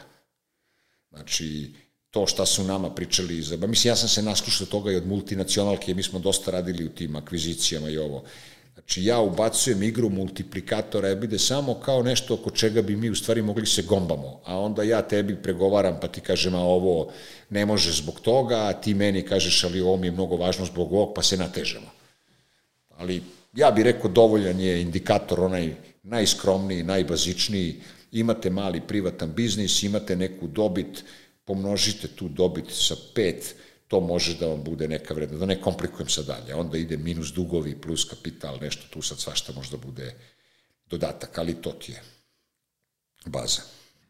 Znači, 1.09 1.73
to 2.09 2.27
šta 2.27 2.45
su 2.45 2.63
nama 2.63 2.89
pričali, 2.89 3.41
za, 3.41 3.57
ba, 3.57 3.67
mislim, 3.67 3.91
ja 3.91 3.95
sam 3.95 4.09
se 4.09 4.21
naslušao 4.21 4.67
toga 4.67 4.91
i 4.91 4.95
od 4.95 5.07
multinacionalke, 5.07 5.93
mi 5.93 6.03
smo 6.03 6.19
dosta 6.19 6.51
radili 6.51 6.85
u 6.85 6.89
tim 6.89 7.15
akvizicijama 7.15 7.89
i 7.89 7.97
ovo. 7.97 8.23
Znači, 8.75 9.05
ja 9.05 9.19
ubacujem 9.19 9.83
igru 9.83 10.09
multiplikatora 10.09 11.09
ebide 11.09 11.39
samo 11.39 11.73
kao 11.73 12.03
nešto 12.03 12.33
oko 12.33 12.49
čega 12.51 12.81
bi 12.81 12.95
mi 12.95 13.09
u 13.09 13.15
stvari 13.15 13.41
mogli 13.41 13.65
se 13.65 13.81
gombamo, 13.81 14.41
a 14.45 14.59
onda 14.59 14.83
ja 14.83 15.01
tebi 15.01 15.35
pregovaram 15.35 15.97
pa 16.01 16.07
ti 16.07 16.21
kažem, 16.21 16.55
a 16.55 16.59
ovo 16.59 17.11
ne 17.49 17.65
može 17.65 17.91
zbog 17.91 18.19
toga, 18.19 18.55
a 18.55 18.73
ti 18.73 18.93
meni 18.93 19.21
kažeš, 19.21 19.63
ali 19.63 19.81
ovo 19.81 19.97
mi 19.97 20.07
je 20.07 20.11
mnogo 20.11 20.35
važno 20.35 20.65
zbog 20.65 20.93
ovog, 20.93 21.13
pa 21.15 21.23
se 21.23 21.37
natežemo. 21.37 21.87
Ali 22.97 23.23
ja 23.53 23.71
bih 23.71 23.85
rekao, 23.85 24.11
dovoljan 24.11 24.59
je 24.59 24.81
indikator 24.81 25.39
onaj 25.39 25.75
najskromniji, 26.03 26.83
najbazičniji, 26.83 27.81
imate 28.11 28.49
mali 28.49 28.81
privatan 28.87 29.33
biznis, 29.33 29.83
imate 29.83 30.15
neku 30.15 30.47
dobit, 30.47 31.03
pomnožite 31.45 32.07
tu 32.07 32.27
dobit 32.27 32.65
sa 32.69 32.95
5, 33.15 33.53
to 33.87 33.99
može 33.99 34.37
da 34.37 34.47
vam 34.47 34.63
bude 34.63 34.87
neka 34.87 35.13
vredna, 35.13 35.37
da 35.37 35.45
ne 35.45 35.61
komplikujem 35.61 36.09
sad 36.09 36.25
dalje, 36.25 36.55
onda 36.55 36.77
ide 36.77 36.97
minus 36.97 37.33
dugovi 37.33 37.81
plus 37.81 38.03
kapital, 38.03 38.57
nešto 38.61 38.87
tu 38.89 39.01
sad 39.01 39.19
svašta 39.19 39.53
možda 39.55 39.77
bude 39.77 40.15
dodatak, 40.85 41.37
ali 41.37 41.61
to 41.61 41.71
ti 41.71 41.91
je 41.91 42.03
baza. 43.25 43.61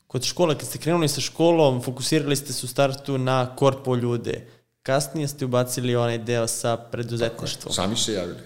Kod 0.08 0.24
škola, 0.24 0.56
kad 0.56 0.68
ste 0.68 0.78
krenuli 0.78 1.08
sa 1.08 1.22
školom, 1.22 1.82
fokusirali 1.82 2.36
ste 2.36 2.54
se 2.54 2.66
u 2.66 2.70
startu 2.70 3.18
na 3.18 3.56
korpo 3.56 3.96
ljude. 3.96 4.48
Kasnije 4.84 5.28
ste 5.28 5.46
ubacili 5.46 5.96
onaj 5.96 6.18
deo 6.18 6.48
sa 6.48 6.78
preduzetništvom. 6.78 7.74
Sami 7.74 7.98
se 7.98 8.14
javili. 8.14 8.40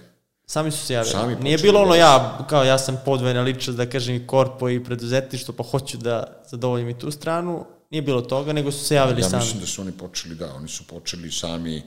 Sami 0.46 0.72
su 0.72 0.86
se 0.86 0.94
javili. 0.94 1.12
Sami 1.12 1.36
Nije 1.36 1.58
bilo 1.58 1.82
ono 1.82 1.96
ja, 1.96 2.46
kao 2.50 2.64
ja 2.64 2.78
sam 2.78 3.02
podvojena 3.06 3.42
ličnost 3.42 3.78
da 3.78 3.90
kažem 3.90 4.16
i 4.16 4.28
korpo 4.28 4.70
i 4.70 4.84
preduzetništvo, 4.84 5.54
pa 5.54 5.64
hoću 5.64 5.98
da 5.98 6.44
zadovoljim 6.50 6.90
i 6.90 7.00
tu 7.00 7.12
stranu, 7.12 7.66
Nije 7.90 8.02
bilo 8.02 8.22
toga, 8.22 8.54
nego 8.54 8.72
su 8.72 8.86
se 8.86 8.96
javili 8.96 9.22
ja 9.22 9.30
sami. 9.30 9.44
Ja 9.44 9.46
mislim 9.46 9.62
da 9.62 9.68
su 9.68 9.82
oni 9.82 9.92
počeli, 9.92 10.36
da, 10.36 10.54
oni 10.54 10.68
su 10.68 10.88
počeli 10.88 11.32
sami 11.32 11.84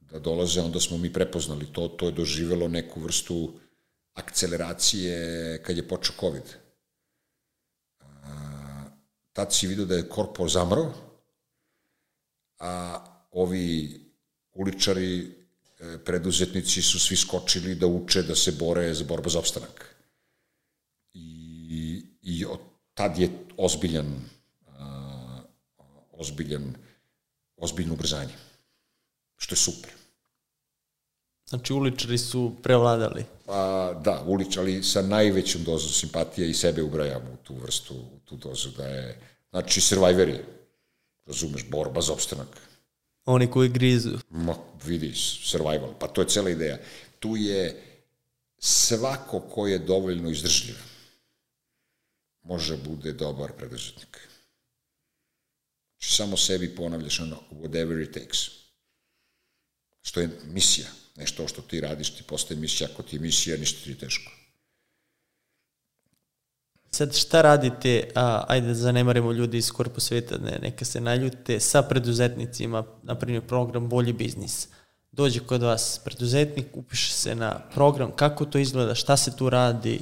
da 0.00 0.18
dolaze, 0.18 0.60
onda 0.60 0.80
smo 0.80 0.98
mi 0.98 1.12
prepoznali 1.12 1.66
to, 1.72 1.88
to 1.88 2.06
je 2.06 2.12
doživelo 2.12 2.68
neku 2.68 3.00
vrstu 3.00 3.52
akceleracije 4.14 5.62
kad 5.62 5.76
je 5.76 5.88
počeo 5.88 6.14
COVID. 6.20 6.42
A, 8.00 8.84
tad 9.32 9.54
si 9.54 9.66
vidio 9.66 9.84
da 9.84 9.94
je 9.94 10.08
korpo 10.08 10.48
zamro, 10.48 10.92
a 12.58 13.04
ovi 13.30 14.00
uličari, 14.52 15.36
e, 15.78 15.98
preduzetnici 16.04 16.82
su 16.82 16.98
svi 16.98 17.16
skočili 17.16 17.74
da 17.74 17.86
uče, 17.86 18.22
da 18.22 18.34
se 18.34 18.52
bore 18.52 18.94
za 18.94 19.04
borba 19.04 19.30
za 19.30 19.38
opstanak. 19.38 19.94
I, 21.12 22.02
i 22.22 22.44
od 22.44 22.60
tad 22.94 23.18
je 23.18 23.30
ozbiljan 23.56 24.39
ozbiljan, 26.20 26.74
ozbiljno 27.56 27.94
ubrzanje, 27.94 28.34
što 29.36 29.52
je 29.52 29.58
super. 29.58 29.90
Znači 31.48 31.72
uličari 31.72 32.18
su 32.18 32.52
prevladali? 32.62 33.24
Pa 33.46 33.94
da, 34.04 34.24
uličari 34.26 34.82
sa 34.82 35.02
najvećom 35.02 35.64
dozom 35.64 35.90
simpatije 35.90 36.50
i 36.50 36.54
sebe 36.54 36.82
ubrajam 36.82 37.22
u 37.22 37.36
tu 37.44 37.54
vrstu, 37.54 37.94
u 37.94 38.18
tu 38.24 38.36
dozu 38.36 38.70
da 38.76 38.86
je, 38.86 39.20
znači 39.50 39.80
survivori, 39.80 40.38
razumeš, 41.26 41.64
borba 41.70 42.00
za 42.00 42.12
opstanak. 42.12 42.48
Oni 43.24 43.50
koji 43.50 43.68
grizu. 43.68 44.18
Ma, 44.30 44.54
vidi, 44.84 45.12
survival, 45.14 45.94
pa 45.98 46.08
to 46.08 46.20
je 46.20 46.28
cela 46.28 46.50
ideja. 46.50 46.78
Tu 47.18 47.36
je 47.36 47.82
svako 48.58 49.40
ko 49.40 49.66
je 49.66 49.78
dovoljno 49.78 50.30
izdržljiv 50.30 50.76
može 52.42 52.76
bude 52.76 53.12
dobar 53.12 53.52
preduzetnik. 53.52 54.28
Samo 56.00 56.36
sebi 56.36 56.74
ponavljaš 56.76 57.20
ono, 57.20 57.40
whatever 57.50 58.02
it 58.02 58.14
takes. 58.14 58.38
Što 60.02 60.20
je 60.20 60.30
misija. 60.44 60.86
Nešto 61.16 61.48
što 61.48 61.62
ti 61.62 61.80
radiš, 61.80 62.10
ti 62.10 62.22
postaje 62.22 62.60
misija. 62.60 62.88
Ako 62.92 63.02
ti 63.02 63.16
je 63.16 63.20
misija, 63.20 63.56
ništa 63.56 63.84
ti 63.84 63.90
je 63.90 63.98
teško. 63.98 64.32
Sad 66.90 67.16
šta 67.16 67.42
radite, 67.42 68.10
a, 68.14 68.44
ajde 68.48 68.66
da 68.66 68.74
zanemarimo 68.74 69.32
ljudi 69.32 69.58
iz 69.58 69.70
korpo 69.70 70.00
sveta, 70.00 70.38
ne, 70.38 70.58
neka 70.62 70.84
se 70.84 71.00
naljute, 71.00 71.60
sa 71.60 71.82
preduzetnicima, 71.82 72.84
na 73.02 73.14
primjer 73.14 73.46
program 73.46 73.88
Bolji 73.88 74.12
biznis. 74.12 74.68
Dođe 75.12 75.40
kod 75.40 75.62
vas 75.62 76.00
preduzetnik, 76.04 76.66
upiše 76.72 77.12
se 77.12 77.34
na 77.34 77.60
program, 77.74 78.16
kako 78.16 78.44
to 78.44 78.58
izgleda, 78.58 78.94
šta 78.94 79.16
se 79.16 79.36
tu 79.36 79.50
radi? 79.50 80.00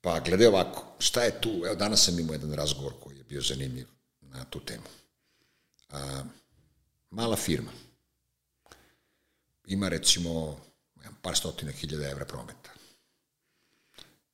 Pa 0.00 0.20
gledaj 0.20 0.46
ovako, 0.46 0.84
šta 0.98 1.22
je 1.22 1.40
tu, 1.40 1.62
evo 1.66 1.74
danas 1.74 2.04
sam 2.04 2.18
imao 2.18 2.32
jedan 2.32 2.52
razgovor 2.52 2.92
koji 3.00 3.21
bio 3.32 3.40
zanimljiv 3.40 3.86
na 4.20 4.44
tu 4.44 4.60
temu. 4.60 4.88
A, 5.90 6.22
mala 7.10 7.36
firma 7.36 7.72
ima 9.66 9.88
recimo 9.88 10.60
par 11.22 11.36
stotina 11.36 11.72
hiljada 11.72 12.10
evra 12.10 12.24
prometa. 12.24 12.70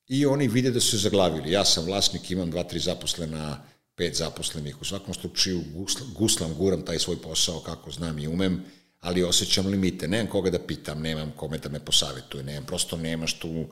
I 0.07 0.27
oni 0.27 0.49
vide 0.49 0.71
da 0.71 0.81
su 0.81 0.91
se 0.91 0.97
zaglavili. 0.97 1.53
Ja 1.53 1.65
sam 1.65 1.85
vlasnik, 1.85 2.31
imam 2.31 2.51
dva, 2.51 2.65
tri 2.65 2.81
zaposlena, 2.81 3.65
pet 3.95 4.17
zaposlenih. 4.17 4.81
U 4.81 4.85
svakom 4.85 5.15
slučaju 5.15 5.63
guslam, 5.75 6.15
guslam, 6.15 6.55
guram 6.55 6.85
taj 6.85 6.99
svoj 6.99 7.23
posao 7.23 7.61
kako 7.61 7.91
znam 7.91 8.19
i 8.19 8.29
umem, 8.29 8.65
ali 9.01 9.23
osjećam 9.23 9.67
limite. 9.67 10.09
Nemam 10.09 10.33
koga 10.33 10.51
da 10.51 10.67
pitam, 10.67 11.03
nemam 11.03 11.33
kome 11.37 11.59
da 11.59 11.69
me 11.69 11.85
posavetuje, 11.85 12.45
nemam, 12.45 12.67
prosto 12.67 12.97
nemaš 12.97 13.39
tu 13.39 13.67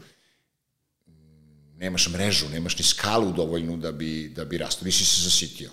nemaš 1.77 2.09
mrežu, 2.09 2.49
nemaš 2.49 2.79
ni 2.79 2.85
skalu 2.85 3.33
dovoljnu 3.33 3.77
da 3.77 3.93
bi, 3.93 4.33
da 4.37 4.45
bi 4.45 4.59
rastu, 4.59 4.85
nisi 4.85 5.05
se 5.05 5.21
zasitio. 5.21 5.71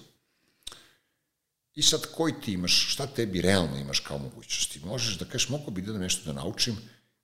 I 1.76 1.82
sad 1.82 2.06
koji 2.16 2.34
ti 2.42 2.54
imaš, 2.54 2.94
šta 2.94 3.08
tebi 3.08 3.42
realno 3.42 3.78
imaš 3.78 4.00
kao 4.00 4.18
mogućnosti? 4.18 4.80
Možeš 4.86 5.18
da 5.18 5.26
kažeš, 5.26 5.50
mogu 5.50 5.72
bi 5.72 5.82
da 5.82 5.98
nešto 5.98 6.26
da 6.26 6.34
naučim, 6.34 6.76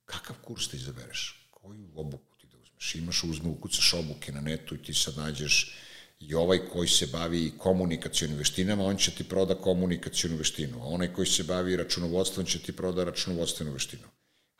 kakav 0.04 0.36
kurs 0.42 0.70
da 0.70 0.76
izabereš? 0.76 1.48
Koju 1.50 1.88
obuku 1.94 2.36
ti 2.40 2.46
da 2.46 2.58
uzmeš? 2.58 2.94
Imaš 2.94 3.24
uzme, 3.24 3.48
ukucaš 3.48 3.94
obuke 3.94 4.32
na 4.32 4.40
netu 4.40 4.74
i 4.74 4.82
ti 4.82 4.94
sad 4.94 5.16
nađeš 5.16 5.74
i 6.20 6.34
ovaj 6.34 6.58
koji 6.72 6.88
se 6.88 7.06
bavi 7.06 7.52
komunikacijonim 7.58 8.38
veštinama, 8.38 8.84
on 8.84 8.96
će 8.96 9.10
ti 9.10 9.24
proda 9.24 9.54
komunikacijonu 9.54 10.36
veštinu, 10.36 10.82
a 10.82 10.86
onaj 10.86 11.12
koji 11.12 11.26
se 11.26 11.42
bavi 11.42 11.76
računovodstvom 11.76 12.46
će 12.46 12.58
ti 12.58 12.72
proda 12.72 13.04
računovodstvenu 13.04 13.72
veštinu. 13.72 14.08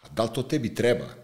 A 0.00 0.08
da 0.08 0.22
li 0.22 0.30
to 0.34 0.42
tebi 0.42 0.74
treba? 0.74 1.14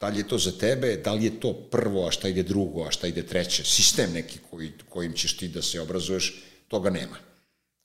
Da 0.00 0.08
li 0.08 0.18
je 0.18 0.28
to 0.28 0.38
za 0.38 0.52
tebe, 0.52 0.96
da 1.04 1.12
li 1.12 1.24
je 1.24 1.40
to 1.40 1.52
prvo, 1.70 2.06
a 2.06 2.10
šta 2.10 2.28
ide 2.28 2.42
drugo, 2.42 2.84
a 2.84 2.90
šta 2.90 3.06
ide 3.06 3.26
treće? 3.26 3.64
Sistem 3.64 4.12
neki 4.12 4.38
koji, 4.50 4.72
kojim 4.88 5.12
ćeš 5.12 5.36
ti 5.36 5.48
da 5.48 5.62
se 5.62 5.80
obrazuješ, 5.80 6.34
toga 6.68 6.90
nema. 6.90 7.16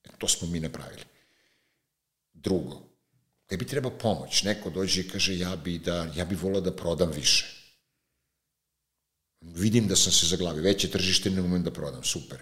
E, 0.04 0.10
to 0.18 0.28
smo 0.28 0.48
mi 0.48 0.60
napravili. 0.60 1.04
Drugo, 2.34 2.82
tebi 3.48 3.68
treba 3.68 3.90
pomoć. 3.90 4.44
Neko 4.44 4.70
dođe 4.70 5.02
i 5.02 5.08
kaže 5.08 5.38
ja 5.38 5.56
bi, 5.56 5.80
da, 5.80 6.12
ja 6.16 6.26
bi 6.26 6.36
volao 6.36 6.62
da 6.62 6.76
prodam 6.76 7.12
više. 7.12 7.46
Vidim 9.42 9.88
da 9.88 9.96
sam 9.96 10.12
se 10.12 10.26
zaglavio, 10.26 10.64
veće 10.64 10.90
tržište 10.92 11.30
ne 11.30 11.42
umem 11.42 11.64
da 11.64 11.72
prodam, 11.72 12.04
super. 12.04 12.42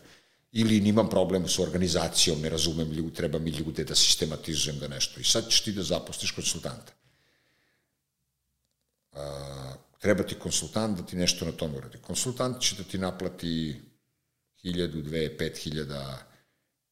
Ili 0.51 0.81
nimam 0.81 1.09
problema 1.09 1.47
sa 1.47 1.61
organizacijom, 1.61 2.41
ne 2.41 2.49
razumem 2.49 2.91
ljudi, 2.91 3.15
treba 3.15 3.39
mi 3.39 3.51
ljude 3.51 3.83
da 3.83 3.95
sistematizujem 3.95 4.79
da 4.79 4.87
nešto. 4.87 5.19
I 5.19 5.23
sad 5.23 5.49
ćeš 5.49 5.61
ti 5.61 5.71
da 5.71 5.83
zaposliš 5.83 6.31
konsultanta. 6.31 6.93
A, 9.11 9.73
treba 9.99 10.23
ti 10.23 10.35
konsultant 10.35 10.97
da 10.97 11.05
ti 11.05 11.15
nešto 11.15 11.45
na 11.45 11.51
tom 11.51 11.75
uradi. 11.75 11.97
Konsultant 11.97 12.61
će 12.61 12.75
da 12.75 12.83
ti 12.83 12.97
naplati 12.97 13.81
1000, 14.63 15.03
2, 15.03 15.37
5000 15.39 16.15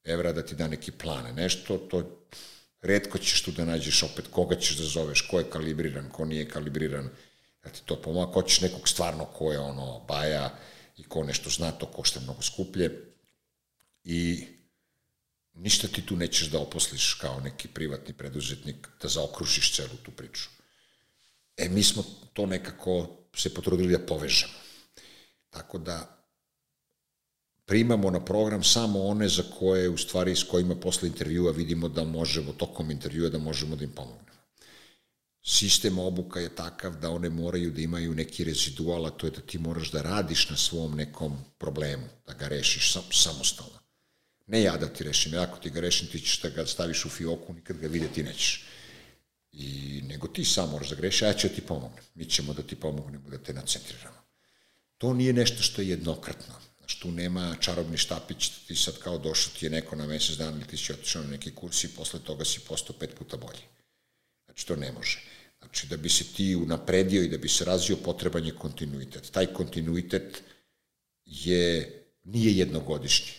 evra 0.04 0.32
da 0.32 0.46
ti 0.46 0.56
da 0.56 0.68
neki 0.68 0.92
plane, 0.92 1.34
nešto, 1.34 1.78
to 1.78 2.28
redko 2.82 3.18
ćeš 3.18 3.42
tu 3.44 3.52
da 3.52 3.66
nađeš 3.66 4.04
opet 4.04 4.26
koga 4.32 4.56
ćeš 4.56 4.78
da 4.78 4.84
zoveš, 4.84 5.22
ko 5.22 5.40
je 5.40 5.50
kalibriran, 5.50 6.10
ko 6.10 6.26
nije 6.26 6.50
kalibriran, 6.50 7.10
da 7.64 7.70
ti 7.70 7.82
to 7.86 8.02
pomoga, 8.02 8.32
ko 8.32 8.42
ćeš 8.42 8.62
nekog 8.62 8.90
stvarno 8.90 9.26
ko 9.26 9.52
je 9.52 9.60
ono 9.60 10.06
baja 10.08 10.56
i 10.98 11.04
ko 11.04 11.24
nešto 11.24 11.50
zna, 11.50 11.72
to 11.72 11.86
košta 11.86 12.20
mnogo 12.20 12.42
skuplje 12.42 12.92
i 14.04 14.48
ništa 15.54 15.88
ti 15.88 16.06
tu 16.06 16.16
nećeš 16.16 16.48
da 16.48 16.60
oposliš 16.60 17.14
kao 17.14 17.40
neki 17.40 17.68
privatni 17.68 18.14
preduzetnik, 18.14 18.88
da 19.02 19.08
zaokružiš 19.08 19.76
celu 19.76 19.98
tu 20.04 20.12
priču. 20.12 20.50
E, 21.58 21.70
mi 21.70 21.84
smo 21.84 22.04
to 22.34 22.46
nekako 22.46 23.08
se 23.36 23.54
potrudili 23.54 23.92
da 23.92 24.06
povežemo. 24.06 24.54
Tako 25.50 25.78
da 25.78 26.18
primamo 27.66 28.12
na 28.12 28.26
program 28.26 28.64
samo 28.64 29.04
one 29.04 29.30
za 29.30 29.44
koje, 29.60 29.90
u 29.90 29.98
stvari, 29.98 30.36
s 30.36 30.44
kojima 30.44 30.76
posle 30.76 31.10
intervjua 31.10 31.52
vidimo 31.52 31.90
da 31.90 32.04
možemo, 32.04 32.54
tokom 32.54 32.92
intervjua, 32.92 33.30
da 33.30 33.38
možemo 33.38 33.76
da 33.76 33.84
im 33.84 33.92
pomognemo. 33.92 34.28
Sistem 35.44 36.00
obuka 36.00 36.40
je 36.40 36.56
takav 36.56 36.96
da 36.96 37.10
one 37.10 37.30
moraju 37.30 37.72
da 37.72 37.82
imaju 37.82 38.16
neki 38.16 38.44
rezidual, 38.44 39.06
a 39.06 39.10
to 39.10 39.28
je 39.28 39.32
da 39.32 39.42
ti 39.42 39.58
moraš 39.58 39.92
da 39.92 40.02
radiš 40.02 40.50
na 40.50 40.58
svom 40.58 40.96
nekom 40.96 41.38
problemu, 41.58 42.08
da 42.28 42.34
ga 42.34 42.48
rešiš 42.48 42.94
sam, 42.94 43.04
samostalno. 43.12 43.80
Ne 44.48 44.62
ja 44.62 44.78
da 44.78 44.88
ti 44.88 45.04
rešim, 45.04 45.34
ja 45.34 45.42
ako 45.44 45.58
ti 45.58 45.70
ga 45.70 45.80
rešim, 45.80 46.08
ti 46.08 46.20
ćeš 46.20 46.42
da 46.42 46.50
ga 46.50 46.66
staviš 46.66 47.06
u 47.06 47.10
fioku, 47.10 47.54
nikad 47.54 47.78
ga 47.78 47.88
videti 47.88 48.24
nećeš. 48.24 48.66
I, 49.58 50.02
nego 50.08 50.28
ti 50.28 50.46
sam 50.46 50.70
moraš 50.70 50.90
da 50.90 50.96
greši, 50.96 51.26
ja 51.26 51.34
ću 51.34 51.48
da 51.48 51.56
ti 51.56 51.62
pomognem. 51.62 52.04
Mi 52.16 52.26
ćemo 52.26 52.54
da 52.54 52.62
ti 52.64 52.76
pomognemo, 52.76 53.30
da 53.30 53.38
te 53.38 53.54
nacentriramo. 53.54 54.18
To 54.98 55.14
nije 55.14 55.34
nešto 55.34 55.62
što 55.62 55.82
je 55.82 55.90
jednokratno 55.90 56.54
Znači, 56.88 57.02
tu 57.02 57.12
nema 57.12 57.56
čarobni 57.60 57.98
štapić, 57.98 58.50
ti 58.68 58.76
sad 58.76 58.98
kao 58.98 59.18
došao 59.18 59.54
ti 59.60 59.66
je 59.66 59.70
neko 59.70 59.96
na 59.96 60.06
mesec 60.06 60.38
dan 60.38 60.56
ili 60.56 60.68
ti 60.68 60.78
si 60.78 60.94
otišao 60.94 61.24
na 61.24 61.30
neki 61.30 61.52
kurs 61.52 61.84
i 61.84 61.88
posle 61.88 62.20
toga 62.20 62.46
si 62.46 62.60
postao 62.60 62.96
pet 63.00 63.16
puta 63.18 63.38
bolji. 63.38 63.66
Znači, 64.46 64.68
to 64.68 64.76
ne 64.76 64.92
može. 64.92 65.20
Znači, 65.60 65.88
da 65.88 65.98
bi 65.98 66.10
se 66.10 66.24
ti 66.24 66.56
unapredio 66.56 67.24
i 67.24 67.28
da 67.28 67.38
bi 67.38 67.50
se 67.50 67.66
razvio, 67.66 67.98
potreban 67.98 68.46
je 68.46 68.56
kontinuitet. 68.56 69.32
Taj 69.32 69.46
kontinuitet 69.46 70.44
je, 71.26 71.92
nije 72.24 72.58
jednogodišnji. 72.58 73.34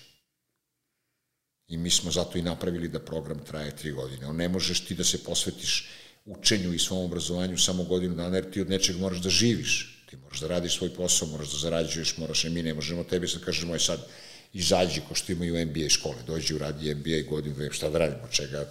I 1.68 1.76
mi 1.76 1.90
smo 1.90 2.10
zato 2.10 2.38
i 2.38 2.42
napravili 2.42 2.88
da 2.88 3.00
program 3.00 3.44
traje 3.44 3.76
tri 3.76 3.92
godine. 3.92 4.26
On 4.26 4.36
ne 4.36 4.48
možeš 4.48 4.84
ti 4.84 4.94
da 4.94 5.04
se 5.04 5.24
posvetiš 5.24 5.88
učenju 6.28 6.74
i 6.74 6.78
svom 6.78 7.04
obrazovanju 7.04 7.58
samo 7.58 7.84
godinu 7.84 8.14
dana, 8.14 8.36
jer 8.36 8.50
ti 8.50 8.60
od 8.60 8.70
nečeg 8.70 8.96
moraš 8.96 9.18
da 9.18 9.30
živiš 9.30 9.98
Ti 10.10 10.16
moraš 10.16 10.40
da 10.40 10.48
radiš 10.48 10.78
svoj 10.78 10.94
posao, 10.94 11.28
moraš 11.28 11.50
da 11.52 11.58
zarađuješ, 11.58 12.16
moraš, 12.16 12.44
i 12.44 12.50
mi 12.50 12.62
ne 12.62 12.74
možemo 12.74 13.04
tebi 13.04 13.28
sad 13.28 13.44
kažemo, 13.44 13.72
aj 13.72 13.78
sad, 13.78 14.06
izađi 14.52 15.00
ko 15.08 15.14
što 15.14 15.32
imaju 15.32 15.66
MBA 15.66 15.88
škole, 15.88 16.16
dođi 16.26 16.54
u 16.54 16.58
radi 16.58 16.94
MBA 16.94 17.30
godinu, 17.30 17.72
šta 17.72 17.90
da 17.90 17.98
radimo, 17.98 18.28
čega 18.30 18.64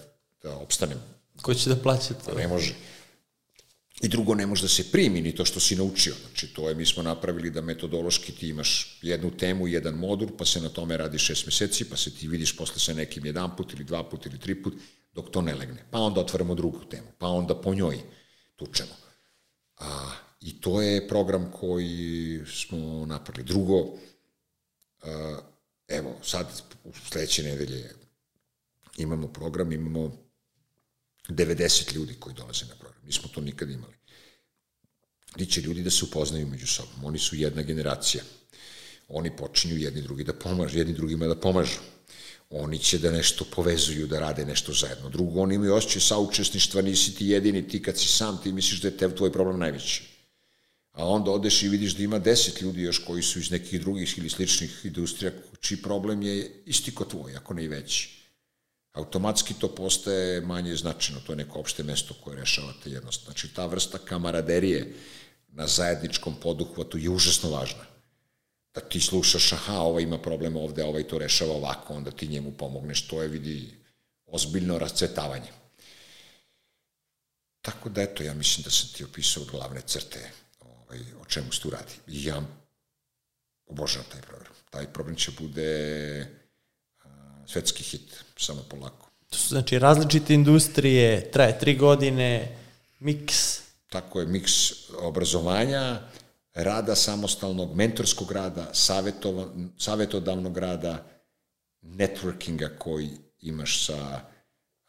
da 0.44 0.56
opstanem. 0.56 0.98
Ko 1.42 1.54
će 1.54 1.70
da 1.70 1.76
plaća 1.76 2.14
to? 2.14 2.34
Ne 2.34 2.48
može. 2.48 2.74
I 4.02 4.08
drugo, 4.08 4.36
ne 4.36 4.46
može 4.46 4.62
da 4.62 4.68
se 4.68 4.92
primi 4.92 5.22
ni 5.22 5.36
to 5.36 5.46
što 5.46 5.60
si 5.60 5.76
naučio. 5.76 6.14
Znači, 6.22 6.48
to 6.48 6.70
je, 6.70 6.76
mi 6.76 6.86
smo 6.86 7.04
napravili 7.04 7.50
da 7.50 7.62
metodološki 7.62 8.32
ti 8.32 8.50
imaš 8.50 9.00
jednu 9.02 9.32
temu, 9.38 9.68
jedan 9.68 9.94
modul, 9.94 10.30
pa 10.38 10.46
se 10.46 10.62
na 10.62 10.70
tome 10.70 10.98
radi 10.98 11.20
šest 11.20 11.46
meseci, 11.46 11.90
pa 11.90 11.98
se 11.98 12.14
ti 12.16 12.28
vidiš 12.28 12.58
posle 12.58 12.80
sa 12.80 12.94
nekim 12.94 13.26
jedan 13.26 13.56
put 13.56 13.74
ili 13.74 13.84
dva 13.84 14.04
put 14.04 14.26
ili 14.26 14.40
tri 14.40 14.64
put, 14.64 14.74
dok 15.14 15.32
to 15.32 15.42
ne 15.42 15.56
legne. 15.56 15.86
Pa 15.92 16.00
onda 16.00 16.22
otvaramo 16.22 16.56
drugu 16.56 16.86
temu, 16.86 17.08
pa 17.18 17.28
onda 17.28 17.62
po 17.62 17.74
njoj 17.74 17.98
tučemo. 18.56 18.94
A 19.78 20.12
I 20.42 20.62
to 20.62 20.82
je 20.82 21.08
program 21.08 21.52
koji 21.52 22.42
smo 22.48 23.06
napravili. 23.06 23.48
Drugo, 23.48 23.98
evo, 25.88 26.20
sad 26.24 26.62
u 26.84 26.94
sledeće 27.10 27.44
nedelje 27.44 27.96
imamo 28.98 29.28
program, 29.28 29.72
imamo 29.72 30.12
90 31.30 31.96
ljudi 31.96 32.16
koji 32.20 32.36
dolaze 32.36 32.66
na 32.66 32.76
program. 32.76 32.87
Mi 33.08 33.14
smo 33.14 33.30
to 33.34 33.42
nikad 33.42 33.70
imali. 33.70 33.94
Gde 35.36 35.46
će 35.46 35.62
ljudi 35.62 35.84
da 35.84 35.90
se 35.90 36.06
upoznaju 36.06 36.48
među 36.48 36.68
sobom. 36.68 37.06
Oni 37.06 37.20
su 37.20 37.36
jedna 37.36 37.62
generacija. 37.62 38.24
Oni 39.08 39.36
počinju 39.36 39.78
jedni 39.78 40.02
drugi 40.02 40.24
da 40.24 40.34
pomažu, 40.34 40.78
jedni 40.78 40.94
drugima 40.94 41.28
da 41.28 41.40
pomažu. 41.40 41.80
Oni 42.50 42.80
će 42.80 42.98
da 42.98 43.12
nešto 43.12 43.46
povezuju, 43.56 44.08
da 44.08 44.20
rade 44.20 44.46
nešto 44.46 44.74
zajedno. 44.74 45.10
Drugo, 45.10 45.42
oni 45.42 45.56
imaju 45.56 45.74
osjećaj 45.74 46.02
saučesništva, 46.02 46.82
nisi 46.82 47.16
ti 47.16 47.28
jedini, 47.28 47.68
ti 47.68 47.82
kad 47.82 47.98
si 47.98 48.08
sam, 48.08 48.38
ti 48.44 48.52
misliš 48.52 48.82
da 48.82 48.88
je 48.88 48.98
tev 48.98 49.16
tvoj 49.16 49.32
problem 49.34 49.60
najveći 49.60 50.18
a 50.98 51.06
onda 51.06 51.32
odeš 51.32 51.64
i 51.64 51.70
vidiš 51.70 51.96
da 51.96 52.04
ima 52.04 52.20
deset 52.20 52.62
ljudi 52.62 52.82
još 52.82 53.00
koji 53.00 53.24
su 53.24 53.40
iz 53.40 53.52
nekih 53.52 53.82
drugih 53.82 54.18
ili 54.18 54.30
sličnih 54.30 54.82
industrija, 54.84 55.32
čiji 55.60 55.82
problem 55.82 56.22
je 56.22 56.64
isti 56.66 56.96
ko 56.96 57.06
tvoj, 57.06 57.36
ako 57.36 57.54
ne 57.54 57.64
i 57.64 57.68
veći. 57.68 58.10
Automatski 58.98 59.54
to 59.54 59.68
postaje 59.76 60.42
manje 60.42 60.76
značajno, 60.76 61.22
to 61.22 61.32
je 61.32 61.36
neko 61.36 61.60
opšte 61.60 61.84
mesto 61.84 62.14
koje 62.24 62.38
rešavate 62.38 62.90
jednostavno. 62.90 63.32
Znači, 63.32 63.54
ta 63.54 63.66
vrsta 63.66 63.98
kamaraderije 63.98 64.94
na 65.48 65.68
zajedničkom 65.68 66.36
poduhvatu 66.42 66.98
je 66.98 67.10
užasno 67.10 67.50
važna. 67.50 67.86
Da 68.74 68.82
ti 68.82 69.02
slušaš, 69.02 69.54
aha, 69.54 69.80
ovaj 69.80 70.04
ima 70.04 70.18
problem 70.18 70.56
ovde, 70.56 70.84
ovaj 70.84 71.08
to 71.08 71.18
rešava 71.18 71.54
ovako, 71.54 71.94
onda 71.94 72.12
ti 72.12 72.28
njemu 72.28 72.52
pomogneš, 72.52 73.08
to 73.08 73.22
je, 73.22 73.28
vidi, 73.28 73.78
ozbiljno 74.26 74.80
rascvetavanje. 74.80 75.52
Tako 77.62 77.90
da, 77.90 78.02
eto, 78.02 78.24
ja 78.24 78.34
mislim 78.34 78.64
da 78.64 78.72
sam 78.72 78.90
ti 78.94 79.04
opisao 79.04 79.44
glavne 79.52 79.82
crte 79.82 80.32
ovaj, 80.60 81.00
o 81.22 81.26
čemu 81.26 81.52
se 81.52 81.62
tu 81.62 81.70
radi. 81.70 81.94
I 82.08 82.26
ja 82.26 82.42
obožavam 83.66 84.10
taj 84.12 84.22
program. 84.22 84.54
Taj 84.70 84.94
program 84.94 85.16
će 85.16 85.32
bude 85.40 86.47
svetski 87.48 87.84
hit, 87.84 88.24
samo 88.38 88.64
polako. 88.70 89.10
To 89.30 89.38
su 89.38 89.48
znači 89.48 89.80
različite 89.80 90.34
industrije, 90.34 91.32
traje 91.32 91.60
tri 91.60 91.76
godine, 91.76 92.58
miks. 93.00 93.60
Tako 93.90 94.20
je, 94.20 94.28
miks 94.28 94.52
obrazovanja, 95.00 96.02
rada 96.54 96.96
samostalnog, 96.96 97.76
mentorskog 97.76 98.32
rada, 98.32 98.72
savjetodavnog 99.78 100.58
rada, 100.58 101.06
networkinga 101.82 102.78
koji 102.78 103.10
imaš 103.42 103.86
sa, 103.86 104.22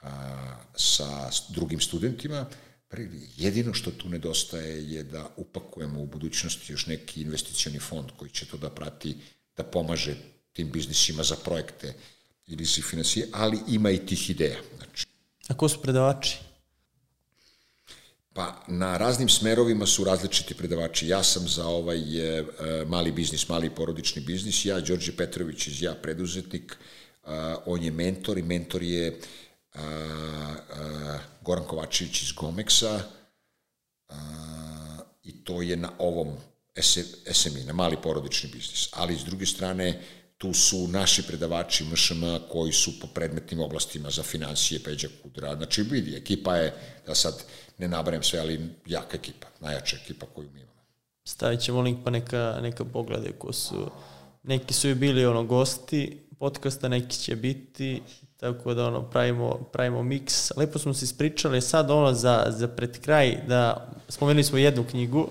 a, 0.01 0.57
sa 0.77 1.31
drugim 1.49 1.81
studentima, 1.81 2.47
Jedino 3.37 3.75
što 3.75 3.91
tu 3.91 4.09
nedostaje 4.09 4.93
je 4.93 5.03
da 5.03 5.31
upakujemo 5.37 6.01
u 6.01 6.07
budućnosti 6.07 6.73
još 6.73 6.87
neki 6.87 7.23
investicioni 7.23 7.79
fond 7.79 8.11
koji 8.17 8.31
će 8.31 8.47
to 8.47 8.57
da 8.57 8.71
prati, 8.71 9.17
da 9.57 9.63
pomaže 9.63 10.17
tim 10.53 10.71
biznisima 10.71 11.23
za 11.23 11.37
projekte 11.45 11.95
ili 12.49 12.65
za 12.65 12.83
financije, 12.83 13.29
ali 13.33 13.59
ima 13.69 13.91
i 13.91 14.07
tih 14.07 14.31
ideja. 14.31 14.57
Znači, 14.77 15.07
A 15.49 15.55
ko 15.55 15.69
su 15.69 15.83
predavači? 15.83 16.39
Pa 18.33 18.63
na 18.69 18.97
raznim 18.97 19.29
smerovima 19.29 19.87
su 19.87 20.05
različiti 20.05 20.55
predavači. 20.55 21.09
Ja 21.09 21.23
sam 21.23 21.49
za 21.49 21.67
ovaj 21.67 21.99
e, 21.99 22.45
mali 22.87 23.13
biznis, 23.13 23.49
mali 23.49 23.71
porodični 23.71 24.23
biznis, 24.23 24.65
ja, 24.65 24.81
Đorđe 24.81 25.17
Petrović 25.17 25.67
iz 25.67 25.83
Ja 25.83 25.95
preduzetnik, 25.95 26.77
a, 27.25 27.57
on 27.67 27.83
je 27.83 27.91
mentor 27.91 28.39
i 28.39 28.43
mentor 28.43 28.83
je 28.83 29.21
a, 29.75 29.83
a, 29.83 31.19
Goran 31.41 31.65
Kovačević 31.65 32.23
iz 32.23 32.33
Gomeksa 32.33 33.03
a, 34.09 34.19
i 35.25 35.45
to 35.45 35.63
je 35.63 35.77
na 35.77 35.91
ovom 35.99 36.37
SMI, 37.33 37.65
na 37.65 37.73
mali 37.73 37.97
porodični 38.03 38.51
biznis. 38.51 38.89
Ali 38.93 39.19
s 39.19 39.25
druge 39.25 39.47
strane, 39.47 40.03
tu 40.39 40.55
su 40.55 40.89
naši 40.89 41.23
predavači 41.23 41.85
MŠM 41.85 42.25
koji 42.49 42.73
su 42.73 43.01
po 43.01 43.07
predmetnim 43.07 43.61
oblastima 43.61 44.11
za 44.11 44.23
financije, 44.23 44.81
Peđa 44.85 45.09
Kudra. 45.23 45.57
Znači, 45.57 45.83
vidi, 45.83 46.17
ekipa 46.17 46.57
je, 46.57 46.75
da 47.07 47.15
sad 47.15 47.45
ne 47.79 47.89
nabrajem 47.89 48.23
sve, 48.23 48.41
ali 48.41 48.71
jaka 48.87 49.17
ekipa, 49.17 49.47
najjača 49.61 49.97
ekipa 50.05 50.27
koju 50.27 50.49
mi 50.55 50.61
imamo. 50.61 50.79
stavit 51.25 51.61
ćemo 51.61 51.81
link 51.81 51.99
pa 52.05 52.11
neka, 52.11 52.59
neka 52.63 52.85
poglede 52.85 53.33
ko 53.33 53.53
su, 53.53 53.91
neki 54.43 54.75
su 54.75 54.89
i 54.89 54.95
bili 54.95 55.27
ono 55.27 55.45
gosti 55.45 56.19
podcasta, 56.39 56.89
neki 56.89 57.19
će 57.19 57.37
biti, 57.37 58.03
tako 58.37 58.75
da 58.75 58.87
ono 58.87 59.11
pravimo, 59.11 59.69
pravimo 59.73 60.03
miks. 60.03 60.57
Lepo 60.57 60.79
smo 60.79 60.95
se 60.95 61.05
ispričali 61.05 61.61
sad 61.61 61.91
ono 61.91 62.13
za, 62.13 62.45
za 62.49 62.69
pred 62.69 63.01
kraj 63.01 63.39
da 63.49 63.91
spomenuli 64.09 64.45
smo 64.45 64.59
jednu 64.59 64.85
knjigu, 64.91 65.29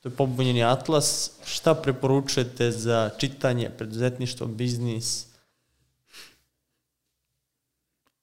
to 0.00 0.08
je 0.08 0.16
Pobunjeni 0.16 0.64
atlas. 0.64 1.30
Šta 1.44 1.74
preporučujete 1.74 2.70
za 2.70 3.10
čitanje, 3.18 3.70
preduzetništvo, 3.78 4.46
biznis? 4.46 5.26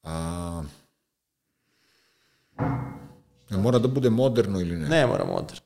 A, 0.04 0.64
mora 3.50 3.80
da 3.80 3.88
bude 3.88 4.10
moderno 4.10 4.60
ili 4.60 4.78
ne? 4.78 4.90
Ne 4.90 5.08
mora 5.08 5.26
moderno. 5.26 5.62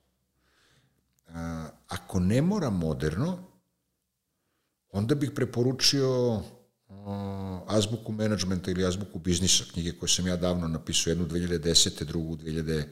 A, 1.27 1.67
ako 1.87 2.19
ne 2.19 2.41
mora 2.41 2.69
moderno, 2.69 3.37
onda 4.91 5.15
bih 5.15 5.31
preporučio 5.35 6.41
azbuku 7.67 8.11
menadžmenta 8.11 8.71
ili 8.71 8.85
azbuku 8.85 9.19
biznisa, 9.19 9.63
knjige 9.73 9.91
koje 9.91 10.09
sam 10.09 10.27
ja 10.27 10.35
davno 10.35 10.67
napisao, 10.67 11.11
jednu 11.11 11.25
2010. 11.27 12.03
drugu 12.03 12.35
2000 12.35 12.83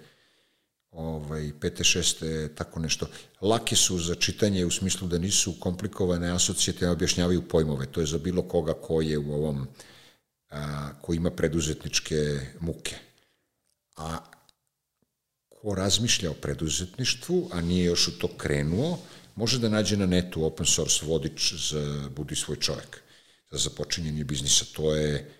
ovaj, 0.91 1.51
pete, 1.61 1.83
šeste, 1.83 2.55
tako 2.55 2.79
nešto. 2.79 3.07
Lake 3.41 3.75
su 3.75 3.99
za 3.99 4.15
čitanje 4.15 4.65
u 4.65 4.71
smislu 4.71 5.07
da 5.07 5.17
nisu 5.17 5.55
komplikovane, 5.59 6.31
asocijativne, 6.31 6.91
objašnjavaju 6.91 7.47
pojmove. 7.47 7.85
To 7.85 7.99
je 8.01 8.05
za 8.05 8.17
bilo 8.17 8.41
koga 8.41 8.73
ko 8.73 9.01
je 9.01 9.17
u 9.17 9.33
ovom, 9.33 9.67
a, 10.49 10.89
ko 11.01 11.13
ima 11.13 11.31
preduzetničke 11.31 12.39
muke. 12.59 12.95
A 13.95 14.17
ko 15.49 15.75
razmišlja 15.75 16.31
o 16.31 16.33
preduzetništvu, 16.33 17.49
a 17.51 17.61
nije 17.61 17.85
još 17.85 18.07
u 18.07 18.19
to 18.19 18.27
krenuo, 18.37 18.99
može 19.35 19.59
da 19.59 19.69
nađe 19.69 19.97
na 19.97 20.05
netu 20.05 20.45
open 20.45 20.65
source 20.65 21.05
vodič 21.05 21.53
za 21.53 22.09
Budi 22.15 22.35
svoj 22.35 22.57
čovjek, 22.59 23.01
za 23.51 23.57
započinjenje 23.57 24.23
biznisa. 24.23 24.65
To 24.73 24.95
je, 24.95 25.31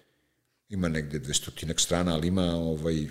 ima 0.70 0.88
negde 0.88 1.20
dvestotinak 1.20 1.80
strana, 1.80 2.14
ali 2.14 2.28
ima 2.28 2.46
ovaj, 2.56 3.08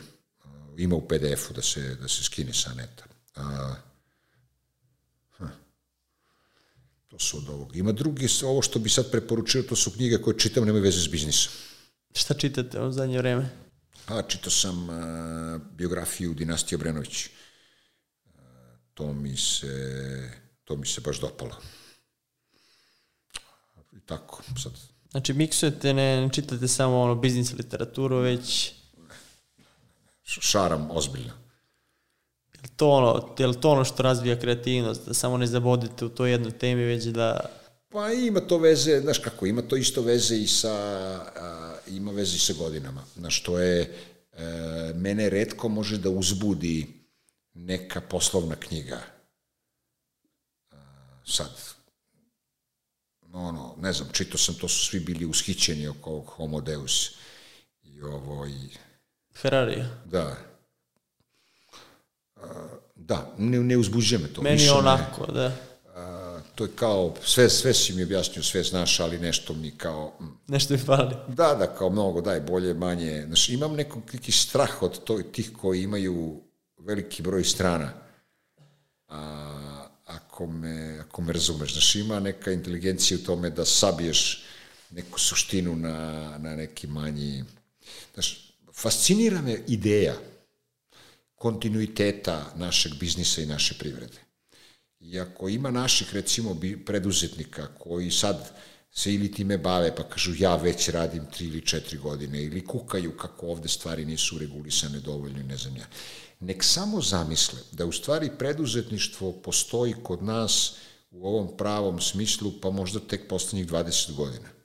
ima 0.76 0.96
u 0.96 1.08
PDF-u 1.08 1.54
da 1.54 1.62
se, 1.62 1.94
da 1.94 2.08
se 2.08 2.24
skine 2.24 2.52
sa 2.52 2.74
neta. 2.74 3.04
A, 3.34 3.74
hm. 5.36 5.44
To 7.08 7.18
su 7.18 7.38
od 7.38 7.48
ovog. 7.48 7.76
Ima 7.76 7.92
drugi, 7.92 8.28
ovo 8.44 8.62
što 8.62 8.78
bi 8.78 8.90
sad 8.90 9.10
preporučio, 9.10 9.62
to 9.62 9.76
su 9.76 9.90
knjige 9.90 10.18
koje 10.22 10.38
čitam, 10.38 10.64
nemaju 10.64 10.84
veze 10.84 11.00
s 11.00 11.08
biznisom. 11.08 11.52
Šta 12.14 12.34
čitate 12.34 12.80
u 12.80 12.92
zadnje 12.92 13.18
vreme? 13.18 13.48
A, 14.06 14.22
čitao 14.22 14.50
sam 14.50 14.90
a, 14.90 15.58
biografiju 15.72 16.34
dinastije 16.34 16.76
Obrenović. 16.76 17.26
A, 17.26 18.40
to 18.94 19.12
mi 19.12 19.36
se, 19.36 20.30
to 20.64 20.76
mi 20.76 20.86
se 20.86 21.00
baš 21.00 21.20
dopalo. 21.20 21.56
I 23.92 24.00
tako, 24.06 24.42
sad. 24.62 24.72
Znači, 25.10 25.32
miksujete, 25.32 25.94
ne, 25.94 26.20
ne 26.20 26.32
čitate 26.32 26.68
samo 26.68 27.00
ono 27.00 27.14
biznis 27.14 27.52
literaturu, 27.52 28.16
već 28.18 28.72
šaram 30.26 30.88
ozbiljno. 30.90 31.32
Je 32.62 32.68
to 32.76 32.90
ono, 32.90 33.34
je 33.38 33.60
to 33.60 33.70
ono 33.70 33.84
što 33.84 34.02
razvija 34.02 34.40
kreativnost, 34.40 35.06
da 35.06 35.14
samo 35.14 35.36
ne 35.36 35.46
zabodite 35.46 36.04
u 36.04 36.08
toj 36.08 36.30
jednoj 36.30 36.58
temi, 36.58 36.82
već 36.84 37.04
da... 37.04 37.40
Pa 37.88 38.12
ima 38.12 38.40
to 38.40 38.58
veze, 38.58 39.00
znaš 39.00 39.18
kako, 39.18 39.46
ima 39.46 39.62
to 39.62 39.76
isto 39.76 40.02
veze 40.02 40.36
i 40.36 40.46
sa, 40.46 40.72
a, 40.72 41.76
ima 41.88 42.12
veze 42.12 42.36
i 42.36 42.38
sa 42.38 42.52
godinama. 42.52 43.04
Znaš, 43.16 43.42
to 43.42 43.58
je, 43.58 43.80
e, 44.32 44.92
mene 44.94 45.30
redko 45.30 45.68
može 45.68 45.98
da 45.98 46.10
uzbudi 46.10 46.86
neka 47.54 48.00
poslovna 48.00 48.56
knjiga. 48.56 49.00
A, 50.70 50.76
sad, 51.26 51.50
ono, 53.32 53.74
ne 53.78 53.92
znam, 53.92 54.08
čito 54.12 54.38
sam, 54.38 54.54
to 54.54 54.68
su 54.68 54.86
svi 54.86 55.00
bili 55.00 55.26
ushićeni 55.26 55.88
oko 55.88 56.10
ovog 56.10 56.26
Homo 56.26 56.60
Deus 56.60 57.10
i 57.82 58.02
ovo 58.02 58.46
i 58.46 58.85
Ferrari. 59.40 59.84
Da. 60.04 60.36
Da, 62.94 63.34
ne, 63.38 63.60
ne 63.60 63.76
uzbuđuje 63.76 64.18
me 64.18 64.28
to. 64.28 64.42
Meni 64.42 64.62
je 64.62 64.72
onako, 64.72 65.26
da. 65.26 65.52
A, 65.94 66.40
to 66.54 66.64
je 66.64 66.70
kao, 66.76 67.14
sve, 67.24 67.50
sve 67.50 67.74
si 67.74 67.92
mi 67.92 68.02
objasnio, 68.02 68.42
sve 68.42 68.62
znaš, 68.62 69.00
ali 69.00 69.18
nešto 69.18 69.54
mi 69.54 69.70
kao... 69.70 70.12
Mm. 70.20 70.24
Nešto 70.48 70.74
mi 70.74 70.78
fali. 70.78 71.16
Da, 71.28 71.54
da, 71.54 71.66
kao 71.66 71.90
mnogo, 71.90 72.20
daj, 72.20 72.40
bolje, 72.40 72.74
manje. 72.74 73.24
Znaš, 73.26 73.48
imam 73.48 73.74
nekog, 73.74 74.02
neki 74.12 74.32
strah 74.32 74.82
od 74.82 75.04
to, 75.04 75.22
tih 75.32 75.50
koji 75.60 75.82
imaju 75.82 76.40
veliki 76.78 77.22
broj 77.22 77.44
strana. 77.44 77.92
A, 79.08 79.86
ako 80.04 80.46
me, 80.46 80.98
ako 80.98 81.22
me 81.22 81.32
razumeš, 81.32 81.72
znaš, 81.72 81.94
ima 81.94 82.20
neka 82.20 82.52
inteligencija 82.52 83.18
u 83.22 83.26
tome 83.26 83.50
da 83.50 83.64
sabiješ 83.64 84.44
neku 84.90 85.20
suštinu 85.20 85.76
na, 85.76 86.38
na 86.38 86.56
neki 86.56 86.86
manji... 86.86 87.44
Znaš, 88.14 88.45
fascinira 88.78 89.42
me 89.42 89.58
ideja 89.68 90.14
kontinuiteta 91.34 92.52
našeg 92.56 92.94
biznisa 92.94 93.42
i 93.42 93.46
naše 93.46 93.74
privrede. 93.78 94.18
I 95.00 95.20
ako 95.20 95.48
ima 95.48 95.70
naših, 95.70 96.14
recimo, 96.14 96.60
preduzetnika 96.86 97.66
koji 97.78 98.10
sad 98.10 98.50
se 98.90 99.14
ili 99.14 99.32
time 99.32 99.58
bave, 99.58 99.94
pa 99.96 100.02
kažu 100.02 100.34
ja 100.38 100.56
već 100.56 100.88
radim 100.88 101.26
tri 101.26 101.46
ili 101.46 101.66
četiri 101.66 101.98
godine, 101.98 102.42
ili 102.44 102.64
kukaju 102.64 103.16
kako 103.16 103.46
ovde 103.46 103.68
stvari 103.68 104.04
nisu 104.04 104.38
regulisane 104.38 105.00
dovoljno 105.00 105.40
i 105.40 105.44
ne 105.44 105.56
znam 105.56 105.76
ja. 105.76 105.86
Nek 106.40 106.64
samo 106.64 107.00
zamisle 107.00 107.58
da 107.72 107.86
u 107.86 107.92
stvari 107.92 108.30
preduzetništvo 108.38 109.32
postoji 109.32 109.94
kod 110.02 110.22
nas 110.22 110.74
u 111.10 111.28
ovom 111.28 111.56
pravom 111.56 112.00
smislu, 112.00 112.52
pa 112.60 112.70
možda 112.70 113.00
tek 113.00 113.28
poslednjih 113.28 113.66
20 113.66 114.14
godina. 114.14 114.55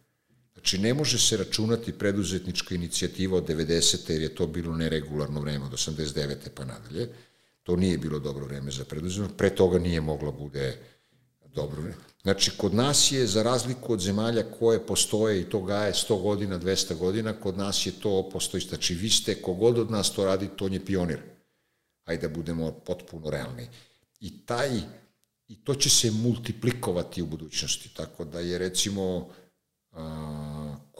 Znači, 0.62 0.78
ne 0.78 0.94
može 0.94 1.18
se 1.20 1.38
računati 1.38 1.92
preduzetnička 1.92 2.76
inicijativa 2.76 3.38
od 3.38 3.48
90. 3.48 4.12
jer 4.12 4.22
je 4.22 4.36
to 4.36 4.48
bilo 4.48 4.76
neregularno 4.76 5.42
vreme 5.42 5.66
od 5.66 5.72
89. 5.72 6.36
pa 6.56 6.66
nadalje. 6.66 7.10
To 7.64 7.76
nije 7.76 7.98
bilo 7.98 8.20
dobro 8.20 8.46
vreme 8.46 8.72
za 8.72 8.86
preduzetništvo. 8.86 9.38
Pre 9.38 9.50
toga 9.56 9.80
nije 9.80 10.02
moglo 10.02 10.32
bude 10.32 10.78
dobro 11.54 11.82
vreme. 11.82 11.98
Znači, 12.22 12.52
kod 12.58 12.74
nas 12.74 13.12
je, 13.12 13.28
za 13.28 13.44
razliku 13.44 13.94
od 13.94 14.00
zemalja 14.00 14.44
koje 14.60 14.86
postoje 14.86 15.42
i 15.42 15.50
to 15.50 15.62
gaje 15.62 15.94
100 15.94 16.22
godina, 16.22 16.60
200 16.60 16.96
godina, 16.98 17.34
kod 17.34 17.58
nas 17.58 17.86
je 17.86 17.92
to 17.92 18.30
postoji. 18.30 18.62
Znači, 18.62 18.96
vi 18.96 19.10
ste, 19.10 19.42
kogod 19.42 19.80
od 19.80 19.92
nas 19.92 20.14
to 20.14 20.26
radi, 20.26 20.50
to 20.56 20.68
je 20.68 20.86
pionir. 20.86 21.20
Ajde 22.06 22.28
da 22.28 22.34
budemo 22.34 22.72
potpuno 22.72 23.30
realni. 23.30 23.68
I 24.20 24.46
taj, 24.46 24.70
i 25.48 25.64
to 25.64 25.76
će 25.76 25.90
se 25.90 26.12
multiplikovati 26.12 27.22
u 27.22 27.26
budućnosti. 27.26 27.90
Tako 27.96 28.26
da 28.26 28.40
je, 28.40 28.58
recimo, 28.58 29.30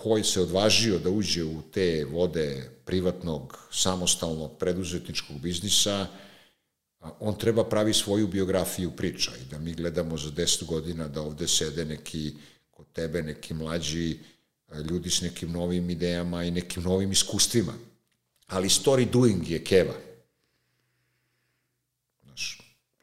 koji 0.04 0.24
se 0.24 0.42
odvažio 0.42 1.00
da 1.00 1.10
uđe 1.10 1.44
u 1.44 1.62
te 1.74 2.06
vode 2.12 2.70
privatnog, 2.86 3.68
samostalnog, 3.72 4.58
preduzetničkog 4.58 5.40
biznisa, 5.40 6.08
on 7.20 7.38
treba 7.38 7.64
pravi 7.64 7.94
svoju 7.94 8.28
biografiju 8.28 8.92
priča 8.92 9.32
i 9.42 9.46
da 9.52 9.60
mi 9.60 9.74
gledamo 9.74 10.18
za 10.18 10.32
10 10.32 10.66
godina 10.66 11.08
da 11.08 11.22
ovde 11.22 11.48
sede 11.48 11.86
neki 11.86 12.34
kod 12.72 12.86
tebe, 12.94 13.22
neki 13.22 13.54
mlađi 13.54 14.20
ljudi 14.90 15.10
s 15.10 15.22
nekim 15.22 15.52
novim 15.52 15.90
idejama 15.90 16.44
i 16.44 16.52
nekim 16.52 16.84
novim 16.84 17.12
iskustvima. 17.12 17.74
Ali 18.48 18.70
story 18.70 19.12
doing 19.12 19.50
je 19.50 19.64
keva. 19.64 19.94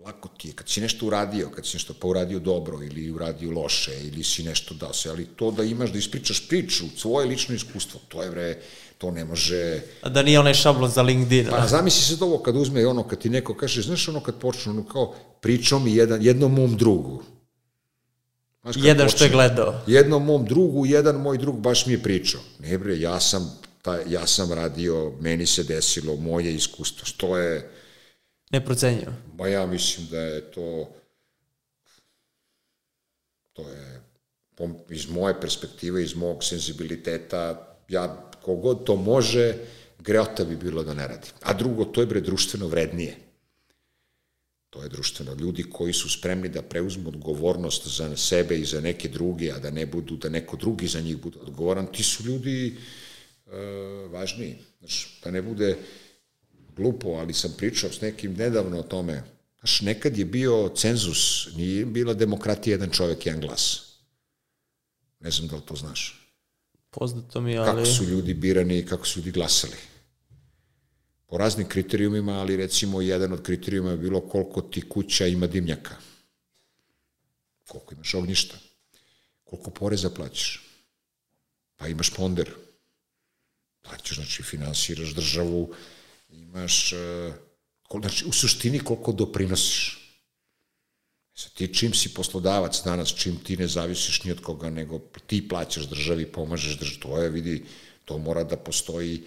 Lako 0.05 0.29
ti 0.29 0.49
je, 0.49 0.55
kad 0.55 0.69
si 0.69 0.81
nešto 0.81 1.07
uradio, 1.07 1.51
kad 1.51 1.67
si 1.67 1.77
nešto 1.77 1.95
pa 2.01 2.07
uradio 2.07 2.39
dobro 2.39 2.83
ili 2.83 3.11
uradio 3.11 3.51
loše 3.51 3.93
ili 4.05 4.25
si 4.25 4.43
nešto 4.43 4.75
dao 4.75 4.93
se, 4.93 5.11
ali 5.11 5.27
to 5.27 5.51
da 5.51 5.65
imaš 5.65 5.91
da 5.91 5.99
ispričaš 5.99 6.49
priču, 6.49 6.85
svoje 6.97 7.27
lično 7.27 7.55
iskustvo, 7.55 8.01
to 8.09 8.23
je 8.23 8.31
bre, 8.31 8.59
to 8.99 9.11
ne 9.11 9.25
može... 9.25 9.81
A 10.03 10.09
da 10.09 10.23
nije 10.23 10.41
onaj 10.41 10.55
šablon 10.55 10.91
za 10.91 11.03
LinkedIn. 11.03 11.47
Pa 11.51 11.67
zamisli 11.67 12.17
se 12.17 12.25
ovo 12.25 12.39
kad 12.39 12.57
uzme 12.57 12.87
ono, 12.87 13.09
kad 13.09 13.19
ti 13.19 13.31
neko 13.31 13.55
kaže, 13.55 13.83
znaš 13.83 14.09
ono 14.09 14.21
kad 14.21 14.39
počne, 14.39 14.73
ono 14.73 14.85
kao, 14.85 15.15
pričao 15.41 15.79
mi 15.79 15.95
jedan, 15.95 16.23
jednom 16.23 16.55
mom 16.55 16.77
drugu. 16.77 17.23
Znaš, 18.63 18.77
jedan 18.79 19.07
počne, 19.07 19.17
što 19.17 19.25
je 19.25 19.31
gledao. 19.31 19.81
Jednom 19.87 20.25
mom 20.25 20.45
drugu, 20.45 20.87
jedan 20.87 21.17
moj 21.17 21.39
drug 21.39 21.61
baš 21.61 21.87
mi 21.87 21.93
je 21.93 22.03
pričao. 22.03 22.41
Ne 22.59 22.79
bre, 22.79 23.01
ja 23.01 23.21
sam, 23.21 23.59
ta, 23.83 23.99
ja 24.09 24.27
sam 24.27 24.53
radio, 24.53 25.13
meni 25.21 25.47
se 25.47 25.65
desilo, 25.65 26.17
moje 26.17 26.55
iskustvo, 26.55 27.05
što 27.07 27.37
je 27.37 27.78
Neprocenjivo. 28.51 29.13
Ma 29.37 29.49
ja 29.49 29.67
mislim 29.67 30.07
da 30.11 30.21
je 30.21 30.51
to 30.51 30.95
to 33.59 33.69
je 33.69 34.01
iz 34.91 35.09
moje 35.11 35.41
perspektive, 35.41 36.03
iz 36.03 36.15
mog 36.15 36.45
senzibiliteta, 36.45 37.77
ja 37.89 38.31
kogod 38.43 38.85
to 38.85 38.97
može, 38.97 39.55
greota 39.99 40.45
bi 40.45 40.57
bilo 40.57 40.83
da 40.83 40.95
ne 40.95 41.09
radi. 41.09 41.29
A 41.43 41.53
drugo, 41.55 41.85
to 41.85 42.01
je 42.01 42.07
bre 42.07 42.21
društveno 42.21 42.67
vrednije. 42.67 43.17
To 44.71 44.83
je 44.83 44.89
društveno. 44.89 45.35
Ljudi 45.35 45.63
koji 45.71 45.93
su 45.93 46.11
spremni 46.11 46.49
da 46.49 46.63
preuzmu 46.63 47.09
odgovornost 47.09 47.89
za 47.89 48.17
sebe 48.17 48.59
i 48.59 48.65
za 48.65 48.81
neke 48.81 49.09
druge, 49.09 49.51
a 49.53 49.59
da 49.59 49.71
ne 49.71 49.87
budu, 49.87 50.17
da 50.17 50.29
neko 50.29 50.57
drugi 50.57 50.87
za 50.87 51.01
njih 51.01 51.17
bude 51.17 51.39
odgovoran, 51.41 51.87
ti 51.93 52.03
su 52.03 52.25
ljudi 52.25 52.77
e, 53.47 53.51
važniji. 54.13 54.57
Znači, 54.79 55.21
da 55.25 55.31
ne 55.31 55.43
bude 55.43 55.77
glupo, 56.79 57.09
ali 57.09 57.35
sam 57.35 57.55
pričao 57.59 57.91
s 57.91 58.01
nekim 58.01 58.35
nedavno 58.35 58.79
o 58.79 58.83
tome, 58.83 59.23
Znaš, 59.59 59.81
nekad 59.81 60.19
je 60.19 60.25
bio 60.25 60.71
cenzus, 60.77 61.49
nije 61.57 61.87
bila 61.87 62.15
demokratija 62.15 62.75
jedan 62.75 62.91
čovjek, 62.91 63.27
jedan 63.27 63.41
glas. 63.41 63.83
Ne 65.21 65.31
znam 65.31 65.49
da 65.49 65.57
li 65.57 65.63
to 65.67 65.77
znaš. 65.77 66.31
Poznato 66.91 67.41
mi, 67.41 67.59
ali... 67.59 67.67
Kako 67.67 67.87
su 67.87 68.05
ljudi 68.05 68.35
birani 68.35 68.79
i 68.79 68.87
kako 68.87 69.07
su 69.07 69.19
ljudi 69.19 69.31
glasali. 69.31 69.77
Po 71.27 71.39
raznim 71.39 71.69
kriterijumima, 71.69 72.33
ali 72.33 72.57
recimo 72.57 73.01
jedan 73.01 73.33
od 73.33 73.43
kriterijuma 73.43 73.91
je 73.91 73.97
bilo 73.97 74.21
koliko 74.21 74.61
ti 74.63 74.89
kuća 74.89 75.27
ima 75.27 75.47
dimnjaka. 75.47 75.97
Koliko 77.67 77.95
imaš 77.95 78.15
ognjišta. 78.15 78.57
Koliko 79.45 79.71
poreza 79.71 80.11
plaćaš. 80.11 80.65
Pa 81.77 81.89
imaš 81.89 82.11
ponder. 82.11 82.51
Plaćaš, 83.83 84.17
znači 84.17 84.43
finansiraš 84.43 85.15
državu, 85.15 85.75
imaš, 86.29 86.93
uh, 86.93 87.35
znači 88.01 88.25
u 88.25 88.33
suštini 88.33 88.79
koliko 88.79 89.13
doprinosiš. 89.13 89.99
Sa 91.35 91.49
ti 91.49 91.75
čim 91.75 91.95
si 91.95 92.15
poslodavac 92.15 92.83
danas, 92.85 93.15
čim 93.15 93.37
ti 93.37 93.57
ne 93.57 93.67
zavisiš 93.67 94.25
ni 94.25 94.31
od 94.31 94.41
koga, 94.41 94.71
nego 94.71 94.99
ti 95.27 95.49
plaćaš 95.49 95.85
državi, 95.89 96.33
pomažeš 96.33 96.79
državi, 96.79 97.01
to 97.01 97.19
je, 97.23 97.29
vidi, 97.31 97.65
to 98.05 98.19
mora 98.19 98.45
da 98.45 98.57
postoji, 98.57 99.23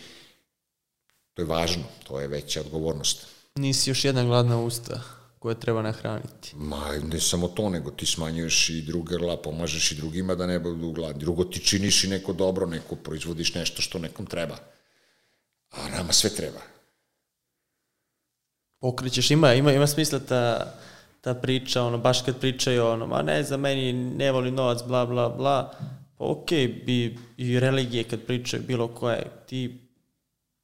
to 1.34 1.42
je 1.42 1.46
važno, 1.46 1.84
to 2.04 2.20
je 2.20 2.28
veća 2.28 2.62
odgovornost. 2.62 3.28
Nisi 3.56 3.90
još 3.90 4.06
jedna 4.06 4.24
gladna 4.24 4.60
usta 4.60 5.02
koje 5.40 5.60
treba 5.60 5.82
nahraniti. 5.82 6.56
Ma, 6.56 6.98
ne 7.04 7.20
samo 7.20 7.48
to, 7.48 7.70
nego 7.70 7.92
ti 7.92 8.06
smanjuješ 8.06 8.70
i 8.70 8.82
druge 8.82 9.16
grla, 9.16 9.38
pomažeš 9.42 9.92
i 9.92 9.96
drugima 9.96 10.36
da 10.36 10.48
ne 10.48 10.60
budu 10.60 10.92
gladni. 10.92 11.20
Drugo, 11.20 11.44
ti 11.44 11.60
činiš 11.60 12.04
i 12.04 12.08
neko 12.08 12.34
dobro, 12.34 12.66
neko 12.66 12.96
proizvodiš 12.96 13.54
nešto 13.56 13.82
što 13.82 14.00
nekom 14.00 14.26
treba. 14.26 14.58
A 15.72 15.90
nama 15.90 16.14
sve 16.14 16.30
treba. 16.30 16.71
Pokrećeš, 18.82 19.32
ima, 19.32 19.54
ima, 19.54 19.72
ima 19.72 19.88
smisla 19.88 20.20
ta 20.20 20.74
ta 21.22 21.34
priča, 21.34 21.84
ono, 21.84 21.98
baš 21.98 22.22
kad 22.22 22.40
pričaju, 22.40 22.86
ono, 22.86 23.08
ma 23.08 23.22
ne, 23.22 23.44
za 23.44 23.58
meni 23.58 23.94
ne 23.94 24.32
voli 24.32 24.52
novac, 24.52 24.80
bla, 24.88 25.06
bla, 25.06 25.30
bla, 25.30 25.74
pa 26.18 26.26
okej, 26.26 26.68
okay, 26.68 26.86
bi 26.86 27.18
i 27.38 27.60
religije 27.60 28.04
kad 28.04 28.22
pričaju 28.22 28.64
bilo 28.68 28.88
koje, 28.88 29.26
ti, 29.46 29.90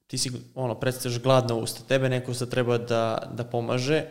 ti 0.08 0.18
si, 0.18 0.32
ono, 0.56 0.76
predstavljaš 0.76 1.22
gladna 1.22 1.56
usta, 1.56 1.82
tebe 1.88 2.10
neko 2.10 2.34
sad 2.34 2.50
treba 2.50 2.78
da, 2.78 3.32
da 3.34 3.44
pomaže, 3.44 4.06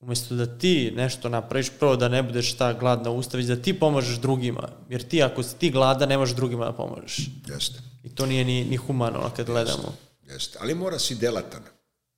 umesto 0.00 0.34
da 0.34 0.58
ti 0.58 0.92
nešto 0.96 1.28
napraviš, 1.28 1.70
prvo 1.78 1.96
da 1.96 2.08
ne 2.08 2.22
budeš 2.22 2.56
ta 2.56 2.72
gladna 2.72 3.10
usta, 3.10 3.36
već 3.36 3.46
da 3.46 3.56
ti 3.56 3.78
pomažeš 3.78 4.16
drugima, 4.16 4.68
jer 4.88 5.02
ti 5.02 5.22
ako 5.22 5.42
si 5.42 5.58
ti 5.58 5.70
glada, 5.70 6.06
ne 6.06 6.18
možeš 6.18 6.36
drugima 6.36 6.64
da 6.64 6.72
pomažeš. 6.72 7.30
Jeste. 7.46 7.78
I 8.04 8.14
to 8.14 8.26
nije 8.26 8.44
ni, 8.44 8.64
ni 8.64 8.76
humano 8.76 9.20
kad 9.20 9.38
Jeste. 9.38 9.52
gledamo. 9.52 9.94
Jeste, 10.22 10.58
ali 10.60 10.74
mora 10.74 10.98
si 10.98 11.14
delatan. 11.14 11.75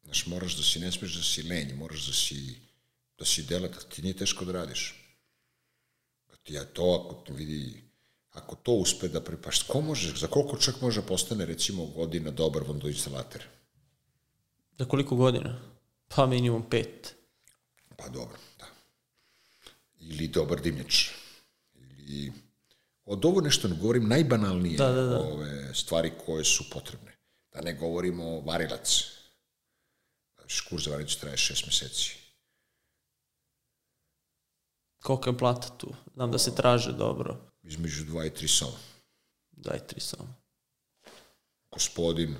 Znaš, 0.09 0.27
moraš 0.27 0.57
da 0.57 0.63
si, 0.63 0.81
ne 0.81 0.93
smiješ 0.93 1.15
da 1.15 1.23
si 1.23 1.43
lenj, 1.43 1.75
moraš 1.77 2.07
da 2.07 2.13
si 2.13 2.69
da 3.19 3.25
si 3.25 3.43
delatan, 3.43 3.83
ti 3.89 4.03
nije 4.03 4.17
teško 4.17 4.45
da 4.45 4.53
radiš. 4.53 4.95
Da 6.31 6.37
ti 6.37 6.55
ja 6.55 6.65
to, 6.65 7.05
ako 7.05 7.25
ti 7.27 7.33
vidi, 7.33 7.83
ako 8.31 8.57
to 8.57 8.73
uspe 8.73 9.09
da 9.09 9.21
prepaš, 9.21 9.63
ko 9.63 9.81
može, 9.81 10.17
za 10.17 10.27
koliko 10.27 10.57
čak 10.57 10.81
može 10.81 11.03
postane, 11.03 11.47
recimo, 11.47 11.87
godina 11.87 12.31
dobar 12.31 12.63
vodoinstalater? 12.63 13.45
Za 14.79 14.85
koliko 14.85 15.17
godina? 15.17 15.61
Pa 16.09 16.27
minimum 16.27 16.71
pet. 16.71 17.15
Pa 17.97 18.09
dobro, 18.09 18.39
da. 18.59 18.67
Ili 20.01 20.29
dobar 20.29 20.61
dimnjač. 20.61 21.09
Ili... 21.75 22.33
Od 23.05 23.25
ovo 23.25 23.41
nešto 23.41 23.69
ne 23.69 23.77
govorim 23.77 24.09
najbanalnije 24.09 24.79
Da, 24.79 24.93
da, 24.93 25.03
da. 25.03 25.19
ove 25.19 25.75
stvari 25.75 26.13
koje 26.27 26.45
su 26.45 26.71
potrebne. 26.71 27.17
Da 27.53 27.61
ne 27.61 27.73
govorimo 27.75 28.41
varilac. 28.41 29.18
Kurs 30.69 30.85
za 30.85 30.91
varilac 30.91 31.15
traje 31.17 31.37
šest 31.37 31.67
meseci. 31.67 32.17
Koliko 35.03 35.31
je 35.31 35.39
plata 35.39 35.69
tu? 35.79 35.95
Znam 36.15 36.33
da 36.33 36.39
se 36.39 36.55
traže 36.55 36.93
dobro. 36.93 37.37
Između 37.63 38.05
dva 38.05 38.27
i 38.27 38.35
tri 38.35 38.49
soma. 38.49 38.79
Daj 39.51 39.87
tri 39.87 40.01
samo. 40.01 40.35
Gospodin, 41.71 42.37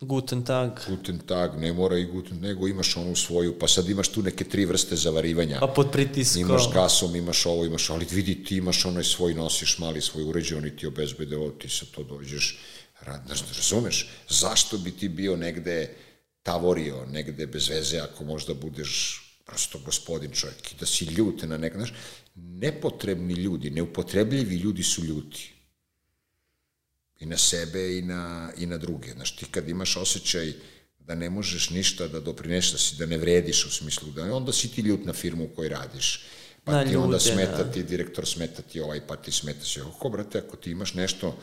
Guten 0.00 0.44
Tag. 0.44 0.80
guten 0.88 1.18
tag, 1.18 1.60
ne 1.60 1.72
mora 1.72 1.98
i 1.98 2.04
guten, 2.04 2.40
nego 2.40 2.68
imaš 2.68 2.96
onu 2.96 3.16
svoju, 3.16 3.58
pa 3.58 3.68
sad 3.68 3.88
imaš 3.88 4.08
tu 4.08 4.22
neke 4.22 4.44
tri 4.44 4.64
vrste 4.64 4.96
zavarivanja. 4.96 5.60
Pa 5.60 5.66
pod 5.66 5.90
pritiskom. 5.92 6.40
Imaš 6.42 6.72
gasom, 6.74 7.16
imaš 7.16 7.46
ovo, 7.46 7.64
imaš, 7.64 7.90
ali 7.90 8.06
vidi 8.10 8.44
ti 8.44 8.56
imaš 8.56 8.84
onaj 8.84 9.04
svoj, 9.04 9.34
nosiš 9.34 9.78
mali 9.78 10.00
svoj 10.00 10.24
uređaj, 10.24 10.58
oni 10.58 10.76
ti 10.76 10.86
obezbede 10.86 11.36
ovo, 11.36 11.50
ti 11.50 11.68
sa 11.68 11.86
to 11.94 12.02
dođeš, 12.02 12.58
rad, 13.00 13.22
razumeš, 13.56 14.08
zašto 14.28 14.78
bi 14.78 14.90
ti 14.90 15.08
bio 15.08 15.36
negde 15.36 15.96
tavorio, 16.42 17.06
negde 17.06 17.46
bez 17.46 17.68
veze, 17.68 17.98
ako 17.98 18.24
možda 18.24 18.54
budeš 18.54 19.18
prosto 19.46 19.78
gospodin 19.78 20.30
čovjek 20.30 20.72
i 20.72 20.76
da 20.80 20.86
si 20.86 21.04
ljut 21.04 21.42
na 21.42 21.56
nek, 21.56 21.74
znaš, 21.76 21.92
nepotrebni 22.34 23.34
ljudi, 23.34 23.70
neupotrebljivi 23.70 24.56
ljudi 24.56 24.82
su 24.82 25.04
ljuti. 25.04 25.52
I 27.20 27.26
na 27.26 27.38
sebe 27.38 27.98
i 27.98 28.02
na, 28.02 28.52
i 28.56 28.66
na 28.66 28.78
druge. 28.78 29.12
Znaš, 29.12 29.36
ti 29.36 29.44
kad 29.50 29.68
imaš 29.68 29.96
osjećaj 29.96 30.52
da 30.98 31.14
ne 31.14 31.30
možeš 31.30 31.70
ništa 31.70 32.08
da 32.08 32.20
doprineš, 32.20 32.72
da, 32.72 32.78
si, 32.78 32.96
da 32.96 33.06
ne 33.06 33.18
vrediš 33.18 33.64
u 33.66 33.70
smislu 33.70 34.10
da 34.10 34.34
onda 34.34 34.52
si 34.52 34.68
ti 34.68 34.80
ljut 34.80 35.04
na 35.04 35.12
firmu 35.12 35.44
u 35.44 35.54
kojoj 35.56 35.68
radiš. 35.68 36.24
Pa 36.64 36.72
Na 36.72 36.84
ti 36.84 36.96
onda 36.96 37.16
ljude, 37.16 37.20
smeta 37.20 37.64
da. 37.64 37.72
ti 37.72 37.82
direktor, 37.82 38.26
smeta 38.26 38.62
ti 38.62 38.80
ovaj, 38.80 39.06
pa 39.06 39.16
ti 39.16 39.32
smeta 39.32 39.64
se. 39.64 39.80
Kako, 39.80 40.08
brate, 40.08 40.38
ako 40.38 40.56
ti 40.56 40.70
imaš 40.70 40.94
nešto 40.94 41.36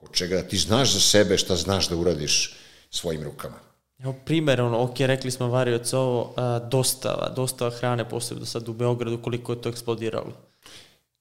od 0.00 0.12
čega 0.12 0.36
da 0.36 0.48
ti 0.48 0.58
znaš 0.58 0.92
za 0.92 1.00
sebe 1.00 1.38
šta 1.38 1.56
znaš 1.56 1.88
da 1.88 1.96
uradiš 1.96 2.54
svojim 2.90 3.22
rukama. 3.22 3.65
Evo 3.98 4.14
primer, 4.24 4.60
ono, 4.60 4.82
ok, 4.82 5.00
rekli 5.00 5.30
smo 5.30 5.48
varioc 5.48 5.92
ovo, 5.92 6.34
a, 6.36 6.58
dostava, 6.58 7.28
dostava 7.36 7.70
hrane, 7.70 8.08
posebno 8.08 8.46
sad 8.46 8.68
u 8.68 8.72
Beogradu, 8.72 9.22
koliko 9.22 9.52
je 9.52 9.62
to 9.62 9.68
eksplodiralo. 9.68 10.32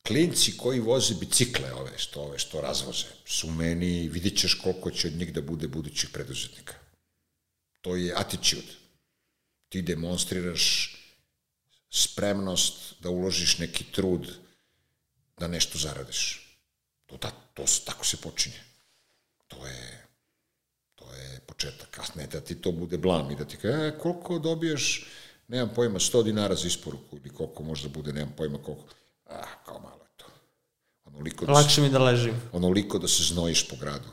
Klinci 0.07 0.57
koji 0.57 0.79
voze 0.79 1.15
bicikle 1.15 1.73
ove 1.73 1.97
što, 1.97 2.21
ove 2.21 2.39
što 2.39 2.61
razvoze 2.61 3.05
su 3.25 3.51
meni, 3.51 4.09
vidit 4.09 4.39
ćeš 4.39 4.53
koliko 4.53 4.91
će 4.91 5.07
od 5.07 5.13
njih 5.13 5.33
da 5.33 5.41
bude 5.41 5.67
budućih 5.67 6.09
preduzetnika. 6.13 6.73
To 7.81 7.95
je 7.95 8.13
attitude. 8.15 8.73
Ti 9.69 9.81
demonstriraš 9.81 10.95
spremnost 11.89 12.93
da 12.99 13.09
uložiš 13.09 13.57
neki 13.57 13.83
trud 13.83 14.31
da 15.37 15.47
nešto 15.47 15.77
zaradiš. 15.77 16.41
To, 17.05 17.17
da, 17.17 17.31
to 17.53 17.63
tako 17.85 18.05
se 18.05 18.17
počinje. 18.17 18.59
To 19.47 19.67
je, 19.67 20.04
je 21.15 21.39
početak. 21.45 21.99
A 21.99 22.03
ne 22.15 22.27
da 22.27 22.41
ti 22.41 22.55
to 22.55 22.71
bude 22.71 22.97
blam 22.97 23.31
i 23.31 23.35
da 23.35 23.45
ti 23.45 23.57
kaže, 23.57 23.87
e, 23.87 23.97
koliko 23.99 24.39
dobiješ, 24.39 25.07
nemam 25.47 25.69
pojma, 25.75 25.99
100 25.99 26.23
dinara 26.23 26.55
za 26.55 26.67
isporuku 26.67 27.17
ili 27.17 27.29
koliko 27.29 27.63
možda 27.63 27.89
bude, 27.89 28.13
nemam 28.13 28.33
pojma 28.37 28.57
koliko. 28.57 28.83
Ah, 29.29 29.65
kao 29.65 29.79
malo 29.79 30.01
je 30.03 30.09
to. 30.17 30.25
Onoliko 31.05 31.45
da, 31.45 31.55
se, 31.55 31.61
Lakše 31.61 31.81
mi 31.81 31.89
da 31.89 31.99
ležim. 31.99 32.41
onoliko 32.51 32.99
da 32.99 33.07
se 33.07 33.23
znojiš 33.23 33.69
po 33.69 33.75
gradu. 33.75 34.09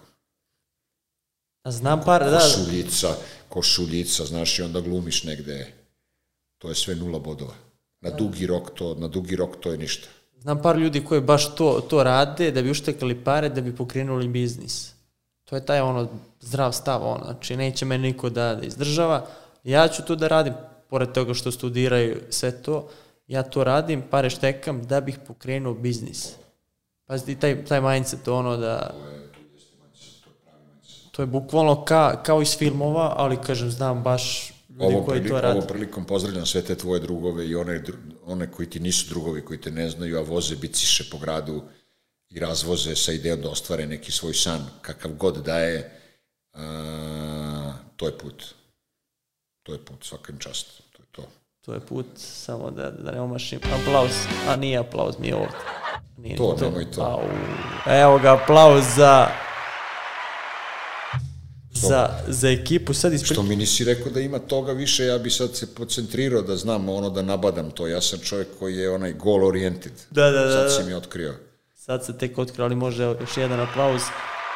A 1.63 1.71
znam 1.71 2.05
par, 2.05 2.25
da, 2.31 2.39
Košuljica, 2.39 3.09
košuljica, 3.49 4.25
znaš, 4.25 4.59
i 4.59 4.63
onda 4.63 4.81
glumiš 4.81 5.25
negde. 5.25 5.73
To 6.59 6.69
je 6.69 6.75
sve 6.75 6.95
nula 6.95 7.19
bodova. 7.19 7.55
Na 8.01 8.11
dugi 8.11 8.47
rok 8.47 8.71
to, 8.75 8.95
na 8.95 9.09
dugi 9.09 9.37
rok 9.37 9.57
to 9.61 9.71
je 9.73 9.79
ništa. 9.79 10.09
znam 10.41 10.63
par 10.63 10.77
ljudi 10.79 11.05
koji 11.05 11.21
baš 11.21 11.55
to, 11.55 11.87
to 11.91 12.03
rade 12.03 12.51
da 12.51 12.63
bi 12.63 12.71
uštekali 12.71 13.25
pare, 13.25 13.49
da 13.49 13.61
bi 13.61 13.77
pokrenuli 13.77 14.29
biznis. 14.29 14.93
To 15.53 15.57
je 15.57 15.67
taj 15.67 15.81
ono 15.81 16.09
zdrav 16.41 16.73
stav, 16.73 17.03
ono, 17.05 17.25
znači 17.25 17.57
neće 17.57 17.85
me 17.85 17.99
niko 17.99 18.31
da, 18.31 18.55
da 18.55 18.67
izdržava, 18.67 19.27
ja 19.65 19.89
ću 19.89 20.03
to 20.03 20.17
da 20.17 20.29
radim, 20.29 20.55
pored 20.89 21.13
toga 21.13 21.35
što 21.35 21.53
studiraju 21.53 22.21
sve 22.31 22.63
to, 22.63 22.89
ja 23.27 23.43
to 23.43 23.65
radim, 23.65 24.03
pare 24.11 24.31
štekam 24.31 24.83
da 24.83 25.01
bih 25.01 25.19
pokrenuo 25.27 25.75
biznis. 25.75 26.29
Pazi, 27.07 27.35
taj, 27.35 27.65
taj 27.65 27.81
mindset, 27.81 28.29
ono 28.29 28.57
da... 28.57 28.95
To 31.11 31.23
je 31.23 31.27
bukvalno 31.27 31.85
ka, 31.85 32.23
kao 32.23 32.43
iz 32.43 32.57
filmova, 32.59 33.15
ali 33.17 33.37
kažem, 33.37 33.71
znam 33.71 34.03
baš 34.03 34.53
ljudi 34.69 34.85
Ovo, 34.95 35.05
koji 35.05 35.21
prilik, 35.21 35.33
to 35.33 35.41
rade. 35.41 35.59
ovo 35.59 35.67
prilikom 35.67 36.05
pozdravljam 36.05 36.47
sve 36.47 36.63
te 36.63 36.75
tvoje 36.75 37.01
drugove 37.01 37.49
i 37.49 37.55
one, 37.55 37.83
one 38.27 38.51
koji 38.51 38.71
ti 38.71 38.81
nisu 38.81 39.09
drugovi, 39.09 39.45
koji 39.45 39.61
te 39.61 39.71
ne 39.71 39.91
znaju, 39.91 40.19
a 40.19 40.23
voze 40.23 40.57
biciše 40.57 41.11
po 41.11 41.19
gradu 41.19 41.63
i 42.35 42.39
razvoze 42.39 42.97
sa 42.97 43.13
idejom 43.13 43.41
da 43.41 43.51
ostvare 43.51 43.87
neki 43.87 44.13
svoj 44.13 44.35
san, 44.35 44.67
kakav 44.83 45.13
god 45.13 45.37
da 45.45 45.59
je, 45.59 46.01
a, 46.55 47.73
to 47.97 48.07
je 48.07 48.19
put. 48.19 48.45
To 49.63 49.73
je 49.73 49.85
put, 49.85 50.05
svaka 50.05 50.33
im 50.33 50.39
čast. 50.39 50.67
To 50.93 51.03
je 51.03 51.07
to. 51.13 51.29
To 51.65 51.75
je 51.75 51.81
put, 51.81 52.07
samo 52.17 52.71
da, 52.71 52.91
da 52.91 53.11
ne 53.11 53.21
omašim. 53.21 53.61
Aplauz. 53.81 54.11
A 54.49 54.57
nije 54.57 54.79
aplauz, 54.79 55.15
mi 55.19 55.27
je 55.27 55.35
ovdje. 55.35 55.59
Nije 56.19 56.37
To, 56.37 56.57
ni 56.61 56.67
nemoj 56.67 56.91
to. 56.91 57.03
Au. 57.03 57.23
Evo 57.87 58.19
ga, 58.19 58.35
aplauz 58.35 58.85
za... 58.97 59.29
Za, 61.75 62.09
za 62.29 62.51
ekipu. 62.51 62.95
Sad 62.95 63.13
ispri... 63.13 63.35
Što 63.35 63.43
mi 63.43 63.57
nisi 63.57 63.85
rekao 63.85 64.13
da 64.13 64.21
ima 64.21 64.39
toga 64.39 64.73
više, 64.73 65.05
ja 65.05 65.19
bi 65.19 65.31
sad 65.31 65.57
se 65.57 65.75
pocentrирao 65.75 66.43
da 66.43 66.57
znam 66.57 66.89
ono 66.89 67.11
da 67.11 67.23
nabadam 67.23 67.71
to. 67.71 67.87
Ja 67.87 68.01
sam 68.01 68.19
čovjek 68.19 68.49
koji 68.59 68.77
je 68.77 68.91
onaj 68.91 69.13
goal 69.13 69.45
oriented. 69.45 69.93
Da, 70.11 70.31
da, 70.31 70.45
da, 70.45 70.53
Sad 70.53 70.77
si 70.77 70.83
da. 70.83 70.89
mi 70.89 70.95
otkrio. 70.95 71.35
Sad 71.85 72.05
se 72.05 72.19
tek 72.19 72.39
otkrilo, 72.39 72.65
ali 72.65 72.77
može 72.77 73.03
još 73.03 73.37
jedan 73.37 73.61
aplauz. 73.61 74.03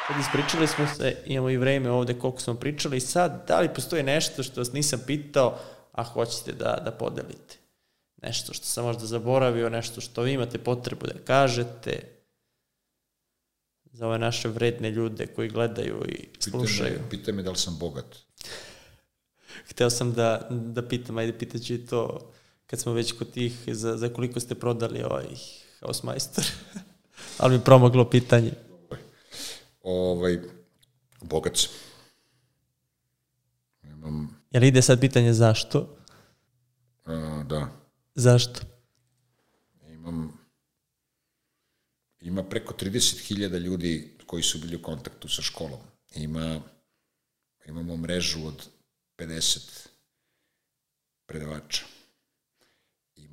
Sad 0.07 0.21
ispričali 0.21 0.67
smo 0.67 0.87
se, 0.87 1.17
imamo 1.27 1.51
i 1.51 1.57
vreme 1.57 1.91
ovde 1.91 2.19
koliko 2.19 2.41
smo 2.41 2.55
pričali. 2.55 3.01
Sad, 3.01 3.45
da 3.49 3.61
li 3.61 3.75
postoji 3.75 4.03
nešto 4.03 4.43
što 4.43 4.61
vas 4.61 4.73
nisam 4.73 5.01
pitao, 5.07 5.59
ako 5.93 6.11
hoćete 6.13 6.53
da, 6.53 6.83
da 6.85 6.91
podelite 6.91 7.57
nešto 8.23 8.55
što 8.55 8.67
sam 8.67 8.85
možda 8.85 9.07
zaboravio, 9.07 9.71
nešto 9.71 10.01
što 10.01 10.23
vi 10.23 10.33
imate 10.33 10.59
potrebu 10.59 11.07
da 11.07 11.25
kažete 11.25 12.01
za 13.93 14.07
ove 14.07 14.19
naše 14.19 14.49
vredne 14.49 14.91
ljude 14.91 15.27
koji 15.27 15.49
gledaju 15.49 16.05
i 16.09 16.29
slušaju. 16.39 16.91
Pitaj 16.91 17.05
me, 17.05 17.11
pitaj 17.11 17.35
me 17.35 17.43
da 17.43 17.51
li 17.51 17.57
sam 17.57 17.79
bogat. 17.79 18.17
Hteo 19.71 19.91
sam 19.91 20.13
da, 20.13 20.49
da 20.51 20.89
pitam, 20.89 21.19
ajde 21.19 21.39
pitaću 21.39 21.75
i 21.75 21.87
to 21.87 22.33
kad 22.67 22.81
smo 22.81 22.93
već 22.93 23.13
kod 23.13 23.31
tih, 23.31 23.53
za, 23.67 23.97
za 23.97 24.09
koliko 24.09 24.41
ste 24.41 24.55
prodali 24.55 25.03
ovaj 25.03 25.27
Hausmeister. 25.81 26.45
Ali 27.39 27.59
mi 27.59 27.65
promoglo 27.65 28.11
pitanje. 28.11 28.53
Ovaj, 29.83 30.41
bogat 31.21 31.57
sam. 31.57 31.71
Imam, 33.83 34.41
Jel 34.51 34.65
ide 34.65 34.83
sad 34.83 35.01
pitanje 35.01 35.33
zašto? 35.33 35.97
a, 37.05 37.45
da, 37.49 37.69
Zašto? 38.15 38.61
imam 39.89 40.39
ima 42.21 42.43
preko 42.43 42.75
30.000 42.75 43.59
ljudi 43.59 44.17
koji 44.27 44.43
su 44.43 44.59
bili 44.59 44.77
u 44.77 44.83
kontaktu 44.83 45.29
sa 45.29 45.43
školom. 45.43 45.81
Ima, 46.15 46.61
imamo 47.67 47.97
mrežu 47.97 48.47
od 48.47 48.69
50 49.19 49.87
predavača. 51.27 51.85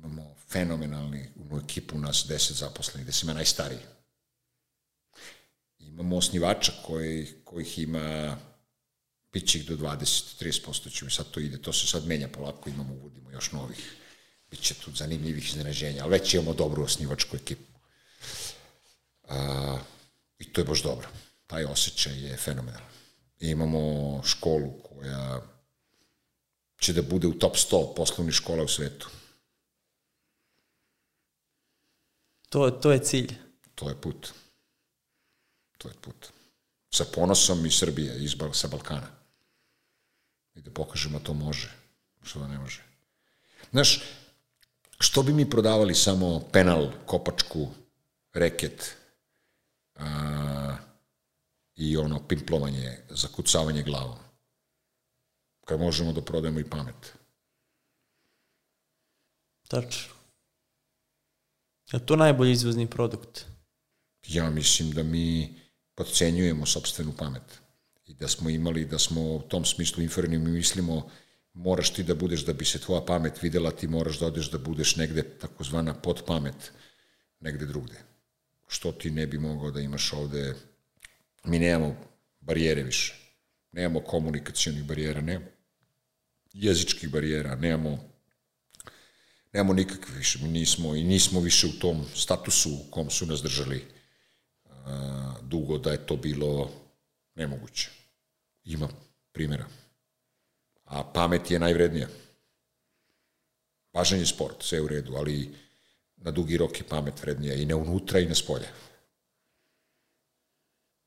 Imamo 0.04 0.34
fenomenalni 0.48 1.28
u 1.36 1.58
ekipu 1.58 1.98
nas 1.98 2.26
10 2.28 2.52
zaposlenih, 2.52 3.04
gde 3.04 3.12
sam 3.12 3.28
ja 3.28 3.34
najstariji. 3.34 3.80
Imamo 5.78 6.16
osnivača 6.16 6.72
koji, 6.86 7.28
kojih 7.44 7.78
ima 7.78 8.36
bit 9.32 9.48
će 9.48 9.58
ih 9.58 9.66
do 9.66 9.76
20-30% 9.76 10.98
ćemo 10.98 11.10
sad 11.10 11.30
to 11.30 11.40
ide, 11.40 11.62
to 11.62 11.72
se 11.72 11.86
sad 11.86 12.06
menja 12.06 12.28
polako, 12.28 12.70
imamo, 12.70 12.94
uvodimo 12.94 13.30
još 13.30 13.52
novih. 13.52 13.96
Biće 14.50 14.74
tu 14.74 14.90
zanimljivih 14.94 15.48
iznenađenja, 15.48 16.02
ali 16.02 16.10
već 16.10 16.34
imamo 16.34 16.54
dobru 16.54 16.84
osnivačku 16.84 17.36
ekipu. 17.36 17.78
A, 19.28 19.78
I 20.38 20.52
to 20.52 20.60
je 20.60 20.64
baš 20.64 20.82
dobro. 20.82 21.08
Taj 21.46 21.64
osjećaj 21.64 22.18
je 22.18 22.36
fenomenalan. 22.36 22.88
Imamo 23.40 24.22
školu 24.24 24.82
koja 24.82 25.42
će 26.78 26.92
da 26.92 27.02
bude 27.02 27.26
u 27.26 27.38
top 27.38 27.56
100 27.56 27.94
poslovnih 27.96 28.34
škola 28.34 28.62
u 28.62 28.68
svetu. 28.68 29.08
To, 32.54 32.70
to 32.70 32.92
je 32.92 33.02
cilj. 33.02 33.34
To 33.74 33.88
je 33.88 33.98
put. 33.98 34.30
To 35.78 35.88
je 35.88 35.94
put. 36.00 36.30
Sa 36.94 37.04
ponosom 37.14 37.66
iz 37.66 37.74
Srbije, 37.74 38.14
iz, 38.22 38.36
sa 38.52 38.68
Balkana. 38.70 39.10
I 40.54 40.62
da 40.62 40.70
pokažemo 40.70 41.18
to 41.18 41.34
može. 41.34 41.74
Što 42.22 42.38
da 42.38 42.48
ne 42.48 42.58
može. 42.58 42.82
Znaš, 43.70 44.02
što 44.98 45.22
bi 45.22 45.32
mi 45.32 45.50
prodavali 45.50 45.94
samo 45.94 46.40
penal, 46.52 46.92
kopačku, 47.06 47.68
reket 48.32 48.96
a, 49.94 50.76
i 51.76 51.96
ono 51.96 52.22
pimplovanje, 52.28 52.98
zakucavanje 53.10 53.82
glavom? 53.82 54.18
Kad 55.64 55.80
možemo 55.80 56.12
da 56.12 56.22
prodajemo 56.22 56.60
i 56.60 56.70
pamet. 56.70 57.14
Tačno. 59.68 60.13
Je 61.94 62.06
to 62.06 62.16
najbolji 62.16 62.52
izvozni 62.52 62.86
produkt? 62.90 63.44
Ja 64.28 64.50
mislim 64.50 64.90
da 64.90 65.02
mi 65.02 65.54
podcenjujemo 65.94 66.66
sobstvenu 66.66 67.12
pamet 67.18 67.60
i 68.06 68.14
da 68.14 68.28
smo 68.28 68.50
imali, 68.50 68.84
da 68.84 68.98
smo 68.98 69.22
u 69.22 69.42
tom 69.42 69.64
smislu 69.64 70.02
inferni, 70.02 70.38
mi 70.38 70.50
mislimo 70.50 71.10
moraš 71.52 71.92
ti 71.92 72.02
da 72.02 72.14
budeš, 72.14 72.44
da 72.44 72.52
bi 72.52 72.64
se 72.64 72.78
tvoja 72.78 73.00
pamet 73.06 73.42
videla, 73.42 73.70
ti 73.70 73.86
moraš 73.86 74.18
da 74.18 74.26
odeš 74.26 74.50
da 74.50 74.58
budeš 74.58 74.96
negde 74.96 75.22
takozvana 75.22 75.94
podpamet, 75.94 76.72
negde 77.40 77.66
drugde. 77.66 78.02
Što 78.68 78.92
ti 78.92 79.10
ne 79.10 79.26
bi 79.26 79.38
mogao 79.38 79.70
da 79.70 79.80
imaš 79.80 80.12
ovde, 80.12 80.54
mi 81.44 81.58
nemamo 81.58 81.96
barijere 82.40 82.82
više, 82.82 83.14
nemamo 83.72 84.00
komunikacijonih 84.00 84.84
barijera, 84.84 85.20
nemamo 85.20 85.50
jezičkih 86.52 87.10
barijera, 87.10 87.54
nemamo 87.54 88.13
nemamo 89.54 89.72
nikakve 89.72 90.14
više, 90.14 90.38
mi 90.42 90.48
nismo 90.48 90.94
i 90.94 91.04
nismo 91.04 91.40
više 91.40 91.66
u 91.66 91.72
tom 91.72 92.06
statusu 92.14 92.70
u 92.70 92.90
kom 92.90 93.10
su 93.10 93.26
nas 93.26 93.42
držali 93.42 93.84
a, 94.64 95.34
dugo 95.42 95.78
da 95.78 95.90
je 95.90 96.06
to 96.06 96.16
bilo 96.16 96.70
nemoguće. 97.34 97.90
Ima 98.64 98.88
primjera. 99.32 99.66
A 100.84 101.04
pamet 101.04 101.50
je 101.50 101.58
najvrednija. 101.58 102.08
Važan 103.92 104.18
je 104.18 104.26
sport, 104.26 104.62
sve 104.62 104.80
u 104.80 104.88
redu, 104.88 105.14
ali 105.16 105.54
na 106.16 106.30
dugi 106.30 106.56
rok 106.56 106.78
je 106.78 106.88
pamet 106.88 107.22
vrednija 107.22 107.54
i 107.54 107.66
ne 107.66 107.74
unutra 107.74 108.20
i 108.20 108.26
ne 108.26 108.34
spolja. 108.34 108.68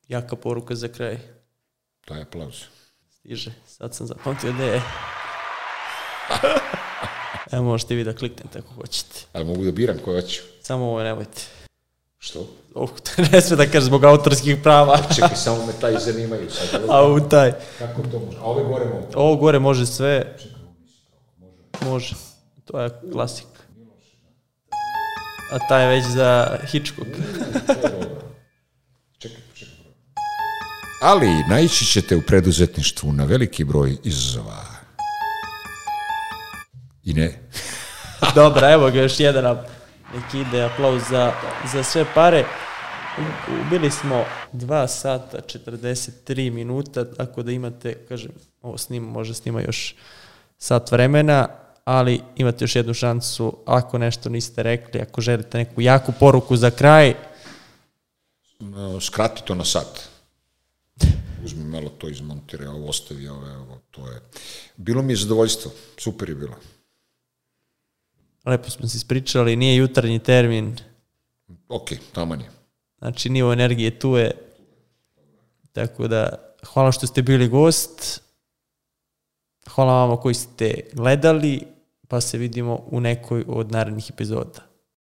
Jaka 0.08 0.36
poruka 0.36 0.76
za 0.76 0.88
kraj. 0.88 1.20
Taj 2.06 2.22
aplauz. 2.22 2.64
Stiže. 3.10 3.54
Sad 3.66 3.96
sam 3.96 4.08
zapamtio 4.08 4.54
gde 4.54 4.66
je. 4.66 4.82
Evo 7.52 7.64
možete 7.64 7.96
vi 7.96 8.04
da 8.04 8.14
kliknete 8.14 8.60
ako 8.60 8.74
hoćete. 8.74 9.20
Ali 9.34 9.46
mogu 9.46 9.64
da 9.64 9.72
biram 9.72 9.98
koje 10.06 10.22
hoću. 10.22 10.42
Samo 10.62 10.86
ovo 10.86 11.04
nemojte. 11.04 11.42
Što? 12.18 12.48
To 12.74 12.88
ne 13.32 13.42
sve 13.42 13.58
da 13.58 13.66
kažem 13.66 13.82
zbog 13.82 14.04
autorskih 14.04 14.58
prava. 14.64 15.00
Čekaj, 15.16 15.36
samo 15.36 15.66
me 15.66 15.74
taj 15.82 15.94
zanimaju 16.00 16.50
sad. 16.50 16.82
A 16.94 17.08
u 17.08 17.20
taj. 17.20 17.52
Kako 17.80 18.02
to 18.02 18.20
može? 18.20 18.38
A 18.38 18.44
ove 18.44 18.64
gore 18.64 18.86
mogu? 18.86 19.08
Ovo 19.16 19.36
gore 19.36 19.60
može 19.60 19.86
sve. 19.86 20.38
Može. 21.82 22.16
To 22.66 22.82
je 22.82 22.90
klasik. 23.12 23.48
A 25.52 25.68
taj 25.70 25.84
je 25.84 25.88
već 25.88 26.06
za 26.06 26.58
Hitchcock. 26.72 27.08
Čekaj, 29.18 29.42
čekaj. 29.54 29.76
Ali 31.02 31.28
naići 31.50 31.86
ćete 31.86 32.16
u 32.16 32.22
preduzetništvu 32.22 33.14
na 33.14 33.24
veliki 33.26 33.64
broj 33.64 33.98
izazova. 34.04 34.77
I 37.08 37.14
ne. 37.14 37.40
Dobro, 38.36 38.72
evo 38.72 38.92
ga 38.92 39.02
još 39.02 39.20
jedan 39.20 39.58
neki 40.14 40.40
ide 40.40 40.64
aplauz 40.64 41.02
za, 41.10 41.34
za 41.74 41.84
sve 41.84 42.06
pare. 42.14 42.46
Ubili 43.68 43.92
smo 43.92 44.26
2 44.54 44.88
sata 44.88 45.38
43 45.38 46.52
minuta, 46.52 47.06
tako 47.14 47.44
da 47.44 47.52
imate, 47.52 47.94
kažem, 48.10 48.32
ovo 48.62 48.78
snima, 48.78 49.12
može 49.12 49.34
snima 49.34 49.62
još 49.62 49.96
sat 50.58 50.92
vremena, 50.92 51.48
ali 51.86 52.22
imate 52.36 52.64
još 52.64 52.76
jednu 52.76 52.94
šansu 52.94 53.58
ako 53.66 53.98
nešto 53.98 54.30
niste 54.30 54.64
rekli, 54.64 55.02
ako 55.02 55.22
želite 55.22 55.58
neku 55.58 55.82
jaku 55.82 56.14
poruku 56.20 56.58
za 56.58 56.70
kraj, 56.70 57.14
Skrati 59.02 59.42
to 59.46 59.56
na 59.56 59.66
sat. 59.66 60.10
Uzmi 61.46 61.64
malo 61.64 61.90
to 61.90 62.10
izmontiraj, 62.10 62.68
ovo 62.68 62.90
ostavi, 62.90 63.28
ovo, 63.28 63.46
ovo, 63.46 63.80
to 63.92 64.08
je. 64.12 64.22
Bilo 64.78 65.02
mi 65.02 65.14
je 65.14 65.18
zadovoljstvo, 65.18 65.72
super 65.98 66.30
je 66.30 66.36
bilo. 66.36 66.56
Lepo 68.48 68.70
smo 68.70 68.88
se 68.88 68.98
ispričali, 68.98 69.56
nije 69.56 69.76
jutarnji 69.76 70.20
termin, 70.20 70.78
Ok, 71.70 71.90
taman 72.14 72.42
je. 72.42 72.50
Znači, 73.00 73.30
nivo 73.30 73.54
energije 73.54 74.00
tu 74.00 74.16
je. 74.16 74.32
Tako 75.72 76.08
da, 76.08 76.54
hvala 76.66 76.92
što 76.92 77.08
ste 77.08 77.22
bili 77.22 77.48
gost. 77.48 78.22
Hvala 79.70 79.94
vama 79.94 80.18
koji 80.18 80.36
ste 80.36 80.80
gledali, 80.94 81.62
pa 82.08 82.22
se 82.22 82.38
vidimo 82.38 82.84
u 82.92 83.00
nekoj 83.00 83.46
od 83.48 83.72
narednih 83.72 84.10
epizoda. 84.10 84.67